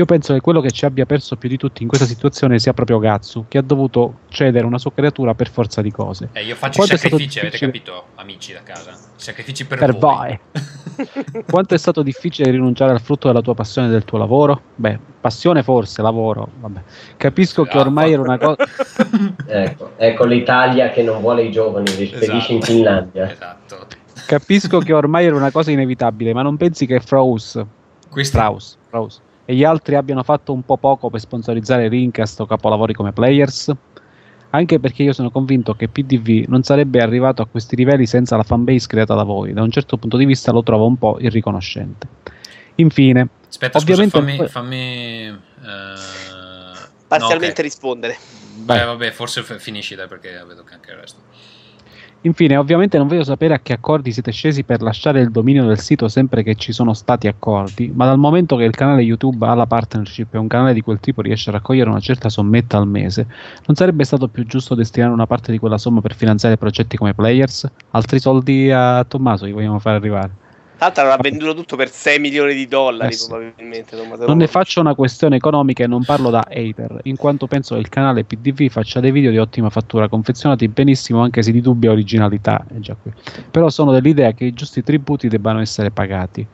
Io 0.00 0.06
penso 0.06 0.32
che 0.32 0.40
quello 0.40 0.62
che 0.62 0.70
ci 0.70 0.86
abbia 0.86 1.04
perso 1.04 1.36
più 1.36 1.46
di 1.46 1.58
tutti 1.58 1.82
in 1.82 1.88
questa 1.88 2.06
situazione 2.06 2.58
sia 2.58 2.72
proprio 2.72 2.98
Gatsu, 2.98 3.44
che 3.48 3.58
ha 3.58 3.62
dovuto 3.62 4.20
cedere 4.28 4.64
una 4.64 4.78
sua 4.78 4.94
creatura 4.94 5.34
per 5.34 5.50
forza 5.50 5.82
di 5.82 5.90
cose. 5.90 6.30
Eh, 6.32 6.42
io 6.42 6.54
faccio 6.54 6.78
Quanto 6.78 6.94
i 6.94 6.98
sacrifici, 6.98 7.38
avete 7.38 7.58
capito, 7.58 8.04
amici 8.14 8.54
da 8.54 8.62
casa? 8.62 8.92
I 8.92 8.94
sacrifici 9.16 9.66
per, 9.66 9.76
Per 9.76 9.98
voi. 9.98 10.40
voi. 10.52 11.44
Quanto 11.44 11.74
è 11.74 11.76
stato 11.76 12.02
difficile 12.02 12.50
rinunciare 12.50 12.92
al 12.92 13.02
frutto 13.02 13.26
della 13.26 13.42
tua 13.42 13.54
passione 13.54 13.88
e 13.88 13.90
del 13.90 14.06
tuo 14.06 14.16
lavoro? 14.16 14.62
Beh, 14.74 14.98
passione 15.20 15.62
forse, 15.62 16.00
lavoro, 16.00 16.48
vabbè. 16.60 16.80
Capisco 17.18 17.64
che 17.64 17.76
ormai 17.76 18.14
era 18.14 18.22
una 18.22 18.38
cosa... 18.38 18.56
Ecco, 19.46 19.90
ecco 19.96 20.24
l'Italia 20.24 20.88
che 20.88 21.02
non 21.02 21.20
vuole 21.20 21.42
i 21.42 21.50
giovani, 21.50 21.94
li 21.94 22.06
spedisce 22.06 22.52
in 22.52 22.58
Esatto. 22.58 22.72
Finlandia. 22.72 23.30
Esatto. 23.30 23.86
Capisco 24.24 24.78
che 24.78 24.94
ormai 24.94 25.26
era 25.26 25.36
una 25.36 25.50
cosa 25.50 25.70
inevitabile, 25.70 26.32
ma 26.32 26.40
non 26.40 26.56
pensi 26.56 26.86
che 26.86 27.00
Fraus, 27.00 27.62
Questi 28.08 28.34
Strauss, 28.34 28.78
Strauss 28.86 29.20
e 29.50 29.54
gli 29.56 29.64
altri 29.64 29.96
abbiano 29.96 30.22
fatto 30.22 30.52
un 30.52 30.62
po' 30.62 30.76
poco 30.76 31.10
per 31.10 31.18
sponsorizzare 31.18 31.88
Rincast 31.88 32.38
o 32.38 32.46
capolavori 32.46 32.94
come 32.94 33.12
Players? 33.12 33.72
Anche 34.50 34.78
perché 34.78 35.02
io 35.02 35.12
sono 35.12 35.32
convinto 35.32 35.74
che 35.74 35.88
PDV 35.88 36.44
non 36.46 36.62
sarebbe 36.62 37.00
arrivato 37.00 37.42
a 37.42 37.46
questi 37.46 37.74
livelli 37.74 38.06
senza 38.06 38.36
la 38.36 38.44
fanbase 38.44 38.86
creata 38.86 39.14
da 39.14 39.24
voi. 39.24 39.52
Da 39.52 39.62
un 39.62 39.70
certo 39.72 39.96
punto 39.96 40.16
di 40.16 40.24
vista 40.24 40.52
lo 40.52 40.62
trovo 40.62 40.86
un 40.86 40.96
po' 40.96 41.18
irriconoscente. 41.18 42.06
Infine, 42.76 43.28
Aspetta, 43.48 43.78
Ovviamente- 43.78 44.20
scusa, 44.20 44.46
fammi... 44.46 44.48
fammi 44.48 45.26
eh, 45.26 46.88
Parzialmente 47.08 47.62
no, 47.62 47.68
rispondere. 47.68 48.12
ok. 48.12 48.62
Beh, 48.64 48.84
vabbè, 48.84 49.10
forse 49.10 49.42
f- 49.42 49.58
finisci 49.58 49.96
dai 49.96 50.06
perché 50.06 50.30
vedo 50.46 50.62
che 50.62 50.74
anche 50.74 50.92
il 50.92 50.96
resto. 50.96 51.22
Infine, 52.22 52.58
ovviamente 52.58 52.98
non 52.98 53.08
voglio 53.08 53.24
sapere 53.24 53.54
a 53.54 53.60
che 53.60 53.72
accordi 53.72 54.12
siete 54.12 54.30
scesi 54.30 54.62
per 54.62 54.82
lasciare 54.82 55.20
il 55.20 55.30
dominio 55.30 55.64
del 55.64 55.78
sito 55.78 56.06
sempre 56.06 56.42
che 56.42 56.54
ci 56.54 56.70
sono 56.70 56.92
stati 56.92 57.28
accordi, 57.28 57.90
ma 57.94 58.04
dal 58.04 58.18
momento 58.18 58.56
che 58.56 58.64
il 58.64 58.74
canale 58.74 59.00
YouTube 59.00 59.46
ha 59.46 59.54
la 59.54 59.64
partnership 59.64 60.34
e 60.34 60.38
un 60.38 60.46
canale 60.46 60.74
di 60.74 60.82
quel 60.82 61.00
tipo 61.00 61.22
riesce 61.22 61.48
a 61.48 61.54
raccogliere 61.54 61.88
una 61.88 62.00
certa 62.00 62.28
sommetta 62.28 62.76
al 62.76 62.86
mese, 62.86 63.26
non 63.66 63.74
sarebbe 63.74 64.04
stato 64.04 64.28
più 64.28 64.44
giusto 64.44 64.74
destinare 64.74 65.14
una 65.14 65.26
parte 65.26 65.50
di 65.50 65.58
quella 65.58 65.78
somma 65.78 66.02
per 66.02 66.14
finanziare 66.14 66.58
progetti 66.58 66.98
come 66.98 67.14
Players? 67.14 67.66
Altri 67.92 68.18
soldi 68.20 68.70
a 68.70 69.02
Tommaso 69.04 69.46
li 69.46 69.52
vogliamo 69.52 69.78
far 69.78 69.94
arrivare. 69.94 70.39
Tanto 70.80 71.00
avrà 71.02 71.18
venduto 71.18 71.52
tutto 71.52 71.76
per 71.76 71.90
6 71.90 72.18
milioni 72.18 72.54
di 72.54 72.66
dollari, 72.66 73.12
Eh 73.12 73.14
sì. 73.14 73.28
probabilmente. 73.28 73.94
Tommaso. 73.98 74.24
Non 74.24 74.38
ne 74.38 74.46
faccio 74.46 74.80
una 74.80 74.94
questione 74.94 75.36
economica 75.36 75.84
e 75.84 75.86
non 75.86 76.02
parlo 76.04 76.30
da 76.30 76.46
hater, 76.48 77.00
in 77.02 77.16
quanto 77.16 77.46
penso 77.46 77.74
che 77.74 77.80
il 77.80 77.90
canale 77.90 78.24
PDV 78.24 78.68
faccia 78.68 78.98
dei 78.98 79.10
video 79.10 79.30
di 79.30 79.36
ottima 79.36 79.68
fattura, 79.68 80.08
confezionati 80.08 80.68
benissimo 80.68 81.20
anche 81.20 81.42
se 81.42 81.52
di 81.52 81.60
dubbia 81.60 81.90
originalità. 81.90 82.64
È 82.66 82.78
già 82.78 82.96
qui. 83.00 83.12
Però 83.50 83.68
sono 83.68 83.92
dell'idea 83.92 84.32
che 84.32 84.46
i 84.46 84.54
giusti 84.54 84.82
tributi 84.82 85.28
debbano 85.28 85.60
essere 85.60 85.90
pagati. 85.90 86.46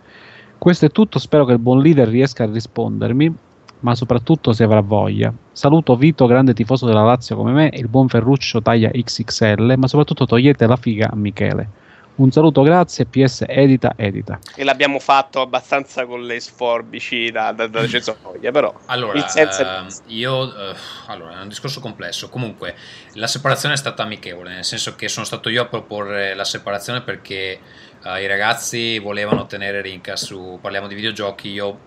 Questo 0.59 0.87
è 0.87 0.91
tutto, 0.91 1.21
spero 1.21 1.45
che 1.45 1.53
il 1.53 1.61
buon 1.61 1.81
leader 1.81 2.09
riesca 2.09 2.43
a 2.43 2.51
rispondermi, 2.51 3.33
ma 3.79 3.95
soprattutto 3.95 4.53
se 4.53 4.65
avrà 4.65 4.81
voglia. 4.81 5.33
Saluto 5.53 5.95
Vito, 5.95 6.27
grande 6.27 6.53
tifoso 6.53 6.85
della 6.85 7.05
Lazio 7.05 7.37
come 7.37 7.53
me, 7.53 7.71
e 7.71 7.79
il 7.79 7.87
buon 7.87 8.09
Ferruccio 8.09 8.61
taglia 8.61 8.91
XXL, 8.91 9.75
ma 9.77 9.87
soprattutto 9.87 10.27
togliete 10.27 10.67
la 10.67 10.75
figa 10.75 11.11
a 11.13 11.15
Michele. 11.15 11.85
Un 12.17 12.31
saluto, 12.31 12.63
grazie, 12.63 13.05
PS 13.05 13.45
edita, 13.47 13.93
edita. 13.95 14.39
E 14.55 14.65
l'abbiamo 14.65 14.99
fatto 14.99 15.43
abbastanza 15.43 16.07
con 16.07 16.23
le 16.23 16.41
sforbici 16.41 17.31
da, 17.31 17.53
da, 17.53 17.67
da 17.67 17.85
Cesoglia, 17.89 18.51
però. 18.51 18.73
Allora, 18.87 19.23
ehm, 19.35 19.87
io 20.07 20.71
eh, 20.71 20.75
allora, 21.09 21.41
è 21.41 21.43
un 21.43 21.49
discorso 21.49 21.81
complesso. 21.81 22.31
Comunque, 22.31 22.75
la 23.15 23.27
separazione 23.27 23.75
è 23.75 23.77
stata 23.77 24.03
amichevole, 24.03 24.55
nel 24.55 24.65
senso 24.65 24.95
che 24.95 25.09
sono 25.09 25.27
stato 25.27 25.51
io 25.51 25.61
a 25.61 25.67
proporre 25.67 26.35
la 26.35 26.45
separazione 26.45 27.03
perché 27.03 27.61
eh, 28.03 28.23
i 28.23 28.27
ragazzi 28.27 28.99
volevano 28.99 29.45
tenere 29.45 29.83
Rinca 29.83 30.17
su 30.17 30.59
parliamo 30.59 30.87
di 30.87 30.95
videogiochi. 30.95 31.51
Io, 31.51 31.81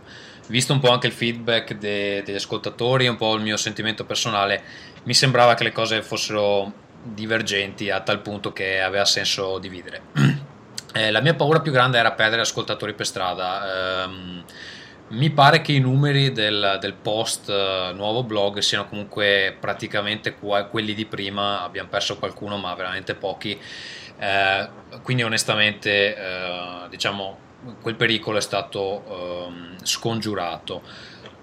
visto 0.50 0.74
un 0.74 0.80
po' 0.80 0.92
anche 0.92 1.08
il 1.08 1.14
feedback 1.14 1.74
de- 1.74 2.22
degli 2.24 2.36
ascoltatori, 2.36 3.08
un 3.08 3.18
po' 3.18 3.34
il 3.34 3.42
mio 3.42 3.58
sentimento 3.58 4.06
personale, 4.06 4.62
mi 5.06 5.16
sembrava 5.16 5.56
che 5.56 5.64
le 5.64 5.72
cose 5.72 6.04
fossero 6.04 6.88
divergenti 7.02 7.90
a 7.90 8.02
tal 8.02 8.22
punto 8.22 8.52
che 8.54 8.82
aveva 8.82 9.06
senso 9.06 9.58
dividere. 9.60 10.02
Eh, 10.92 11.12
la 11.12 11.22
mia 11.22 11.36
paura 11.36 11.60
più 11.60 11.72
grande 11.72 12.00
era 12.00 12.14
perdere 12.14 12.42
ascoltatori 12.42 12.96
per 12.96 13.06
strada. 13.06 14.04
Ehm, 14.04 14.44
mi 15.10 15.30
pare 15.30 15.62
che 15.62 15.72
i 15.72 15.80
numeri 15.80 16.32
del, 16.32 16.78
del 16.82 16.94
post 16.94 17.48
eh, 17.48 17.92
nuovo 17.94 18.24
blog 18.24 18.58
siano 18.58 18.88
comunque 18.88 19.56
praticamente 19.60 20.34
qua- 20.34 20.64
quelli 20.64 20.96
di 20.96 21.06
prima. 21.06 21.62
Abbiamo 21.62 21.90
perso 21.90 22.18
qualcuno, 22.18 22.58
ma 22.58 22.74
veramente 22.74 23.14
pochi. 23.14 23.60
Eh, 24.18 24.70
quindi, 25.04 25.22
onestamente, 25.22 26.16
eh, 26.18 26.88
diciamo, 26.90 27.38
quel 27.82 27.96
pericolo 27.96 28.38
è 28.38 28.42
stato 28.42 29.48
ehm, 29.48 29.78
scongiurato. 29.84 30.82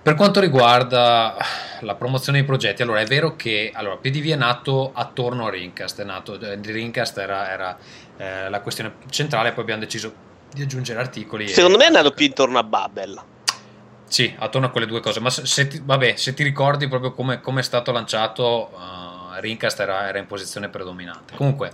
Per 0.06 0.14
quanto 0.14 0.38
riguarda 0.38 1.36
la 1.80 1.96
promozione 1.96 2.38
dei 2.38 2.46
progetti, 2.46 2.80
allora 2.80 3.00
è 3.00 3.06
vero 3.06 3.34
che 3.34 3.72
allora, 3.74 3.96
PDV 3.96 4.28
è 4.28 4.36
nato 4.36 4.92
attorno 4.94 5.48
a 5.48 5.50
Rincast, 5.50 6.00
è 6.00 6.04
nato, 6.04 6.38
eh, 6.38 6.56
Rincast 6.62 7.18
era, 7.18 7.50
era, 7.50 7.76
eh, 8.16 8.48
la 8.48 8.60
questione 8.60 8.98
centrale, 9.10 9.50
poi 9.50 9.64
abbiamo 9.64 9.80
deciso 9.80 10.14
di 10.52 10.62
aggiungere 10.62 11.01
articoli. 11.01 11.46
e- 11.46 11.48
Secondo 11.48 11.76
me 11.76 11.82
è 11.82 11.86
andato 11.88 12.12
più 12.12 12.24
intorno 12.24 12.56
a 12.56 12.62
Babel. 12.62 13.20
Sì, 14.04 14.32
attorno 14.38 14.68
a 14.68 14.70
quelle 14.70 14.86
due 14.86 15.01
cose, 15.01 15.18
ma 15.18 15.28
se, 15.28 15.66
ti, 15.66 15.82
vabbè, 15.85 16.14
se 16.14 16.35
ti 16.35 16.44
ricordi 16.44 16.86
proprio 16.86 17.12
come 17.12 17.40
come 17.40 17.59
è 17.59 17.64
stato 17.64 17.90
lanciato, 17.90 18.70
uh, 18.74 19.40
Rincast 19.40 19.80
era, 19.80 20.06
era 20.06 20.18
in 20.18 20.26
posizione 20.26 20.68
predominante. 20.68 21.35
Comunque, 21.35 21.72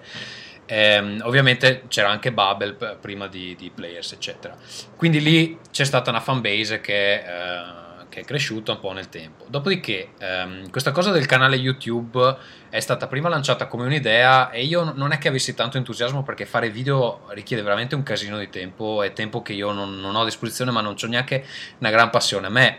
Ehm, 0.65 1.21
ovviamente 1.25 1.85
c'era 1.89 2.09
anche 2.09 2.33
p- 2.33 2.97
prima 2.97 3.27
di, 3.27 3.55
di, 3.57 3.71
Players, 3.75 4.13
eccetera. 4.13 4.57
Quindi 4.97 5.21
lì 5.21 5.59
c'è 5.71 5.85
stata 5.85 6.09
una 6.09 6.21
fanbase 6.21 6.81
che, 6.81 7.15
eh, 7.17 7.82
che 8.13 8.21
è 8.21 8.25
cresciuta 8.25 8.73
un 8.73 8.79
po' 8.79 8.93
nel 8.93 9.09
tempo. 9.09 9.47
Dopodiché, 9.49 10.11
ehm, 10.19 10.69
questa 10.69 10.91
cosa 10.91 11.11
del 11.11 11.25
canale 11.25 11.57
YouTube 11.57 12.37
è 12.69 12.79
stata 12.79 13.07
prima 13.07 13.31
lanciata 13.31 13.67
come 13.69 13.87
un'idea 13.87 14.51
e 14.51 14.65
io 14.65 14.93
non 14.95 15.13
è 15.13 15.19
che 15.19 15.29
avessi 15.29 15.55
tanto 15.55 15.79
entusiasmo 15.79 16.23
perché 16.23 16.45
fare 16.45 16.69
video 16.69 17.23
richiede 17.29 17.63
veramente 17.63 17.95
un 17.95 18.03
casino 18.03 18.37
di 18.37 18.51
tempo 18.51 19.03
e 19.03 19.15
tempo 19.15 19.41
che 19.41 19.55
io 19.55 19.73
non, 19.73 19.99
non 19.99 20.15
ho 20.15 20.21
a 20.21 20.25
disposizione, 20.25 20.71
ma 20.71 20.83
non 20.83 20.95
ho 21.03 21.07
neanche 21.07 21.43
una 21.79 21.89
gran 21.89 22.11
passione. 22.11 22.49
A 22.49 22.51
me 22.51 22.79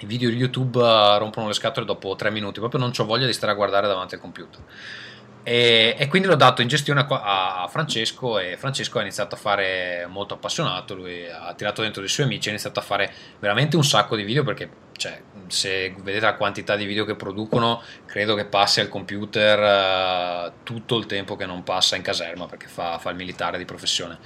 i 0.00 0.06
video 0.06 0.30
di 0.30 0.36
YouTube 0.36 0.78
uh, 0.78 1.16
rompono 1.18 1.46
le 1.46 1.54
scatole 1.54 1.86
dopo 1.86 2.16
tre 2.16 2.32
minuti, 2.32 2.58
proprio 2.58 2.80
non 2.80 2.90
ho 2.94 3.04
voglia 3.04 3.26
di 3.26 3.32
stare 3.32 3.52
a 3.52 3.54
guardare 3.54 3.86
davanti 3.86 4.16
al 4.16 4.20
computer. 4.20 4.60
E, 5.48 5.94
e, 5.96 6.08
quindi 6.08 6.26
l'ho 6.26 6.34
dato 6.34 6.60
in 6.60 6.66
gestione 6.66 7.06
a, 7.08 7.62
a, 7.62 7.68
Francesco 7.68 8.40
e 8.40 8.56
Francesco 8.56 8.98
ha 8.98 9.02
iniziato 9.02 9.36
a 9.36 9.38
fare 9.38 10.04
molto 10.08 10.34
appassionato, 10.34 10.96
lui 10.96 11.24
ha 11.30 11.54
tirato 11.54 11.82
dentro 11.82 12.00
dei 12.00 12.10
suoi 12.10 12.26
amici, 12.26 12.48
ha 12.48 12.50
iniziato 12.50 12.80
a 12.80 12.82
fare 12.82 13.12
veramente 13.38 13.76
un 13.76 13.84
sacco 13.84 14.16
di 14.16 14.24
video 14.24 14.42
perché 14.42 14.68
cioè, 14.96 15.22
se 15.46 15.94
vedete 15.98 16.24
la 16.24 16.34
quantità 16.34 16.74
di 16.74 16.84
video 16.84 17.04
che 17.04 17.14
producono 17.14 17.80
credo 18.06 18.34
che 18.34 18.46
passi 18.46 18.80
al 18.80 18.88
computer 18.88 20.48
uh, 20.48 20.52
tutto 20.64 20.96
il 20.96 21.06
tempo 21.06 21.36
che 21.36 21.46
non 21.46 21.62
passa 21.62 21.94
in 21.94 22.02
caserma 22.02 22.46
perché 22.46 22.66
fa, 22.66 22.98
fa 22.98 23.10
il 23.10 23.16
militare 23.16 23.56
di 23.56 23.64
professione. 23.64 24.18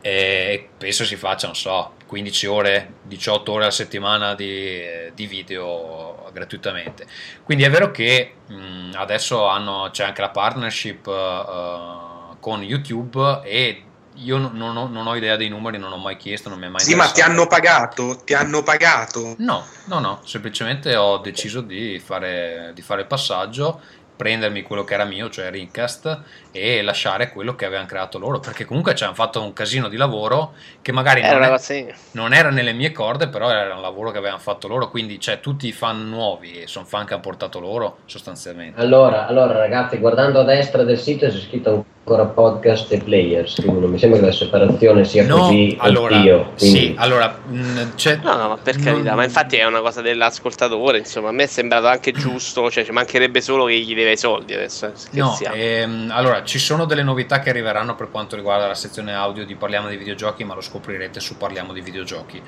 E 0.00 0.70
penso 0.76 1.04
si 1.04 1.14
faccia, 1.14 1.46
non 1.46 1.54
so, 1.54 1.92
15 2.08 2.46
ore, 2.46 2.94
18 3.04 3.52
ore 3.52 3.66
a 3.66 3.70
settimana 3.70 4.34
di, 4.34 4.82
di 5.14 5.26
video 5.28 6.15
gratuitamente. 6.36 7.06
Quindi 7.42 7.64
è 7.64 7.70
vero 7.70 7.90
che 7.90 8.34
mh, 8.46 8.90
adesso 8.94 9.48
hanno, 9.48 9.88
c'è 9.90 10.04
anche 10.04 10.20
la 10.20 10.28
partnership 10.28 11.06
uh, 11.06 12.38
con 12.38 12.62
YouTube 12.62 13.40
e 13.42 13.82
io 14.18 14.38
non, 14.38 14.52
non, 14.54 14.76
ho, 14.76 14.86
non, 14.86 15.06
ho, 15.06 15.16
idea 15.16 15.36
dei 15.36 15.48
numeri, 15.48 15.78
non 15.78 15.92
ho 15.92 15.96
mai 15.96 16.16
chiesto, 16.16 16.48
non 16.48 16.58
mi 16.58 16.66
è 16.66 16.68
mai 16.68 16.80
Sì, 16.80 16.94
ma 16.94 17.06
ti 17.08 17.20
hanno 17.20 17.46
pagato? 17.46 18.18
Ti 18.24 18.34
hanno 18.34 18.62
pagato? 18.62 19.34
No, 19.38 19.64
no, 19.86 19.98
no, 19.98 20.20
semplicemente 20.24 20.94
ho 20.96 21.18
deciso 21.18 21.60
di 21.60 21.98
fare, 21.98 22.72
di 22.74 22.82
fare 22.82 23.02
il 23.02 23.06
passaggio 23.06 23.80
prendermi 24.16 24.62
quello 24.62 24.84
che 24.84 24.94
era 24.94 25.04
mio, 25.04 25.28
cioè 25.28 25.50
Rincast, 25.50 26.20
e 26.50 26.82
lasciare 26.82 27.30
quello 27.30 27.54
che 27.54 27.66
avevano 27.66 27.86
creato 27.86 28.18
loro, 28.18 28.40
perché 28.40 28.64
comunque 28.64 28.94
ci 28.94 29.04
hanno 29.04 29.14
fatto 29.14 29.42
un 29.42 29.52
casino 29.52 29.88
di 29.88 29.96
lavoro 29.96 30.54
che 30.82 30.92
magari 30.92 31.20
non, 31.20 31.42
è, 31.42 31.94
non, 32.12 32.32
era 32.32 32.50
nelle 32.50 32.72
mie 32.72 32.92
corde, 32.92 33.28
però 33.28 33.50
era 33.50 33.74
un 33.74 33.82
lavoro 33.82 34.10
che 34.10 34.18
avevano 34.18 34.40
fatto 34.40 34.68
loro, 34.68 34.88
quindi 34.88 35.20
cioè, 35.20 35.40
tutti 35.40 35.66
i 35.66 35.72
fan 35.72 36.08
nuovi 36.08 36.62
e 36.62 36.66
sono 36.66 36.86
fan 36.86 37.04
che 37.04 37.12
hanno 37.12 37.22
portato 37.22 37.60
loro 37.60 37.98
sostanzialmente. 38.06 38.80
Allora, 38.80 39.26
allora 39.26 39.58
ragazzi, 39.58 39.98
guardando 39.98 40.40
a 40.40 40.44
destra 40.44 40.82
del 40.82 40.98
sito 40.98 41.26
c'è 41.26 41.38
scritto 41.38 41.84
ancora 42.08 42.24
podcast 42.26 42.92
e 42.92 42.98
players, 42.98 43.56
quindi 43.56 43.80
non 43.80 43.90
mi 43.90 43.98
sembra 43.98 44.20
che 44.20 44.26
la 44.26 44.32
separazione 44.32 45.04
sia 45.04 45.26
no, 45.26 45.38
così 45.38 45.76
allora, 45.80 46.16
oddio. 46.16 46.52
Sì, 46.54 46.94
allora, 46.96 47.36
mh, 47.44 47.58
mm, 47.58 47.76
no, 48.22 48.36
no, 48.36 48.48
ma 48.50 48.56
per 48.62 48.76
carità, 48.76 49.08
non... 49.08 49.16
ma 49.16 49.24
infatti 49.24 49.56
è 49.56 49.64
una 49.64 49.80
cosa 49.80 50.02
dell'ascoltatore, 50.02 50.98
insomma, 50.98 51.30
a 51.30 51.32
me 51.32 51.42
è 51.42 51.46
sembrato 51.48 51.88
anche 51.88 52.12
giusto, 52.12 52.70
cioè 52.70 52.84
ci 52.84 52.92
mancherebbe 52.92 53.40
solo 53.40 53.64
che 53.64 53.80
gli 53.80 53.92
deve 53.92 54.12
i 54.12 54.16
soldi 54.16 54.54
adesso. 54.54 54.92
No, 55.10 55.36
ehm, 55.52 56.12
allora, 56.14 56.44
ci 56.44 56.60
sono 56.60 56.84
delle 56.84 57.02
novità 57.02 57.40
che 57.40 57.50
arriveranno 57.50 57.96
per 57.96 58.08
quanto 58.12 58.36
riguarda 58.36 58.68
la 58.68 58.74
sezione 58.74 59.12
audio 59.12 59.44
di 59.44 59.56
Parliamo 59.56 59.88
di 59.88 59.96
videogiochi, 59.96 60.44
ma 60.44 60.54
lo 60.54 60.60
scoprirete 60.60 61.18
su 61.18 61.36
Parliamo 61.36 61.72
di 61.72 61.80
videogiochi. 61.80 62.40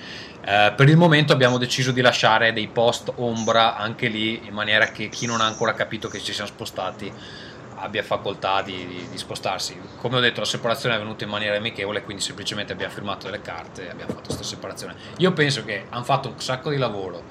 Eh, 0.46 0.72
per 0.76 0.88
il 0.88 0.96
momento 0.96 1.32
abbiamo 1.32 1.58
deciso 1.58 1.90
di 1.90 2.00
lasciare 2.00 2.52
dei 2.52 2.68
post 2.68 3.12
ombra 3.16 3.76
anche 3.76 4.06
lì, 4.06 4.40
in 4.46 4.54
maniera 4.54 4.86
che 4.92 5.08
chi 5.08 5.26
non 5.26 5.40
ha 5.40 5.46
ancora 5.46 5.74
capito 5.74 6.06
che 6.06 6.20
ci 6.20 6.32
siamo 6.32 6.48
spostati 6.48 7.46
abbia 7.80 8.02
facoltà 8.02 8.62
di, 8.62 8.86
di, 8.86 9.08
di, 9.10 9.18
spostarsi. 9.18 9.78
Come 9.98 10.16
ho 10.16 10.20
detto, 10.20 10.40
la 10.40 10.46
separazione 10.46 10.94
è 10.94 10.98
venuta 10.98 11.24
in 11.24 11.30
maniera 11.30 11.56
amichevole, 11.56 12.02
quindi 12.02 12.22
semplicemente 12.22 12.72
abbiamo 12.72 12.92
firmato 12.92 13.26
delle 13.26 13.42
carte 13.42 13.86
e 13.86 13.90
abbiamo 13.90 14.12
fatto 14.12 14.26
questa 14.26 14.44
separazione. 14.44 14.94
Io 15.18 15.32
penso 15.32 15.64
che 15.64 15.84
hanno 15.88 16.04
fatto 16.04 16.28
un 16.28 16.40
sacco 16.40 16.70
di 16.70 16.76
lavoro. 16.76 17.22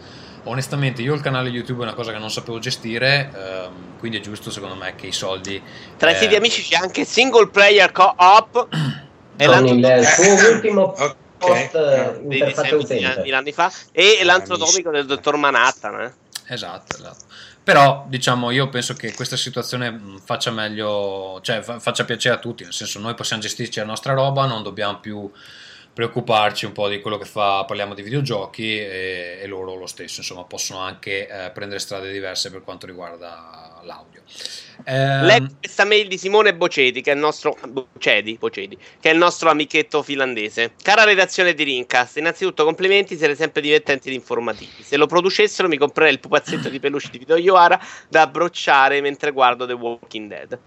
Onestamente, 0.43 1.01
io 1.01 1.13
il 1.13 1.21
canale 1.21 1.49
YouTube 1.49 1.81
è 1.81 1.83
una 1.83 1.93
cosa 1.93 2.11
che 2.11 2.19
non 2.19 2.31
sapevo 2.31 2.59
gestire, 2.59 3.31
ehm, 3.35 3.97
quindi 3.99 4.17
è 4.17 4.21
giusto 4.21 4.49
secondo 4.49 4.75
me 4.75 4.95
che 4.95 5.07
i 5.07 5.11
soldi. 5.11 5.61
Tra 5.97 6.11
i 6.11 6.15
siti 6.15 6.35
eh, 6.35 6.37
amici 6.37 6.61
c'è 6.61 6.75
anche 6.75 7.03
single 7.03 7.47
player 7.49 7.91
co-op. 7.91 8.67
e 9.35 9.45
il 9.45 10.05
suo 10.05 10.51
ultimo 10.53 10.93
post 11.37 11.75
okay. 11.75 12.21
interfaccia 12.23 12.75
utente. 12.75 13.31
anni 13.33 13.51
fa 13.51 13.71
e 13.91 14.19
l'antrodomico 14.23 14.89
del 14.89 15.05
dottor 15.05 15.35
Manhattan. 15.35 16.01
Eh. 16.01 16.13
Esatto, 16.47 16.95
esatto. 16.95 17.25
Però 17.67 18.05
diciamo 18.07 18.51
io 18.51 18.69
penso 18.69 18.93
che 18.93 19.13
questa 19.13 19.35
situazione 19.35 19.91
mm, 19.91 20.17
faccia 20.23 20.51
meglio, 20.51 21.41
cioè 21.41 21.61
faccia 21.61 22.05
piacere 22.05 22.35
a 22.35 22.39
tutti, 22.39 22.63
nel 22.63 22.71
senso 22.71 22.97
noi 22.97 23.13
possiamo 23.13 23.41
gestirci 23.41 23.79
la 23.79 23.85
nostra 23.85 24.13
roba, 24.13 24.45
non 24.45 24.63
dobbiamo 24.63 25.01
più 25.01 25.29
preoccuparci 25.91 26.63
un 26.63 26.71
po' 26.71 26.87
di 26.87 27.01
quello 27.01 27.17
che 27.17 27.25
fa, 27.25 27.65
parliamo 27.65 27.93
di 27.93 28.03
videogiochi 28.03 28.77
e, 28.77 29.39
e 29.41 29.47
loro 29.47 29.75
lo 29.75 29.85
stesso, 29.85 30.21
insomma 30.21 30.45
possono 30.45 30.79
anche 30.79 31.27
eh, 31.27 31.51
prendere 31.51 31.81
strade 31.81 32.09
diverse 32.09 32.51
per 32.51 32.63
quanto 32.63 32.85
riguarda 32.85 33.81
l'audio. 33.83 34.21
Eh, 34.83 35.21
Leggo 35.23 35.55
questa 35.59 35.85
mail 35.85 36.07
di 36.07 36.17
Simone 36.17 36.55
Bocedi, 36.55 37.01
che 37.01 37.11
è 37.11 37.13
il 37.13 37.19
nostro 37.19 37.57
Bocedi, 37.67 38.37
Bocedi, 38.37 38.77
che 38.99 39.09
è 39.09 39.13
il 39.13 39.17
nostro 39.17 39.49
amichetto 39.49 40.01
finlandese. 40.03 40.73
Cara 40.81 41.03
redazione 41.03 41.53
di 41.53 41.63
Rincast, 41.63 42.17
innanzitutto 42.17 42.63
complimenti, 42.63 43.17
siete 43.17 43.35
sempre 43.35 43.61
divertenti 43.61 44.07
ed 44.09 44.13
informativi. 44.13 44.83
Se 44.83 44.97
lo 44.97 45.07
producessero 45.07 45.67
mi 45.67 45.77
comprerei 45.77 46.13
il 46.13 46.19
pupazzetto 46.19 46.69
di 46.69 46.79
peluche 46.79 47.09
di 47.11 47.17
Vito 47.17 47.35
Ioara 47.35 47.79
da 48.09 48.21
abbrocciare 48.21 49.01
mentre 49.01 49.31
guardo 49.31 49.65
The 49.65 49.73
Walking 49.73 50.29
Dead. 50.29 50.59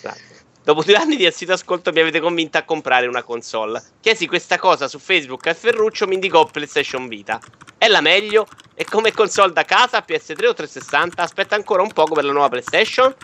Grazie. 0.00 0.36
Dopo 0.68 0.82
due 0.82 0.96
anni 0.96 1.16
di 1.16 1.24
assito 1.24 1.54
ascolto 1.54 1.92
mi 1.92 2.00
avete 2.00 2.20
convinto 2.20 2.58
a 2.58 2.62
comprare 2.62 3.06
una 3.06 3.22
console. 3.22 3.82
Chiesi 4.00 4.26
questa 4.26 4.58
cosa 4.58 4.86
su 4.86 4.98
Facebook 4.98 5.46
a 5.46 5.54
Ferruccio 5.54 6.06
mi 6.06 6.12
indicò 6.12 6.44
PlayStation 6.44 7.08
Vita. 7.08 7.40
È 7.78 7.88
la 7.88 8.02
meglio? 8.02 8.46
E 8.74 8.84
come 8.84 9.12
console 9.12 9.52
da 9.54 9.64
casa 9.64 10.04
PS3 10.06 10.46
o 10.46 10.52
360? 10.52 11.22
Aspetta 11.22 11.54
ancora 11.54 11.80
un 11.80 11.92
poco 11.92 12.12
per 12.12 12.24
la 12.24 12.32
nuova 12.32 12.50
PlayStation? 12.50 13.14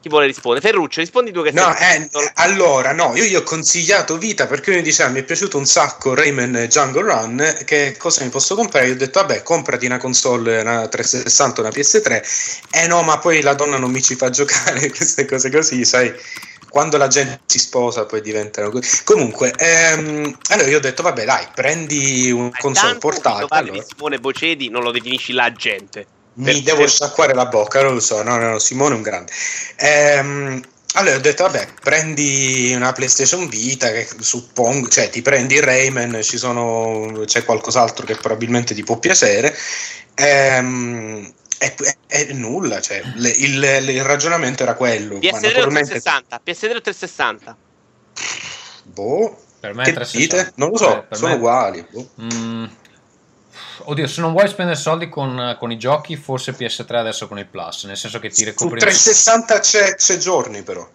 Chi 0.00 0.08
vuole 0.08 0.24
rispondere? 0.24 0.66
Ferruccio, 0.66 1.00
rispondi 1.00 1.30
tu 1.30 1.42
che 1.42 1.52
no, 1.52 1.74
sei 1.76 2.02
eh, 2.02 2.32
allora, 2.36 2.92
no, 2.92 3.14
io 3.14 3.24
gli 3.24 3.34
ho 3.34 3.42
consigliato 3.42 4.16
Vita 4.16 4.46
perché 4.46 4.70
lui 4.70 4.78
mi 4.78 4.84
diceva 4.84 5.10
mi 5.10 5.20
è 5.20 5.24
piaciuto 5.24 5.58
un 5.58 5.66
sacco 5.66 6.14
Rayman 6.14 6.68
Jungle 6.70 7.02
Run, 7.02 7.58
che 7.66 7.94
cosa 7.98 8.24
mi 8.24 8.30
posso 8.30 8.54
comprare? 8.54 8.86
Io 8.86 8.94
ho 8.94 8.96
detto 8.96 9.20
vabbè, 9.20 9.42
comprati 9.42 9.84
una 9.84 9.98
console, 9.98 10.62
una 10.62 10.88
360, 10.88 11.60
una 11.60 11.68
PS3. 11.68 12.22
Eh 12.70 12.86
no, 12.86 13.02
ma 13.02 13.18
poi 13.18 13.42
la 13.42 13.52
donna 13.52 13.76
non 13.76 13.90
mi 13.90 14.00
ci 14.00 14.14
fa 14.16 14.30
giocare, 14.30 14.88
queste 14.90 15.26
cose 15.26 15.50
così, 15.50 15.84
sai 15.84 16.14
quando 16.70 16.96
la 16.96 17.08
gente 17.08 17.40
si 17.44 17.58
sposa 17.58 18.06
poi 18.06 18.22
diventano 18.22 18.70
così. 18.70 19.04
Comunque, 19.04 19.52
ehm, 19.54 20.34
allora 20.48 20.68
io 20.68 20.78
ho 20.78 20.80
detto, 20.80 21.02
vabbè, 21.02 21.24
dai, 21.26 21.46
prendi 21.54 22.30
un 22.30 22.50
console 22.58 22.96
portatile. 22.96 23.48
Allora. 23.50 23.84
Simone 23.86 24.18
Bocedi 24.18 24.70
non 24.70 24.82
lo 24.82 24.92
definisci 24.92 25.34
la 25.34 25.52
gente 25.52 26.06
mi 26.40 26.62
devo 26.62 26.86
sciacquare 26.86 27.34
la 27.34 27.46
bocca, 27.46 27.82
non 27.82 27.94
lo 27.94 28.00
so, 28.00 28.22
no, 28.22 28.36
no, 28.36 28.58
Simone 28.58 28.94
è 28.94 28.96
un 28.96 29.02
grande. 29.02 29.32
Ehm, 29.76 30.62
allora 30.94 31.16
ho 31.16 31.20
detto, 31.20 31.44
vabbè, 31.44 31.68
prendi 31.82 32.72
una 32.74 32.92
PlayStation 32.92 33.48
Vita, 33.48 33.90
che 33.92 34.08
suppongo, 34.18 34.88
cioè 34.88 35.08
ti 35.08 35.22
prendi 35.22 35.60
Rayman, 35.60 36.20
ci 36.22 36.36
sono, 36.36 37.22
c'è 37.26 37.44
qualcos'altro 37.44 38.04
che 38.06 38.16
probabilmente 38.16 38.74
ti 38.74 38.82
può 38.82 38.98
piacere. 38.98 39.56
Ehm, 40.14 41.32
è, 41.58 41.74
è, 41.74 41.96
è, 42.06 42.32
nulla, 42.32 42.80
cioè, 42.80 43.02
le, 43.16 43.28
il, 43.28 43.62
il, 43.62 44.02
ragionamento 44.02 44.62
era 44.62 44.74
quello. 44.74 45.18
PS3 45.18 45.42
naturalmente... 45.42 46.00
360, 46.00 46.40
PS3 46.44 46.82
360. 46.82 47.56
Boh, 48.84 49.38
per 49.60 49.74
me 49.74 49.84
che 49.84 49.92
360. 49.92 50.36
dite? 50.36 50.52
Non 50.56 50.70
lo 50.70 50.76
so, 50.76 51.06
eh, 51.08 51.14
sono 51.14 51.28
me... 51.28 51.34
uguali. 51.34 51.86
Boh. 51.88 52.08
Mm, 52.20 52.64
Oddio, 53.84 54.06
se 54.06 54.20
non 54.20 54.32
vuoi 54.32 54.48
spendere 54.48 54.76
soldi 54.76 55.08
con, 55.08 55.56
con, 55.58 55.72
i 55.72 55.78
giochi, 55.78 56.16
forse 56.16 56.52
PS3 56.52 56.94
adesso 56.96 57.28
con 57.28 57.38
il 57.38 57.46
Plus, 57.46 57.84
nel 57.84 57.96
senso 57.96 58.18
che 58.18 58.28
ti 58.28 58.44
recuperi... 58.44 58.80
Su 58.80 58.86
360 58.86 59.58
c'è, 59.60 59.94
c'è 59.94 60.16
giorni 60.18 60.62
però. 60.62 60.86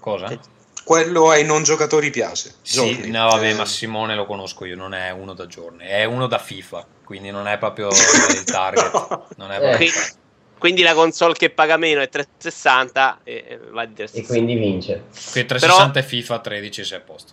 Cosa? 0.00 0.38
Quello 0.84 1.30
ai 1.30 1.44
non 1.44 1.62
giocatori 1.62 2.10
piace. 2.10 2.54
Giorni. 2.62 3.04
Sì, 3.04 3.10
no 3.10 3.28
vabbè, 3.28 3.54
ma 3.54 3.64
Simone 3.64 4.14
lo 4.14 4.26
conosco 4.26 4.64
io, 4.64 4.76
non 4.76 4.92
è 4.92 5.10
uno 5.10 5.32
da 5.32 5.46
giorni, 5.46 5.86
è 5.86 6.04
uno 6.04 6.26
da 6.26 6.38
FIFA, 6.38 6.86
quindi 7.04 7.30
non 7.30 7.46
è 7.46 7.56
proprio 7.56 7.88
il 8.30 8.44
target. 8.44 8.92
Non 9.36 9.50
è 9.50 9.58
proprio... 9.58 9.88
Eh. 9.88 10.22
Quindi 10.58 10.82
la 10.82 10.94
console 10.94 11.34
che 11.34 11.50
paga 11.50 11.76
meno 11.76 12.00
è 12.00 12.08
360 12.08 13.20
e, 13.22 13.60
va 13.70 13.84
di 13.84 13.94
360. 13.94 14.18
E 14.18 14.26
quindi 14.26 14.54
vince. 14.54 15.04
Qui 15.30 15.44
360 15.44 15.90
però... 15.90 16.04
e 16.04 16.08
FIFA 16.08 16.38
13 16.38 16.84
sei 16.84 16.98
a 16.98 17.00
posto. 17.00 17.32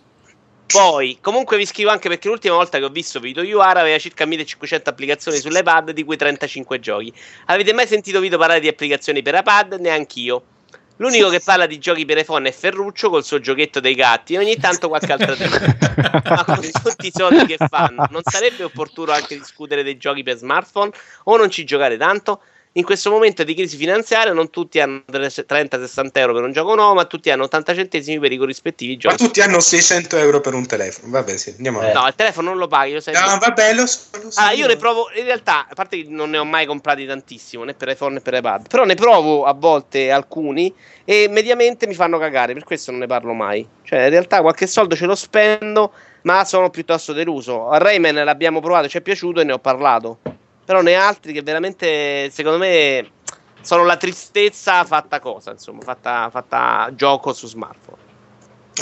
Poi, 0.72 1.18
comunque 1.20 1.58
vi 1.58 1.66
scrivo 1.66 1.90
anche 1.90 2.08
perché 2.08 2.28
l'ultima 2.28 2.54
volta 2.54 2.78
che 2.78 2.84
ho 2.84 2.88
visto 2.88 3.20
Vito 3.20 3.42
UR 3.42 3.76
aveva 3.76 3.98
circa 3.98 4.24
1500 4.24 4.88
applicazioni 4.88 5.36
sull'iPad, 5.36 5.90
di 5.90 6.02
cui 6.02 6.16
35 6.16 6.80
giochi. 6.80 7.12
Avete 7.46 7.74
mai 7.74 7.86
sentito 7.86 8.20
Vito 8.20 8.38
parlare 8.38 8.60
di 8.60 8.68
applicazioni 8.68 9.20
per 9.20 9.34
iPad? 9.34 9.74
Neanch'io. 9.74 10.42
L'unico 10.96 11.28
che 11.30 11.40
parla 11.40 11.66
di 11.66 11.78
giochi 11.78 12.04
per 12.04 12.18
iPhone 12.18 12.48
è 12.48 12.52
Ferruccio 12.52 13.10
col 13.10 13.24
suo 13.24 13.40
giochetto 13.40 13.80
dei 13.80 13.94
gatti 13.94 14.34
e 14.34 14.38
ogni 14.38 14.56
tanto 14.56 14.88
qualche 14.88 15.12
altra 15.12 15.34
tema. 15.36 15.58
Ma 16.24 16.44
con 16.44 16.60
tutti 16.60 17.06
i 17.08 17.12
soldi 17.12 17.44
che 17.44 17.56
fanno, 17.68 18.06
non 18.10 18.22
sarebbe 18.22 18.62
opportuno 18.64 19.12
anche 19.12 19.36
discutere 19.36 19.82
dei 19.82 19.96
giochi 19.98 20.22
per 20.22 20.36
smartphone 20.36 20.92
o 21.24 21.36
non 21.36 21.50
ci 21.50 21.64
giocare 21.64 21.96
tanto? 21.96 22.40
In 22.74 22.84
questo 22.84 23.10
momento 23.10 23.44
di 23.44 23.54
crisi 23.54 23.76
finanziaria 23.76 24.32
non 24.32 24.48
tutti 24.48 24.80
hanno 24.80 25.02
30-60 25.10 26.08
euro 26.12 26.32
per 26.32 26.42
un 26.42 26.52
gioco 26.52 26.74
nuovo, 26.74 26.94
ma 26.94 27.04
tutti 27.04 27.30
hanno 27.30 27.44
80 27.44 27.74
centesimi 27.74 28.18
per 28.18 28.32
i 28.32 28.38
corrispettivi 28.38 28.96
giochi. 28.96 29.14
Ma 29.14 29.26
tutti 29.26 29.42
hanno 29.42 29.60
600 29.60 30.16
euro 30.16 30.40
per 30.40 30.54
un 30.54 30.66
telefono. 30.66 31.10
Vabbè, 31.10 31.36
sì, 31.36 31.52
andiamo 31.56 31.80
avanti. 31.80 31.98
No, 31.98 32.06
il 32.06 32.14
telefono 32.14 32.48
non 32.50 32.58
lo 32.58 32.68
paghi, 32.68 32.94
lo 32.94 33.00
sai. 33.00 33.12
No, 33.12 33.38
vabbè, 33.38 33.74
lo 33.74 33.86
so. 33.86 34.00
Lo 34.22 34.30
so 34.30 34.40
ah, 34.40 34.52
io 34.52 34.66
ne 34.66 34.76
provo, 34.76 35.10
in 35.16 35.24
realtà, 35.24 35.66
a 35.68 35.74
parte 35.74 36.02
che 36.02 36.08
non 36.08 36.30
ne 36.30 36.38
ho 36.38 36.44
mai 36.44 36.64
comprati 36.64 37.04
tantissimo, 37.04 37.64
né 37.64 37.74
per 37.74 37.88
iPhone 37.88 38.14
né 38.14 38.20
per 38.20 38.34
iPad, 38.34 38.68
però 38.68 38.84
ne 38.84 38.94
provo 38.94 39.44
a 39.44 39.52
volte 39.52 40.10
alcuni 40.10 40.74
e 41.04 41.26
mediamente 41.28 41.86
mi 41.86 41.94
fanno 41.94 42.18
cagare, 42.18 42.54
per 42.54 42.64
questo 42.64 42.90
non 42.90 43.00
ne 43.00 43.06
parlo 43.06 43.34
mai. 43.34 43.66
Cioè, 43.82 44.04
in 44.04 44.10
realtà 44.10 44.40
qualche 44.40 44.66
soldo 44.66 44.96
ce 44.96 45.04
lo 45.04 45.14
spendo, 45.14 45.92
ma 46.22 46.42
sono 46.46 46.70
piuttosto 46.70 47.12
deluso. 47.12 47.68
A 47.68 47.76
Rayman 47.76 48.14
l'abbiamo 48.24 48.60
provato, 48.60 48.88
ci 48.88 48.96
è 48.96 49.02
piaciuto 49.02 49.40
e 49.40 49.44
ne 49.44 49.52
ho 49.52 49.58
parlato. 49.58 50.20
Però 50.72 50.82
ne 50.82 50.94
altri 50.94 51.34
che 51.34 51.42
veramente, 51.42 52.30
secondo 52.30 52.56
me, 52.56 53.06
sono 53.60 53.84
la 53.84 53.98
tristezza 53.98 54.82
fatta 54.84 55.20
cosa, 55.20 55.50
insomma, 55.50 55.82
fatta, 55.82 56.30
fatta 56.30 56.90
gioco 56.94 57.34
su 57.34 57.46
smartphone. 57.46 58.00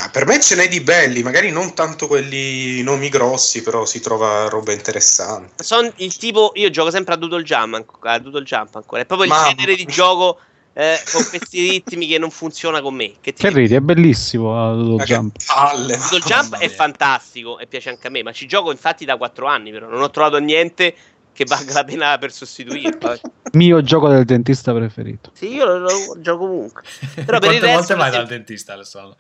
Ah, 0.01 0.09
per 0.09 0.25
me 0.25 0.39
ce 0.39 0.55
n'è 0.55 0.69
di 0.69 0.83
belli, 0.83 1.25
magari 1.25 1.51
non 1.51 1.75
tanto 1.75 2.07
quelli 2.07 2.81
nomi 2.83 3.09
grossi, 3.09 3.65
però 3.65 3.85
si 3.87 3.99
trova 3.99 4.49
roba 4.49 4.71
interessante. 4.71 5.65
Sono 5.65 5.91
il 5.97 6.17
tipo, 6.17 6.53
io 6.55 6.71
gioco 6.71 6.93
sempre 6.93 7.15
a 7.15 7.17
Doodle 7.17 7.43
Jump, 7.43 7.99
a 8.03 8.19
Doodle 8.21 8.45
Jump 8.45 8.77
ancora, 8.77 9.03
è 9.03 9.05
proprio 9.07 9.27
il 9.27 9.33
Ma... 9.33 9.53
genere 9.53 9.75
di 9.75 9.87
gioco 9.87 10.39
eh, 10.75 10.97
con 11.11 11.27
questi 11.29 11.71
ritmi 11.71 12.07
che 12.07 12.19
non 12.19 12.31
funziona 12.31 12.81
con 12.81 12.95
me. 12.95 13.15
Che, 13.21 13.33
che 13.33 13.51
ridi, 13.51 13.75
è 13.75 13.81
bellissimo 13.81 14.53
uh, 14.53 14.77
Doodle 14.77 15.05
Jump. 15.07 15.37
Palle, 15.45 15.97
Doodle 15.97 16.21
Jump 16.21 16.57
è 16.57 16.69
fantastico 16.69 17.59
e 17.59 17.67
piace 17.67 17.89
anche 17.89 18.07
a 18.07 18.11
me, 18.11 18.23
ma 18.23 18.31
ci 18.31 18.47
gioco 18.47 18.71
infatti 18.71 19.05
da 19.05 19.17
4 19.17 19.45
anni, 19.49 19.73
però 19.73 19.89
non 19.89 20.03
ho 20.03 20.11
trovato 20.11 20.39
niente 20.39 20.95
che 21.41 21.47
valga 21.47 21.73
la 21.73 21.85
pena 21.85 22.19
per 22.19 22.33
sostituirlo. 22.33 23.19
Mio 23.53 23.81
gioco 23.81 24.09
del 24.09 24.27
dentista 24.27 24.75
preferito. 24.75 25.31
Sì, 25.33 25.55
io 25.55 25.65
lo, 25.65 25.79
lo 25.79 25.91
gioco 26.19 26.47
comunque. 26.47 26.83
Però 27.15 27.39
per 27.39 27.51
resto 27.51 27.67
volte 27.67 27.95
vai 27.95 28.11
dal 28.11 28.27
dentista, 28.27 28.75
Alessandro? 28.75 29.17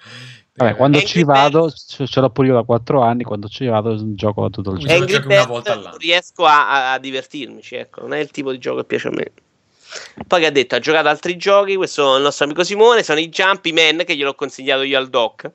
Vabbè, 0.53 0.77
quando 0.77 0.99
Angry 0.99 1.11
ci 1.11 1.25
vado, 1.25 1.71
ce, 1.71 2.07
ce 2.07 2.21
l'ho 2.21 2.29
pure 2.29 2.49
io 2.49 2.55
da 2.55 2.63
4 2.63 3.01
anni, 3.01 3.23
quando 3.23 3.49
ci 3.49 3.67
vado 3.67 3.97
gioco 4.15 4.51
tutto 4.51 4.73
il 4.73 4.81
giorno. 4.81 4.95
Angry 4.95 5.25
una 5.25 5.47
volta 5.47 5.73
all'anno. 5.73 5.97
riesco 5.97 6.45
a, 6.45 6.93
a, 6.93 6.99
divertirmici, 6.99 7.77
ecco, 7.77 8.03
non 8.03 8.13
è 8.13 8.19
il 8.19 8.31
tipo 8.31 8.51
di 8.51 8.59
gioco 8.59 8.79
che 8.79 8.85
piace 8.85 9.09
a 9.09 9.13
me. 9.13 9.33
Poi 10.27 10.41
che 10.41 10.47
ha 10.47 10.51
detto, 10.51 10.75
ha 10.75 10.79
giocato 10.79 11.09
altri 11.09 11.37
giochi, 11.39 11.75
questo 11.77 12.15
è 12.15 12.17
il 12.19 12.23
nostro 12.23 12.45
amico 12.45 12.63
Simone, 12.63 13.03
sono 13.03 13.19
i 13.19 13.31
Jumpy 13.31 13.73
Man 13.73 14.03
che 14.05 14.15
gliel'ho 14.15 14.35
consigliato 14.35 14.83
io 14.83 14.99
al 14.99 15.09
doc 15.09 15.51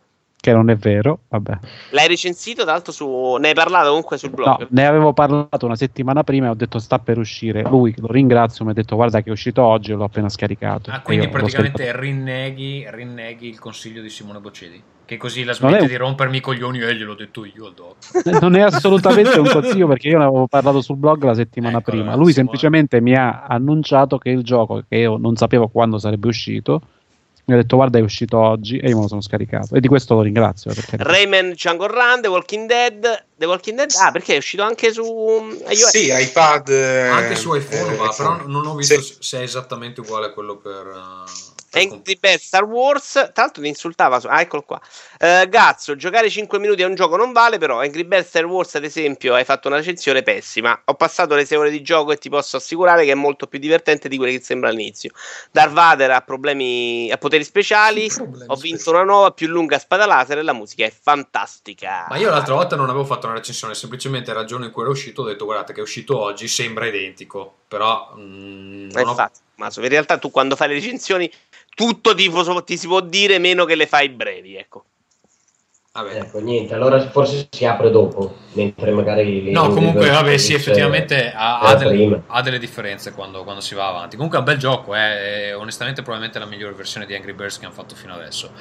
che 0.45 0.53
non 0.53 0.69
è 0.69 0.75
vero, 0.75 1.22
vabbè. 1.30 1.57
L'hai 1.90 2.07
recensito, 2.07 2.61
tra 2.61 2.74
l'altro 2.74 2.91
su... 2.91 3.38
ne 3.40 3.48
hai 3.48 3.53
parlato 3.56 3.88
comunque 3.88 4.19
sul 4.19 4.30
blog? 4.30 4.59
No, 4.59 4.67
ne 4.69 4.85
avevo 4.85 5.11
parlato 5.11 5.65
una 5.65 5.75
settimana 5.75 6.24
prima 6.24 6.45
e 6.45 6.49
ho 6.49 6.53
detto 6.53 6.77
sta 6.77 6.99
per 6.99 7.17
uscire. 7.17 7.64
Lui, 7.64 7.95
lo 7.98 8.11
ringrazio, 8.11 8.64
mi 8.64 8.69
ha 8.69 8.75
detto 8.75 8.95
guarda 8.95 9.24
che 9.24 9.30
è 9.30 9.32
uscito 9.32 9.64
oggi 9.64 9.91
e 9.91 9.95
l'ho 9.95 10.03
appena 10.03 10.30
scaricato. 10.30 10.91
Ah, 10.91 11.01
quindi 11.01 11.30
praticamente 11.30 11.99
rinneghi, 11.99 12.85
rinneghi, 12.88 13.48
il 13.48 13.57
consiglio 13.57 14.03
di 14.03 14.09
Simone 14.09 14.38
Boccedi? 14.38 14.80
Che 15.03 15.17
così 15.17 15.43
la 15.43 15.53
smette 15.53 15.85
è... 15.85 15.88
di 15.88 15.95
rompermi 15.95 16.38
i 16.38 16.41
coglioni 16.41 16.80
e 16.80 16.95
gliel'ho 16.95 17.15
detto 17.15 17.43
io 17.43 17.65
al 17.65 17.74
doc. 17.74 18.40
Non 18.40 18.56
è 18.56 18.61
assolutamente 18.61 19.40
un 19.40 19.49
consiglio 19.49 19.88
perché 19.88 20.09
io 20.09 20.19
ne 20.19 20.25
avevo 20.25 20.45
parlato 20.45 20.82
sul 20.82 20.98
blog 20.98 21.24
la 21.24 21.33
settimana 21.33 21.80
ecco, 21.80 21.90
prima. 21.90 22.15
Lui 22.15 22.33
semplicemente 22.33 23.01
mi 23.01 23.15
ha 23.15 23.45
annunciato 23.48 24.19
che 24.19 24.30
il 24.30 24.43
gioco, 24.43 24.83
che 24.88 24.98
io 24.98 25.17
non 25.17 25.35
sapevo 25.35 25.69
quando 25.69 25.98
sarebbe 25.98 26.27
uscito, 26.27 26.82
mi 27.45 27.53
ha 27.53 27.57
detto 27.57 27.75
guarda 27.75 27.99
è 27.99 28.01
uscito 28.01 28.38
oggi 28.38 28.77
e 28.77 28.90
io 28.90 28.95
me 28.95 29.01
lo 29.03 29.07
sono 29.07 29.22
scaricato. 29.22 29.75
E 29.75 29.80
di 29.80 29.88
questo 29.88 30.15
lo 30.15 30.22
ringrazio 30.22 30.74
perché... 30.74 30.98
Rayman 30.98 31.51
Django 31.51 31.88
Run 31.88 32.22
The 32.22 32.27
Walking 32.27 32.67
Dead 32.67 33.25
The 33.38 33.45
Walking 33.45 33.77
Dead? 33.77 33.91
Ah 33.99 34.11
perché 34.11 34.33
è 34.35 34.38
uscito 34.38 34.64
anche 34.64 34.91
su 34.91 35.03
iOS. 35.03 35.90
Sì 35.90 36.11
iPad 36.11 36.69
anche 36.69 37.35
su 37.35 37.53
iPhone 37.53 37.93
eh, 37.93 37.98
ma 37.98 38.14
però 38.15 38.48
non 38.48 38.65
ho 38.65 38.75
visto 38.75 38.99
sì. 39.01 39.15
se 39.19 39.40
è 39.40 39.41
esattamente 39.41 40.01
uguale 40.01 40.27
a 40.27 40.32
quello 40.32 40.57
per 40.57 40.85
uh 40.85 41.55
Angry 41.75 42.17
Birds 42.17 42.45
Star 42.45 42.63
Wars, 42.63 43.11
tra 43.11 43.43
l'altro 43.43 43.61
mi 43.61 43.67
insultava, 43.67 44.19
su, 44.19 44.27
ah, 44.27 44.39
eccolo 44.39 44.61
qua. 44.61 44.79
Uh, 45.19 45.47
Gazzo, 45.49 45.95
giocare 45.95 46.29
5 46.29 46.57
minuti 46.57 46.83
a 46.83 46.87
un 46.87 46.95
gioco 46.95 47.17
non 47.17 47.33
vale, 47.33 47.57
però 47.57 47.81
Angry 47.81 48.05
Birds 48.05 48.29
Star 48.29 48.45
Wars, 48.45 48.75
ad 48.75 48.85
esempio, 48.85 49.33
hai 49.33 49.43
fatto 49.43 49.67
una 49.67 49.77
recensione 49.77 50.23
pessima. 50.23 50.79
Ho 50.85 50.95
passato 50.95 51.35
le 51.35 51.45
6 51.45 51.57
ore 51.57 51.69
di 51.69 51.81
gioco 51.81 52.13
e 52.13 52.17
ti 52.17 52.29
posso 52.29 52.57
assicurare 52.57 53.03
che 53.03 53.11
è 53.11 53.15
molto 53.15 53.47
più 53.47 53.59
divertente 53.59 54.07
di 54.07 54.17
quello 54.17 54.31
che 54.31 54.41
sembra 54.41 54.69
all'inizio. 54.69 55.11
Darth 55.51 55.73
Vader 55.73 56.11
ha 56.11 56.21
problemi, 56.21 57.11
ha 57.11 57.17
poteri 57.17 57.43
speciali, 57.43 58.05
ho 58.05 58.55
vinto 58.55 58.55
speciali. 58.55 58.95
una 58.95 59.03
nuova 59.03 59.31
più 59.31 59.47
lunga 59.47 59.77
spada 59.77 60.05
laser 60.05 60.37
e 60.37 60.43
la 60.43 60.53
musica 60.53 60.85
è 60.85 60.91
fantastica. 60.91 62.05
Ma 62.09 62.17
io 62.17 62.29
l'altra 62.29 62.53
volta 62.53 62.75
non 62.75 62.89
avevo 62.89 63.05
fatto 63.05 63.25
una 63.25 63.35
recensione, 63.35 63.75
semplicemente 63.75 64.31
ragione 64.31 64.67
in 64.67 64.71
cui 64.71 64.83
era 64.83 64.91
uscito, 64.91 65.21
ho 65.21 65.25
detto 65.25 65.45
guardate 65.45 65.73
che 65.73 65.79
è 65.79 65.83
uscito 65.83 66.17
oggi, 66.17 66.47
sembra 66.47 66.85
identico, 66.87 67.53
però... 67.67 68.13
Mm, 68.17 68.89
non 68.91 69.07
infatti, 69.07 69.39
ho... 69.39 69.43
Maso, 69.55 69.81
in 69.81 69.87
realtà 69.87 70.17
tu 70.17 70.31
quando 70.31 70.57
fai 70.57 70.67
le 70.67 70.73
recensioni 70.73 71.31
tutto 71.75 72.15
ti, 72.15 72.31
ti, 72.63 72.77
si 72.77 72.87
può 72.87 73.01
dire 73.01 73.37
meno 73.37 73.65
che 73.65 73.75
le 73.75 73.85
fai 73.85 74.09
brevi, 74.09 74.55
ecco. 74.55 74.85
Vabbè. 75.95 76.17
Ecco, 76.17 76.39
niente, 76.41 76.73
allora 76.73 76.99
forse 77.09 77.47
si 77.49 77.65
apre 77.65 77.89
dopo, 77.89 78.35
mentre 78.51 78.91
magari... 78.91 79.49
No, 79.53 79.69
comunque, 79.69 80.09
vabbè, 80.09 80.35
sì, 80.35 80.53
effettivamente 80.53 81.31
ha, 81.33 81.59
ha, 81.59 81.75
delle, 81.75 82.21
ha, 82.27 82.41
delle, 82.41 82.59
differenze 82.59 83.13
quando, 83.13 83.45
quando, 83.45 83.61
si 83.61 83.75
va 83.75 83.87
avanti. 83.87 84.17
Comunque 84.17 84.37
è 84.37 84.41
un 84.41 84.45
bel 84.45 84.57
gioco, 84.57 84.93
eh, 84.93 85.51
è 85.51 85.55
onestamente 85.55 86.01
probabilmente 86.01 86.37
la 86.37 86.47
migliore 86.47 86.73
versione 86.73 87.05
di 87.05 87.15
Angry 87.15 87.31
Birds 87.31 87.59
che 87.59 87.65
hanno 87.65 87.73
fatto 87.73 87.95
fino 87.95 88.13
adesso. 88.13 88.51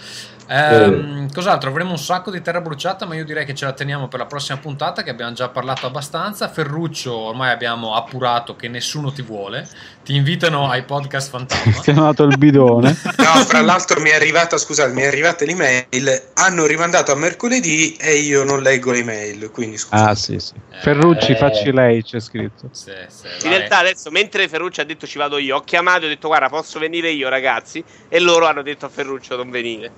Ehm, 0.47 1.29
cos'altro? 1.33 1.71
Avremo 1.71 1.91
un 1.91 1.99
sacco 1.99 2.31
di 2.31 2.41
terra 2.41 2.61
bruciata, 2.61 3.05
ma 3.05 3.17
io 3.17 3.25
direi 3.25 3.45
che 3.45 3.55
ce 3.55 3.65
la 3.65 3.73
teniamo 3.73 4.07
per 4.07 4.21
la 4.21 4.27
prossima 4.27 4.59
puntata, 4.59 5.03
che 5.03 5.11
abbiamo 5.11 5.33
già 5.33 5.49
parlato 5.49 5.87
abbastanza. 5.87 6.49
Ferruccio, 6.49 7.13
ormai 7.17 7.51
abbiamo 7.51 7.97
appurato 7.97 8.55
che 8.55 8.69
nessuno 8.69 9.11
ti 9.11 9.23
vuole. 9.23 9.69
Ti 10.05 10.15
invitano 10.15 10.69
ai 10.69 10.83
podcast 10.83 11.31
fantasma. 11.31 11.81
Ti 11.81 11.91
hanno 11.91 12.03
dato 12.03 12.25
il 12.25 12.37
bidone. 12.37 12.89
no, 13.17 13.45
fra 13.47 13.63
l'altro 13.63 14.03
mi 14.03 14.11
è 14.11 14.15
arrivata, 14.15 14.59
scusate, 14.59 14.93
mi 14.93 15.01
è 15.01 15.07
arrivata 15.07 15.47
l'email, 15.47 16.23
hanno 16.35 16.67
rimandato 16.67 17.11
a 17.11 17.15
mercoledì 17.15 17.97
e 17.97 18.17
io 18.17 18.45
non 18.45 18.61
leggo 18.61 18.91
le 18.91 18.99
email, 18.99 19.51
quindi 19.51 19.79
scusate. 19.79 20.11
Ah 20.11 20.15
sì, 20.15 20.39
sì. 20.39 20.53
Ferrucci, 20.83 21.33
eh... 21.33 21.37
facci 21.37 21.73
lei, 21.73 22.03
c'è 22.03 22.21
scritto. 22.21 22.69
Sì, 22.71 22.93
sì, 23.09 23.47
In 23.47 23.57
realtà 23.57 23.79
adesso, 23.79 24.11
mentre 24.11 24.47
Ferrucci 24.47 24.83
ha 24.83 24.85
detto 24.85 25.07
ci 25.07 25.17
vado 25.17 25.39
io, 25.39 25.57
ho 25.57 25.61
chiamato 25.63 26.03
e 26.03 26.05
ho 26.05 26.09
detto 26.09 26.29
guarda 26.29 26.51
posso 26.51 26.79
venire 26.79 27.09
io 27.11 27.31
ragazzi 27.31 27.83
e 28.07 28.21
loro 28.21 28.47
hanno 28.47 28.61
detto 28.61 28.85
a 28.85 28.91
Ferruccio 28.91 29.37
non 29.37 29.49
venire. 29.49 29.93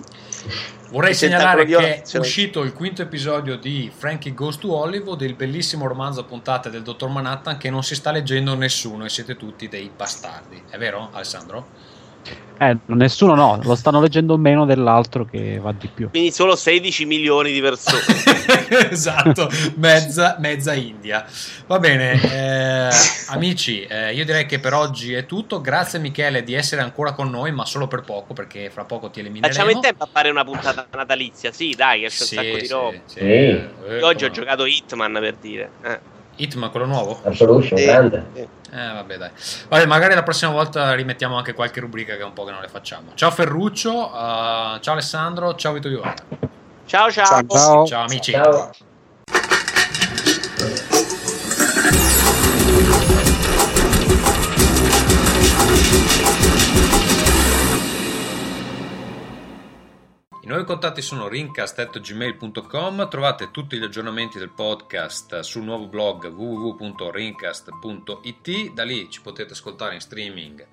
Vorrei 0.90 1.14
segnalare 1.14 1.64
che 1.64 2.02
è 2.02 2.18
uscito 2.18 2.62
il 2.62 2.72
quinto 2.72 3.02
episodio 3.02 3.56
di 3.56 3.90
Frankie 3.94 4.32
Goes 4.32 4.56
to 4.58 4.72
Hollywood, 4.72 5.20
il 5.22 5.34
bellissimo 5.34 5.86
romanzo 5.86 6.20
a 6.20 6.24
puntate 6.24 6.70
del 6.70 6.82
dottor 6.82 7.08
Manhattan 7.08 7.56
che 7.56 7.70
non 7.70 7.82
si 7.82 7.96
sta 7.96 8.12
leggendo 8.12 8.54
nessuno 8.54 9.04
e 9.04 9.08
siete 9.08 9.36
tutti 9.36 9.68
dei 9.68 9.90
bastardi. 9.96 10.62
È 10.68 10.78
vero, 10.78 11.08
Alessandro? 11.12 11.94
Eh, 12.58 12.74
nessuno 12.86 13.34
no, 13.34 13.60
lo 13.62 13.74
stanno 13.74 14.00
leggendo 14.00 14.38
meno 14.38 14.64
dell'altro 14.64 15.26
che 15.26 15.58
va 15.60 15.72
di 15.72 15.88
più. 15.92 16.08
Quindi 16.08 16.32
solo 16.32 16.56
16 16.56 17.04
milioni 17.04 17.52
di 17.52 17.60
persone. 17.60 18.00
esatto, 18.90 19.50
mezza, 19.74 20.36
mezza, 20.38 20.72
India. 20.72 21.26
Va 21.66 21.78
bene, 21.78 22.18
eh, 22.88 22.88
amici, 23.28 23.82
eh, 23.82 24.14
io 24.14 24.24
direi 24.24 24.46
che 24.46 24.58
per 24.58 24.72
oggi 24.72 25.12
è 25.12 25.26
tutto. 25.26 25.60
Grazie 25.60 25.98
Michele 25.98 26.42
di 26.42 26.54
essere 26.54 26.80
ancora 26.80 27.12
con 27.12 27.28
noi, 27.28 27.52
ma 27.52 27.66
solo 27.66 27.88
per 27.88 28.00
poco, 28.00 28.32
perché 28.32 28.70
fra 28.70 28.84
poco 28.84 29.10
ti 29.10 29.20
elimineremo. 29.20 29.52
Facciamo 29.52 29.70
in 29.70 29.80
tempo 29.82 30.04
a 30.04 30.08
fare 30.10 30.30
una 30.30 30.44
puntata 30.44 30.86
natalizia, 30.92 31.52
sì, 31.52 31.74
dai, 31.76 32.00
che 32.00 32.08
c'è 32.08 32.24
sì, 32.24 32.36
un 32.36 32.42
sacco 32.42 32.56
di 32.56 32.68
roba. 32.68 32.98
Sì, 33.04 33.18
sì. 33.18 33.20
Eh, 33.20 34.02
oggi 34.02 34.24
ho 34.24 34.30
giocato 34.30 34.64
Hitman 34.64 35.12
per 35.12 35.34
dire. 35.34 35.70
Hitman, 36.36 36.70
quello 36.70 36.86
nuovo? 36.86 37.20
Absolution, 37.24 37.82
grande. 37.82 38.26
Eh, 38.34 38.46
vabbè, 38.70 39.16
dai. 39.16 39.30
Vabbè, 39.68 39.86
magari 39.86 40.14
la 40.14 40.22
prossima 40.22 40.52
volta 40.52 40.94
rimettiamo 40.94 41.36
anche 41.36 41.54
qualche 41.54 41.80
rubrica 41.80 42.14
che 42.14 42.22
è 42.22 42.24
un 42.24 42.32
po' 42.32 42.44
che 42.44 42.52
non 42.52 42.60
le 42.60 42.68
facciamo. 42.68 43.12
Ciao 43.14 43.30
Ferruccio, 43.30 44.06
uh, 44.06 44.78
ciao 44.80 44.92
Alessandro, 44.92 45.54
ciao 45.54 45.72
Vito 45.72 45.88
Iovara. 45.88 46.14
Ciao, 46.86 47.10
ciao. 47.10 47.24
Ciao, 47.24 47.46
ciao. 47.48 47.86
ciao 47.86 48.04
amici. 48.04 48.32
Ciao. 48.32 48.70
I 60.46 60.48
nuovi 60.48 60.62
contatti 60.62 61.02
sono 61.02 61.26
rincast.gmail.com, 61.26 63.08
trovate 63.08 63.50
tutti 63.50 63.76
gli 63.76 63.82
aggiornamenti 63.82 64.38
del 64.38 64.50
podcast 64.50 65.40
sul 65.40 65.64
nuovo 65.64 65.88
blog 65.88 66.28
www.rincast.it, 66.28 68.72
da 68.72 68.84
lì 68.84 69.10
ci 69.10 69.22
potete 69.22 69.54
ascoltare 69.54 69.94
in 69.94 70.00
streaming 70.00 70.64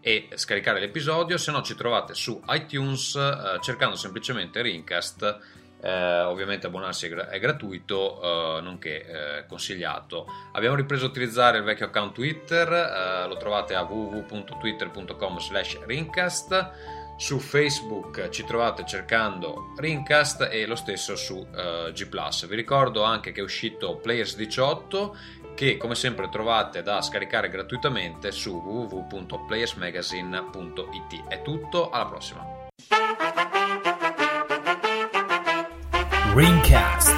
e 0.00 0.28
scaricare 0.34 0.80
l'episodio, 0.80 1.38
se 1.38 1.50
no 1.50 1.62
ci 1.62 1.74
trovate 1.74 2.12
su 2.12 2.42
iTunes 2.48 3.14
eh, 3.14 3.58
cercando 3.62 3.96
semplicemente 3.96 4.60
Rincast, 4.60 5.38
eh, 5.80 6.20
ovviamente 6.24 6.66
abbonarsi 6.66 7.06
è, 7.06 7.08
gra- 7.08 7.30
è 7.30 7.38
gratuito, 7.38 8.58
eh, 8.58 8.60
nonché 8.60 9.38
eh, 9.38 9.46
consigliato. 9.46 10.26
Abbiamo 10.52 10.74
ripreso 10.74 11.06
a 11.06 11.08
utilizzare 11.08 11.56
il 11.56 11.64
vecchio 11.64 11.86
account 11.86 12.12
Twitter, 12.12 12.70
eh, 12.70 13.26
lo 13.26 13.38
trovate 13.38 13.74
a 13.74 13.80
www.twitter.com 13.80 15.38
slash 15.38 15.78
rincast 15.86 17.00
su 17.22 17.38
Facebook 17.38 18.30
ci 18.30 18.42
trovate 18.42 18.84
cercando 18.84 19.72
Rincast 19.76 20.48
e 20.50 20.66
lo 20.66 20.74
stesso 20.74 21.14
su 21.14 21.36
uh, 21.36 21.92
G⁇ 21.92 22.08
Vi 22.48 22.56
ricordo 22.56 23.04
anche 23.04 23.30
che 23.30 23.38
è 23.38 23.44
uscito 23.44 23.98
Players 23.98 24.34
18 24.34 25.16
che 25.54 25.76
come 25.76 25.94
sempre 25.94 26.28
trovate 26.28 26.82
da 26.82 27.00
scaricare 27.00 27.48
gratuitamente 27.48 28.32
su 28.32 28.56
www.playersmagazine.it. 28.56 31.28
È 31.28 31.42
tutto, 31.42 31.90
alla 31.90 32.06
prossima. 32.06 32.44
Ringcast 36.34 37.11